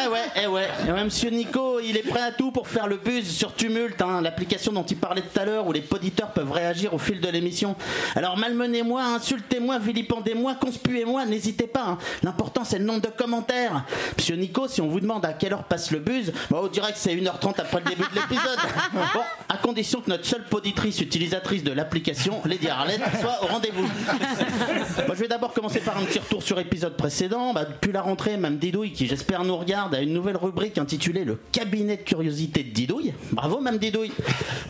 Eh 0.00 0.06
ouais, 0.08 0.18
eh 0.44 0.46
ouais. 0.46 0.68
Et 0.86 0.92
ouais, 0.92 1.04
Monsieur 1.04 1.30
Nico, 1.30 1.80
il 1.80 1.96
est 1.96 2.08
prêt 2.08 2.20
à 2.22 2.30
tout 2.30 2.52
pour 2.52 2.68
faire 2.68 2.86
le 2.86 2.96
buzz 2.98 3.26
sur 3.28 3.54
Tumult, 3.54 4.00
hein, 4.00 4.20
l'application 4.20 4.72
dont 4.72 4.84
il 4.84 4.96
parlait 4.96 5.22
tout 5.22 5.40
à 5.40 5.44
l'heure, 5.44 5.66
où 5.66 5.72
les 5.72 5.80
poditeurs 5.80 6.30
peuvent 6.30 6.52
réagir 6.52 6.94
au 6.94 6.98
fil 6.98 7.20
de 7.20 7.28
l'émission. 7.28 7.74
Alors 8.14 8.36
malmenez-moi, 8.36 9.02
insultez-moi, 9.02 9.78
vilipendez-moi, 9.80 10.54
conspuez-moi, 10.60 11.24
n'hésitez 11.26 11.66
pas. 11.66 11.84
hein. 11.86 11.98
L'important 12.22 12.62
c'est 12.64 12.78
le 12.78 12.84
nombre 12.84 13.00
de 13.00 13.08
commentaires. 13.08 13.84
Monsieur 14.16 14.36
Nico, 14.36 14.68
si 14.68 14.80
on 14.80 14.86
vous 14.88 15.00
demande 15.00 15.24
à 15.24 15.32
quelle 15.32 15.52
heure 15.52 15.64
passe 15.64 15.90
le 15.90 15.98
buzz, 15.98 16.32
bah, 16.50 16.58
on 16.62 16.68
dirait 16.68 16.92
que 16.92 16.98
c'est 16.98 17.14
1h30 17.16 17.60
après 17.60 17.80
le 17.80 17.90
début 17.90 18.02
de 18.08 18.14
l'épisode. 18.14 18.58
Bon, 19.14 19.20
à 19.48 19.56
condition 19.56 20.00
que 20.00 20.10
notre 20.10 20.26
seule 20.26 20.44
poditrice 20.44 21.00
utilisatrice 21.00 21.64
de 21.64 21.72
l'application, 21.72 22.40
Lady 22.44 22.68
Arlette, 22.68 23.00
soit 23.20 23.42
au 23.42 23.46
rendez-vous. 23.46 23.82
Moi, 25.06 25.14
je 25.14 25.20
vais 25.20 25.28
d'abord 25.28 25.52
commencer 25.52 25.80
par 25.80 25.96
un 25.96 26.02
petit 26.02 26.18
retour 26.18 26.42
sur 26.42 26.56
l'épisode 26.56 26.96
précédent. 26.96 27.47
Bah, 27.54 27.64
depuis 27.64 27.92
la 27.92 28.02
rentrée, 28.02 28.36
Mme 28.36 28.58
Didouille, 28.58 28.92
qui 28.92 29.06
j'espère 29.06 29.44
nous 29.44 29.56
regarde, 29.56 29.94
a 29.94 30.00
une 30.00 30.12
nouvelle 30.12 30.36
rubrique 30.36 30.78
intitulée 30.78 31.24
Le 31.24 31.38
cabinet 31.52 31.96
de 31.96 32.02
curiosité 32.02 32.62
de 32.62 32.70
Didouille. 32.70 33.14
Bravo, 33.32 33.60
Mme 33.60 33.78
Didouille. 33.78 34.12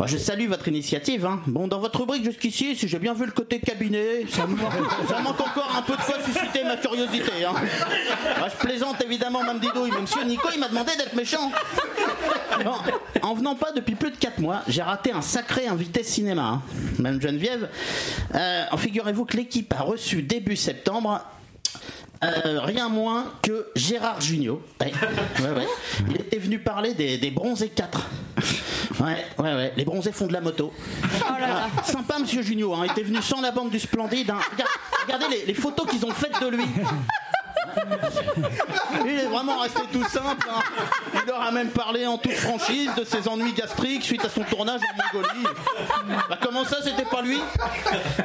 Je 0.07 0.17
salue 0.17 0.49
votre 0.49 0.69
initiative. 0.69 1.27
hein. 1.27 1.41
Bon, 1.47 1.67
dans 1.69 1.79
votre 1.81 2.01
rubrique 2.01 2.25
jusqu'ici, 2.25 2.77
si 2.77 2.89
j'ai 2.89 2.99
bien 2.99 3.15
vu 3.15 3.27
le 3.27 3.33
côté 3.33 3.59
cabinet, 3.61 4.25
ça, 4.29 4.47
manque- 4.47 5.41
encore 5.41 5.75
un 5.77 5.83
peu 5.83 5.93
de 5.95 6.03
quoi 6.03 6.17
susciter 6.25 6.65
ma 6.65 6.77
curiosité. 6.77 7.45
hein. 7.47 7.55
Je 8.49 8.67
plaisante 8.67 9.03
évidemment, 9.05 9.41
Mme 9.43 9.61
Didouille, 9.61 9.91
Monsieur 10.01 10.25
Nico, 10.25 10.49
il 10.55 10.61
m'a 10.61 10.69
demandé 10.69 10.93
d'être 10.97 11.15
méchant. 11.15 11.51
En 13.23 13.35
venant 13.35 13.55
pas 13.55 13.73
depuis 13.73 13.95
plus 13.95 14.11
de 14.11 14.17
4 14.17 14.41
mois, 14.41 14.63
j'ai 14.69 14.83
raté 14.83 15.13
un 15.13 15.23
sacré 15.23 15.67
invité 15.69 16.03
cinéma. 16.03 16.43
hein. 16.43 16.63
Mme 16.99 17.21
Geneviève, 17.21 17.69
euh, 18.35 18.65
figurez-vous 18.77 19.25
que 19.25 19.37
l'équipe 19.37 19.73
a 19.75 19.83
reçu 19.83 20.23
début 20.23 20.57
septembre 20.57 21.21
euh, 22.25 22.61
rien 22.63 22.89
moins 22.89 23.33
que 23.43 23.69
Gérard 23.77 24.21
Jugnot. 24.21 24.63
Ouais, 24.81 24.93
ouais, 25.41 25.51
ouais. 25.51 25.67
Il 26.11 26.17
était 26.17 26.39
venu 26.39 26.59
parler 26.59 26.95
des, 26.95 27.19
des 27.19 27.31
bronzés 27.31 27.69
4. 27.69 28.01
Ouais, 29.01 29.25
ouais, 29.39 29.55
ouais. 29.55 29.73
Les 29.77 29.85
bronzés 29.85 30.13
font 30.13 30.27
de 30.27 30.33
la 30.33 30.41
moto. 30.41 30.73
Ah, 31.29 31.69
sympa, 31.85 32.19
monsieur 32.19 32.43
Jugnot. 32.43 32.75
Hein. 32.75 32.83
Il 32.87 32.91
était 32.91 33.03
venu 33.03 33.23
sans 33.23 33.41
la 33.41 33.51
bande 33.53 33.71
du 33.71 33.79
Splendide. 33.79 34.31
hein. 34.31 34.39
Regarde- 34.53 34.71
regardez 35.07 35.27
les, 35.37 35.47
les 35.47 35.55
photos 35.55 35.87
qu'ils 35.89 36.05
ont 36.05 36.11
faites 36.11 36.41
de 36.41 36.49
lui. 36.49 36.65
Il 39.05 39.19
est 39.19 39.27
vraiment 39.27 39.59
resté 39.59 39.83
tout 39.93 40.05
simple. 40.05 40.47
hein. 40.51 40.61
Il 41.15 41.27
leur 41.29 41.43
a 41.43 41.51
même 41.51 41.69
parlé 41.71 42.07
en 42.07 42.19
toute 42.19 42.33
franchise 42.33 42.91
de 42.97 43.05
ses 43.05 43.29
ennuis 43.29 43.53
gastriques 43.53 44.05
suite 44.05 44.25
à 44.25 44.29
son 44.29 44.43
tournage 44.43 44.81
en 44.83 45.17
Mongolie. 45.19 45.47
Bah, 46.29 46.39
comment 46.43 46.65
ça, 46.65 46.79
c'était 46.83 47.05
pas 47.05 47.23
lui? 47.23 47.41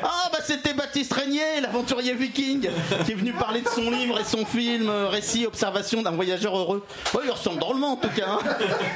Ah, 0.03 0.29
bah 0.31 0.39
c'était 0.45 0.73
Baptiste 0.73 1.13
Régnier, 1.13 1.61
l'aventurier 1.61 2.13
viking, 2.13 2.69
qui 3.05 3.11
est 3.11 3.15
venu 3.15 3.33
parler 3.33 3.61
de 3.61 3.69
son 3.69 3.89
livre 3.91 4.19
et 4.19 4.23
son 4.23 4.45
film 4.45 4.89
euh, 4.89 5.07
Récit, 5.09 5.45
observation 5.45 6.01
d'un 6.01 6.11
voyageur 6.11 6.57
heureux. 6.57 6.85
Ouais, 7.13 7.21
il 7.25 7.31
ressemble 7.31 7.59
drôlement 7.59 7.93
en 7.93 7.97
tout 7.97 8.09
cas. 8.09 8.27
hein. 8.27 8.39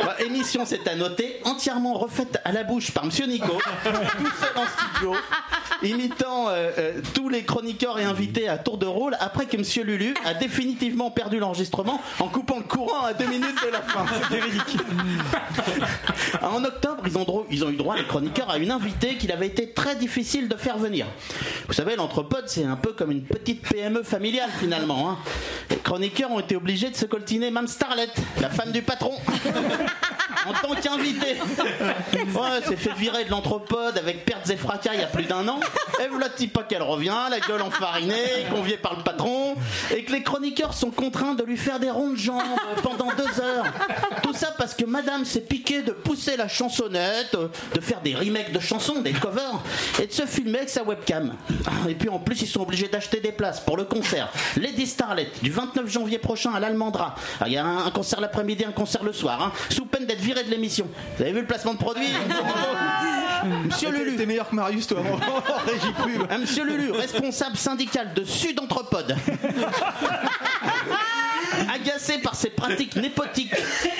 Bah, 0.03 0.15
émission, 0.19 0.63
c'est 0.65 0.87
à 0.87 0.95
noter, 0.95 1.41
entièrement 1.45 1.93
refaite 1.93 2.39
à 2.45 2.51
la 2.51 2.63
bouche 2.63 2.91
par 2.91 3.05
Monsieur 3.05 3.25
Nico, 3.25 3.53
tout 3.83 4.31
seul 4.39 4.51
en 4.55 4.65
studio, 4.93 5.15
imitant 5.83 6.49
euh, 6.49 6.71
euh, 6.77 7.01
tous 7.13 7.29
les 7.29 7.43
chroniqueurs 7.43 7.99
et 7.99 8.03
invités 8.03 8.49
à 8.49 8.57
tour 8.57 8.77
de 8.77 8.85
rôle, 8.85 9.15
après 9.19 9.45
que 9.45 9.57
Monsieur 9.57 9.83
Lulu 9.83 10.13
a 10.25 10.33
définitivement 10.37 11.11
perdu 11.11 11.39
l'enregistrement 11.39 12.01
en 12.19 12.27
coupant 12.29 12.57
le 12.57 12.63
courant 12.63 13.03
à 13.05 13.13
deux 13.13 13.27
minutes 13.27 13.61
de 13.65 13.71
la 13.71 13.81
fin. 13.81 14.05
C'est 14.29 14.35
véridique. 14.35 14.77
En 16.41 16.63
octobre, 16.63 17.03
ils 17.05 17.17
ont, 17.17 17.23
dro- 17.23 17.45
ils 17.49 17.63
ont 17.63 17.69
eu 17.69 17.75
droit, 17.75 17.95
les 17.95 18.05
chroniqueurs, 18.05 18.49
à 18.49 18.57
une 18.57 18.71
invitée 18.71 19.15
qu'il 19.15 19.31
avait 19.31 19.47
été 19.47 19.71
très 19.71 19.95
difficile 19.95 20.47
de 20.47 20.55
faire 20.55 20.77
venir. 20.77 21.05
Vous 21.67 21.73
savez, 21.73 21.95
l'entrepode, 21.95 22.45
c'est 22.47 22.63
un 22.63 22.75
peu 22.75 22.93
comme 22.93 23.11
une 23.11 23.23
petite 23.23 23.61
PME 23.67 24.03
familiale 24.03 24.49
finalement. 24.59 25.09
hein. 25.09 25.17
Les 25.69 25.77
chroniqueurs 25.77 26.31
ont 26.31 26.39
été 26.39 26.55
obligés 26.55 26.89
de 26.89 26.95
se 26.95 27.05
coltiner 27.05 27.49
Mme 27.51 27.67
Starlet, 27.67 28.07
la 28.41 28.49
femme 28.49 28.71
du 28.71 28.81
patron, 28.81 29.13
en 30.47 30.53
tant 30.67 30.75
qu'invité. 30.79 31.37
Ouais, 32.37 32.61
s'est 32.65 32.75
fait 32.75 32.93
virer 32.93 33.25
de 33.25 33.31
l'entrepode 33.31 33.97
avec 33.97 34.25
pertes 34.25 34.49
et 34.49 34.57
fracas 34.57 34.93
il 34.93 34.99
y 34.99 35.03
a 35.03 35.07
plus 35.07 35.23
d'un 35.23 35.47
an. 35.47 35.59
Et 36.03 36.07
voilà 36.07 36.27
pas 36.53 36.63
qu'elle 36.63 36.83
revient, 36.83 37.15
la 37.29 37.39
gueule 37.39 37.61
enfarinée, 37.61 38.45
conviée 38.53 38.77
par 38.77 38.95
le 38.97 39.03
patron, 39.03 39.55
et 39.95 40.03
que 40.03 40.11
les 40.11 40.23
chroniqueurs 40.23 40.73
sont 40.73 40.91
contraints 40.91 41.33
de 41.33 41.43
lui 41.43 41.57
faire 41.57 41.79
des 41.79 41.89
ronds 41.89 42.11
de 42.11 42.17
jambes 42.17 42.41
pendant 42.83 43.07
deux 43.15 43.41
heures. 43.41 43.65
Tout 44.21 44.33
ça 44.33 44.53
parce 44.57 44.75
que 44.75 44.85
madame 44.85 45.25
s'est 45.25 45.41
piquée 45.41 45.81
de 45.81 45.91
pousser 45.91 46.37
la 46.37 46.47
chansonnette, 46.47 47.35
de 47.73 47.81
faire 47.81 48.01
des 48.01 48.13
remakes 48.15 48.51
de 48.51 48.59
chansons, 48.59 49.01
des 49.01 49.13
covers, 49.13 49.61
et 50.01 50.07
de 50.07 50.11
se 50.11 50.25
filmer 50.25 50.59
avec 50.59 50.69
sa 50.69 50.83
webcam. 50.83 51.33
Et 51.89 51.95
puis 51.95 52.09
en 52.09 52.19
plus, 52.19 52.41
ils 52.41 52.47
sont 52.47 52.61
obligés 52.61 52.87
d'acheter 52.87 53.19
des 53.19 53.31
places 53.31 53.59
pour 53.59 53.77
le 53.77 53.85
concert 53.85 54.29
Lady 54.57 54.85
Starlet 54.85 55.29
du 55.41 55.51
29 55.51 55.87
janvier 55.89 56.19
prochain 56.19 56.53
à 56.53 56.59
l'Almandra. 56.59 57.15
Ah, 57.39 57.45
Il 57.47 57.53
y 57.53 57.57
a 57.57 57.65
un 57.65 57.91
concert 57.91 58.21
l'après-midi, 58.21 58.65
un 58.65 58.71
concert 58.71 59.03
le 59.03 59.13
soir, 59.13 59.41
hein, 59.41 59.51
sous 59.69 59.85
peine 59.85 60.05
d'être 60.05 60.21
viré 60.21 60.36
de 60.43 60.49
l'émission. 60.49 60.87
Vous 61.15 61.23
avez 61.23 61.31
vu 61.33 61.41
le 61.41 61.47
placement 61.47 61.73
de 61.73 61.79
produit 61.79 62.07
Monsieur 63.65 63.91
Lulu. 63.91 64.15
T'es 64.15 64.25
meilleur 64.25 64.49
que 64.49 64.55
Marius, 64.55 64.87
toi, 64.87 65.01
régie 65.65 65.93
pub. 65.93 66.39
Monsieur 66.39 66.65
Lulu, 66.65 66.91
responsable 66.91 67.57
syndical 67.57 68.13
de 68.13 68.23
Sud 68.23 68.59
Entrepode. 68.59 69.15
Agacé 71.73 72.17
par 72.19 72.35
ces 72.35 72.49
pratiques 72.49 72.95
népotiques 72.95 73.53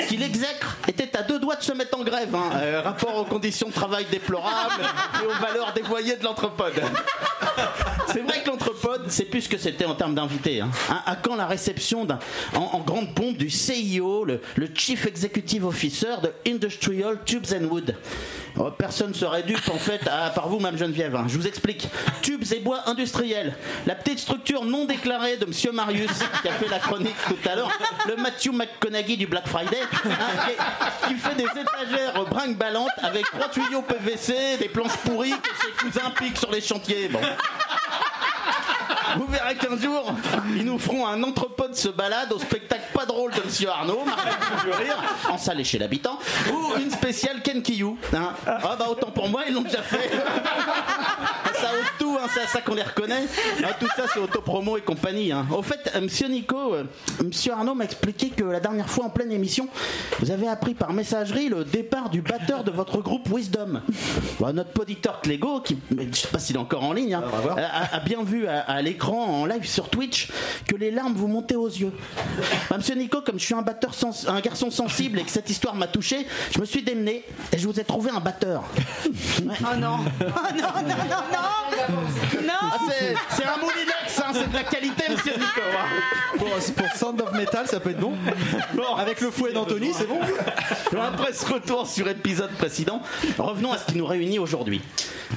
qu'il 0.07 0.21
exècre, 0.23 0.77
était 0.87 1.15
à 1.17 1.23
deux 1.23 1.39
doigts 1.39 1.55
de 1.55 1.63
se 1.63 1.71
mettre 1.73 1.97
en 1.99 2.03
grève. 2.03 2.33
hein. 2.35 2.49
Euh, 2.55 2.81
rapport 2.81 3.15
aux 3.15 3.25
conditions 3.25 3.67
de 3.69 3.73
travail 3.73 4.05
déplorables 4.11 4.83
et 5.23 5.25
aux 5.25 5.41
valeurs 5.41 5.73
dévoyées 5.73 6.15
de 6.15 6.23
l'entrepode. 6.23 6.81
C'est 8.07 8.21
vrai 8.21 8.41
que 8.41 8.49
l'entrepode, 8.49 9.05
c'est 9.09 9.25
plus 9.25 9.41
ce 9.43 9.49
que 9.49 9.57
c'était 9.57 9.85
en 9.85 9.95
termes 9.95 10.15
d'invités. 10.15 10.61
hein. 10.61 10.69
À 11.05 11.15
quand 11.15 11.35
la 11.35 11.45
réception 11.47 12.07
en, 12.55 12.79
grande 12.79 13.13
pompe 13.13 13.37
du 13.37 13.49
CIO, 13.49 14.25
le, 14.25 14.41
Chief 14.73 15.05
Executive 15.05 15.65
Officer 15.65 16.15
de 16.23 16.31
Industrial 16.51 17.17
Tubes 17.25 17.45
and 17.53 17.65
Wood 17.65 17.95
Oh, 18.59 18.71
Personne 18.75 19.13
serait 19.13 19.43
dupe 19.43 19.69
en 19.69 19.77
fait, 19.77 20.01
à 20.07 20.31
part 20.31 20.47
vous, 20.47 20.59
Mme 20.59 20.77
Geneviève. 20.79 21.15
hein. 21.15 21.25
Je 21.27 21.37
vous 21.37 21.45
explique. 21.45 21.87
Tubes 22.23 22.43
et 22.51 22.59
bois 22.59 22.89
industriels. 22.89 23.55
La 23.85 23.93
petite 23.93 24.17
structure 24.19 24.65
non 24.65 24.85
déclarée 24.85 25.37
de 25.37 25.45
Monsieur 25.45 25.71
Marius, 25.71 26.09
qui 26.41 26.47
a 26.47 26.53
fait 26.53 26.67
la 26.69 26.79
chronique 26.79 27.15
l'heure. 27.55 27.71
Le 28.07 28.15
Matthew 28.15 28.51
McConaughey 28.51 29.15
du 29.17 29.27
Black 29.27 29.47
Friday, 29.47 29.79
hein, 29.81 30.09
qui, 31.07 31.07
qui 31.07 31.19
fait 31.19 31.35
des 31.35 31.43
étagères 31.43 32.25
brinque-ballantes 32.25 32.89
avec 33.01 33.25
trois 33.25 33.49
tuyaux 33.49 33.81
PVC, 33.81 34.57
des 34.57 34.69
planches 34.69 34.97
pourries 35.05 35.31
que 35.31 35.49
ses 35.61 35.71
cousins 35.85 36.11
piquent 36.17 36.37
sur 36.37 36.51
les 36.51 36.61
chantiers. 36.61 37.09
Bon. 37.09 37.19
Vous 39.17 39.25
verrez 39.27 39.55
qu'un 39.55 39.77
jour, 39.77 40.13
ils 40.55 40.65
nous 40.65 40.77
feront 40.79 41.07
un 41.07 41.21
entrepôt 41.23 41.67
de 41.67 41.75
se 41.75 41.89
balade 41.89 42.31
au 42.33 42.39
spectacle 42.39 42.83
pas 42.93 43.05
drôle 43.05 43.31
de 43.33 43.41
Monsieur 43.43 43.69
Arnaud, 43.69 44.03
rire, 44.71 44.97
en 45.29 45.37
salle 45.37 45.59
et 45.59 45.63
chez 45.63 45.77
l'habitant, 45.77 46.17
ou 46.51 46.79
une 46.79 46.89
spéciale 46.91 47.41
Ken 47.43 47.61
Kiyou. 47.61 47.97
hein. 48.13 48.31
Ah 48.45 48.75
bah 48.77 48.87
autant 48.89 49.11
pour 49.11 49.29
moi, 49.29 49.43
ils 49.47 49.53
l'ont 49.53 49.61
déjà 49.61 49.81
fait. 49.83 50.09
ça 51.53 51.69
ose 51.73 51.87
tout, 51.99 52.17
hein, 52.21 52.27
c'est 52.33 52.41
à 52.41 52.47
ça 52.47 52.61
qu'on 52.61 52.73
les 52.75 52.83
reconnaît. 52.83 53.23
Ah, 53.63 53.73
tout 53.79 53.87
ça, 53.95 54.03
c'est 54.13 54.19
autopromo 54.19 54.77
et 54.77 54.81
compagnie. 54.81 55.31
hein. 55.31 55.45
Au 55.51 55.61
fait, 55.61 55.91
euh, 55.95 56.01
Monsieur 56.01 56.27
Nico, 56.27 56.73
euh, 56.75 56.83
Monsieur 57.23 57.53
Arnaud 57.53 57.75
m'a 57.75 57.83
expliqué 57.85 58.29
que 58.29 58.43
la 58.43 58.59
dernière 58.59 58.89
fois 58.89 59.05
en 59.05 59.09
pleine 59.09 59.31
émission, 59.31 59.67
vous 60.19 60.31
avez 60.31 60.47
appris 60.47 60.73
par 60.73 60.93
messagerie 60.93 61.49
le 61.49 61.63
départ 61.63 62.09
du 62.09 62.21
batteur 62.21 62.63
de 62.63 62.71
votre 62.71 62.97
groupe 63.01 63.27
Wisdom. 63.29 63.81
Bah, 64.39 64.53
notre 64.53 64.71
poditeur 64.71 65.21
Clégo, 65.21 65.61
qui, 65.61 65.77
je 65.91 66.15
sais 66.17 66.27
pas 66.27 66.39
s'il 66.39 66.55
est 66.55 66.59
encore 66.59 66.83
en 66.83 66.93
ligne, 66.93 67.13
hein, 67.15 67.23
a, 67.57 67.95
a 67.95 67.99
bien 67.99 68.23
vu 68.23 68.47
à, 68.47 68.59
à 68.61 68.81
l'écran 68.81 68.96
en 69.05 69.45
live 69.45 69.65
sur 69.65 69.89
Twitch 69.89 70.29
que 70.67 70.75
les 70.75 70.91
larmes 70.91 71.13
vous 71.13 71.27
montaient 71.27 71.55
aux 71.55 71.67
yeux. 71.67 71.91
Bah, 72.69 72.77
Monsieur 72.77 72.95
Nico, 72.95 73.21
comme 73.21 73.39
je 73.39 73.45
suis 73.45 73.53
un 73.53 73.61
batteur 73.61 73.93
sens- 73.93 74.27
un 74.27 74.39
garçon 74.41 74.69
sensible 74.71 75.19
et 75.19 75.23
que 75.23 75.31
cette 75.31 75.49
histoire 75.49 75.75
m'a 75.75 75.87
touché, 75.87 76.25
je 76.53 76.59
me 76.59 76.65
suis 76.65 76.81
démené 76.81 77.23
et 77.53 77.57
je 77.57 77.67
vous 77.67 77.79
ai 77.79 77.83
trouvé 77.83 78.11
un 78.11 78.19
batteur. 78.19 78.63
Oh 79.61 79.75
non 79.79 79.97
Oh 80.21 80.23
non, 80.55 80.61
non, 80.61 80.81
non, 80.83 81.23
non 81.33 82.41
Non 82.43 82.53
Ah, 82.61 82.77
c'est- 82.89 83.15
c'est 83.35 83.43
un 83.45 83.57
moulinex, 83.57 84.19
hein, 84.19 84.31
c'est 84.33 84.49
de 84.49 84.53
la 84.53 84.63
qualité, 84.63 85.03
Monsieur 85.09 85.33
Nico. 85.33 85.61
hein. 85.61 86.37
Pour, 86.37 86.47
pour 86.49 86.95
Sound 86.95 87.21
of 87.21 87.31
Metal, 87.33 87.67
ça 87.67 87.79
peut 87.79 87.91
être 87.91 87.99
bon. 87.99 88.13
Avec 88.97 89.21
le 89.21 89.31
fouet 89.31 89.53
d'Anthony, 89.53 89.91
c'est 89.93 90.07
bon. 90.07 90.19
Après 90.99 91.33
ce 91.33 91.45
retour 91.45 91.87
sur 91.87 92.07
épisode 92.07 92.51
précédent, 92.51 93.01
revenons 93.37 93.71
à 93.71 93.77
ce 93.77 93.85
qui 93.85 93.95
nous 93.97 94.05
réunit 94.05 94.39
aujourd'hui. 94.39 94.81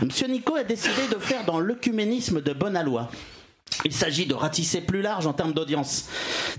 Monsieur 0.02 0.26
Nico 0.28 0.56
a 0.56 0.64
décidé 0.64 1.08
de 1.12 1.18
faire 1.18 1.44
dans 1.44 1.60
l'œcuménisme 1.60 2.40
de 2.40 2.52
bonne 2.52 2.76
aloi. 2.76 3.10
Il 3.84 3.92
s'agit 3.92 4.26
de 4.26 4.34
ratisser 4.34 4.80
plus 4.80 5.01
large 5.01 5.26
en 5.26 5.32
termes 5.32 5.52
d'audience. 5.52 6.06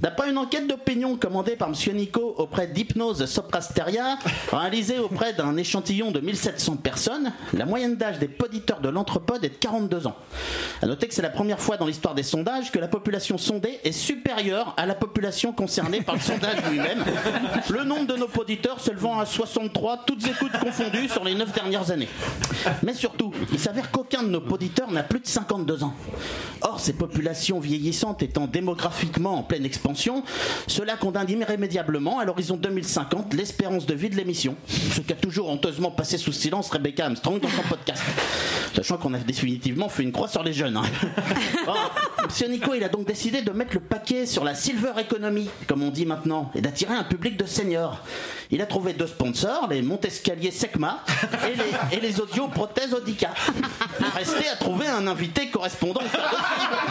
D'après 0.01 0.29
une 0.29 0.37
enquête 0.37 0.67
d'opinion 0.67 1.17
commandée 1.17 1.55
par 1.55 1.69
Monsieur 1.69 1.93
Nico 1.93 2.33
auprès 2.37 2.67
d'Hypnose 2.67 3.25
Soprasteria, 3.25 4.17
réalisée 4.51 4.97
auprès 4.97 5.33
d'un 5.33 5.55
échantillon 5.57 6.11
de 6.11 6.19
1700 6.19 6.77
personnes, 6.77 7.31
la 7.53 7.65
moyenne 7.65 7.95
d'âge 7.95 8.17
des 8.17 8.27
poditeurs 8.27 8.81
de 8.81 8.89
l'entrepode 8.89 9.43
est 9.45 9.49
de 9.49 9.55
42 9.55 10.07
ans. 10.07 10.15
À 10.81 10.87
noter 10.87 11.07
que 11.07 11.13
c'est 11.13 11.21
la 11.21 11.29
première 11.29 11.59
fois 11.59 11.77
dans 11.77 11.85
l'histoire 11.85 12.15
des 12.15 12.23
sondages 12.23 12.71
que 12.71 12.79
la 12.79 12.87
population 12.87 13.37
sondée 13.37 13.79
est 13.83 13.91
supérieure 13.91 14.73
à 14.77 14.85
la 14.87 14.95
population 14.95 15.53
concernée 15.53 16.01
par 16.01 16.15
le 16.15 16.21
sondage 16.21 16.57
lui-même. 16.71 17.03
Le 17.69 17.83
nombre 17.83 18.07
de 18.07 18.15
nos 18.15 18.27
poditeurs 18.27 18.79
s'élevant 18.79 19.19
à 19.19 19.25
63, 19.25 20.05
toutes 20.07 20.25
écoutes 20.25 20.57
confondues 20.59 21.07
sur 21.07 21.23
les 21.23 21.35
9 21.35 21.53
dernières 21.53 21.91
années. 21.91 22.09
Mais 22.81 22.95
surtout, 22.95 23.31
il 23.51 23.59
s'avère 23.59 23.91
qu'aucun 23.91 24.23
de 24.23 24.29
nos 24.29 24.41
poditeurs 24.41 24.91
n'a 24.91 25.03
plus 25.03 25.19
de 25.19 25.27
52 25.27 25.83
ans. 25.83 25.93
Or, 26.61 26.79
ces 26.79 26.93
populations 27.01 27.59
vieillissantes 27.59 28.21
étant 28.21 28.45
démographiquement 28.45 29.39
en 29.39 29.41
pleine 29.41 29.65
expansion, 29.65 30.23
cela 30.67 30.95
condamne 30.97 31.27
irrémédiablement 31.31 32.19
à 32.19 32.25
l'horizon 32.25 32.57
2050 32.57 33.33
l'espérance 33.33 33.87
de 33.87 33.95
vie 33.95 34.11
de 34.11 34.15
l'émission, 34.15 34.55
ce 34.67 35.01
qu'a 35.01 35.15
toujours 35.15 35.49
honteusement 35.49 35.89
passé 35.89 36.19
sous 36.19 36.31
silence 36.31 36.69
Rebecca 36.69 37.05
Armstrong 37.05 37.39
dans 37.41 37.49
son 37.49 37.63
podcast. 37.63 38.03
Sachant 38.75 38.97
qu'on 38.97 39.15
a 39.15 39.17
définitivement 39.17 39.89
fait 39.89 40.03
une 40.03 40.11
croix 40.11 40.27
sur 40.27 40.43
les 40.43 40.53
jeunes. 40.53 40.77
hein. 40.77 40.83
Monsieur 42.25 42.47
Nico, 42.47 42.75
il 42.75 42.83
a 42.83 42.87
donc 42.87 43.07
décidé 43.07 43.41
de 43.41 43.51
mettre 43.51 43.73
le 43.73 43.79
paquet 43.79 44.25
sur 44.27 44.43
la 44.43 44.53
silver 44.53 44.91
economy, 44.99 45.49
comme 45.67 45.81
on 45.81 45.89
dit 45.89 46.05
maintenant, 46.05 46.51
et 46.55 46.61
d'attirer 46.61 46.93
un 46.93 47.03
public 47.03 47.35
de 47.35 47.45
seniors. 47.45 47.99
Il 48.51 48.61
a 48.61 48.65
trouvé 48.67 48.93
deux 48.93 49.07
sponsors, 49.07 49.67
les 49.69 49.81
Montescalier 49.81 50.51
Secma 50.51 51.03
et 51.51 51.55
les, 51.55 51.97
et 51.97 51.99
les 51.99 52.21
audios 52.21 52.47
prothèses 52.47 52.93
Audica. 52.93 53.31
Restait 54.15 54.49
à 54.49 54.55
trouver 54.55 54.87
un 54.87 55.07
invité 55.07 55.47
correspondant. 55.49 56.01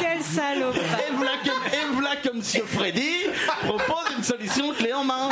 Mais 0.00 0.06
quel 0.06 0.22
salopard 0.22 0.80
Et 0.80 1.12
voilà 1.14 1.32
que, 1.44 1.48
et 1.48 1.92
voilà 1.92 2.16
que 2.16 2.30
Monsieur 2.30 2.64
Freddy 2.66 3.26
propose 3.62 4.16
une 4.16 4.24
solution 4.24 4.72
clé 4.74 4.92
en 4.92 5.04
main. 5.04 5.30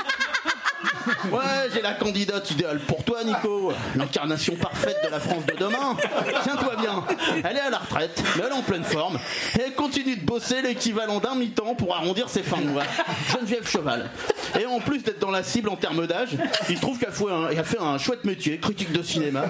Ouais, 1.30 1.68
j'ai 1.74 1.82
la 1.82 1.94
candidate 1.94 2.50
idéale 2.50 2.78
pour 2.80 3.04
toi, 3.04 3.24
Nico. 3.24 3.72
L'incarnation 3.96 4.54
parfaite 4.56 4.96
de 5.04 5.10
la 5.10 5.20
France 5.20 5.44
de 5.46 5.54
demain. 5.56 5.96
Tiens-toi 6.44 6.76
bien. 6.76 7.04
Elle 7.44 7.56
est 7.56 7.60
à 7.60 7.70
la 7.70 7.78
retraite, 7.78 8.22
mais 8.36 8.42
elle 8.46 8.52
est 8.52 8.56
en 8.56 8.62
pleine 8.62 8.84
forme. 8.84 9.18
Et 9.58 9.62
elle 9.66 9.74
continue 9.74 10.16
de 10.16 10.24
bosser 10.24 10.62
l'équivalent 10.62 11.18
d'un 11.18 11.34
mi-temps 11.34 11.74
pour 11.74 11.94
arrondir 11.94 12.28
ses 12.28 12.42
fins 12.42 12.60
de 12.60 12.66
mois. 12.66 12.84
Geneviève 13.32 13.68
Cheval. 13.68 14.10
Et 14.58 14.66
en 14.66 14.80
plus 14.80 15.02
d'être 15.02 15.18
dans 15.18 15.30
la 15.30 15.42
cible 15.42 15.68
en 15.68 15.76
termes 15.76 16.06
d'âge, 16.06 16.36
il 16.70 16.80
trouve 16.80 16.98
qu'elle 16.98 17.10
a 17.58 17.64
fait 17.64 17.80
un 17.80 17.98
chouette 17.98 18.24
métier, 18.24 18.58
critique 18.58 18.92
de 18.92 19.02
cinéma. 19.02 19.44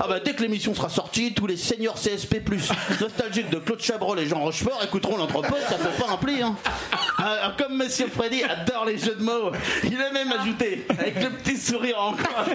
Ah 0.00 0.06
bah 0.08 0.20
dès 0.20 0.34
que 0.34 0.42
l'émission 0.42 0.74
sera 0.74 0.88
sortie, 0.88 1.32
tous 1.32 1.46
les 1.46 1.56
seniors 1.56 1.94
CSP+, 1.94 2.42
nostalgiques 3.00 3.50
de 3.50 3.58
Claude 3.58 3.80
Chabrol 3.80 4.18
et 4.18 4.26
Jean 4.26 4.40
Rochefort 4.40 4.82
écouteront 4.84 5.16
l'entrepôt, 5.16 5.56
ça 5.68 5.76
fait 5.78 6.02
pas 6.02 6.12
un 6.12 6.16
pli. 6.16 6.42
Hein. 6.42 6.56
Ah, 7.18 7.54
comme 7.56 7.76
Monsieur 7.76 8.06
Freddy 8.08 8.42
adore 8.42 8.84
les 8.84 8.98
jeux 8.98 9.14
de 9.14 9.22
mots, 9.22 9.50
il 9.84 10.00
a 10.00 10.10
même 10.10 10.32
ajouté, 10.32 10.86
avec 11.04 11.22
le 11.22 11.30
petit 11.30 11.56
sourire 11.56 12.00
encore. 12.00 12.44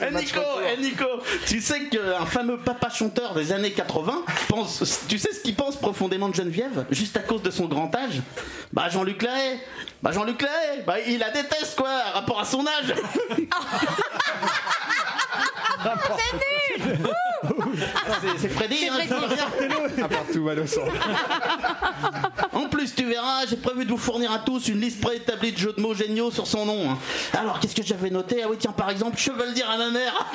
Eh 0.00 0.14
Nico, 0.14 0.40
eh 0.64 0.80
Nico, 0.80 1.04
tu 1.44 1.60
sais 1.60 1.86
qu'un 1.88 2.24
fameux 2.24 2.56
papa 2.56 2.88
chanteur 2.88 3.34
des 3.34 3.52
années 3.52 3.72
80 3.72 4.24
pense, 4.48 5.04
tu 5.08 5.18
sais 5.18 5.32
ce 5.32 5.40
qu'il 5.40 5.56
pense 5.56 5.76
profondément 5.76 6.28
de 6.28 6.34
Geneviève, 6.34 6.86
juste 6.90 7.16
à 7.16 7.20
cause 7.20 7.42
de 7.42 7.50
son 7.50 7.66
grand 7.66 7.92
âge? 7.96 8.22
Bah 8.72 8.88
Jean-Luc 8.88 9.20
Lahaye, 9.22 9.58
bah 10.00 10.12
Jean-Luc 10.12 10.40
Lahaye, 10.40 10.84
bah 10.86 11.00
il 11.00 11.18
la 11.18 11.30
déteste 11.30 11.74
quoi, 11.76 11.90
rapport 12.14 12.38
à 12.40 12.44
son 12.44 12.64
âge. 12.66 12.94
C'est 16.78 16.86
nul 16.86 17.08
C'est- 18.38 18.48
Freddy, 18.48 18.88
hein. 18.88 18.98
À 20.02 20.08
part 20.08 20.24
tout 20.32 20.42
mal 20.42 20.58
au 20.60 20.66
sang. 20.66 20.82
En 22.52 22.68
plus, 22.68 22.94
tu 22.94 23.04
verras, 23.04 23.46
j'ai 23.48 23.56
prévu 23.56 23.84
de 23.84 23.90
vous 23.90 23.96
fournir 23.98 24.32
à 24.32 24.38
tous 24.40 24.68
une 24.68 24.80
liste 24.80 25.00
préétablie 25.00 25.52
de 25.52 25.58
jeux 25.58 25.74
de 25.76 25.80
mots 25.80 25.94
géniaux 25.94 26.30
sur 26.30 26.46
son 26.46 26.64
nom. 26.66 26.90
hein. 26.92 26.98
Alors, 27.38 27.60
qu'est-ce 27.60 27.74
que 27.74 27.82
j'avais 27.82 28.10
noté? 28.10 28.42
Ah 28.44 28.48
oui, 28.50 28.56
tiens, 28.58 28.72
par 28.72 28.90
exemple, 28.90 29.16
je 29.18 29.30
veux 29.30 29.46
le 29.46 29.52
dire 29.52 29.68
à 29.70 29.76
ma 29.78 29.90
mère. 29.90 30.26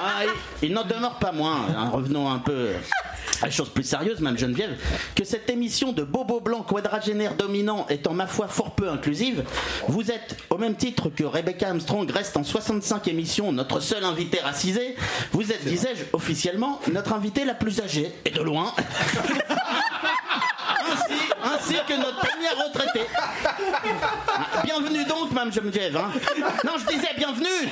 Ah, 0.00 0.22
il 0.62 0.68
il 0.68 0.72
n'en 0.72 0.84
demeure 0.84 1.18
pas 1.18 1.32
moins, 1.32 1.66
hein, 1.76 1.90
revenons 1.90 2.30
un 2.30 2.38
peu 2.38 2.70
à 3.42 3.50
chose 3.50 3.68
plus 3.68 3.82
sérieuse, 3.84 4.20
Mme 4.20 4.38
Geneviève, 4.38 4.78
que 5.14 5.24
cette 5.24 5.50
émission 5.50 5.92
de 5.92 6.02
bobo 6.02 6.40
blanc 6.40 6.62
quadragénaire 6.62 7.34
dominant 7.34 7.86
étant 7.90 8.12
ma 8.14 8.26
foi 8.26 8.48
fort 8.48 8.74
peu 8.74 8.88
inclusive, 8.88 9.44
vous 9.88 10.10
êtes, 10.10 10.36
au 10.50 10.56
même 10.56 10.74
titre 10.76 11.10
que 11.10 11.24
Rebecca 11.24 11.68
Armstrong 11.68 12.10
reste 12.10 12.36
en 12.36 12.44
65 12.44 13.08
émissions 13.08 13.52
notre 13.52 13.80
seul 13.80 14.04
invité 14.04 14.40
racisé, 14.40 14.96
vous 15.32 15.52
êtes, 15.52 15.64
disais-je, 15.66 16.04
officiellement 16.12 16.80
notre 16.92 17.12
invité 17.12 17.44
la 17.44 17.54
plus 17.54 17.80
âgée, 17.80 18.12
et 18.24 18.30
de 18.30 18.40
loin. 18.40 18.72
ainsi, 20.86 21.14
ainsi 21.42 21.74
que 21.86 21.96
notre 21.96 22.18
première 22.18 22.56
retraitée. 22.66 23.06
Bienvenue 24.64 25.04
donc, 25.04 25.32
Mme 25.32 25.52
Geneviève. 25.52 25.96
hein. 25.96 26.10
Non, 26.64 26.72
je 26.78 26.86
disais 26.94 27.10
bienvenue. 27.16 27.68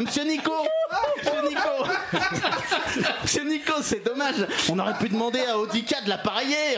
Monsieur 0.00 0.24
Nico, 0.24 0.52
Monsieur 1.18 1.42
Nico, 1.48 1.84
Monsieur 3.22 3.44
Nico, 3.44 3.72
c'est 3.82 4.04
dommage. 4.04 4.46
On 4.70 4.78
aurait 4.78 4.94
pu 4.98 5.08
demander 5.08 5.40
à 5.40 5.58
Audica 5.58 6.00
de 6.02 6.08
l'appareiller. 6.08 6.76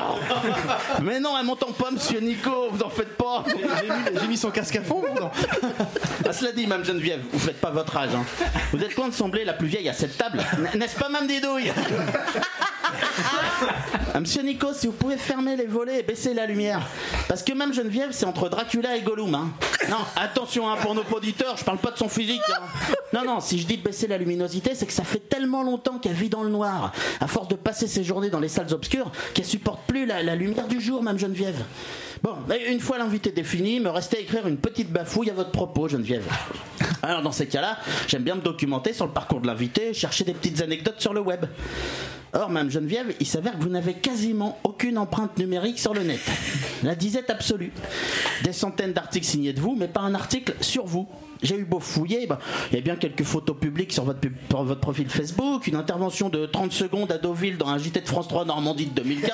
Mais 1.03 1.21
non, 1.21 1.37
elle 1.39 1.47
m'entend 1.47 1.73
pas, 1.73 1.91
Monsieur 1.91 2.21
Nico. 2.21 2.69
Vous 2.71 2.83
en 2.83 2.91
faites 2.91 3.17
pas. 3.17 3.45
J'ai 4.21 4.27
mis, 4.27 4.37
son 4.37 4.51
casque 4.51 4.77
à 4.77 4.83
fond. 4.83 5.03
non 5.19 5.31
Ah, 6.29 6.33
cela 6.33 6.53
dit, 6.53 6.67
Mme 6.67 6.85
Geneviève, 6.85 7.23
vous 7.33 7.39
faites 7.39 7.61
pas 7.61 7.71
votre 7.71 7.97
âge. 7.97 8.11
hein. 8.15 8.25
Vous 8.73 8.83
êtes 8.83 8.95
loin 8.97 9.09
de 9.09 9.15
sembler 9.15 9.45
la 9.45 9.53
plus 9.55 9.69
vieille 9.69 9.89
à 9.89 9.93
cette 9.95 10.17
table, 10.17 10.43
n'est-ce 10.75 10.97
pas, 10.97 11.09
Mme 11.09 11.27
Didouille? 11.27 11.73
Ah, 14.15 14.21
Monsieur 14.21 14.43
Nico, 14.43 14.73
si 14.73 14.87
vous 14.87 14.93
pouvez 14.93 15.17
fermer 15.17 15.57
les 15.57 15.67
volets 15.67 16.01
et 16.01 16.03
baisser 16.03 16.35
la 16.35 16.47
lumière. 16.47 16.87
Parce 17.29 17.43
que 17.43 17.53
même 17.53 17.73
Geneviève, 17.75 18.11
c'est 18.13 18.27
entre 18.27 18.49
Dracula 18.49 18.97
et 18.97 19.03
Gollum. 19.03 19.35
hein. 19.35 19.51
Non, 19.91 19.99
attention 20.17 20.69
hein, 20.71 20.77
pour 20.81 20.95
nos 20.95 21.03
auditeurs, 21.13 21.57
je 21.57 21.65
parle 21.65 21.79
pas 21.79 21.91
de 21.91 21.97
son 21.99 22.09
physique. 22.09 22.41
hein. 22.55 22.95
Non, 23.13 23.25
non, 23.25 23.41
si 23.41 23.59
je 23.59 23.67
dis 23.67 23.77
de 23.77 23.83
baisser 23.83 24.07
la 24.07 24.19
luminosité, 24.19 24.75
c'est 24.75 24.87
que 24.87 24.93
ça 24.93 25.05
fait 25.05 25.19
tellement 25.29 25.63
longtemps 25.63 25.99
qu'elle 25.99 26.15
vit 26.15 26.29
dans 26.29 26.43
le 26.43 26.51
noir, 26.51 26.93
à 27.21 27.27
force 27.27 27.49
de 27.49 27.55
passer 27.55 27.87
ses 27.87 28.05
journées 28.05 28.31
dans 28.31 28.41
les 28.41 28.49
salles 28.49 28.73
obscures, 28.73 29.11
qu'elle 29.35 29.45
supporte 29.45 29.81
plus 29.87 30.07
la, 30.07 30.23
la 30.23 30.35
lumière 30.37 30.69
du 30.69 30.81
jour, 30.81 31.03
même 31.03 31.19
Geneviève. 31.19 31.63
Bon, 32.23 32.37
une 32.69 32.81
fois 32.81 32.99
l'invité 32.99 33.31
défini, 33.33 33.81
me 33.81 33.91
restait 33.91 34.17
à 34.17 34.21
écrire 34.21 34.47
une 34.47 34.57
petite 34.57 34.91
bafouille 34.91 35.31
à 35.31 35.35
votre 35.35 35.51
propos, 35.51 35.89
Geneviève. 35.89 36.25
Alors 37.03 37.21
dans 37.21 37.33
ces 37.33 37.47
cas-là, 37.47 37.79
j'aime 38.09 38.23
bien 38.23 38.35
me 38.37 38.41
documenter 38.41 38.93
sur 38.95 39.05
le 39.07 39.13
parcours 39.13 39.41
de 39.41 39.47
l'invité, 39.47 39.93
chercher 39.93 40.25
des 40.25 40.33
petites 40.33 40.63
anecdotes 40.63 41.01
sur 41.01 41.13
le 41.13 41.21
web. 41.21 41.45
Or, 42.35 42.51
Mme 42.51 42.69
Geneviève, 42.71 43.15
il 43.21 43.27
s'avère 43.27 43.57
que 43.57 43.63
vous 43.63 43.69
n'avez 43.69 43.95
quasiment 43.95 44.59
aucune 44.65 44.99
empreinte 44.99 45.39
numérique 45.39 45.79
sur 45.79 45.95
le 45.95 46.03
net. 46.03 46.21
La 46.83 46.95
disette 46.97 47.31
absolue. 47.31 47.73
Des 48.43 48.53
centaines 48.53 48.93
d'articles 48.93 49.27
signés 49.27 49.53
de 49.53 49.61
vous, 49.61 49.77
mais 49.79 49.87
pas 49.87 50.01
un 50.01 50.15
article 50.15 50.55
sur 50.61 50.85
vous. 50.85 51.07
J'ai 51.43 51.57
eu 51.59 51.65
beau 51.65 51.79
fouiller, 51.79 52.27
bah, 52.27 52.39
il 52.71 52.75
y 52.77 52.79
a 52.79 52.81
bien 52.81 52.97
quelques 52.97 53.23
photos 53.23 53.57
publiques 53.59 53.93
sur 53.93 54.05
votre, 54.05 54.19
pub- 54.21 54.35
sur 54.51 54.65
votre 54.65 54.81
profil 54.81 55.09
Facebook, 55.09 55.67
une 55.67 55.77
intervention 55.77 56.29
de 56.29 56.47
30 56.47 56.73
secondes 56.73 57.13
à 57.13 57.19
Deauville 57.19 57.57
dans 57.59 57.69
un 57.69 57.79
JT 57.79 58.01
de 58.01 58.09
France 58.09 58.27
3 58.29 58.47
Normandie 58.47 58.87
de 58.87 58.95
2015. 59.03 59.33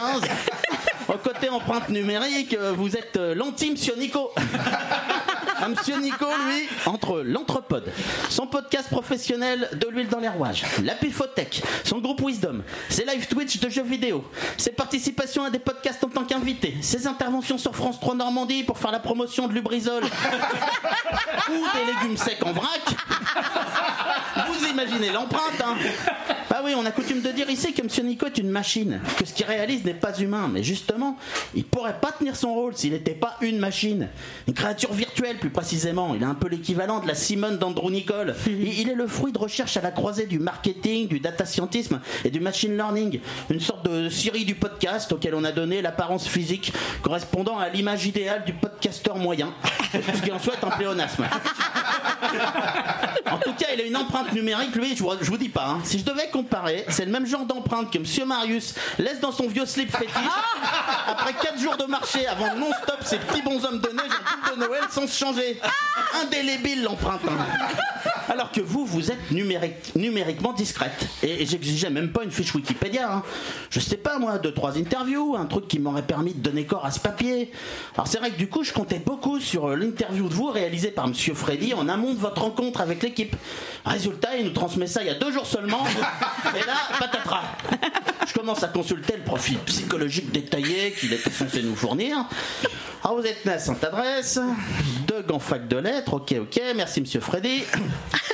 Au 1.09 1.15
côté 1.15 1.49
empreinte 1.49 1.89
numérique, 1.89 2.55
euh, 2.55 2.73
vous 2.77 2.97
êtes 2.97 3.17
euh, 3.17 3.35
l'anti-monsieur 3.35 3.95
Un 5.63 5.69
Monsieur 5.69 5.97
Nico, 5.99 6.27
lui, 6.47 6.69
entre 6.87 7.21
l'Anthropode, 7.21 7.93
son 8.31 8.47
podcast 8.47 8.89
professionnel 8.89 9.69
de 9.75 9.89
l'huile 9.89 10.09
dans 10.09 10.19
les 10.19 10.29
rouages, 10.29 10.65
la 10.83 10.95
Pifothèque, 10.95 11.63
son 11.85 11.99
groupe 11.99 12.23
Wisdom, 12.23 12.63
ses 12.89 13.05
live 13.05 13.27
Twitch 13.27 13.61
de 13.61 13.69
jeux 13.69 13.83
vidéo, 13.83 14.25
ses 14.57 14.71
participations 14.73 15.45
à 15.45 15.51
des 15.51 15.59
podcasts 15.59 16.03
en 16.03 16.09
tant 16.09 16.25
qu'invité, 16.25 16.77
ses 16.81 17.07
interventions 17.07 17.59
sur 17.59 17.77
France 17.77 18.01
3 18.01 18.15
Normandie 18.15 18.65
pour 18.65 18.79
faire 18.79 18.91
la 18.91 19.01
promotion 19.01 19.49
de 19.49 19.53
Lubrizol 19.53 20.03
ou 21.51 21.53
des 21.53 21.93
légumes 21.93 22.17
secs 22.17 22.45
en 22.45 22.53
vrac. 22.53 22.83
Vous 24.49 24.67
imaginez 24.67 25.11
l'empreinte, 25.11 25.61
hein 25.63 25.77
Bah 26.51 26.63
oui, 26.65 26.73
on 26.77 26.85
a 26.85 26.91
coutume 26.91 27.21
de 27.23 27.31
dire 27.31 27.49
ici 27.49 27.73
que 27.73 27.81
Monsieur 27.81 28.03
Nico 28.03 28.27
est 28.27 28.37
une 28.37 28.51
machine, 28.51 28.99
que 29.17 29.25
ce 29.25 29.33
qu'il 29.33 29.47
réalise 29.47 29.85
n'est 29.85 29.95
pas 29.95 30.19
humain, 30.19 30.51
mais 30.53 30.65
justement, 30.65 31.17
il 31.55 31.63
pourrait 31.65 32.01
pas 32.01 32.11
tenir 32.11 32.35
son 32.35 32.53
rôle 32.53 32.75
s'il 32.77 32.91
n'était 32.93 33.15
pas 33.15 33.37
une 33.41 33.61
machine, 33.61 34.09
une 34.49 34.55
créature 34.55 34.93
virtuelle 34.93 35.39
plus 35.39 35.51
précisément. 35.51 36.13
Il 36.17 36.23
est 36.23 36.27
un 36.27 36.35
peu 36.35 36.49
l'équivalent 36.49 36.99
de 36.99 37.07
la 37.07 37.15
Simone 37.15 37.57
d'Andrew 37.57 37.89
Nicole. 37.93 38.35
Il, 38.49 38.81
il 38.81 38.89
est 38.89 38.97
le 38.97 39.07
fruit 39.07 39.31
de 39.31 39.39
recherches 39.39 39.77
à 39.77 39.81
la 39.81 39.93
croisée 39.93 40.27
du 40.27 40.41
marketing, 40.41 41.07
du 41.07 41.21
data 41.21 41.45
scientisme 41.45 42.01
et 42.25 42.31
du 42.31 42.41
machine 42.41 42.77
learning, 42.77 43.21
une 43.49 43.61
sorte 43.61 43.89
de 43.89 44.09
Siri 44.09 44.45
du 44.45 44.57
podcast 44.57 45.13
auquel 45.13 45.37
on 45.37 45.45
a 45.45 45.53
donné 45.53 45.81
l'apparence 45.83 46.27
physique 46.27 46.73
correspondant 47.03 47.59
à 47.61 47.69
l'image 47.69 48.07
idéale 48.07 48.43
du 48.45 48.55
podcasteur 48.55 49.17
moyen, 49.19 49.55
ce 49.93 50.21
qui 50.21 50.33
en 50.33 50.41
soit 50.41 50.57
un 50.65 50.71
pléonasme. 50.71 51.27
En 53.31 53.39
tout 53.39 53.53
cas, 53.55 53.67
il 53.75 53.81
a 53.81 53.85
une 53.85 53.97
empreinte 53.97 54.33
numérique, 54.33 54.75
lui, 54.75 54.97
je 54.97 55.03
vous, 55.03 55.11
je 55.21 55.31
vous 55.31 55.37
dis 55.39 55.49
pas. 55.49 55.69
hein. 55.69 55.81
Si 55.85 55.99
je 55.99 56.05
devais 56.05 56.29
comparer, 56.43 56.85
c'est 56.89 57.05
le 57.05 57.11
même 57.13 57.27
genre 57.27 57.45
d'empreinte 57.45 57.93
que 57.93 57.99
Monsieur 57.99 58.25
Marius 58.25 58.75
laisse 58.99 59.21
dans 59.21 59.33
son 59.33 59.47
vieux 59.47 59.67
slip 59.67 59.91
fétiche 59.95 60.15
après 61.07 61.33
4 61.35 61.59
jours 61.59 61.77
de 61.77 61.85
marché 61.85 62.27
avant 62.27 62.55
non-stop 62.57 62.99
ses 63.05 63.19
petits 63.19 63.43
bonshommes 63.43 63.81
de 63.81 63.89
neige 63.89 64.07
en 64.11 64.49
boule 64.51 64.59
de 64.61 64.67
Noël 64.67 64.83
sans 64.91 65.07
se 65.07 65.17
changer. 65.19 65.61
Indélébile 66.23 66.83
l'empreinte. 66.85 67.21
Alors 68.29 68.53
que 68.53 68.61
vous, 68.61 68.87
vous 68.87 69.11
êtes 69.11 69.31
numérique- 69.33 69.95
numériquement 69.97 70.53
discrète. 70.53 71.07
Et, 71.23 71.43
et 71.43 71.47
j'exigeais 71.47 71.91
même 71.91 72.13
pas 72.13 72.23
une 72.23 72.31
fiche 72.31 72.55
Wikipédia. 72.55 73.13
hein. 73.13 73.23
Je 73.71 73.81
sais 73.81 73.97
pas, 73.97 74.19
moi, 74.19 74.39
deux, 74.39 74.55
trois 74.55 74.79
interviews, 74.79 75.37
un 75.37 75.47
truc 75.47 75.67
qui 75.69 75.79
m'aurait 75.81 76.03
permis 76.07 76.33
de 76.33 76.39
donner 76.41 76.65
corps 76.65 76.87
à 76.87 76.91
ce 76.93 77.01
papier. 77.01 77.51
Alors 77.97 78.07
c'est 78.07 78.19
vrai 78.19 78.31
que 78.31 78.37
du 78.39 78.49
coup, 78.49 78.63
je 78.65 78.73
comptais 78.73 79.01
beaucoup 79.05 79.41
sur 79.41 79.71
euh, 79.71 79.75
l'interview 79.77 80.29
de 80.29 80.35
vous 80.35 80.47
réalisée 80.51 80.91
par 80.93 81.09
Monsieur 81.09 81.35
Freddy 81.35 81.75
en 81.75 81.89
amont 81.89 82.15
de 82.15 82.19
votre 82.19 82.43
rencontre 82.43 82.81
avec 82.81 83.03
l'équipe. 83.03 83.35
Résultat, 83.85 84.37
il 84.39 84.45
nous 84.45 84.53
transmet 84.53 84.87
ça 84.87 85.03
il 85.03 85.09
y 85.09 85.11
a 85.11 85.15
deux 85.15 85.33
jours 85.33 85.47
seulement. 85.47 85.83
Et 86.57 86.67
là, 86.67 86.75
patatras. 86.99 87.43
Je 88.27 88.33
commence 88.33 88.63
à 88.63 88.69
consulter 88.69 89.17
le 89.17 89.23
profil 89.23 89.59
psychologique 89.61 90.31
détaillé 90.33 90.93
qu'il 90.93 91.13
était 91.13 91.31
censé 91.31 91.63
nous 91.63 91.77
fournir. 91.77 92.27
Ah, 93.03 93.13
vous 93.15 93.25
êtes 93.25 93.47
né 93.47 93.53
à 93.53 93.59
Sainte-Adresse, 93.59 94.39
deux 95.07 95.23
gants 95.23 95.39
fac 95.39 95.67
de 95.67 95.79
lettres, 95.79 96.13
ok, 96.15 96.35
ok, 96.43 96.61
merci 96.77 97.01
Monsieur 97.01 97.21
Freddy. 97.21 97.65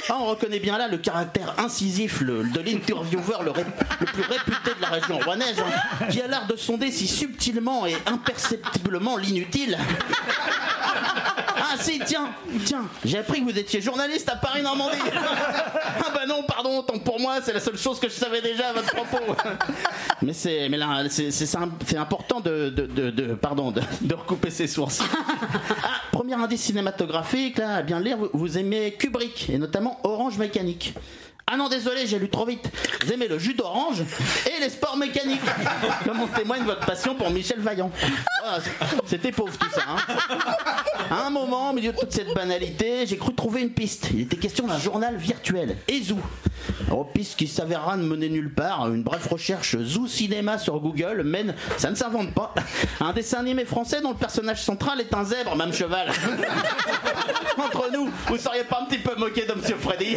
Ah, 0.09 0.19
on 0.21 0.27
reconnaît 0.27 0.59
bien 0.59 0.77
là 0.77 0.89
le 0.89 0.99
caractère 0.99 1.55
incisif 1.59 2.23
de 2.23 2.61
l'intervieweur 2.61 3.45
le 3.45 3.53
plus 3.53 4.23
réputé 4.23 4.75
de 4.77 4.83
la 4.83 4.89
région 4.89 5.19
rouennaise, 5.19 5.57
hein, 5.61 6.07
qui 6.11 6.21
a 6.21 6.27
l'art 6.27 6.47
de 6.47 6.57
sonder 6.57 6.91
si 6.91 7.07
subtilement 7.07 7.87
et 7.87 7.97
imperceptiblement 8.07 9.17
l'inutile. 9.17 9.79
Si, 11.81 12.01
tiens, 12.05 12.31
tiens, 12.65 12.85
j'ai 13.05 13.19
appris 13.19 13.41
que 13.45 13.51
vous 13.51 13.59
étiez 13.59 13.81
journaliste 13.81 14.29
à 14.29 14.37
Paris-Normandie. 14.37 14.97
Ah 15.99 16.11
bah 16.15 16.27
non, 16.27 16.43
pardon, 16.43 16.83
tant 16.83 16.99
pour 16.99 17.19
moi, 17.21 17.39
c'est 17.43 17.53
la 17.53 17.61
seule 17.61 17.77
chose 17.79 17.99
que 17.99 18.09
je 18.09 18.15
savais 18.15 18.41
déjà 18.43 18.69
à 18.69 18.73
votre 18.75 18.95
propos. 18.95 19.35
Mais 20.23 20.33
c'est, 20.33 20.69
mais 20.69 20.77
là, 20.77 21.05
c'est, 21.09 21.97
important 21.97 22.41
de, 22.41 22.71
de, 22.71 22.87
de, 22.87 23.11
de- 23.11 23.35
pardon, 23.35 23.71
de, 23.73 24.15
recouper 24.15 24.51
ses 24.51 24.67
sources. 24.67 25.03
Ah, 25.83 26.01
premier 26.13 26.35
indice 26.35 26.63
cinématographique, 26.63 27.59
là, 27.59 27.77
à 27.77 27.83
bien 27.83 27.99
le 27.99 28.05
lire, 28.05 28.17
vous, 28.17 28.31
vous 28.33 28.59
aimez 28.59 28.93
Kubrick, 28.99 29.51
et 29.51 29.59
notamment 29.59 29.99
Orange 30.05 30.39
Mécanique. 30.39 30.95
Ah 31.49 31.57
non, 31.57 31.69
désolé, 31.69 32.09
j'ai 32.09 32.19
lu 32.19 32.29
trop 32.29 32.45
vite. 32.45 32.69
Vous 33.05 33.13
aimez 33.13 33.29
le 33.29 33.39
jus 33.39 33.55
d'orange 33.55 34.03
et 34.47 34.61
les 34.61 34.69
sports 34.69 34.97
mécaniques. 34.97 35.41
Comme 36.05 36.21
en 36.21 36.27
témoigne 36.27 36.65
votre 36.65 36.85
passion 36.85 37.15
pour 37.15 37.31
Michel 37.31 37.61
Vaillant. 37.61 37.93
Ah, 38.45 38.59
C'était 39.07 39.31
pauvre 39.31 39.57
tout 39.57 39.71
ça. 39.71 39.83
hein. 39.89 40.17
À 41.09 41.27
un 41.27 41.31
moment, 41.31 41.71
au 41.71 41.73
milieu 41.73 41.93
de 41.93 41.97
toute 41.99 42.11
cette 42.13 42.35
banalité, 42.35 43.07
j'ai 43.07 43.17
cru 43.17 43.33
trouver 43.33 43.61
une 43.63 43.71
piste. 43.71 44.09
Il 44.13 44.23
était 44.23 44.37
question 44.39 44.67
d'un 44.67 44.79
journal 44.81 45.15
virtuel, 45.17 45.77
Ezou. 45.87 46.19
Oh, 46.91 47.05
piste 47.05 47.37
qui 47.37 47.47
s'avérera 47.47 47.97
ne 47.97 48.03
mener 48.05 48.29
nulle 48.29 48.53
part. 48.53 48.89
Une 48.93 49.05
brève 49.05 49.27
recherche 49.31 49.77
Zoo 49.81 50.09
Cinéma 50.09 50.59
sur 50.59 50.81
Google 50.81 51.23
mène, 51.25 51.55
ça 51.77 51.91
ne 51.91 51.95
s'invente 51.95 52.35
pas, 52.35 52.55
à 53.01 53.05
un 53.05 53.13
dessin 53.13 53.39
animé 53.39 53.65
français 53.65 54.01
dont 54.01 54.11
le 54.11 54.17
personnage 54.17 54.63
central 54.65 55.01
est 55.01 55.15
un 55.15 55.23
zèbre, 55.23 55.55
même 55.55 55.73
cheval. 55.73 56.11
Entre 57.59 57.91
nous, 57.93 58.11
vous 58.27 58.37
seriez 58.37 58.65
pas 58.65 58.81
un 58.83 58.87
petit 58.87 58.99
peu 58.99 59.15
moqué 59.17 59.47
de 59.47 59.53
Monsieur 59.55 59.77
Freddy? 59.77 60.17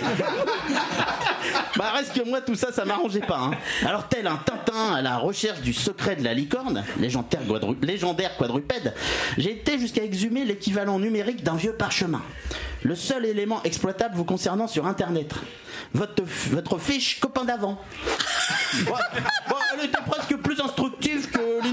Bah 1.78 1.92
reste 1.96 2.14
que 2.14 2.28
moi 2.28 2.42
tout 2.42 2.56
ça 2.56 2.72
ça 2.72 2.84
m'arrangeait 2.86 3.20
pas 3.22 3.38
hein. 3.40 3.52
Alors 3.86 4.08
tel 4.08 4.28
un 4.28 4.38
Tintin 4.38 4.94
à 4.96 5.02
la 5.02 5.18
recherche 5.18 5.62
du 5.62 5.74
secret 5.74 6.16
de 6.16 6.24
la 6.24 6.34
licorne 6.34 6.84
Légendaire, 7.00 7.42
quadru- 7.48 7.78
légendaire 7.82 8.36
quadrupède 8.38 8.94
J'ai 9.38 9.52
été 9.52 9.80
jusqu'à 9.80 10.04
exhumer 10.04 10.46
l'équivalent 10.46 11.00
numérique 11.00 11.44
d'un 11.44 11.56
vieux 11.56 11.74
parchemin. 11.74 12.22
Le 12.84 12.96
seul 12.96 13.26
élément 13.26 13.62
exploitable 13.64 14.16
vous 14.16 14.24
concernant 14.26 14.68
sur 14.68 14.86
internet. 14.88 15.34
Votre, 15.94 16.24
fiche 16.80 17.20
copain 17.20 17.44
d'avant. 17.46 17.80
Bon, 18.86 18.94
bon, 19.50 19.56
elle 19.74 19.86
était 19.86 19.98
presque 20.08 20.36
plus 20.38 20.60
instructive 20.62 20.89
que 20.89 20.89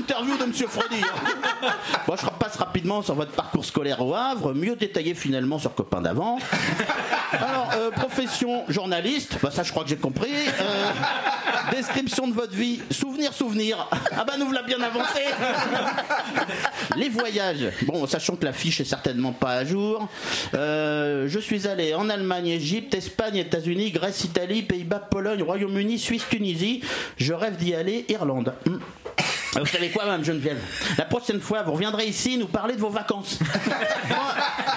l'interview 0.09 0.37
de 0.39 0.45
Monsieur 0.45 0.67
Freddy. 0.69 1.03
hein. 1.03 1.73
Bon, 2.07 2.15
je 2.17 2.25
repasse 2.27 2.57
rapidement 2.57 3.03
sur 3.03 3.15
votre 3.15 3.33
parcours 3.33 3.65
scolaire 3.65 4.01
au 4.05 4.15
Havre, 4.15 4.55
mieux 4.55 4.77
détaillé 4.77 5.15
finalement 5.15 5.59
sur 5.59 5.75
copain 5.75 6.01
d'avant. 6.01 6.39
Alors, 7.33 7.71
euh, 7.75 7.91
profession 7.91 8.65
journaliste, 8.69 9.39
bah 9.43 9.51
ça 9.51 9.65
je 9.65 9.71
crois 9.73 9.83
que 9.83 9.89
j'ai 9.89 9.97
compris. 9.97 10.31
Euh, 10.61 10.91
description 11.73 12.29
de 12.29 12.35
votre 12.35 12.53
vie, 12.55 12.81
souvenir, 12.91 13.33
souvenir. 13.33 13.89
Ah 14.17 14.25
bah 14.25 14.35
nous 14.39 14.53
l'a 14.53 14.63
bien 14.63 14.81
avancé. 14.81 15.21
Les 16.97 17.09
voyages, 17.09 17.73
bon, 17.83 18.07
sachant 18.07 18.37
que 18.37 18.45
la 18.45 18.53
fiche 18.53 18.81
est 18.81 18.85
certainement 18.85 19.33
pas 19.33 19.55
à 19.55 19.65
jour. 19.65 20.07
Euh, 20.55 21.27
je 21.29 21.39
suis 21.41 21.67
allé 21.67 21.95
en 21.95 22.09
Allemagne, 22.09 22.47
Égypte, 22.49 22.95
Espagne, 22.95 23.37
États-Unis, 23.37 23.91
Grèce, 23.91 24.23
Italie, 24.23 24.63
Pays-Bas, 24.63 25.09
Pologne, 25.11 25.43
Royaume-Uni, 25.43 25.99
Suisse, 25.99 26.27
Tunisie. 26.31 26.83
Je 27.17 27.33
rêve 27.33 27.57
d'y 27.57 27.75
aller, 27.75 28.05
Irlande. 28.09 28.55
Hmm. 28.67 28.77
Vous 29.59 29.67
savez 29.67 29.91
quoi, 29.91 30.05
Mme 30.05 30.25
Geneviève? 30.25 30.61
La 30.99 31.07
prochaine 31.07 31.41
fois, 31.41 31.63
vous 31.63 31.73
reviendrez 31.73 32.07
ici 32.07 32.37
nous 32.37 32.47
parler 32.47 32.75
de 32.75 32.81
vos 32.81 32.91
vacances. 32.91 33.39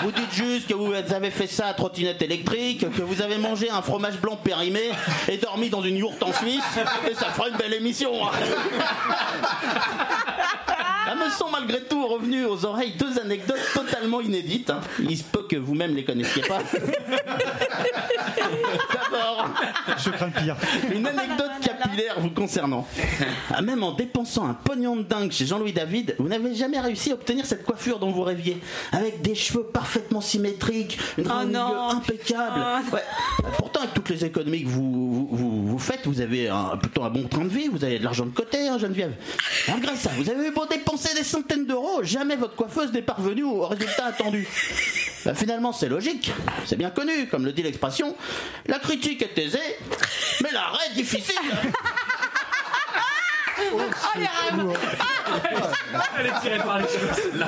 Vous 0.02 0.14
dites 0.14 0.32
juste 0.32 0.70
que 0.70 0.74
vous 0.74 0.94
avez 0.94 1.30
fait 1.30 1.48
ça 1.48 1.68
à 1.68 1.74
trottinette 1.74 2.22
électrique, 2.22 2.90
que 2.96 3.02
vous 3.02 3.22
avez 3.22 3.38
mangé 3.38 3.70
un 3.70 3.82
fromage 3.82 4.18
blanc 4.18 4.38
périmé 4.38 4.92
et 5.28 5.36
dormi 5.36 5.70
dans 5.70 5.82
une 5.82 5.98
yourte 5.98 6.24
en 6.24 6.32
Suisse, 6.32 6.64
et 7.10 7.14
ça 7.16 7.26
fera 7.26 7.50
une 7.50 7.58
belle 7.58 7.74
émission. 7.74 8.14
Ah, 11.12 11.16
me 11.16 11.30
sont 11.32 11.50
malgré 11.50 11.82
tout 11.82 12.06
revenus 12.06 12.46
aux 12.46 12.66
oreilles 12.66 12.94
deux 13.00 13.20
anecdotes 13.20 13.58
totalement 13.74 14.22
inédites. 14.22 14.70
hein. 14.70 14.80
Il 15.00 15.18
se 15.18 15.24
peut 15.24 15.44
que 15.50 15.56
vous-même 15.56 15.96
les 15.96 16.04
connaissiez 16.06 16.44
pas. 16.44 16.60
D'abord, 19.12 19.50
Je 19.98 20.10
crains 20.12 20.28
le 20.28 20.42
pire. 20.42 20.56
une 20.94 21.08
anecdote 21.08 21.50
capillaire 21.62 22.20
vous 22.20 22.30
concernant. 22.30 22.86
Ah, 23.52 23.62
même 23.62 23.84
en 23.84 23.94
dépensant 23.94 24.48
un 24.48 24.54
pognon 24.54 24.98
de 24.98 25.04
dingue 25.04 25.32
chez 25.32 25.46
Jean-Louis 25.46 25.74
David, 25.74 26.16
vous 26.20 26.28
n'avez 26.28 26.54
jamais 26.54 26.80
réussi 26.80 27.12
à 27.12 27.16
obtenir 27.16 27.46
cette 27.46 27.64
coiffure 27.64 27.98
dont 28.00 28.12
vous 28.12 28.22
rêviez. 28.24 28.60
Avec 28.92 29.22
des 29.22 29.36
cheveux 29.36 29.64
parfaitement 29.64 30.22
symétriques, 30.22 31.00
une 31.18 31.28
Oh 31.32 31.44
non. 31.46 31.90
impeccable. 31.90 32.54
Ah. 32.56 32.82
Ouais. 32.94 33.04
Pourtant, 33.58 33.80
avec 33.82 33.94
toutes 33.94 34.10
les 34.10 34.26
économies 34.26 34.64
que 34.64 34.68
vous, 34.70 34.92
vous, 34.92 35.28
vous- 35.32 35.68
vous 35.68 35.80
faites, 35.80 36.06
vous 36.06 36.22
avez 36.22 36.50
un, 36.50 36.78
plutôt 36.78 37.04
un 37.04 37.10
bon 37.10 37.28
train 37.28 37.44
de 37.46 37.50
vie, 37.50 37.68
vous 37.68 37.84
avez 37.84 37.98
de 38.00 38.04
l'argent 38.04 38.26
de 38.26 38.32
côté, 38.32 38.68
hein, 38.68 38.78
Geneviève. 38.78 39.14
Malgré 39.68 39.96
ça, 39.96 40.12
vous 40.18 40.30
avez 40.30 40.48
eu 40.48 40.52
beau 40.52 40.66
dépenser 40.70 40.99
des 41.16 41.24
centaines 41.24 41.66
d'euros, 41.66 42.04
jamais 42.04 42.36
votre 42.36 42.56
coiffeuse 42.56 42.92
n'est 42.92 43.02
parvenue 43.02 43.44
au 43.44 43.66
résultat 43.68 44.06
attendu. 44.06 44.48
Bah, 45.26 45.34
finalement, 45.34 45.74
c'est 45.74 45.90
logique, 45.90 46.32
c'est 46.66 46.78
bien 46.78 46.92
connu, 46.92 47.28
comme 47.28 47.44
le 47.44 47.52
dit 47.52 47.62
l'expression. 47.62 48.16
La 48.68 48.80
critique 48.80 49.22
est 49.22 49.38
aisée, 49.38 49.60
mais 50.42 50.50
l'arrêt 50.54 50.94
difficile. 50.96 51.36
Elle 56.20 56.26
est 56.26 56.40
tirée 56.42 56.58
par 56.60 56.80
les 56.80 56.86
cheveux. 56.86 57.44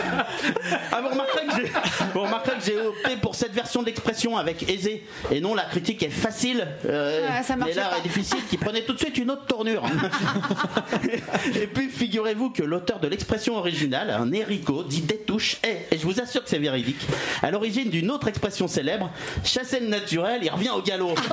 Ah, 0.92 1.02
vous 1.02 1.10
remarquerez 1.10 1.46
que 1.48 1.56
j'ai, 1.58 1.72
vous 2.14 2.22
remarquerez 2.22 2.58
que 2.58 2.64
j'ai 2.66 2.78
opté 2.80 3.16
pour 3.18 3.36
cette 3.36 3.54
version 3.54 3.84
d'expression 3.84 4.38
avec 4.38 4.70
aisé 4.70 5.06
et 5.32 5.42
non 5.42 5.56
la 5.56 5.64
critique 5.64 6.04
est 6.04 6.10
facile 6.10 6.68
euh, 6.86 7.28
Ah, 7.30 7.44
ça 7.44 7.56
marchait 7.56 7.76
l'art 7.76 7.92
pas. 7.92 7.98
est 7.98 8.02
difficile 8.02 8.38
qui 8.50 8.58
prenait 8.58 8.84
tout 8.84 8.94
de 8.94 9.00
suite 9.00 9.18
une 9.18 9.32
autre 9.32 9.46
tournure. 9.46 9.84
et 11.56 11.68
puis 11.68 11.90
figurez-vous 11.90 12.52
que 12.52 12.64
l'auteur 12.64 13.00
de 13.00 13.08
l'expression 13.08 13.56
originale, 13.58 14.10
un 14.12 14.32
Érico, 14.32 14.84
dit 14.84 15.02
Détouche, 15.02 15.58
est, 15.64 15.88
et 15.92 15.98
je 15.98 16.04
vous 16.06 16.20
assure 16.20 16.44
que 16.44 16.50
c'est 16.50 16.60
véridique, 16.60 17.02
à 17.42 17.52
l'origine 17.52 17.90
d'une 17.90 18.12
autre 18.12 18.28
expression 18.28 18.68
célèbre, 18.68 19.10
chasser 19.44 19.80
le 19.80 19.88
naturel, 19.88 20.42
il 20.44 20.50
revient 20.50 20.70
au 20.72 20.82
galop. 20.82 21.16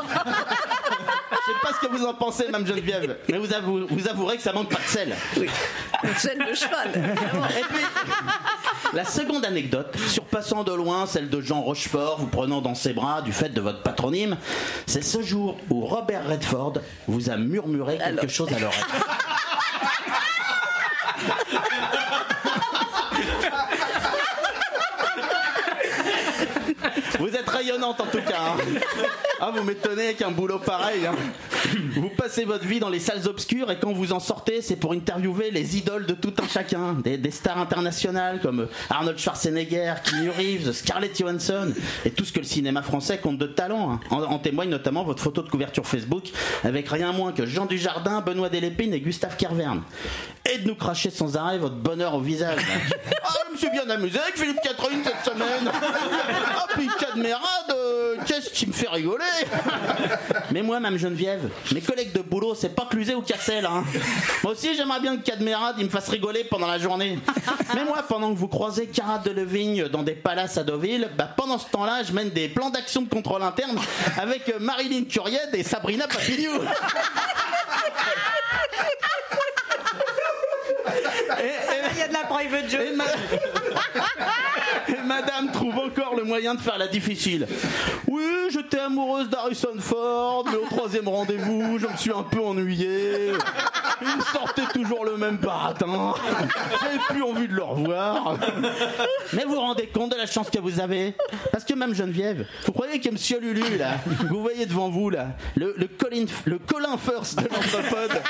Je 1.31 1.53
sais 1.55 1.59
pas 1.63 1.71
ce 1.81 1.87
que 1.87 1.93
vous 1.97 2.05
en 2.05 2.13
pensez, 2.15 2.45
Mme 2.51 2.67
Geneviève, 2.67 3.17
mais 3.29 3.39
vous, 3.39 3.53
avou- 3.55 3.87
vous 3.89 4.09
avouerez 4.09 4.37
que 4.37 4.43
ça 4.43 4.53
manque 4.53 4.68
pas 4.69 4.79
de 4.79 4.89
sel. 4.89 5.17
Celle 6.17 6.39
de 6.39 6.55
cheval. 6.55 6.91
Et 6.95 7.73
puis, 7.73 7.85
la 8.93 9.05
seconde 9.05 9.45
anecdote, 9.45 9.97
surpassant 10.09 10.65
de 10.65 10.73
loin 10.73 11.07
celle 11.07 11.29
de 11.29 11.41
Jean 11.41 11.61
Rochefort, 11.61 12.21
vous 12.21 12.27
prenant 12.27 12.61
dans 12.61 12.75
ses 12.75 12.93
bras 12.93 13.23
du 13.23 13.33
fait 13.33 13.49
de 13.49 13.61
votre 13.61 13.83
patronyme, 13.83 14.37
c'est 14.87 15.03
ce 15.03 15.23
jour 15.23 15.57
où 15.71 15.85
Robert 15.85 16.29
Redford 16.29 16.75
vous 17.07 17.31
a 17.31 17.37
murmuré 17.37 17.99
quelque 17.99 18.29
chose 18.29 18.53
à 18.53 18.59
l'oreille. 18.59 18.79
Vous 27.19 27.29
êtes 27.29 27.49
rayonnante 27.49 28.01
en 28.01 28.07
tout 28.07 28.23
cas. 28.23 28.55
hein. 28.57 28.79
Ah, 29.41 29.51
vous 29.55 29.63
m'étonnez 29.63 30.15
qu'un 30.15 30.31
boulot 30.31 30.59
pareil. 30.59 31.07
hein. 31.07 31.15
Vous 31.97 32.11
passez 32.11 32.45
votre 32.45 32.65
vie 32.65 32.79
dans 32.81 32.89
les 32.89 33.01
salles 33.01 33.27
obscures 33.27 33.71
et 33.71 33.79
quand 33.79 33.93
vous 33.93 34.13
en 34.13 34.21
sortez, 34.21 34.63
c'est 34.63 34.77
pour 34.77 34.93
interviewer 34.93 35.51
les 35.51 35.77
idoles 35.77 36.07
de 36.07 36.15
tout 36.15 36.33
un 36.43 36.47
chacun. 36.49 36.95
Des, 36.95 37.17
des 37.19 37.31
stars 37.31 37.59
internationales 37.59 38.41
comme 38.41 38.69
Arnold 38.91 39.19
Schwarzenegger, 39.19 39.95
Keanu 40.05 40.31
Reeves, 40.31 40.73
Scarlett 40.73 41.17
Johansson 41.19 41.73
et 42.05 42.11
tout 42.11 42.25
ce 42.25 42.33
que 42.33 42.39
le 42.39 42.45
cinéma 42.47 42.83
français 42.83 43.19
compte 43.19 43.39
de 43.39 43.47
talent. 43.47 43.93
hein. 43.93 44.01
En, 44.11 44.23
en 44.23 44.39
témoigne 44.39 44.69
notamment 44.71 45.05
votre 45.05 45.23
photo 45.23 45.43
de 45.43 45.49
couverture 45.49 45.87
Facebook 45.87 46.25
avec 46.65 46.89
rien 46.89 47.13
moins 47.13 47.33
que 47.33 47.47
Jean 47.47 47.67
Dujardin, 47.67 48.21
Benoît 48.21 48.49
Delépine 48.49 48.95
et 48.95 49.01
Gustave 49.01 49.37
Kerverne. 49.37 49.83
Et 50.51 50.59
de 50.59 50.69
nous 50.69 50.75
cracher 50.77 51.11
sans 51.11 51.37
arrêt 51.37 51.59
votre 51.59 51.77
bonheur 51.77 52.15
au 52.15 52.21
visage. 52.21 52.61
Ah, 53.31 53.35
je 53.49 53.53
me 53.53 53.59
suis 53.59 53.71
bien 53.71 53.89
amusé 53.91 54.19
avec 54.19 54.39
Philippe 54.39 54.61
Catherine 54.63 55.01
cette 55.05 55.33
semaine. 55.35 55.71
Ah, 56.57 56.67
puis 56.75 56.89
Cadmerade, 57.09 57.71
euh, 57.71 58.17
qu'est-ce 58.27 58.51
qui 58.51 58.67
me 58.67 58.73
fait 58.73 58.89
rigoler 58.89 59.25
Mais 60.51 60.63
moi, 60.63 60.79
même 60.81 60.97
Geneviève, 60.99 61.49
mes 61.73 61.81
collègues 61.81 62.13
de 62.13 62.21
boulot, 62.21 62.55
c'est 62.55 62.75
pas 62.75 62.87
Cluzet 62.91 63.15
ou 63.15 63.23
Cassel. 63.23 63.65
Hein. 63.67 63.85
Moi 64.43 64.53
aussi, 64.53 64.75
j'aimerais 64.77 65.01
bien 65.01 65.17
que 65.17 65.23
Cadmerade, 65.23 65.77
il 65.79 65.85
me 65.85 65.91
fasse 65.91 66.09
rigoler 66.09 66.45
pendant 66.45 66.67
la 66.67 66.79
journée. 66.79 67.19
Mais 67.75 67.85
moi, 67.85 68.03
pendant 68.09 68.33
que 68.33 68.39
vous 68.39 68.49
croisez 68.49 68.87
Carat 68.87 69.19
de 69.19 69.31
Levigne 69.31 69.89
dans 69.89 70.03
des 70.03 70.15
palaces 70.15 70.57
à 70.59 70.65
Deauville, 70.65 71.09
bah, 71.17 71.29
pendant 71.37 71.59
ce 71.59 71.69
temps-là, 71.71 72.03
je 72.03 72.13
mène 72.13 72.31
des 72.31 72.49
plans 72.49 72.71
d'action 72.71 73.03
de 73.03 73.09
contrôle 73.09 73.43
interne 73.43 73.79
avec 74.21 74.49
euh, 74.49 74.59
Marilyn 74.61 75.05
Curiette 75.05 75.51
et 75.55 75.63
Sabrina 75.63 76.07
Papignou. 76.07 76.53
Il 81.93 81.99
y 81.99 82.03
a 82.03 82.09
de 82.09 82.13
la 82.13 82.21
private 82.21 82.71
joke. 82.71 82.81
Et, 82.81 82.95
ma- 82.97 83.05
Et 84.89 84.98
madame 85.21 85.51
trouve 85.53 85.77
encore 85.79 86.15
le 86.17 86.25
moyen 86.25 86.55
de 86.55 86.61
faire 86.61 86.79
la 86.79 86.89
difficile. 86.89 87.47
Oui, 88.07 88.23
j'étais 88.51 88.79
amoureuse 88.79 89.29
d'Harrison 89.29 89.75
Ford, 89.79 90.45
mais 90.47 90.57
au 90.57 90.67
troisième 90.67 91.09
rendez-vous, 91.09 91.79
je 91.79 91.87
me 91.87 91.97
suis 91.97 92.13
un 92.13 92.23
peu 92.23 92.41
ennuyée. 92.41 93.33
Il 94.01 94.23
sortait 94.33 94.67
toujours 94.73 95.05
le 95.05 95.17
même 95.17 95.37
baratin. 95.39 96.15
J'avais 96.81 96.99
plus 97.09 97.23
envie 97.23 97.49
de 97.49 97.55
le 97.55 97.63
revoir. 97.63 98.37
Mais 99.33 99.45
vous 99.45 99.55
vous 99.55 99.61
rendez 99.61 99.87
compte 99.89 100.13
de 100.13 100.17
la 100.17 100.27
chance 100.27 100.51
que 100.51 100.59
vous 100.59 100.81
avez? 100.81 101.15
Parce 101.51 101.65
que 101.65 101.75
même 101.75 101.95
Geneviève, 101.95 102.47
vous 102.65 102.73
croyez 102.73 103.01
que 103.01 103.11
Monsieur 103.11 103.41
Lulu, 103.41 103.77
là, 103.77 103.95
vous 104.31 104.41
voyez 104.41 104.67
devant 104.67 104.89
vous, 104.89 105.11
là, 105.11 105.29
le, 105.57 105.75
le 105.77 105.87
Colin, 105.89 106.27
le 106.45 106.59
Colin 106.59 106.97
First 106.97 107.43
de 107.43 107.49
l'anthropode, 107.49 108.23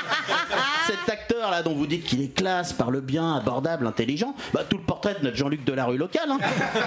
cet 0.87 1.09
acteur 1.09 1.51
là 1.51 1.61
dont 1.61 1.73
vous 1.73 1.85
dites 1.85 2.05
qu'il 2.05 2.21
est 2.23 2.35
classe, 2.35 2.73
parle 2.73 3.01
bien, 3.01 3.35
abordable, 3.35 3.85
intelligent, 3.85 4.35
bah, 4.53 4.63
tout 4.67 4.77
le 4.77 4.83
portrait 4.83 5.15
de 5.19 5.25
notre 5.25 5.37
Jean-Luc 5.37 5.63
Delarue 5.63 5.97
local. 5.97 6.29
Hein. 6.31 6.37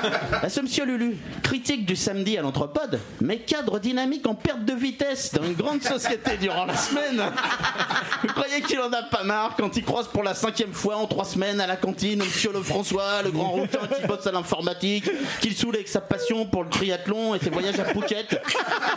Ce 0.49 0.61
monsieur 0.61 0.85
Lulu, 0.85 1.17
critique 1.43 1.87
du 1.87 1.97
samedi 1.97 2.37
à 2.37 2.43
l'anthropode, 2.43 3.01
mais 3.21 3.39
cadre 3.39 3.79
dynamique 3.79 4.27
en 4.27 4.35
perte 4.35 4.65
de 4.65 4.73
vitesse 4.73 5.33
dans 5.33 5.45
une 5.45 5.55
grande 5.55 5.83
société 5.83 6.37
durant 6.41 6.67
la 6.67 6.77
semaine. 6.77 7.23
Vous 8.23 8.29
croyez 8.29 8.61
qu'il 8.63 8.79
en 8.81 8.93
a 8.93 9.03
pas 9.03 9.25
marre 9.25 9.55
quand 9.57 9.77
il 9.77 9.85
croise 9.85 10.09
pour 10.09 10.23
la 10.23 10.35
cinquième 10.35 10.73
fois 10.73 10.97
en 10.97 11.07
trois 11.07 11.25
semaines 11.25 11.61
à 11.61 11.67
la 11.67 11.77
cantine 11.77 12.21
monsieur 12.21 12.53
Lefrançois, 12.53 13.23
le 13.25 13.31
grand 13.31 13.51
rouquin 13.51 13.81
qui 14.01 14.07
bosse 14.07 14.27
à 14.27 14.33
l'informatique, 14.33 15.11
qu'il 15.41 15.57
saoule 15.57 15.77
avec 15.77 15.89
sa 15.89 16.01
passion 16.01 16.47
pour 16.47 16.65
le 16.65 16.71
triathlon 16.71 17.35
et 17.35 17.39
ses 17.39 17.51
voyages 17.51 17.79
à 17.81 17.85
Phuket 17.85 18.41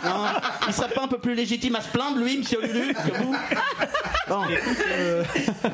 Hein 0.04 0.26
Il 0.68 0.74
serait 0.74 0.88
pas 0.88 1.02
un 1.02 1.08
peu 1.08 1.18
plus 1.18 1.34
légitime 1.34 1.76
à 1.76 1.80
se 1.80 1.88
plaindre, 1.88 2.18
lui, 2.18 2.38
monsieur 2.38 2.60
Lulu, 2.60 2.94
que 2.94 3.22
vous 3.22 3.34
Bon. 4.28 4.42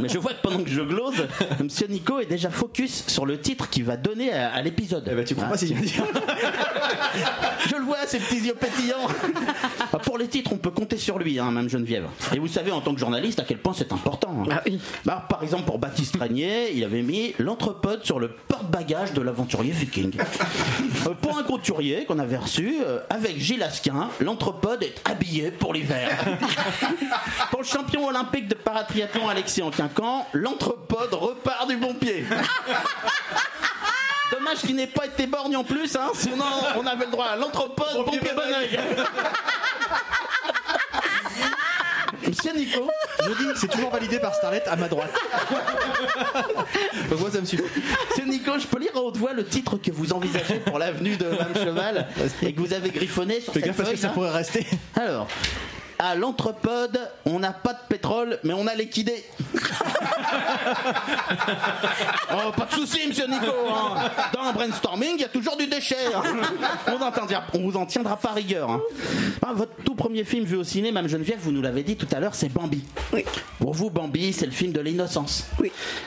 Mais 0.00 0.08
je 0.08 0.18
vois 0.18 0.32
que 0.32 0.42
pendant 0.42 0.62
que 0.62 0.68
je 0.70 0.82
glose, 0.82 1.26
Monsieur 1.62 1.86
Nico 1.86 2.20
est 2.20 2.26
déjà 2.26 2.50
focus 2.50 3.04
sur 3.06 3.24
le 3.24 3.40
titre 3.40 3.70
qu'il 3.70 3.84
va 3.84 3.96
donner 3.96 4.32
à, 4.32 4.52
à 4.52 4.60
l'épisode. 4.62 5.08
Eh 5.12 5.14
ben, 5.14 5.24
tu 5.26 5.34
crois 5.34 5.48
pas 5.48 5.58
si 5.58 5.66
je 5.68 5.74
viens 5.74 5.82
de 5.82 5.86
dire. 5.86 6.04
Je 7.68 7.76
le 7.76 7.82
vois, 7.82 7.98
ses 8.06 8.18
petits 8.18 8.40
yeux 8.46 8.54
pétillants. 8.54 9.06
Ah, 9.92 9.98
Pour 9.98 10.16
les 10.16 10.26
titres, 10.26 10.52
on 10.54 10.56
peut 10.56 10.70
compter 10.70 10.96
sur 10.96 11.18
lui, 11.18 11.38
hein, 11.38 11.50
même 11.50 11.68
Geneviève. 11.68 12.06
Et 12.34 12.38
vous 12.38 12.48
savez, 12.48 12.72
en 12.72 12.80
tant 12.80 12.94
que 12.94 12.98
journaliste, 13.00 13.38
à 13.38 13.44
quel 13.44 13.58
point 13.58 13.74
c'est 13.76 13.92
important. 13.92 14.34
hein. 14.50 14.60
Bah, 15.04 15.26
par 15.28 15.42
exemple, 15.42 15.64
pour 15.64 15.78
Baptiste 15.78 16.16
Régnier, 16.18 16.72
il 16.72 16.82
avait 16.82 17.02
mis 17.02 17.34
l'entrepode 17.38 18.04
sur 18.06 18.18
le 18.20 18.28
porte-bagages 18.48 19.12
de 19.12 19.20
l'aventurier 19.20 19.72
viking. 19.72 20.12
Euh, 21.06 21.10
pour 21.20 21.36
un 21.36 21.42
couturier 21.42 22.06
qu'on 22.06 22.18
avait 22.18 22.38
reçu, 22.38 22.78
euh, 22.86 23.00
avec 23.10 23.38
Gilles 23.38 23.62
Asquin, 23.62 24.08
l'entrepode 24.20 24.82
est 24.82 24.94
habillé 25.06 25.50
pour 25.50 25.74
l'hiver. 25.74 26.08
pour 27.50 27.60
le 27.60 27.66
champion 27.66 28.06
olympique 28.06 28.48
de 28.48 28.54
paratriathlon 28.54 29.28
Alexis 29.28 29.60
Anquincan, 29.62 30.26
l'entrepode 30.32 31.12
repart 31.12 31.68
du 31.68 31.76
bon 31.76 31.92
pied. 31.92 32.24
Dommage 34.32 34.60
qu'il 34.60 34.74
n'ait 34.76 34.86
pas 34.86 35.04
été 35.06 35.26
borgne 35.26 35.56
en 35.56 35.64
plus, 35.64 35.94
hein, 35.94 36.10
sinon 36.14 36.44
on 36.76 36.86
avait 36.86 37.04
le 37.04 37.10
droit 37.10 37.26
à 37.26 37.36
bon 37.36 37.50
oeil. 37.50 38.78
Monsieur 42.26 42.52
Nico, 42.54 42.88
je 43.20 43.30
dis, 43.32 43.50
c'est 43.56 43.68
toujours 43.68 43.90
validé 43.90 44.18
par 44.18 44.34
Starlet 44.34 44.62
à 44.66 44.76
ma 44.76 44.88
droite. 44.88 45.12
Donc 47.10 47.20
moi, 47.20 47.30
ça 47.30 47.40
me 47.40 47.44
suffit. 47.46 47.62
Monsieur 48.10 48.24
Nico, 48.24 48.58
je 48.58 48.66
peux 48.66 48.78
lire 48.78 48.92
à 48.94 49.00
haute 49.00 49.18
voix 49.18 49.32
le 49.34 49.44
titre 49.44 49.76
que 49.76 49.90
vous 49.90 50.12
envisagez 50.12 50.60
pour 50.60 50.78
l'avenue 50.78 51.16
de 51.16 51.26
Mme 51.26 51.54
Cheval 51.54 52.06
et 52.42 52.54
que 52.54 52.60
vous 52.60 52.72
avez 52.72 52.90
griffonné 52.90 53.40
sur 53.40 53.52
Fais 53.52 53.60
cette 53.60 53.68
gaffe 53.68 53.76
parce 53.76 53.90
que 53.90 53.94
feuille, 53.96 54.02
ça 54.02 54.08
hein. 54.08 54.12
pourrait 54.14 54.30
rester. 54.30 54.66
Alors, 54.96 55.28
à 55.98 56.14
l'entrepode, 56.14 56.98
on 57.24 57.38
n'a 57.38 57.52
pas 57.52 57.72
de 57.74 57.78
pétrole, 57.88 58.38
mais 58.44 58.52
on 58.54 58.66
a 58.66 58.74
liquidé. 58.74 59.24
oh, 62.32 62.52
pas 62.56 62.64
de 62.66 62.72
souci, 62.74 63.06
monsieur 63.08 63.26
Nico. 63.26 63.46
hein. 63.74 64.10
Dans 64.32 64.40
un 64.42 64.52
brainstorming, 64.52 65.12
il 65.16 65.20
y 65.20 65.24
a 65.24 65.28
toujours 65.28 65.56
du 65.56 65.66
déchet. 65.66 65.96
hein. 66.14 66.22
On, 66.88 66.96
vous 66.96 67.04
en 67.04 67.10
tiendra- 67.10 67.44
on 67.54 67.58
vous 67.70 67.76
en 67.76 67.86
tiendra 67.86 68.16
pas 68.16 68.32
rigueur. 68.32 68.70
hein. 68.70 68.80
Ah, 69.44 69.52
votre 69.54 69.74
tout 69.84 69.94
premier 69.94 70.24
film 70.24 70.44
vu 70.44 70.56
au 70.56 70.64
ciné, 70.64 70.92
Mme 70.92 71.08
Geneviève, 71.08 71.38
vous 71.40 71.52
nous 71.52 71.62
l'avez 71.62 71.82
dit 71.82 71.96
tout 71.96 72.08
à 72.12 72.20
l'heure, 72.20 72.34
c'est 72.34 72.48
Bambi. 72.48 72.84
Pour 73.58 73.74
vous, 73.74 73.90
Bambi, 73.90 74.32
c'est 74.32 74.46
le 74.46 74.52
film 74.52 74.72
de 74.72 74.80
l'innocence. 74.80 75.46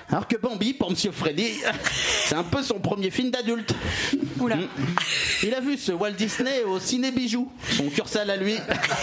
Alors 0.10 0.28
que 0.28 0.38
Bambi, 0.38 0.74
pour 0.74 0.90
monsieur 0.90 1.12
Freddy, 1.12 1.53
c'est 2.26 2.36
un 2.36 2.44
peu 2.44 2.62
son 2.64 2.80
premier 2.80 3.12
film 3.12 3.32
d'adulte. 3.32 3.74
Il 5.44 5.53
a 5.53 5.60
vu 5.60 5.78
ce 5.78 5.91
Walt 5.91 6.12
Disney 6.12 6.64
au 6.64 6.80
ciné 6.80 7.12
bijou, 7.12 7.52
son 7.78 7.90
cursal 7.90 8.30
à 8.30 8.36
lui. 8.38 8.56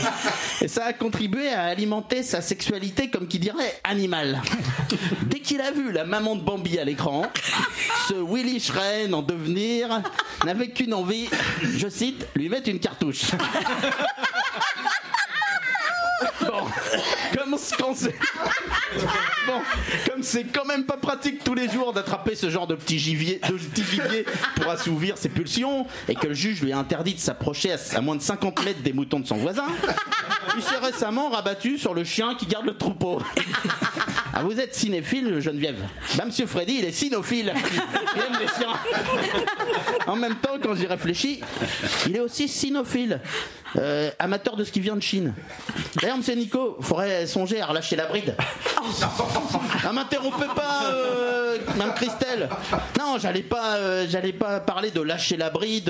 Et 0.61 0.69
ça 0.69 0.82
ça 0.83 0.89
a 0.89 0.93
contribué 0.93 1.49
à 1.49 1.67
alimenter 1.67 2.25
sa 2.25 2.41
sexualité, 2.41 3.09
comme 3.09 3.29
qui 3.29 3.39
dirait, 3.39 3.79
animale. 3.85 4.43
Dès 5.27 5.39
qu'il 5.39 5.61
a 5.61 5.71
vu 5.71 5.93
la 5.93 6.05
maman 6.05 6.35
de 6.35 6.43
Bambi 6.43 6.77
à 6.77 6.85
l'écran, 6.85 7.23
ce 8.09 8.15
Willy 8.15 8.59
Schren 8.59 9.15
en 9.15 9.23
devenir 9.23 10.03
n'avait 10.45 10.71
qu'une 10.71 10.93
envie, 10.93 11.29
je 11.63 11.89
cite, 11.89 12.27
lui 12.35 12.49
mettre 12.49 12.69
une 12.69 12.81
cartouche. 12.81 13.27
Bon, 16.41 16.67
comme 20.11 20.23
c'est 20.23 20.45
quand 20.45 20.65
même 20.65 20.85
pas 20.85 20.97
pratique 20.97 21.43
tous 21.45 21.55
les 21.55 21.69
jours 21.69 21.93
d'attraper 21.93 22.35
ce 22.35 22.51
genre 22.51 22.67
de 22.67 22.75
petit 22.75 22.99
gibier, 22.99 23.41
pour 24.57 24.71
assouvir 24.71 25.19
ses 25.19 25.29
pulsions, 25.29 25.87
et 26.09 26.15
que 26.15 26.29
le 26.29 26.35
juge 26.35 26.63
lui 26.63 26.73
a 26.73 26.79
interdit 26.79 27.15
de 27.15 27.21
s'approcher 27.21 27.73
à 27.95 28.01
moins 28.01 28.17
de 28.17 28.23
50 28.23 28.65
mètres 28.65 28.83
des 28.83 28.93
moutons 28.93 29.21
de 29.21 29.27
son 29.27 29.37
voisin, 29.37 29.67
il 30.57 30.63
s'est 30.63 30.79
récemment 30.79 31.31
rabattu 31.31 31.79
sur 31.79 31.95
le 31.95 32.05
chien 32.05 32.35
qui 32.35 32.47
garde 32.47 32.67
le 32.67 32.77
troupeau. 32.77 33.21
Ah, 34.35 34.43
vous 34.43 34.59
êtes 34.59 34.75
cinéphile, 34.75 35.41
Geneviève 35.41 35.77
Bah, 36.17 36.25
monsieur 36.25 36.47
Freddy, 36.47 36.77
il 36.79 36.85
est 36.85 36.93
cynophile. 36.93 37.53
En 40.07 40.17
même 40.17 40.37
temps, 40.37 40.59
quand 40.63 40.75
j'y 40.75 40.87
réfléchis, 40.87 41.41
il 42.07 42.17
est 42.17 42.21
aussi 42.21 42.49
cynophile. 42.49 43.21
Euh, 43.77 44.11
amateur 44.19 44.57
de 44.57 44.65
ce 44.65 44.73
qui 44.73 44.81
vient 44.81 44.97
de 44.97 45.03
Chine. 45.03 45.33
D'ailleurs, 46.01 46.19
monsieur 46.19 46.35
Nico, 46.35 46.77
faudrait 46.81 47.27
songer 47.27 47.61
à 47.61 47.67
relâcher 47.67 47.97
la 47.97 48.07
bride. 48.07 48.37
Ah, 49.85 49.93
m'interrompez 49.93 50.47
pas, 50.55 50.85
euh, 50.91 51.59
Mme 51.77 51.95
Christelle. 51.95 52.49
Non, 52.99 53.17
j'allais 53.19 53.43
pas, 53.43 53.77
euh, 53.77 54.33
pas 54.39 54.61
parler 54.61 54.91
de 54.91 55.01
lâcher 55.01 55.37
la 55.37 55.51
bride 55.51 55.89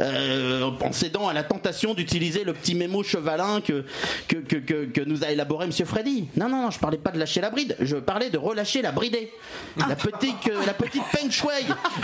euh, 0.00 0.70
en 0.80 0.92
cédant 0.92 1.28
à 1.28 1.32
la 1.32 1.42
tentation 1.42 1.94
d'utiliser 1.94 2.44
le 2.44 2.52
petit 2.52 2.74
mémo 2.74 3.02
chevalin 3.02 3.60
que, 3.60 3.84
nous 5.06 5.24
a 5.24 5.30
élaboré 5.30 5.66
monsieur 5.66 5.84
Freddy. 5.84 6.28
Non, 6.36 6.48
non, 6.48 6.62
non, 6.62 6.70
je 6.70 6.78
parlais 6.78 6.98
pas 6.98 7.10
de 7.10 7.18
lâcher 7.18 7.40
la 7.40 7.50
bride, 7.66 7.76
je 7.80 7.96
parlais 7.96 8.30
de 8.30 8.38
relâcher 8.38 8.82
la 8.82 8.92
bridée. 8.92 9.32
La 9.76 9.94
petite, 9.96 10.34
euh, 10.48 10.64
la 10.66 10.72
petite 10.74 11.02
Peng 11.12 11.30
Shui, 11.30 11.48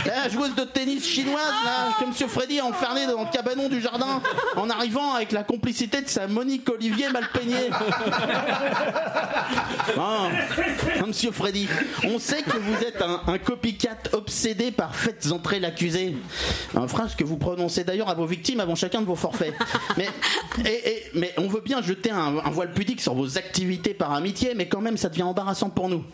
la 0.06 0.28
joueuse 0.28 0.54
de 0.54 0.64
tennis 0.64 1.04
chinoise, 1.06 1.42
là, 1.64 1.94
que 1.98 2.04
monsieur 2.06 2.26
Freddy 2.28 2.60
a 2.60 2.66
enfermée 2.66 3.06
dans 3.06 3.22
le 3.24 3.30
cabanon 3.32 3.68
du 3.68 3.80
jardin 3.80 4.20
en 4.56 4.68
arrivant 4.70 5.14
avec 5.14 5.32
la 5.32 5.42
complicité 5.42 6.00
de 6.02 6.08
sa 6.08 6.26
Monique 6.26 6.68
Olivier 6.70 7.08
mal 7.10 7.28
peignée. 7.32 7.70
Ah, 9.98 10.28
ah, 11.00 11.06
monsieur 11.06 11.30
Freddy, 11.32 11.68
on 12.04 12.18
sait 12.18 12.42
que 12.42 12.56
vous 12.56 12.82
êtes 12.82 13.02
un, 13.02 13.20
un 13.26 13.38
copycat 13.38 13.96
obsédé 14.12 14.70
par 14.70 14.94
faites 14.94 15.30
entrer 15.32 15.60
l'accusé. 15.60 16.16
Un 16.74 16.88
phrase 16.88 17.14
que 17.14 17.24
vous 17.24 17.36
prononcez 17.36 17.84
d'ailleurs 17.84 18.08
à 18.08 18.14
vos 18.14 18.24
victimes 18.26 18.60
avant 18.60 18.74
chacun 18.74 19.00
de 19.00 19.06
vos 19.06 19.16
forfaits. 19.16 19.54
Mais, 19.96 20.08
et- 20.64 20.88
et- 20.88 21.02
mais 21.14 21.34
on 21.36 21.46
veut 21.48 21.60
bien 21.60 21.82
jeter 21.82 22.10
un, 22.10 22.38
un 22.38 22.50
voile 22.50 22.72
pudique 22.72 23.00
sur 23.00 23.14
vos 23.14 23.36
activités 23.38 23.92
par 23.94 24.12
amitié, 24.12 24.54
mais 24.54 24.66
quand 24.68 24.80
même 24.80 24.96
ça 24.96 25.08
devient 25.08 25.22
embarrassant 25.24 25.51
pour 25.74 25.88
nous. 25.88 26.04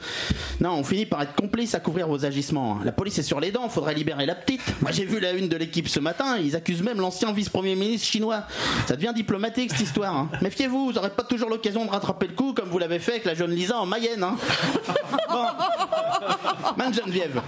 Non, 0.60 0.72
on 0.72 0.84
finit 0.84 1.06
par 1.06 1.22
être 1.22 1.34
complice 1.34 1.74
à 1.74 1.80
couvrir 1.80 2.08
vos 2.08 2.24
agissements. 2.24 2.78
La 2.84 2.92
police 2.92 3.18
est 3.18 3.22
sur 3.22 3.40
les 3.40 3.50
dents, 3.50 3.68
faudrait 3.68 3.94
libérer 3.94 4.26
la 4.26 4.34
petite. 4.34 4.60
Moi 4.82 4.90
j'ai 4.92 5.04
vu 5.04 5.20
la 5.20 5.32
une 5.32 5.48
de 5.48 5.56
l'équipe 5.56 5.88
ce 5.88 6.00
matin, 6.00 6.36
ils 6.38 6.56
accusent 6.56 6.82
même 6.82 7.00
l'ancien 7.00 7.32
vice-premier 7.32 7.74
ministre 7.74 8.06
chinois. 8.08 8.44
Ça 8.86 8.96
devient 8.96 9.12
diplomatique 9.14 9.70
cette 9.70 9.80
histoire. 9.80 10.14
hein. 10.16 10.28
Méfiez-vous, 10.42 10.86
vous 10.86 10.92
n'aurez 10.92 11.10
pas 11.10 11.22
toujours 11.24 11.48
l'occasion 11.50 11.84
de 11.84 11.90
rattraper 11.90 12.26
le 12.26 12.34
coup 12.34 12.52
comme 12.52 12.68
vous 12.68 12.78
l'avez 12.78 12.98
fait 12.98 13.12
avec 13.12 13.24
la 13.24 13.34
jeune 13.34 13.50
Lisa 13.52 13.78
en 13.78 13.86
Mayenne. 13.86 14.22
hein. 14.22 14.36
Bon. 15.30 15.44
Madame 16.76 16.94
Geneviève, 16.94 17.40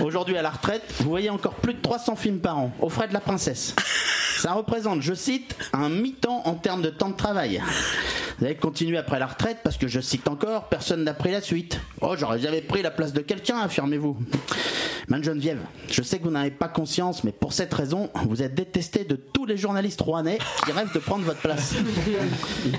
aujourd'hui 0.00 0.36
à 0.36 0.42
la 0.42 0.50
retraite, 0.50 0.82
vous 1.00 1.10
voyez 1.10 1.28
encore 1.30 1.54
plus 1.54 1.74
de 1.74 1.80
300 1.82 2.16
films 2.16 2.38
par 2.38 2.58
an, 2.58 2.72
aux 2.80 2.88
frais 2.88 3.08
de 3.08 3.12
la 3.12 3.20
princesse. 3.20 3.74
Ça 4.38 4.52
représente, 4.52 5.02
je 5.02 5.12
cite, 5.14 5.54
un 5.72 5.88
mi-temps 5.88 6.42
en 6.46 6.54
termes 6.54 6.80
de 6.82 6.90
temps 6.90 7.10
de 7.10 7.16
travail. 7.16 7.60
Vous 8.38 8.44
allez 8.44 8.54
continuer 8.54 8.98
après 8.98 9.18
la 9.18 9.26
retraite 9.26 9.58
parce 9.64 9.76
que 9.76 9.88
je 9.88 9.98
cite 10.00 10.28
encore, 10.28 10.68
personne 10.68 11.02
n'a 11.02 11.12
pris 11.12 11.32
la 11.32 11.40
suite. 11.40 11.80
Oh, 12.00 12.14
j'aurais 12.16 12.38
jamais 12.38 12.60
pris 12.60 12.82
la 12.82 12.92
place 12.92 13.12
de 13.12 13.20
quelqu'un, 13.20 13.58
affirmez-vous. 13.58 14.16
Madame 15.08 15.24
Geneviève, 15.24 15.58
je 15.90 16.02
sais 16.02 16.18
que 16.18 16.24
vous 16.24 16.30
n'avez 16.30 16.52
pas 16.52 16.68
conscience, 16.68 17.24
mais 17.24 17.32
pour 17.32 17.52
cette 17.52 17.74
raison, 17.74 18.10
vous 18.26 18.42
êtes 18.42 18.54
détesté 18.54 19.04
de 19.04 19.16
tous 19.16 19.44
les 19.44 19.56
journalistes 19.56 20.00
rouennais 20.00 20.38
qui 20.64 20.70
rêvent 20.70 20.92
de 20.92 20.98
prendre 21.00 21.24
votre 21.24 21.40
place. 21.40 21.74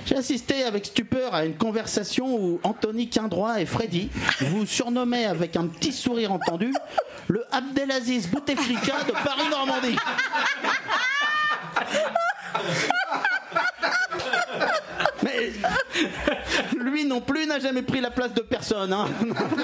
J'ai 0.06 0.16
assisté 0.16 0.64
avec 0.64 0.86
stupeur 0.86 1.34
à 1.34 1.44
une 1.44 1.56
conversation 1.56 2.40
où 2.40 2.62
Anthony 2.64 3.10
Quindroit 3.10 3.60
et 3.60 3.66
Freddy 3.66 4.10
vous 4.42 4.66
surnommaient 4.66 5.26
avec 5.26 5.58
un 5.58 5.68
petit 5.68 5.92
sourire 5.92 6.32
entendu 6.32 6.72
le 7.28 7.44
Abdelaziz 7.52 8.30
Bouteflika 8.30 9.04
de 9.04 9.12
Paris-Normandie. 9.12 9.98
Lui 16.78 17.06
non 17.06 17.22
plus 17.22 17.46
n'a 17.46 17.60
jamais 17.60 17.82
pris 17.82 18.02
la 18.02 18.12
place 18.12 18.34
de 18.34 18.42
personne. 18.42 18.94
hein. 18.94 19.08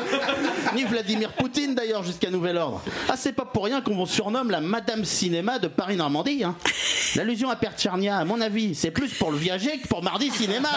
Ni 0.75 0.83
Vladimir 0.83 1.31
Poutine 1.33 1.75
d'ailleurs 1.75 2.03
jusqu'à 2.03 2.29
nouvel 2.29 2.57
ordre. 2.57 2.81
Ah 3.09 3.15
c'est 3.17 3.33
pas 3.33 3.45
pour 3.45 3.65
rien 3.65 3.81
qu'on 3.81 3.95
vous 3.95 4.05
surnomme 4.05 4.51
la 4.51 4.61
Madame 4.61 5.05
Cinéma 5.05 5.59
de 5.59 5.67
Paris-Normandie. 5.67 6.43
hein. 6.43 6.55
L'allusion 7.15 7.49
à 7.49 7.55
Pertcharnia, 7.55 8.17
à 8.17 8.25
mon 8.25 8.41
avis, 8.41 8.75
c'est 8.75 8.91
plus 8.91 9.13
pour 9.13 9.31
le 9.31 9.37
viager 9.37 9.77
que 9.79 9.87
pour 9.87 10.03
Mardi 10.03 10.29
Cinéma. 10.31 10.69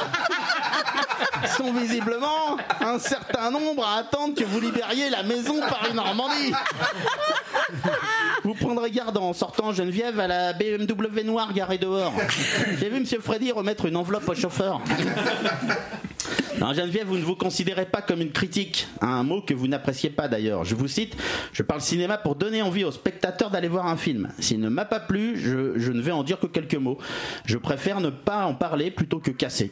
Ils 1.43 1.49
sont 1.57 1.73
visiblement 1.73 2.57
un 2.81 2.99
certain 2.99 3.51
nombre 3.51 3.85
à 3.85 3.97
attendre 3.99 4.35
que 4.35 4.45
vous 4.45 4.61
libériez 4.61 5.11
la 5.11 5.23
maison 5.23 5.61
Paris-Normandie. 5.69 6.53
Vous 8.45 8.55
prendrez 8.55 8.91
garde 8.91 9.17
en 9.17 9.33
sortant 9.33 9.73
Geneviève 9.73 10.19
à 10.21 10.27
la 10.27 10.53
BMW 10.53 11.25
noire 11.25 11.53
garée 11.53 11.79
dehors. 11.79 12.13
J'ai 12.81 12.89
vu 12.89 13.01
Monsieur 13.01 13.21
Freddy 13.21 13.53
remettre 13.53 13.87
une 13.87 13.97
enveloppe 13.97 14.29
au 14.29 14.35
chauffeur. 14.35 14.81
Non, 16.59 16.73
Geneviève, 16.73 17.07
vous 17.07 17.19
ne 17.19 17.23
vous 17.23 17.37
considérez 17.37 17.87
pas 17.87 18.03
comme 18.03 18.21
une 18.21 18.33
critique, 18.33 18.89
un 19.01 19.23
mot 19.23 19.41
que 19.41 19.55
vous 19.55 19.69
n'appréciez 19.69 20.11
pas 20.11 20.27
d'ailleurs. 20.27 20.65
Je 20.65 20.75
vous 20.75 20.89
cite, 20.89 21.17
je 21.53 21.63
parle 21.63 21.81
cinéma 21.81 22.19
pour 22.19 22.35
donner 22.35 22.63
envie 22.63 22.83
aux 22.85 22.91
spectateurs 22.91 23.51
d'aller 23.51 23.69
voir 23.69 23.87
un 23.87 23.97
film. 23.97 24.29
S'il 24.41 24.59
ne 24.59 24.69
m'a 24.69 24.85
pas 24.85 24.99
plu, 24.99 25.39
je, 25.39 25.79
je 25.79 25.93
ne 25.93 26.01
vais 26.03 26.11
en 26.11 26.25
dire 26.25 26.41
que 26.41 26.49
quelques 26.49 26.75
mots. 26.75 26.99
Je 27.45 27.59
préfère 27.59 28.01
ne 28.01 28.11
pas 28.11 28.45
en 28.45 28.55
parler 28.55 28.91
plutôt 28.91 29.21
que 29.21 29.31
casser. 29.31 29.71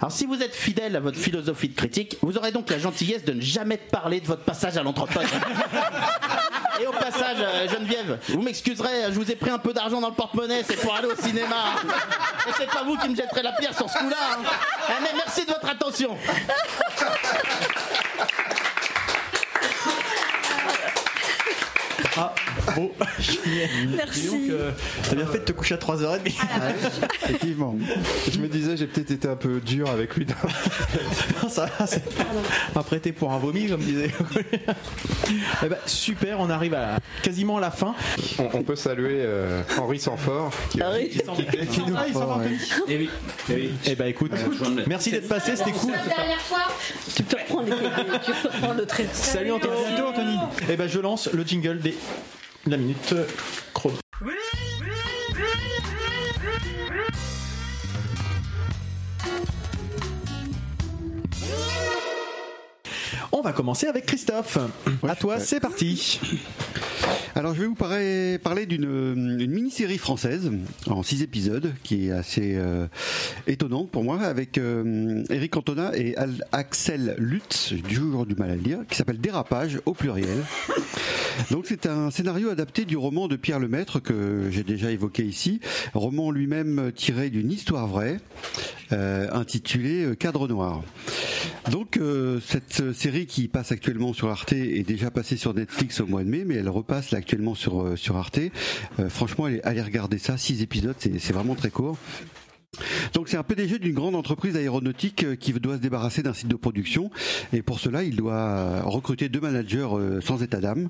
Alors 0.00 0.12
si 0.12 0.26
vous 0.26 0.42
êtes 0.42 0.54
fidèle 0.54 0.96
à 0.96 1.00
votre 1.00 1.18
philosophie 1.18 1.68
de 1.68 1.74
critique, 1.74 2.16
vous 2.20 2.36
aurez 2.36 2.52
donc 2.52 2.68
la 2.70 2.78
gentillesse 2.78 3.24
de 3.24 3.32
ne 3.32 3.40
jamais 3.40 3.76
parler 3.78 4.20
de 4.20 4.26
votre 4.26 4.42
passage 4.42 4.76
à 4.76 4.82
l'entreprise. 4.82 5.28
Et 6.80 6.86
au 6.86 6.92
passage, 6.92 7.36
euh, 7.38 7.68
Geneviève, 7.68 8.18
vous 8.28 8.42
m'excuserez, 8.42 9.04
je 9.10 9.14
vous 9.14 9.30
ai 9.30 9.36
pris 9.36 9.50
un 9.50 9.58
peu 9.58 9.72
d'argent 9.72 10.00
dans 10.00 10.08
le 10.08 10.14
porte-monnaie, 10.14 10.64
c'est 10.66 10.76
pour 10.76 10.92
aller 10.94 11.06
au 11.06 11.14
cinéma. 11.14 11.76
Et 12.48 12.50
c'est 12.58 12.66
pas 12.68 12.82
vous 12.82 12.96
qui 12.98 13.08
me 13.08 13.14
jetterez 13.16 13.42
la 13.42 13.52
pierre 13.52 13.74
sur 13.76 13.88
ce 13.88 13.96
coup-là. 13.98 14.16
hein. 14.32 14.42
Ah, 14.88 14.92
mais 15.00 15.10
merci 15.14 15.46
de 15.46 15.52
votre 15.52 15.68
attention. 15.68 16.18
Ah, 22.16 22.32
bon. 22.76 22.90
Merci. 23.96 24.26
Donc, 24.28 24.40
euh, 24.50 24.70
t'as 25.08 25.14
bien 25.16 25.26
fait 25.26 25.38
de 25.40 25.44
te 25.44 25.52
coucher 25.52 25.74
à 25.74 25.78
3h30. 25.78 26.18
Effectivement. 27.24 27.76
Je 28.30 28.38
me 28.38 28.48
disais, 28.48 28.76
j'ai 28.76 28.86
peut-être 28.86 29.10
été 29.10 29.28
un 29.28 29.36
peu 29.36 29.60
dur 29.60 29.88
avec 29.90 30.14
lui. 30.16 30.26
Non, 31.42 31.48
ça 31.48 31.66
va, 31.78 31.86
c'est 31.86 32.02
pas 32.72 32.82
prêté 32.82 33.12
pour 33.12 33.32
un 33.32 33.38
vomi, 33.38 33.68
comme 33.68 33.80
disait. 33.80 34.10
Eh 35.62 35.68
ben, 35.68 35.78
super, 35.86 36.40
on 36.40 36.50
arrive 36.50 36.74
à 36.74 36.98
quasiment 37.22 37.58
à 37.58 37.60
la 37.60 37.70
fin. 37.70 37.94
On, 38.38 38.48
on 38.52 38.62
peut 38.62 38.76
saluer 38.76 39.18
euh, 39.20 39.62
Henri 39.78 39.98
Sanfort 39.98 40.50
qui, 40.70 40.78
qui- 40.78 41.18
qui- 41.18 41.66
qui 41.66 41.80
nous 41.80 41.96
Eh 42.88 42.96
oui, 42.96 43.10
eh 43.50 43.54
oui. 43.54 43.70
Eh 43.86 43.94
ben 43.94 44.06
écoute, 44.06 44.32
merci 44.86 45.10
d'être 45.10 45.28
passé, 45.28 45.56
c'était 45.56 45.72
cool. 45.72 45.92
dernière 45.92 46.40
fois, 46.40 46.62
tu 47.14 47.22
peux 47.22 47.36
reprendre, 47.38 47.68
les, 47.68 48.18
tu 48.20 48.32
peux 48.42 48.48
reprendre 48.48 48.74
le 48.80 48.86
trait. 48.86 49.06
Salut 49.12 49.52
Anthony. 49.52 49.72
Anthony. 50.06 50.36
Eh 50.70 50.76
ben 50.76 50.88
je 50.88 50.98
lance 51.00 51.28
le 51.32 51.42
jingle 51.44 51.78
des 51.78 51.94
la 52.66 52.76
minute 52.76 53.12
euh, 53.12 53.26
chrono. 53.72 53.98
On 63.36 63.40
va 63.40 63.52
commencer 63.52 63.88
avec 63.88 64.06
Christophe. 64.06 64.58
à 65.02 65.16
toi, 65.16 65.40
c'est 65.40 65.58
parti. 65.58 66.20
Alors 67.34 67.52
je 67.52 67.62
vais 67.62 67.66
vous 67.66 67.74
parler, 67.74 68.38
parler 68.38 68.64
d'une 68.64 68.84
une 69.40 69.50
mini-série 69.50 69.98
française 69.98 70.52
en 70.86 71.02
six 71.02 71.20
épisodes 71.22 71.74
qui 71.82 72.06
est 72.06 72.12
assez 72.12 72.54
euh, 72.54 72.86
étonnante 73.48 73.90
pour 73.90 74.04
moi 74.04 74.20
avec 74.22 74.56
euh, 74.56 75.24
Eric 75.30 75.50
Cantona 75.50 75.90
et 75.96 76.16
Al- 76.16 76.44
Axel 76.52 77.16
Lutz, 77.18 77.70
j'ai 77.70 77.82
toujours 77.82 78.24
du 78.24 78.36
mal 78.36 78.50
à 78.52 78.54
le 78.54 78.60
dire, 78.60 78.78
qui 78.88 78.96
s'appelle 78.96 79.18
Dérapage 79.18 79.80
au 79.84 79.94
pluriel. 79.94 80.38
Donc 81.50 81.64
c'est 81.68 81.86
un 81.86 82.12
scénario 82.12 82.50
adapté 82.50 82.84
du 82.84 82.96
roman 82.96 83.26
de 83.26 83.34
Pierre 83.34 83.58
Lemaître 83.58 83.98
que 84.00 84.48
j'ai 84.52 84.62
déjà 84.62 84.92
évoqué 84.92 85.24
ici, 85.24 85.58
roman 85.92 86.30
lui-même 86.30 86.92
tiré 86.94 87.30
d'une 87.30 87.50
histoire 87.50 87.88
vraie 87.88 88.20
euh, 88.92 89.28
intitulée 89.32 90.14
Cadre 90.20 90.46
Noir. 90.46 90.82
Donc 91.72 91.98
cette 92.46 92.92
série 92.94 93.23
qui 93.26 93.48
passe 93.48 93.72
actuellement 93.72 94.12
sur 94.12 94.28
Arte 94.28 94.52
est 94.52 94.86
déjà 94.86 95.10
passée 95.10 95.36
sur 95.36 95.54
Netflix 95.54 96.00
au 96.00 96.06
mois 96.06 96.24
de 96.24 96.28
mai, 96.28 96.44
mais 96.44 96.56
elle 96.56 96.68
repasse 96.68 97.12
actuellement 97.12 97.54
sur 97.54 97.82
euh, 97.82 97.96
sur 97.96 98.16
Arte. 98.16 98.40
Euh, 98.98 99.08
franchement, 99.08 99.46
allez, 99.46 99.60
allez 99.64 99.82
regarder 99.82 100.18
ça, 100.18 100.36
six 100.36 100.62
épisodes, 100.62 100.96
c'est 100.98 101.32
vraiment 101.32 101.54
très 101.54 101.70
court. 101.70 101.98
Donc 103.12 103.28
c'est 103.28 103.36
un 103.36 103.42
PDG 103.42 103.78
d'une 103.78 103.94
grande 103.94 104.14
entreprise 104.14 104.56
aéronautique 104.56 105.24
euh, 105.24 105.36
qui 105.36 105.52
doit 105.52 105.76
se 105.76 105.80
débarrasser 105.80 106.22
d'un 106.22 106.34
site 106.34 106.48
de 106.48 106.56
production 106.56 107.10
et 107.52 107.62
pour 107.62 107.80
cela 107.80 108.02
il 108.04 108.16
doit 108.16 108.82
recruter 108.82 109.28
deux 109.28 109.40
managers 109.40 109.88
euh, 109.92 110.20
sans 110.20 110.42
état 110.42 110.60
d'âme 110.60 110.88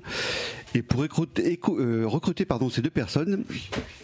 et 0.75 0.81
pour 0.81 0.99
recruter, 0.99 1.57
euh, 1.69 2.03
recruter 2.05 2.43
pardon, 2.43 2.69
ces 2.69 2.81
deux 2.81 2.89
personnes, 2.89 3.45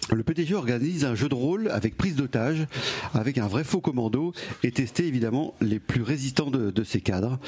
le 0.09 0.23
PDG 0.23 0.55
organise 0.55 1.03
un 1.03 1.15
jeu 1.15 1.27
de 1.27 1.35
rôle 1.35 1.69
avec 1.69 1.97
prise 1.97 2.15
d'otage, 2.15 2.65
avec 3.13 3.37
un 3.37 3.47
vrai 3.47 3.65
faux 3.65 3.81
commando 3.81 4.33
et 4.63 4.71
tester 4.71 5.05
évidemment 5.05 5.53
les 5.59 5.79
plus 5.79 6.01
résistants 6.01 6.49
de, 6.49 6.71
de 6.71 6.83
ces 6.85 7.01
cadres. 7.01 7.39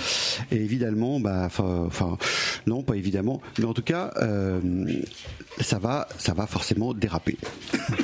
Et 0.51 0.57
évidemment, 0.57 1.21
bah, 1.21 1.45
enfin, 1.45 2.17
non, 2.67 2.83
pas 2.83 2.95
évidemment, 2.95 3.41
mais 3.59 3.65
en 3.65 3.73
tout 3.73 3.81
cas, 3.81 4.13
euh, 4.17 4.59
ça 5.61 5.79
va, 5.79 6.09
ça 6.17 6.33
va 6.33 6.45
forcément 6.45 6.93
déraper. 6.93 7.37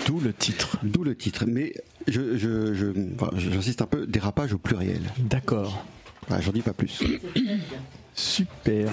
D'où 0.08 0.22
le 0.22 0.32
titre. 0.32 0.78
D'où 0.84 1.04
le 1.04 1.16
titre. 1.16 1.44
Mais 1.48 1.74
je, 2.12 2.38
je, 2.38 2.74
je, 2.74 2.88
enfin, 3.16 3.30
j'insiste 3.38 3.82
un 3.82 3.86
peu, 3.86 4.06
dérapage 4.08 4.54
au 4.54 4.58
pluriel. 4.58 5.02
D'accord. 5.18 5.84
J'en 6.40 6.52
dis 6.52 6.62
pas 6.62 6.74
plus. 6.74 7.02
Super. 8.14 8.92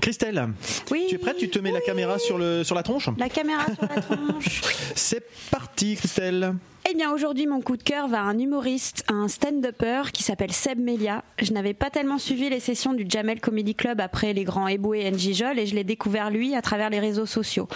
Christelle, 0.00 0.48
tu 0.86 1.14
es 1.14 1.18
prête? 1.18 1.36
Tu 1.36 1.48
te 1.48 1.58
mets 1.58 1.72
la 1.72 1.80
caméra 1.80 2.18
sur, 2.18 2.38
le, 2.38 2.64
sur 2.64 2.74
la 2.74 2.82
tronche? 2.82 3.08
La 3.18 3.28
caméra 3.28 3.64
sur 3.66 3.82
la 3.82 4.00
tronche. 4.02 4.60
C'est 4.94 5.24
parti, 5.50 5.96
Christelle. 5.96 6.54
Eh 6.90 6.94
bien, 6.94 7.12
aujourd'hui, 7.12 7.46
mon 7.46 7.60
coup 7.60 7.76
de 7.76 7.82
cœur 7.82 8.08
va 8.08 8.18
à 8.18 8.22
un 8.22 8.36
humoriste, 8.38 9.04
à 9.08 9.12
un 9.14 9.28
stand-upper 9.28 10.10
qui 10.12 10.24
s'appelle 10.24 10.52
Seb 10.52 10.80
Melia. 10.80 11.22
Je 11.40 11.52
n'avais 11.52 11.74
pas 11.74 11.90
tellement 11.90 12.18
suivi 12.18 12.50
les 12.50 12.58
sessions 12.58 12.92
du 12.92 13.06
Jamel 13.08 13.40
Comedy 13.40 13.76
Club 13.76 14.00
après 14.00 14.32
les 14.32 14.42
grands 14.42 14.66
Eboué 14.66 15.06
et 15.06 15.10
Njijol 15.12 15.60
et 15.60 15.66
je 15.66 15.76
l'ai 15.76 15.84
découvert 15.84 16.28
lui 16.28 16.56
à 16.56 16.60
travers 16.60 16.90
les 16.90 16.98
réseaux 16.98 17.24
sociaux. 17.24 17.68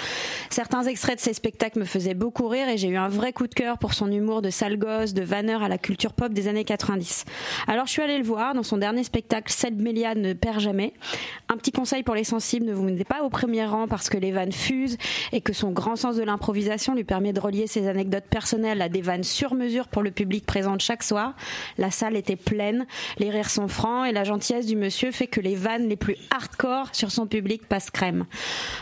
Certains 0.51 0.83
extraits 0.83 1.19
de 1.19 1.21
ses 1.21 1.35
spectacles 1.35 1.79
me 1.79 1.85
faisaient 1.85 2.15
beaucoup 2.15 2.49
rire 2.49 2.69
et 2.69 2.77
j'ai 2.79 2.89
eu 2.89 2.97
un 2.97 3.09
vrai 3.09 3.33
coup 3.33 3.47
de 3.47 3.55
cœur 3.55 3.79
pour 3.79 3.95
son 3.95 4.11
humour 4.11 4.43
de 4.43 4.51
sale 4.51 4.77
gosse, 4.77 5.15
de 5.15 5.23
vanneur 5.23 5.63
à 5.63 5.69
la 5.69 5.79
culture 5.79 6.13
pop 6.13 6.33
des 6.33 6.49
années 6.49 6.65
90. 6.65 7.27
Alors, 7.69 7.87
je 7.87 7.93
suis 7.93 8.03
allée 8.03 8.19
le 8.19 8.25
voir 8.25 8.55
dans 8.55 8.65
son 8.65 8.77
dernier 8.77 9.05
spectacle, 9.05 9.53
Seb 9.53 9.81
Melia 9.81 10.17
ne 10.17 10.33
perd 10.33 10.59
jamais. 10.59 10.95
Un 11.49 11.57
petit 11.57 11.71
conseil 11.73 11.86
pour 12.05 12.15
les 12.15 12.25
sensibles, 12.25 12.67
ne 12.67 12.75
vous 12.75 12.83
mettez 12.83 13.05
pas 13.05 13.23
au 13.23 13.31
premier 13.31 13.65
rang 13.65 13.87
parce 13.87 14.09
que 14.09 14.19
les 14.19 14.33
vannes 14.33 14.53
fusent 14.53 14.99
et 15.33 15.41
que 15.41 15.53
son 15.53 15.71
grand 15.71 15.97
sens 15.97 16.17
de 16.17 16.23
l'improvisation 16.23 16.95
lui 16.95 17.05
permet 17.05 17.33
de 17.33 17.41
relier 17.41 17.67
ses 17.67 17.87
anecdotes 17.89 18.27
personnelles 18.29 18.83
à 18.83 18.89
des 18.89 19.03
vannes 19.03 19.23
sur 19.23 19.55
mesure 19.55 19.89
pour 19.89 20.03
le 20.03 20.11
public 20.11 20.45
présent 20.45 20.77
chaque 20.79 21.03
soir. 21.03 21.35
La 21.79 21.91
salle 21.91 22.17
était 22.17 22.37
pleine, 22.37 22.87
les 23.19 23.31
rires 23.31 23.51
sont 23.51 23.69
francs 23.69 24.07
et 24.07 24.13
la 24.13 24.25
gentillesse 24.25 24.67
du 24.67 24.77
monsieur 24.77 25.13
fait 25.13 25.27
que 25.29 25.41
les 25.41 25.55
vannes 25.55 25.89
les 25.89 25.97
plus 25.97 26.17
hardcore 26.31 26.89
sur 26.93 27.11
son 27.11 27.27
public 27.27 27.67
passent 27.67 27.91
crème. 27.91 28.27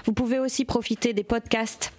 Vous 0.04 0.12
pouvez 0.12 0.38
aussi 0.38 0.64
profiter 0.64 1.12
des 1.12 1.24
podcasts 1.24 1.92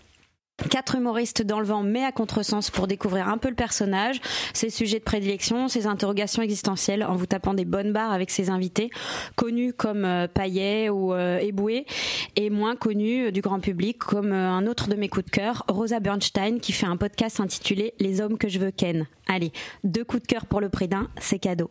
Quatre 0.69 0.95
humoristes 0.95 1.41
dans 1.41 1.59
le 1.59 1.65
vent, 1.65 1.83
mais 1.83 2.03
à 2.05 2.13
contresens 2.13 2.71
pour 2.71 2.87
découvrir 2.87 3.27
un 3.27 3.37
peu 3.37 3.49
le 3.49 3.55
personnage, 3.55 4.21
ses 4.53 4.69
sujets 4.69 4.99
de 4.99 5.03
prédilection, 5.03 5.67
ses 5.67 5.85
interrogations 5.85 6.41
existentielles, 6.41 7.03
en 7.03 7.15
vous 7.15 7.25
tapant 7.25 7.53
des 7.53 7.65
bonnes 7.65 7.91
barres 7.91 8.13
avec 8.13 8.31
ses 8.31 8.49
invités, 8.49 8.89
connus 9.35 9.73
comme 9.73 10.05
euh, 10.05 10.27
Payet 10.27 10.87
ou 10.89 11.13
euh, 11.13 11.39
Eboué, 11.39 11.85
et 12.37 12.49
moins 12.49 12.77
connus 12.77 13.25
euh, 13.25 13.31
du 13.31 13.41
grand 13.41 13.59
public, 13.59 13.99
comme 13.99 14.31
euh, 14.31 14.49
un 14.49 14.65
autre 14.65 14.87
de 14.87 14.95
mes 14.95 15.09
coups 15.09 15.25
de 15.25 15.31
cœur, 15.31 15.65
Rosa 15.67 15.99
Bernstein, 15.99 16.59
qui 16.59 16.71
fait 16.71 16.87
un 16.87 16.97
podcast 16.97 17.41
intitulé 17.41 17.93
Les 17.99 18.21
hommes 18.21 18.37
que 18.37 18.47
je 18.47 18.59
veux 18.59 18.71
ken. 18.71 19.07
Allez, 19.27 19.51
deux 19.83 20.05
coups 20.05 20.23
de 20.23 20.27
cœur 20.27 20.45
pour 20.45 20.61
le 20.61 20.69
prix 20.69 20.87
d'un, 20.87 21.09
c'est 21.19 21.39
cadeau. 21.39 21.69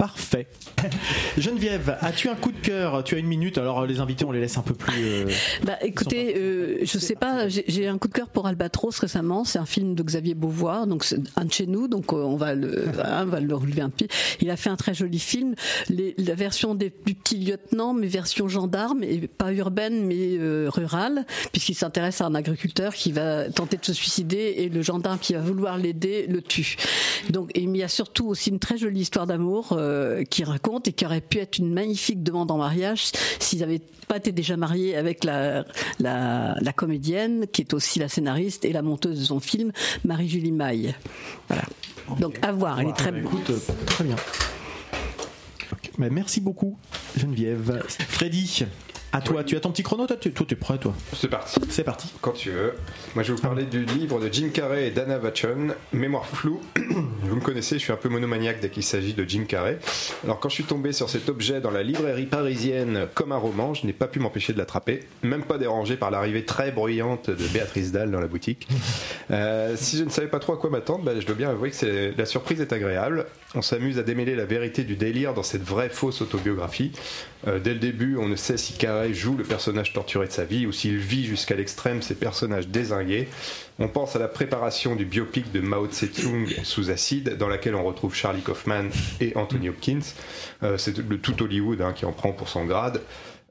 Parfait. 0.00 0.46
Geneviève, 1.36 1.98
as-tu 2.00 2.30
un 2.30 2.34
coup 2.34 2.52
de 2.52 2.58
cœur? 2.58 3.04
Tu 3.04 3.16
as 3.16 3.18
une 3.18 3.26
minute, 3.26 3.58
alors 3.58 3.80
euh, 3.80 3.86
les 3.86 4.00
invités, 4.00 4.24
on 4.24 4.32
les 4.32 4.40
laisse 4.40 4.56
un 4.56 4.62
peu 4.62 4.72
plus. 4.72 4.94
euh, 5.04 5.26
Bah, 5.64 5.76
écoutez, 5.82 6.36
euh, 6.38 6.78
je 6.82 6.98
sais 6.98 7.14
pas, 7.16 7.48
j'ai 7.48 7.86
un 7.86 7.98
coup 7.98 8.08
de 8.08 8.14
cœur 8.14 8.28
pour 8.30 8.46
Albatros 8.46 8.98
récemment. 8.98 9.44
C'est 9.44 9.58
un 9.58 9.66
film 9.66 9.94
de 9.94 10.02
Xavier 10.02 10.32
Beauvoir, 10.32 10.86
donc 10.86 11.04
c'est 11.04 11.18
un 11.36 11.44
de 11.44 11.52
chez 11.52 11.66
nous, 11.66 11.86
donc 11.86 12.14
euh, 12.14 12.16
on 12.16 12.36
va 12.36 12.54
le, 12.54 12.86
hein, 13.04 13.24
on 13.24 13.26
va 13.26 13.40
le 13.40 13.54
relever 13.54 13.82
un 13.82 13.90
peu. 13.90 14.06
Il 14.40 14.48
a 14.50 14.56
fait 14.56 14.70
un 14.70 14.76
très 14.76 14.94
joli 14.94 15.18
film, 15.18 15.54
Les- 15.90 16.14
la 16.16 16.34
version 16.34 16.74
des 16.74 16.88
plus 16.88 17.12
petits 17.14 17.36
lieutenants, 17.36 17.92
mais 17.92 18.06
version 18.06 18.48
gendarme 18.48 19.02
et 19.04 19.28
pas 19.28 19.52
urbaine 19.52 20.06
mais 20.06 20.38
euh, 20.38 20.70
rurale, 20.72 21.26
puisqu'il 21.52 21.74
s'intéresse 21.74 22.22
à 22.22 22.24
un 22.24 22.34
agriculteur 22.34 22.94
qui 22.94 23.12
va 23.12 23.50
tenter 23.50 23.76
de 23.76 23.84
se 23.84 23.92
suicider 23.92 24.54
et 24.56 24.70
le 24.70 24.80
gendarme 24.80 25.18
qui 25.18 25.34
va 25.34 25.40
vouloir 25.40 25.76
l'aider 25.76 26.26
le 26.26 26.40
tue. 26.40 26.76
Donc, 27.28 27.50
et 27.54 27.60
il 27.64 27.76
y 27.76 27.82
a 27.82 27.88
surtout 27.88 28.28
aussi 28.28 28.48
une 28.48 28.58
très 28.58 28.78
jolie 28.78 29.00
histoire 29.00 29.26
d'amour 29.26 29.76
euh, 29.90 30.24
qui 30.24 30.44
raconte 30.44 30.88
et 30.88 30.92
qui 30.92 31.04
aurait 31.04 31.20
pu 31.20 31.38
être 31.38 31.58
une 31.58 31.72
magnifique 31.72 32.22
demande 32.22 32.50
en 32.50 32.58
mariage 32.58 33.10
s'ils 33.38 33.60
n'avaient 33.60 33.82
pas 34.08 34.16
été 34.16 34.32
déjà 34.32 34.56
mariés 34.56 34.96
avec 34.96 35.24
la, 35.24 35.64
la, 35.98 36.56
la 36.60 36.72
comédienne 36.72 37.46
qui 37.52 37.62
est 37.62 37.74
aussi 37.74 37.98
la 37.98 38.08
scénariste 38.08 38.64
et 38.64 38.72
la 38.72 38.82
monteuse 38.82 39.18
de 39.18 39.24
son 39.24 39.40
film, 39.40 39.72
Marie-Julie 40.04 40.52
Maille. 40.52 40.94
Voilà. 41.48 41.62
Donc 42.18 42.38
à 42.42 42.52
voir, 42.52 42.80
elle 42.80 42.88
est 42.88 42.92
très 42.96 43.12
Bah, 43.12 43.18
écoute, 43.18 43.50
euh, 43.50 43.58
très 43.86 44.04
bien. 44.04 44.16
Bah, 45.98 46.08
merci 46.10 46.40
beaucoup, 46.40 46.78
Geneviève. 47.16 47.84
Freddy, 47.88 48.64
à 49.12 49.20
toi, 49.20 49.42
tu 49.42 49.56
as 49.56 49.60
ton 49.60 49.70
petit 49.70 49.82
chrono, 49.82 50.06
toi, 50.06 50.16
tu 50.16 50.30
toi, 50.30 50.46
t'es 50.48 50.54
prêt, 50.54 50.78
toi 50.78 50.94
C'est 51.14 51.28
parti. 51.28 51.58
C'est 51.68 51.82
parti. 51.82 52.12
Quand 52.20 52.32
tu 52.32 52.50
veux. 52.50 52.74
Moi, 53.14 53.24
je 53.24 53.32
vais 53.32 53.36
vous 53.36 53.42
parler 53.42 53.64
du 53.64 53.84
livre 53.84 54.20
de 54.20 54.32
Jim 54.32 54.50
Carrey 54.52 54.86
et 54.86 54.90
Dana 54.92 55.18
Vachon, 55.18 55.74
Mémoire 55.92 56.26
floue. 56.26 56.60
vous 57.22 57.34
me 57.34 57.40
connaissez, 57.40 57.76
je 57.76 57.80
suis 57.80 57.92
un 57.92 57.96
peu 57.96 58.08
monomaniaque 58.08 58.60
dès 58.60 58.68
qu'il 58.68 58.84
s'agit 58.84 59.12
de 59.12 59.24
Jim 59.28 59.44
Carrey. 59.48 59.78
Alors, 60.22 60.38
quand 60.38 60.48
je 60.48 60.54
suis 60.54 60.64
tombé 60.64 60.92
sur 60.92 61.10
cet 61.10 61.28
objet 61.28 61.60
dans 61.60 61.72
la 61.72 61.82
librairie 61.82 62.26
parisienne 62.26 63.08
comme 63.14 63.32
un 63.32 63.36
roman, 63.36 63.74
je 63.74 63.84
n'ai 63.84 63.92
pas 63.92 64.06
pu 64.06 64.20
m'empêcher 64.20 64.52
de 64.52 64.58
l'attraper, 64.58 65.00
même 65.22 65.42
pas 65.42 65.58
dérangé 65.58 65.96
par 65.96 66.12
l'arrivée 66.12 66.44
très 66.44 66.70
bruyante 66.70 67.30
de 67.30 67.48
Béatrice 67.48 67.90
Dalle 67.90 68.12
dans 68.12 68.20
la 68.20 68.28
boutique. 68.28 68.68
Euh, 69.32 69.74
si 69.76 69.96
je 69.96 70.04
ne 70.04 70.10
savais 70.10 70.28
pas 70.28 70.38
trop 70.38 70.52
à 70.52 70.56
quoi 70.56 70.70
m'attendre, 70.70 71.04
bah, 71.04 71.12
je 71.18 71.26
dois 71.26 71.34
bien 71.34 71.50
avouer 71.50 71.72
que 71.72 72.16
la 72.16 72.26
surprise 72.26 72.60
est 72.60 72.72
agréable. 72.72 73.26
On 73.56 73.62
s'amuse 73.62 73.98
à 73.98 74.04
démêler 74.04 74.36
la 74.36 74.44
vérité 74.44 74.84
du 74.84 74.94
délire 74.94 75.34
dans 75.34 75.42
cette 75.42 75.62
vraie 75.62 75.88
fausse 75.88 76.22
autobiographie. 76.22 76.92
Euh, 77.48 77.58
dès 77.58 77.72
le 77.72 77.80
début, 77.80 78.16
on 78.16 78.28
ne 78.28 78.36
sait 78.36 78.56
si 78.56 78.74
Carrey 78.74 78.99
joue 79.12 79.36
le 79.36 79.44
personnage 79.44 79.92
torturé 79.92 80.26
de 80.26 80.32
sa 80.32 80.44
vie 80.44 80.66
ou 80.66 80.72
s'il 80.72 80.98
vit 80.98 81.24
jusqu'à 81.24 81.56
l'extrême 81.56 82.02
ces 82.02 82.14
personnages 82.14 82.68
désingués. 82.68 83.28
On 83.78 83.88
pense 83.88 84.16
à 84.16 84.18
la 84.18 84.28
préparation 84.28 84.96
du 84.96 85.04
biopic 85.04 85.52
de 85.52 85.60
Mao 85.60 85.86
Tse-tung 85.86 86.46
sous 86.64 86.90
acide, 86.90 87.36
dans 87.36 87.48
laquelle 87.48 87.74
on 87.74 87.84
retrouve 87.84 88.14
Charlie 88.14 88.42
Kaufman 88.42 88.90
et 89.20 89.32
Anthony 89.36 89.68
Hopkins. 89.68 90.00
Euh, 90.62 90.76
C'est 90.76 90.98
le 90.98 91.18
tout 91.18 91.42
Hollywood 91.42 91.80
hein, 91.80 91.92
qui 91.92 92.04
en 92.04 92.12
prend 92.12 92.32
pour 92.32 92.48
son 92.48 92.64
grade. 92.64 93.00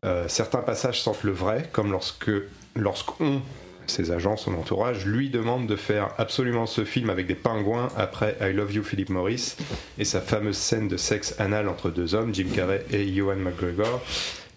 Euh, 0.05 0.25
certains 0.27 0.61
passages 0.61 1.01
sentent 1.01 1.23
le 1.23 1.31
vrai, 1.31 1.69
comme 1.71 1.91
lorsque 1.91 2.31
lorsqu'on 2.75 3.41
ses 3.89 4.11
agents, 4.11 4.37
son 4.37 4.53
entourage, 4.53 5.05
lui 5.05 5.29
demande 5.29 5.67
de 5.67 5.75
faire 5.75 6.09
absolument 6.17 6.65
ce 6.65 6.85
film 6.85 7.09
avec 7.09 7.27
des 7.27 7.35
pingouins 7.35 7.89
après 7.97 8.37
I 8.41 8.53
Love 8.53 8.73
You 8.73 8.83
Philip 8.83 9.09
Morris 9.09 9.55
et 9.97 10.05
sa 10.05 10.21
fameuse 10.21 10.57
scène 10.57 10.87
de 10.87 10.97
sexe 10.97 11.35
anal 11.39 11.67
entre 11.67 11.89
deux 11.89 12.15
hommes, 12.15 12.33
Jim 12.33 12.47
Carrey 12.55 12.85
et 12.91 13.07
Ewan 13.07 13.39
McGregor, 13.39 14.01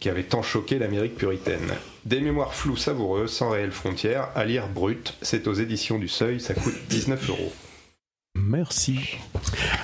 qui 0.02 0.08
avait 0.08 0.24
tant 0.24 0.42
choqué 0.42 0.80
l'Amérique 0.80 1.14
puritaine. 1.14 1.74
Des 2.04 2.20
mémoires 2.20 2.54
floues 2.54 2.76
savoureuses, 2.76 3.30
sans 3.30 3.50
réelle 3.50 3.70
frontière, 3.70 4.30
à 4.34 4.44
lire 4.44 4.66
brut, 4.66 5.14
c'est 5.22 5.46
aux 5.46 5.54
éditions 5.54 5.96
du 5.96 6.08
Seuil, 6.08 6.40
ça 6.40 6.54
coûte 6.54 6.74
19 6.88 7.30
euros. 7.30 7.52
Merci. 8.52 8.98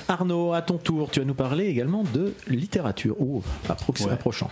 Arnaud, 0.07 0.53
à 0.53 0.61
ton 0.61 0.77
tour, 0.77 1.09
tu 1.11 1.19
vas 1.19 1.25
nous 1.25 1.33
parler 1.33 1.65
également 1.67 2.03
de 2.13 2.33
littérature. 2.47 3.15
Oh, 3.19 3.41
Ouais. 4.07 4.13
approchant. 4.13 4.49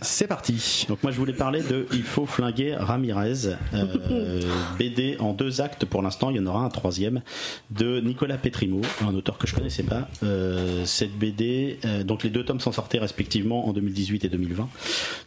C'est 0.00 0.26
parti. 0.26 0.86
Donc 0.88 1.02
moi 1.02 1.10
je 1.12 1.16
voulais 1.18 1.32
parler 1.32 1.62
de 1.62 1.86
Il 1.92 2.02
faut 2.02 2.26
flinguer 2.26 2.74
Ramirez, 2.76 3.56
euh, 3.74 4.40
BD 4.78 5.16
en 5.18 5.32
deux 5.34 5.60
actes 5.60 5.84
pour 5.84 6.02
l'instant, 6.02 6.30
il 6.30 6.36
y 6.36 6.40
en 6.40 6.46
aura 6.46 6.64
un 6.64 6.68
troisième, 6.68 7.22
de 7.70 8.00
Nicolas 8.00 8.38
Petrimo, 8.38 8.82
un 9.02 9.14
auteur 9.14 9.36
que 9.38 9.46
je 9.46 9.54
connaissais 9.54 9.82
pas. 9.82 10.08
Euh, 10.22 10.84
cette 10.84 11.12
BD, 11.18 11.78
euh, 11.84 12.02
donc 12.04 12.22
les 12.22 12.30
deux 12.30 12.44
tomes 12.44 12.60
sont 12.60 12.72
sortis 12.72 12.98
respectivement 12.98 13.66
en 13.68 13.72
2018 13.72 14.24
et 14.24 14.28
2020. 14.28 14.68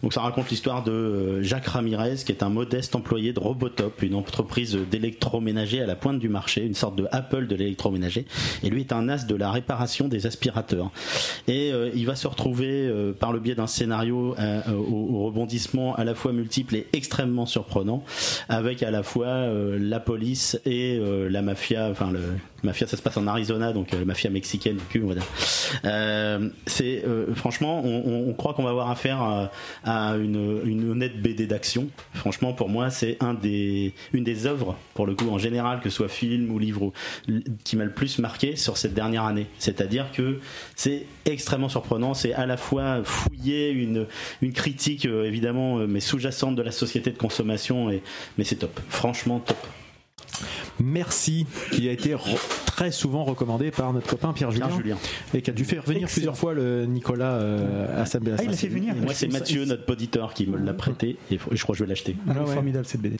Donc 0.02 0.14
ça 0.14 0.22
raconte 0.22 0.50
l'histoire 0.50 0.84
de 0.84 1.42
Jacques 1.42 1.68
Ramirez, 1.68 2.16
qui 2.26 2.32
est 2.32 2.44
un 2.44 2.50
modeste 2.50 2.96
employé 2.96 3.34
de 3.34 3.40
Robotop, 3.40 4.02
une 4.02 4.16
entreprise 4.16 4.78
d'électroménager 4.92 5.82
à 5.82 5.86
la 5.86 5.96
pointe 5.96 6.20
du 6.20 6.30
marché, 6.30 6.64
une 6.66 6.76
sorte 6.76 6.96
de 6.96 7.08
Apple 7.12 7.48
de 7.48 7.56
l'électroménager. 7.56 8.13
Et 8.64 8.70
lui 8.70 8.82
est 8.82 8.94
un 8.94 9.10
as 9.10 9.26
de 9.26 9.36
la 9.36 9.52
réparation 9.52 10.08
des 10.08 10.26
aspirateurs. 10.26 10.92
Et 11.48 11.72
euh, 11.72 11.90
il 11.94 12.06
va 12.06 12.16
se 12.16 12.28
retrouver 12.28 12.68
euh, 12.70 13.14
par 13.14 13.32
le 13.32 13.40
biais 13.40 13.56
d'un 13.56 13.68
scénario 13.68 14.36
euh, 14.40 14.62
au, 14.72 15.26
rebondissement 15.26 15.96
à 15.96 16.04
la 16.04 16.16
fois 16.16 16.34
multiple 16.34 16.76
et 16.76 16.88
extrêmement 16.94 17.46
surprenant, 17.46 18.04
avec 18.50 18.84
à 18.84 18.92
la 18.92 19.04
fois 19.04 19.48
la 19.80 20.00
police 20.00 20.60
et 20.66 21.00
la 21.30 21.42
mafia. 21.42 21.90
Enfin, 21.90 22.12
le 22.12 22.22
mafia, 22.64 22.88
ça 22.88 22.98
se 22.98 23.02
passe 23.02 23.18
en 23.18 23.28
Arizona, 23.28 23.74
donc 23.74 23.92
la 23.92 24.06
mafia 24.06 24.30
mexicaine, 24.30 24.78
du. 24.92 25.04
Euh, 25.86 26.50
c'est 26.66 27.04
franchement, 27.36 27.84
on, 27.84 28.34
croit 28.34 28.54
qu'on 28.54 28.64
va 28.64 28.70
avoir 28.70 28.90
affaire 28.90 29.22
à, 29.22 29.52
à 29.84 30.18
une, 30.18 30.90
honnête 30.90 31.22
BD 31.22 31.48
d'action. 31.48 31.88
Franchement, 32.14 32.54
pour 32.54 32.70
moi, 32.70 32.90
c'est 32.90 33.18
une 34.14 34.24
des 34.24 34.46
œuvres, 34.46 34.76
pour 34.94 35.06
le 35.06 35.16
coup, 35.16 35.30
en 35.30 35.38
général, 35.38 35.80
que 35.82 35.90
ce 35.90 35.98
soit 35.98 36.10
film 36.10 36.52
ou 36.52 36.60
livre, 36.60 36.92
qui 37.64 37.76
m'a 37.76 37.86
le 37.86 37.92
plus 37.92 38.03
marqué 38.20 38.56
sur 38.56 38.78
cette 38.78 38.94
dernière 38.94 39.24
année. 39.24 39.48
C'est-à-dire 39.60 40.12
que 40.12 40.40
c'est 40.76 41.06
extrêmement 41.26 41.70
surprenant. 41.70 42.14
C'est 42.14 42.34
à 42.34 42.46
la 42.46 42.58
fois 42.58 43.02
fouiller 43.04 43.70
une, 43.72 44.08
une 44.42 44.54
critique, 44.54 45.06
euh, 45.06 45.26
évidemment, 45.26 45.78
euh, 45.80 45.88
mais 45.88 46.00
sous-jacente 46.00 46.56
de 46.56 46.62
la 46.62 46.72
société 46.72 47.12
de 47.12 47.18
consommation, 47.18 47.90
et, 47.90 48.02
mais 48.38 48.44
c'est 48.44 48.56
top. 48.58 48.80
Franchement, 48.90 49.40
top. 49.40 49.58
Merci, 50.80 51.46
qui 51.72 51.88
a 51.88 51.92
été 51.92 52.16
très 52.66 52.92
souvent 52.92 53.24
recommandé 53.24 53.70
par 53.70 53.94
notre 53.94 54.08
copain 54.08 54.34
Pierre 54.34 54.52
Julien, 54.52 54.68
Pierre 54.68 54.80
Julien. 54.80 54.98
et 55.34 55.42
qui 55.42 55.50
a 55.50 55.54
dû 55.54 55.64
faire 55.64 55.84
venir 55.84 56.04
Excellent. 56.04 56.14
plusieurs 56.16 56.38
fois 56.38 56.54
le 56.54 56.86
Nicolas 56.86 57.34
euh, 57.34 58.02
à 58.02 58.06
sa 58.08 58.18
Ah, 58.18 58.42
il 58.44 58.50
l'a 58.50 58.58
fait 58.58 58.68
venir. 58.68 58.96
Moi, 58.96 59.14
c'est 59.14 59.28
Mathieu, 59.28 59.66
notre 59.66 59.86
poditeur, 59.86 60.34
qui 60.34 60.48
me 60.48 60.58
l'a 60.58 60.74
prêté 60.74 61.18
et 61.30 61.38
je 61.52 61.62
crois 61.64 61.74
que 61.74 61.80
je 61.80 61.84
vais 61.84 61.90
l'acheter. 61.90 62.16
Ah, 62.28 62.34
Ah 62.38 62.44
ouais. 62.44 62.54
Formidable 62.54 62.86
cette 62.86 63.02
BD. 63.02 63.18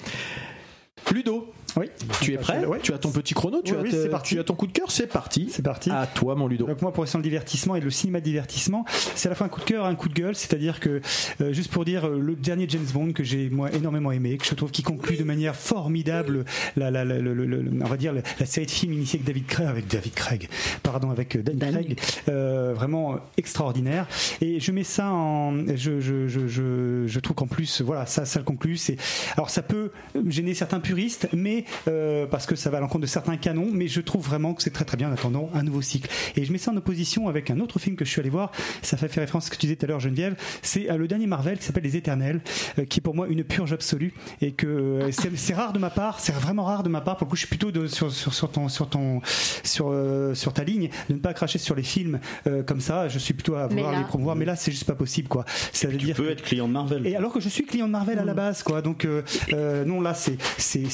Ludo, 1.14 1.54
Oui. 1.78 1.86
tu 2.22 2.34
es 2.34 2.38
prêt 2.38 2.66
Ouais. 2.66 2.80
Tu 2.82 2.94
as 2.94 2.98
ton 2.98 3.10
petit 3.12 3.34
chrono 3.34 3.62
Tu 3.64 3.74
Oui, 3.74 3.80
as 3.80 3.82
oui, 3.84 3.90
te- 3.92 4.02
c'est 4.04 4.10
parti. 4.10 4.36
tu 4.36 4.40
as 4.40 4.44
ton 4.44 4.54
coup 4.56 4.68
de 4.68 4.72
cœur 4.72 4.92
C'est 4.92 5.08
parti. 5.08 5.48
C'est 5.52 5.62
parti. 5.64 5.90
À 5.90 6.08
toi, 6.08 6.36
mon 6.36 6.48
Ludo. 6.48 6.66
Donc 6.68 6.82
moi, 6.82 6.92
pour 6.94 7.04
rester 7.04 7.18
dans 7.18 7.20
le 7.24 7.30
divertissement 7.30 7.76
et 7.76 7.80
le 7.82 7.90
cinéma 7.90 8.20
de 8.20 8.26
divertissement, 8.26 8.86
c'est 9.16 9.28
à 9.28 9.30
la 9.30 9.36
fois 9.36 9.48
un 9.48 9.50
coup 9.50 9.60
de 9.60 9.66
cœur 9.66 9.86
et 9.86 9.90
un 9.90 9.96
coup 9.96 10.10
de 10.10 10.14
gueule. 10.14 10.36
C'est-à-dire 10.36 10.80
que, 10.80 11.02
euh, 11.42 11.54
juste 11.54 11.72
pour 11.72 11.86
dire, 11.86 12.08
euh, 12.08 12.20
le 12.20 12.36
dernier 12.36 12.66
James 12.70 12.86
Bond 12.94 13.12
que 13.14 13.24
j'ai 13.24 13.50
moi 13.50 13.72
énormément 13.74 14.12
aimé, 14.12 14.38
que 14.38 14.46
je 14.46 14.54
trouve 14.56 14.72
qui 14.72 14.84
conclut 14.84 15.18
de 15.18 15.24
manière 15.24 15.56
formidable, 15.56 16.46
la, 16.78 16.92
la, 16.92 17.04
la- 17.06 17.20
le- 17.20 17.34
le- 17.34 17.46
le- 17.46 17.70
on 17.82 17.88
va 17.88 17.98
dire 17.98 18.14
la, 18.14 18.22
la 18.40 18.46
série 18.46 18.66
de 18.66 18.72
films 18.72 18.94
initiée 18.94 19.20
avec 19.20 19.26
David 19.28 19.46
Craig, 19.48 19.68
avec 19.68 19.88
David 19.88 20.14
Craig, 20.14 20.50
pardon, 20.84 21.10
avec 21.12 21.36
euh, 21.36 21.42
Daniel 21.44 21.74
Dan. 21.74 21.84
Craig, 21.86 22.00
euh, 22.30 22.74
vraiment 22.76 23.18
extraordinaire. 23.38 24.08
Et 24.42 24.60
je 24.60 24.72
mets 24.72 24.84
ça 24.84 25.10
en, 25.12 25.54
je, 25.76 26.00
je, 26.00 26.28
je, 26.28 26.48
je, 26.48 27.04
je 27.08 27.20
trouve 27.20 27.36
qu'en 27.36 27.48
plus, 27.48 27.82
voilà, 27.82 28.06
ça, 28.06 28.26
ça 28.26 28.40
le 28.40 28.46
conclut. 28.46 28.78
C'est, 28.78 28.98
alors 29.36 29.50
ça 29.50 29.62
peut 29.62 29.92
gêner 30.28 30.54
certains 30.54 30.80
puristes, 30.80 31.28
mais 31.34 31.63
euh, 31.88 32.26
parce 32.28 32.46
que 32.46 32.56
ça 32.56 32.70
va 32.70 32.78
à 32.78 32.82
l'encontre 32.82 33.02
de 33.02 33.08
certains 33.08 33.38
canons, 33.38 33.70
mais 33.72 33.88
je 33.88 34.02
trouve 34.02 34.26
vraiment 34.26 34.54
que 34.54 34.62
c'est 34.64 34.70
très 34.72 34.86
très 34.86 34.98
bien 34.98 35.10
en 35.10 35.14
attendant 35.14 35.50
un 35.54 35.64
nouveau 35.64 35.82
cycle. 35.82 36.10
Et 36.36 36.46
je 36.46 36.52
mets 36.52 36.58
ça 36.58 36.72
en 36.72 36.78
opposition 36.78 37.28
avec 37.28 37.50
un 37.52 37.60
autre 37.60 37.80
film 37.80 37.96
que 37.96 38.06
je 38.06 38.10
suis 38.10 38.20
allé 38.20 38.30
voir. 38.30 38.52
Ça 38.82 38.98
fait 38.98 39.08
référence 39.20 39.46
à 39.46 39.48
ce 39.48 39.52
que 39.52 39.56
tu 39.58 39.62
disais 39.68 39.76
tout 39.76 39.86
à 39.86 39.90
l'heure, 39.90 40.00
Geneviève. 40.00 40.36
C'est 40.62 40.90
euh, 40.92 40.98
le 40.98 41.08
dernier 41.08 41.28
Marvel 41.28 41.58
qui 41.58 41.66
s'appelle 41.66 41.84
Les 41.84 41.96
Éternels, 41.98 42.42
euh, 42.80 42.86
qui 42.86 43.00
est 43.00 43.02
pour 43.02 43.16
moi 43.16 43.28
une 43.28 43.44
purge 43.44 43.74
absolue 43.74 44.14
et 44.42 44.52
que 44.52 44.68
euh, 44.68 45.12
c'est 45.12 45.54
rare 45.54 45.74
de 45.74 45.80
ma 45.80 45.90
part, 45.90 46.20
c'est 46.20 46.34
vraiment 46.34 46.64
rare 46.64 46.84
de 46.84 46.90
ma 46.90 47.02
part. 47.02 47.18
Pour 47.18 47.26
le 47.28 47.30
coup, 47.30 47.36
je 47.36 47.42
suis 47.42 47.50
plutôt 47.50 47.72
de, 47.72 47.88
sur, 47.88 48.12
sur, 48.12 48.34
sur 48.34 48.50
ton 48.52 48.70
sur 48.70 48.90
ton 48.90 49.22
sur 49.64 49.90
euh, 49.92 50.34
sur 50.34 50.54
ta 50.54 50.64
ligne 50.64 50.90
de 51.10 51.14
ne 51.16 51.20
pas 51.20 51.34
cracher 51.34 51.60
sur 51.60 51.76
les 51.76 51.84
films 51.84 52.20
euh, 52.48 52.64
comme 52.64 52.82
ça. 52.82 53.08
Je 53.08 53.20
suis 53.20 53.34
plutôt 53.34 53.56
à 53.56 53.68
vouloir 53.68 53.92
là- 53.92 54.00
les 54.00 54.06
promouvoir, 54.06 54.36
mais 54.36 54.46
là, 54.46 54.56
c'est 54.56 54.72
juste 54.72 54.86
pas 54.86 54.96
possible, 54.96 55.28
quoi. 55.28 55.46
Tu 55.74 55.88
dire 55.98 56.16
peux 56.16 56.30
être 56.30 56.42
client 56.44 56.68
de 56.68 56.74
Marvel. 56.74 57.06
et 57.08 57.16
alors 57.16 57.32
que 57.34 57.40
je 57.40 57.50
suis 57.50 57.66
client 57.66 57.88
de 57.88 57.92
Marvel 57.92 58.20
à 58.20 58.26
la 58.26 58.34
base, 58.34 58.64
quoi. 58.64 58.82
Donc 58.82 59.06
euh, 59.06 59.22
euh, 59.54 59.86
non, 59.86 60.02
là 60.02 60.14
c'est 60.14 60.38
c'est 60.58 60.90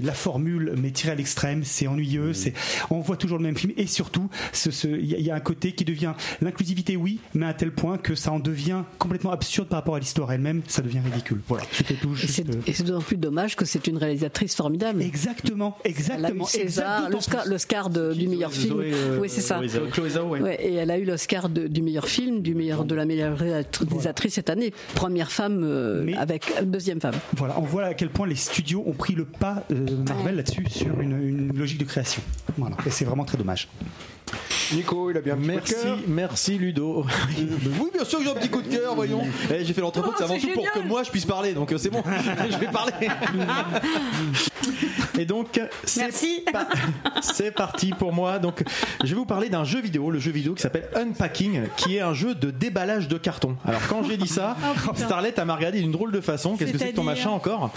c'est 0.00 0.06
la 0.06 0.12
formule, 0.12 0.74
mais 0.80 0.90
tirée 0.90 1.12
à 1.12 1.14
l'extrême. 1.14 1.62
C'est 1.64 1.86
ennuyeux. 1.86 2.32
C'est 2.32 2.52
on 2.90 3.00
voit 3.00 3.16
toujours 3.16 3.38
le 3.38 3.44
même 3.44 3.56
film 3.56 3.72
et 3.76 3.86
surtout, 3.86 4.28
ce 4.52 4.70
ce- 4.70 4.88
il 4.88 5.06
y, 5.06 5.14
a- 5.14 5.18
il 5.18 5.24
y 5.24 5.30
a 5.30 5.34
un 5.34 5.40
côté 5.40 5.72
qui 5.72 5.84
devient 5.84 6.12
l'inclusivité, 6.40 6.96
oui, 6.96 7.20
mais 7.34 7.46
à 7.46 7.54
tel 7.54 7.72
point 7.72 7.98
que 7.98 8.14
ça 8.14 8.32
en 8.32 8.38
devient 8.38 8.82
complètement 8.98 9.32
absurde 9.32 9.68
par 9.68 9.78
rapport 9.80 9.96
à 9.96 9.98
l'histoire 9.98 10.32
elle-même. 10.32 10.62
Ça 10.68 10.82
devient 10.82 11.00
ridicule. 11.04 11.40
Voilà. 11.48 11.64
C'était 11.72 11.94
tout. 11.94 12.12
Et 12.12 12.16
juste, 12.16 12.34
c'est 12.34 12.48
euh, 12.48 12.60
et 12.66 12.72
c'est 12.72 12.82
d'autant 12.84 13.00
plus 13.02 13.16
dommage 13.16 13.56
que 13.56 13.64
c'est 13.64 13.86
une 13.86 13.96
réalisatrice 13.98 14.54
formidable. 14.54 15.02
Exactement, 15.02 15.76
Elle 15.84 15.90
a 15.90 15.94
eu 15.94 15.96
exactement. 15.98 16.44
César, 16.46 17.10
l'Oscar, 17.46 17.90
du 17.90 18.28
meilleur 18.28 18.52
film. 18.52 18.74
Zoé, 18.74 18.92
euh, 18.94 19.18
oui, 19.20 19.28
c'est 19.28 19.40
ça. 19.40 19.60
Chloé 19.92 20.10
Zhao. 20.10 20.28
Ouais. 20.28 20.40
Ouais, 20.40 20.58
et 20.64 20.74
elle 20.74 20.90
a 20.90 20.98
eu 20.98 21.04
l'Oscar 21.04 21.48
du 21.48 21.82
meilleur 21.82 22.06
film, 22.08 22.42
du 22.42 22.54
meilleur 22.54 22.84
de 22.84 22.94
la 22.94 23.04
meilleure 23.04 23.36
réalisatrice 23.38 24.34
cette 24.34 24.50
année. 24.50 24.72
Première 24.94 25.30
femme 25.32 25.62
euh, 25.64 26.02
Mais- 26.04 26.16
avec 26.16 26.52
deuxième 26.64 27.00
femme. 27.00 27.14
Voilà, 27.36 27.58
on 27.58 27.62
voit 27.62 27.84
à 27.84 27.94
quel 27.94 28.08
point 28.10 28.26
les 28.26 28.34
studios 28.36 28.82
ont 28.86 28.92
pris 28.92 29.14
le 29.14 29.24
pas 29.24 29.64
euh, 29.72 29.81
Marvel 30.08 30.36
là-dessus 30.36 30.66
sur 30.68 31.00
une, 31.00 31.56
logique 31.56 31.78
de 31.78 31.84
création. 31.84 32.22
Et 32.86 32.90
c'est 32.90 33.04
vraiment 33.04 33.24
très 33.24 33.38
dommage. 33.38 33.68
Nico, 34.72 35.10
il 35.10 35.16
a 35.16 35.20
bien 35.20 35.34
un 35.34 35.36
petit 35.36 35.42
coup 35.46 35.52
de 35.52 35.54
Merci, 35.56 35.74
cœur. 35.82 35.98
merci 36.06 36.58
Ludo. 36.58 37.04
Oui, 37.80 37.90
bien 37.92 38.04
sûr 38.04 38.18
que 38.18 38.24
j'ai 38.24 38.30
un 38.30 38.34
petit 38.34 38.48
coup 38.48 38.62
de 38.62 38.68
cœur, 38.68 38.94
voyons. 38.94 39.22
Eh, 39.52 39.64
j'ai 39.64 39.72
fait 39.72 39.80
l'entrepôt, 39.80 40.12
c'est 40.16 40.24
avant 40.24 40.38
tout 40.38 40.48
pour 40.54 40.70
que 40.70 40.80
moi 40.80 41.02
je 41.02 41.10
puisse 41.10 41.24
parler, 41.26 41.52
donc 41.52 41.72
euh, 41.72 41.78
c'est 41.78 41.90
bon, 41.90 42.02
je 42.50 42.56
vais 42.58 42.66
parler. 42.66 42.92
Et 45.18 45.24
donc, 45.24 45.60
c'est 45.84 46.00
Merci. 46.00 46.42
pa- 46.52 46.66
c'est 47.20 47.50
parti 47.50 47.90
pour 47.90 48.12
moi. 48.12 48.38
Donc, 48.38 48.62
je 49.02 49.08
vais 49.08 49.14
vous 49.14 49.26
parler 49.26 49.48
d'un 49.48 49.64
jeu 49.64 49.80
vidéo, 49.80 50.10
le 50.10 50.18
jeu 50.18 50.30
vidéo 50.30 50.54
qui 50.54 50.62
s'appelle 50.62 50.88
Unpacking, 50.94 51.62
qui 51.76 51.96
est 51.96 52.00
un 52.00 52.14
jeu 52.14 52.34
de 52.34 52.50
déballage 52.50 53.08
de 53.08 53.18
carton. 53.18 53.56
Alors, 53.64 53.80
quand 53.88 54.02
j'ai 54.04 54.16
dit 54.16 54.28
ça, 54.28 54.56
Starlet 54.94 55.34
elle 55.36 55.44
m'a 55.44 55.56
regardé 55.56 55.80
d'une 55.80 55.92
drôle 55.92 56.12
de 56.12 56.20
façon. 56.20 56.56
Qu'est-ce 56.56 56.72
que 56.72 56.78
c'est 56.78 56.90
que 56.90 56.96
ton 56.96 57.02
machin 57.02 57.30
encore 57.30 57.72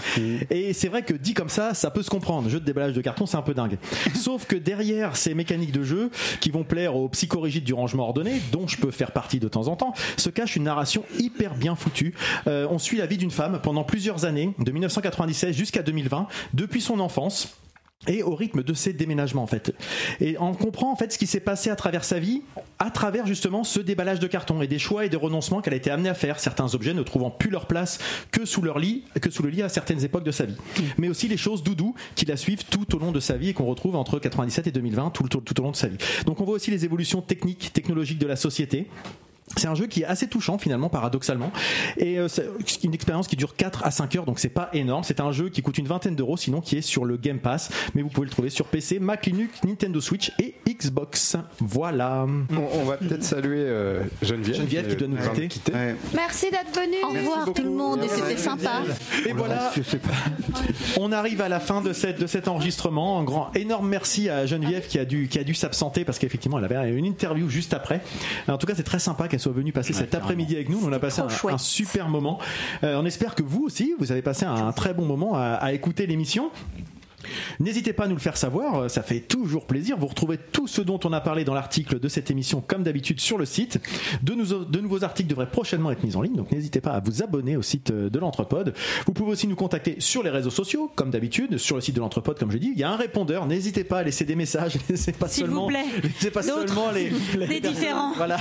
Et 0.50 0.72
c'est 0.72 0.88
vrai 0.88 1.02
que 1.02 1.12
dit 1.14 1.34
comme 1.34 1.48
ça, 1.48 1.74
ça 1.74 1.90
peut 1.90 2.02
se 2.02 2.10
comprendre. 2.10 2.48
Jeu 2.48 2.60
de 2.60 2.64
déballage 2.64 2.94
de 2.94 3.00
carton, 3.02 3.26
c'est 3.26 3.36
un 3.36 3.42
peu 3.42 3.54
dingue. 3.54 3.76
Sauf 4.14 4.46
que 4.46 4.56
derrière 4.56 5.16
ces 5.16 5.34
mécaniques 5.34 5.72
de 5.72 5.82
jeu 5.82 6.10
qui 6.40 6.50
vont 6.50 6.64
plaire 6.76 6.94
aux 6.94 7.08
du 7.08 7.72
rangement 7.72 8.02
ordonné, 8.02 8.38
dont 8.52 8.68
je 8.68 8.76
peux 8.76 8.90
faire 8.90 9.12
partie 9.12 9.40
de 9.40 9.48
temps 9.48 9.68
en 9.68 9.76
temps, 9.76 9.94
se 10.18 10.28
cache 10.28 10.56
une 10.56 10.64
narration 10.64 11.04
hyper 11.18 11.54
bien 11.54 11.74
foutue. 11.74 12.14
Euh, 12.46 12.66
on 12.70 12.78
suit 12.78 12.98
la 12.98 13.06
vie 13.06 13.16
d'une 13.16 13.30
femme 13.30 13.60
pendant 13.62 13.82
plusieurs 13.82 14.26
années, 14.26 14.52
de 14.58 14.70
1996 14.70 15.56
jusqu'à 15.56 15.82
2020, 15.82 16.26
depuis 16.52 16.82
son 16.82 17.00
enfance 17.00 17.56
et 18.06 18.22
au 18.22 18.34
rythme 18.34 18.62
de 18.62 18.74
ses 18.74 18.92
déménagements 18.92 19.42
en 19.42 19.46
fait. 19.46 19.72
Et 20.20 20.36
on 20.40 20.52
comprend 20.54 20.92
en 20.92 20.96
fait 20.96 21.12
ce 21.12 21.18
qui 21.18 21.26
s'est 21.26 21.40
passé 21.40 21.70
à 21.70 21.76
travers 21.76 22.04
sa 22.04 22.18
vie, 22.18 22.42
à 22.78 22.90
travers 22.90 23.26
justement 23.26 23.64
ce 23.64 23.80
déballage 23.80 24.20
de 24.20 24.26
carton 24.26 24.62
et 24.62 24.66
des 24.66 24.78
choix 24.78 25.04
et 25.04 25.08
des 25.08 25.16
renoncements 25.16 25.60
qu'elle 25.60 25.74
a 25.74 25.76
été 25.76 25.90
amenée 25.90 26.08
à 26.08 26.14
faire, 26.14 26.38
certains 26.40 26.74
objets 26.74 26.94
ne 26.94 27.02
trouvant 27.02 27.30
plus 27.30 27.50
leur 27.50 27.66
place 27.66 27.98
que 28.30 28.44
sous 28.44 28.62
leur 28.62 28.78
lit, 28.78 29.04
que 29.20 29.30
sous 29.30 29.42
le 29.42 29.50
lit 29.50 29.62
à 29.62 29.68
certaines 29.68 30.04
époques 30.04 30.24
de 30.24 30.30
sa 30.30 30.44
vie. 30.44 30.56
Mais 30.98 31.08
aussi 31.08 31.28
les 31.28 31.36
choses 31.36 31.62
doudou 31.62 31.94
qui 32.14 32.24
la 32.26 32.36
suivent 32.36 32.64
tout 32.64 32.94
au 32.94 32.98
long 32.98 33.12
de 33.12 33.20
sa 33.20 33.36
vie 33.36 33.50
et 33.50 33.54
qu'on 33.54 33.66
retrouve 33.66 33.96
entre 33.96 34.18
97 34.18 34.66
et 34.66 34.72
2020 34.72 35.10
tout, 35.10 35.22
le- 35.22 35.28
tout 35.28 35.60
au 35.60 35.62
long 35.64 35.70
de 35.70 35.76
sa 35.76 35.88
vie. 35.88 35.96
Donc 36.26 36.40
on 36.40 36.44
voit 36.44 36.54
aussi 36.54 36.70
les 36.70 36.84
évolutions 36.84 37.22
techniques, 37.22 37.72
technologiques 37.72 38.18
de 38.18 38.26
la 38.26 38.36
société. 38.36 38.86
C'est 39.56 39.68
un 39.68 39.74
jeu 39.74 39.86
qui 39.86 40.02
est 40.02 40.04
assez 40.04 40.26
touchant 40.26 40.58
finalement, 40.58 40.88
paradoxalement, 40.88 41.52
et 41.96 42.18
euh, 42.18 42.26
c'est 42.28 42.48
une 42.82 42.94
expérience 42.94 43.28
qui 43.28 43.36
dure 43.36 43.54
4 43.54 43.84
à 43.84 43.90
5 43.92 44.16
heures, 44.16 44.24
donc 44.24 44.40
c'est 44.40 44.48
pas 44.48 44.68
énorme. 44.72 45.04
C'est 45.04 45.20
un 45.20 45.30
jeu 45.30 45.50
qui 45.50 45.62
coûte 45.62 45.78
une 45.78 45.86
vingtaine 45.86 46.16
d'euros, 46.16 46.36
sinon 46.36 46.60
qui 46.60 46.76
est 46.76 46.82
sur 46.82 47.04
le 47.04 47.16
Game 47.16 47.38
Pass, 47.38 47.70
mais 47.94 48.02
vous 48.02 48.08
pouvez 48.08 48.26
le 48.26 48.32
trouver 48.32 48.50
sur 48.50 48.66
PC, 48.66 48.98
Mac, 48.98 49.24
Linux, 49.26 49.62
Nintendo 49.62 50.00
Switch 50.00 50.32
et 50.40 50.54
Xbox. 50.68 51.36
Voilà. 51.60 52.26
On, 52.26 52.80
on 52.80 52.84
va 52.84 52.96
peut-être 52.96 53.22
saluer 53.22 53.60
euh, 53.60 54.02
Geneviève. 54.20 54.56
Geneviève 54.56 54.88
qui 54.88 54.96
doit 54.96 55.08
nous 55.08 55.16
va 55.16 55.28
quitter. 55.28 55.72
Ouais. 55.72 55.96
Merci 56.14 56.50
d'être 56.50 56.74
venu. 56.74 56.96
Au 57.04 57.16
revoir 57.16 57.52
tout 57.52 57.62
le 57.62 57.70
monde 57.70 58.00
et 58.02 58.08
c'était 58.08 58.36
sympa. 58.36 58.82
Et 59.26 59.32
voilà, 59.32 59.70
on 60.98 61.12
arrive 61.12 61.40
à 61.40 61.48
la 61.48 61.60
fin 61.60 61.80
de, 61.82 61.92
cette, 61.92 62.20
de 62.20 62.26
cet 62.26 62.48
enregistrement. 62.48 63.20
Un 63.20 63.24
grand, 63.24 63.54
énorme 63.54 63.88
merci 63.88 64.28
à 64.28 64.46
Geneviève 64.46 64.86
qui 64.88 64.98
a 64.98 65.04
dû, 65.04 65.28
qui 65.28 65.38
a 65.38 65.44
dû 65.44 65.54
s'absenter 65.54 66.04
parce 66.04 66.18
qu'effectivement, 66.18 66.58
elle 66.58 66.64
avait 66.64 66.90
une 66.90 67.06
interview 67.06 67.48
juste 67.48 67.74
après. 67.74 68.00
En 68.48 68.58
tout 68.58 68.66
cas, 68.66 68.74
c'est 68.74 68.82
très 68.82 68.98
sympa 68.98 69.28
qu'elle 69.36 69.42
soit 69.42 69.52
venue 69.52 69.72
passer 69.72 69.92
cet 69.92 70.14
après-midi 70.14 70.54
avec 70.54 70.68
nous. 70.68 70.80
On 70.82 70.92
a 70.92 70.98
passé 70.98 71.20
un, 71.20 71.58
super 71.58 72.08
moment. 72.08 72.38
Euh, 72.82 72.98
on 73.00 73.04
espère 73.04 73.34
que 73.34 73.42
vous 73.42 73.64
aussi, 73.64 73.94
vous 73.98 74.12
avez 74.12 74.22
passé 74.22 74.46
un 74.46 74.72
très 74.72 74.94
bon 74.94 75.04
moment 75.04 75.36
à, 75.36 75.54
à 75.54 75.72
écouter 75.72 76.06
l'émission. 76.06 76.50
N'hésitez 77.60 77.92
pas 77.92 78.04
à 78.04 78.08
nous 78.08 78.14
le 78.14 78.20
faire 78.20 78.36
savoir, 78.36 78.74
euh, 78.82 78.88
ça 78.88 79.02
fait 79.02 79.20
toujours 79.20 79.66
plaisir. 79.66 79.96
Vous 79.98 80.06
retrouvez 80.06 80.38
tout 80.38 80.66
ce 80.66 80.80
dont 80.82 81.00
on 81.04 81.12
a 81.12 81.20
parlé 81.20 81.44
dans 81.44 81.54
l'article 81.54 81.98
de 82.00 82.08
cette 82.08 82.30
émission, 82.30 82.62
comme 82.66 82.82
d'habitude, 82.82 83.20
sur 83.20 83.38
le 83.38 83.44
site. 83.44 83.78
De, 84.22 84.34
nous- 84.34 84.64
de 84.64 84.80
nouveaux 84.80 85.04
articles 85.04 85.28
devraient 85.28 85.50
prochainement 85.50 85.90
être 85.90 86.02
mis 86.04 86.16
en 86.16 86.22
ligne, 86.22 86.34
donc 86.36 86.50
n'hésitez 86.52 86.80
pas 86.80 86.92
à 86.92 87.00
vous 87.00 87.22
abonner 87.22 87.56
au 87.56 87.62
site 87.62 87.90
euh, 87.90 88.10
de 88.10 88.18
l'Entrepode. 88.18 88.74
Vous 89.06 89.12
pouvez 89.12 89.32
aussi 89.32 89.46
nous 89.46 89.56
contacter 89.56 89.96
sur 89.98 90.22
les 90.22 90.30
réseaux 90.30 90.50
sociaux, 90.50 90.90
comme 90.94 91.10
d'habitude, 91.10 91.58
sur 91.58 91.76
le 91.76 91.82
site 91.82 91.94
de 91.96 92.00
l'Entrepode, 92.00 92.38
comme 92.38 92.50
je 92.50 92.58
dis. 92.58 92.72
Il 92.74 92.78
y 92.78 92.84
a 92.84 92.90
un 92.90 92.96
répondeur, 92.96 93.46
n'hésitez 93.46 93.84
pas 93.84 93.98
à 93.98 94.02
laisser 94.02 94.24
des 94.24 94.36
messages, 94.36 94.76
laissez 94.88 95.12
pas 95.12 95.28
seulement, 95.28 95.62
vous 95.62 95.68
plaît. 95.68 95.84
laissez 96.02 96.30
pas 96.30 96.42
seulement 96.42 96.90
les, 96.92 97.60
différents. 97.60 98.12
voilà. 98.16 98.38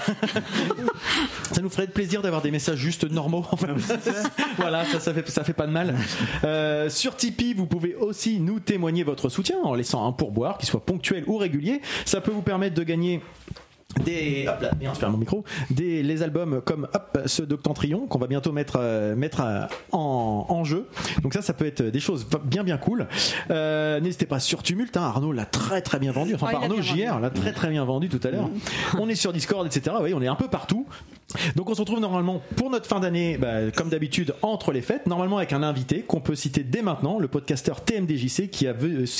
ça 1.51 1.61
nous 1.61 1.69
ferait 1.69 1.87
plaisir 1.87 2.21
d'avoir 2.21 2.41
des 2.41 2.51
messages 2.51 2.77
juste 2.79 3.09
normaux. 3.09 3.45
voilà, 4.57 4.85
ça, 4.85 4.99
ça 4.99 5.13
fait, 5.13 5.29
ça 5.29 5.43
fait 5.43 5.53
pas 5.53 5.67
de 5.67 5.71
mal. 5.71 5.95
Euh, 6.43 6.89
sur 6.89 7.15
Tipeee, 7.15 7.53
vous 7.53 7.65
pouvez 7.65 7.95
aussi 7.95 8.39
nous 8.39 8.59
témoigner 8.59 8.74
votre 9.03 9.29
soutien 9.29 9.57
en 9.63 9.73
laissant 9.73 10.07
un 10.07 10.11
pourboire, 10.11 10.57
qu'il 10.57 10.67
soit 10.67 10.85
ponctuel 10.85 11.23
ou 11.27 11.37
régulier. 11.37 11.81
Ça 12.05 12.21
peut 12.21 12.31
vous 12.31 12.41
permettre 12.41 12.75
de 12.75 12.83
gagner 12.83 13.21
des 14.03 14.45
hop 14.47 14.61
là, 14.61 14.71
merde, 14.79 14.95
je 14.95 14.99
perds 14.99 15.11
mon 15.11 15.17
micro. 15.17 15.43
Des 15.69 16.03
les 16.03 16.23
albums 16.23 16.61
comme 16.61 16.87
hop 16.93 17.19
ceux 17.25 17.45
d'Octantrion 17.45 18.07
qu'on 18.07 18.19
va 18.19 18.27
bientôt 18.27 18.51
mettre 18.51 18.77
euh, 18.79 19.15
mettre 19.15 19.41
euh, 19.41 19.65
en, 19.91 20.45
en 20.49 20.63
jeu. 20.63 20.87
Donc 21.23 21.33
ça 21.33 21.41
ça 21.41 21.53
peut 21.53 21.65
être 21.65 21.81
des 21.81 21.99
choses 21.99 22.27
bien 22.43 22.63
bien 22.63 22.77
cool. 22.77 23.07
Euh, 23.51 23.99
n'hésitez 23.99 24.25
pas 24.25 24.39
sur 24.39 24.63
Tumult 24.63 24.95
hein, 24.97 25.01
Arnaud 25.03 25.31
l'a 25.31 25.45
très 25.45 25.81
très 25.81 25.99
bien 25.99 26.11
vendu. 26.11 26.35
Enfin 26.35 26.47
Oh, 26.53 26.57
Arnaud 26.57 26.81
JR 26.81 27.19
l'a 27.19 27.29
très 27.29 27.51
très 27.53 27.69
bien 27.69 27.83
vendu 27.85 28.09
tout 28.09 28.19
à 28.25 28.31
l'heure. 28.31 28.49
On 28.99 29.09
est 29.09 29.15
sur 29.15 29.33
Discord 29.33 29.65
etc 29.65 29.95
oui 30.01 30.13
on 30.13 30.21
est 30.21 30.27
un 30.27 30.35
peu 30.35 30.47
partout. 30.47 30.85
Donc 31.55 31.69
on 31.69 31.73
se 31.73 31.79
retrouve 31.81 31.99
normalement 31.99 32.41
pour 32.55 32.69
notre 32.69 32.85
fin 32.85 32.99
d'année 32.99 33.37
bah, 33.37 33.71
comme 33.75 33.89
d'habitude 33.89 34.33
entre 34.41 34.71
les 34.71 34.81
fêtes. 34.81 35.07
Normalement 35.07 35.37
avec 35.37 35.53
un 35.53 35.63
invité 35.63 36.01
qu'on 36.01 36.21
peut 36.21 36.35
citer 36.35 36.63
dès 36.63 36.81
maintenant 36.81 37.19
le 37.19 37.27
podcasteur 37.27 37.83
TMDJC 37.83 38.49
qui 38.49 38.67
a, 38.67 38.73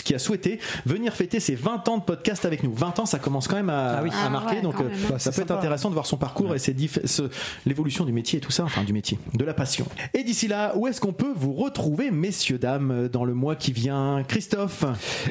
qui 0.03 0.13
a 0.15 0.19
souhaité 0.19 0.59
venir 0.85 1.13
fêter 1.13 1.39
ses 1.39 1.55
20 1.55 1.89
ans 1.89 1.97
de 1.97 2.03
podcast 2.03 2.45
avec 2.45 2.63
nous. 2.63 2.73
20 2.73 2.99
ans 2.99 3.05
ça 3.05 3.19
commence 3.19 3.47
quand 3.47 3.55
même 3.55 3.69
à, 3.69 3.97
Ah 3.97 4.03
oui. 4.03 4.09
à 4.11 4.27
Ah 4.27 4.29
marquer 4.29 4.55
ouais, 4.57 4.61
donc 4.65 4.81
euh. 4.81 4.89
Bah, 5.09 5.19
ça 5.19 5.31
peut 5.31 5.41
être 5.41 5.51
intéressant 5.51 5.89
de 5.89 5.93
voir 5.93 6.05
son 6.05 6.17
parcours 6.17 6.55
et 6.55 6.59
ses 6.59 6.75
l'évolution 7.65 8.05
du 8.05 8.11
métier 8.11 8.37
et 8.37 8.41
tout 8.41 8.51
ça, 8.51 8.63
enfin 8.63 8.83
du 8.83 8.93
métier, 8.93 9.17
de 9.33 9.45
la 9.45 9.53
passion. 9.53 9.85
Et 10.13 10.23
d'ici 10.23 10.47
là, 10.47 10.73
où 10.75 10.87
est-ce 10.87 10.99
qu'on 10.99 11.13
peut 11.13 11.33
vous 11.35 11.53
retrouver, 11.53 12.11
messieurs, 12.11 12.57
dames, 12.57 13.07
dans 13.11 13.25
le 13.25 13.33
mois 13.33 13.55
qui 13.55 13.71
vient? 13.71 14.23
Christophe? 14.27 14.85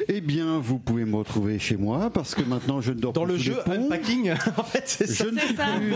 Eh 0.08 0.20
bien, 0.20 0.58
vous 0.58 0.78
pouvez 0.78 1.04
me 1.04 1.16
retrouver 1.16 1.58
chez 1.58 1.76
moi 1.76 2.10
parce 2.10 2.34
que 2.34 2.42
maintenant 2.42 2.80
je 2.80 2.92
ne 2.92 3.00
dors 3.00 3.12
Dans 3.12 3.24
plus 3.24 3.32
le 3.32 3.38
sous 3.38 3.44
jeu 3.44 3.56
les 3.66 3.76
ponts. 3.76 3.86
Unpacking, 3.86 4.30
en 4.56 4.64
fait, 4.64 4.84
c'est 4.86 5.06
ça. 5.06 5.24
Je 5.24 5.30
ne, 5.30 5.38
suis 5.38 5.56
ça. 5.56 5.66
plus, 5.76 5.94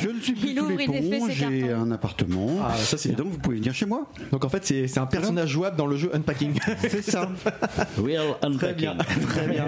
je 0.00 0.08
ne 0.08 0.20
suis 0.20 0.32
plus 0.32 0.48
Il 0.50 0.58
sous 0.58 0.64
ouvre, 0.64 0.80
il 0.80 1.32
j'ai 1.32 1.72
un 1.72 1.90
appartement. 1.90 2.58
Ah, 2.62 2.76
ça, 2.76 2.98
c'est 2.98 3.10
et 3.10 3.14
donc 3.14 3.28
vous 3.28 3.38
pouvez 3.38 3.56
venir 3.56 3.74
chez 3.74 3.86
moi. 3.86 4.06
Donc 4.30 4.44
en 4.44 4.48
fait, 4.48 4.64
c'est 4.64 4.98
un 4.98 5.06
personnage 5.06 5.50
jouable 5.50 5.76
dans 5.76 5.86
le 5.86 5.96
jeu 5.96 6.10
Unpacking. 6.14 6.58
C'est 6.82 7.02
ça. 7.02 7.28
Real 7.98 8.36
Très 8.58 8.74
bien, 8.74 8.96
très 9.28 9.46
bien. 9.46 9.66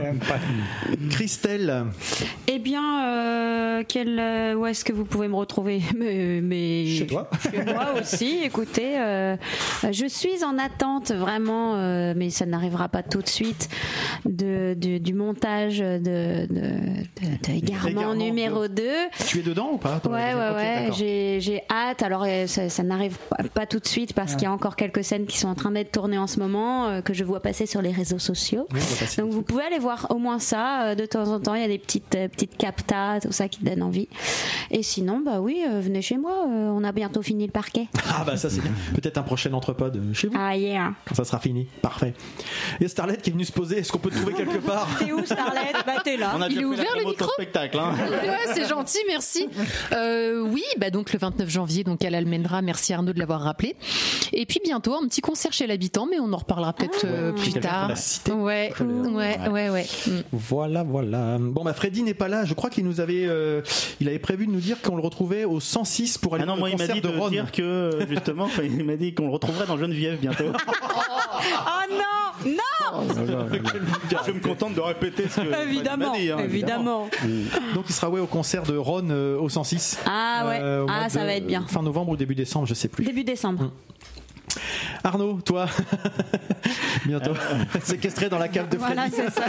Christelle, 1.10 1.86
Eh 2.46 2.58
bien, 2.58 3.03
euh, 3.04 3.82
quel, 3.86 4.18
euh, 4.18 4.54
où 4.54 4.66
est-ce 4.66 4.84
que 4.84 4.92
vous 4.92 5.04
pouvez 5.04 5.28
me 5.28 5.34
retrouver 5.36 5.80
mais, 5.96 6.40
mais- 6.42 6.86
Chez 6.86 7.06
toi. 7.06 7.28
Chez 7.50 7.64
moi 7.64 7.94
aussi. 8.00 8.40
Écoutez, 8.44 8.98
euh, 8.98 9.36
je 9.90 10.06
suis 10.06 10.44
en 10.44 10.58
attente 10.58 11.12
vraiment, 11.12 11.74
mais 12.14 12.30
ça 12.30 12.46
n'arrivera 12.46 12.88
pas 12.88 13.02
tout 13.02 13.22
de 13.22 13.28
suite, 13.28 13.68
de, 14.24 14.74
du, 14.74 15.00
du 15.00 15.14
montage 15.14 15.78
de, 15.78 15.98
de, 15.98 16.46
de, 16.52 16.62
de 17.48 17.52
Égarement 17.56 17.88
Égarement 17.88 18.14
numéro 18.14 18.68
2. 18.68 18.82
tu 19.28 19.38
es 19.40 19.42
dedans 19.42 19.70
ou 19.72 19.78
pas 19.78 20.00
Ouais, 20.04 20.34
ouais, 20.34 20.54
ouais. 20.54 20.88
J'ai, 20.96 21.40
j'ai 21.40 21.62
hâte. 21.70 22.02
Alors, 22.02 22.26
ça, 22.46 22.68
ça 22.68 22.82
n'arrive 22.82 23.16
pas, 23.30 23.36
pas 23.54 23.66
tout 23.66 23.78
de 23.78 23.86
suite 23.86 24.12
parce 24.12 24.34
qu'il 24.34 24.44
y 24.44 24.46
a 24.46 24.52
encore 24.52 24.76
quelques 24.76 25.04
scènes 25.04 25.26
qui 25.26 25.38
sont 25.38 25.48
en 25.48 25.54
train 25.54 25.70
d'être 25.70 25.92
tournées 25.92 26.18
en 26.18 26.26
ce 26.26 26.38
moment, 26.40 27.00
que 27.02 27.14
je 27.14 27.24
vois 27.24 27.40
passer 27.40 27.66
sur 27.66 27.82
les 27.82 27.92
réseaux 27.92 28.18
sociaux. 28.18 28.66
Oui, 28.72 28.80
Donc, 29.18 29.30
vous 29.30 29.42
pouvez 29.42 29.64
aller 29.64 29.78
voir 29.78 30.06
au 30.10 30.18
moins 30.18 30.38
ça. 30.38 30.94
de 30.94 31.06
temps 31.06 31.28
en 31.32 31.40
temps, 31.40 31.54
il 31.54 31.60
y 31.62 31.64
a 31.64 31.68
des 31.68 31.78
petites, 31.78 32.08
petites 32.10 32.56
tout 33.22 33.32
ça 33.32 33.48
qui 33.48 33.62
donnent 33.62 33.82
envie. 33.82 34.08
Et 34.70 34.82
sinon, 34.82 35.20
bah 35.24 35.40
oui, 35.40 35.62
euh, 35.68 35.80
venez 35.80 36.02
chez 36.02 36.16
moi. 36.16 36.46
euh, 36.48 36.68
on 36.70 36.82
a 36.84 36.92
bientôt 36.92 37.22
fini 37.22 37.46
le 37.46 37.52
parquet. 37.52 37.88
Ah 38.16 38.22
bah 38.24 38.36
ça 38.36 38.48
c'est 38.48 38.60
bien. 38.60 38.70
Peut-être 38.94 39.18
un 39.18 39.22
prochain 39.22 39.52
entrepode 39.54 39.96
euh, 39.96 40.14
chez 40.14 40.28
vous. 40.28 40.36
Ah, 40.38 40.56
yeah. 40.56 40.92
Quand 41.04 41.16
ça 41.16 41.24
sera 41.24 41.40
fini. 41.40 41.66
Parfait. 41.82 42.14
Il 42.78 42.84
y 42.84 42.86
a 42.86 42.88
Starlet 42.88 43.16
qui 43.16 43.30
est 43.30 43.32
venu 43.32 43.44
se 43.44 43.50
poser. 43.50 43.78
Est-ce 43.78 43.90
qu'on 43.90 43.98
peut 43.98 44.10
te 44.10 44.16
trouver 44.16 44.34
quelque 44.34 44.58
part 44.64 44.86
T'es 45.00 45.10
où, 45.10 45.24
Starlet? 45.24 45.72
Bah, 45.84 45.94
t'es 46.04 46.16
là. 46.16 46.32
On 46.36 46.40
a 46.40 46.48
Il 46.48 46.60
est 46.60 46.64
ouvert, 46.64 46.86
le 46.96 47.04
micro 47.06 47.28
spectacle. 47.30 47.78
Hein. 47.78 47.94
Ouais, 48.24 48.54
c'est 48.54 48.68
gentil, 48.68 48.98
merci. 49.08 49.48
Euh, 49.92 50.40
oui, 50.48 50.62
bah 50.78 50.90
donc 50.90 51.12
le 51.12 51.18
29 51.18 51.48
janvier, 51.48 51.82
donc 51.84 52.04
à 52.04 52.10
l'Almendra. 52.10 52.62
Merci 52.62 52.92
Arnaud 52.92 53.12
de 53.12 53.18
l'avoir 53.18 53.40
rappelé. 53.40 53.74
Et 54.32 54.46
puis 54.46 54.60
bientôt 54.64 54.94
un 54.94 55.06
petit 55.08 55.20
concert 55.20 55.52
chez 55.52 55.66
l'habitant, 55.66 56.06
mais 56.08 56.18
on 56.20 56.32
en 56.32 56.36
reparlera 56.36 56.72
peut-être 56.72 57.04
euh, 57.04 57.32
plus 57.32 57.52
tard. 57.54 57.90
Ouais, 58.30 58.72
ouais, 58.80 59.38
ouais, 59.50 59.70
ouais. 59.70 59.86
Voilà, 60.32 60.82
voilà. 60.84 61.38
Bon 61.40 61.64
bah 61.64 61.72
Freddy 61.74 62.02
n'est 62.02 62.14
pas 62.14 62.28
là. 62.28 62.44
Je 62.44 62.54
crois 62.54 62.70
qu'il 62.74 62.84
nous 62.84 63.00
avait, 63.00 63.24
euh, 63.26 63.62
il 64.00 64.08
avait 64.08 64.18
prévu 64.18 64.46
de 64.46 64.52
nous 64.52 64.60
dire 64.60 64.80
qu'on 64.82 64.96
le 64.96 65.02
retrouvait 65.02 65.44
au 65.44 65.60
106 65.60 66.18
pour 66.18 66.34
aller 66.34 66.44
Ah 66.44 66.46
non, 66.48 66.54
au 66.54 66.58
moi 66.58 66.68
il 66.70 66.72
m'a 66.72 66.78
concert 66.78 66.94
dit 66.96 67.00
de 67.00 67.08
de 67.08 67.16
Ron. 67.18 67.28
dire 67.30 67.50
que 67.52 67.62
euh, 67.62 68.06
justement, 68.08 68.48
il 68.62 68.84
m'a 68.84 68.96
dit 68.96 69.14
qu'on 69.14 69.26
le 69.26 69.32
retrouverait 69.32 69.66
dans 69.66 69.78
Geneviève 69.78 70.18
bientôt. 70.20 70.44
Oh 71.46 71.92
non 71.92 72.52
Non 72.52 73.02
Je 74.26 74.32
me 74.32 74.40
contente 74.40 74.74
de 74.74 74.80
répéter 74.80 75.28
ce 75.28 75.40
que 75.40 75.62
Évidemment, 75.68 76.12
dit, 76.16 76.30
hein, 76.30 76.38
évidemment. 76.42 77.08
Donc 77.74 77.84
il 77.88 77.92
sera 77.94 78.08
ouais 78.08 78.20
au 78.20 78.26
concert 78.26 78.62
de 78.62 78.76
Ron 78.76 79.08
euh, 79.10 79.38
au 79.38 79.48
106. 79.48 79.98
Ah 80.06 80.44
ouais. 80.46 80.58
Euh, 80.62 80.84
au 80.84 80.86
Ah, 80.88 81.08
ça 81.08 81.20
de- 81.20 81.26
va 81.26 81.34
être 81.34 81.46
bien. 81.46 81.64
Fin 81.68 81.82
novembre 81.82 82.12
ou 82.12 82.16
début 82.16 82.34
décembre, 82.34 82.66
je 82.66 82.74
sais 82.74 82.88
plus. 82.88 83.04
Début 83.04 83.24
décembre. 83.24 83.72
Arnaud, 85.04 85.38
toi, 85.44 85.66
bientôt 87.06 87.32
séquestré 87.82 88.30
dans 88.30 88.38
la 88.38 88.48
cave 88.48 88.70
de 88.70 88.78
Freddy. 88.78 88.94
Voilà, 88.94 89.10
c'est 89.10 89.30
ça. 89.30 89.44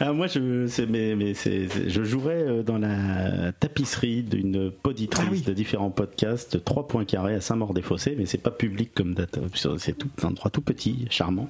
Ah, 0.00 0.12
moi, 0.12 0.26
je, 0.26 0.66
c'est, 0.66 0.84
mais, 0.86 1.14
mais 1.16 1.32
c'est, 1.32 1.68
c'est- 1.68 1.88
je 1.88 2.02
jouerai 2.04 2.34
euh, 2.34 2.62
dans 2.62 2.76
la 2.78 3.52
tapisserie 3.52 4.22
d'une 4.22 4.70
poditrice 4.70 5.44
de 5.44 5.52
différents 5.54 5.90
podcasts, 5.90 6.62
3 6.62 6.86
points 6.86 7.04
carrés 7.06 7.34
à 7.34 7.40
Saint-Maur-des-Fossés, 7.40 8.14
mais 8.18 8.26
c'est 8.26 8.38
pas 8.42 8.50
public 8.50 8.92
comme 8.94 9.14
date. 9.14 9.38
C'est 9.78 9.96
tout, 9.96 10.08
un 10.22 10.28
endroit 10.28 10.50
tout 10.50 10.60
petit, 10.62 11.06
charmant. 11.08 11.48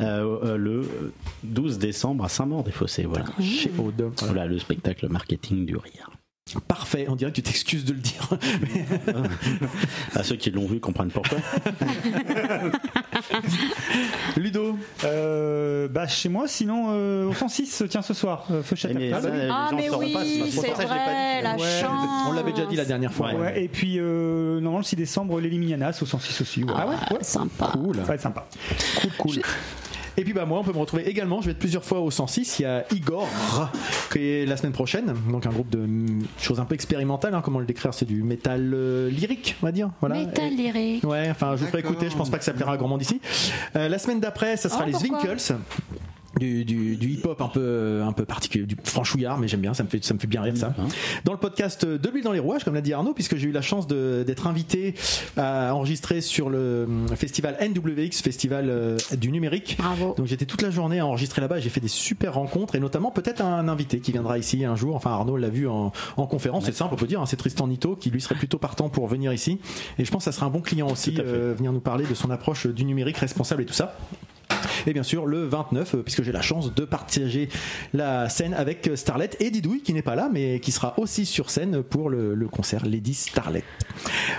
Euh, 0.00 0.38
euh, 0.44 0.56
le 0.58 0.88
12 1.44 1.78
décembre 1.78 2.24
à 2.24 2.28
Saint-Maur-des-Fossés, 2.28 3.04
voilà. 3.04 3.24
Chez 3.40 3.70
Aude. 3.78 4.10
Voilà 4.20 4.46
le 4.46 4.58
spectacle 4.58 5.08
marketing 5.08 5.64
du 5.64 5.76
rire. 5.76 6.10
Parfait, 6.68 7.06
on 7.08 7.16
dirait 7.16 7.32
que 7.32 7.36
tu 7.36 7.42
t'excuses 7.42 7.84
de 7.84 7.92
le 7.92 7.98
dire. 7.98 8.28
À 10.14 10.22
ceux 10.22 10.36
qui 10.36 10.50
l'ont 10.52 10.66
vu 10.66 10.78
comprennent 10.78 11.10
pourquoi. 11.10 11.38
Ludo 14.36 14.78
Euh, 15.04 15.88
bah 15.88 16.06
chez 16.06 16.28
moi, 16.28 16.46
sinon 16.46 16.86
euh, 16.90 17.26
au 17.26 17.34
106, 17.34 17.84
tiens 17.90 18.02
ce 18.02 18.14
soir, 18.14 18.46
euh, 18.52 18.62
ça, 18.62 18.88
les 18.88 19.12
Ah, 19.12 19.20
gens 19.70 19.76
mais 19.76 19.88
pas, 19.88 19.96
oui, 19.98 20.44
c'est 20.52 20.68
pas 20.72 20.84
vrai, 20.84 21.38
dit. 21.38 21.42
la 21.42 21.56
Ouais, 21.56 21.80
chance. 21.80 22.28
On 22.28 22.32
l'avait 22.32 22.52
déjà 22.52 22.66
dit 22.66 22.76
la 22.76 22.84
dernière 22.84 23.12
fois. 23.12 23.32
Ouais. 23.34 23.40
Ouais, 23.40 23.64
et 23.64 23.68
puis 23.68 23.96
euh, 23.98 24.60
normalement 24.60 24.78
le 24.78 24.84
6 24.84 24.94
décembre, 24.96 25.40
les 25.40 25.48
Limianas 25.50 25.98
au 26.00 26.06
106 26.06 26.40
aussi. 26.42 26.62
ouais. 26.62 26.72
Ah 26.76 26.86
ouais, 26.86 26.94
Sympa. 27.22 27.70
Cool. 27.72 27.96
Ça 27.96 28.02
va 28.02 28.14
être 28.14 28.20
sympa. 28.22 28.46
Cool, 29.00 29.10
cool. 29.18 29.42
Et 30.18 30.24
puis 30.24 30.32
bah 30.32 30.46
moi 30.46 30.58
on 30.60 30.64
peut 30.64 30.72
me 30.72 30.78
retrouver 30.78 31.08
également, 31.08 31.40
je 31.40 31.46
vais 31.46 31.52
être 31.52 31.58
plusieurs 31.58 31.84
fois 31.84 32.00
au 32.00 32.10
106, 32.10 32.58
il 32.58 32.62
y 32.62 32.64
a 32.64 32.84
Igor 32.92 33.28
qui 34.12 34.18
est 34.18 34.46
la 34.46 34.56
semaine 34.56 34.72
prochaine, 34.72 35.14
donc 35.30 35.44
un 35.46 35.50
groupe 35.50 35.68
de 35.70 35.78
mm, 35.78 36.24
choses 36.40 36.58
un 36.58 36.64
peu 36.64 36.74
expérimentales, 36.74 37.34
hein, 37.34 37.42
comment 37.44 37.58
le 37.58 37.66
décrire, 37.66 37.92
c'est 37.92 38.06
du 38.06 38.22
métal 38.22 38.72
euh, 38.74 39.10
lyrique 39.10 39.56
on 39.62 39.66
va 39.66 39.72
dire. 39.72 39.90
Voilà. 40.00 40.16
Métal 40.16 40.52
Et- 40.52 40.56
lyrique. 40.56 41.04
Ouais, 41.04 41.28
enfin 41.30 41.56
je 41.56 41.62
vous 41.62 41.66
ferai 41.68 41.80
écouter, 41.80 42.08
je 42.10 42.16
pense 42.16 42.30
pas 42.30 42.38
que 42.38 42.44
ça 42.44 42.52
plaira 42.54 42.72
à 42.72 42.76
grand 42.76 42.88
monde 42.88 43.02
ici. 43.02 43.20
Euh, 43.76 43.88
la 43.88 43.98
semaine 43.98 44.20
d'après, 44.20 44.56
ça 44.56 44.68
sera 44.68 44.84
Oh, 44.84 44.86
les 44.86 44.92
Zwinkels. 44.94 45.38
Du, 46.38 46.66
du, 46.66 46.96
du 46.96 47.08
hip-hop 47.12 47.40
un 47.40 47.48
peu 47.48 48.02
un 48.04 48.12
peu 48.12 48.26
particulier, 48.26 48.66
du 48.66 48.76
franchouillard, 48.84 49.38
mais 49.38 49.48
j'aime 49.48 49.60
bien, 49.62 49.72
ça 49.72 49.82
me 49.84 49.88
fait 49.88 50.04
ça 50.04 50.12
me 50.12 50.18
fait 50.18 50.26
bien 50.26 50.42
rire 50.42 50.54
ça. 50.54 50.74
Dans 51.24 51.32
le 51.32 51.38
podcast 51.38 51.86
de 51.86 52.10
l'huile 52.10 52.24
dans 52.24 52.32
les 52.32 52.38
rouages, 52.40 52.62
comme 52.62 52.74
l'a 52.74 52.82
dit 52.82 52.92
Arnaud, 52.92 53.14
puisque 53.14 53.36
j'ai 53.36 53.48
eu 53.48 53.52
la 53.52 53.62
chance 53.62 53.86
de- 53.86 54.22
d'être 54.26 54.46
invité 54.46 54.94
à 55.38 55.74
enregistrer 55.74 56.20
sur 56.20 56.50
le 56.50 56.86
festival 57.16 57.56
NWX, 57.60 58.20
festival 58.22 58.66
euh, 58.68 58.98
du 59.16 59.32
numérique. 59.32 59.76
Bravo. 59.78 60.14
Donc 60.18 60.26
j'étais 60.26 60.44
toute 60.44 60.60
la 60.60 60.70
journée 60.70 60.98
à 60.98 61.06
enregistrer 61.06 61.40
là-bas, 61.40 61.58
j'ai 61.58 61.70
fait 61.70 61.80
des 61.80 61.88
super 61.88 62.34
rencontres 62.34 62.74
et 62.74 62.80
notamment 62.80 63.10
peut-être 63.10 63.40
un 63.40 63.66
invité 63.66 64.00
qui 64.00 64.12
viendra 64.12 64.36
ici 64.36 64.62
un 64.66 64.76
jour. 64.76 64.94
Enfin 64.94 65.12
Arnaud 65.12 65.38
l'a 65.38 65.48
vu 65.48 65.66
en, 65.66 65.90
en 66.18 66.26
conférence, 66.26 66.66
c'est 66.66 66.74
simple, 66.74 66.92
on 66.92 66.98
peut 66.98 67.06
dire, 67.06 67.22
hein, 67.22 67.26
c'est 67.26 67.36
Tristan 67.36 67.66
Nito 67.66 67.96
qui 67.96 68.10
lui 68.10 68.20
serait 68.20 68.34
plutôt 68.34 68.58
partant 68.58 68.90
pour 68.90 69.06
venir 69.06 69.32
ici. 69.32 69.58
Et 69.98 70.04
je 70.04 70.10
pense 70.10 70.20
que 70.26 70.30
ça 70.30 70.32
sera 70.32 70.44
un 70.44 70.50
bon 70.50 70.60
client 70.60 70.88
aussi, 70.90 71.14
euh, 71.18 71.54
venir 71.56 71.72
nous 71.72 71.80
parler 71.80 72.04
de 72.04 72.12
son 72.14 72.30
approche 72.30 72.66
du 72.66 72.84
numérique 72.84 73.16
responsable 73.16 73.62
et 73.62 73.66
tout 73.66 73.72
ça. 73.72 73.96
Et 74.86 74.92
bien 74.92 75.02
sûr, 75.02 75.26
le 75.26 75.44
29, 75.44 75.94
euh, 75.94 76.02
puisque 76.02 76.22
j'ai 76.22 76.32
la 76.32 76.42
chance 76.42 76.72
de 76.74 76.84
partager 76.84 77.48
la 77.92 78.28
scène 78.28 78.54
avec 78.54 78.88
Starlet 78.94 79.30
et 79.40 79.50
Didouille, 79.50 79.82
qui 79.82 79.92
n'est 79.92 80.02
pas 80.02 80.14
là, 80.14 80.28
mais 80.32 80.60
qui 80.60 80.70
sera 80.72 80.94
aussi 80.98 81.26
sur 81.26 81.50
scène 81.50 81.82
pour 81.82 82.08
le, 82.10 82.34
le 82.34 82.48
concert 82.48 82.84
Lady 82.86 83.14
Starlet. 83.14 83.64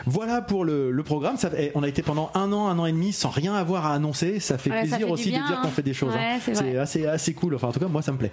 Voilà 0.05 0.41
pour 0.41 0.63
le, 0.65 0.91
le 0.91 1.03
programme. 1.03 1.37
Ça, 1.37 1.49
fait- 1.49 1.71
on 1.75 1.83
a 1.83 1.87
été 1.87 2.01
pendant 2.01 2.31
un 2.33 2.51
an, 2.53 2.67
un 2.67 2.79
an 2.79 2.85
et 2.85 2.91
demi 2.91 3.11
sans 3.13 3.29
rien 3.29 3.53
avoir 3.55 3.85
à 3.85 3.93
annoncer. 3.93 4.39
Ça 4.39 4.57
fait 4.57 4.69
Ouais, 4.69 4.75
ça 4.85 4.97
plaisir 4.97 5.07
fait 5.07 5.13
aussi 5.13 5.29
bien, 5.29 5.41
de 5.43 5.47
dire 5.47 5.61
qu'on 5.61 5.67
hein. 5.67 5.71
fait 5.71 5.81
des 5.83 5.93
choses. 5.93 6.13
Ouais, 6.13 6.19
hein. 6.35 6.39
c'est 6.41 6.77
assez, 6.77 7.05
assez 7.05 7.33
cool. 7.33 7.55
Enfin, 7.55 7.67
en 7.67 7.71
tout 7.71 7.79
cas, 7.79 7.87
moi, 7.87 8.01
ça 8.01 8.11
me 8.11 8.17
plaît. 8.17 8.31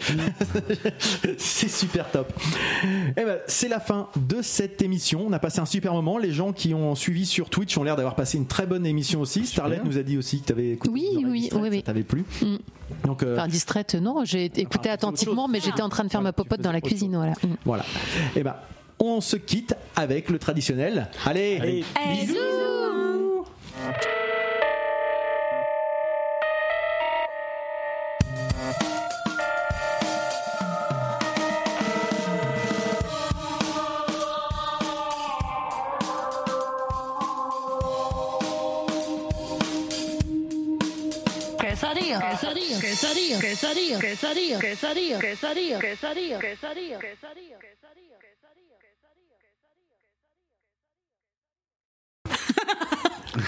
c'est 1.39 1.69
super 1.71 2.11
top. 2.11 2.33
Eh 3.17 3.25
ben, 3.25 3.39
c'est 3.47 3.69
la 3.69 3.81
fin 3.81 4.09
de 4.17 4.43
cette 4.43 4.83
émission. 4.83 5.25
On 5.27 5.33
a 5.33 5.39
passé 5.39 5.61
un 5.61 5.67
super 5.67 5.93
moment. 5.95 6.19
Les 6.19 6.33
gens 6.33 6.53
qui 6.53 6.75
ont 6.75 6.95
suivi 6.95 7.27
sur 7.27 7.51
Twitch 7.51 7.77
ont 7.79 7.83
l'air 7.85 7.97
d'avoir 7.97 8.15
passé 8.15 8.39
une 8.39 8.47
très 8.47 8.67
bonne 8.67 8.87
émission 8.87 9.21
aussi. 9.21 9.47
Starlet 9.47 9.81
nous 9.85 9.99
a 9.99 10.03
dit 10.03 10.17
aussi 10.19 10.41
que 10.41 10.47
tu 10.47 10.53
avais 10.53 10.71
écouté. 10.73 10.93
Oui, 10.93 11.25
oui, 11.27 11.41
distraite, 11.43 11.63
oui, 11.65 11.71
oui. 11.71 11.79
Ça 11.79 11.87
t'avait 11.87 12.03
plu. 12.03 12.25
Mm. 12.43 12.57
Donc, 13.05 13.23
euh, 13.23 13.37
Enfin, 13.37 13.49
distraite, 13.49 13.95
non, 13.95 14.25
j'ai 14.25 14.45
écouté 14.45 14.91
attentivement, 14.91 15.49
mais 15.49 15.61
j'étais 15.61 15.83
en 15.83 15.89
train 15.89 16.05
de 16.05 16.11
faire 16.11 16.23
ma 16.23 16.33
popote 16.33 16.61
dans 16.61 16.73
la 16.73 16.81
cuisine, 16.81 17.17
voilà. 17.17 17.33
Mm. 17.33 17.55
Voilà. 17.65 17.85
Et 18.37 18.43
ben, 18.43 18.57
on 18.99 19.21
se 19.21 19.37
quitte 19.37 19.75
avec 19.97 20.31
le 20.31 20.39
traditionnel. 20.39 21.09
Allez, 21.25 21.85
Bisous. 22.11 23.45
Quesadilla, 42.95 43.41
quesadilla, 43.41 43.99
quesadilla, 43.99 44.59
quesadilla, 44.61 45.19
quesadilla, 45.19 45.79
quesadilla, 45.81 46.39
quesadilla, 46.39 46.39
quesadilla, 46.39 46.39
quesadilla, 46.39 47.59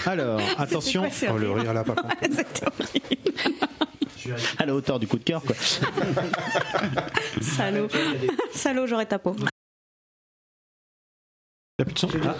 Alors, 0.05 0.41
attention. 0.57 1.03
quoi, 1.09 1.29
Oh, 1.31 1.37
le 1.37 1.51
rire 1.51 1.73
là, 1.73 1.83
par 1.83 1.95
contre. 1.95 2.15
À 4.59 4.65
la 4.65 4.75
hauteur 4.75 4.99
du 4.99 5.07
coup 5.07 5.17
de 5.17 5.23
cœur, 5.23 5.41
quoi. 5.41 5.55
Salaud. 7.41 7.87
Salaud, 8.53 8.85
j'aurais 8.87 9.05
ta 9.05 9.17
peau. 9.19 9.33
A 11.79 11.85
plus 11.85 11.93
de 11.93 11.99
son. 11.99 12.09
Ah, 12.25 12.35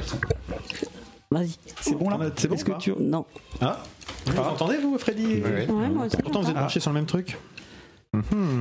Vas-y. 1.31 1.55
C'est 1.81 1.95
bon 1.95 2.09
là 2.09 2.31
C'est 2.35 2.47
bon 2.49 2.55
Est-ce 2.55 2.65
que 2.65 2.71
ou 2.71 2.73
pas 2.73 2.79
tu 2.79 2.91
Non. 2.99 3.25
Ah, 3.61 3.81
vous 4.25 4.37
entendez 4.39 4.77
vous, 4.77 4.97
Freddy 4.97 5.41
Ouais, 5.41 5.67
moi 5.67 6.05
aussi. 6.05 6.17
Pourtant, 6.17 6.41
vous 6.41 6.49
êtes 6.49 6.55
branchés 6.55 6.79
sur 6.79 6.91
le 6.91 6.95
même 6.95 7.05
truc. 7.05 7.37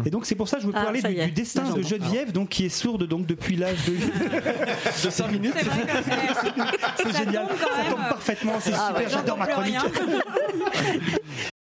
Et 0.05 0.11
donc 0.11 0.27
c'est 0.27 0.35
pour 0.35 0.49
ça 0.49 0.57
que 0.59 0.65
je 0.65 0.67
veux 0.69 0.75
Ah, 0.77 0.83
parler 0.85 1.01
du, 1.01 1.15
du 1.15 1.31
destin 1.31 1.63
de. 1.73 1.81
Geneviève, 1.81 2.31
donc 2.33 2.51
qui 2.51 2.67
est 2.67 2.69
sourde 2.69 3.05
donc 3.07 3.27
depuis 3.27 3.57
l'âge 3.57 3.79
de, 3.87 3.93
de 5.07 5.11
5 5.11 5.31
minutes. 5.31 5.55
C'est 5.57 7.17
génial, 7.17 7.47
tombe 7.49 7.59
ça 7.61 7.91
tombe 7.91 8.09
parfaitement, 8.09 8.53
c'est 8.61 8.73
Ah 8.75 8.89
super, 8.89 9.03
ouais. 9.05 9.11
j'adore 9.11 9.39
ma 9.39 9.47
chronique. 9.47 9.77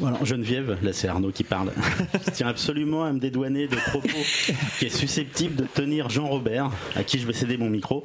Voilà, 0.00 0.18
Geneviève, 0.24 0.78
là 0.82 0.92
c'est 0.92 1.08
Arnaud 1.08 1.30
qui 1.30 1.44
parle. 1.44 1.72
Je 2.26 2.30
tiens 2.30 2.48
absolument 2.48 3.04
à 3.04 3.12
me 3.12 3.18
dédouaner 3.20 3.68
de 3.68 3.76
propos 3.76 4.08
qui 4.78 4.86
est 4.86 4.88
susceptible 4.96 5.54
de 5.56 5.64
tenir 5.64 6.08
Jean 6.08 6.26
Robert, 6.26 6.70
à 6.96 7.04
qui 7.04 7.18
je 7.18 7.26
vais 7.26 7.32
céder 7.32 7.56
mon 7.58 7.68
micro. 7.68 8.02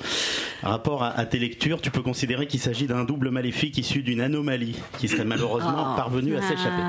Rapport 0.62 1.04
à, 1.04 1.10
à 1.18 1.26
tes 1.26 1.40
lectures, 1.40 1.80
tu 1.82 1.92
peux 1.92 2.02
considérer 2.02 2.48
qu'il 2.48 2.60
s'agit 2.60 2.86
d'un 2.88 3.04
double 3.06 3.30
maléfique 3.30 3.78
issu 3.78 4.02
d'une 4.04 4.22
anomalie 4.22 4.76
qui 5.00 5.08
serait 5.08 5.26
malheureusement 5.26 5.94
Ah. 5.94 5.94
parvenu 5.96 6.36
à 6.36 6.42
s'échapper. 6.42 6.84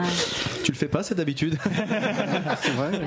Tu 0.65 0.73
le 0.73 0.77
fais 0.77 0.89
pas, 0.89 1.03
c'est 1.03 1.15
d'habitude 1.15 1.57
C'est 2.63 2.73
vrai. 2.73 3.01